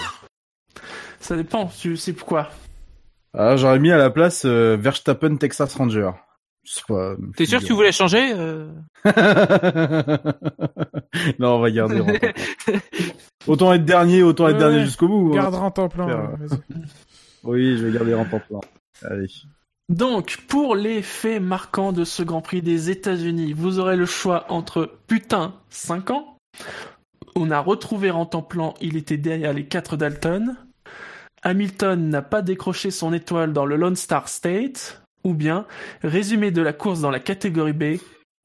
Ça 1.20 1.34
dépend, 1.36 1.66
tu 1.66 1.96
sais 1.96 2.12
pourquoi. 2.12 2.50
Ah, 3.34 3.56
j'aurais 3.56 3.78
mis 3.78 3.90
à 3.92 3.98
la 3.98 4.10
place 4.10 4.44
euh, 4.44 4.76
Verstappen 4.80 5.36
Texas 5.36 5.74
Ranger. 5.74 6.10
Pas. 6.86 7.14
T'es 7.34 7.46
sûr 7.46 7.60
que 7.60 7.64
tu 7.64 7.72
voulais 7.72 7.92
changer 7.92 8.32
euh 8.34 8.70
non, 11.38 11.54
on 11.56 11.60
va 11.60 11.70
garder. 11.70 12.02
Autant 13.46 13.72
être 13.72 13.86
dernier, 13.86 14.22
autant 14.22 14.48
être 14.48 14.54
Ouais, 14.54 14.58
dernier 14.58 14.84
jusqu'au 14.84 15.08
bout. 15.08 15.30
hein. 15.32 15.36
Garde 15.36 15.54
en 15.54 15.70
temps 15.70 15.88
plein. 15.88 16.36
Oui, 17.44 17.78
je 17.78 17.86
vais 17.86 17.92
garder 17.92 18.10
Laurent 18.10 18.24
Templan. 18.26 18.60
Allez. 19.02 19.28
Donc, 19.88 20.38
pour 20.48 20.74
les 20.74 21.02
faits 21.02 21.40
marquants 21.40 21.92
de 21.92 22.04
ce 22.04 22.22
Grand 22.24 22.42
Prix 22.42 22.60
des 22.62 22.90
États-Unis, 22.90 23.52
vous 23.54 23.78
aurez 23.78 23.96
le 23.96 24.06
choix 24.06 24.44
entre 24.52 24.90
putain 25.06 25.54
5 25.70 26.10
ans. 26.10 26.36
On 27.36 27.50
a 27.52 27.60
retrouvé 27.60 28.10
Rantanplan, 28.10 28.74
il 28.80 28.96
était 28.96 29.16
derrière 29.16 29.52
les 29.54 29.64
4 29.66 29.96
Dalton. 29.96 30.56
Hamilton 31.42 32.08
n'a 32.10 32.22
pas 32.22 32.42
décroché 32.42 32.90
son 32.90 33.12
étoile 33.12 33.52
dans 33.52 33.64
le 33.66 33.76
Lone 33.76 33.96
Star 33.96 34.28
State. 34.28 35.02
Ou 35.24 35.34
bien, 35.34 35.66
résumé 36.02 36.50
de 36.52 36.62
la 36.62 36.72
course 36.72 37.00
dans 37.00 37.10
la 37.10 37.18
catégorie 37.20 37.72
B. 37.72 37.96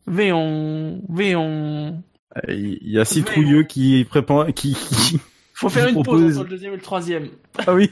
Véon, 0.08 1.02
Véon. 1.08 2.04
Il 2.48 2.80
y 2.82 3.00
a 3.00 3.06
Citrouilleux 3.06 3.64
qui 3.64 4.06
prépare, 4.10 4.48
qui, 4.54 4.74
qui- 4.74 5.20
Faut 5.54 5.70
faire 5.70 5.88
une 5.88 6.04
pause 6.04 6.38
entre 6.40 6.44
le 6.46 6.50
deuxième 6.50 6.74
et 6.74 6.78
le 6.78 6.82
troisième. 6.82 7.28
Ah 7.68 7.74
oui. 7.76 7.92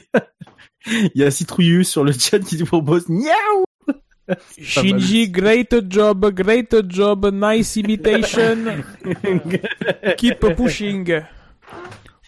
Il 0.90 1.10
y 1.14 1.22
a 1.22 1.30
Citrouilleux 1.30 1.84
sur 1.84 2.02
le 2.02 2.12
chat 2.12 2.40
qui 2.40 2.58
nous 2.58 2.66
propose 2.66 3.08
Niaou 3.08 3.64
Shinji, 4.60 5.30
great 5.30 5.74
job, 5.88 6.28
great 6.34 6.74
job, 6.88 7.30
nice 7.32 7.76
imitation. 7.76 8.82
keep 10.18 10.40
pushing. 10.56 11.22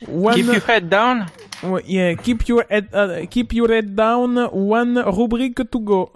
One, 0.08 0.34
Keep 0.34 0.46
your 0.46 0.60
head 0.68 0.88
down. 0.88 1.26
Ouais, 1.64 1.82
yeah, 1.86 2.14
keep 2.14 2.46
your 2.46 2.64
head, 2.68 2.88
uh, 2.92 3.24
keep 3.30 3.52
your 3.54 3.68
head 3.68 3.96
down. 3.96 4.36
One 4.52 4.96
rubric 4.96 5.56
to 5.70 5.80
go. 5.80 6.12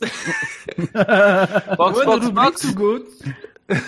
Box, 1.78 1.96
One 1.96 2.06
box, 2.06 2.30
box. 2.30 2.60
to 2.62 2.72
go. 2.74 3.00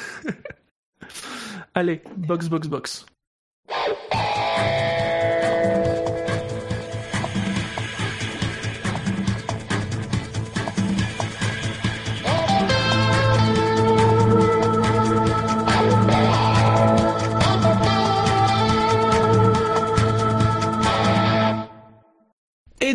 Allez, 1.74 2.00
box, 2.16 2.48
box, 2.48 2.66
box. 2.68 3.04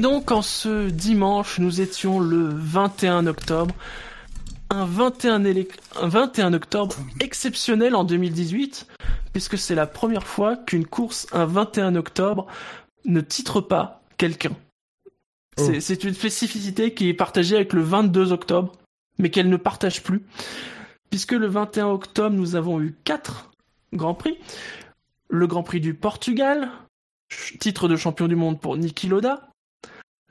Donc, 0.01 0.31
en 0.31 0.41
ce 0.41 0.89
dimanche, 0.89 1.59
nous 1.59 1.81
étions 1.81 2.19
le 2.19 2.49
21 2.49 3.27
octobre. 3.27 3.73
Un 4.69 4.85
21, 4.85 5.43
élec- 5.43 5.77
un 6.01 6.07
21 6.07 6.53
octobre 6.53 6.95
exceptionnel 7.19 7.93
en 7.95 8.03
2018, 8.03 8.87
puisque 9.33 9.57
c'est 9.57 9.75
la 9.75 9.85
première 9.87 10.25
fois 10.25 10.55
qu'une 10.55 10.85
course 10.85 11.27
un 11.33 11.45
21 11.45 11.95
octobre 11.95 12.47
ne 13.05 13.19
titre 13.21 13.59
pas 13.61 14.01
quelqu'un. 14.17 14.55
C'est- 15.57 15.77
Oh. 15.77 15.79
C'est 15.81 16.03
une 16.05 16.13
spécificité 16.13 16.93
qui 16.93 17.09
est 17.09 17.13
partagée 17.13 17.55
avec 17.55 17.73
le 17.73 17.81
22 17.81 18.31
octobre, 18.31 18.71
mais 19.19 19.29
qu'elle 19.29 19.49
ne 19.49 19.57
partage 19.57 20.01
plus. 20.03 20.23
Puisque 21.09 21.33
le 21.33 21.47
21 21.47 21.87
octobre, 21.89 22.35
nous 22.35 22.55
avons 22.55 22.79
eu 22.79 22.95
quatre 23.03 23.51
Grands 23.91 24.13
Prix. 24.13 24.37
Le 25.29 25.47
Grand 25.47 25.63
Prix 25.63 25.81
du 25.81 25.93
Portugal, 25.93 26.69
titre 27.59 27.89
de 27.89 27.97
champion 27.97 28.29
du 28.29 28.37
monde 28.37 28.61
pour 28.61 28.77
Niki 28.77 29.07
Loda. 29.07 29.50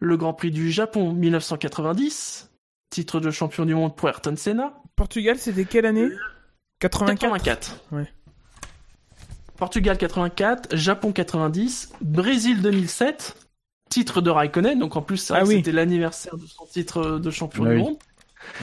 Le 0.00 0.16
Grand 0.16 0.32
Prix 0.32 0.50
du 0.50 0.70
Japon 0.70 1.12
1990, 1.12 2.50
titre 2.90 3.20
de 3.20 3.30
champion 3.30 3.66
du 3.66 3.74
monde 3.74 3.94
pour 3.94 4.08
Ayrton 4.08 4.34
Senna. 4.36 4.74
Portugal, 4.96 5.38
c'était 5.38 5.64
quelle 5.66 5.86
année? 5.86 6.08
84. 6.80 7.20
84. 7.20 7.80
Ouais. 7.92 8.10
Portugal 9.56 9.98
84, 9.98 10.74
Japon 10.74 11.12
90, 11.12 11.92
Brésil 12.00 12.62
2007, 12.62 13.36
titre 13.90 14.22
de 14.22 14.30
Raikkonen, 14.30 14.78
donc 14.78 14.96
en 14.96 15.02
plus 15.02 15.30
Ah 15.32 15.42
oui. 15.44 15.56
c'était 15.56 15.72
l'anniversaire 15.72 16.36
de 16.38 16.46
son 16.46 16.64
titre 16.64 17.18
de 17.18 17.30
champion 17.30 17.64
Ah 17.64 17.68
du 17.68 17.74
oui. 17.74 17.82
monde. 17.82 17.96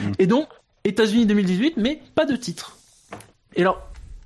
Mm. 0.02 0.12
Et 0.18 0.26
donc, 0.26 0.48
États-Unis 0.86 1.28
2018, 1.28 1.78
mais 1.78 2.02
pas 2.16 2.26
de 2.26 2.36
titre. 2.36 2.78
Et 3.54 3.62
alors, 3.62 3.80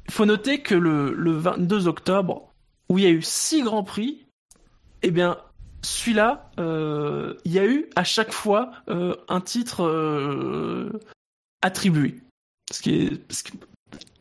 il 0.07 0.13
faut 0.13 0.25
noter 0.25 0.61
que 0.61 0.75
le, 0.75 1.13
le 1.13 1.31
22 1.33 1.87
octobre, 1.87 2.53
où 2.87 2.97
il 2.97 3.03
y 3.03 3.07
a 3.07 3.11
eu 3.11 3.21
six 3.21 3.63
grands 3.63 3.83
prix, 3.83 4.25
eh 5.01 5.11
bien, 5.11 5.37
celui-là, 5.81 6.49
euh, 6.59 7.35
il 7.45 7.51
y 7.51 7.59
a 7.59 7.65
eu 7.65 7.89
à 7.95 8.03
chaque 8.03 8.31
fois 8.31 8.71
euh, 8.89 9.15
un 9.27 9.41
titre 9.41 9.83
euh, 9.83 10.91
attribué. 11.61 12.21
Ce 12.71 12.81
qui, 12.81 12.95
est, 12.95 13.33
ce, 13.33 13.43
qui, 13.43 13.53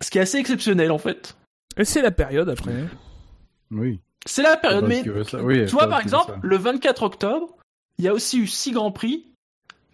ce 0.01 0.11
qui 0.11 0.19
est 0.19 0.23
assez 0.23 0.39
exceptionnel 0.39 0.91
en 0.91 0.99
fait. 0.99 1.37
Et 1.77 1.85
c'est 1.85 2.03
la 2.03 2.11
période 2.11 2.49
après. 2.49 2.85
Oui. 3.70 4.01
C'est 4.27 4.43
la 4.43 4.57
période, 4.57 4.87
mais 4.87 5.03
que 5.03 5.23
ça- 5.23 5.43
oui, 5.43 5.65
tu 5.66 5.73
vois 5.73 5.89
par 5.89 6.01
exemple, 6.01 6.32
ça. 6.32 6.39
le 6.43 6.57
24 6.57 7.03
octobre, 7.05 7.57
il 7.99 8.05
y 8.05 8.09
a 8.09 8.12
aussi 8.12 8.39
eu 8.39 8.47
six 8.47 8.73
grands 8.73 8.91
prix, 8.93 9.27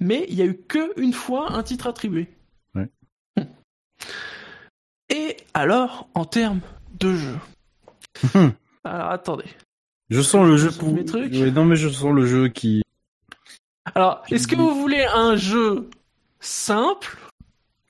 mais 0.01 0.26
il 0.28 0.34
y 0.34 0.43
a 0.43 0.47
eu 0.47 0.56
que 0.56 0.98
une 1.01 1.12
fois 1.12 1.52
un 1.52 1.62
titre 1.62 1.86
attribué. 1.86 2.28
Ouais. 2.74 2.88
Et 5.09 5.36
alors, 5.55 6.09
en 6.14 6.24
termes 6.24 6.60
de 6.98 7.14
jeu. 7.14 7.36
alors 8.84 9.10
attendez. 9.10 9.44
Je 10.11 10.20
sens 10.20 10.47
le 10.47 10.57
jeu 10.57 10.70
Je 10.70 10.78
pour. 10.78 10.93
mes 10.93 11.05
trucs? 11.05 11.33
Ouais, 11.33 11.51
non, 11.51 11.65
mais 11.65 11.77
je 11.77 11.89
sens 11.89 12.12
le 12.15 12.27
jeu 12.27 12.49
qui. 12.49 12.83
Alors, 13.95 14.23
est-ce 14.31 14.47
que 14.47 14.57
vous 14.57 14.74
voulez 14.81 15.05
un 15.15 15.37
jeu 15.37 15.89
simple 16.41 17.16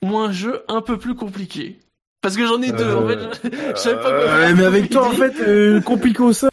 ou 0.01 0.17
un 0.17 0.31
jeu 0.31 0.63
un 0.67 0.81
peu 0.81 0.97
plus 0.97 1.15
compliqué? 1.15 1.79
Parce 2.21 2.35
que 2.35 2.45
j'en 2.47 2.61
ai 2.61 2.71
deux. 2.71 2.93
En 2.95 3.07
fait, 3.07 3.19
je, 3.43 3.49
je 3.75 3.79
savais 3.79 3.95
pas 4.01 4.09
quoi 4.09 4.11
Euh, 4.11 4.55
mais 4.55 4.65
avec 4.65 4.89
toi, 4.89 5.07
en 5.07 5.11
fait, 5.11 5.39
euh, 5.41 5.81
compliqué 5.81 6.33
ça. 6.33 6.49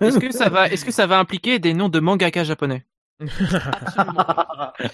Est-ce 0.00 0.18
que 0.18 0.30
ça 0.32 0.48
va, 0.48 0.68
est-ce 0.68 0.84
que 0.84 0.92
ça 0.92 1.06
va 1.06 1.18
impliquer 1.18 1.58
des 1.58 1.74
noms 1.74 1.88
de 1.88 2.00
mangaka 2.00 2.44
japonais? 2.44 2.84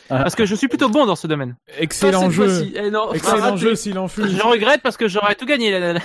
Parce 0.08 0.34
que 0.34 0.44
je 0.44 0.54
suis 0.54 0.68
plutôt 0.68 0.88
bon 0.88 1.06
dans 1.06 1.16
ce 1.16 1.26
domaine. 1.26 1.56
Excellent 1.78 2.30
jeu. 2.30 2.66
Eh 2.74 2.90
non, 2.90 3.12
Excellent 3.12 3.56
jeu 3.56 3.74
s'il 3.74 3.98
en 3.98 4.08
fut. 4.08 4.28
Je 4.28 4.42
regrette 4.42 4.82
parce 4.82 4.96
que 4.96 5.08
j'aurais 5.08 5.34
tout 5.34 5.46
gagné. 5.46 5.70
là. 5.70 6.00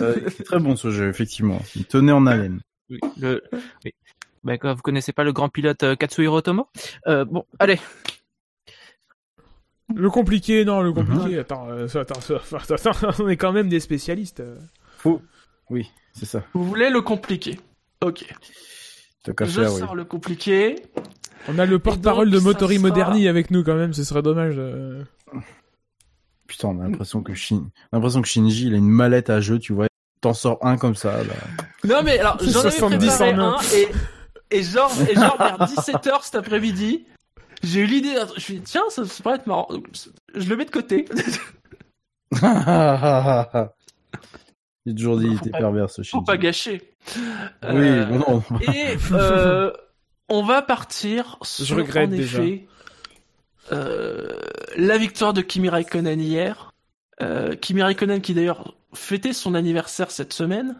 Euh, 0.00 0.16
c'est 0.36 0.44
très 0.44 0.58
bon 0.58 0.76
ce 0.76 0.90
jeu, 0.90 1.08
effectivement. 1.08 1.60
Il 1.76 1.86
tenait 1.86 2.12
en 2.12 2.26
haleine. 2.26 2.60
Oui, 2.90 2.98
le... 3.18 3.42
oui. 3.84 3.92
Bah, 4.42 4.56
quoi, 4.56 4.74
vous 4.74 4.82
connaissez 4.82 5.12
pas 5.12 5.24
le 5.24 5.32
grand 5.32 5.48
pilote 5.48 5.82
euh, 5.82 5.96
Katsuhiro 5.96 6.38
Otomo 6.38 6.68
euh, 7.06 7.24
Bon, 7.24 7.44
allez. 7.58 7.78
Le 9.94 10.08
compliqué, 10.08 10.64
non, 10.64 10.80
le 10.80 10.92
compliqué. 10.92 11.38
Attends, 11.38 11.68
euh, 11.68 11.86
attends, 11.94 12.20
attends, 12.56 12.74
attends, 12.74 13.10
on 13.18 13.28
est 13.28 13.36
quand 13.36 13.52
même 13.52 13.68
des 13.68 13.80
spécialistes. 13.80 14.42
Faux. 14.96 15.20
Oui, 15.68 15.90
c'est 16.14 16.26
ça. 16.26 16.42
Vous 16.54 16.64
voulez 16.64 16.90
le 16.90 17.02
compliqué 17.02 17.58
Ok. 18.02 18.24
T'as 19.24 19.32
qu'à 19.32 19.44
Je 19.44 19.60
faire, 19.60 19.72
oui. 19.72 19.80
sors 19.80 19.94
le 19.94 20.04
compliqué. 20.04 20.76
On 21.48 21.58
a 21.58 21.66
le 21.66 21.78
porte-parole 21.78 22.30
de 22.30 22.38
Motori 22.38 22.76
sera- 22.76 22.88
Moderni 22.88 23.28
avec 23.28 23.50
nous 23.50 23.62
quand 23.64 23.74
même, 23.74 23.92
ce 23.92 24.04
serait 24.04 24.22
dommage. 24.22 24.54
euh. 24.58 25.02
Putain, 26.46 26.68
on 26.68 26.80
a 26.80 26.84
l'impression 26.84 27.22
que 27.22 27.32
Shin... 27.34 27.68
l'impression 27.92 28.22
que 28.22 28.28
Shinji, 28.28 28.66
il 28.66 28.74
a 28.74 28.78
une 28.78 28.88
mallette 28.88 29.30
à 29.30 29.40
jeu, 29.40 29.58
tu 29.58 29.72
vois. 29.72 29.86
T'en 30.20 30.34
sors 30.34 30.58
un 30.66 30.76
comme 30.76 30.94
ça, 30.96 31.22
là. 31.24 31.34
Non 31.84 32.02
mais 32.02 32.18
alors 32.18 32.36
j'en 32.42 32.60
avais 32.60 32.70
70 32.70 33.06
préparé 33.08 33.32
en 33.34 33.54
un. 33.54 33.58
et, 33.74 33.88
et 34.58 34.62
genre 34.62 34.92
et 35.08 35.14
genre 35.14 35.38
vers 35.38 35.58
17h 35.58 36.22
cet 36.24 36.34
après-midi, 36.34 37.06
j'ai 37.62 37.80
eu 37.80 37.86
l'idée, 37.86 38.14
d'un 38.14 38.26
truc. 38.26 38.34
je 38.34 38.40
me 38.40 38.40
suis 38.40 38.54
dit 38.56 38.62
tiens 38.62 38.82
ça, 38.90 39.04
ça 39.06 39.22
pourrait 39.22 39.36
être 39.36 39.46
marrant, 39.46 39.68
je 40.34 40.48
le 40.48 40.56
mets 40.56 40.66
de 40.66 40.70
côté. 40.70 41.06
J'ai 44.86 44.94
toujours 44.94 45.18
dit, 45.18 45.26
il 45.26 45.34
était 45.36 45.50
pervers, 45.50 45.90
ce 45.90 46.02
Faut 46.02 46.22
pas 46.22 46.36
gâcher. 46.38 46.94
Oui, 47.16 47.22
Euh, 47.64 48.06
mais 48.10 48.18
non. 48.18 48.42
Et 48.72 48.96
euh, 49.12 49.70
on 50.28 50.42
va 50.42 50.62
partir 50.62 51.36
sur 51.42 51.76
regrette 51.76 52.08
en 52.08 52.12
déjà. 52.12 52.42
effet 52.42 52.66
euh, 53.72 54.38
la 54.76 54.98
victoire 54.98 55.32
de 55.32 55.42
Kimi 55.42 55.68
Raikkonen 55.68 56.20
hier. 56.20 56.72
Euh, 57.22 57.54
Kimi 57.54 57.82
Raikkonen 57.82 58.20
qui 58.20 58.34
d'ailleurs 58.34 58.74
fêtait 58.94 59.32
son 59.34 59.54
anniversaire 59.54 60.10
cette 60.10 60.32
semaine 60.32 60.76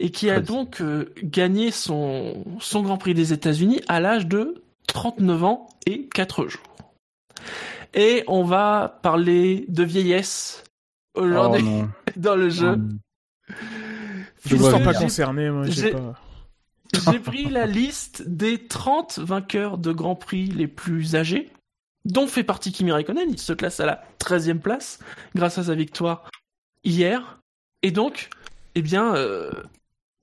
et 0.00 0.10
qui 0.10 0.30
a 0.30 0.40
donc 0.40 0.80
euh, 0.80 1.12
gagné 1.22 1.70
son, 1.70 2.42
son 2.58 2.82
Grand 2.82 2.96
Prix 2.96 3.14
des 3.14 3.32
États-Unis 3.32 3.80
à 3.86 4.00
l'âge 4.00 4.26
de 4.26 4.62
39 4.88 5.44
ans 5.44 5.68
et 5.86 6.08
4 6.08 6.48
jours. 6.48 6.62
Et 7.92 8.24
on 8.26 8.42
va 8.42 8.98
parler 9.02 9.66
de 9.68 9.84
vieillesse 9.84 10.64
aujourd'hui 11.14 11.62
non. 11.64 11.88
dans 12.16 12.36
le 12.36 12.48
jeu. 12.48 12.78
Je 14.44 14.54
me 14.54 14.60
vois 14.60 14.72
sens 14.72 14.82
pas 14.82 14.94
concerné, 14.94 15.50
moi, 15.50 15.64
j'ai 15.66 15.82
J'ai- 15.82 15.90
pas. 15.92 16.14
J'ai 17.10 17.18
pris 17.18 17.48
la 17.48 17.66
liste 17.66 18.22
des 18.28 18.66
30 18.66 19.18
vainqueurs 19.18 19.78
de 19.78 19.90
Grand 19.92 20.14
Prix 20.14 20.46
les 20.46 20.68
plus 20.68 21.16
âgés, 21.16 21.50
dont 22.04 22.26
fait 22.28 22.44
partie 22.44 22.70
Kimi 22.70 22.92
Raikkonen. 22.92 23.28
Il 23.30 23.38
se 23.38 23.52
classe 23.52 23.80
à 23.80 23.86
la 23.86 24.04
13e 24.20 24.60
place 24.60 25.00
grâce 25.34 25.58
à 25.58 25.64
sa 25.64 25.74
victoire 25.74 26.30
hier. 26.84 27.40
Et 27.82 27.90
donc, 27.90 28.28
eh 28.76 28.82
bien, 28.82 29.16
euh, 29.16 29.50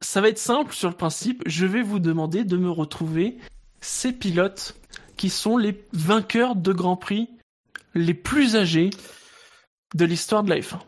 ça 0.02 0.22
va 0.22 0.30
être 0.30 0.38
simple 0.40 0.74
sur 0.74 0.88
le 0.90 0.96
principe. 0.96 1.44
Je 1.46 1.66
vais 1.66 1.82
vous 1.82 2.00
demander 2.00 2.46
de 2.46 2.56
me 2.56 2.70
retrouver 2.70 3.38
ces 3.82 4.14
pilotes 4.14 4.76
qui 5.18 5.30
sont 5.30 5.58
les 5.58 5.84
vainqueurs 5.92 6.56
de 6.56 6.72
Grand 6.72 6.96
Prix 6.96 7.28
les 7.96 8.14
plus 8.14 8.56
âgés 8.56 8.92
de 9.96 10.06
l'histoire 10.06 10.44
de 10.44 10.50
la 10.50 10.58
F1. 10.60 10.80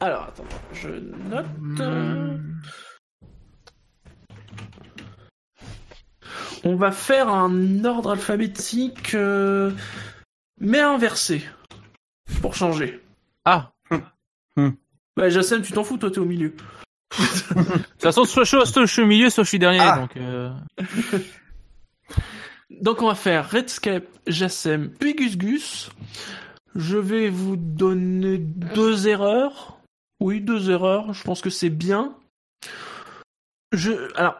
Alors, 0.00 0.24
attends, 0.24 0.44
je 0.72 0.88
note. 0.88 1.46
euh, 1.80 2.38
On 6.64 6.76
va 6.76 6.92
faire 6.92 7.28
un 7.28 7.84
ordre 7.84 8.12
alphabétique, 8.12 9.14
euh, 9.14 9.72
mais 10.60 10.80
inversé. 10.80 11.44
Pour 12.40 12.54
changer. 12.54 13.00
Ah. 13.44 13.70
Bah, 15.16 15.28
Jassem, 15.28 15.60
tu 15.62 15.72
t'en 15.72 15.84
fous, 15.84 15.98
toi, 15.98 16.10
t'es 16.10 16.18
au 16.18 16.24
milieu. 16.24 16.54
De 17.18 17.24
toute 17.54 18.02
façon, 18.02 18.24
soit, 18.24 18.44
je 18.44 18.86
suis 18.86 19.02
au 19.02 19.06
milieu, 19.06 19.28
soit 19.28 19.44
je 19.44 19.48
suis 19.48 19.58
dernier. 19.58 19.80
Ah. 19.80 19.98
Donc, 19.98 20.16
euh... 20.16 20.50
Donc, 22.80 23.02
on 23.02 23.08
va 23.08 23.14
faire 23.14 23.50
Redscape, 23.50 24.06
Jassem, 24.26 24.90
puis 24.90 25.14
Gus 25.14 25.36
Gus. 25.36 25.90
Je 26.74 26.96
vais 26.96 27.28
vous 27.28 27.56
donner 27.56 28.38
deux 28.38 29.08
erreurs. 29.08 29.78
Oui, 30.20 30.40
deux 30.40 30.70
erreurs. 30.70 31.12
Je 31.12 31.22
pense 31.24 31.40
que 31.40 31.50
c'est 31.50 31.70
bien. 31.70 32.14
Je, 33.72 33.92
alors, 34.16 34.36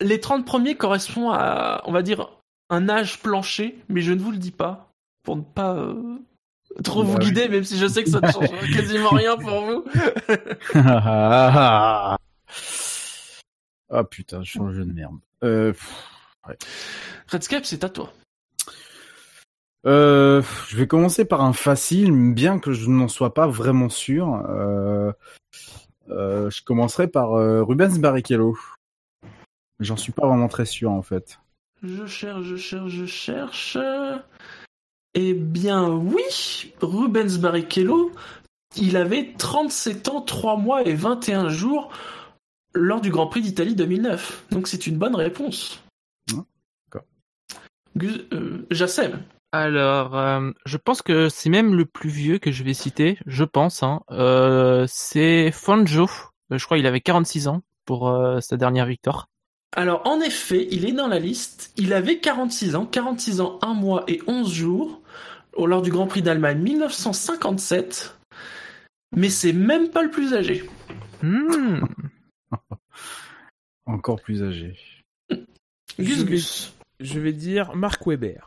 les 0.00 0.20
30 0.20 0.44
premiers 0.44 0.76
correspondent 0.76 1.34
à, 1.34 1.82
on 1.84 1.92
va 1.92 2.02
dire, 2.02 2.30
un 2.70 2.88
âge 2.88 3.20
plancher, 3.20 3.78
mais 3.88 4.00
je 4.00 4.12
ne 4.12 4.20
vous 4.20 4.30
le 4.30 4.38
dis 4.38 4.50
pas. 4.50 4.90
Pour 5.22 5.36
ne 5.36 5.42
pas 5.42 5.74
euh, 5.74 6.18
trop 6.82 7.02
vous 7.02 7.16
oui. 7.16 7.26
guider, 7.26 7.48
même 7.48 7.64
si 7.64 7.78
je 7.78 7.86
sais 7.86 8.02
que 8.04 8.10
ça 8.10 8.20
ne 8.20 8.30
change 8.30 8.48
quasiment 8.74 9.10
rien 9.10 9.36
pour 9.36 9.60
vous. 9.62 9.84
ah 10.74 12.16
putain, 14.10 14.42
je 14.42 14.58
jeu 14.72 14.84
de 14.84 14.92
merde. 14.92 15.18
Euh, 15.44 15.72
pff, 15.72 16.08
Redscape, 17.28 17.64
c'est 17.64 17.84
à 17.84 17.88
toi. 17.88 18.12
Euh, 19.86 20.42
je 20.68 20.76
vais 20.76 20.86
commencer 20.86 21.24
par 21.24 21.42
un 21.42 21.52
facile, 21.52 22.12
bien 22.34 22.58
que 22.58 22.72
je 22.72 22.88
n'en 22.88 23.08
sois 23.08 23.34
pas 23.34 23.46
vraiment 23.46 23.88
sûr. 23.88 24.42
Euh, 24.48 25.12
euh, 26.10 26.50
je 26.50 26.62
commencerai 26.62 27.08
par 27.08 27.30
Rubens 27.32 27.98
Barrichello. 27.98 28.56
J'en 29.80 29.96
suis 29.96 30.12
pas 30.12 30.26
vraiment 30.26 30.48
très 30.48 30.64
sûr 30.66 30.90
en 30.90 31.02
fait. 31.02 31.38
Je 31.82 32.06
cherche, 32.06 32.42
je 32.42 32.56
cherche, 32.56 32.90
je 32.90 33.06
cherche. 33.06 33.78
Eh 35.14 35.32
bien, 35.34 35.88
oui, 35.88 36.72
Rubens 36.80 37.38
Barrichello, 37.38 38.10
il 38.76 38.96
avait 38.96 39.32
37 39.38 40.08
ans, 40.08 40.20
3 40.20 40.56
mois 40.56 40.82
et 40.82 40.94
21 40.94 41.48
jours 41.48 41.90
lors 42.74 43.00
du 43.00 43.10
Grand 43.10 43.26
Prix 43.28 43.40
d'Italie 43.42 43.74
2009. 43.74 44.46
Donc 44.50 44.66
c'est 44.66 44.86
une 44.86 44.98
bonne 44.98 45.14
réponse. 45.14 45.82
D'accord. 46.28 47.06
Gus- 47.96 48.26
Jassem. 48.70 49.22
Alors, 49.52 50.16
euh, 50.16 50.50
je 50.66 50.76
pense 50.76 51.00
que 51.02 51.28
c'est 51.28 51.48
même 51.48 51.74
le 51.74 51.86
plus 51.86 52.10
vieux 52.10 52.38
que 52.38 52.52
je 52.52 52.62
vais 52.64 52.74
citer, 52.74 53.18
je 53.26 53.44
pense. 53.44 53.82
Hein. 53.82 54.02
Euh, 54.10 54.84
c'est 54.88 55.50
Fonjo. 55.52 56.04
Euh, 56.52 56.58
Je 56.58 56.64
crois 56.64 56.76
qu'il 56.76 56.86
avait 56.86 57.00
46 57.00 57.48
ans 57.48 57.62
pour 57.86 58.08
euh, 58.08 58.40
sa 58.40 58.56
dernière 58.58 58.86
victoire. 58.86 59.26
Alors, 59.76 60.06
en 60.06 60.20
effet, 60.20 60.66
il 60.70 60.84
est 60.86 60.92
dans 60.92 61.08
la 61.08 61.18
liste. 61.18 61.72
Il 61.76 61.92
avait 61.92 62.18
46 62.18 62.74
ans, 62.74 62.84
46 62.86 63.40
ans, 63.40 63.58
1 63.62 63.74
mois 63.74 64.04
et 64.08 64.20
11 64.26 64.52
jours 64.52 65.00
au- 65.54 65.66
lors 65.66 65.82
du 65.82 65.90
Grand 65.90 66.06
Prix 66.06 66.22
d'Allemagne 66.22 66.58
1957. 66.60 68.16
Mais 69.16 69.30
c'est 69.30 69.52
même 69.54 69.88
pas 69.88 70.02
le 70.02 70.10
plus 70.10 70.34
âgé. 70.34 70.68
Hmm. 71.22 71.80
Encore 73.86 74.20
plus 74.20 74.42
âgé. 74.42 74.76
Gus 75.98 76.18
Je 76.18 76.24
vais- 76.24 76.30
Gus. 76.32 76.74
Je 77.00 77.20
vais 77.20 77.32
dire 77.32 77.74
Mark 77.74 78.06
Webber. 78.06 78.40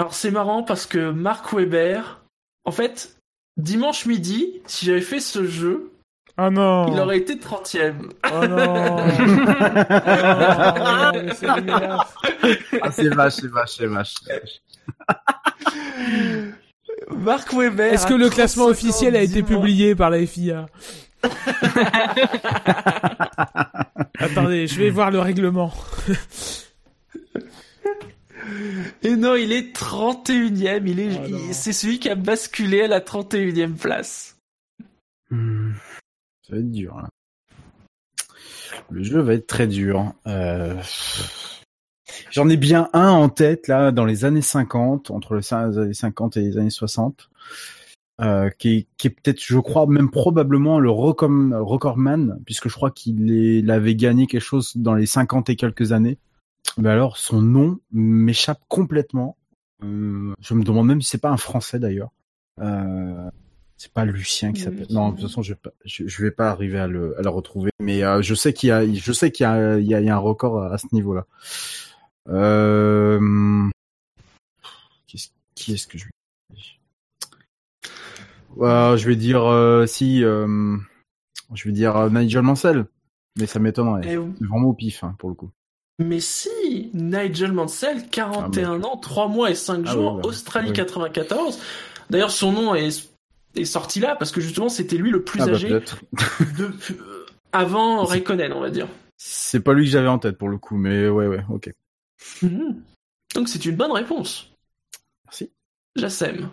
Alors 0.00 0.14
c'est 0.14 0.30
marrant 0.30 0.62
parce 0.62 0.86
que 0.86 1.10
Mark 1.10 1.52
Webber, 1.52 2.00
en 2.64 2.72
fait, 2.72 3.18
dimanche 3.58 4.06
midi, 4.06 4.62
si 4.64 4.86
j'avais 4.86 5.02
fait 5.02 5.20
ce 5.20 5.44
jeu, 5.44 5.92
Oh 6.38 6.48
non 6.48 6.86
il 6.90 6.98
aurait 6.98 7.18
été 7.18 7.34
30ème. 7.34 8.08
Oh 8.32 8.46
non 8.46 8.96
Oh 8.96 9.02
non, 10.78 11.12
mais 11.12 11.34
c'est. 11.34 11.46
Ah, 12.80 12.90
c'est 12.90 13.08
vache, 13.08 13.34
c'est 13.34 13.48
vache, 13.48 13.74
c'est 13.76 13.86
vache. 13.88 14.14
Mark 17.10 17.52
Webber. 17.52 17.90
Est-ce 17.92 18.06
que 18.06 18.14
le 18.14 18.30
classement 18.30 18.68
35 18.68 18.70
officiel 18.70 19.16
a 19.16 19.20
été 19.20 19.42
10 19.42 19.52
mois. 19.52 19.60
publié 19.60 19.94
par 19.94 20.08
la 20.08 20.24
FIA 20.26 20.64
Attendez, 24.18 24.66
je 24.66 24.78
vais 24.80 24.88
voir 24.88 25.10
le 25.10 25.20
règlement. 25.20 25.74
Et 29.02 29.16
non, 29.16 29.34
il 29.36 29.52
est 29.52 29.74
31ème. 29.76 30.86
Il 30.86 31.00
est, 31.00 31.10
Oh 31.18 31.36
c'est 31.52 31.72
celui 31.72 31.98
qui 31.98 32.08
a 32.08 32.14
basculé 32.14 32.82
à 32.82 32.88
la 32.88 33.00
31ème 33.00 33.76
place. 33.76 34.36
Hmm. 35.30 35.72
Ça 36.46 36.54
va 36.54 36.58
être 36.60 36.70
dur. 36.70 36.96
Là. 36.96 37.08
Le 38.90 39.02
jeu 39.02 39.20
va 39.20 39.34
être 39.34 39.46
très 39.46 39.66
dur. 39.66 40.12
Euh... 40.26 40.80
J'en 42.30 42.48
ai 42.48 42.56
bien 42.56 42.88
un 42.92 43.10
en 43.10 43.28
tête 43.28 43.68
là 43.68 43.92
dans 43.92 44.04
les 44.04 44.24
années 44.24 44.42
50, 44.42 45.10
entre 45.10 45.36
les 45.36 45.52
années 45.54 45.94
50 45.94 46.36
et 46.36 46.40
les 46.40 46.58
années 46.58 46.70
60, 46.70 47.30
euh, 48.20 48.50
qui 48.58 48.76
est, 48.76 48.86
qui 48.96 49.06
est 49.06 49.10
peut-être, 49.10 49.40
je 49.42 49.58
crois, 49.58 49.86
même 49.86 50.10
probablement 50.10 50.78
le 50.80 50.90
record, 50.90 51.30
recordman, 51.52 52.40
puisque 52.44 52.68
je 52.68 52.74
crois 52.74 52.90
qu'il 52.90 53.32
est- 53.32 53.58
il 53.60 53.70
avait 53.70 53.94
gagné 53.94 54.26
quelque 54.26 54.42
chose 54.42 54.72
dans 54.76 54.94
les 54.94 55.06
50 55.06 55.50
et 55.50 55.56
quelques 55.56 55.92
années. 55.92 56.18
Mais 56.78 56.88
alors, 56.90 57.16
son 57.16 57.42
nom 57.42 57.78
m'échappe 57.92 58.60
complètement. 58.68 59.36
Euh, 59.82 60.32
je 60.40 60.54
me 60.54 60.62
demande 60.62 60.86
même 60.86 61.00
si 61.02 61.08
c'est 61.10 61.18
pas 61.18 61.30
un 61.30 61.36
Français 61.36 61.78
d'ailleurs. 61.78 62.10
Euh, 62.60 63.30
c'est 63.76 63.92
pas 63.92 64.04
Lucien 64.04 64.52
qui 64.52 64.60
s'appelle. 64.60 64.86
Non, 64.90 65.08
de 65.08 65.14
toute 65.16 65.22
façon, 65.28 65.42
je 65.42 65.54
vais 65.54 65.58
pas, 65.58 65.70
je, 65.86 66.06
je 66.06 66.22
vais 66.22 66.30
pas 66.30 66.50
arriver 66.50 66.78
à 66.78 66.86
le, 66.86 67.18
à 67.18 67.22
le 67.22 67.30
retrouver. 67.30 67.70
Mais 67.80 68.02
euh, 68.04 68.20
je 68.22 68.34
sais 68.34 68.52
qu'il 68.52 68.68
y 68.68 68.72
a, 68.72 68.86
je 68.92 69.12
sais 69.12 69.30
qu'il 69.32 69.44
y 69.44 69.46
a, 69.46 69.78
il 69.78 69.86
y 69.86 69.94
a, 69.94 70.00
il 70.00 70.06
y 70.06 70.10
a 70.10 70.14
un 70.14 70.18
record 70.18 70.62
à, 70.62 70.72
à 70.74 70.78
ce 70.78 70.86
niveau-là. 70.92 71.26
Euh... 72.28 73.68
qu'est-ce- 75.06 75.30
Qui 75.54 75.72
est-ce 75.74 75.86
que 75.86 75.96
je 75.98 76.04
vais 76.04 76.10
Ouais, 78.56 78.98
Je 78.98 79.06
vais 79.06 79.16
dire 79.16 79.44
euh, 79.46 79.86
si, 79.86 80.22
euh, 80.24 80.76
je 81.54 81.64
vais 81.68 81.72
dire 81.72 81.96
euh, 81.96 82.10
Nigel 82.10 82.42
Mansell, 82.42 82.86
mais 83.38 83.46
ça 83.46 83.58
m'étonnerait. 83.58 84.02
C'est 84.38 84.44
vraiment 84.46 84.68
au 84.68 84.74
pif 84.74 85.02
hein, 85.04 85.14
pour 85.18 85.28
le 85.30 85.34
coup. 85.34 85.50
Mais 86.00 86.20
si, 86.20 86.90
Nigel 86.94 87.52
Mansell, 87.52 88.08
41 88.08 88.82
ans, 88.84 88.96
3 88.96 89.28
mois 89.28 89.50
et 89.50 89.54
5 89.54 89.84
Ah 89.86 89.92
jours, 89.92 90.14
oui, 90.16 90.22
Australie 90.24 90.68
oui. 90.70 90.74
94. 90.74 91.58
D'ailleurs, 92.08 92.30
son 92.30 92.52
nom 92.52 92.74
est, 92.74 93.10
est 93.54 93.64
sorti 93.66 94.00
là 94.00 94.16
parce 94.16 94.32
que 94.32 94.40
justement, 94.40 94.70
c'était 94.70 94.96
lui 94.96 95.10
le 95.10 95.22
plus 95.22 95.42
Ah 95.42 95.46
bah, 95.46 95.52
âgé 95.52 95.68
de, 95.68 95.82
euh, 96.64 97.26
avant 97.52 98.04
Raikkonen, 98.04 98.52
on 98.54 98.60
va 98.60 98.70
dire. 98.70 98.88
C'est 99.18 99.60
pas 99.60 99.74
lui 99.74 99.84
que 99.84 99.90
j'avais 99.90 100.08
en 100.08 100.18
tête 100.18 100.38
pour 100.38 100.48
le 100.48 100.56
coup, 100.56 100.78
mais 100.78 101.06
ouais, 101.06 101.26
ouais, 101.26 101.44
ok. 101.50 101.70
Mhm. 102.40 102.82
Donc 103.34 103.48
c'est 103.50 103.66
une 103.66 103.76
bonne 103.76 103.92
réponse. 103.92 104.50
Merci. 105.26 105.50
Jassem. 105.96 106.48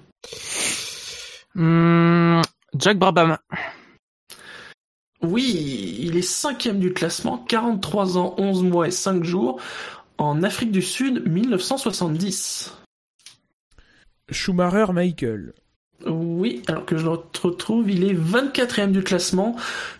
Hmm, 1.55 2.41
Jack 2.75 2.99
Brabham. 2.99 3.37
Oui, 5.21 5.97
il 5.99 6.15
est 6.15 6.21
cinquième 6.21 6.79
du 6.79 6.93
classement, 6.93 7.39
43 7.39 8.17
ans, 8.17 8.35
11 8.37 8.63
mois 8.63 8.87
et 8.87 8.91
5 8.91 9.23
jours, 9.23 9.59
en 10.17 10.43
Afrique 10.43 10.71
du 10.71 10.81
Sud, 10.81 11.27
1970. 11.27 12.77
Schumacher 14.29 14.93
Michael. 14.93 15.53
Oui, 16.05 16.61
alors 16.67 16.85
que 16.85 16.97
je 16.97 17.03
le 17.03 17.09
retrouve, 17.09 17.89
il 17.89 18.03
est 18.03 18.13
24e 18.13 18.91
du 18.91 19.03
classement, 19.03 19.55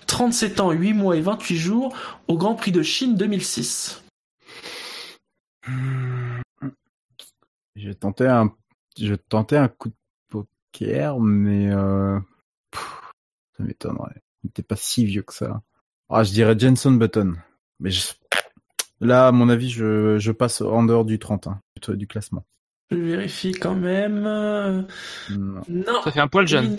37 0.06 0.60
ans, 0.60 0.72
8 0.72 0.94
mois 0.94 1.18
et 1.18 1.22
28 1.22 1.58
jours, 1.58 1.96
au 2.28 2.38
Grand 2.38 2.54
Prix 2.54 2.72
de 2.72 2.84
Chine 2.84 3.16
2006. 3.16 4.04
J'ai 7.76 7.96
tenté 7.96 8.28
un, 8.28 8.54
je 9.00 9.16
tentais 9.16 9.58
un 9.58 9.68
coup 9.68 9.90
de 9.90 9.96
poker, 10.30 11.20
mais 11.20 11.72
euh... 11.72 12.20
pff, 12.72 13.12
ça 13.58 13.64
m'étonnerait. 13.64 14.22
Il 14.44 14.50
était 14.50 14.64
pas 14.64 14.76
si 14.76 15.06
vieux 15.06 15.24
que 15.24 15.34
ça. 15.34 15.62
Ah, 16.10 16.24
je 16.24 16.32
dirais 16.32 16.58
Jenson 16.58 16.92
Button. 16.92 17.34
Mais 17.80 17.92
je... 17.92 18.08
là, 19.02 19.28
à 19.28 19.32
mon 19.32 19.50
avis, 19.50 19.70
je, 19.70 20.18
je 20.20 20.32
passe 20.32 20.62
en 20.62 20.84
dehors 20.84 21.06
du 21.06 21.20
30, 21.20 21.48
hein, 21.48 21.62
du, 21.82 21.98
du 21.98 22.08
classement. 22.08 22.46
Je 22.90 22.96
vérifie 22.98 23.52
quand 23.52 23.76
même. 23.76 24.26
euh, 24.26 24.82
Non. 25.32 25.62
Non. 25.68 26.02
Ça 26.04 26.12
fait 26.12 26.22
un 26.22 26.28
poil 26.30 26.48
jeune. 26.48 26.78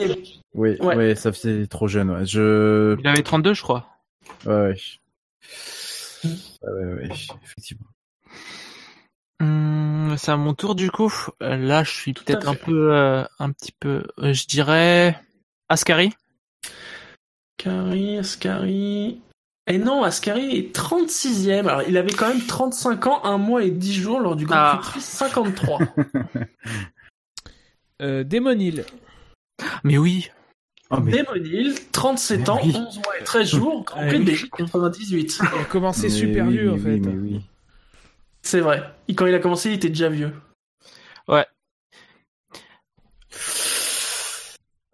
Oui, 0.55 0.77
Ouais. 0.81 0.97
ouais. 0.97 1.15
ça 1.15 1.33
faisait 1.33 1.67
trop 1.67 1.87
jeune. 1.89 2.11
Ouais. 2.11 2.25
Je, 2.25 2.97
Il 3.01 3.07
avait 3.07 3.23
32, 3.23 3.53
je 3.53 3.63
crois. 3.63 3.87
ouais, 4.47 4.53
ouais. 4.55 4.75
Ouais, 6.63 7.09
effectivement. 7.45 7.87
Hmm, 9.41 10.17
c'est 10.17 10.33
à 10.33 10.37
mon 10.37 10.55
tour 10.55 10.75
du 10.75 10.91
coup. 10.91 11.13
Là, 11.41 11.85
je 11.85 11.91
suis 11.91 12.13
peut-être 12.13 12.49
un 12.49 12.55
fait. 12.55 12.65
peu, 12.65 12.93
euh, 12.95 13.25
un 13.39 13.53
petit 13.53 13.73
peu, 13.73 14.05
euh, 14.19 14.33
je 14.33 14.47
dirais 14.47 15.21
Ascari. 15.69 16.13
Ascari, 17.59 18.19
Ascari. 18.19 19.21
Et 19.67 19.79
non, 19.79 20.03
Ascari 20.05 20.57
est 20.57 20.75
36e. 20.75 21.67
Alors, 21.67 21.83
il 21.83 21.97
avait 21.97 22.13
quand 22.13 22.29
même 22.29 22.41
35 22.47 23.07
ans, 23.07 23.25
1 23.25 23.37
mois 23.39 23.65
et 23.65 23.71
10 23.71 23.95
jours 23.95 24.21
lors 24.21 24.37
du 24.37 24.47
Grand 24.47 24.57
Ah. 24.57 24.79
Prix 24.81 24.99
de 25.01 25.03
Suisse 25.05 25.05
53. 25.17 25.81
Euh, 28.01 28.23
Hill. 28.31 28.85
Mais 29.83 29.99
oui. 29.99 30.31
Ah, 30.89 31.01
mais- 31.01 31.11
Damon 31.11 31.35
Hill, 31.35 31.75
37 31.91 32.49
ans, 32.49 32.61
oui. 32.65 32.73
11 32.77 32.99
mois 32.99 33.19
et 33.21 33.25
13 33.25 33.51
jours, 33.51 33.85
Grand 33.85 33.99
Ah 34.01 34.07
Prix 34.07 34.15
de 34.19 34.21
oui. 34.21 34.25
Belgique 34.27 34.53
98. 34.57 35.39
Il 35.43 35.61
a 35.61 35.65
commencé 35.65 36.03
Mais 36.05 36.09
super 36.11 36.47
oui, 36.47 36.53
vieux 36.53 36.73
en 36.73 36.77
fait. 36.79 36.93
oui, 36.93 37.01
mais 37.01 37.15
oui. 37.15 37.41
C'est 38.41 38.61
vrai. 38.61 38.83
Et 39.09 39.17
quand 39.17 39.27
il 39.27 39.35
a 39.35 39.41
commencé, 39.41 39.71
il 39.71 39.75
était 39.75 39.89
déjà 39.89 40.09
vieux. 40.09 40.33
Ouais. 41.27 41.45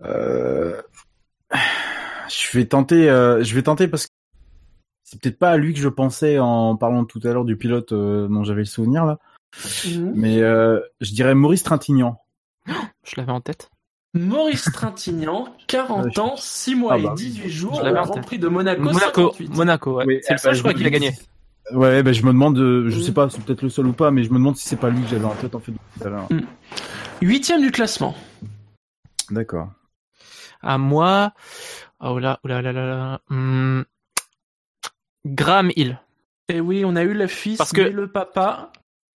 Euh... 0.03 0.64
Je 2.55 2.61
vais 2.61 2.67
tenter, 2.67 3.11
euh, 3.11 3.43
je 3.43 3.53
vais 3.57 3.63
tenter 3.63 3.89
parce 3.89 4.07
que 4.07 4.13
c'est 5.03 5.21
peut-être 5.21 5.41
pas 5.41 5.51
à 5.51 5.57
lui 5.57 5.75
que 5.75 5.81
je 5.81 5.89
pensais 5.89 6.39
en 6.39 6.77
parlant 6.77 7.05
tout 7.05 7.19
à 7.25 7.33
l'heure 7.33 7.45
du 7.45 7.57
pilote 7.57 7.91
euh, 7.91 8.29
dont 8.29 8.45
j'avais 8.45 8.61
le 8.61 8.65
souvenir 8.67 9.05
là, 9.05 9.19
Mhm. 9.85 10.13
mais 10.15 10.41
euh, 10.41 10.79
je 11.01 11.11
dirais 11.15 11.35
Maurice 11.35 11.65
Trintignant. 11.65 12.23
Je 13.05 13.15
l'avais 13.17 13.33
en 13.33 13.41
tête. 13.41 13.71
Maurice 14.15 14.71
Trintignant, 14.73 15.49
40 15.67 16.17
ans, 16.19 16.37
6 16.37 16.77
mois 16.77 16.93
Ah 16.95 16.99
bah 16.99 17.03
et 17.03 17.09
oui. 17.09 17.15
18 17.17 17.51
jours, 17.51 17.75
Je 17.75 17.81
au 17.81 17.85
l'avais 17.87 17.99
en 17.99 18.05
Grand. 18.07 18.21
Prix 18.21 18.39
de 18.39 18.47
Monaco, 18.47 18.83
Monaco, 18.83 19.33
58. 19.33 19.57
Monaco, 19.57 19.97
ouais. 19.97 20.05
Oui, 20.07 20.19
c'est 20.23 20.35
le 20.35 20.37
ah 20.37 20.39
seul, 20.39 20.51
bah, 20.53 20.55
je 20.55 20.61
crois, 20.61 20.71
je 20.71 20.77
qu'il 20.77 20.87
a 20.87 20.91
gagné. 20.91 21.11
Ouais, 21.73 22.05
ben 22.05 22.15
je 22.15 22.23
me 22.23 22.29
demande, 22.33 22.55
de, 22.55 22.89
je 22.89 22.97
Mhm. 22.99 23.03
sais 23.03 23.13
pas, 23.13 23.29
c'est 23.31 23.43
peut-être 23.45 23.63
le 23.63 23.69
seul 23.69 23.89
ou 23.89 23.93
pas, 23.93 24.13
mais 24.13 24.23
je 24.23 24.31
me 24.31 24.35
demande 24.37 24.57
si 24.57 24.69
c'est 24.69 24.77
pas 24.77 24.91
lui 24.91 25.03
que 25.03 25.09
j'avais 25.09 25.25
en 25.25 25.35
tête 25.35 25.57
en 25.57 25.61
fait 25.61 25.73
tout 25.73 26.07
à 26.07 26.09
l'heure. 26.09 26.29
Huitième 27.21 27.63
du 27.63 27.73
classement. 27.73 28.15
D'accord. 29.31 29.73
À 30.67 30.79
moi, 30.79 31.33
oh 32.05 32.19
là, 32.19 32.41
oh 32.45 32.49
là 32.49 32.63
là 32.63 32.73
là 32.73 32.87
là. 32.87 33.21
Hmm. 33.29 33.83
Graham 35.27 35.71
Hill. 35.75 36.01
Et 36.49 36.61
oui, 36.61 36.85
on 36.85 36.97
a 36.97 37.03
eu 37.03 37.15
le 37.15 37.27
fils, 37.27 37.59
Parce 37.59 37.73
que- 37.73 37.81
mais 37.83 37.91
le 37.91 38.09
papa. 38.09 38.71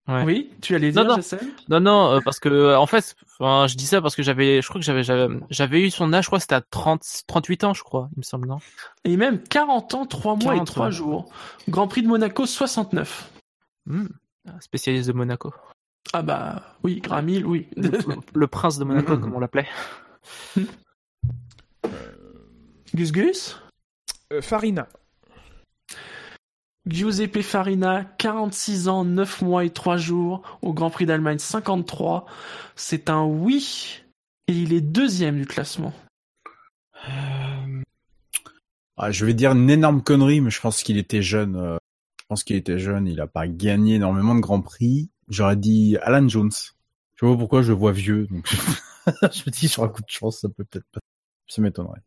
Ouais. 0.08 0.24
Oui, 0.24 0.50
tu 0.62 0.74
allais 0.74 0.94
Non, 0.94 1.02
dire, 1.02 1.10
non. 1.10 1.16
Jassem 1.18 1.52
Non, 1.68 1.82
non, 1.82 2.12
euh, 2.14 2.20
parce 2.24 2.40
que 2.40 2.48
euh, 2.48 2.80
en 2.80 2.86
fait, 2.86 3.18
enfin, 3.40 3.68
je 3.68 3.76
dis 3.76 3.86
ça 3.86 4.02
parce 4.02 4.16
que 4.16 4.24
j'avais, 4.24 4.62
je 4.62 4.68
crois 4.70 4.80
que 4.80 4.86
j'avais, 4.86 5.04
j'avais, 5.04 5.82
eu 5.82 5.90
son 5.90 6.14
âge, 6.14 6.24
je 6.24 6.30
crois 6.30 6.40
c'était 6.40 6.56
à 6.56 6.62
30, 6.62 7.04
38 7.28 7.66
ans, 7.66 7.74
je 7.74 7.84
crois, 7.84 8.08
il 8.16 8.20
me 8.20 8.24
semble, 8.24 8.48
non? 8.48 8.60
Et 9.04 9.18
même 9.18 9.44
40 9.44 9.96
ans, 9.96 10.06
3 10.06 10.36
mois 10.38 10.54
et 10.54 10.60
40, 10.60 10.68
3 10.68 10.86
ouais. 10.86 10.92
jours. 10.94 11.30
Grand 11.68 11.90
Prix 11.90 12.04
de 12.04 12.08
Monaco, 12.08 12.46
69. 12.46 13.30
Hmm. 13.86 14.08
Spécialiste 14.62 15.10
de 15.10 15.14
Monaco. 15.14 15.54
Ah 16.14 16.22
bah 16.22 16.62
oui, 16.84 17.02
Graham 17.02 17.28
Hill, 17.28 17.46
oui. 17.46 17.68
Le, 17.76 17.92
le 18.34 18.48
prince 18.48 18.80
de 18.80 18.86
Monaco, 18.86 19.18
comme 19.18 19.36
on 19.36 19.42
l'appelait. 19.42 19.68
Gus 22.96 23.12
Gus 23.12 23.58
Euh, 24.34 24.42
Farina. 24.42 24.88
Giuseppe 26.86 27.42
Farina, 27.42 28.06
46 28.18 28.88
ans, 28.88 29.04
9 29.04 29.42
mois 29.42 29.66
et 29.66 29.70
3 29.72 29.98
jours, 29.98 30.42
au 30.62 30.74
Grand 30.74 30.90
Prix 30.90 31.06
d'Allemagne 31.06 31.38
53. 31.40 32.26
C'est 32.76 33.10
un 33.10 33.24
oui, 33.24 34.04
et 34.48 34.54
il 34.54 34.74
est 34.74 34.82
deuxième 34.82 35.38
du 35.38 35.46
classement. 35.46 35.94
Ah, 38.96 39.12
je 39.12 39.26
vais 39.26 39.34
dire 39.34 39.52
une 39.52 39.70
énorme 39.70 40.02
connerie, 40.02 40.42
mais 40.42 40.50
je 40.50 40.60
pense 40.60 40.82
qu'il 40.82 40.98
était 40.98 41.22
jeune. 41.22 41.56
euh, 41.56 41.78
je 42.20 42.26
pense 42.30 42.44
qu'il 42.44 42.56
était 42.56 42.80
jeune. 42.80 43.08
Il 43.08 43.22
a 43.22 43.28
pas 43.28 43.48
gagné 43.48 43.96
énormément 43.96 44.36
de 44.36 44.40
grands 44.42 44.62
prix. 44.62 45.10
J'aurais 45.30 45.56
dit 45.56 45.98
Alan 46.02 46.28
Jones. 46.28 46.52
Je 47.16 47.26
pas 47.26 47.38
pourquoi 47.38 47.62
je 47.62 47.70
le 47.70 47.78
vois 47.78 47.92
vieux. 47.92 48.28
Donc 48.28 48.48
je 49.08 49.44
me 49.46 49.52
dis 49.52 49.68
sur 49.68 49.84
un 49.84 49.90
coup 49.90 50.02
de 50.02 50.10
chance, 50.10 50.40
ça 50.42 50.50
peut 50.50 50.64
peut-être 50.66 50.88
pas. 50.92 51.00
Ça 51.48 51.62
m'étonnerait. 51.62 52.02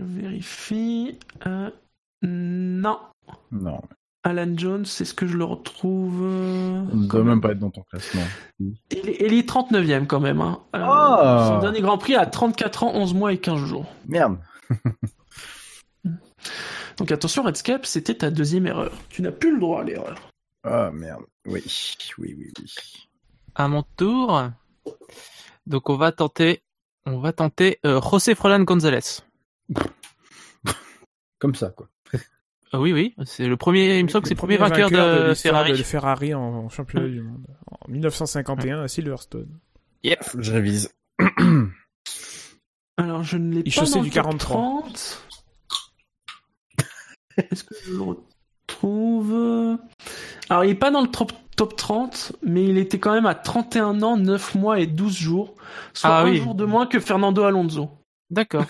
Je 0.00 0.20
vérifie. 0.20 1.18
Euh, 1.46 1.70
non. 2.22 2.98
Non, 3.52 3.80
Alan 4.24 4.52
Jones, 4.56 4.84
c'est 4.86 5.04
ce 5.04 5.14
que 5.14 5.26
je 5.26 5.36
le 5.36 5.44
retrouve. 5.44 6.20
euh, 6.22 6.84
il 6.92 7.00
ne 7.02 7.06
doit 7.06 7.22
même. 7.22 7.40
pas 7.40 7.52
être 7.52 7.58
dans 7.58 7.70
ton 7.70 7.82
classement. 7.82 8.22
Il 8.58 8.74
est, 9.08 9.26
il 9.26 9.32
est 9.34 9.48
39e 9.48 10.06
quand 10.06 10.20
même. 10.20 10.40
Hein. 10.40 10.60
Euh, 10.74 10.80
Ah. 10.82 11.46
Son 11.48 11.58
dernier 11.60 11.80
Grand 11.80 11.98
Prix 11.98 12.14
à 12.16 12.26
34 12.26 12.84
ans, 12.84 12.92
11 12.94 13.14
mois 13.14 13.32
et 13.32 13.38
15 13.38 13.64
jours. 13.64 13.86
Merde. 14.06 14.38
Donc 16.96 17.12
attention, 17.12 17.42
Redscape, 17.42 17.86
c'était 17.86 18.14
ta 18.14 18.30
deuxième 18.30 18.66
erreur. 18.66 18.92
Tu 19.08 19.22
n'as 19.22 19.32
plus 19.32 19.54
le 19.54 19.60
droit 19.60 19.80
à 19.80 19.84
l'erreur. 19.84 20.16
Ah 20.64 20.90
merde. 20.92 21.22
Oui, 21.46 21.62
oui, 22.18 22.34
oui, 22.38 22.52
oui. 22.58 22.74
À 23.54 23.68
mon 23.68 23.84
tour. 23.96 24.42
Donc 25.66 25.88
on 25.88 25.96
va 25.96 26.12
tenter, 26.12 26.62
on 27.06 27.18
va 27.20 27.32
tenter 27.32 27.78
euh, 27.86 28.00
José 28.02 28.34
Frolan 28.34 28.60
González. 28.64 29.22
Comme 31.38 31.54
ça, 31.54 31.70
quoi. 31.70 31.88
Ah 32.72 32.78
oui, 32.80 32.92
oui, 32.92 33.14
c'est 33.24 33.48
le 33.48 33.56
premier, 33.56 33.98
il 33.98 34.04
me 34.04 34.08
semble 34.08 34.22
que 34.22 34.28
c'est 34.28 34.34
le 34.34 34.38
premier 34.38 34.56
vainqueur, 34.56 34.90
de, 34.90 35.30
l'histoire 35.30 35.36
Ferrari. 35.36 35.72
de 35.72 35.82
Ferrari 35.82 36.34
en, 36.34 36.40
en 36.40 36.68
championnat 36.68 37.08
du 37.08 37.20
monde. 37.20 37.44
En 37.68 37.90
1951 37.90 38.82
à 38.82 38.88
Silverstone. 38.88 39.58
Yep. 40.04 40.20
Je 40.38 40.52
révise. 40.52 40.94
Alors 42.96 43.24
je 43.24 43.38
ne 43.38 43.54
l'ai 43.54 43.64
pas 43.64 43.80
dans 43.80 44.02
du 44.02 44.08
le 44.08 44.14
top 44.14 44.24
43. 44.24 44.60
30. 44.60 45.26
Est-ce 47.50 47.64
que 47.64 47.74
je 47.84 47.92
le 47.92 48.02
retrouve? 48.02 49.78
Alors 50.48 50.64
il 50.64 50.70
est 50.70 50.74
pas 50.76 50.90
dans 50.92 51.00
le 51.00 51.08
top, 51.08 51.32
top 51.56 51.76
30, 51.76 52.36
mais 52.42 52.64
il 52.64 52.78
était 52.78 53.00
quand 53.00 53.12
même 53.12 53.26
à 53.26 53.34
31 53.34 54.02
ans, 54.02 54.16
9 54.16 54.54
mois 54.54 54.78
et 54.78 54.86
12 54.86 55.16
jours. 55.16 55.54
Soit 55.92 56.10
Ah 56.10 56.20
un 56.20 56.24
oui. 56.24 56.36
jour 56.36 56.54
de 56.54 56.64
moins 56.64 56.86
que 56.86 57.00
Fernando 57.00 57.42
Alonso. 57.42 57.90
D'accord. 58.30 58.64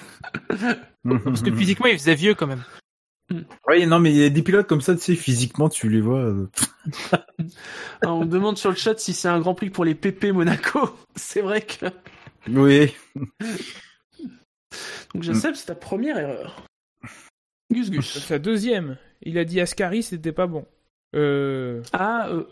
Parce 1.25 1.43
que 1.43 1.55
physiquement, 1.55 1.87
il 1.87 1.99
faisait 1.99 2.15
vieux 2.15 2.35
quand 2.35 2.47
même. 2.47 2.63
Oui, 3.69 3.87
non, 3.87 4.01
mais 4.01 4.11
il 4.11 4.17
y 4.17 4.25
a 4.25 4.29
des 4.29 4.43
pilotes 4.43 4.67
comme 4.67 4.81
ça, 4.81 4.95
tu 4.97 5.01
sais, 5.03 5.15
physiquement, 5.15 5.69
tu 5.69 5.89
les 5.89 6.01
vois. 6.01 6.19
euh, 6.19 6.49
Ah, 8.03 8.13
on 8.13 8.21
me 8.25 8.27
demande 8.31 8.59
sur 8.59 8.71
le 8.71 8.77
chat 8.77 8.99
si 8.99 9.13
c'est 9.13 9.29
un 9.29 9.39
Grand 9.41 9.55
Prix 9.55 9.71
pour 9.71 9.85
les 9.85 9.95
PP 9.95 10.33
Monaco. 10.33 10.91
C'est 11.17 11.41
vrai 11.43 11.63
que. 11.63 11.87
Oui. 12.49 12.93
Donc 15.15 15.23
je 15.23 15.33
sais, 15.33 15.53
c'est 15.55 15.67
ta 15.67 15.75
première 15.75 16.19
erreur. 16.19 16.65
Gus 17.73 17.91
Gus. 17.91 18.19
Sa 18.19 18.39
deuxième. 18.39 18.97
Il 19.23 19.39
a 19.39 19.45
dit 19.45 19.61
Ascari, 19.61 20.03
c'était 20.03 20.33
pas 20.33 20.47
bon. 20.47 20.67
Euh... 21.15 21.83
Ah, 21.93 22.29
euh, 22.31 22.45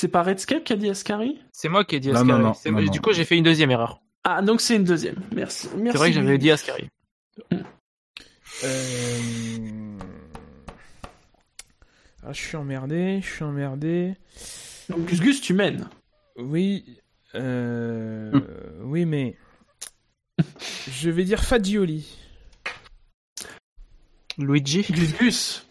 c'est 0.00 0.08
pas 0.08 0.22
Redscape 0.22 0.64
qui 0.64 0.72
a 0.72 0.76
dit 0.76 0.88
Ascari? 0.90 1.38
C'est 1.52 1.68
moi 1.68 1.84
qui 1.84 1.96
ai 1.96 2.00
dit 2.00 2.10
Ascari. 2.10 2.26
non, 2.28 2.38
non, 2.38 2.54
C'est- 2.54 2.70
non, 2.70 2.80
du 2.80 2.86
non. 2.86 2.92
coup, 3.02 3.12
j'ai 3.12 3.24
fait 3.24 3.36
une 3.36 3.44
deuxième 3.44 3.70
erreur. 3.70 4.00
Ah, 4.24 4.42
donc 4.42 4.60
c'est 4.60 4.76
une 4.76 4.84
deuxième. 4.84 5.16
Merci. 5.34 5.68
Merci 5.76 5.92
C'est 5.92 5.98
vrai 5.98 6.08
que 6.10 6.14
j'avais 6.16 6.38
dit. 6.38 6.50
Ascari. 6.50 6.88
Euh... 8.64 9.98
Ah, 12.24 12.32
je 12.32 12.40
suis 12.40 12.56
emmerdé, 12.56 13.20
je 13.22 13.28
suis 13.28 13.44
emmerdé. 13.44 14.14
Donc 14.88 15.06
Gus 15.06 15.20
Gus, 15.20 15.40
tu 15.40 15.54
mènes. 15.54 15.88
Oui, 16.36 17.00
euh... 17.34 18.30
oui, 18.82 19.04
mais 19.04 19.36
je 20.90 21.10
vais 21.10 21.24
dire 21.24 21.42
Fagioli. 21.42 22.18
Luigi 24.38 24.82
Gus 24.82 25.16
Gus. 25.18 25.66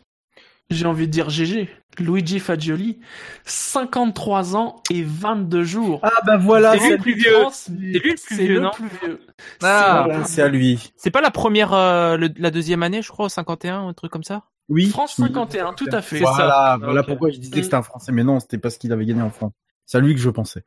J'ai 0.71 0.85
envie 0.85 1.07
de 1.07 1.11
dire 1.11 1.29
GG. 1.29 1.69
Luigi 1.99 2.39
Fagioli, 2.39 2.99
53 3.45 4.55
ans 4.55 4.81
et 4.89 5.03
22 5.03 5.63
jours. 5.63 5.99
Ah, 6.03 6.11
bah 6.25 6.37
voilà, 6.37 6.71
C'est 6.77 6.83
lui 6.85 6.89
le 6.91 6.97
plus 6.97 7.13
vieux. 7.15 7.35
C'est 7.51 7.71
lui 7.73 7.91
le 7.93 7.99
plus 8.25 8.35
vieux, 8.37 8.53
le 8.55 8.59
non 8.61 8.71
plus 8.71 8.87
vieux. 9.03 9.19
Ah. 9.61 10.07
c'est 10.25 10.41
à 10.41 10.47
lui. 10.47 10.93
C'est 10.95 11.11
pas 11.11 11.19
la 11.21 11.31
première, 11.31 11.73
euh, 11.73 12.15
le- 12.15 12.29
la 12.37 12.49
deuxième 12.49 12.81
année, 12.83 13.01
je 13.01 13.09
crois, 13.09 13.25
au 13.25 13.29
51, 13.29 13.87
un 13.89 13.93
truc 13.93 14.09
comme 14.11 14.23
ça? 14.23 14.43
Oui. 14.69 14.87
France 14.89 15.15
51, 15.17 15.73
tout 15.73 15.87
à 15.91 16.01
fait. 16.01 16.19
Voilà, 16.19 16.37
ça. 16.37 16.77
voilà 16.81 17.03
pourquoi 17.03 17.29
je 17.29 17.39
disais 17.39 17.57
que 17.57 17.61
c'était 17.63 17.75
un 17.75 17.81
Français, 17.81 18.13
mais 18.13 18.23
non, 18.23 18.39
c'était 18.39 18.57
parce 18.57 18.77
qu'il 18.77 18.93
avait 18.93 19.05
gagné 19.05 19.21
en 19.21 19.29
France. 19.31 19.51
C'est 19.85 19.97
à 19.97 20.01
lui 20.01 20.15
que 20.15 20.21
je 20.21 20.29
pensais. 20.29 20.63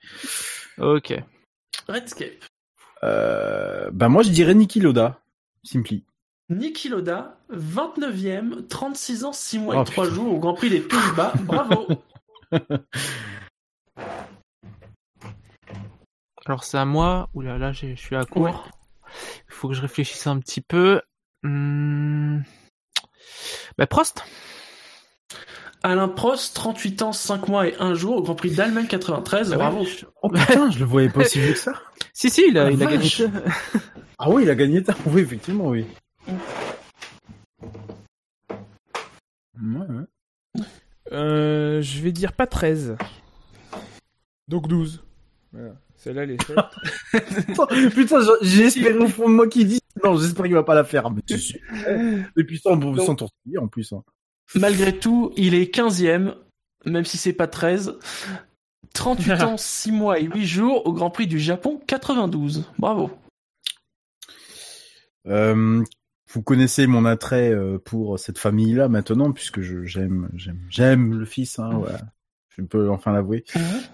Ok. 0.79 1.15
Redscape. 1.89 2.45
Euh, 3.03 3.89
bah 3.93 4.09
moi 4.09 4.23
je 4.23 4.31
dirais 4.31 4.55
Niki 4.55 4.81
Loda, 4.81 5.21
Simply. 5.63 6.05
Niki 6.51 6.89
Loda, 6.89 7.39
29e, 7.53 8.67
36 8.69 9.25
ans, 9.25 9.33
6 9.33 9.59
mois 9.59 9.77
Oh, 9.79 9.83
et 9.83 9.85
3 9.85 10.05
putain. 10.05 10.15
jours 10.17 10.35
au 10.35 10.39
Grand 10.39 10.55
Prix 10.55 10.71
des 10.71 10.81
Pays-Bas. 10.81 11.33
Bravo. 11.41 11.87
Alors 16.47 16.65
c'est 16.65 16.79
à 16.79 16.85
moi. 16.85 17.29
Ouh 17.35 17.41
là 17.41 17.73
je 17.73 17.95
suis 17.95 18.17
à 18.17 18.25
court. 18.25 18.69
Il 19.49 19.55
faut 19.55 19.69
que 19.69 19.75
je 19.75 19.81
réfléchisse 19.81 20.27
un 20.27 20.39
petit 20.39 20.61
peu. 20.61 21.01
Hmm. 21.43 22.41
Bah 23.79 23.87
Prost 23.87 24.25
Alain 25.83 26.09
Prost, 26.09 26.55
38 26.57 27.03
ans, 27.03 27.13
5 27.13 27.49
mois 27.49 27.67
et 27.69 27.75
1 27.79 27.93
jour 27.95 28.17
au 28.17 28.23
Grand 28.23 28.35
Prix 28.35 28.51
d'Allemagne 28.53 28.87
93. 28.87 29.49
Ah 29.49 29.51
ouais. 29.51 29.57
Bravo. 29.59 29.87
Oh 30.23 30.31
putain, 30.31 30.71
je 30.71 30.79
le 30.79 30.85
voyais 30.87 31.11
pas 31.11 31.21
aussi 31.25 31.39
vieux 31.41 31.53
que 31.53 31.59
ça. 31.59 31.75
Si 32.15 32.31
si, 32.31 32.45
il 32.49 32.57
a, 32.59 32.67
Ah, 32.67 32.71
il 32.71 32.83
a 32.83 32.87
gagné. 32.87 33.09
Ah 34.19 34.31
oui, 34.31 34.45
il 34.45 34.51
a 34.51 34.55
gagné. 34.55 34.83
Oui, 35.07 35.21
effectivement, 35.21 35.67
oui. 35.69 35.85
Ouais, 39.63 39.87
ouais. 39.87 40.63
Euh, 41.13 41.81
je 41.83 42.01
vais 42.01 42.13
dire 42.13 42.33
pas 42.33 42.47
13. 42.47 42.97
Donc 44.49 44.69
12. 44.69 45.05
Voilà. 45.53 45.75
Celle-là, 45.97 46.25
elle 46.25 46.33
est 46.33 46.43
faite. 46.45 46.59
Putain, 47.95 48.19
j'ai 48.43 48.65
espéré 48.65 48.99
au 48.99 49.09
fond 49.09 49.29
de 49.29 49.35
moi 49.35 49.49
qu'il 49.49 49.69
dit. 49.69 49.81
Non, 50.03 50.17
j'espère 50.17 50.45
qu'il 50.47 50.55
va 50.55 50.65
pas 50.65 50.75
la 50.75 50.85
faire. 50.85 51.11
Mais. 51.11 51.23
Et 52.37 52.45
puis 52.45 52.59
sans, 52.59 52.81
sans 52.97 53.15
tourtiller 53.15 53.59
en 53.59 53.69
plus. 53.69 53.93
hein. 53.93 54.03
Malgré 54.57 54.99
tout, 54.99 55.33
il 55.37 55.55
est 55.55 55.75
15e, 55.75 56.35
même 56.85 57.05
si 57.05 57.17
c'est 57.17 57.33
pas 57.33 57.47
13. 57.47 57.97
38 58.93 59.31
ans, 59.43 59.57
6 59.57 59.93
mois 59.93 60.19
et 60.21 60.25
8 60.25 60.47
jours 60.47 60.87
au 60.87 60.93
Grand 60.93 61.11
Prix 61.11 61.27
du 61.27 61.39
Japon 61.41 61.81
92. 61.87 62.65
Bravo. 62.79 63.11
Euh, 65.27 65.83
vous 66.35 66.43
connaissez 66.43 66.87
mon 66.89 67.05
attrait 67.05 67.51
euh, 67.51 67.79
pour 67.79 68.19
cette 68.19 68.39
famille-là 68.39 68.89
maintenant, 68.89 69.33
puisque 69.33 69.61
je 69.61 69.85
j'aime 69.85 70.29
j'aime 70.35 70.61
j'aime 70.69 71.19
le 71.19 71.25
fils. 71.25 71.59
Hein, 71.61 71.71
voilà. 71.75 72.01
Je 72.57 72.63
peux 72.63 72.91
enfin 72.91 73.13
l'avouer. 73.13 73.45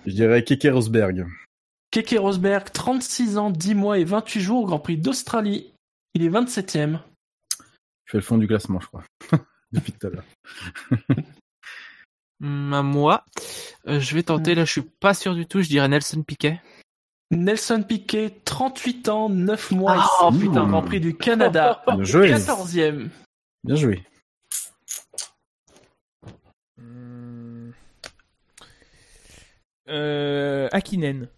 Je 0.07 0.13
dirais 0.13 0.43
Keke 0.43 0.69
Rosberg. 0.73 1.27
Keke 1.91 2.17
Rosberg, 2.19 2.71
36 2.73 3.37
ans, 3.37 3.51
10 3.51 3.75
mois 3.75 3.99
et 3.99 4.05
28 4.05 4.41
jours 4.41 4.63
au 4.63 4.67
Grand 4.67 4.79
Prix 4.79 4.97
d'Australie. 4.97 5.73
Il 6.15 6.23
est 6.25 6.31
27e. 6.31 6.99
Je 8.05 8.11
fais 8.13 8.19
le 8.19 8.23
fond 8.23 8.39
du 8.39 8.47
classement, 8.47 8.81
je 8.81 8.87
crois. 8.87 9.05
Depuis 9.73 9.93
tout 9.93 10.07
à 10.07 10.11
l'heure. 10.11 10.25
Hmm, 12.43 12.81
moi, 12.81 13.27
Euh, 13.87 14.01
je 14.01 14.15
vais 14.15 14.23
tenter. 14.23 14.55
Là, 14.55 14.65
je 14.65 14.73
suis 14.73 14.83
pas 14.83 15.13
sûr 15.13 15.35
du 15.35 15.45
tout. 15.45 15.61
Je 15.61 15.69
dirais 15.69 15.89
Nelson 15.89 16.23
Piquet. 16.23 16.59
Nelson 17.31 17.85
Piquet, 17.87 18.35
38 18.45 19.09
ans, 19.09 19.29
9 19.29 19.71
mois 19.73 19.97
et 19.97 20.01
Oh, 20.23 20.33
6 20.33 20.39
putain. 20.41 20.67
Grand 20.67 20.83
Prix 20.83 21.01
du 21.01 21.17
Canada. 21.17 21.83
Bien 21.87 22.03
joué. 22.05 22.33
14e. 22.33 23.09
Bien 23.65 23.77
joué. 23.77 24.03
Hmm. 26.77 27.71
Euh, 29.89 30.69
Akinen. 30.73 31.29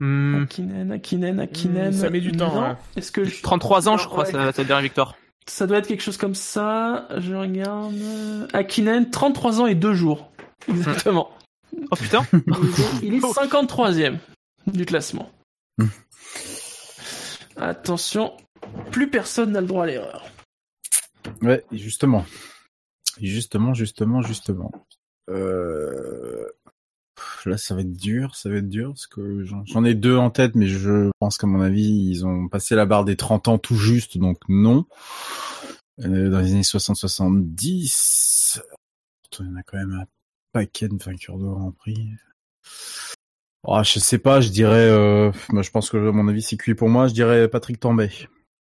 Hmm, 0.00 0.42
Akinen, 0.42 0.90
Akinen, 0.92 1.40
Akinen. 1.40 1.88
Hmm, 1.88 1.92
ça 1.92 2.10
met 2.10 2.20
du 2.20 2.32
temps, 2.32 2.52
Non. 2.54 2.62
hein. 2.62 2.78
Est-ce 2.96 3.12
que 3.12 3.24
je... 3.24 3.40
33 3.42 3.88
ans, 3.88 3.96
je 3.98 4.06
crois, 4.08 4.24
Ouais. 4.24 4.32
sa, 4.32 4.52
sa 4.52 4.64
dernière 4.64 4.82
victoire. 4.82 5.14
Ça 5.46 5.66
doit 5.66 5.78
être 5.78 5.86
quelque 5.86 6.02
chose 6.02 6.16
comme 6.16 6.34
ça. 6.34 7.06
Je 7.18 7.34
regarde. 7.34 7.94
Akinen, 8.52 9.10
33 9.10 9.60
ans 9.60 9.66
et 9.66 9.74
2 9.74 9.94
jours. 9.94 10.30
Exactement. 10.68 11.30
Oh 11.90 11.96
putain 11.96 12.26
Il 13.02 13.14
est 13.14 13.20
53e 13.20 14.18
du 14.66 14.86
classement. 14.86 15.30
Attention, 17.56 18.36
plus 18.90 19.10
personne 19.10 19.52
n'a 19.52 19.60
le 19.60 19.66
droit 19.66 19.84
à 19.84 19.86
l'erreur. 19.86 20.24
Ouais, 21.42 21.64
justement. 21.72 22.24
Justement, 23.20 23.74
justement, 23.74 24.22
justement. 24.22 24.72
Euh... 25.30 26.46
Là, 27.44 27.58
ça 27.58 27.74
va 27.74 27.80
être 27.80 27.92
dur, 27.92 28.36
ça 28.36 28.48
va 28.48 28.56
être 28.56 28.68
dur, 28.68 28.90
parce 28.90 29.06
que 29.06 29.44
j'en 29.44 29.84
ai 29.84 29.94
deux 29.94 30.16
en 30.16 30.30
tête, 30.30 30.54
mais 30.54 30.66
je 30.66 31.10
pense 31.18 31.38
qu'à 31.38 31.46
mon 31.46 31.60
avis, 31.60 31.88
ils 31.88 32.24
ont 32.24 32.48
passé 32.48 32.74
la 32.74 32.86
barre 32.86 33.04
des 33.04 33.16
30 33.16 33.48
ans 33.48 33.58
tout 33.58 33.76
juste, 33.76 34.16
donc 34.16 34.38
non. 34.48 34.86
Euh, 36.00 36.30
Dans 36.30 36.38
les 36.38 36.52
années 36.52 36.62
60-70, 36.62 38.60
il 39.38 39.46
y 39.46 39.48
en 39.48 39.56
a 39.56 39.62
quand 39.62 39.76
même 39.76 39.92
un 39.92 40.06
paquet 40.52 40.88
de 40.88 41.02
vainqueurs 41.02 41.38
de 41.38 41.44
Grand 41.44 41.72
Prix. 41.72 42.10
Oh, 43.64 43.80
je 43.84 43.98
sais 43.98 44.18
pas, 44.18 44.40
je 44.40 44.50
dirais, 44.50 44.88
euh... 44.88 45.30
je 45.52 45.70
pense 45.70 45.90
que 45.90 45.96
à 45.96 46.12
mon 46.12 46.28
avis 46.28 46.42
c'est 46.42 46.56
cuit 46.56 46.74
pour 46.74 46.88
moi, 46.88 47.06
je 47.06 47.14
dirais 47.14 47.48
Patrick 47.48 47.78
Tambay. 47.78 48.10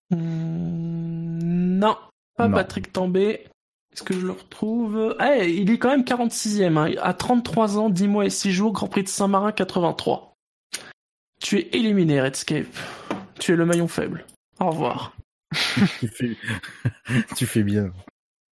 Hmm, 0.09 1.77
non, 1.79 1.97
pas 2.35 2.47
Non. 2.47 2.55
Patrick 2.55 2.91
Tambay. 2.91 3.45
Est-ce 3.93 4.03
que 4.03 4.13
je 4.13 4.25
le 4.25 4.31
retrouve? 4.31 5.15
Ah, 5.17 5.37
il 5.37 5.71
est 5.71 5.79
quand 5.79 5.89
même 5.89 6.03
46e. 6.03 6.77
Hein. 6.77 6.93
À 7.01 7.13
33 7.13 7.79
ans, 7.79 7.89
10 7.89 8.07
mois 8.07 8.25
et 8.25 8.29
6 8.29 8.51
jours, 8.51 8.71
Grand 8.71 8.87
Prix 8.87 9.03
de 9.03 9.07
Saint-Marin 9.07 9.51
83. 9.51 10.35
Tu 11.41 11.59
es 11.59 11.69
éliminé, 11.73 12.21
Redscape. 12.21 12.67
Tu 13.39 13.53
es 13.53 13.55
le 13.55 13.65
maillon 13.65 13.87
faible. 13.87 14.25
Au 14.59 14.69
revoir. 14.69 15.15
tu, 15.99 16.07
fais... 16.07 16.37
tu 17.35 17.45
fais 17.45 17.63
bien. 17.63 17.91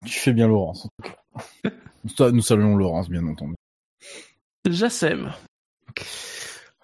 Tu 0.07 0.19
fais 0.19 0.33
bien 0.33 0.47
Laurence, 0.47 0.87
en 0.87 0.89
tout 0.89 1.11
cas. 1.11 1.22
Nous 2.33 2.43
saluons 2.43 2.77
Laurence, 2.77 3.09
bien 3.09 3.27
entendu. 3.27 3.55
Jassem. 4.69 5.33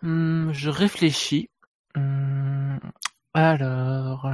Hmm, 0.02 0.52
je 0.52 0.70
réfléchis. 0.70 1.48
Hmm, 1.94 2.78
alors. 3.34 4.30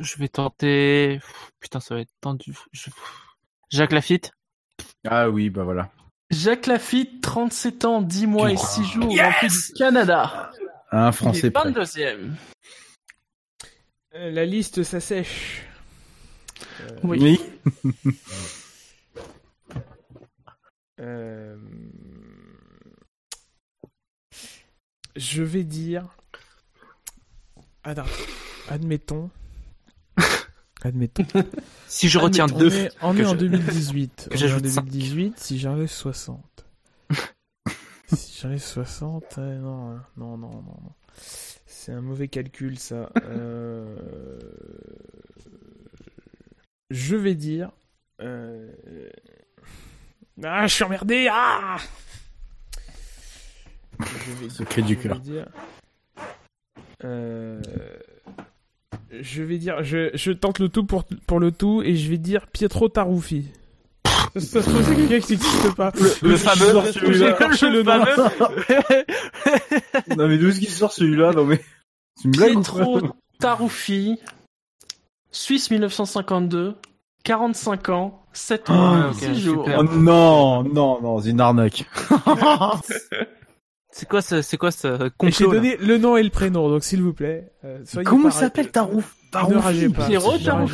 Je 0.00 0.16
vais 0.18 0.28
tenter. 0.28 1.20
Putain, 1.60 1.80
ça 1.80 1.94
va 1.94 2.00
être 2.00 2.12
tendu. 2.20 2.56
Je- 2.72 2.90
Jacques 3.70 3.92
Lafitte. 3.92 4.32
Ah 5.06 5.28
oui, 5.30 5.50
bah 5.50 5.64
voilà. 5.64 5.90
Jacques 6.30 6.66
Lafitte, 6.66 7.20
37 7.22 7.84
ans, 7.84 8.02
10 8.02 8.26
mois 8.26 8.50
et 8.52 8.56
6 8.56 8.84
jours, 8.84 9.14
Grand 9.14 9.32
Prix 9.32 9.48
du 9.48 9.72
Canada. 9.76 10.50
Un 10.92 11.06
Il 11.06 11.08
est 11.08 11.12
Français 11.12 11.50
prêt. 11.50 11.70
22e. 11.70 12.34
Euh, 14.14 14.30
La 14.30 14.44
liste 14.46 14.82
s'assèche. 14.82 15.62
Oui. 17.02 17.40
Euh, 21.00 21.56
Je 25.16 25.42
vais 25.42 25.64
dire. 25.64 26.04
Attends. 27.84 28.04
Admettons. 28.68 29.30
Admettons. 30.82 31.24
Si 31.88 32.08
je 32.08 32.18
retiens 32.18 32.46
On 32.52 32.58
deux. 32.58 32.74
est, 32.74 32.90
on 33.02 33.14
que 33.14 33.20
est 33.20 33.24
en 33.26 33.32
je- 33.32 33.38
2018. 33.38 34.28
que 34.30 34.30
On 34.30 34.30
est 34.32 34.34
en 34.34 34.38
j'ajoute 34.38 34.66
cinq. 34.66 34.84
2018, 34.84 35.38
si 35.38 35.58
j'enlève 35.58 35.86
60. 35.88 36.66
si 38.14 38.38
j'enlève 38.42 38.58
60, 38.62 39.38
euh, 39.38 39.58
non, 39.58 39.92
euh, 39.92 39.96
non, 40.18 40.36
non, 40.36 40.50
non, 40.50 40.62
non. 40.62 40.92
C'est 41.66 41.92
un 41.92 42.02
mauvais 42.02 42.28
calcul, 42.28 42.78
ça. 42.78 43.10
Euh, 43.24 43.96
Je 46.90 47.16
vais 47.16 47.34
dire. 47.34 47.70
euh, 48.20 48.68
Ah, 50.42 50.66
je 50.66 50.74
suis 50.74 50.84
emmerdé. 50.84 51.28
Ah 51.30 51.76
Je 54.00 54.32
vais- 54.42 54.50
Secret 54.50 54.82
du 54.82 54.94
je 54.94 54.98
vais 55.00 55.08
cœur. 55.08 55.18
dire- 55.20 55.46
Euh, 57.04 57.60
Je 59.20 59.42
vais 59.42 59.58
dire. 59.58 59.82
Je, 59.82 60.10
je 60.14 60.32
tente 60.32 60.58
le 60.58 60.68
tout 60.68 60.84
pour, 60.84 61.04
pour 61.26 61.40
le 61.40 61.50
tout 61.52 61.82
et 61.82 61.96
je 61.96 62.08
vais 62.10 62.18
dire 62.18 62.46
Pietro 62.48 62.88
Taruffi. 62.88 63.48
Ça 64.36 64.62
se 64.62 64.70
trouve, 64.70 64.84
c'est 64.84 64.94
quelqu'un 64.94 65.18
qui 65.20 65.32
n'existe 65.32 65.74
pas. 65.74 65.92
le 66.22 66.36
fameux- 66.36 67.12
J'ai 67.12 67.28
écorché 67.30 67.68
le 67.68 67.78
le 67.78 67.82
nom. 67.82 68.04
non 70.16 70.28
mais 70.28 70.38
d'où 70.38 70.48
est-ce 70.48 70.60
qu'il 70.60 70.68
sort 70.70 70.92
celui-là? 70.92 71.32
Non 71.32 71.44
mais 71.44 71.60
c'est 72.16 72.24
une 72.26 72.30
blague 72.32 72.56
ou 72.56 72.60
Pietro 72.62 73.00
quoi 73.00 73.16
Taruffi, 73.40 74.20
Suisse 75.32 75.70
1952, 75.70 76.76
45 77.24 77.88
ans, 77.90 78.22
7 78.32 78.64
Ah, 78.68 78.72
mois, 78.72 79.08
ok, 79.10 79.14
6 79.16 79.40
jours. 79.40 79.64
super. 79.64 79.78
Oh 79.80 79.84
non, 79.84 80.62
non, 80.64 81.00
non, 81.00 81.20
c'est 81.20 81.30
une 81.30 81.40
arnaque. 81.40 81.84
C'est 83.92 84.08
quoi 84.08 84.22
ce, 84.22 84.40
c'est 84.40 84.56
quoi 84.56 84.70
ce 84.70 84.86
J'ai 84.86 85.10
complot 85.18 85.48
là 85.52 85.54
donné 85.58 85.76
le 85.78 85.98
nom 85.98 86.16
et 86.16 86.22
le 86.22 86.30
prénom, 86.30 86.68
donc 86.70 86.84
s'il 86.84 87.02
vous 87.02 87.12
plaît. 87.12 87.50
euh, 87.64 87.80
soyez 87.84 88.04
Comment 88.06 88.30
s'appelle 88.30 88.70
Tarouf? 88.70 89.16
Ne 89.34 89.56
ragez 89.56 89.88
pas. 89.88 90.06
Pierrot. 90.06 90.38
Non, 90.38 90.66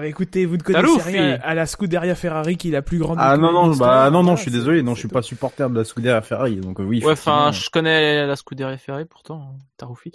mais 0.00 0.08
écoutez, 0.08 0.44
vous 0.44 0.56
ne 0.56 0.62
connaissez 0.62 1.02
rien 1.02 1.38
à 1.44 1.54
la 1.54 1.66
Scuderia 1.66 2.16
Ferrari 2.16 2.56
qui 2.56 2.68
est 2.68 2.72
la 2.72 2.82
plus 2.82 2.98
grande. 2.98 3.18
Ah 3.20 3.36
non 3.36 3.52
non, 3.52 3.76
bah 3.76 4.10
non 4.10 4.24
non, 4.24 4.34
je 4.34 4.42
suis 4.42 4.50
désolé, 4.50 4.82
non, 4.82 4.94
je 4.94 4.98
suis 5.00 5.08
pas 5.08 5.22
supporter 5.22 5.70
de 5.70 5.78
la 5.78 5.84
Scuderia 5.84 6.20
Ferrari, 6.20 6.56
donc 6.56 6.80
euh, 6.80 6.84
oui. 6.84 7.02
Ouais, 7.04 7.12
enfin, 7.12 7.52
je 7.52 7.70
connais 7.70 8.26
la 8.26 8.34
Scuderia 8.34 8.76
Ferrari 8.76 9.04
pourtant, 9.04 9.54
Taroufi. 9.76 10.10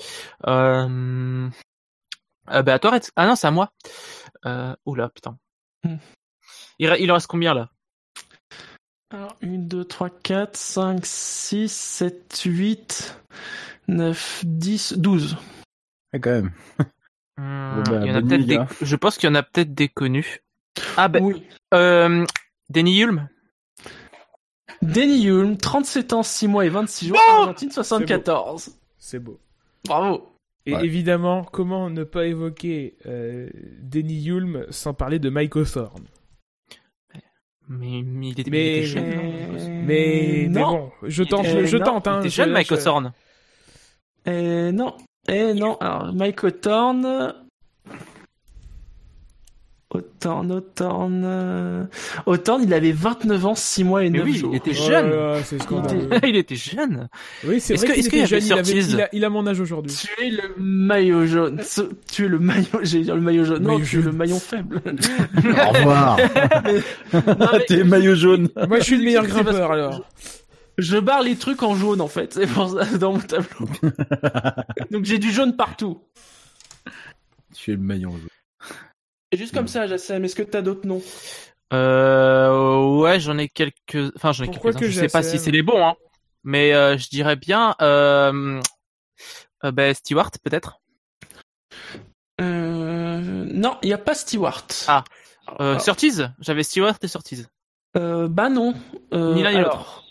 Euh... 0.46 1.48
Euh, 2.52 2.62
bah, 2.64 2.76
à 2.76 2.80
toi. 2.80 2.98
Ah 3.16 3.28
non, 3.28 3.36
c'est 3.36 3.48
à 3.48 3.52
moi. 3.52 3.72
Euh... 4.46 4.76
Oula, 4.86 5.10
putain. 5.10 5.38
Hmm. 5.84 5.96
Il, 6.80 7.12
en 7.12 7.14
reste 7.14 7.28
combien 7.28 7.54
là? 7.54 7.70
Alors, 9.12 9.36
1, 9.44 9.48
2, 9.48 9.86
3, 9.86 10.10
4, 10.10 10.56
5, 10.56 11.06
6, 11.06 11.72
7, 11.72 12.42
8, 12.46 13.22
9, 13.88 14.42
10, 14.46 14.94
12. 14.98 15.38
Ouais, 16.14 16.20
quand 16.20 16.30
même. 16.32 16.52
Bon, 17.38 17.84
bah, 17.84 18.00
Il 18.02 18.08
y 18.08 18.12
en 18.12 18.16
a 18.16 18.22
bonne 18.22 18.28
peut-être 18.28 18.40
nuit, 18.40 18.46
des... 18.46 18.56
gars. 18.58 18.68
Je 18.82 18.96
pense 18.96 19.18
qu'il 19.18 19.28
y 19.28 19.32
en 19.32 19.36
a 19.36 19.44
peut-être 19.44 19.74
des 19.74 19.90
connus. 19.90 20.42
Ah 20.98 21.08
ben, 21.08 21.24
Oui. 21.24 21.44
euh... 21.74 22.26
Danny 22.70 23.02
Hulme? 23.02 23.28
Denny 24.82 25.28
Hulme, 25.28 25.58
37 25.58 26.14
ans, 26.14 26.24
6 26.24 26.48
mois 26.48 26.66
et 26.66 26.70
26 26.70 27.08
jours, 27.08 27.20
Argentine 27.30 27.72
74. 27.72 28.72
C'est 28.98 29.20
beau. 29.20 29.40
Bravo. 29.86 30.32
Et 30.66 30.74
Ouais. 30.76 30.86
évidemment, 30.86 31.44
comment 31.44 31.90
ne 31.90 32.04
pas 32.04 32.26
évoquer 32.28 32.98
euh, 33.06 33.50
Denny 33.82 34.28
Hulme 34.30 34.66
sans 34.70 34.94
parler 34.94 35.18
de 35.20 35.30
Mike 35.30 35.56
Hawthorne 35.56 36.06
mais, 37.72 38.02
mais 38.04 38.30
il 38.30 38.40
était, 38.40 38.50
Mais- 38.50 38.78
il 38.78 38.78
était 38.80 38.86
jeune. 38.88 39.86
Mais, 39.86 40.48
mais 40.48 40.48
non. 40.50 40.72
bon, 40.72 40.92
je 41.04 41.22
Il 41.24 41.30
tente, 41.30 41.46
était- 41.46 41.62
je, 41.62 41.66
je 41.66 41.78
non, 41.78 41.84
tente. 41.86 42.06
Il 42.06 42.10
Hein, 42.10 42.20
était 42.22 42.30
je- 42.30 42.36
jeune, 42.36 42.52
Mike 42.52 42.68
je-. 42.68 43.10
Eh 44.26 44.72
non. 44.72 44.96
Eh 45.28 45.54
non. 45.54 45.78
Alors, 45.78 46.12
Mike 46.14 46.44
Hawthorne. 46.44 47.36
Hawthorne. 49.92 51.24
euh, 51.26 51.84
Hawthorne, 52.28 52.64
il 52.64 52.74
avait 52.76 52.92
29 52.92 53.46
ans, 53.48 53.56
6 53.56 53.84
mois 53.84 54.04
et 54.04 54.10
Mais 54.12 54.20
9 54.20 54.26
oui, 54.28 54.38
jours. 54.38 54.52
il 54.54 54.58
était 54.58 54.72
Oh 54.80 54.88
jeune. 54.88 55.10
là, 55.10 56.20
il 56.28 56.36
était 56.36 56.56
jeune. 56.56 57.10
Oui, 57.44 57.60
c'est 57.60 57.74
Est-ce 57.74 57.86
vrai 57.88 57.98
est-ce 58.00 58.10
qu'il 58.10 58.20
avait 58.20 58.28
jeune, 58.28 58.44
il, 58.46 58.54
avait- 58.54 58.72
il 58.72 59.02
a, 59.02 59.10
il 59.14 59.26
a 59.26 59.30
mon 59.30 59.48
âge 59.48 59.60
aujourd'hui. 59.60 59.96
Tu 59.96 60.24
es 60.26 60.30
le 60.30 60.54
maillot 60.58 61.26
jaune. 61.26 61.62
Tu 62.12 62.26
es 62.26 62.28
le 62.28 62.38
maillot. 62.38 62.68
J'ai 62.84 63.02
dire 63.02 63.16
le 63.16 63.22
maillot 63.22 63.46
jaune. 63.46 63.64
Non, 63.64 63.74
Maillot 63.74 63.86
tu 63.86 64.00
es 64.00 64.02
le 64.04 64.12
maillon 64.12 64.40
faible. 64.40 64.82
Au 64.86 65.70
revoir. 65.72 66.18
Mais 67.14 67.66
T'es 67.68 67.84
maillot 67.84 68.14
jaune. 68.16 68.50
Moi, 68.68 68.78
je 68.80 68.84
suis 68.84 68.98
le 68.98 69.04
meilleur 69.04 69.26
grimpeur 69.26 69.70
que 69.70 69.74
alors. 69.74 70.06
Je 70.78 70.98
barre 70.98 71.24
les 71.24 71.36
trucs 71.36 71.62
en 71.64 71.76
jaune 71.76 72.00
en 72.00 72.08
fait. 72.08 72.34
C'est 72.36 72.48
pour 72.48 72.70
ça 72.70 72.86
dans 72.98 73.14
mon 73.14 73.20
tableau. 73.20 73.68
Donc 74.92 75.04
j'ai 75.06 75.18
du 75.18 75.32
jaune 75.32 75.56
partout. 75.58 76.00
Tu 77.56 77.72
es 77.72 77.76
le 77.76 77.82
maillot 77.82 78.12
jaune. 78.12 78.30
Et 79.32 79.38
juste 79.38 79.54
comme 79.54 79.68
ça, 79.68 79.86
Jassem, 79.88 80.24
est-ce 80.26 80.36
que 80.36 80.44
t'as 80.44 80.62
d'autres 80.62 80.88
noms? 80.88 81.02
Euh, 81.72 82.98
ouais, 83.00 83.20
j'en 83.20 83.38
ai 83.38 83.48
quelques. 83.48 84.12
Enfin, 84.16 84.32
j'en 84.32 84.44
ai 84.46 84.48
Pourquoi 84.48 84.72
quelques. 84.72 84.86
que 84.86 84.90
Je 84.90 85.00
sais 85.00 85.08
pas 85.08 85.22
si 85.24 85.38
c'est 85.38 85.52
les 85.52 85.62
bons, 85.62 85.86
hein. 85.86 85.96
Mais 86.44 86.74
euh, 86.74 86.98
je 86.98 87.10
dirais 87.10 87.36
bien. 87.36 87.76
Euh, 87.82 88.60
euh, 89.64 89.72
ben 89.72 89.94
Stewart, 89.94 90.32
peut-être. 90.44 90.80
euh... 92.42 93.20
Non, 93.22 93.78
il 93.84 93.88
n'y 93.88 93.94
a 93.94 93.98
pas 94.00 94.16
Stewart. 94.16 94.66
Ah. 94.88 95.04
Euh, 95.60 95.72
Alors, 95.72 95.82
Surtees? 95.82 96.24
J'avais 96.40 96.64
Stewart 96.64 96.96
et 97.02 97.08
Surtees. 97.08 97.46
euh, 97.98 98.28
bah 98.28 98.50
non. 98.50 98.74
Euh, 99.14 99.34
Ni 99.36 99.44
l'un 99.44 99.52
ni 99.52 99.58
alors, 99.58 99.78
l'autre. 99.78 100.04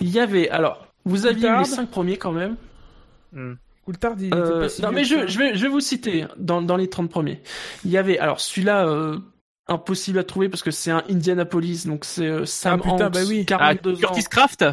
Il 0.00 0.10
y 0.10 0.20
avait. 0.20 0.48
Alors, 0.50 0.86
vous 1.04 1.26
aviez 1.26 1.38
eu 1.48 1.50
Coulthard 1.52 1.58
les 1.60 1.64
cinq 1.64 1.90
premiers 1.90 2.18
quand 2.18 2.32
même. 2.32 2.56
Coulthard, 3.86 4.16
il 4.18 4.26
était 4.26 4.36
Euh, 4.36 4.60
pas 4.60 4.68
si 4.68 4.82
non, 4.82 4.90
mais 4.92 5.04
je, 5.04 5.14
vais, 5.14 5.54
je 5.54 5.62
vais 5.62 5.68
vous 5.68 5.80
citer 5.80 6.26
dans, 6.36 6.60
dans 6.60 6.76
les 6.76 6.88
30 6.90 7.08
premiers. 7.08 7.40
Il 7.84 7.90
y 7.90 7.96
avait. 7.96 8.18
Alors, 8.18 8.40
celui-là. 8.40 8.86
euh, 8.86 9.16
Impossible 9.68 10.20
à 10.20 10.22
trouver 10.22 10.48
parce 10.48 10.62
que 10.62 10.70
c'est 10.70 10.92
un 10.92 11.02
Indianapolis, 11.10 11.86
donc 11.88 12.04
c'est 12.04 12.24
euh, 12.28 12.44
Sam 12.44 12.78
Ah, 12.84 12.88
putain, 12.88 13.06
Hanks, 13.06 13.14
bah 13.14 13.20
oui. 13.26 13.40
Ah, 13.50 13.74
42 13.74 13.94
ans. 13.94 13.98
Curtis 13.98 14.22
Craft. 14.30 14.64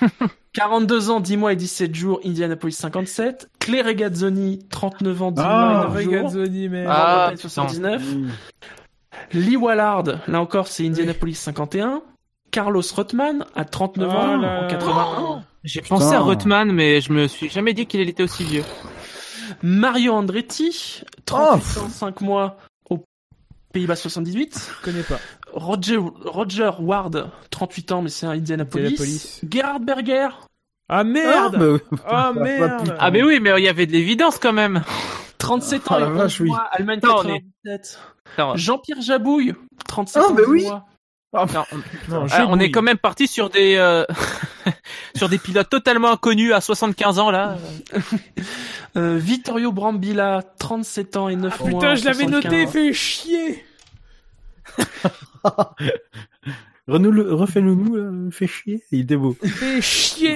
42 0.54 1.10
ans, 1.10 1.20
10 1.20 1.36
mois 1.36 1.52
et 1.52 1.56
17 1.56 1.94
jours, 1.94 2.20
Indianapolis 2.24 2.72
57. 2.72 3.48
Claire 3.60 3.86
Regazzoni, 3.86 4.58
39 4.68 5.22
ans, 5.22 5.30
10 5.30 5.42
Ah, 5.44 5.86
mois 5.88 6.00
et 6.02 6.04
9 6.04 6.04
jours. 6.04 6.12
Regazzoni, 6.14 6.68
mais. 6.68 6.84
Ah, 6.88 6.92
Grande 7.28 7.36
Bretagne, 7.36 7.36
79. 7.36 8.02
Mmh. 8.02 8.28
Lee 9.34 9.56
Wallard, 9.56 10.04
là 10.26 10.40
encore, 10.40 10.66
c'est 10.66 10.84
Indianapolis 10.84 11.34
51. 11.34 12.02
Carlos 12.50 12.82
Rothman, 12.94 13.44
à 13.54 13.64
39 13.64 14.10
Oh 14.12 14.16
ans, 14.16 14.26
là 14.36 14.58
en 14.58 14.62
là. 14.62 14.66
81. 14.68 15.44
J'ai 15.64 15.82
pensé 15.82 16.14
à 16.14 16.20
Rotman, 16.20 16.72
mais 16.72 17.00
je 17.00 17.12
me 17.12 17.26
suis 17.28 17.48
jamais 17.50 17.74
dit 17.74 17.86
qu'il 17.86 18.00
était 18.08 18.22
aussi 18.22 18.44
vieux. 18.44 18.64
Mario 19.62 20.12
Andretti, 20.14 21.02
38 21.26 21.78
ans, 21.82 21.88
5 21.88 22.20
mois, 22.22 22.56
aux 22.88 23.04
Pays-Bas 23.72 23.96
78. 23.96 24.70
Je 24.80 24.84
connais 24.84 25.02
pas. 25.02 25.18
Roger, 25.52 25.98
Roger 26.24 26.70
Ward, 26.80 27.30
38 27.50 27.92
ans, 27.92 28.02
mais 28.02 28.08
c'est 28.10 28.26
un 28.26 28.30
Indianapolis. 28.30 28.86
Indianapolis. 28.86 29.40
Gerhard 29.50 29.80
Berger, 29.80 30.28
Ah 30.88 31.04
merde 31.04 31.80
Ah, 32.04 32.06
Ah 32.06 32.32
Pas 32.34 32.40
merde. 32.40 32.96
Ah, 32.98 33.10
mais 33.10 33.22
oui, 33.22 33.38
mais 33.40 33.50
il 33.58 33.64
y 33.64 33.68
avait 33.68 33.86
de 33.86 33.92
l'évidence 33.92 34.38
quand 34.38 34.52
même. 34.52 34.82
37 35.38 35.90
ans 35.90 35.94
Ah, 35.96 36.00
la 36.00 36.06
et 36.06 36.10
11 36.10 36.16
vache, 36.18 36.40
oui. 36.40 36.48
mois, 36.48 36.68
Allemagne 36.72 37.00
Putain, 37.00 37.14
on 37.16 37.22
est- 37.28 37.44
97. 37.64 37.98
Attends, 38.36 38.56
Jean-Pierre 38.56 39.00
Jabouille, 39.02 39.54
37 39.88 40.22
Ah, 40.24 40.30
ans, 40.30 40.34
10 40.34 40.42
oui. 40.48 40.62
mois. 40.64 40.86
Non, 41.32 41.46
ah, 42.32 42.46
on 42.48 42.58
est 42.58 42.72
quand 42.72 42.82
même 42.82 42.98
parti 42.98 43.28
sur 43.28 43.50
des 43.50 43.76
euh, 43.76 44.04
sur 45.14 45.28
des 45.28 45.38
pilotes 45.38 45.68
totalement 45.70 46.10
inconnus 46.10 46.52
à 46.52 46.60
75 46.60 47.18
ans 47.18 47.30
là. 47.30 47.56
Euh, 48.96 49.18
Vittorio 49.18 49.70
Brambilla, 49.70 50.42
37 50.58 51.16
ans 51.16 51.28
et 51.28 51.36
9 51.36 51.60
mois. 51.60 51.68
Putain, 51.68 51.94
je 51.94 52.04
l'avais 52.04 52.24
75. 52.24 52.44
noté, 52.52 52.66
fait 52.66 52.92
chier 52.92 53.64
Renou, 56.88 57.12
le- 57.12 57.32
refais-le 57.32 57.72
nous, 57.76 58.30
fait 58.32 58.48
chier. 58.48 58.82
Il 58.90 59.02
était 59.02 59.16
beau. 59.16 59.36
Fait 59.40 59.80
chier 59.80 60.34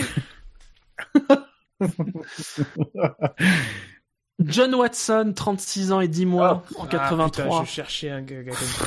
John 4.41 4.75
Watson, 4.75 5.33
36 5.35 5.91
ans 5.93 6.01
et 6.01 6.07
10 6.09 6.27
mois, 6.27 6.65
en 6.77 6.85
Ah, 6.85 6.89
83. 6.89 7.45
putain, 7.45 7.65
je 7.65 7.71
cherchais 7.71 8.11
un 8.11 8.21
gars, 8.23 8.43
gars 8.43 8.53
comme 8.53 8.67
ça. 8.69 8.85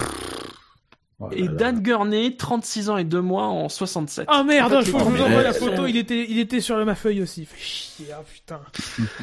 Oh 1.19 1.30
et. 1.31 1.48
Dan 1.48 1.81
Gurney, 1.81 2.35
36 2.38 2.89
ans 2.91 2.98
et 2.98 3.03
2 3.03 3.22
mois, 3.22 3.45
en 3.48 3.69
67. 3.69 4.26
Ah 4.30 4.44
merde, 4.44 4.72
En 4.73 4.81
fait, 4.81 4.85
il 4.85 4.91
faut 4.91 4.98
les 4.99 5.03
que 5.06 5.10
je 5.11 5.15
vous 5.18 5.23
envoie 5.23 5.41
la 5.44 5.53
photo, 5.53 5.88
il 5.88 5.98
était, 5.98 6.26
il 6.30 6.38
était 6.39 6.61
sur 6.61 6.77
ma 6.85 6.94
feuille 6.95 7.22
aussi. 7.23 7.45
Fait 7.45 7.57
chier, 7.60 8.06
ah 8.14 8.22
putain. 8.31 8.61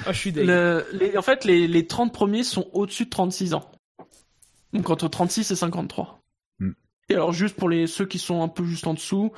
Ah, 0.07 0.13
je 0.13 0.19
suis 0.19 0.33
dégueu. 0.33 0.47
Le- 0.47 0.87
les- 0.93 1.17
en 1.17 1.23
fait, 1.23 1.45
les, 1.45 1.69
les 1.69 1.87
30 1.87 2.13
premiers 2.13 2.43
sont 2.43 2.67
au-dessus 2.73 3.05
de 3.05 3.11
36 3.11 3.55
ans. 3.55 3.71
Donc 4.73 4.91
entre 4.91 5.07
36 5.07 5.53
et 5.53 5.57
53. 5.57 6.19
Hmm. 6.59 6.73
Et 7.09 7.15
alors, 7.15 7.33
juste 7.33 7.55
pour 7.55 7.69
les 7.69 7.87
ceux 7.87 8.07
qui 8.07 8.19
sont 8.19 8.43
un 8.43 8.49
peu 8.49 8.65
juste 8.65 8.89
en 8.89 8.95
dessous, 8.95 9.31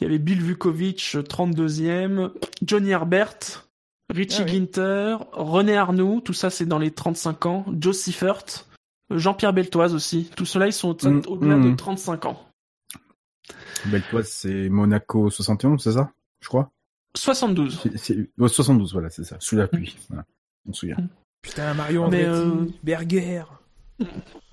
il 0.00 0.04
y 0.04 0.06
avait 0.06 0.18
Bill 0.20 0.40
Vukovic, 0.40 1.16
32e, 1.16 2.30
Johnny 2.64 2.90
Herbert, 2.90 3.66
Richie 4.10 4.38
Ah 4.42 4.44
oui. 4.44 4.50
Ginter, 4.52 5.16
René 5.32 5.76
Arnoux, 5.76 6.20
tout 6.20 6.32
ça 6.34 6.50
c'est 6.50 6.66
dans 6.66 6.78
les 6.78 6.92
35 6.92 7.46
ans, 7.46 7.64
Joe 7.80 7.96
Siffert, 7.96 8.44
Jean-Pierre 9.10 9.52
Beltoise 9.52 9.94
aussi. 9.94 10.30
Tout 10.36 10.46
cela, 10.46 10.66
ils 10.66 10.72
sont 10.72 11.04
au- 11.06 11.08
Hmm, 11.10 11.22
au-delà 11.28 11.56
hmm. 11.56 11.70
de 11.70 11.76
35 11.76 12.24
ans. 12.26 12.42
Beltoise, 13.86 14.28
c'est 14.28 14.68
Monaco 14.68 15.30
71, 15.30 15.82
c'est 15.82 15.92
ça 15.92 16.10
Je 16.40 16.48
crois? 16.48 16.70
72. 17.14 17.78
C'est- 17.82 17.96
c'est- 17.96 18.30
oh, 18.38 18.48
72, 18.48 18.92
voilà, 18.92 19.08
c'est 19.10 19.24
ça. 19.24 19.36
Sous 19.40 19.56
la 19.56 19.68
pluie. 19.68 19.96
Voilà. 20.08 20.24
On 20.68 20.72
se 20.72 20.80
souvient. 20.80 20.96
Putain, 21.42 21.74
Mario 21.74 22.02
Andretti, 22.04 22.24
euh, 22.28 22.64
Berger. 22.82 23.44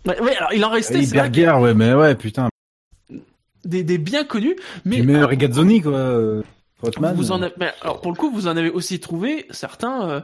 Ouais, 0.06 0.20
ouais, 0.22 0.36
alors 0.38 0.54
il 0.54 0.64
en 0.64 0.70
restait 0.70 1.02
vrai, 1.02 1.30
Berger, 1.30 1.52
ouais, 1.62 1.74
mais 1.74 1.94
ouais, 1.94 2.16
putain. 2.16 2.50
des, 3.66 3.84
des 3.84 3.98
bien 3.98 4.24
connus, 4.24 4.56
mais 4.86 4.98
Mais 5.00 5.04
meilleur 5.14 5.30
Regazzoni, 5.30 5.82
quoi. 5.82 6.42
Hotman, 6.84 7.16
Vous 7.16 7.32
en 7.32 7.42
euh, 7.42 7.46
avez, 7.46 7.54
mais 7.58 7.74
alors 7.82 8.02
pour 8.02 8.12
le 8.12 8.18
coup, 8.18 8.30
vous 8.32 8.48
en 8.48 8.56
avez 8.58 8.70
aussi 8.70 9.00
trouvé 9.00 9.48
certains, 9.50 10.08
euh, 10.10 10.22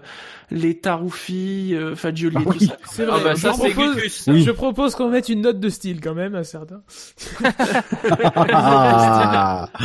les 0.52 0.78
Taroufi, 0.80 1.74
euh, 1.74 1.96
Fagioli 1.96 2.36
et 2.36 2.40
Ah 2.42 2.44
tout 2.52 2.58
oui. 2.60 2.68
ça. 2.68 2.78
C'est 2.86 3.04
Ah 3.04 3.12
vrai. 3.12 3.24
bah, 3.24 3.34
je, 3.36 3.42
ça, 3.42 3.54
c'est 3.54 3.70
propose. 3.72 3.96
Oui. 4.28 4.44
je 4.44 4.52
propose 4.52 4.96
qu'on 4.96 5.10
mette 5.10 5.30
une 5.30 5.42
note 5.42 5.60
de 5.60 5.70
style 5.70 6.02
quand 6.02 6.14
même 6.16 6.36
à 6.36 6.44
certains. 6.44 6.82
Ah. 8.46 9.70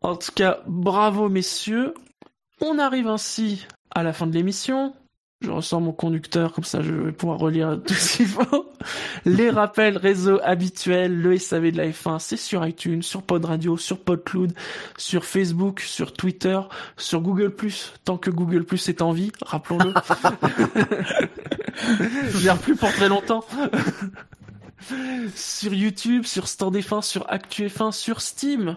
En 0.00 0.16
tout 0.16 0.32
cas, 0.32 0.60
bravo 0.66 1.28
messieurs. 1.28 1.92
On 2.60 2.78
arrive 2.78 3.08
ainsi 3.08 3.66
à 3.94 4.02
la 4.02 4.12
fin 4.12 4.26
de 4.26 4.32
l'émission. 4.32 4.94
Je 5.40 5.50
ressors 5.52 5.80
mon 5.80 5.92
conducteur, 5.92 6.52
comme 6.52 6.64
ça 6.64 6.82
je 6.82 6.92
vais 6.92 7.12
pouvoir 7.12 7.38
relire 7.38 7.80
tout 7.86 7.94
ce 7.94 8.16
qu'il 8.16 8.26
faut. 8.26 8.72
Les 9.24 9.50
rappels 9.50 9.96
réseau 9.96 10.40
habituels, 10.42 11.16
le 11.16 11.38
SAV 11.38 11.70
de 11.70 11.76
la 11.76 11.88
F1, 11.90 12.18
c'est 12.18 12.36
sur 12.36 12.66
iTunes, 12.66 13.02
sur 13.02 13.22
Pod 13.22 13.44
Radio, 13.44 13.76
sur 13.76 14.00
PodCloud, 14.00 14.52
sur 14.96 15.24
Facebook, 15.24 15.78
sur 15.80 16.12
Twitter, 16.12 16.58
sur 16.96 17.20
Google+, 17.20 17.52
tant 18.04 18.18
que 18.18 18.30
Google+, 18.30 18.64
est 18.88 19.00
en 19.00 19.12
vie, 19.12 19.30
rappelons-le. 19.40 19.94
Je 22.30 22.38
viens 22.38 22.56
plus 22.56 22.74
pour 22.74 22.90
très 22.92 23.08
longtemps. 23.08 23.44
sur 25.36 25.72
YouTube, 25.72 26.24
sur 26.24 26.48
Stand 26.48 26.76
F1, 26.76 27.02
sur 27.02 27.30
Actu 27.30 27.66
F1, 27.66 27.92
sur 27.92 28.20
Steam. 28.20 28.76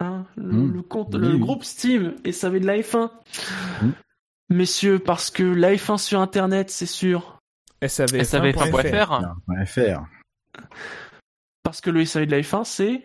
Hein, 0.00 0.26
le, 0.36 0.52
Mm. 0.52 0.72
le 0.74 0.82
compte, 0.82 1.14
Oui, 1.14 1.20
le 1.20 1.32
oui. 1.34 1.38
groupe 1.38 1.64
Steam 1.64 2.14
SAV 2.30 2.60
de 2.60 2.66
la 2.66 2.78
F1. 2.78 3.10
Mm. 3.82 3.88
Messieurs, 4.52 4.98
parce 4.98 5.30
que 5.30 5.42
la 5.42 5.74
F1 5.74 5.98
sur 5.98 6.20
Internet, 6.20 6.70
c'est 6.70 6.86
sûr. 6.86 7.38
SAVF1.fr. 7.82 8.52
SAVF1.fr. 8.52 9.34
On 9.48 9.54
va 9.54 9.66
faire. 9.66 10.04
Parce 11.62 11.80
que 11.80 11.90
le 11.90 12.04
SAV 12.04 12.26
de 12.26 12.30
la 12.32 12.40
F1, 12.40 12.64
c'est... 12.64 13.02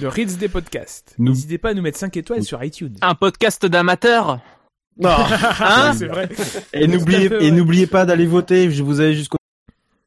Le 0.00 0.08
Ritz 0.08 0.36
des 0.36 0.48
podcasts. 0.48 1.14
Nous- 1.18 1.30
N'hésitez 1.32 1.58
pas 1.58 1.70
à 1.70 1.74
nous 1.74 1.82
mettre 1.82 1.98
5 1.98 2.16
étoiles 2.16 2.44
sur 2.44 2.62
iTunes. 2.62 2.96
Un 3.00 3.14
podcast 3.14 3.64
d'amateurs. 3.66 4.40
Hein 5.02 5.94
c'est 5.94 6.06
vrai. 6.06 6.28
Et 6.74 6.86
n'oubliez 6.86 7.28
ouais. 7.30 7.86
pas 7.86 8.04
d'aller 8.04 8.26
voter. 8.26 8.70
Je 8.70 8.82
vous 8.82 9.00
avez 9.00 9.14
jusqu'au 9.14 9.38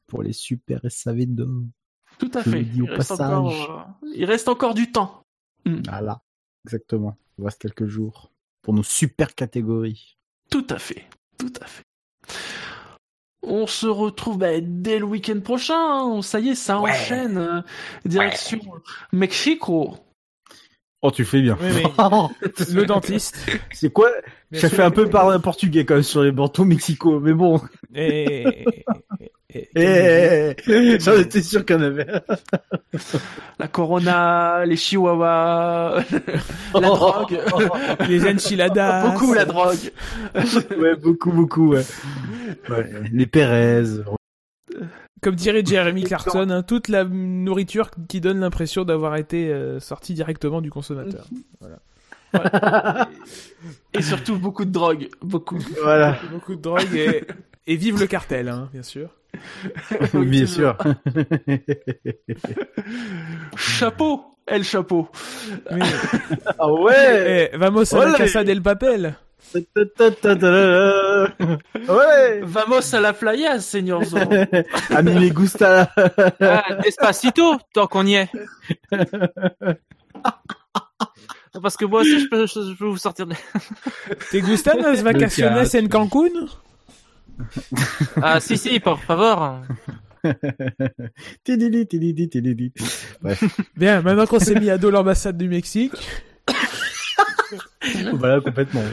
pour 0.07 0.21
les 0.21 0.31
super 0.31 0.79
SAV 0.87 1.25
de. 1.25 1.47
Tout 2.19 2.29
à 2.35 2.43
Je 2.43 2.51
fait. 2.51 2.59
le 2.59 2.63
dis 2.65 2.81
au 2.83 2.85
Il 2.85 2.91
reste, 2.91 3.09
passage. 3.09 3.33
encore, 3.33 3.97
euh, 4.03 4.07
il 4.15 4.25
reste 4.25 4.47
encore 4.47 4.75
du 4.75 4.91
temps. 4.91 5.23
Voilà. 5.65 6.21
Exactement. 6.65 7.17
Il 7.39 7.45
reste 7.45 7.59
quelques 7.59 7.87
jours 7.87 8.31
pour 8.61 8.75
nos 8.75 8.83
super 8.83 9.33
catégories. 9.33 10.14
Tout 10.49 10.65
à 10.69 10.77
fait. 10.79 11.05
Tout 11.37 11.53
à 11.61 11.65
fait. 11.65 11.83
On 13.43 13.67
se 13.67 13.85
retrouve 13.87 14.37
bah, 14.39 14.59
dès 14.61 14.97
le 14.99 15.05
week-end 15.05 15.39
prochain. 15.39 15.75
hein. 15.77 16.21
Ça 16.21 16.39
y 16.39 16.49
est, 16.49 16.55
ça 16.55 16.79
enchaîne. 16.79 17.37
euh, 17.37 17.61
direction 18.05 18.59
Mexico. 19.11 19.97
Oh, 21.07 21.11
tu 21.11 21.23
fais 21.23 21.41
bien. 21.41 21.55
Oui, 21.61 21.67
mais 21.75 21.83
le 22.73 22.85
dentiste. 22.85 23.37
C'est 23.71 23.91
quoi 23.93 24.09
Bien 24.51 24.61
Ça 24.61 24.69
sûr. 24.69 24.77
fait 24.77 24.83
un 24.83 24.89
peu 24.91 25.07
parler 25.09 25.37
portugais 25.39 25.85
quand 25.85 25.93
même 25.95 26.03
sur 26.03 26.23
les 26.23 26.31
bandeaux 26.31 26.65
Mexico, 26.65 27.19
mais 27.19 27.33
bon. 27.33 27.61
Et... 27.93 28.65
et- 29.53 29.69
Eh, 29.75 30.99
J'en 30.99 31.17
étais 31.17 31.41
sûr 31.41 31.63
qu'il 31.65 31.75
y 31.75 31.79
en 31.79 31.83
avait. 31.83 32.07
La 33.59 33.67
Corona, 33.69 34.65
les 34.65 34.75
Chihuahuas, 34.75 36.03
la 36.73 36.81
drogue. 36.81 37.39
Les 38.09 38.25
enchiladas. 38.27 39.11
Beaucoup 39.11 39.33
la 39.33 39.45
drogue. 39.45 39.91
ouais, 40.77 40.95
beaucoup, 40.95 41.31
beaucoup, 41.31 41.67
ouais. 41.69 41.85
Ouais, 42.69 42.89
Les 43.13 43.27
Pérez. 43.27 43.83
Comme 45.25 45.33
dirait 45.33 45.65
Jeremy 45.65 46.03
Clarkson, 46.03 46.51
hein, 46.51 46.61
toute 46.61 46.87
la 46.87 47.03
nourriture 47.03 47.89
qui 48.07 48.21
donne 48.21 48.41
l'impression 48.41 48.85
d'avoir 48.85 49.15
été 49.15 49.49
euh, 49.49 49.79
sortie 49.79 50.13
directement 50.13 50.61
du 50.61 50.69
consommateur. 50.69 51.25
Voilà. 51.59 53.09
Et 53.95 54.03
surtout 54.03 54.37
beaucoup 54.37 54.65
de 54.65 54.69
drogue. 54.69 55.07
Beaucoup. 55.23 55.57
Voilà. 55.81 56.19
Beaucoup 56.31 56.53
de 56.53 56.61
drogue 56.61 56.93
et, 56.93 57.23
et 57.65 57.75
vive 57.75 57.99
le 57.99 58.05
cartel, 58.05 58.49
hein, 58.49 58.69
bien 58.71 58.83
sûr. 58.83 59.09
Bien 60.13 60.45
sûr. 60.45 60.77
Chapeau. 63.57 64.37
El 64.45 64.63
chapeau. 64.63 65.09
Oui. 65.71 65.79
ah 66.59 66.71
ouais 66.71 67.49
Eh, 67.51 67.57
vamos 67.57 67.91
a 67.95 68.05
la 68.05 68.13
casa 68.13 68.43
del 68.43 68.61
papel. 68.61 69.15
Ouais 71.87 72.41
Vamos 72.43 72.93
a 72.93 72.99
la 72.99 73.13
playa, 73.13 73.59
señor 73.59 74.05
Zorro. 74.05 74.29
A 74.89 75.01
mí 75.01 75.13
me 75.13 75.29
gusta 75.29 75.91
Ah, 76.39 76.75
Despacito, 76.83 77.57
tant 77.73 77.87
qu'on 77.87 78.05
y 78.05 78.15
est. 78.15 78.29
Parce 81.61 81.77
que 81.77 81.85
moi 81.85 82.01
aussi, 82.01 82.19
je 82.19 82.27
peux, 82.27 82.45
je 82.45 82.75
peux 82.77 82.85
vous 82.85 82.97
sortir 82.97 83.27
de... 83.27 83.35
¿Te 84.31 84.37
gustan 84.41 84.77
las 84.81 85.01
vacaciones 85.01 85.73
en 85.73 85.87
Cancún? 85.87 86.49
Ah, 88.21 88.39
si, 88.39 88.57
si, 88.57 88.79
por 88.79 88.99
favor. 88.99 89.61
Tididi, 91.43 91.85
tididi, 91.85 92.27
tididi. 92.29 92.73
Bref, 93.21 93.43
Bien, 93.75 94.01
maintenant 94.01 94.25
qu'on 94.25 94.39
s'est 94.39 94.59
mis 94.59 94.69
à 94.69 94.77
dos 94.77 94.89
l'ambassade 94.89 95.37
du 95.37 95.47
Mexique, 95.47 95.93
voilà, 98.13 98.41
complètement. 98.41 98.83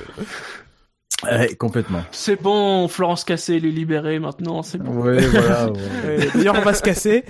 Ouais, 1.25 1.55
complètement. 1.55 2.05
C'est 2.11 2.41
bon, 2.41 2.89
Florence 2.89 3.25
Cassé, 3.25 3.57
elle 3.57 3.65
est 3.67 3.71
libérée 3.71 4.19
maintenant, 4.19 4.63
c'est 4.63 4.79
bon. 4.79 5.03
Ouais, 5.03 5.21
voilà. 5.27 5.71
ouais. 5.71 6.29
d'ailleurs 6.35 6.57
on 6.59 6.63
va 6.63 6.75
se 6.75 6.83
casser. 6.83 7.25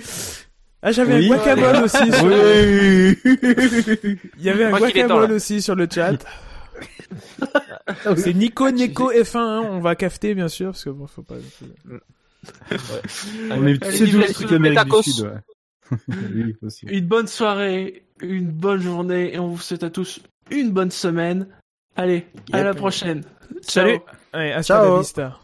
Ah, 0.81 0.91
j'avais 0.91 1.15
Oui. 1.17 1.25
un 1.31 1.37
guacamole 1.37 1.75
aussi. 1.83 2.11
Sur... 2.11 2.23
Oui. 2.25 3.17
Il 4.37 4.43
y 4.43 4.49
avait 4.49 4.65
un 4.65 4.71
temps, 4.71 4.77
guacamole 4.79 5.31
aussi 5.31 5.61
sur 5.61 5.75
le 5.75 5.87
chat. 5.89 6.17
C'est 8.17 8.33
Nico 8.33 8.71
Neko 8.71 9.11
F1, 9.13 9.37
hein, 9.37 9.61
on 9.71 9.79
va 9.79 9.95
cafeter 9.95 10.33
bien 10.33 10.47
sûr, 10.47 10.71
parce 10.71 10.83
que 10.83 10.89
bon, 10.89 11.07
faut 11.07 11.21
pas... 11.21 11.35
On 13.51 13.67
est 13.67 13.83
c'est 13.91 14.07
tous 14.09 14.17
les- 14.19 14.33
trucs 14.33 14.49
d'Amérique 14.49 14.79
du. 15.03 15.11
Sud, 15.11 15.25
ouais. 15.25 15.97
oui, 16.33 16.55
aussi. 16.61 16.85
Une 16.87 17.05
bonne 17.05 17.27
soirée, 17.27 18.05
une 18.21 18.49
bonne 18.51 18.81
journée, 18.81 19.33
et 19.33 19.39
on 19.39 19.47
vous 19.49 19.61
souhaite 19.61 19.83
à 19.83 19.89
tous 19.89 20.19
une 20.53 20.71
bonne 20.71 20.91
semaine. 20.91 21.47
Allez, 21.95 22.25
à 22.51 22.63
la 22.63 22.73
prochaine. 22.73 23.23
Salut. 23.61 23.97
Ciao, 23.97 24.15
Allez, 24.33 24.51
hasta 24.51 24.73
Ciao. 24.75 24.93
la 24.93 24.99
vista. 24.99 25.37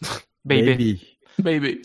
Baby. 0.44 0.64
Baby. 0.76 1.18
baby. 1.38 1.82